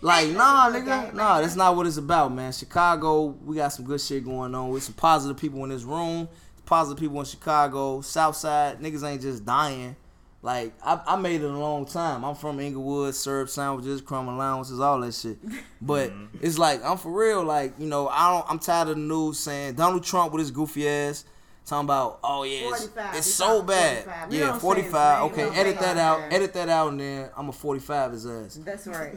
Like 0.02 0.28
nah, 0.30 0.68
nigga, 0.70 1.14
nah, 1.14 1.40
that's 1.40 1.56
not 1.56 1.74
what 1.74 1.86
it's 1.86 1.96
about, 1.96 2.32
man. 2.34 2.52
Chicago, 2.52 3.26
we 3.44 3.56
got 3.56 3.68
some 3.68 3.86
good 3.86 4.00
shit 4.00 4.24
going 4.24 4.54
on. 4.54 4.68
With 4.68 4.82
some 4.82 4.94
positive 4.94 5.38
people 5.38 5.62
in 5.64 5.70
this 5.70 5.84
room, 5.84 6.28
positive 6.72 6.98
people 6.98 7.20
in 7.20 7.26
Chicago, 7.26 8.00
South 8.00 8.34
Side. 8.34 8.80
Niggas 8.80 9.06
ain't 9.06 9.20
just 9.20 9.44
dying. 9.44 9.94
Like 10.40 10.72
I, 10.82 10.98
I 11.06 11.16
made 11.16 11.42
it 11.42 11.50
a 11.50 11.58
long 11.58 11.84
time. 11.84 12.24
I'm 12.24 12.34
from 12.34 12.60
Englewood, 12.60 13.14
serve 13.14 13.50
sandwiches, 13.50 14.00
crumb 14.00 14.26
allowances, 14.26 14.80
all 14.80 14.98
that 15.02 15.12
shit. 15.12 15.36
But 15.82 16.12
it's 16.40 16.58
like 16.58 16.82
I'm 16.82 16.96
for 16.96 17.12
real. 17.12 17.44
Like 17.44 17.74
you 17.78 17.86
know, 17.86 18.08
I 18.08 18.32
don't. 18.32 18.50
I'm 18.50 18.58
tired 18.58 18.88
of 18.88 18.94
the 18.96 19.02
news 19.02 19.38
saying 19.38 19.74
Donald 19.74 20.02
Trump 20.02 20.32
with 20.32 20.40
his 20.40 20.50
goofy 20.50 20.88
ass 20.88 21.26
talking 21.66 21.86
about, 21.86 22.20
oh 22.24 22.44
yeah, 22.44 22.70
it's, 22.70 22.88
it's 23.14 23.34
so 23.34 23.62
bad. 23.62 24.04
45. 24.04 24.32
Yeah, 24.32 24.58
45. 24.58 25.22
Okay, 25.24 25.50
edit 25.50 25.78
that 25.78 25.98
out. 25.98 26.20
name. 26.20 26.32
Edit 26.32 26.54
that 26.54 26.68
out, 26.70 26.88
and 26.88 27.00
then 27.00 27.28
I'm 27.36 27.50
a 27.50 27.52
45 27.52 28.12
his 28.12 28.26
ass. 28.26 28.60
That's 28.64 28.86
right. 28.86 29.12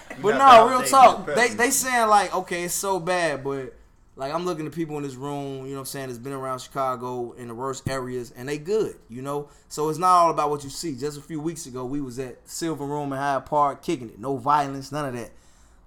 But 0.20 0.36
no, 0.36 0.68
real 0.68 0.82
talk. 0.82 1.26
They 1.26 1.48
they 1.48 1.70
saying 1.70 2.08
like, 2.08 2.34
okay, 2.34 2.64
it's 2.64 2.74
so 2.74 2.98
bad, 2.98 3.44
but 3.44 3.74
like 4.18 4.34
I'm 4.34 4.44
looking 4.44 4.66
at 4.66 4.72
people 4.72 4.96
in 4.96 5.04
this 5.04 5.14
room, 5.14 5.64
you 5.64 5.70
know 5.70 5.74
what 5.74 5.78
I'm 5.78 5.84
saying, 5.86 6.08
that's 6.08 6.18
been 6.18 6.32
around 6.32 6.58
Chicago 6.58 7.32
in 7.38 7.46
the 7.46 7.54
worst 7.54 7.88
areas 7.88 8.32
and 8.36 8.48
they 8.48 8.58
good, 8.58 8.96
you 9.08 9.22
know? 9.22 9.48
So 9.68 9.88
it's 9.88 9.98
not 9.98 10.08
all 10.08 10.30
about 10.30 10.50
what 10.50 10.64
you 10.64 10.70
see. 10.70 10.96
Just 10.96 11.16
a 11.16 11.22
few 11.22 11.40
weeks 11.40 11.66
ago 11.66 11.84
we 11.84 12.00
was 12.00 12.18
at 12.18 12.36
Silver 12.44 12.84
Room 12.84 13.12
in 13.12 13.18
Hyde 13.18 13.46
Park 13.46 13.80
kicking 13.80 14.10
it. 14.10 14.18
No 14.18 14.36
violence, 14.36 14.90
none 14.90 15.06
of 15.06 15.14
that. 15.14 15.30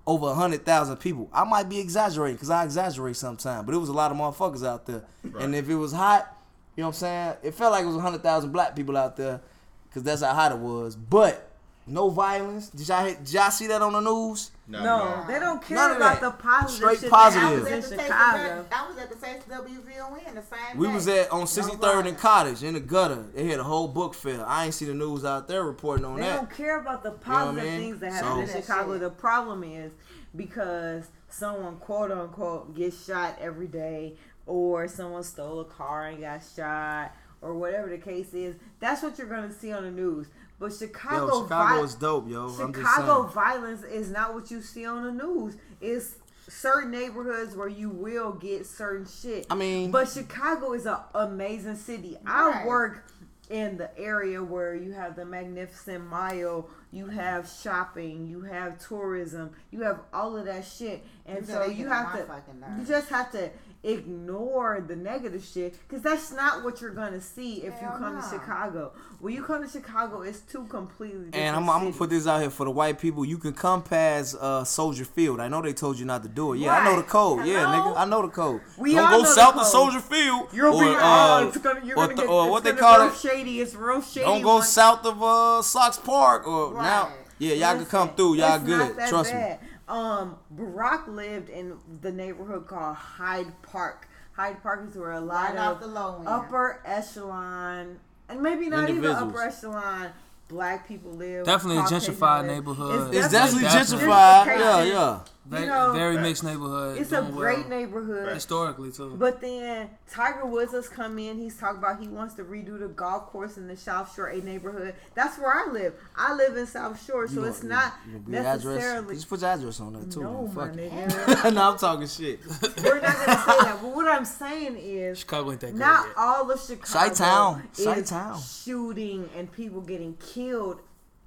Over 0.07 0.27
a 0.27 0.33
hundred 0.33 0.65
thousand 0.65 0.97
people. 0.97 1.29
I 1.33 1.43
might 1.43 1.67
be 1.67 1.79
exaggerating 1.79 2.37
because 2.37 2.49
I 2.49 2.63
exaggerate 2.63 3.17
sometimes, 3.17 3.65
but 3.65 3.75
it 3.75 3.79
was 3.79 3.89
a 3.89 3.93
lot 3.93 4.11
of 4.11 4.17
motherfuckers 4.17 4.65
out 4.65 4.85
there. 4.85 5.03
And 5.37 5.53
if 5.53 5.69
it 5.69 5.75
was 5.75 5.91
hot, 5.91 6.33
you 6.77 6.81
know 6.81 6.87
what 6.87 6.95
I'm 6.95 6.99
saying? 6.99 7.33
It 7.43 7.53
felt 7.53 7.73
like 7.73 7.83
it 7.83 7.87
was 7.87 7.97
a 7.97 8.01
hundred 8.01 8.23
thousand 8.23 8.53
black 8.53 8.77
people 8.77 8.95
out 8.95 9.17
there 9.17 9.41
because 9.89 10.03
that's 10.03 10.21
how 10.21 10.33
hot 10.33 10.53
it 10.53 10.57
was. 10.57 10.95
But 10.95 11.50
no 11.91 12.09
violence. 12.09 12.69
Did 12.69 12.87
y'all, 12.87 13.05
did 13.05 13.31
y'all 13.33 13.51
see 13.51 13.67
that 13.67 13.81
on 13.81 13.93
the 13.93 13.99
news? 13.99 14.51
No, 14.67 15.23
they 15.27 15.37
don't 15.39 15.61
care 15.61 15.75
None 15.77 15.97
about 15.97 16.21
the 16.21 16.31
positive 16.31 16.75
Straight 16.77 16.99
shit 17.01 17.09
positive. 17.11 17.47
I 17.49 17.53
was 17.55 17.63
that 17.63 17.71
at 17.71 17.81
the 17.83 17.91
in 17.93 17.97
Taste 17.99 18.07
Chicago. 18.07 18.65
I 18.71 18.87
was 18.87 18.97
at 18.97 19.09
the 19.09 19.15
Taste 19.15 19.49
WVON 19.49 20.33
the 20.33 20.41
same 20.41 20.77
We 20.77 20.87
day. 20.87 20.93
was 20.93 21.07
at 21.09 21.31
on 21.31 21.39
No 21.41 21.45
63rd 21.45 22.07
and. 22.07 22.17
Cottage 22.17 22.63
in 22.63 22.73
the 22.75 22.79
gutter. 22.79 23.25
They 23.35 23.47
had 23.47 23.59
a 23.59 23.63
whole 23.63 23.87
book 23.89 24.13
fair. 24.13 24.45
I 24.45 24.65
ain't 24.65 24.73
see 24.73 24.85
the 24.85 24.93
news 24.93 25.25
out 25.25 25.47
there 25.47 25.63
reporting 25.65 26.05
on 26.05 26.15
They 26.15 26.21
that. 26.21 26.29
They 26.31 26.35
don't 26.37 26.49
care 26.51 26.79
about 26.79 27.03
the 27.03 27.11
what 27.11 27.19
I 27.27 27.29
positive 27.29 27.63
mean? 27.65 27.79
things 27.81 27.99
that 27.99 28.13
So- 28.19 28.25
happen 28.25 28.41
in 28.43 28.61
Chicago. 28.61 28.97
The 28.97 29.09
problem 29.09 29.63
is 29.63 29.91
because 30.35 31.07
someone 31.29 31.77
quote 31.77 32.11
unquote 32.11 32.75
gets 32.75 33.05
shot 33.05 33.37
every 33.41 33.67
day, 33.67 34.15
or 34.45 34.87
someone 34.87 35.23
stole 35.23 35.59
a 35.61 35.65
car 35.65 36.07
and 36.07 36.19
got 36.21 36.41
shot, 36.55 37.11
or 37.41 37.53
whatever 37.55 37.89
the 37.89 37.97
case 37.97 38.33
is. 38.33 38.55
That's 38.79 39.01
what 39.03 39.17
you're 39.17 39.27
gonna 39.27 39.51
see 39.53 39.71
on 39.71 39.83
the 39.83 39.91
news. 39.91 40.27
But 40.61 40.73
Chicago, 40.73 41.25
Yo, 41.27 41.43
Chicago 41.43 41.75
vi- 41.79 41.83
is 41.83 41.95
dope, 41.95 42.29
yo. 42.29 42.55
Chicago 42.55 43.23
violence 43.23 43.81
is 43.81 44.11
not 44.11 44.35
what 44.35 44.51
you 44.51 44.61
see 44.61 44.85
on 44.85 45.03
the 45.03 45.11
news. 45.11 45.55
It's 45.81 46.17
certain 46.47 46.91
neighborhoods 46.91 47.55
where 47.55 47.67
you 47.67 47.89
will 47.89 48.33
get 48.33 48.67
certain 48.67 49.07
shit. 49.07 49.47
I 49.49 49.55
mean- 49.55 49.89
but 49.89 50.07
Chicago 50.07 50.73
is 50.73 50.85
an 50.85 50.97
amazing 51.15 51.77
city. 51.77 52.15
I 52.27 52.63
work 52.67 53.07
in 53.49 53.77
the 53.77 53.89
area 53.99 54.43
where 54.43 54.75
you 54.75 54.91
have 54.91 55.15
the 55.15 55.25
magnificent 55.25 56.07
mile, 56.07 56.69
you 56.91 57.07
have 57.07 57.49
shopping, 57.49 58.27
you 58.27 58.41
have 58.41 58.77
tourism, 58.77 59.49
you 59.71 59.81
have 59.81 60.01
all 60.13 60.37
of 60.37 60.45
that 60.45 60.63
shit, 60.63 61.03
and 61.25 61.39
You 61.39 61.45
so 61.53 61.65
you 61.65 61.87
have 61.87 62.13
to, 62.13 62.41
you 62.77 62.85
just 62.85 63.09
have 63.09 63.31
to 63.31 63.49
ignore 63.83 64.83
the 64.87 64.95
negative 64.95 65.43
shit 65.43 65.75
because 65.87 66.01
that's 66.03 66.31
not 66.31 66.63
what 66.63 66.81
you're 66.81 66.93
gonna 66.93 67.21
see 67.21 67.63
if 67.63 67.73
Hell 67.75 67.93
you 67.93 67.99
come 67.99 68.13
nah. 68.15 68.21
to 68.21 68.29
Chicago. 68.29 68.91
When 69.19 69.33
you 69.33 69.43
come 69.43 69.63
to 69.63 69.69
Chicago, 69.69 70.21
it's 70.21 70.39
two 70.41 70.65
completely 70.65 71.25
different. 71.25 71.35
And 71.35 71.55
I'm, 71.55 71.69
I'm 71.69 71.83
gonna 71.83 71.91
put 71.95 72.09
this 72.09 72.27
out 72.27 72.41
here 72.41 72.49
for 72.49 72.65
the 72.65 72.71
white 72.71 72.99
people. 72.99 73.23
You 73.25 73.37
can 73.37 73.53
come 73.53 73.83
past 73.83 74.35
uh, 74.39 74.63
Soldier 74.63 75.05
Field. 75.05 75.39
I 75.39 75.47
know 75.47 75.61
they 75.61 75.73
told 75.73 75.99
you 75.99 76.05
not 76.05 76.23
to 76.23 76.29
do 76.29 76.53
it. 76.53 76.59
Yeah, 76.59 76.73
I 76.77 76.83
know 76.85 76.91
the 76.95 77.01
Right. 77.01 77.07
code. 77.09 77.45
Yeah, 77.45 77.65
nigga, 77.65 77.97
I 77.97 78.05
know 78.05 78.21
the 78.21 78.27
code. 78.29 78.61
We 78.77 78.93
Don't 78.95 79.03
all 79.05 79.09
go 79.11 79.17
know 79.17 79.23
the 79.23 79.35
south 79.35 79.55
of. 79.57 79.65
Soldier 79.67 79.99
Field. 79.99 80.47
You'll 80.53 80.75
or, 80.75 80.83
be 80.83 80.89
uh, 80.89 80.99
oh, 81.01 81.47
it's 81.47 81.57
gonna, 81.57 81.81
you're 81.85 81.97
or 81.97 82.05
gonna 82.07 82.15
th- 82.15 82.27
get 82.27 82.29
or 82.29 82.43
it's 82.45 82.51
what 82.51 82.63
they 82.63 82.69
gonna 82.71 82.81
call 82.81 82.99
real 83.05 83.07
it. 83.13 83.17
shady. 83.17 83.61
It's 83.61 83.75
real 83.75 84.01
shady. 84.01 84.25
Don't 84.25 84.41
go 84.41 84.55
one- 84.55 84.63
south 84.63 85.05
of 85.05 85.21
uh, 85.21 85.61
Sox 85.61 85.97
Park 85.97 86.47
or 86.47 86.73
now. 86.73 87.11
Yeah, 87.39 87.55
y'all 87.55 87.75
can 87.75 87.85
come 87.87 88.09
through. 88.15 88.35
Y'all 88.35 88.59
good. 88.59 88.77
not 88.77 88.95
that 88.97 89.09
Trust 89.09 89.33
me. 89.33 89.55
Bad. 89.91 89.97
Um, 89.97 90.37
Barack 90.55 91.07
lived 91.07 91.49
in 91.49 91.77
the 92.01 92.11
neighborhood 92.11 92.67
called 92.67 92.95
Hyde 92.95 93.61
Park. 93.61 94.07
Hyde 94.33 94.61
Park 94.63 94.87
is 94.89 94.95
where 94.95 95.11
a 95.11 95.19
lot 95.21 95.55
Right 95.55 95.57
of 95.57 95.79
the 95.79 95.87
low 95.87 96.23
upper 96.25 96.81
echelon, 96.85 97.99
and 98.29 98.41
maybe 98.41 98.69
not 98.69 98.89
even 98.89 99.05
upper 99.05 99.41
echelon, 99.41 100.11
black 100.47 100.87
people 100.87 101.11
live. 101.11 101.45
Definitely 101.45 101.79
a 101.79 101.83
gentrified 101.83 102.43
live. 102.43 102.45
neighborhood. 102.47 103.13
It's 103.13 103.29
definitely 103.31 103.63
Definitely. 103.63 104.07
gentrified. 104.07 104.45
Yeah, 104.59 104.83
yeah. 104.83 105.19
Very, 105.51 105.67
know, 105.67 105.91
very 105.93 106.17
mixed 106.17 106.43
neighborhood. 106.43 106.97
It's 106.99 107.11
a 107.11 107.21
great 107.21 107.59
well. 107.59 107.67
neighborhood. 107.69 108.33
historically 108.33 108.91
too. 108.91 109.15
But 109.17 109.41
then 109.41 109.89
Tiger 110.09 110.45
Woods 110.45 110.71
has 110.71 110.87
come 110.87 111.19
in. 111.19 111.37
He's 111.37 111.57
talking 111.57 111.77
about 111.79 111.99
he 112.01 112.07
wants 112.07 112.35
to 112.35 112.43
redo 112.43 112.79
the 112.79 112.87
golf 112.87 113.27
course 113.27 113.57
in 113.57 113.67
the 113.67 113.75
South 113.75 114.15
Shore 114.15 114.27
A 114.27 114.41
neighborhood. 114.41 114.95
That's 115.13 115.37
where 115.37 115.51
I 115.51 115.69
live. 115.71 115.93
I 116.15 116.33
live 116.33 116.55
in 116.55 116.65
South 116.67 117.03
Shore, 117.05 117.27
so 117.27 117.41
You 117.41 117.43
it's 117.45 117.59
gonna- 117.61 117.73
not 117.75 117.93
you 118.05 118.11
gonna 118.13 118.23
be 118.29 118.37
address- 118.37 118.63
necessarily. 118.65 119.15
Just 119.15 119.29
put 119.29 119.41
your 119.41 119.49
address 119.49 119.79
on 119.81 119.93
there 119.93 120.03
too. 120.03 120.21
No, 120.23 120.41
man. 120.43 120.55
my 120.55 120.67
Fuck 120.67 120.75
nigga. 120.75 121.53
no, 121.53 121.71
I'm 121.71 121.77
talking 121.77 122.07
shit. 122.07 122.39
We're 122.83 123.01
not 123.01 123.13
gonna 123.15 123.37
say 123.37 123.63
that. 123.63 123.79
But 123.81 123.93
what 123.95 124.07
I'm 124.07 124.25
saying 124.25 124.77
is, 124.77 125.19
Chicago 125.19 125.51
ain't 125.51 125.59
that 125.61 125.71
good 125.71 125.79
not 125.79 126.07
yet. 126.07 126.15
all 126.17 126.49
of 126.49 126.61
Chicago 126.61 127.09
Chi-town. 127.09 127.67
is 127.77 127.85
Chi-town. 127.85 128.39
shooting 128.39 129.29
and 129.35 129.51
people 129.51 129.81
getting 129.81 130.15
killed 130.15 130.79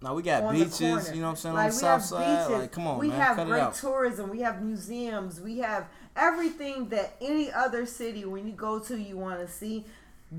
Now 0.04 0.14
we 0.14 0.22
got 0.22 0.52
beaches. 0.52 1.10
You 1.14 1.22
know 1.22 1.28
what 1.28 1.30
I'm 1.30 1.36
saying? 1.36 1.54
Like 1.54 1.64
on 1.64 1.70
the 1.70 1.74
we 1.74 1.80
south 1.80 1.90
have 2.00 2.04
side. 2.04 2.46
beaches. 2.46 2.60
Like, 2.60 2.72
come 2.72 2.86
on, 2.86 2.98
we 2.98 3.08
man. 3.08 3.20
have 3.20 3.36
Cut 3.36 3.46
it 3.46 3.50
great 3.50 3.60
out. 3.62 3.74
tourism. 3.74 4.28
We 4.30 4.40
have 4.40 4.62
museums. 4.62 5.40
We 5.40 5.58
have 5.58 5.86
everything 6.14 6.90
that 6.90 7.16
any 7.22 7.50
other 7.50 7.86
city 7.86 8.26
when 8.26 8.46
you 8.46 8.52
go 8.52 8.78
to 8.80 8.96
you 9.00 9.16
want 9.16 9.40
to 9.40 9.48
see. 9.48 9.86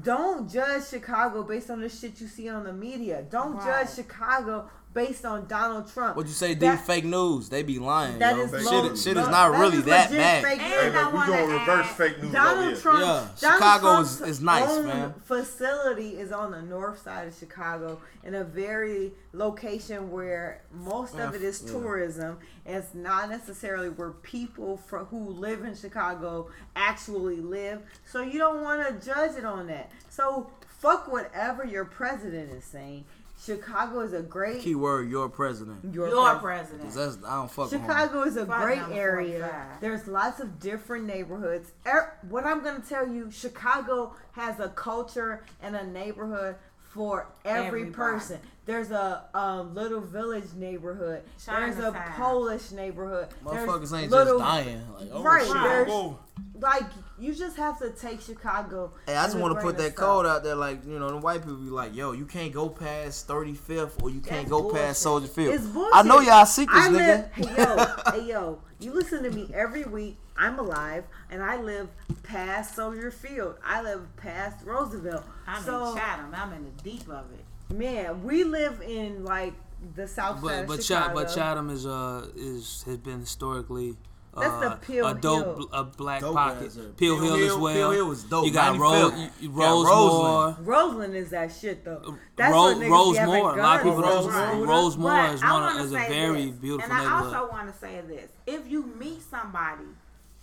Don't 0.03 0.51
judge 0.51 0.87
Chicago 0.87 1.41
based 1.41 1.69
on 1.71 1.81
the 1.81 1.89
shit 1.89 2.21
you 2.21 2.27
see 2.27 2.47
on 2.47 2.63
the 2.63 2.73
media. 2.73 3.23
Don't 3.29 3.55
Right. 3.55 3.85
judge 3.85 3.95
Chicago 3.95 4.69
based 4.95 5.25
on 5.25 5.45
Donald 5.47 5.91
Trump. 5.93 6.15
What 6.17 6.25
you 6.25 6.31
say? 6.31 6.55
That- 6.55 6.77
These 6.77 6.87
fake 6.87 7.05
news. 7.05 7.49
They 7.49 7.61
be 7.61 7.77
lying. 7.77 8.17
That 8.17 8.35
yo. 8.37 8.43
is 8.43 8.51
Fake 8.51 8.61
shit, 8.61 8.71
low- 8.71 8.87
news. 8.87 9.03
shit 9.03 9.15
low- 9.15 9.21
is 9.23 9.27
not 9.27 9.51
that 9.51 9.59
really 9.59 9.77
is 9.77 9.83
that 9.83 10.09
bad. 10.09 10.43
fake 10.43 10.57
news. 10.61 10.71
Hey, 10.71 10.89
man, 10.89 11.07
we 11.07 11.13
wanna 11.13 11.31
gonna 11.31 11.53
reverse 11.53 11.85
add- 11.85 11.95
fake 11.97 12.23
news 12.23 12.31
Donald 12.33 12.65
here. 12.65 12.75
Trump. 12.77 12.99
Yeah, 13.01 13.05
Donald 13.05 13.37
Chicago 13.37 13.87
Trump's 13.93 14.21
is- 14.21 14.27
is 14.27 14.41
nice, 14.41 14.69
own 14.69 14.87
man. 14.87 15.13
Facility 15.25 16.17
is 16.17 16.31
on 16.31 16.51
the 16.51 16.61
north 16.61 17.03
side 17.03 17.27
of 17.27 17.35
Chicago 17.35 17.99
in 18.23 18.33
a 18.33 18.43
very 18.43 19.13
location 19.33 20.09
where 20.11 20.61
most 20.73 21.15
Yeah, 21.15 21.27
of 21.27 21.35
it 21.35 21.43
is 21.43 21.61
yeah. 21.61 21.71
tourism. 21.73 22.37
And 22.65 22.77
it's 22.77 22.95
not 22.95 23.29
necessarily 23.29 23.89
where 23.89 24.11
people 24.11 24.77
for, 24.77 24.99
who 25.05 25.19
live 25.29 25.63
in 25.65 25.75
Chicago 25.75 26.47
actually 26.75 27.41
live. 27.41 27.81
So 28.09 28.21
you 28.21 28.39
don't 28.39 28.63
want 28.63 28.87
to 28.87 29.05
judge 29.05 29.35
it 29.35 29.45
on 29.45 29.67
that. 29.67 29.91
So 30.09 30.49
fuck 30.79 31.11
whatever 31.11 31.65
your 31.65 31.83
president 31.85 32.51
is 32.53 32.63
saying. 32.63 33.03
Chicago 33.43 33.99
is 34.01 34.13
a 34.13 34.21
great. 34.21 34.61
Keyword: 34.61 35.09
Your 35.09 35.29
president. 35.29 35.93
your 35.93 36.07
Your 36.07 36.35
president. 36.39 36.81
President. 36.91 36.93
that's 37.21 37.29
I 37.31 37.35
don't 37.35 37.51
fuck 37.51 37.65
with 37.71 37.73
him. 37.73 37.81
Chicago 37.81 38.23
is 38.23 38.37
a 38.37 38.45
Fuck 38.45 38.61
great 38.61 38.81
area. 38.91 39.39
45. 39.39 39.81
There's 39.81 40.07
lots 40.07 40.39
of 40.39 40.59
different 40.59 41.05
neighborhoods. 41.05 41.71
Er, 41.85 42.17
what 42.29 42.45
I'm 42.45 42.63
going 42.63 42.81
to 42.81 42.87
tell 42.87 43.07
you, 43.07 43.29
Chicago 43.31 44.13
has 44.31 44.59
a 44.59 44.69
culture 44.69 45.43
and 45.61 45.75
a 45.75 45.85
neighborhood 45.85 46.55
for 46.93 47.27
every 47.43 47.81
Everybody. 47.81 47.91
person. 47.93 48.39
There's 48.65 48.89
a 48.91 49.25
um, 49.33 49.75
little 49.75 49.99
village 50.01 50.53
neighborhood. 50.55 51.21
There's 51.45 51.77
a 51.77 51.81
Chinatown. 51.81 52.11
Polish 52.13 52.71
neighborhood. 52.71 53.27
There's 53.51 53.67
Motherfuckers 53.69 53.99
ain't 54.01 54.11
little- 54.11 54.39
just 54.39 54.49
dying. 54.49 54.81
Like, 54.97 55.09
oh 55.11 55.21
Right, 55.23 55.43
shit. 55.45 55.53
there's- 55.53 56.13
Like 56.59 56.83
you 57.17 57.33
just 57.33 57.55
have 57.57 57.79
to 57.79 57.89
take 57.91 58.19
Chicago. 58.21 58.91
Hey, 59.07 59.15
I 59.15 59.23
just 59.25 59.37
want 59.37 59.55
to 59.55 59.61
put 59.61 59.77
that 59.77 59.87
of 59.89 59.95
code 59.95 60.25
out 60.25 60.43
there. 60.43 60.55
Like, 60.55 60.85
you 60.85 60.99
know, 60.99 61.09
the 61.09 61.17
white 61.17 61.39
people 61.41 61.55
be 61.55 61.69
like, 61.69 61.95
yo, 61.95 62.11
you 62.11 62.25
can't 62.25 62.51
go 62.53 62.67
past 62.69 63.27
35th 63.27 64.01
or 64.01 64.09
you 64.09 64.19
can't 64.19 64.49
go 64.49 64.61
bullshit. 64.61 64.81
past 64.81 65.01
Soldier 65.01 65.27
Field. 65.27 65.55
It's 65.55 65.65
bullshit. 65.65 65.95
I 65.95 66.01
know 66.03 66.19
y'all 66.19 66.45
secrets, 66.45 66.87
I 66.87 66.89
nigga. 66.89 67.31
hey 67.31 67.63
yo, 67.63 68.11
hey 68.19 68.29
yo, 68.29 68.59
you 68.79 68.93
listen 68.93 69.23
to 69.23 69.31
me 69.31 69.49
every 69.53 69.83
week. 69.85 70.17
I'm 70.37 70.59
alive, 70.59 71.05
and 71.29 71.41
I 71.41 71.55
live 71.55 71.87
past 72.23 72.75
Soldier 72.75 73.09
Field. 73.11 73.55
I 73.65 73.81
live 73.81 74.01
past 74.17 74.65
Roosevelt. 74.65 75.23
I'm 75.47 75.63
so 75.63 75.91
in 75.91 75.97
Chatham. 75.97 76.33
I'm 76.35 76.51
in 76.51 76.65
the 76.65 76.83
deep 76.83 77.07
of 77.07 77.25
it. 77.31 77.73
man, 77.73 78.21
we 78.23 78.43
live 78.43 78.81
in 78.81 79.23
like 79.23 79.53
the 79.95 80.07
south 80.07 80.37
side 80.37 80.43
But 80.43 80.59
of 80.63 80.67
but 80.67 80.83
Chicago. 80.83 81.01
Chatham, 81.07 81.13
but 81.15 81.33
Chatham 81.33 81.69
is 81.69 81.85
uh 81.85 82.27
is 82.35 82.83
has 82.85 82.97
been 82.97 83.21
historically. 83.21 83.95
That's 84.37 84.53
uh, 84.53 84.69
the 84.69 84.75
Pill 84.77 85.07
a 85.07 85.15
dope, 85.15 85.45
Hill. 85.45 85.55
bl- 85.69 85.75
a 85.75 85.83
black 85.83 86.21
Dope 86.21 86.35
pocket. 86.35 86.67
ass 86.67 86.77
area. 86.77 86.89
Pill, 86.97 87.19
Hill, 87.19 87.35
as 87.35 87.55
well. 87.55 87.73
Pill 87.73 87.91
Hill 87.91 88.07
was 88.07 88.23
dope. 88.23 88.45
You 88.45 88.51
got 88.51 88.75
95th. 88.75 88.79
Ro- 88.79 89.17
You 89.17 89.29
you- 89.39 89.49
got 89.49 89.85
Rosemoor. 89.85 90.57
Roseland 90.65 91.15
is 91.15 91.29
that 91.29 91.51
shit 91.53 91.85
though. 91.85 92.17
That's 92.35 92.51
Ro- 92.51 92.61
what 92.63 92.77
niggas 92.77 93.13
be 93.13 93.17
having 93.17 93.33
Rosemoor. 93.35 93.57
A 93.57 93.61
lot 93.61 93.75
of 93.77 93.83
people 93.83 94.01
guns 94.01 94.25
don't. 94.25 94.33
on. 94.35 94.67
Rosemoor 94.67 95.03
But 95.27 95.33
is 95.35 95.43
I 95.43 95.51
one 95.53 95.61
wanna 95.63 95.79
of, 95.79 95.85
is 95.85 95.91
a 95.93 95.95
say 95.95 96.07
very 96.09 96.45
this, 96.47 96.55
beautiful 96.55 96.91
And 96.93 97.01
I 97.07 97.21
also 97.21 97.49
want 97.51 97.73
to 97.73 97.79
say 97.79 98.01
this: 98.07 98.29
if 98.45 98.69
you 98.69 98.85
meet 98.99 99.21
somebody 99.21 99.83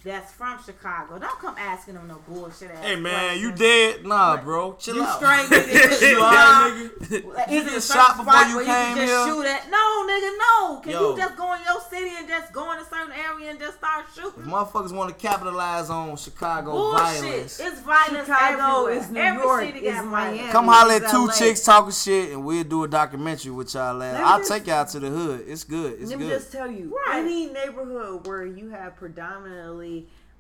that's 0.05 0.33
from 0.33 0.63
Chicago, 0.65 1.19
don't 1.19 1.39
come 1.39 1.55
asking 1.59 1.95
them 1.95 2.09
no 2.09 2.19
bullshit 2.29 2.71
ass. 2.71 2.85
Hey, 2.85 2.97
man, 2.97 3.39
you 3.39 3.53
dead? 3.53 4.05
Nah, 4.05 4.37
bro. 4.43 4.75
Chill 4.75 5.01
out. 5.03 5.21
You 5.21 5.27
out. 5.27 5.45
straight 5.47 5.65
nigga. 5.67 6.11
you 6.11 6.21
alright, 6.21 6.91
nigga? 7.01 7.51
Is 7.53 7.67
it 7.67 7.77
a 7.79 7.81
shot 7.81 8.17
before 8.17 8.43
you 8.49 8.57
where 8.57 8.65
came 8.65 8.97
can 8.97 9.07
here? 9.07 9.27
shoot 9.27 9.45
at? 9.47 9.71
No, 9.71 10.07
nigga, 10.09 10.31
no. 10.39 10.81
Can 10.81 10.93
Yo. 10.93 11.11
you 11.11 11.17
just 11.17 11.37
go 11.37 11.53
in 11.55 11.61
your 11.65 11.81
city 11.91 12.11
and 12.19 12.29
just 12.29 12.53
go 12.53 12.73
in 12.73 12.79
a 12.79 12.85
certain 12.85 13.13
area 13.13 13.51
and 13.51 13.59
just 13.61 13.79
start 13.79 14.05
shooting? 14.15 14.43
If 14.43 14.49
motherfuckers 14.49 14.93
want 14.93 15.11
to 15.17 15.27
capitalize 15.27 15.91
on 15.91 16.17
Chicago 16.17 16.73
Bullshit. 16.73 16.99
violence, 17.21 17.61
It's 17.61 17.81
violence 17.81 18.27
Chicago 18.27 18.87
everywhere. 18.87 18.93
is 19.05 19.11
New 19.11 19.21
Every 19.21 19.43
York, 19.43 19.65
city 19.67 19.79
is 19.87 20.05
Miami. 20.05 20.51
come 20.53 20.67
holler 20.67 20.95
at 20.95 21.11
two 21.11 21.27
LA. 21.27 21.33
chicks 21.33 21.63
talking 21.65 21.93
shit 21.93 22.31
and 22.33 22.45
we'll 22.45 22.65
do 22.65 22.85
a 22.85 22.89
documentary 22.89 23.53
with 23.53 23.73
y'all 23.75 24.03
ass. 24.03 24.13
Let 24.15 24.21
me 24.21 24.25
I'll 24.27 24.39
just- 24.39 24.51
take 24.51 24.67
y'all 24.67 24.85
to 24.87 24.99
the 25.01 25.09
hood. 25.11 25.45
It's 25.47 25.65
good. 25.65 26.01
It's 26.01 26.11
Let 26.11 26.19
me 26.19 26.29
just 26.29 26.51
tell 26.51 26.71
you, 26.71 26.97
Right. 27.07 27.19
any 27.21 27.47
neighborhood 27.47 28.27
where 28.27 28.45
you 28.47 28.71
have 28.71 28.97
predominantly 28.97 29.92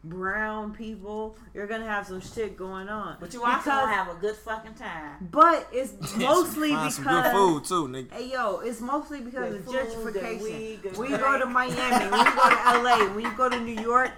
brown 0.04 0.72
people, 0.74 1.36
you're 1.54 1.66
gonna 1.68 1.86
have 1.86 2.06
some 2.06 2.20
shit 2.20 2.56
going 2.56 2.88
on. 2.88 3.16
But 3.20 3.32
you 3.32 3.40
also 3.44 3.58
Because- 3.58 3.66
gonna 3.84 3.92
have 3.94 4.08
a 4.08 4.18
good 4.20 4.34
fucking 4.36 4.74
time. 4.74 5.28
But 5.30 5.68
it's 5.72 5.92
mostly 6.16 6.70
because 6.70 6.96
some 6.96 7.04
good 7.04 7.30
food 7.32 7.64
too, 7.64 7.86
nigga. 7.88 8.10
Hey 8.12 8.32
yo, 8.32 8.58
it's 8.58 8.80
mostly 8.80 9.20
because 9.20 9.52
Good 9.52 9.60
of 9.60 9.66
gentrification. 9.66 10.42
weed, 10.42 10.82
good 10.82 10.96
when 10.96 11.10
you 11.10 11.18
go 11.18 11.38
to. 11.38 11.46
Miami, 11.46 12.10
when 12.10 12.26
you 12.26 12.34
go 12.34 12.48
to 12.50 12.78
LA, 12.82 12.96
when 13.14 13.24
you 13.24 13.32
go 13.36 13.48
to 13.48 13.60
New 13.60 13.80
York, 13.80 14.10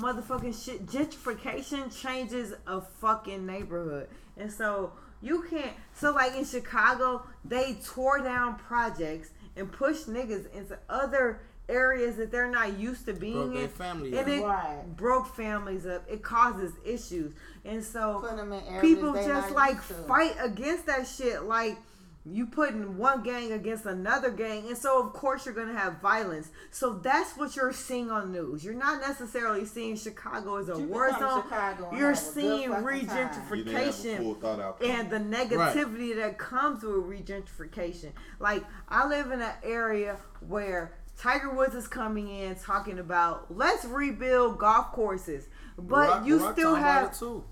motherfucking 0.00 0.64
shit, 0.64 0.86
gentrification 0.86 1.94
changes 1.96 2.54
a 2.66 2.80
fucking 2.80 3.46
neighborhood. 3.46 4.08
And 4.36 4.50
so 4.50 4.92
you 5.22 5.42
can't 5.50 5.72
so 5.94 6.12
like 6.12 6.34
in 6.34 6.44
Chicago, 6.44 7.22
they 7.44 7.76
tore 7.84 8.18
down 8.18 8.56
projects 8.56 9.30
and 9.56 9.70
pushed 9.70 10.08
niggas 10.08 10.50
into 10.54 10.78
other 10.88 11.40
areas 11.70 12.16
that 12.16 12.30
they're 12.30 12.50
not 12.50 12.78
used 12.78 13.06
to 13.06 13.12
being 13.14 13.50
Broke 13.52 13.62
in. 13.62 13.68
family 13.68 14.08
and 14.18 14.20
up. 14.20 14.28
it 14.28 14.42
Right. 14.44 14.96
broke 14.96 15.26
families 15.34 15.86
up. 15.86 16.04
It 16.10 16.22
causes 16.22 16.72
issues. 16.84 17.32
And 17.64 17.82
so 17.84 18.20
Put 18.20 18.38
'em 18.38 18.52
in 18.52 18.62
areas 18.64 18.80
people 18.80 19.12
just 19.14 19.52
like 19.52 19.80
fight 19.80 20.34
against 20.40 20.86
that 20.86 21.06
shit 21.06 21.44
like 21.44 21.78
you 22.26 22.44
putting 22.44 22.98
one 22.98 23.22
gang 23.22 23.50
against 23.52 23.86
another 23.86 24.30
gang 24.30 24.68
and 24.68 24.76
so 24.76 25.00
of 25.02 25.10
course 25.14 25.46
you're 25.46 25.54
gonna 25.54 25.72
have 25.72 26.02
violence 26.02 26.50
so 26.70 26.92
that's 26.92 27.34
what 27.38 27.56
you're 27.56 27.72
seeing 27.72 28.10
on 28.10 28.30
news 28.30 28.62
you're 28.62 28.74
not 28.74 29.00
necessarily 29.00 29.64
seeing 29.64 29.96
chicago 29.96 30.56
as 30.56 30.68
a 30.68 30.78
You 30.78 30.84
war 30.86 31.08
can 31.08 31.18
come 31.18 31.28
to 31.28 31.34
zone 31.34 31.42
Chicago 31.44 31.88
you're 31.96 32.10
have 32.12 32.18
a 32.18 32.20
good 32.22 32.34
seeing 32.34 32.68
fucking. 32.70 32.84
You 32.84 32.92
didn't 32.92 33.08
have 33.08 33.38
a 33.38 33.40
regentrification 33.56 34.16
full 34.18 34.34
thought 34.34 34.60
out. 34.60 34.82
and 34.82 35.10
the 35.10 35.16
negativity 35.18 36.14
that 36.16 36.36
comes 36.36 36.82
with 36.82 36.92
regentrification. 36.96 38.12
Like 38.38 38.64
I 38.90 39.06
live 39.08 39.30
in 39.30 39.40
an 39.40 39.54
area 39.62 40.18
where 40.46 40.92
Tiger 41.20 41.50
Woods 41.50 41.74
is 41.74 41.86
coming 41.86 42.28
in 42.28 42.54
talking 42.54 42.98
about 42.98 43.54
let's 43.54 43.84
rebuild 43.84 44.58
golf 44.58 44.90
courses, 44.92 45.48
but 45.78 46.08
Barack- 46.22 46.26
you 46.26 46.38
Barack 46.38 46.52
still 46.52 46.74
have 46.76 47.18
too. 47.18 47.44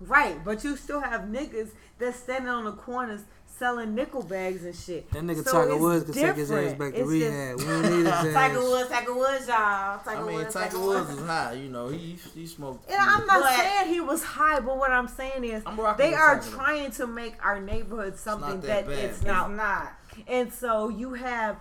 right, 0.00 0.42
but 0.44 0.62
you 0.62 0.76
still 0.76 1.00
have 1.00 1.22
niggas 1.22 1.70
that's 1.98 2.18
standing 2.20 2.48
on 2.48 2.64
the 2.64 2.72
corners 2.72 3.22
selling 3.58 3.94
nickel 3.96 4.22
bags 4.22 4.64
and 4.64 4.76
shit. 4.76 5.10
That 5.12 5.22
nigga 5.24 5.42
So 5.42 5.50
Tiger 5.64 5.76
Woods 5.78 6.04
could 6.04 6.14
take 6.14 6.36
his 6.36 6.52
ass 6.52 6.74
back 6.74 6.92
to 6.92 7.00
It's 7.00 7.08
rehab. 7.08 7.56
just- 7.58 7.66
we 7.66 7.72
don't 7.72 7.82
need 7.82 7.96
his 8.04 8.06
ass. 8.06 8.32
Tiger 8.34 8.60
Woods, 8.60 8.90
Tiger 8.90 9.14
Woods, 9.14 9.48
y'all. 9.48 9.98
Tiger 10.04 10.10
I 10.10 10.22
mean, 10.26 10.34
Woods, 10.36 10.54
Tiger 10.54 10.78
Woods 10.78 11.10
was 11.16 11.26
high. 11.26 11.52
You 11.54 11.68
know, 11.70 11.88
he 11.88 12.18
he 12.34 12.46
smoked. 12.46 12.88
And 12.88 12.96
I'm 13.00 13.26
not 13.26 13.40
But- 13.42 13.56
saying 13.56 13.88
he 13.92 14.00
was 14.00 14.22
high, 14.22 14.60
but 14.60 14.76
what 14.78 14.92
I'm 14.92 15.08
saying 15.08 15.42
is 15.42 15.64
I'm 15.66 15.76
they 15.96 16.14
are 16.14 16.38
Tiger. 16.38 16.50
trying 16.54 16.90
to 16.92 17.06
make 17.08 17.44
our 17.44 17.60
neighborhood 17.60 18.16
something 18.18 18.60
that 18.60 18.86
that, 18.86 18.92
it's 18.92 19.16
It's 19.18 19.22
not. 19.26 19.48
It's 19.50 19.56
not. 19.56 19.92
And 20.28 20.52
so 20.52 20.90
you 20.90 21.14
have 21.14 21.56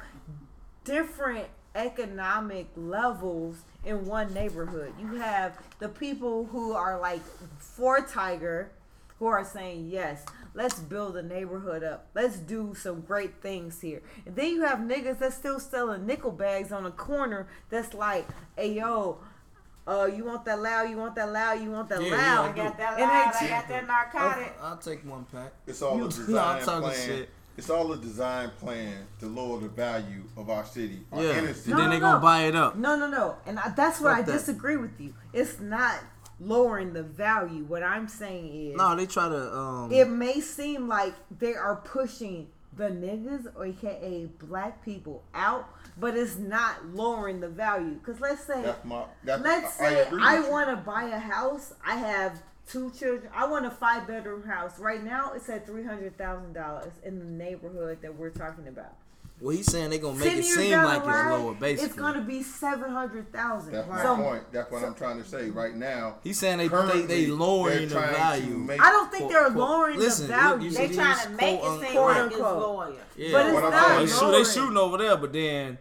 different 0.83 1.47
economic 1.75 2.67
levels 2.75 3.57
in 3.83 4.05
one 4.05 4.33
neighborhood. 4.33 4.93
You 4.99 5.15
have 5.17 5.57
the 5.79 5.89
people 5.89 6.45
who 6.45 6.73
are 6.73 6.99
like 6.99 7.21
for 7.59 8.01
Tiger, 8.01 8.71
who 9.19 9.27
are 9.27 9.45
saying, 9.45 9.87
yes, 9.89 10.25
let's 10.53 10.79
build 10.79 11.17
a 11.17 11.23
neighborhood 11.23 11.83
up. 11.83 12.07
Let's 12.15 12.37
do 12.37 12.73
some 12.75 13.01
great 13.01 13.41
things 13.41 13.81
here. 13.81 14.01
And 14.25 14.35
then 14.35 14.49
you 14.49 14.61
have 14.63 14.79
niggas 14.79 15.19
that's 15.19 15.35
still 15.35 15.59
selling 15.59 16.05
nickel 16.05 16.31
bags 16.31 16.71
on 16.71 16.85
a 16.85 16.91
corner 16.91 17.47
that's 17.69 17.93
like, 17.93 18.27
hey, 18.57 18.73
yo, 18.73 19.19
uh, 19.87 20.05
you 20.13 20.25
want 20.25 20.43
that 20.45 20.59
loud, 20.59 20.89
you 20.89 20.97
want 20.97 21.13
that 21.15 21.31
loud, 21.31 21.61
you 21.61 21.69
want 21.71 21.87
that 21.89 22.01
Yeah, 22.01 22.15
loud. 22.15 22.45
I 22.51 22.55
got 22.55 22.77
that 22.77 22.93
And 22.99 23.01
loud. 23.01 23.33
they- 23.39 23.45
I 23.45 23.49
got 23.49 23.67
that 23.67 23.87
narcotic. 23.87 24.53
I'll 24.61 24.77
take 24.77 25.05
one 25.05 25.25
pack. 25.31 25.51
It's 25.67 25.81
all 25.83 25.97
You- 25.97 26.05
a 26.05 26.09
no, 26.09 26.39
I'm 26.39 26.57
design 26.57 26.61
talking 26.65 26.81
plan. 26.89 26.95
shit. 27.05 27.29
It's 27.57 27.69
all 27.69 27.91
a 27.93 27.97
design 27.97 28.51
plan 28.59 29.07
to 29.19 29.27
lower 29.27 29.59
the 29.59 29.69
value 29.69 30.23
of 30.35 30.49
our 30.49 30.65
city, 30.65 31.05
our 31.11 31.23
Yeah. 31.23 31.37
inner 31.37 31.47
And 31.47 31.55
city. 31.55 31.71
No, 31.71 31.77
then 31.77 31.85
no, 31.87 31.91
they 31.93 31.99
gonna 31.99 32.19
buy 32.19 32.41
it 32.43 32.55
up. 32.55 32.75
No, 32.75 32.95
no, 32.97 33.07
no. 33.07 33.37
And 33.45 33.59
I, 33.59 33.69
that's 33.69 34.01
what 34.01 34.09
Fuck 34.11 34.19
I 34.19 34.21
that. 34.23 34.31
disagree 34.31 34.75
with 34.77 34.99
you. 34.99 35.13
It's 35.33 35.59
not 35.59 35.95
lowering 36.39 36.91
the 36.93 37.03
value. 37.03 37.63
What 37.63 37.81
I'm 37.81 38.07
saying 38.09 38.71
is, 38.71 38.75
No, 38.77 38.95
they 38.95 39.05
try 39.05 39.29
to 39.29 39.55
um. 39.55 39.91
it 39.91 40.09
may 40.09 40.41
seem 40.41 40.87
like 40.89 41.13
they 41.39 41.55
are 41.55 41.77
pushing 41.77 42.47
the 42.75 42.89
niggas, 42.89 43.45
or 43.55 43.67
aka 43.67 44.25
black 44.39 44.83
people, 44.83 45.23
out, 45.33 45.69
but 45.97 46.17
it's 46.17 46.35
not 46.35 46.85
lowering 46.93 47.39
the 47.39 47.47
value. 47.47 47.97
Cause 48.05 48.19
let's 48.19 48.43
say, 48.43 48.61
That's 48.63 48.83
my. 48.83 49.05
That's, 49.23 49.41
let's 49.41 49.79
I, 49.79 49.85
I 49.85 49.89
say 49.89 50.01
agree 50.07 50.21
I, 50.21 50.49
want 50.49 50.69
to 50.71 50.75
buy 50.75 51.03
a 51.05 51.17
house. 51.19 51.73
I 51.87 51.95
have 51.95 52.43
two 52.69 52.91
children. 52.91 53.31
I 53.33 53.47
want 53.47 53.65
a 53.65 53.71
five 53.71 54.07
bedroom 54.07 54.43
house. 54.43 54.79
Right 54.79 55.03
now, 55.03 55.31
it's 55.35 55.49
at 55.49 55.65
three 55.65 55.83
hundred 55.83 56.17
thousand 56.17 56.53
dollars 56.53 56.91
in 57.03 57.19
the 57.19 57.25
neighborhood 57.25 57.99
that 58.01 58.15
we're 58.17 58.29
talking 58.29 58.67
about. 58.67 58.93
Well, 59.41 59.53
he's 59.53 59.65
saying 59.69 59.89
they're 59.89 59.99
gonna 59.99 60.17
make 60.17 60.31
it 60.37 60.45
seem 60.45 60.71
like 60.81 61.03
the 61.03 61.09
it's 61.09 61.29
lower, 61.29 61.53
basically. 61.55 61.85
It's 61.87 61.95
gonna 61.95 62.21
be 62.21 62.41
seven 62.41 62.89
hundred 62.89 63.33
thousand. 63.33 63.73
That's 63.73 63.87
my 63.89 64.01
So 64.01 64.15
point. 64.15 64.43
That's 64.53 64.71
what 64.71 64.83
I'm 64.83 64.95
trying 64.95 65.21
to 65.21 65.27
say. 65.27 65.49
Right 65.49 65.75
now, 65.75 66.15
He's 66.23 66.39
saying 66.39 66.57
they 66.59 66.69
they, 66.69 67.01
they 67.01 67.27
lowering 67.27 67.89
the 67.89 67.95
they're 67.95 67.99
trying 68.01 68.13
to 68.13 68.15
value. 68.47 68.57
make- 68.57 68.81
I 68.81 68.91
don't 68.91 69.11
think 69.11 69.23
Quote, 69.23 69.31
they're 69.33 69.43
quote. 69.51 69.57
lowering 69.57 69.99
Listen, 69.99 70.27
the 70.27 70.33
value. 70.33 70.63
you- 70.63 70.69
you 70.71 70.77
They 70.77 70.87
see 70.87 70.95
trying 70.95 71.19
to 71.19 71.29
make 71.31 71.55
it 71.55 71.59
quote, 71.59 71.79
seem 71.81 71.87
unquote, 71.97 72.07
like 72.15 72.25
it's 72.27 72.35
unquote. 72.35 72.59
loyal. 72.61 72.95
Yeah. 73.17 73.31
But 73.33 73.45
it's 73.47 73.53
What 73.55 73.69
not 73.71 73.97
they, 73.97 74.03
is- 74.05 74.19
shoot, 74.19 74.31
they 74.31 74.43
shooting 74.45 74.77
over 74.77 74.97
there, 74.99 75.17
but 75.17 75.33
then 75.33 75.77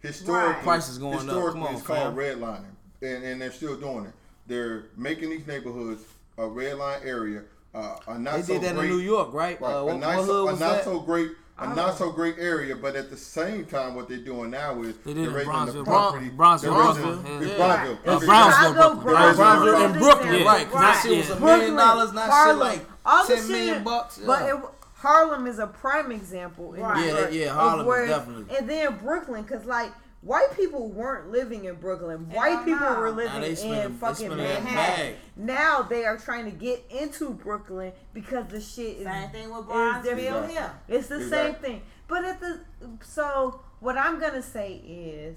historically, 0.00 0.52
Right. 0.54 0.62
Prices 0.62 0.98
going 0.98 1.28
up. 1.28 1.52
Come 1.52 1.62
on, 1.64 1.74
it's 1.74 1.82
called 1.82 1.98
fam. 1.98 2.16
redlining, 2.16 2.64
and 3.02 3.24
and 3.24 3.40
they're 3.42 3.50
still 3.50 3.76
doing 3.76 4.06
it. 4.06 4.12
They're 4.46 4.84
making 4.96 5.30
these 5.30 5.46
neighborhoods 5.48 6.04
a 6.38 6.46
red 6.46 6.76
line 6.78 7.00
area. 7.04 7.42
Uh, 7.74 7.96
a 8.06 8.18
not 8.18 8.34
they 8.36 8.42
so 8.42 8.52
did 8.54 8.62
that 8.62 8.74
great, 8.76 8.90
in 8.90 8.96
New 8.96 9.02
York, 9.02 9.32
right? 9.32 9.60
Right, 9.60 9.72
Uh, 9.74 9.78
a 9.78 9.84
what, 9.86 9.96
nice, 9.98 10.18
what 10.18 10.26
hood 10.26 10.48
a 10.48 10.50
not 10.52 10.58
that? 10.58 10.84
so 10.84 11.00
great, 11.00 11.32
a 11.58 11.74
not 11.74 11.98
so 11.98 12.10
great 12.12 12.36
area, 12.38 12.76
but 12.76 12.94
at 12.94 13.10
the 13.10 13.16
same 13.16 13.64
time, 13.64 13.96
what 13.96 14.08
they're 14.08 14.18
doing 14.18 14.50
now 14.50 14.80
is 14.82 14.96
They 14.98 15.12
did 15.14 15.24
they're 15.26 15.34
raising 15.34 15.52
Bronzeville. 15.52 15.72
the 15.72 15.82
Bron- 15.82 16.10
property. 16.12 16.30
Bronzeville, 16.30 16.60
they're 16.60 16.70
raising- 16.72 17.04
Bronzeville, 17.04 17.42
it's 17.42 17.50
yeah. 17.50 17.76
Bronzeville. 17.76 17.92
It's- 17.92 18.24
Brownsville, 18.24 18.68
Chicago, 18.74 18.94
Brooklyn. 18.94 19.14
Brownsville, 19.14 19.44
Bronzeville 19.44 19.84
and 19.86 19.98
Brooklyn, 19.98 20.34
Yeah. 20.34 20.44
right? 20.44 20.64
Because 20.66 20.80
that 20.80 21.02
shit 21.02 21.18
was 21.18 21.30
a 21.30 21.40
million 21.40 21.74
dollars, 21.76 22.12
not 22.12 22.46
shit 22.46 22.56
like 22.58 22.86
all 23.04 23.26
the 23.26 23.34
ten 23.36 23.48
million 23.48 23.74
shit- 23.76 23.84
bucks. 23.84 24.18
But 24.24 24.40
yeah. 24.42 24.54
it, 24.54 24.60
Harlem 24.94 25.46
is 25.48 25.58
a 25.58 25.66
prime 25.66 26.12
example. 26.12 26.74
In 26.74 26.80
Right. 26.82 26.96
New 26.96 27.02
Yeah, 27.06 27.18
York 27.18 27.28
yeah, 27.32 27.46
of 27.50 27.56
Harlem 27.56 27.80
is 27.80 27.86
where- 27.86 28.06
definitely- 28.06 28.56
And 28.56 28.70
then 28.70 28.96
Brooklyn, 29.02 29.42
because 29.42 29.64
like 29.66 29.90
white 30.24 30.56
people 30.56 30.88
weren't 30.88 31.30
living 31.30 31.66
in 31.66 31.74
Brooklyn. 31.76 32.28
White 32.30 32.50
Hell 32.50 32.64
people 32.64 32.90
no. 32.90 32.98
were 32.98 33.10
living 33.10 33.40
they 33.40 33.82
in 33.84 33.94
fucking 33.94 34.34
Manhattan. 34.36 35.14
Now 35.36 35.82
they 35.82 36.04
are 36.04 36.16
trying 36.16 36.46
to 36.46 36.50
get 36.50 36.84
into 36.90 37.30
Brooklyn 37.34 37.92
because 38.12 38.46
the 38.48 38.60
shit 38.60 38.98
is 38.98 39.04
Same 39.04 39.30
thing 39.30 39.54
with 39.54 39.66
Bronzeville 39.66 40.48
here. 40.48 40.72
It's 40.88 41.08
the 41.08 41.16
Exactly. 41.16 41.30
same 41.30 41.54
thing. 41.62 41.82
But 42.08 42.24
at 42.24 42.40
the 42.40 42.60
so 43.02 43.60
what 43.80 43.96
I'm 43.98 44.18
gonna 44.18 44.42
say 44.42 44.74
is 44.74 45.36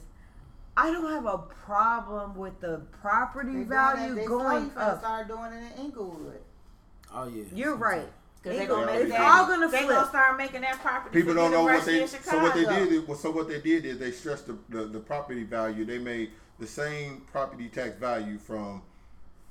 I 0.75 0.91
don't 0.91 1.09
have 1.11 1.25
a 1.25 1.39
problem 1.39 2.35
with 2.37 2.59
the 2.61 2.81
property 3.01 3.47
They 3.49 3.53
doing 3.55 3.69
value 3.69 4.15
that, 4.15 4.25
going 4.25 4.69
slowly 4.69 4.69
finna 4.69 4.93
up. 4.93 4.99
Start 4.99 5.27
doing 5.27 5.53
it 5.53 5.73
in 5.77 5.85
Englewood. 5.85 6.41
oh 7.13 7.27
yeah, 7.27 7.43
You're 7.53 7.75
right. 7.75 8.07
Cause 8.47 8.57
they 8.57 8.63
It 8.63 8.67
gonna 8.67 8.85
go- 8.85 8.93
make 8.93 9.01
it's 9.03 9.11
that. 9.11 9.21
all 9.21 9.47
gonna 9.47 9.69
they 9.69 9.77
flip. 9.83 9.89
gonna 9.89 10.09
start 10.09 10.37
making 10.37 10.61
that 10.61 10.79
property. 10.79 11.19
People 11.19 11.33
don't 11.33 11.51
know 11.51 11.63
what 11.63 11.85
they. 11.85 12.07
So 12.07 12.41
what 12.41 12.53
they 12.53 12.63
did. 12.65 12.91
Is, 12.93 13.07
well, 13.07 13.17
so 13.17 13.31
what 13.31 13.47
they 13.49 13.59
did 13.59 13.85
is 13.85 13.97
they 13.99 14.11
stressed 14.11 14.47
the, 14.47 14.57
the 14.69 14.85
the 14.85 14.99
property 14.99 15.43
value. 15.43 15.83
They 15.85 15.97
made 15.97 16.31
the 16.59 16.67
same 16.67 17.21
property 17.31 17.67
tax 17.67 17.97
value 17.97 18.37
from 18.37 18.81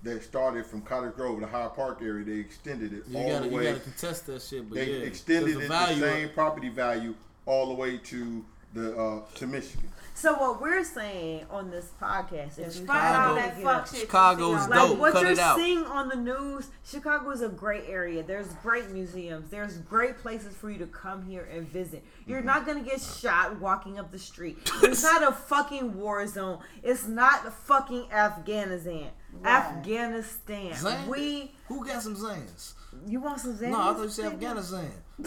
that 0.03 0.23
started 0.23 0.65
from 0.67 0.83
Cottage 0.83 1.15
Grove, 1.15 1.41
the 1.41 1.47
Hyde 1.47 1.75
Park 1.75 1.99
area. 2.01 2.25
They 2.25 2.39
extended 2.39 2.93
it 2.93 3.05
you 3.09 3.19
all 3.19 3.29
gotta 3.29 3.49
the 3.49 3.55
you 3.57 3.63
gotta 3.63 3.81
contest 3.81 4.27
that 4.27 4.41
shit. 4.43 4.69
But 4.69 4.77
they 4.77 4.87
yeah, 5.01 5.05
extended 5.07 5.55
'cause 5.55 5.57
it 5.57 5.61
the 5.63 5.69
value. 5.69 6.01
the 6.01 6.07
same 6.13 6.29
property 6.31 6.69
value 6.71 7.15
all 7.45 7.69
the 7.69 7.75
way 7.75 7.99
to 7.99 8.45
the 8.75 8.97
uh, 8.97 9.21
to 9.35 9.47
Michigan. 9.47 9.89
So 10.17 10.33
what 10.33 10.63
we're 10.63 10.83
saying 10.83 11.45
on 11.51 11.71
this 11.71 11.91
podcast 12.01 12.59
is 12.59 12.79
Despite 12.79 13.15
all 13.15 13.35
Chicago- 13.35 13.35
that 13.37 13.63
fuck 13.63 13.87
shit, 13.87 13.95
you 13.97 14.01
Chicago's 14.01 14.65
see 14.65 14.73
on- 14.73 14.91
Like 14.91 14.99
what 14.99 15.13
Cut 15.13 15.23
you're 15.25 15.33
it 15.33 15.39
out. 15.39 15.57
seeing 15.59 15.85
on 15.85 16.09
the 16.09 16.17
news, 16.17 16.69
Chicago 16.87 17.31
is 17.31 17.43
a 17.43 17.49
great 17.51 17.85
area. 17.87 18.23
There's 18.23 18.47
great 18.63 18.89
museums. 18.89 19.51
There's 19.51 19.77
great 19.77 20.17
places 20.17 20.55
for 20.57 20.71
you 20.71 20.79
to 20.79 20.87
come 20.87 21.23
here 21.27 21.47
and 21.53 21.69
visit. 21.69 22.03
You're 22.27 22.39
Mm-hmm. 22.39 22.47
not 22.47 22.67
gonna 22.67 22.81
get 22.81 23.03
shot 23.03 23.61
walking 23.61 23.99
up 23.99 24.11
the 24.11 24.19
street. 24.19 24.57
It's 24.83 25.03
not 25.03 25.23
a 25.23 25.33
fucking 25.33 25.99
war 26.01 26.27
zone. 26.27 26.61
It's 26.83 27.07
not 27.07 27.53
fucking 27.53 28.11
Afghanistan. 28.11 29.11
Afghanistan. 29.45 30.75
Zan? 30.77 31.09
We. 31.09 31.53
Who 31.69 31.85
got 31.85 32.03
some 32.03 32.17
Zans? 32.17 32.73
You 33.07 33.21
want 33.21 33.41
some 33.41 33.57
Xanax? 33.57 33.71
No, 33.71 33.81
I 33.81 33.95
thought 33.95 34.03
you 34.03 34.09
said 34.09 34.33
Afghanistan. 34.33 34.91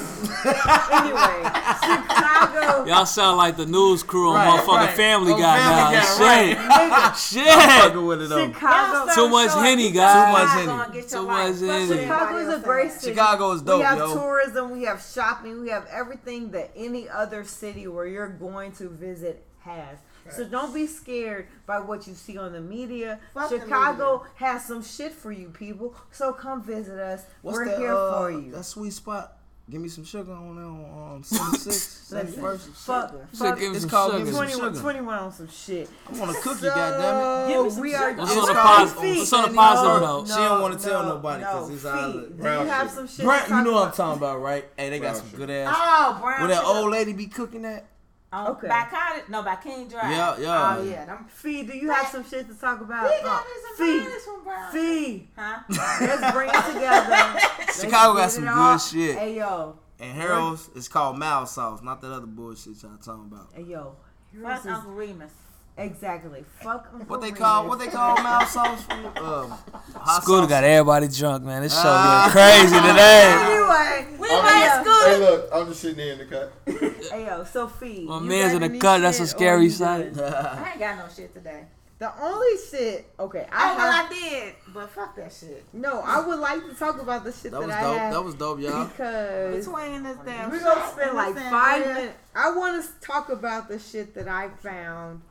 Anyway, 0.91 1.41
Chicago. 1.81 2.85
Y'all 2.85 3.05
sound 3.05 3.37
like 3.37 3.57
the 3.57 3.65
news 3.65 4.03
crew 4.03 4.29
on 4.29 4.35
Right, 4.35 4.59
motherfucking 4.59 4.85
right. 4.85 4.95
Family 4.95 5.33
oh, 5.33 5.37
Guy 5.39 5.57
Family 5.57 5.75
now. 5.75 5.91
Guy, 5.91 5.99
Nigga, 5.99 7.29
Shit. 7.29 7.47
Fucking 7.69 7.93
Shit. 7.93 8.03
with 8.03 8.21
it 8.21 8.29
though. 8.29 8.47
Chicago. 8.47 9.15
Too 9.15 9.29
much 9.29 9.51
short 9.51 9.65
Henny, 9.65 9.91
guys. 9.91 10.13
Too 10.13 10.31
much 10.31 10.41
y'all 10.41 10.47
Henny. 10.47 10.65
gonna 10.67 10.93
get 10.93 11.11
your 11.11 11.21
Too 11.21 11.27
much 11.27 11.55
Fuck 11.55 11.61
Henny. 11.61 11.89
what 11.89 11.99
Chicago 11.99 12.37
is 12.37 12.53
a 12.53 12.59
great 12.59 12.91
city. 12.91 13.13
Chicago 13.13 13.51
is 13.51 13.61
dope, 13.63 13.77
we 13.79 13.83
have 13.83 13.97
yo. 13.97 14.13
tourism, 14.13 14.71
we 14.71 14.83
have 14.83 15.01
shopping, 15.01 15.61
we 15.61 15.69
have 15.69 15.87
everything 15.91 16.51
that 16.51 16.71
any 16.75 17.09
other 17.09 17.43
city 17.43 17.87
where 17.87 18.05
you're 18.05 18.29
going 18.29 18.71
to 18.73 18.89
visit 18.89 19.43
has. 19.61 19.97
So 20.31 20.43
don't 20.45 20.73
be 20.73 20.85
scared 20.87 21.47
by 21.65 21.79
what 21.79 22.07
you 22.07 22.13
see 22.13 22.37
on 22.37 22.53
the 22.53 22.61
media. 22.61 23.19
Fuck 23.33 23.49
the 23.49 23.59
Chicago 23.59 24.25
has 24.35 24.65
some 24.65 24.83
shit 24.83 25.11
for 25.11 25.31
you 25.31 25.49
people. 25.49 25.95
So 26.11 26.33
come 26.33 26.61
visit 26.63 26.99
us. 26.99 27.23
What's 27.41 27.57
We're 27.57 27.65
that, 27.65 27.77
here 27.79 27.93
uh, 27.95 28.17
for 28.19 28.31
you. 28.31 28.51
That 28.51 28.63
sweet 28.63 28.93
spot. 28.93 29.35
Give 29.69 29.79
me 29.81 29.87
some 29.87 30.03
sugar 30.03 30.31
on 30.33 30.55
there 30.55 30.65
on 30.65 31.17
um, 31.17 31.23
76, 31.23 32.11
Listen, 32.11 32.41
71st. 32.41 32.59
fuck, 32.73 33.11
Said 33.11 33.37
fuck 33.37 33.59
give 33.59 33.69
me 33.69 33.75
It's 33.75 33.81
some 33.81 33.89
called 33.91 34.11
sugar. 34.13 34.25
give 34.25 34.33
me 34.33 34.33
some 34.33 34.47
21, 34.49 34.69
sugar. 34.73 34.81
21 34.81 35.19
on 35.19 35.31
some 35.31 35.47
shit. 35.47 35.89
I 36.07 36.17
want 36.17 36.31
a 36.31 36.41
cookie, 36.41 36.59
So, 36.61 36.69
goddammit. 36.71 37.47
Give 37.49 37.63
me 37.65 37.69
some 37.69 37.81
we 37.81 37.93
are 37.93 38.09
sugar. 38.09 38.19
What's 38.21 38.31
It's 38.31 38.41
on 38.41 38.47
the 38.47 38.53
called- 38.53 38.77
positive? 38.77 39.01
Feet. 39.03 39.17
What's 39.19 39.33
on 39.33 39.41
the 39.43 39.49
No, 39.49 39.55
positive 39.61 40.01
no. 40.01 40.07
note? 40.21 40.27
She 40.27 40.33
don't 40.33 40.61
wanna 40.63 40.75
tell 40.79 41.03
nobody 41.05 41.43
'cause 41.43 41.69
it's 41.69 41.81
feet. 41.83 41.87
our- 41.91 42.11
Do 42.13 42.17
you 42.19 42.25
Brown 42.39 42.67
have 42.67 42.79
sugar. 42.89 42.95
some 42.95 43.07
shit? 43.07 43.25
Brent, 43.25 43.47
you 43.49 43.63
know 43.63 43.71
what 43.73 43.87
I'm 43.89 43.93
talking 43.93 44.17
about, 44.17 44.41
right? 44.41 44.65
Hey, 44.75 44.89
they 44.89 44.99
got 44.99 45.17
some 45.17 45.25
sugar. 45.29 45.37
good 45.45 45.49
ass. 45.51 45.75
Oh, 45.77 46.17
brown 46.19 46.39
Where 46.39 46.47
that 46.47 46.63
old 46.63 46.89
lady 46.91 47.13
be 47.13 47.27
cooking 47.27 47.61
that? 47.61 47.85
On, 48.31 48.47
Okay. 48.51 48.67
By 48.67 48.83
Cottage, 48.91 49.23
no, 49.29 49.41
by 49.41 49.55
King 49.55 49.87
Drive. 49.87 50.11
Yeah, 50.11 50.37
yeah. 50.39 50.75
Oh 50.77 50.83
yeah, 50.83 51.05
them. 51.05 51.25
Fee, 51.29 51.63
do 51.63 51.75
you 51.75 51.89
have 51.89 52.07
some 52.07 52.23
shit 52.23 52.47
to 52.47 52.53
talk 52.53 52.79
about? 52.81 53.05
We 53.09 53.23
got 53.23 53.41
Uh, 53.41 53.45
me 53.45 53.51
some 53.77 53.87
Fee, 53.87 54.19
from 54.23 54.43
Brown. 54.43 54.71
Fee, 54.71 55.27
Huh? 55.35 55.59
let's 56.01 56.31
bring 56.35 56.49
it 56.49 56.73
together. 56.73 57.39
Chicago 57.73 58.19
got 58.19 58.29
some 58.31 58.43
good 58.43 58.49
all. 58.51 58.77
shit. 58.77 59.17
Hey 59.17 59.35
yo, 59.37 59.79
And 59.99 60.15
Harold's 60.15 60.69
is 60.75 60.87
called 60.87 61.17
mild 61.17 61.49
sauce, 61.49 61.81
not 61.81 62.01
that 62.01 62.11
other 62.11 62.27
bullshit 62.27 62.81
y'all 62.83 62.97
talking 62.97 63.25
about. 63.31 63.47
hey 63.55 63.63
yo. 63.63 63.95
Fuck 64.31 64.51
Here's 64.51 64.61
this- 64.63 64.73
Uncle 64.73 64.91
Remus. 64.93 65.31
Exactly. 65.79 66.45
Fuck. 66.61 66.89
Uncle 66.93 67.07
What 67.07 67.21
they 67.21 67.31
call 67.31 67.67
what 67.67 67.79
they 67.79 67.87
call 67.87 68.17
mild 68.21 68.47
sauce? 68.47 68.83
From, 68.83 69.05
um, 69.05 69.49
hot 69.95 70.21
Scooter 70.23 70.41
sauce. 70.43 70.49
got 70.49 70.63
everybody 70.63 71.07
drunk, 71.07 71.43
man. 71.43 71.61
This 71.63 71.73
show 71.73 71.81
Ah. 71.85 72.31
getting 72.33 72.69
crazy 72.69 72.87
today. 72.87 73.35
Anyway, 73.39 74.17
We 74.19 74.29
I'm 74.29 74.43
might 74.43 74.65
just- 74.65 74.81
Scooter. 74.85 75.09
Hey, 75.09 75.17
look, 75.19 75.49
I'm 75.53 75.67
just 75.67 75.79
sitting 75.81 75.97
there 75.97 76.13
in 76.13 76.19
the 76.19 76.25
cut. 76.25 76.53
hey 77.11 77.25
yo, 77.25 77.43
Sophie. 77.43 78.05
My 78.05 78.15
you 78.19 78.21
man's 78.25 78.51
got 78.53 78.55
in 78.55 78.61
the 78.61 78.65
any 78.69 78.79
cut. 78.79 78.99
That's 78.99 79.17
a 79.19 79.21
shit 79.21 79.27
or 79.33 79.37
scary 79.37 79.63
you 79.63 79.69
sight. 79.69 80.13
good? 80.13 80.23
I 80.33 80.69
ain't 80.71 80.79
got 80.79 80.97
no 80.97 81.05
shit 81.13 81.33
today. 81.33 81.65
The 81.99 82.09
only 82.23 82.55
shit. 82.71 83.11
Okay, 83.19 83.45
Oh, 83.45 83.51
I 83.51 83.75
well, 83.75 83.91
have. 83.91 84.05
I 84.09 84.13
did, 84.13 84.53
but 84.73 84.89
fuck 84.89 85.17
that 85.17 85.33
shit. 85.33 85.65
No, 85.73 85.99
I 85.99 86.25
would 86.25 86.39
like 86.39 86.65
to 86.69 86.73
talk 86.73 87.01
about 87.01 87.25
the 87.25 87.33
shit 87.33 87.51
That 87.51 87.59
that, 87.59 87.67
was 87.67 87.75
I 87.75 87.81
dope. 87.81 87.97
have 87.97 88.13
That 88.13 88.23
was 88.23 88.35
dope, 88.35 88.59
y'all. 88.61 88.85
because 88.85 89.65
Between 89.65 90.03
this 90.03 90.17
damn 90.25 90.49
we're 90.49 90.59
gonna 90.63 90.79
shit 90.81 90.91
spend 90.93 91.09
and 91.09 91.17
like 91.17 91.35
this 91.35 91.49
five 91.49 91.83
damn- 91.83 91.93
minutes. 91.95 92.17
I 92.35 92.51
want 92.51 92.81
to 92.85 92.89
talk 93.05 93.27
about 93.29 93.67
the 93.67 93.79
shit 93.79 94.15
that 94.15 94.29
I 94.29 94.47
found. 94.63 95.21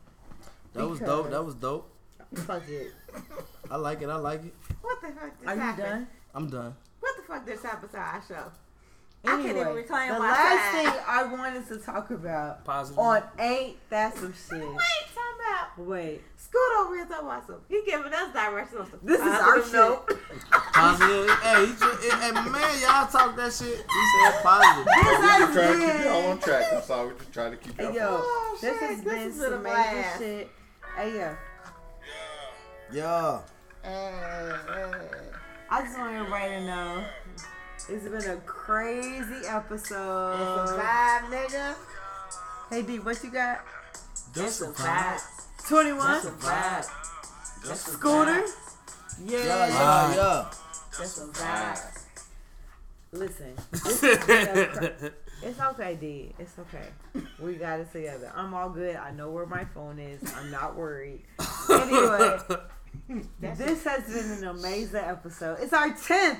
That 0.73 0.87
was 0.87 0.99
dope. 0.99 1.29
That 1.31 1.43
was 1.45 1.55
dope. 1.55 1.91
Fuck 2.35 2.63
it. 2.69 2.93
I 3.71 3.75
like 3.75 4.01
it. 4.01 4.09
I 4.09 4.15
like 4.15 4.45
it. 4.45 4.53
What 4.81 5.01
the 5.01 5.07
fuck 5.07 5.35
just 5.37 5.47
Are 5.47 5.55
you 5.55 5.59
happened? 5.61 5.85
done? 5.87 6.07
I'm 6.35 6.49
done. 6.49 6.75
What 6.99 7.15
the 7.17 7.23
fuck 7.23 7.45
just 7.47 7.63
happened 7.63 7.91
to 7.91 7.97
our 7.97 8.23
show? 8.27 8.51
I 9.25 9.27
can't 9.31 9.45
Anyway, 9.47 9.61
even 9.61 9.73
reclaim 9.75 10.13
the 10.13 10.19
my 10.19 10.31
last 10.31 10.71
time. 10.71 10.85
thing 10.93 11.03
I 11.07 11.23
wanted 11.25 11.67
to 11.67 11.77
talk 11.79 12.09
about 12.11 12.63
Positive. 12.63 12.99
on 12.99 13.21
ain't 13.37 13.75
that 13.89 14.15
some 14.15 14.33
shit. 14.33 14.61
Wait, 14.61 14.69
time 14.69 15.39
out. 15.49 15.77
Wait, 15.85 16.21
Scoot 16.37 16.61
over 16.79 16.95
here 16.95 17.05
talking 17.05 17.25
about 17.27 17.45
something. 17.45 17.65
He 17.67 17.81
giving 17.85 18.13
us 18.13 18.31
directions. 18.31 18.87
this 19.03 19.19
is 19.19 19.25
Positive 19.27 19.45
our 19.45 19.63
shit. 19.63 19.73
note. 19.73 20.19
Positive. 20.73 21.29
hey, 21.41 21.65
he 21.65 21.71
just, 21.73 22.13
hey, 22.13 22.31
man, 22.31 22.79
y'all 22.81 23.07
talk 23.07 23.35
that 23.35 23.51
shit. 23.51 23.75
He 23.75 24.23
said 24.23 24.41
positive. 24.43 24.85
This 24.85 24.95
We're 25.03 25.27
has 25.27 25.53
trying 25.53 25.79
to 25.79 25.93
keep 25.97 26.05
y'all 26.05 26.31
on 26.31 26.39
track. 26.39 26.65
I'm 26.73 26.81
sorry. 26.83 27.07
We're 27.07 27.19
just 27.19 27.33
trying 27.33 27.51
to 27.51 27.57
keep 27.57 27.77
y'all. 27.77 27.91
Hey 27.91 27.97
yo, 27.97 28.07
Oh, 28.21 28.57
this 28.61 28.71
shit, 28.79 28.79
has 28.89 29.01
this 29.01 29.03
been 29.03 29.17
has 29.19 29.33
been 29.37 29.43
a 29.45 29.49
some 29.49 29.63
major 29.63 29.75
blast. 29.75 30.17
shit. 30.19 30.49
Hey 30.95 31.13
yo, 31.17 31.35
Yeah. 32.91 33.39
Yeah. 33.85 34.97
I 35.71 35.81
just 35.83 35.97
want 35.97 36.13
everybody 36.15 36.49
to 36.55 36.65
know 36.65 37.03
it's 37.89 38.03
been 38.07 38.31
a 38.31 38.37
crazy 38.41 39.45
episode. 39.47 40.33
It's 40.33 40.71
a 40.71 40.75
vibe, 40.75 41.29
nigga. 41.29 41.75
Hey 42.69 42.81
D, 42.81 42.99
what 42.99 43.23
you 43.23 43.31
got? 43.31 43.61
It's 44.35 44.61
a 44.61 44.67
vibe. 44.67 45.21
Twenty 45.67 45.93
one. 45.93 46.17
It's 46.17 46.25
a 46.25 46.31
vibe. 46.31 47.75
Scooter. 47.75 48.43
Yeah, 49.25 49.45
Yeah. 49.45 49.67
yeah, 49.67 50.15
yeah. 50.15 50.51
It's 50.99 51.17
a 51.19 51.25
vibe. 51.27 51.95
Listen, 53.11 53.55
this 55.41 55.57
has 55.57 55.75
been 55.75 55.87
a 55.87 55.89
cra- 55.89 55.89
it's 55.89 55.89
okay, 55.89 55.95
D. 55.95 56.33
It's 56.39 56.59
okay. 56.59 57.23
We 57.39 57.53
got 57.55 57.79
it 57.79 57.91
together. 57.91 58.31
I'm 58.35 58.53
all 58.53 58.69
good. 58.69 58.95
I 58.95 59.11
know 59.11 59.29
where 59.31 59.45
my 59.45 59.65
phone 59.65 59.99
is. 59.99 60.21
I'm 60.35 60.51
not 60.51 60.75
worried. 60.75 61.21
Anyway, 61.69 62.37
this 63.39 63.83
has 63.83 64.03
been 64.03 64.31
an 64.43 64.57
amazing 64.57 65.01
episode. 65.03 65.57
It's 65.61 65.73
our 65.73 65.89
tenth. 65.93 66.39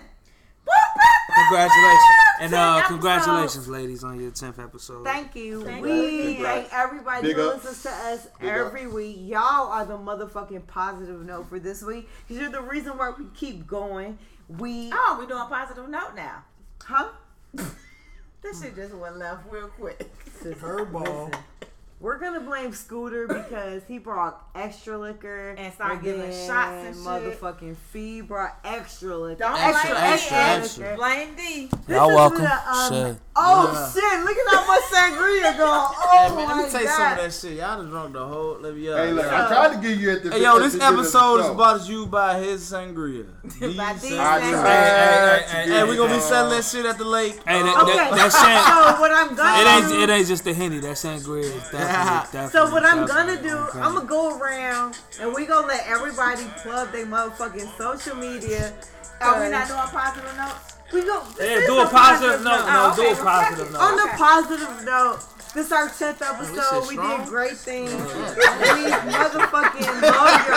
Congratulations. 1.36 2.04
And 2.42 2.54
uh, 2.54 2.84
congratulations, 2.88 3.68
ladies, 3.68 4.04
on 4.04 4.20
your 4.20 4.32
10th 4.32 4.64
episode. 4.64 5.04
Thank 5.06 5.36
you. 5.36 5.64
Thank 5.64 5.84
we 5.86 6.38
you. 6.38 6.44
thank 6.44 6.68
everybody 6.74 7.28
Big 7.30 7.36
who 7.38 7.50
ups. 7.50 7.66
listens 7.66 7.84
to 7.84 7.90
us 7.90 8.28
Big 8.40 8.50
every 8.50 8.88
week. 8.88 9.18
Y'all 9.22 9.72
are 9.72 9.86
the 9.86 9.98
motherfucking 9.98 10.68
positive 10.68 11.22
note 11.26 11.48
for 11.50 11.60
this 11.60 11.82
week. 11.84 12.08
Because 12.28 12.42
you're 12.42 12.52
the 12.52 12.62
reason 12.62 12.98
why 12.98 13.12
we 13.18 13.26
keep 13.36 13.66
going. 13.68 14.18
We, 14.48 14.90
Oh, 14.94 15.18
we're 15.20 15.28
doing 15.28 15.48
positive 15.48 15.90
note 15.90 16.16
now. 16.16 16.44
huh? 16.84 17.10
This 18.42 18.62
shit 18.62 18.76
just 18.76 18.94
went 18.94 19.18
left 19.18 19.44
real 19.52 19.68
quick. 19.68 20.10
Her 20.62 20.86
Listen, 20.86 21.32
We're 22.02 22.18
gonna 22.18 22.40
blame 22.40 22.72
Scooter 22.72 23.28
because 23.28 23.82
he 23.86 23.98
brought 23.98 24.42
extra 24.56 24.98
liquor 24.98 25.50
And 25.58 25.74
started 25.74 26.02
giving 26.02 26.32
shots 26.32 26.86
and. 26.86 26.96
Motherfucking 26.96 27.76
Fee 27.92 28.22
brought 28.22 28.58
extra 28.64 29.18
liquor. 29.18 29.40
Don't 29.40 29.60
extra, 29.60 29.90
blame 29.92 30.02
me. 30.04 30.08
extra, 30.14 30.38
extra. 30.38 30.96
Blame 30.96 31.36
D. 31.36 31.66
This 31.88 31.98
Y'all 31.98 32.10
is 32.10 32.16
welcome. 32.16 32.42
the, 32.44 32.70
um, 32.72 32.90
Shit. 33.14 33.22
Oh 33.42 33.92
shit! 33.94 34.20
Look 34.26 34.38
at 34.38 34.54
how 34.54 34.68
much 34.68 34.82
sangria 34.84 35.58
going. 35.58 35.70
Oh 36.12 36.28
Hey, 36.30 36.36
man, 36.36 36.48
my 36.48 36.56
let 36.58 36.66
me 36.66 36.72
tell 36.72 36.82
you 36.82 36.88
god! 36.88 36.96
some 36.98 37.12
of 37.12 37.18
that 37.24 37.34
shit. 37.34 37.58
Y'all 37.58 37.78
done 37.78 37.90
drunk 37.90 38.14
the 38.14 38.26
whole. 38.28 38.58
Let 38.60 38.76
me, 38.76 38.90
uh, 38.90 38.96
Hey, 38.98 39.12
look, 39.14 39.26
So- 39.26 39.32
I 39.36 39.48
tried 39.48 39.76
to 39.76 39.88
give 39.88 40.00
you 40.02 40.12
at 40.12 40.24
the. 40.24 40.32
Hey, 40.32 40.42
yo, 40.44 40.60
this 40.60 40.74
the 40.74 40.80
beginning 40.80 41.00
of 41.00 41.04
the 41.04 41.10
episode 41.20 41.38
is 41.40 41.46
show. 41.48 41.54
brought 41.56 41.82
to 41.86 41.92
you 41.92 42.06
by 42.08 42.40
his 42.40 42.62
sangria. 42.72 43.26
These 43.44 43.60
By 43.78 43.94
these 43.94 44.12
sangria. 44.12 44.40
Hey, 44.42 44.52
tried 44.52 45.40
hey, 45.40 45.42
to 45.44 45.50
hey, 45.52 45.66
give 45.68 45.76
Hey, 45.76 45.84
we 45.90 45.96
gonna 45.98 46.14
be 46.16 46.20
selling 46.22 46.52
that 46.58 46.64
shit 46.66 46.86
at 46.86 46.98
the 46.98 47.06
lake. 47.06 47.36
Hey, 47.48 47.62
that, 47.62 47.84
Okay, 47.84 47.96
that, 47.96 48.12
that 48.12 48.32
shit. 48.32 48.96
so 48.96 49.02
what 49.02 49.12
I'm 49.12 49.36
gonna 49.36 49.62
It 49.62 49.92
ain't 49.94 50.04
it 50.04 50.14
ain't 50.14 50.28
just 50.28 50.44
the 50.44 50.54
henny. 50.54 50.80
That 50.80 50.96
sangria 50.98 51.44
is 51.44 51.54
definitely, 51.64 51.89
definitely. 51.90 52.50
so 52.52 52.72
what 52.72 52.86
I'm 52.86 53.06
gonna 53.06 53.42
do, 53.42 53.56
okay. 53.56 53.80
I'm 53.80 53.96
gonna 53.96 54.06
go 54.08 54.38
around 54.38 54.98
and 55.20 55.34
we 55.34 55.46
gonna 55.46 55.68
let 55.68 55.86
everybody 55.88 56.44
plug 56.58 56.92
their 56.92 57.06
motherfucking 57.06 57.78
social 57.78 58.16
media. 58.16 58.74
Oh, 59.22 59.44
we 59.44 59.50
not 59.50 59.68
doing 59.68 59.80
a 59.80 59.88
positive 59.88 60.38
notes? 60.38 60.76
We 60.94 61.02
go. 61.02 61.22
Yeah, 61.40 61.66
do 61.68 61.80
a 61.80 61.88
positive 61.88 62.44
note. 62.44 62.62
Oh, 62.62 62.94
No, 62.96 63.04
okay, 63.04 63.14
do 63.14 63.22
a 63.22 63.24
positive 63.24 63.72
note. 63.74 63.82
On 63.82 63.96
the 63.96 64.10
positive 64.16 64.86
note, 64.86 65.20
this 65.54 65.66
is 65.68 65.72
our 65.72 65.90
tenth 65.90 66.22
oh, 66.22 66.36
episode. 66.36 66.82
shit 66.82 66.88
We 66.90 66.94
strong. 66.96 67.20
did 67.20 67.28
great 67.30 67.58
things. 67.58 67.92
we 67.92 67.98
motherfucking 69.12 70.02
love 70.02 70.48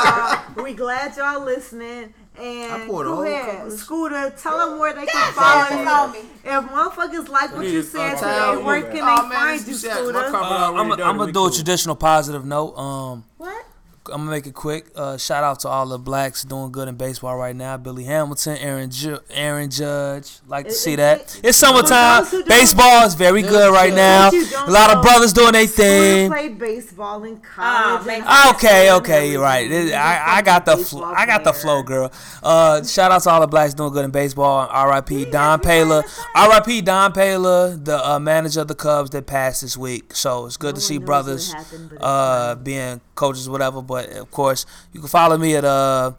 y'all. 0.57 0.65
We 0.65 0.75
glad 0.75 1.17
y'all 1.17 1.45
listening. 1.45 2.15
I 2.39 2.43
And 2.43 2.89
poured 2.89 3.07
a 3.07 3.11
go 3.11 3.23
ahead, 3.23 3.57
couple 3.59 3.71
Scooter, 3.73 4.35
tell 4.39 4.59
them 4.71 4.79
where 4.79 4.93
they 4.95 5.05
can 5.07 5.09
Yes, 5.15 5.35
follow 5.35 5.83
you. 5.83 5.89
on 5.89 6.13
me. 6.13 6.19
If 6.45 6.65
motherfuckers 6.65 7.29
like 7.29 7.53
what 7.53 7.61
need 7.61 7.73
you 7.73 7.81
a- 7.81 7.83
said 7.83 8.13
a 8.15 8.17
today, 8.17 8.21
towel. 8.39 8.63
where 8.65 8.83
can 8.83 8.93
they 8.95 9.01
Oh, 9.03 9.29
find 9.31 9.61
this 9.61 9.69
you, 9.69 9.75
shit- 9.91 9.93
Scooter? 9.99 10.13
carpet 10.31 10.35
Uh, 10.35 10.55
already 10.73 11.03
I'm 11.03 11.17
gonna 11.19 11.33
do 11.33 11.47
a 11.47 11.51
traditional 11.51 11.95
positive 11.95 12.45
note. 12.47 12.75
Um, 12.77 13.25
What? 13.37 13.65
I'm 14.07 14.19
gonna 14.23 14.31
make 14.33 14.47
it 14.47 14.55
quick. 14.55 14.87
Uh, 14.97 15.17
shout 15.17 15.45
out 15.45 15.61
to 15.61 15.69
all 15.69 15.87
the 15.87 15.99
blacks 15.99 16.43
doing 16.43 16.73
good 16.73 16.89
in 16.89 16.97
baseball 16.97 17.37
right 17.37 17.55
now. 17.55 17.77
Billy 17.77 18.03
Hamilton, 18.05 18.57
Aaron, 18.59 18.91
Ju- 18.91 19.21
Aaron 19.31 19.71
Judge. 19.71 20.41
Like 20.49 20.65
to 20.67 20.73
It- 20.73 20.75
see 20.75 20.95
it- 20.95 20.97
that. 20.97 21.21
it- 21.21 21.41
It's 21.45 21.59
summertime. 21.59 22.23
those 22.25 22.31
who 22.33 22.39
don't- 22.39 22.49
Baseball 22.49 23.07
is 23.07 23.15
very 23.15 23.43
good 23.43 23.73
right 23.73 23.95
now. 23.95 24.25
What 24.25 24.33
you 24.35 24.47
don't 24.47 24.69
A 24.69 24.73
lot 24.73 24.91
of 24.91 25.03
brothers 25.03 25.33
doing 25.33 25.53
their 25.53 25.69
Scooter 25.69 25.83
thing. 25.89 26.31
played 26.33 26.59
baseball 26.59 27.23
in 27.23 27.41
Ah, 27.57 27.91
college. 27.95 28.07
make 28.07 28.17
and 28.19 28.25
sense. 28.27 28.37
high 28.37 28.51
Okay, 28.51 28.91
okay, 28.93 29.31
you're 29.31 29.41
right. 29.41 29.67
everything. 29.67 29.83
It- 29.83 29.91
He's 29.91 29.93
a 29.93 29.99
I, 29.99 30.37
I 30.39 30.43
got 30.43 30.67
the 30.67 30.77
fl- 30.79 31.05
I 31.05 31.25
got 31.27 31.45
the 31.45 31.53
flow, 31.53 31.83
girl. 31.85 32.11
Uh, 32.43 32.83
shout 32.83 33.13
out 33.13 33.23
to 33.23 33.31
all 33.31 33.41
the 33.41 33.47
blacks 33.47 33.73
doing 33.75 33.93
good 33.93 34.05
in 34.05 34.11
baseball. 34.11 34.67
R.I.P. 34.69 35.27
Don 35.27 35.61
Baylor. 35.61 36.03
R.I.P. 36.35 36.81
Don 36.83 37.13
Baylor, 37.13 37.77
the 37.77 38.05
uh, 38.05 38.19
manager 38.19 38.63
of 38.63 38.69
the 38.69 38.75
Cubs 38.75 39.11
that 39.11 39.27
passed 39.27 39.61
this 39.63 39.77
week. 39.77 40.15
So 40.17 40.47
it's 40.47 40.57
good 40.57 40.75
No 40.75 40.81
to 40.81 40.81
see 40.81 40.99
brothers 40.99 41.53
happened, 41.53 41.99
uh, 42.01 42.57
being 42.57 43.01
coaches, 43.15 43.49
whatever. 43.49 43.81
But 43.93 44.09
of 44.11 44.31
course, 44.31 44.67
you 44.93 45.01
can 45.01 45.09
follow 45.09 45.37
me 45.39 45.55
at 45.57 45.65
uh 45.65 46.13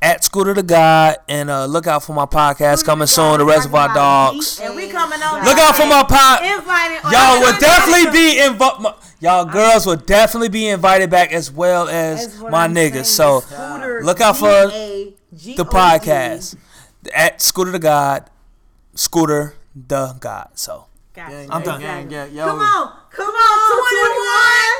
at 0.00 0.22
Scooter 0.22 0.54
the 0.54 0.62
God 0.62 1.16
and 1.28 1.50
uh, 1.50 1.66
look 1.66 1.88
out 1.88 2.04
for 2.04 2.12
my 2.12 2.24
podcast 2.24 2.84
coming 2.84 3.08
soon. 3.08 3.38
The 3.38 3.44
Reservoir 3.44 3.92
Dogs. 3.92 4.60
And 4.60 4.76
we 4.76 4.88
coming 4.88 5.20
on. 5.20 5.44
Look 5.44 5.58
out 5.58 5.74
for 5.76 5.86
my 5.86 6.04
pod. 6.08 6.40
Y'all 7.12 7.40
would 7.40 7.58
definitely 7.58 8.10
be 8.12 8.38
invited. 8.40 8.94
Y'all 9.20 9.44
girls 9.44 9.86
will 9.86 9.96
definitely 9.96 10.50
be 10.50 10.68
invited 10.68 11.10
back 11.10 11.32
as 11.32 11.50
well 11.50 11.88
as 11.88 12.28
That's 12.38 12.50
my 12.52 12.64
I'm 12.64 12.74
niggas. 12.74 13.06
saying, 13.06 13.40
So 13.40 13.40
Scooter, 13.40 14.04
look 14.04 14.20
out 14.20 14.36
for 14.36 14.68
G-A-G-O-G. 14.70 15.56
the 15.56 15.64
podcast 15.64 16.54
at 17.12 17.42
Scooter 17.42 17.72
the 17.72 17.80
God, 17.80 18.30
Scooter 18.94 19.54
the 19.74 20.14
God. 20.20 20.50
So 20.54 20.86
Gang, 21.14 21.50
I'm 21.50 21.62
gang, 21.62 21.64
done. 21.64 21.80
gang, 21.80 22.08
gang. 22.08 22.32
Yo, 22.32 22.46
Come 22.46 22.60
on, 22.60 22.92
come 23.10 23.34
on, 23.34 23.68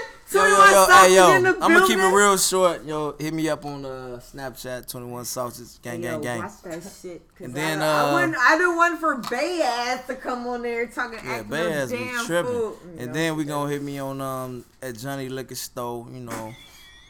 21. 0.05 0.18
Yo, 0.31 0.45
yo, 0.45 0.57
21 0.57 0.73
yo, 0.73 0.87
hey, 0.89 1.15
yo, 1.17 1.35
in 1.37 1.43
the 1.43 1.49
I'm 1.65 1.73
gonna 1.73 1.87
keep 1.87 1.99
it 1.99 2.15
real 2.15 2.37
short. 2.37 2.85
Yo, 2.85 3.15
hit 3.19 3.33
me 3.33 3.49
up 3.49 3.65
on 3.65 3.85
uh, 3.85 4.21
Snapchat, 4.23 4.87
21 4.91 5.25
Sauces, 5.25 5.81
gang, 5.83 6.03
Yo, 6.03 6.11
gang, 6.11 6.21
gang. 6.21 6.39
Watch 6.41 6.63
that 6.65 6.83
shit. 6.83 7.23
'cause 7.35 7.47
And 7.47 7.55
then, 7.55 7.81
I, 7.81 7.87
I, 7.87 8.11
uh, 8.11 8.15
wouldn't, 8.15 8.37
I 8.37 8.59
didn't 8.59 8.77
want 8.77 9.01
for 9.01 9.15
Bay 9.31 9.63
ass 9.63 10.07
to 10.07 10.15
come 10.15 10.47
on 10.47 10.63
there 10.63 10.87
talking 10.87 11.19
Yeah, 11.25 11.31
acting 11.37 11.49
Bay 11.51 11.67
up 11.67 11.73
ass 11.85 11.91
be 11.91 11.97
damn 11.97 12.27
tripping. 12.27 12.53
food. 12.53 12.77
And 12.99 13.07
No. 13.07 13.13
then 13.15 13.37
we 13.37 13.45
gonna 13.45 13.71
hit 13.71 13.81
me 13.83 13.99
on 13.99 14.21
um 14.21 14.65
at 14.83 14.99
Johnny 14.99 15.31
Liquor 15.31 15.55
Store, 15.55 16.07
you 16.13 16.21
know. 16.21 16.53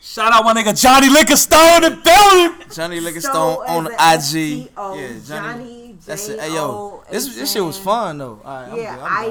shout 0.00 0.32
out 0.32 0.44
my 0.44 0.54
nigga 0.54 0.80
Johnny 0.80 1.08
Liquor 1.10 1.34
Store 1.36 1.76
in 1.78 1.82
the 1.82 1.90
building. 1.90 2.68
Johnny 2.72 3.00
Liquor 3.00 3.20
So 3.20 3.30
Store 3.30 3.68
on 3.68 3.84
the 3.84 3.90
IG. 3.94 4.70
Yeah, 4.76 5.18
Johnny. 5.26 5.26
Johnny, 5.26 5.98
That's 6.06 6.28
it. 6.28 6.38
Hey 6.38 6.54
yo, 6.54 7.02
this 7.10 7.34
this 7.34 7.52
shit 7.52 7.64
was 7.64 7.78
fun 7.78 8.18
though. 8.18 8.40
All 8.44 8.54
right, 8.62 8.68
I'm 8.70 8.78
Yeah, 8.78 8.94
good, 8.94 9.02
I'm 9.02 9.24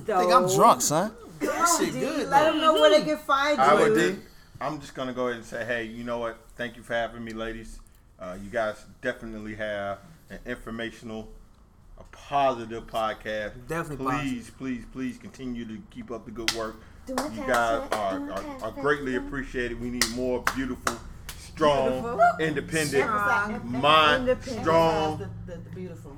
done. 0.00 0.16
I 0.16 0.18
I 0.18 0.20
think 0.22 0.32
I'm 0.32 0.56
drunk, 0.56 0.82
son. 0.82 1.12
That 1.46 1.76
shit 1.78 1.92
good 1.94 2.28
Let 2.28 2.44
though. 2.46 2.52
them 2.52 2.60
know 2.60 2.72
where 2.74 2.90
they 2.90 3.04
can 3.04 3.18
find 3.18 3.58
you. 3.58 3.62
I 3.64 3.72
you. 3.84 3.90
would 3.92 3.98
just, 3.98 4.18
I'm 4.60 4.80
just 4.80 4.94
gonna 4.94 5.12
go 5.12 5.26
ahead 5.26 5.36
and 5.38 5.44
say, 5.44 5.64
hey, 5.64 5.84
you 5.84 6.04
know 6.04 6.18
what? 6.18 6.38
Thank 6.56 6.76
you 6.76 6.82
for 6.82 6.94
having 6.94 7.24
me, 7.24 7.32
ladies. 7.32 7.78
Uh, 8.18 8.36
you 8.42 8.50
guys 8.50 8.76
definitely 9.00 9.54
have 9.56 9.98
an 10.30 10.38
informational, 10.46 11.28
a 11.98 12.04
positive 12.12 12.86
podcast. 12.86 13.52
Definitely 13.68 14.06
Please, 14.20 14.50
please, 14.50 14.84
please 14.92 15.18
continue 15.18 15.64
to 15.66 15.82
keep 15.90 16.10
up 16.10 16.24
the 16.24 16.30
good 16.30 16.52
work. 16.54 16.76
You 17.08 17.16
guys 17.16 17.82
are, 17.90 18.30
are, 18.30 18.44
are 18.62 18.70
greatly 18.80 19.16
appreciated. 19.16 19.80
We 19.80 19.90
need 19.90 20.08
more 20.10 20.44
beautiful, 20.54 20.94
strong, 21.36 21.88
Beautiful. 22.00 22.20
independent, 22.38 22.90
Strong. 23.04 23.72
mind, 23.80 24.28
Independent. 24.28 24.62
strong, 24.62 25.18
The, 25.18 25.28
the, 25.52 25.58
the 25.58 25.70
beautiful. 25.74 26.16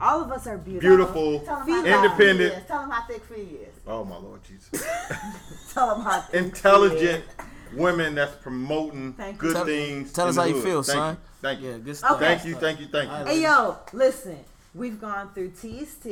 All 0.00 0.22
of 0.22 0.30
us 0.30 0.46
are 0.46 0.58
beautiful. 0.58 0.88
beautiful, 0.96 1.40
Tell 1.40 1.56
them 1.56 1.66
Fee- 1.66 1.72
how 1.72 2.02
thick 2.02 2.20
independent. 2.20 2.68
Tell 2.68 2.80
them 2.82 2.90
how 2.90 3.06
thick 3.06 3.24
Fee 3.24 3.40
is. 3.40 3.74
Oh 3.88 4.04
my 4.04 4.18
Lord 4.18 4.40
Jesus. 4.44 4.86
Tell 5.72 5.88
them 5.96 6.04
how 6.04 6.20
thick 6.20 6.42
Intelligent 6.44 7.24
women 7.72 8.14
that's 8.14 8.34
promoting 8.36 9.14
Thank 9.14 9.38
good 9.38 9.54
Tell- 9.54 9.64
things. 9.64 10.12
tell 10.12 10.26
in 10.26 10.28
us 10.30 10.34
the 10.36 10.42
how 10.42 10.46
you 10.48 10.62
feel, 10.62 10.82
Thank 10.82 10.96
son. 10.96 11.14
You. 11.14 11.20
Thank 11.40 11.60
you. 11.60 11.70
Yeah, 11.70 11.78
good 11.78 12.04
Okay. 12.04 12.24
Thank 12.26 12.44
you, 12.44 12.54
thank 12.56 12.80
you, 12.80 12.86
thank 12.88 13.10
you. 13.10 13.24
Hey 13.34 13.42
yo, 13.42 13.78
listen. 13.92 14.38
We've 14.74 15.00
gone 15.00 15.30
through 15.32 15.52
TST. 15.52 16.06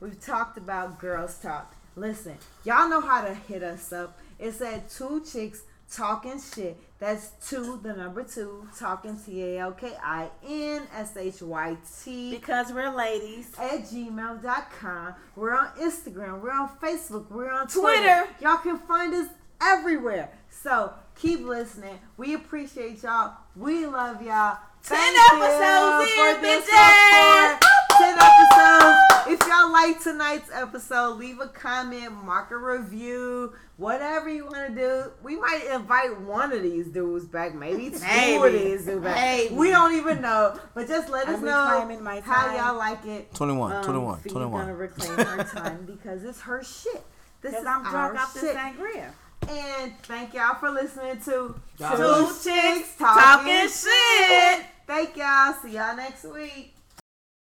We've 0.00 0.20
talked 0.20 0.58
about 0.58 0.98
girls 0.98 1.36
talk. 1.38 1.74
Listen, 1.96 2.36
y'all 2.64 2.88
know 2.88 3.00
how 3.00 3.24
to 3.24 3.34
hit 3.34 3.62
us 3.62 3.92
up. 3.92 4.18
It's 4.38 4.60
at 4.60 4.90
two 4.90 5.24
chicks 5.24 5.62
talking 5.90 6.40
shit. 6.40 6.76
That's 7.02 7.30
two, 7.50 7.80
the 7.82 7.94
number 7.94 8.22
two, 8.22 8.68
talking 8.78 9.18
T 9.18 9.42
A 9.42 9.58
L 9.58 9.72
K 9.72 9.90
I 10.00 10.30
N 10.48 10.82
S 10.94 11.16
H 11.16 11.42
Y 11.42 11.76
T 12.04 12.30
Because 12.30 12.72
we're 12.72 12.94
ladies. 12.94 13.50
at 13.58 13.80
gmail.com. 13.86 15.14
We're 15.34 15.52
on 15.52 15.66
Instagram. 15.80 16.40
We're 16.40 16.52
on 16.52 16.68
Facebook. 16.80 17.28
We're 17.28 17.50
on 17.50 17.66
Twitter. 17.66 17.96
Twitter. 17.98 18.28
Y'all 18.40 18.58
can 18.58 18.78
find 18.78 19.12
us 19.14 19.26
everywhere. 19.60 20.30
So 20.48 20.92
keep 21.16 21.40
listening. 21.40 21.98
We 22.16 22.34
appreciate 22.34 23.02
y'all. 23.02 23.34
We 23.56 23.84
love 23.84 24.22
y'all. 24.22 24.58
Ten 24.84 24.96
Thank 24.98 25.16
you 25.16 25.42
episodes 25.42 26.12
in, 26.36 26.42
this 26.42 26.70
bitches. 26.70 27.58
Ten 27.98 28.16
episodes. 28.16 29.11
If 29.28 29.40
y'all 29.48 29.72
like 29.72 30.00
tonight's 30.02 30.50
episode, 30.52 31.16
leave 31.18 31.40
a 31.40 31.46
comment, 31.48 32.12
mark 32.24 32.50
a 32.50 32.56
review, 32.56 33.52
whatever 33.76 34.28
you 34.28 34.44
want 34.46 34.68
to 34.68 34.74
do. 34.74 35.12
We 35.22 35.36
might 35.36 35.64
invite 35.72 36.20
one 36.22 36.52
of 36.52 36.62
these 36.62 36.88
dudes 36.88 37.24
back, 37.26 37.54
maybe 37.54 37.90
two 37.90 38.42
of 38.44 38.52
these 38.52 38.84
dudes 38.84 39.02
back. 39.02 39.16
Maybe. 39.16 39.54
We 39.54 39.70
don't 39.70 39.94
even 39.94 40.20
know, 40.20 40.58
but 40.74 40.88
just 40.88 41.08
let 41.08 41.28
us 41.28 41.38
I'm 41.38 41.44
know 41.44 41.98
my 42.00 42.20
how 42.20 42.54
y'all 42.56 42.76
like 42.76 43.04
it. 43.06 43.32
21, 43.34 43.72
Um, 43.72 43.84
21, 43.84 44.20
Fee's 44.20 44.32
21. 44.32 44.60
gonna 44.60 44.74
reclaim 44.74 45.16
her 45.18 45.44
time 45.44 45.84
because 45.86 46.24
it's 46.24 46.40
her 46.42 46.62
shit. 46.64 47.02
This 47.40 47.52
Because 47.52 47.62
is 47.62 47.66
I'm 47.68 47.82
drunk 47.82 47.94
our 47.94 48.16
off 48.16 48.34
this 48.34 48.42
shit. 48.42 48.56
sangria. 48.56 49.10
And 49.48 49.92
thank 50.04 50.34
y'all 50.34 50.54
for 50.54 50.70
listening 50.70 51.20
to 51.22 51.54
God 51.78 51.96
Two. 51.96 52.50
Chicks 52.50 52.96
Talking 52.96 53.22
Talking 53.22 53.68
shit. 53.68 54.66
Thank 54.86 55.16
y'all. 55.16 55.52
See 55.54 55.70
y'all 55.74 55.96
next 55.96 56.24
week. 56.24 56.71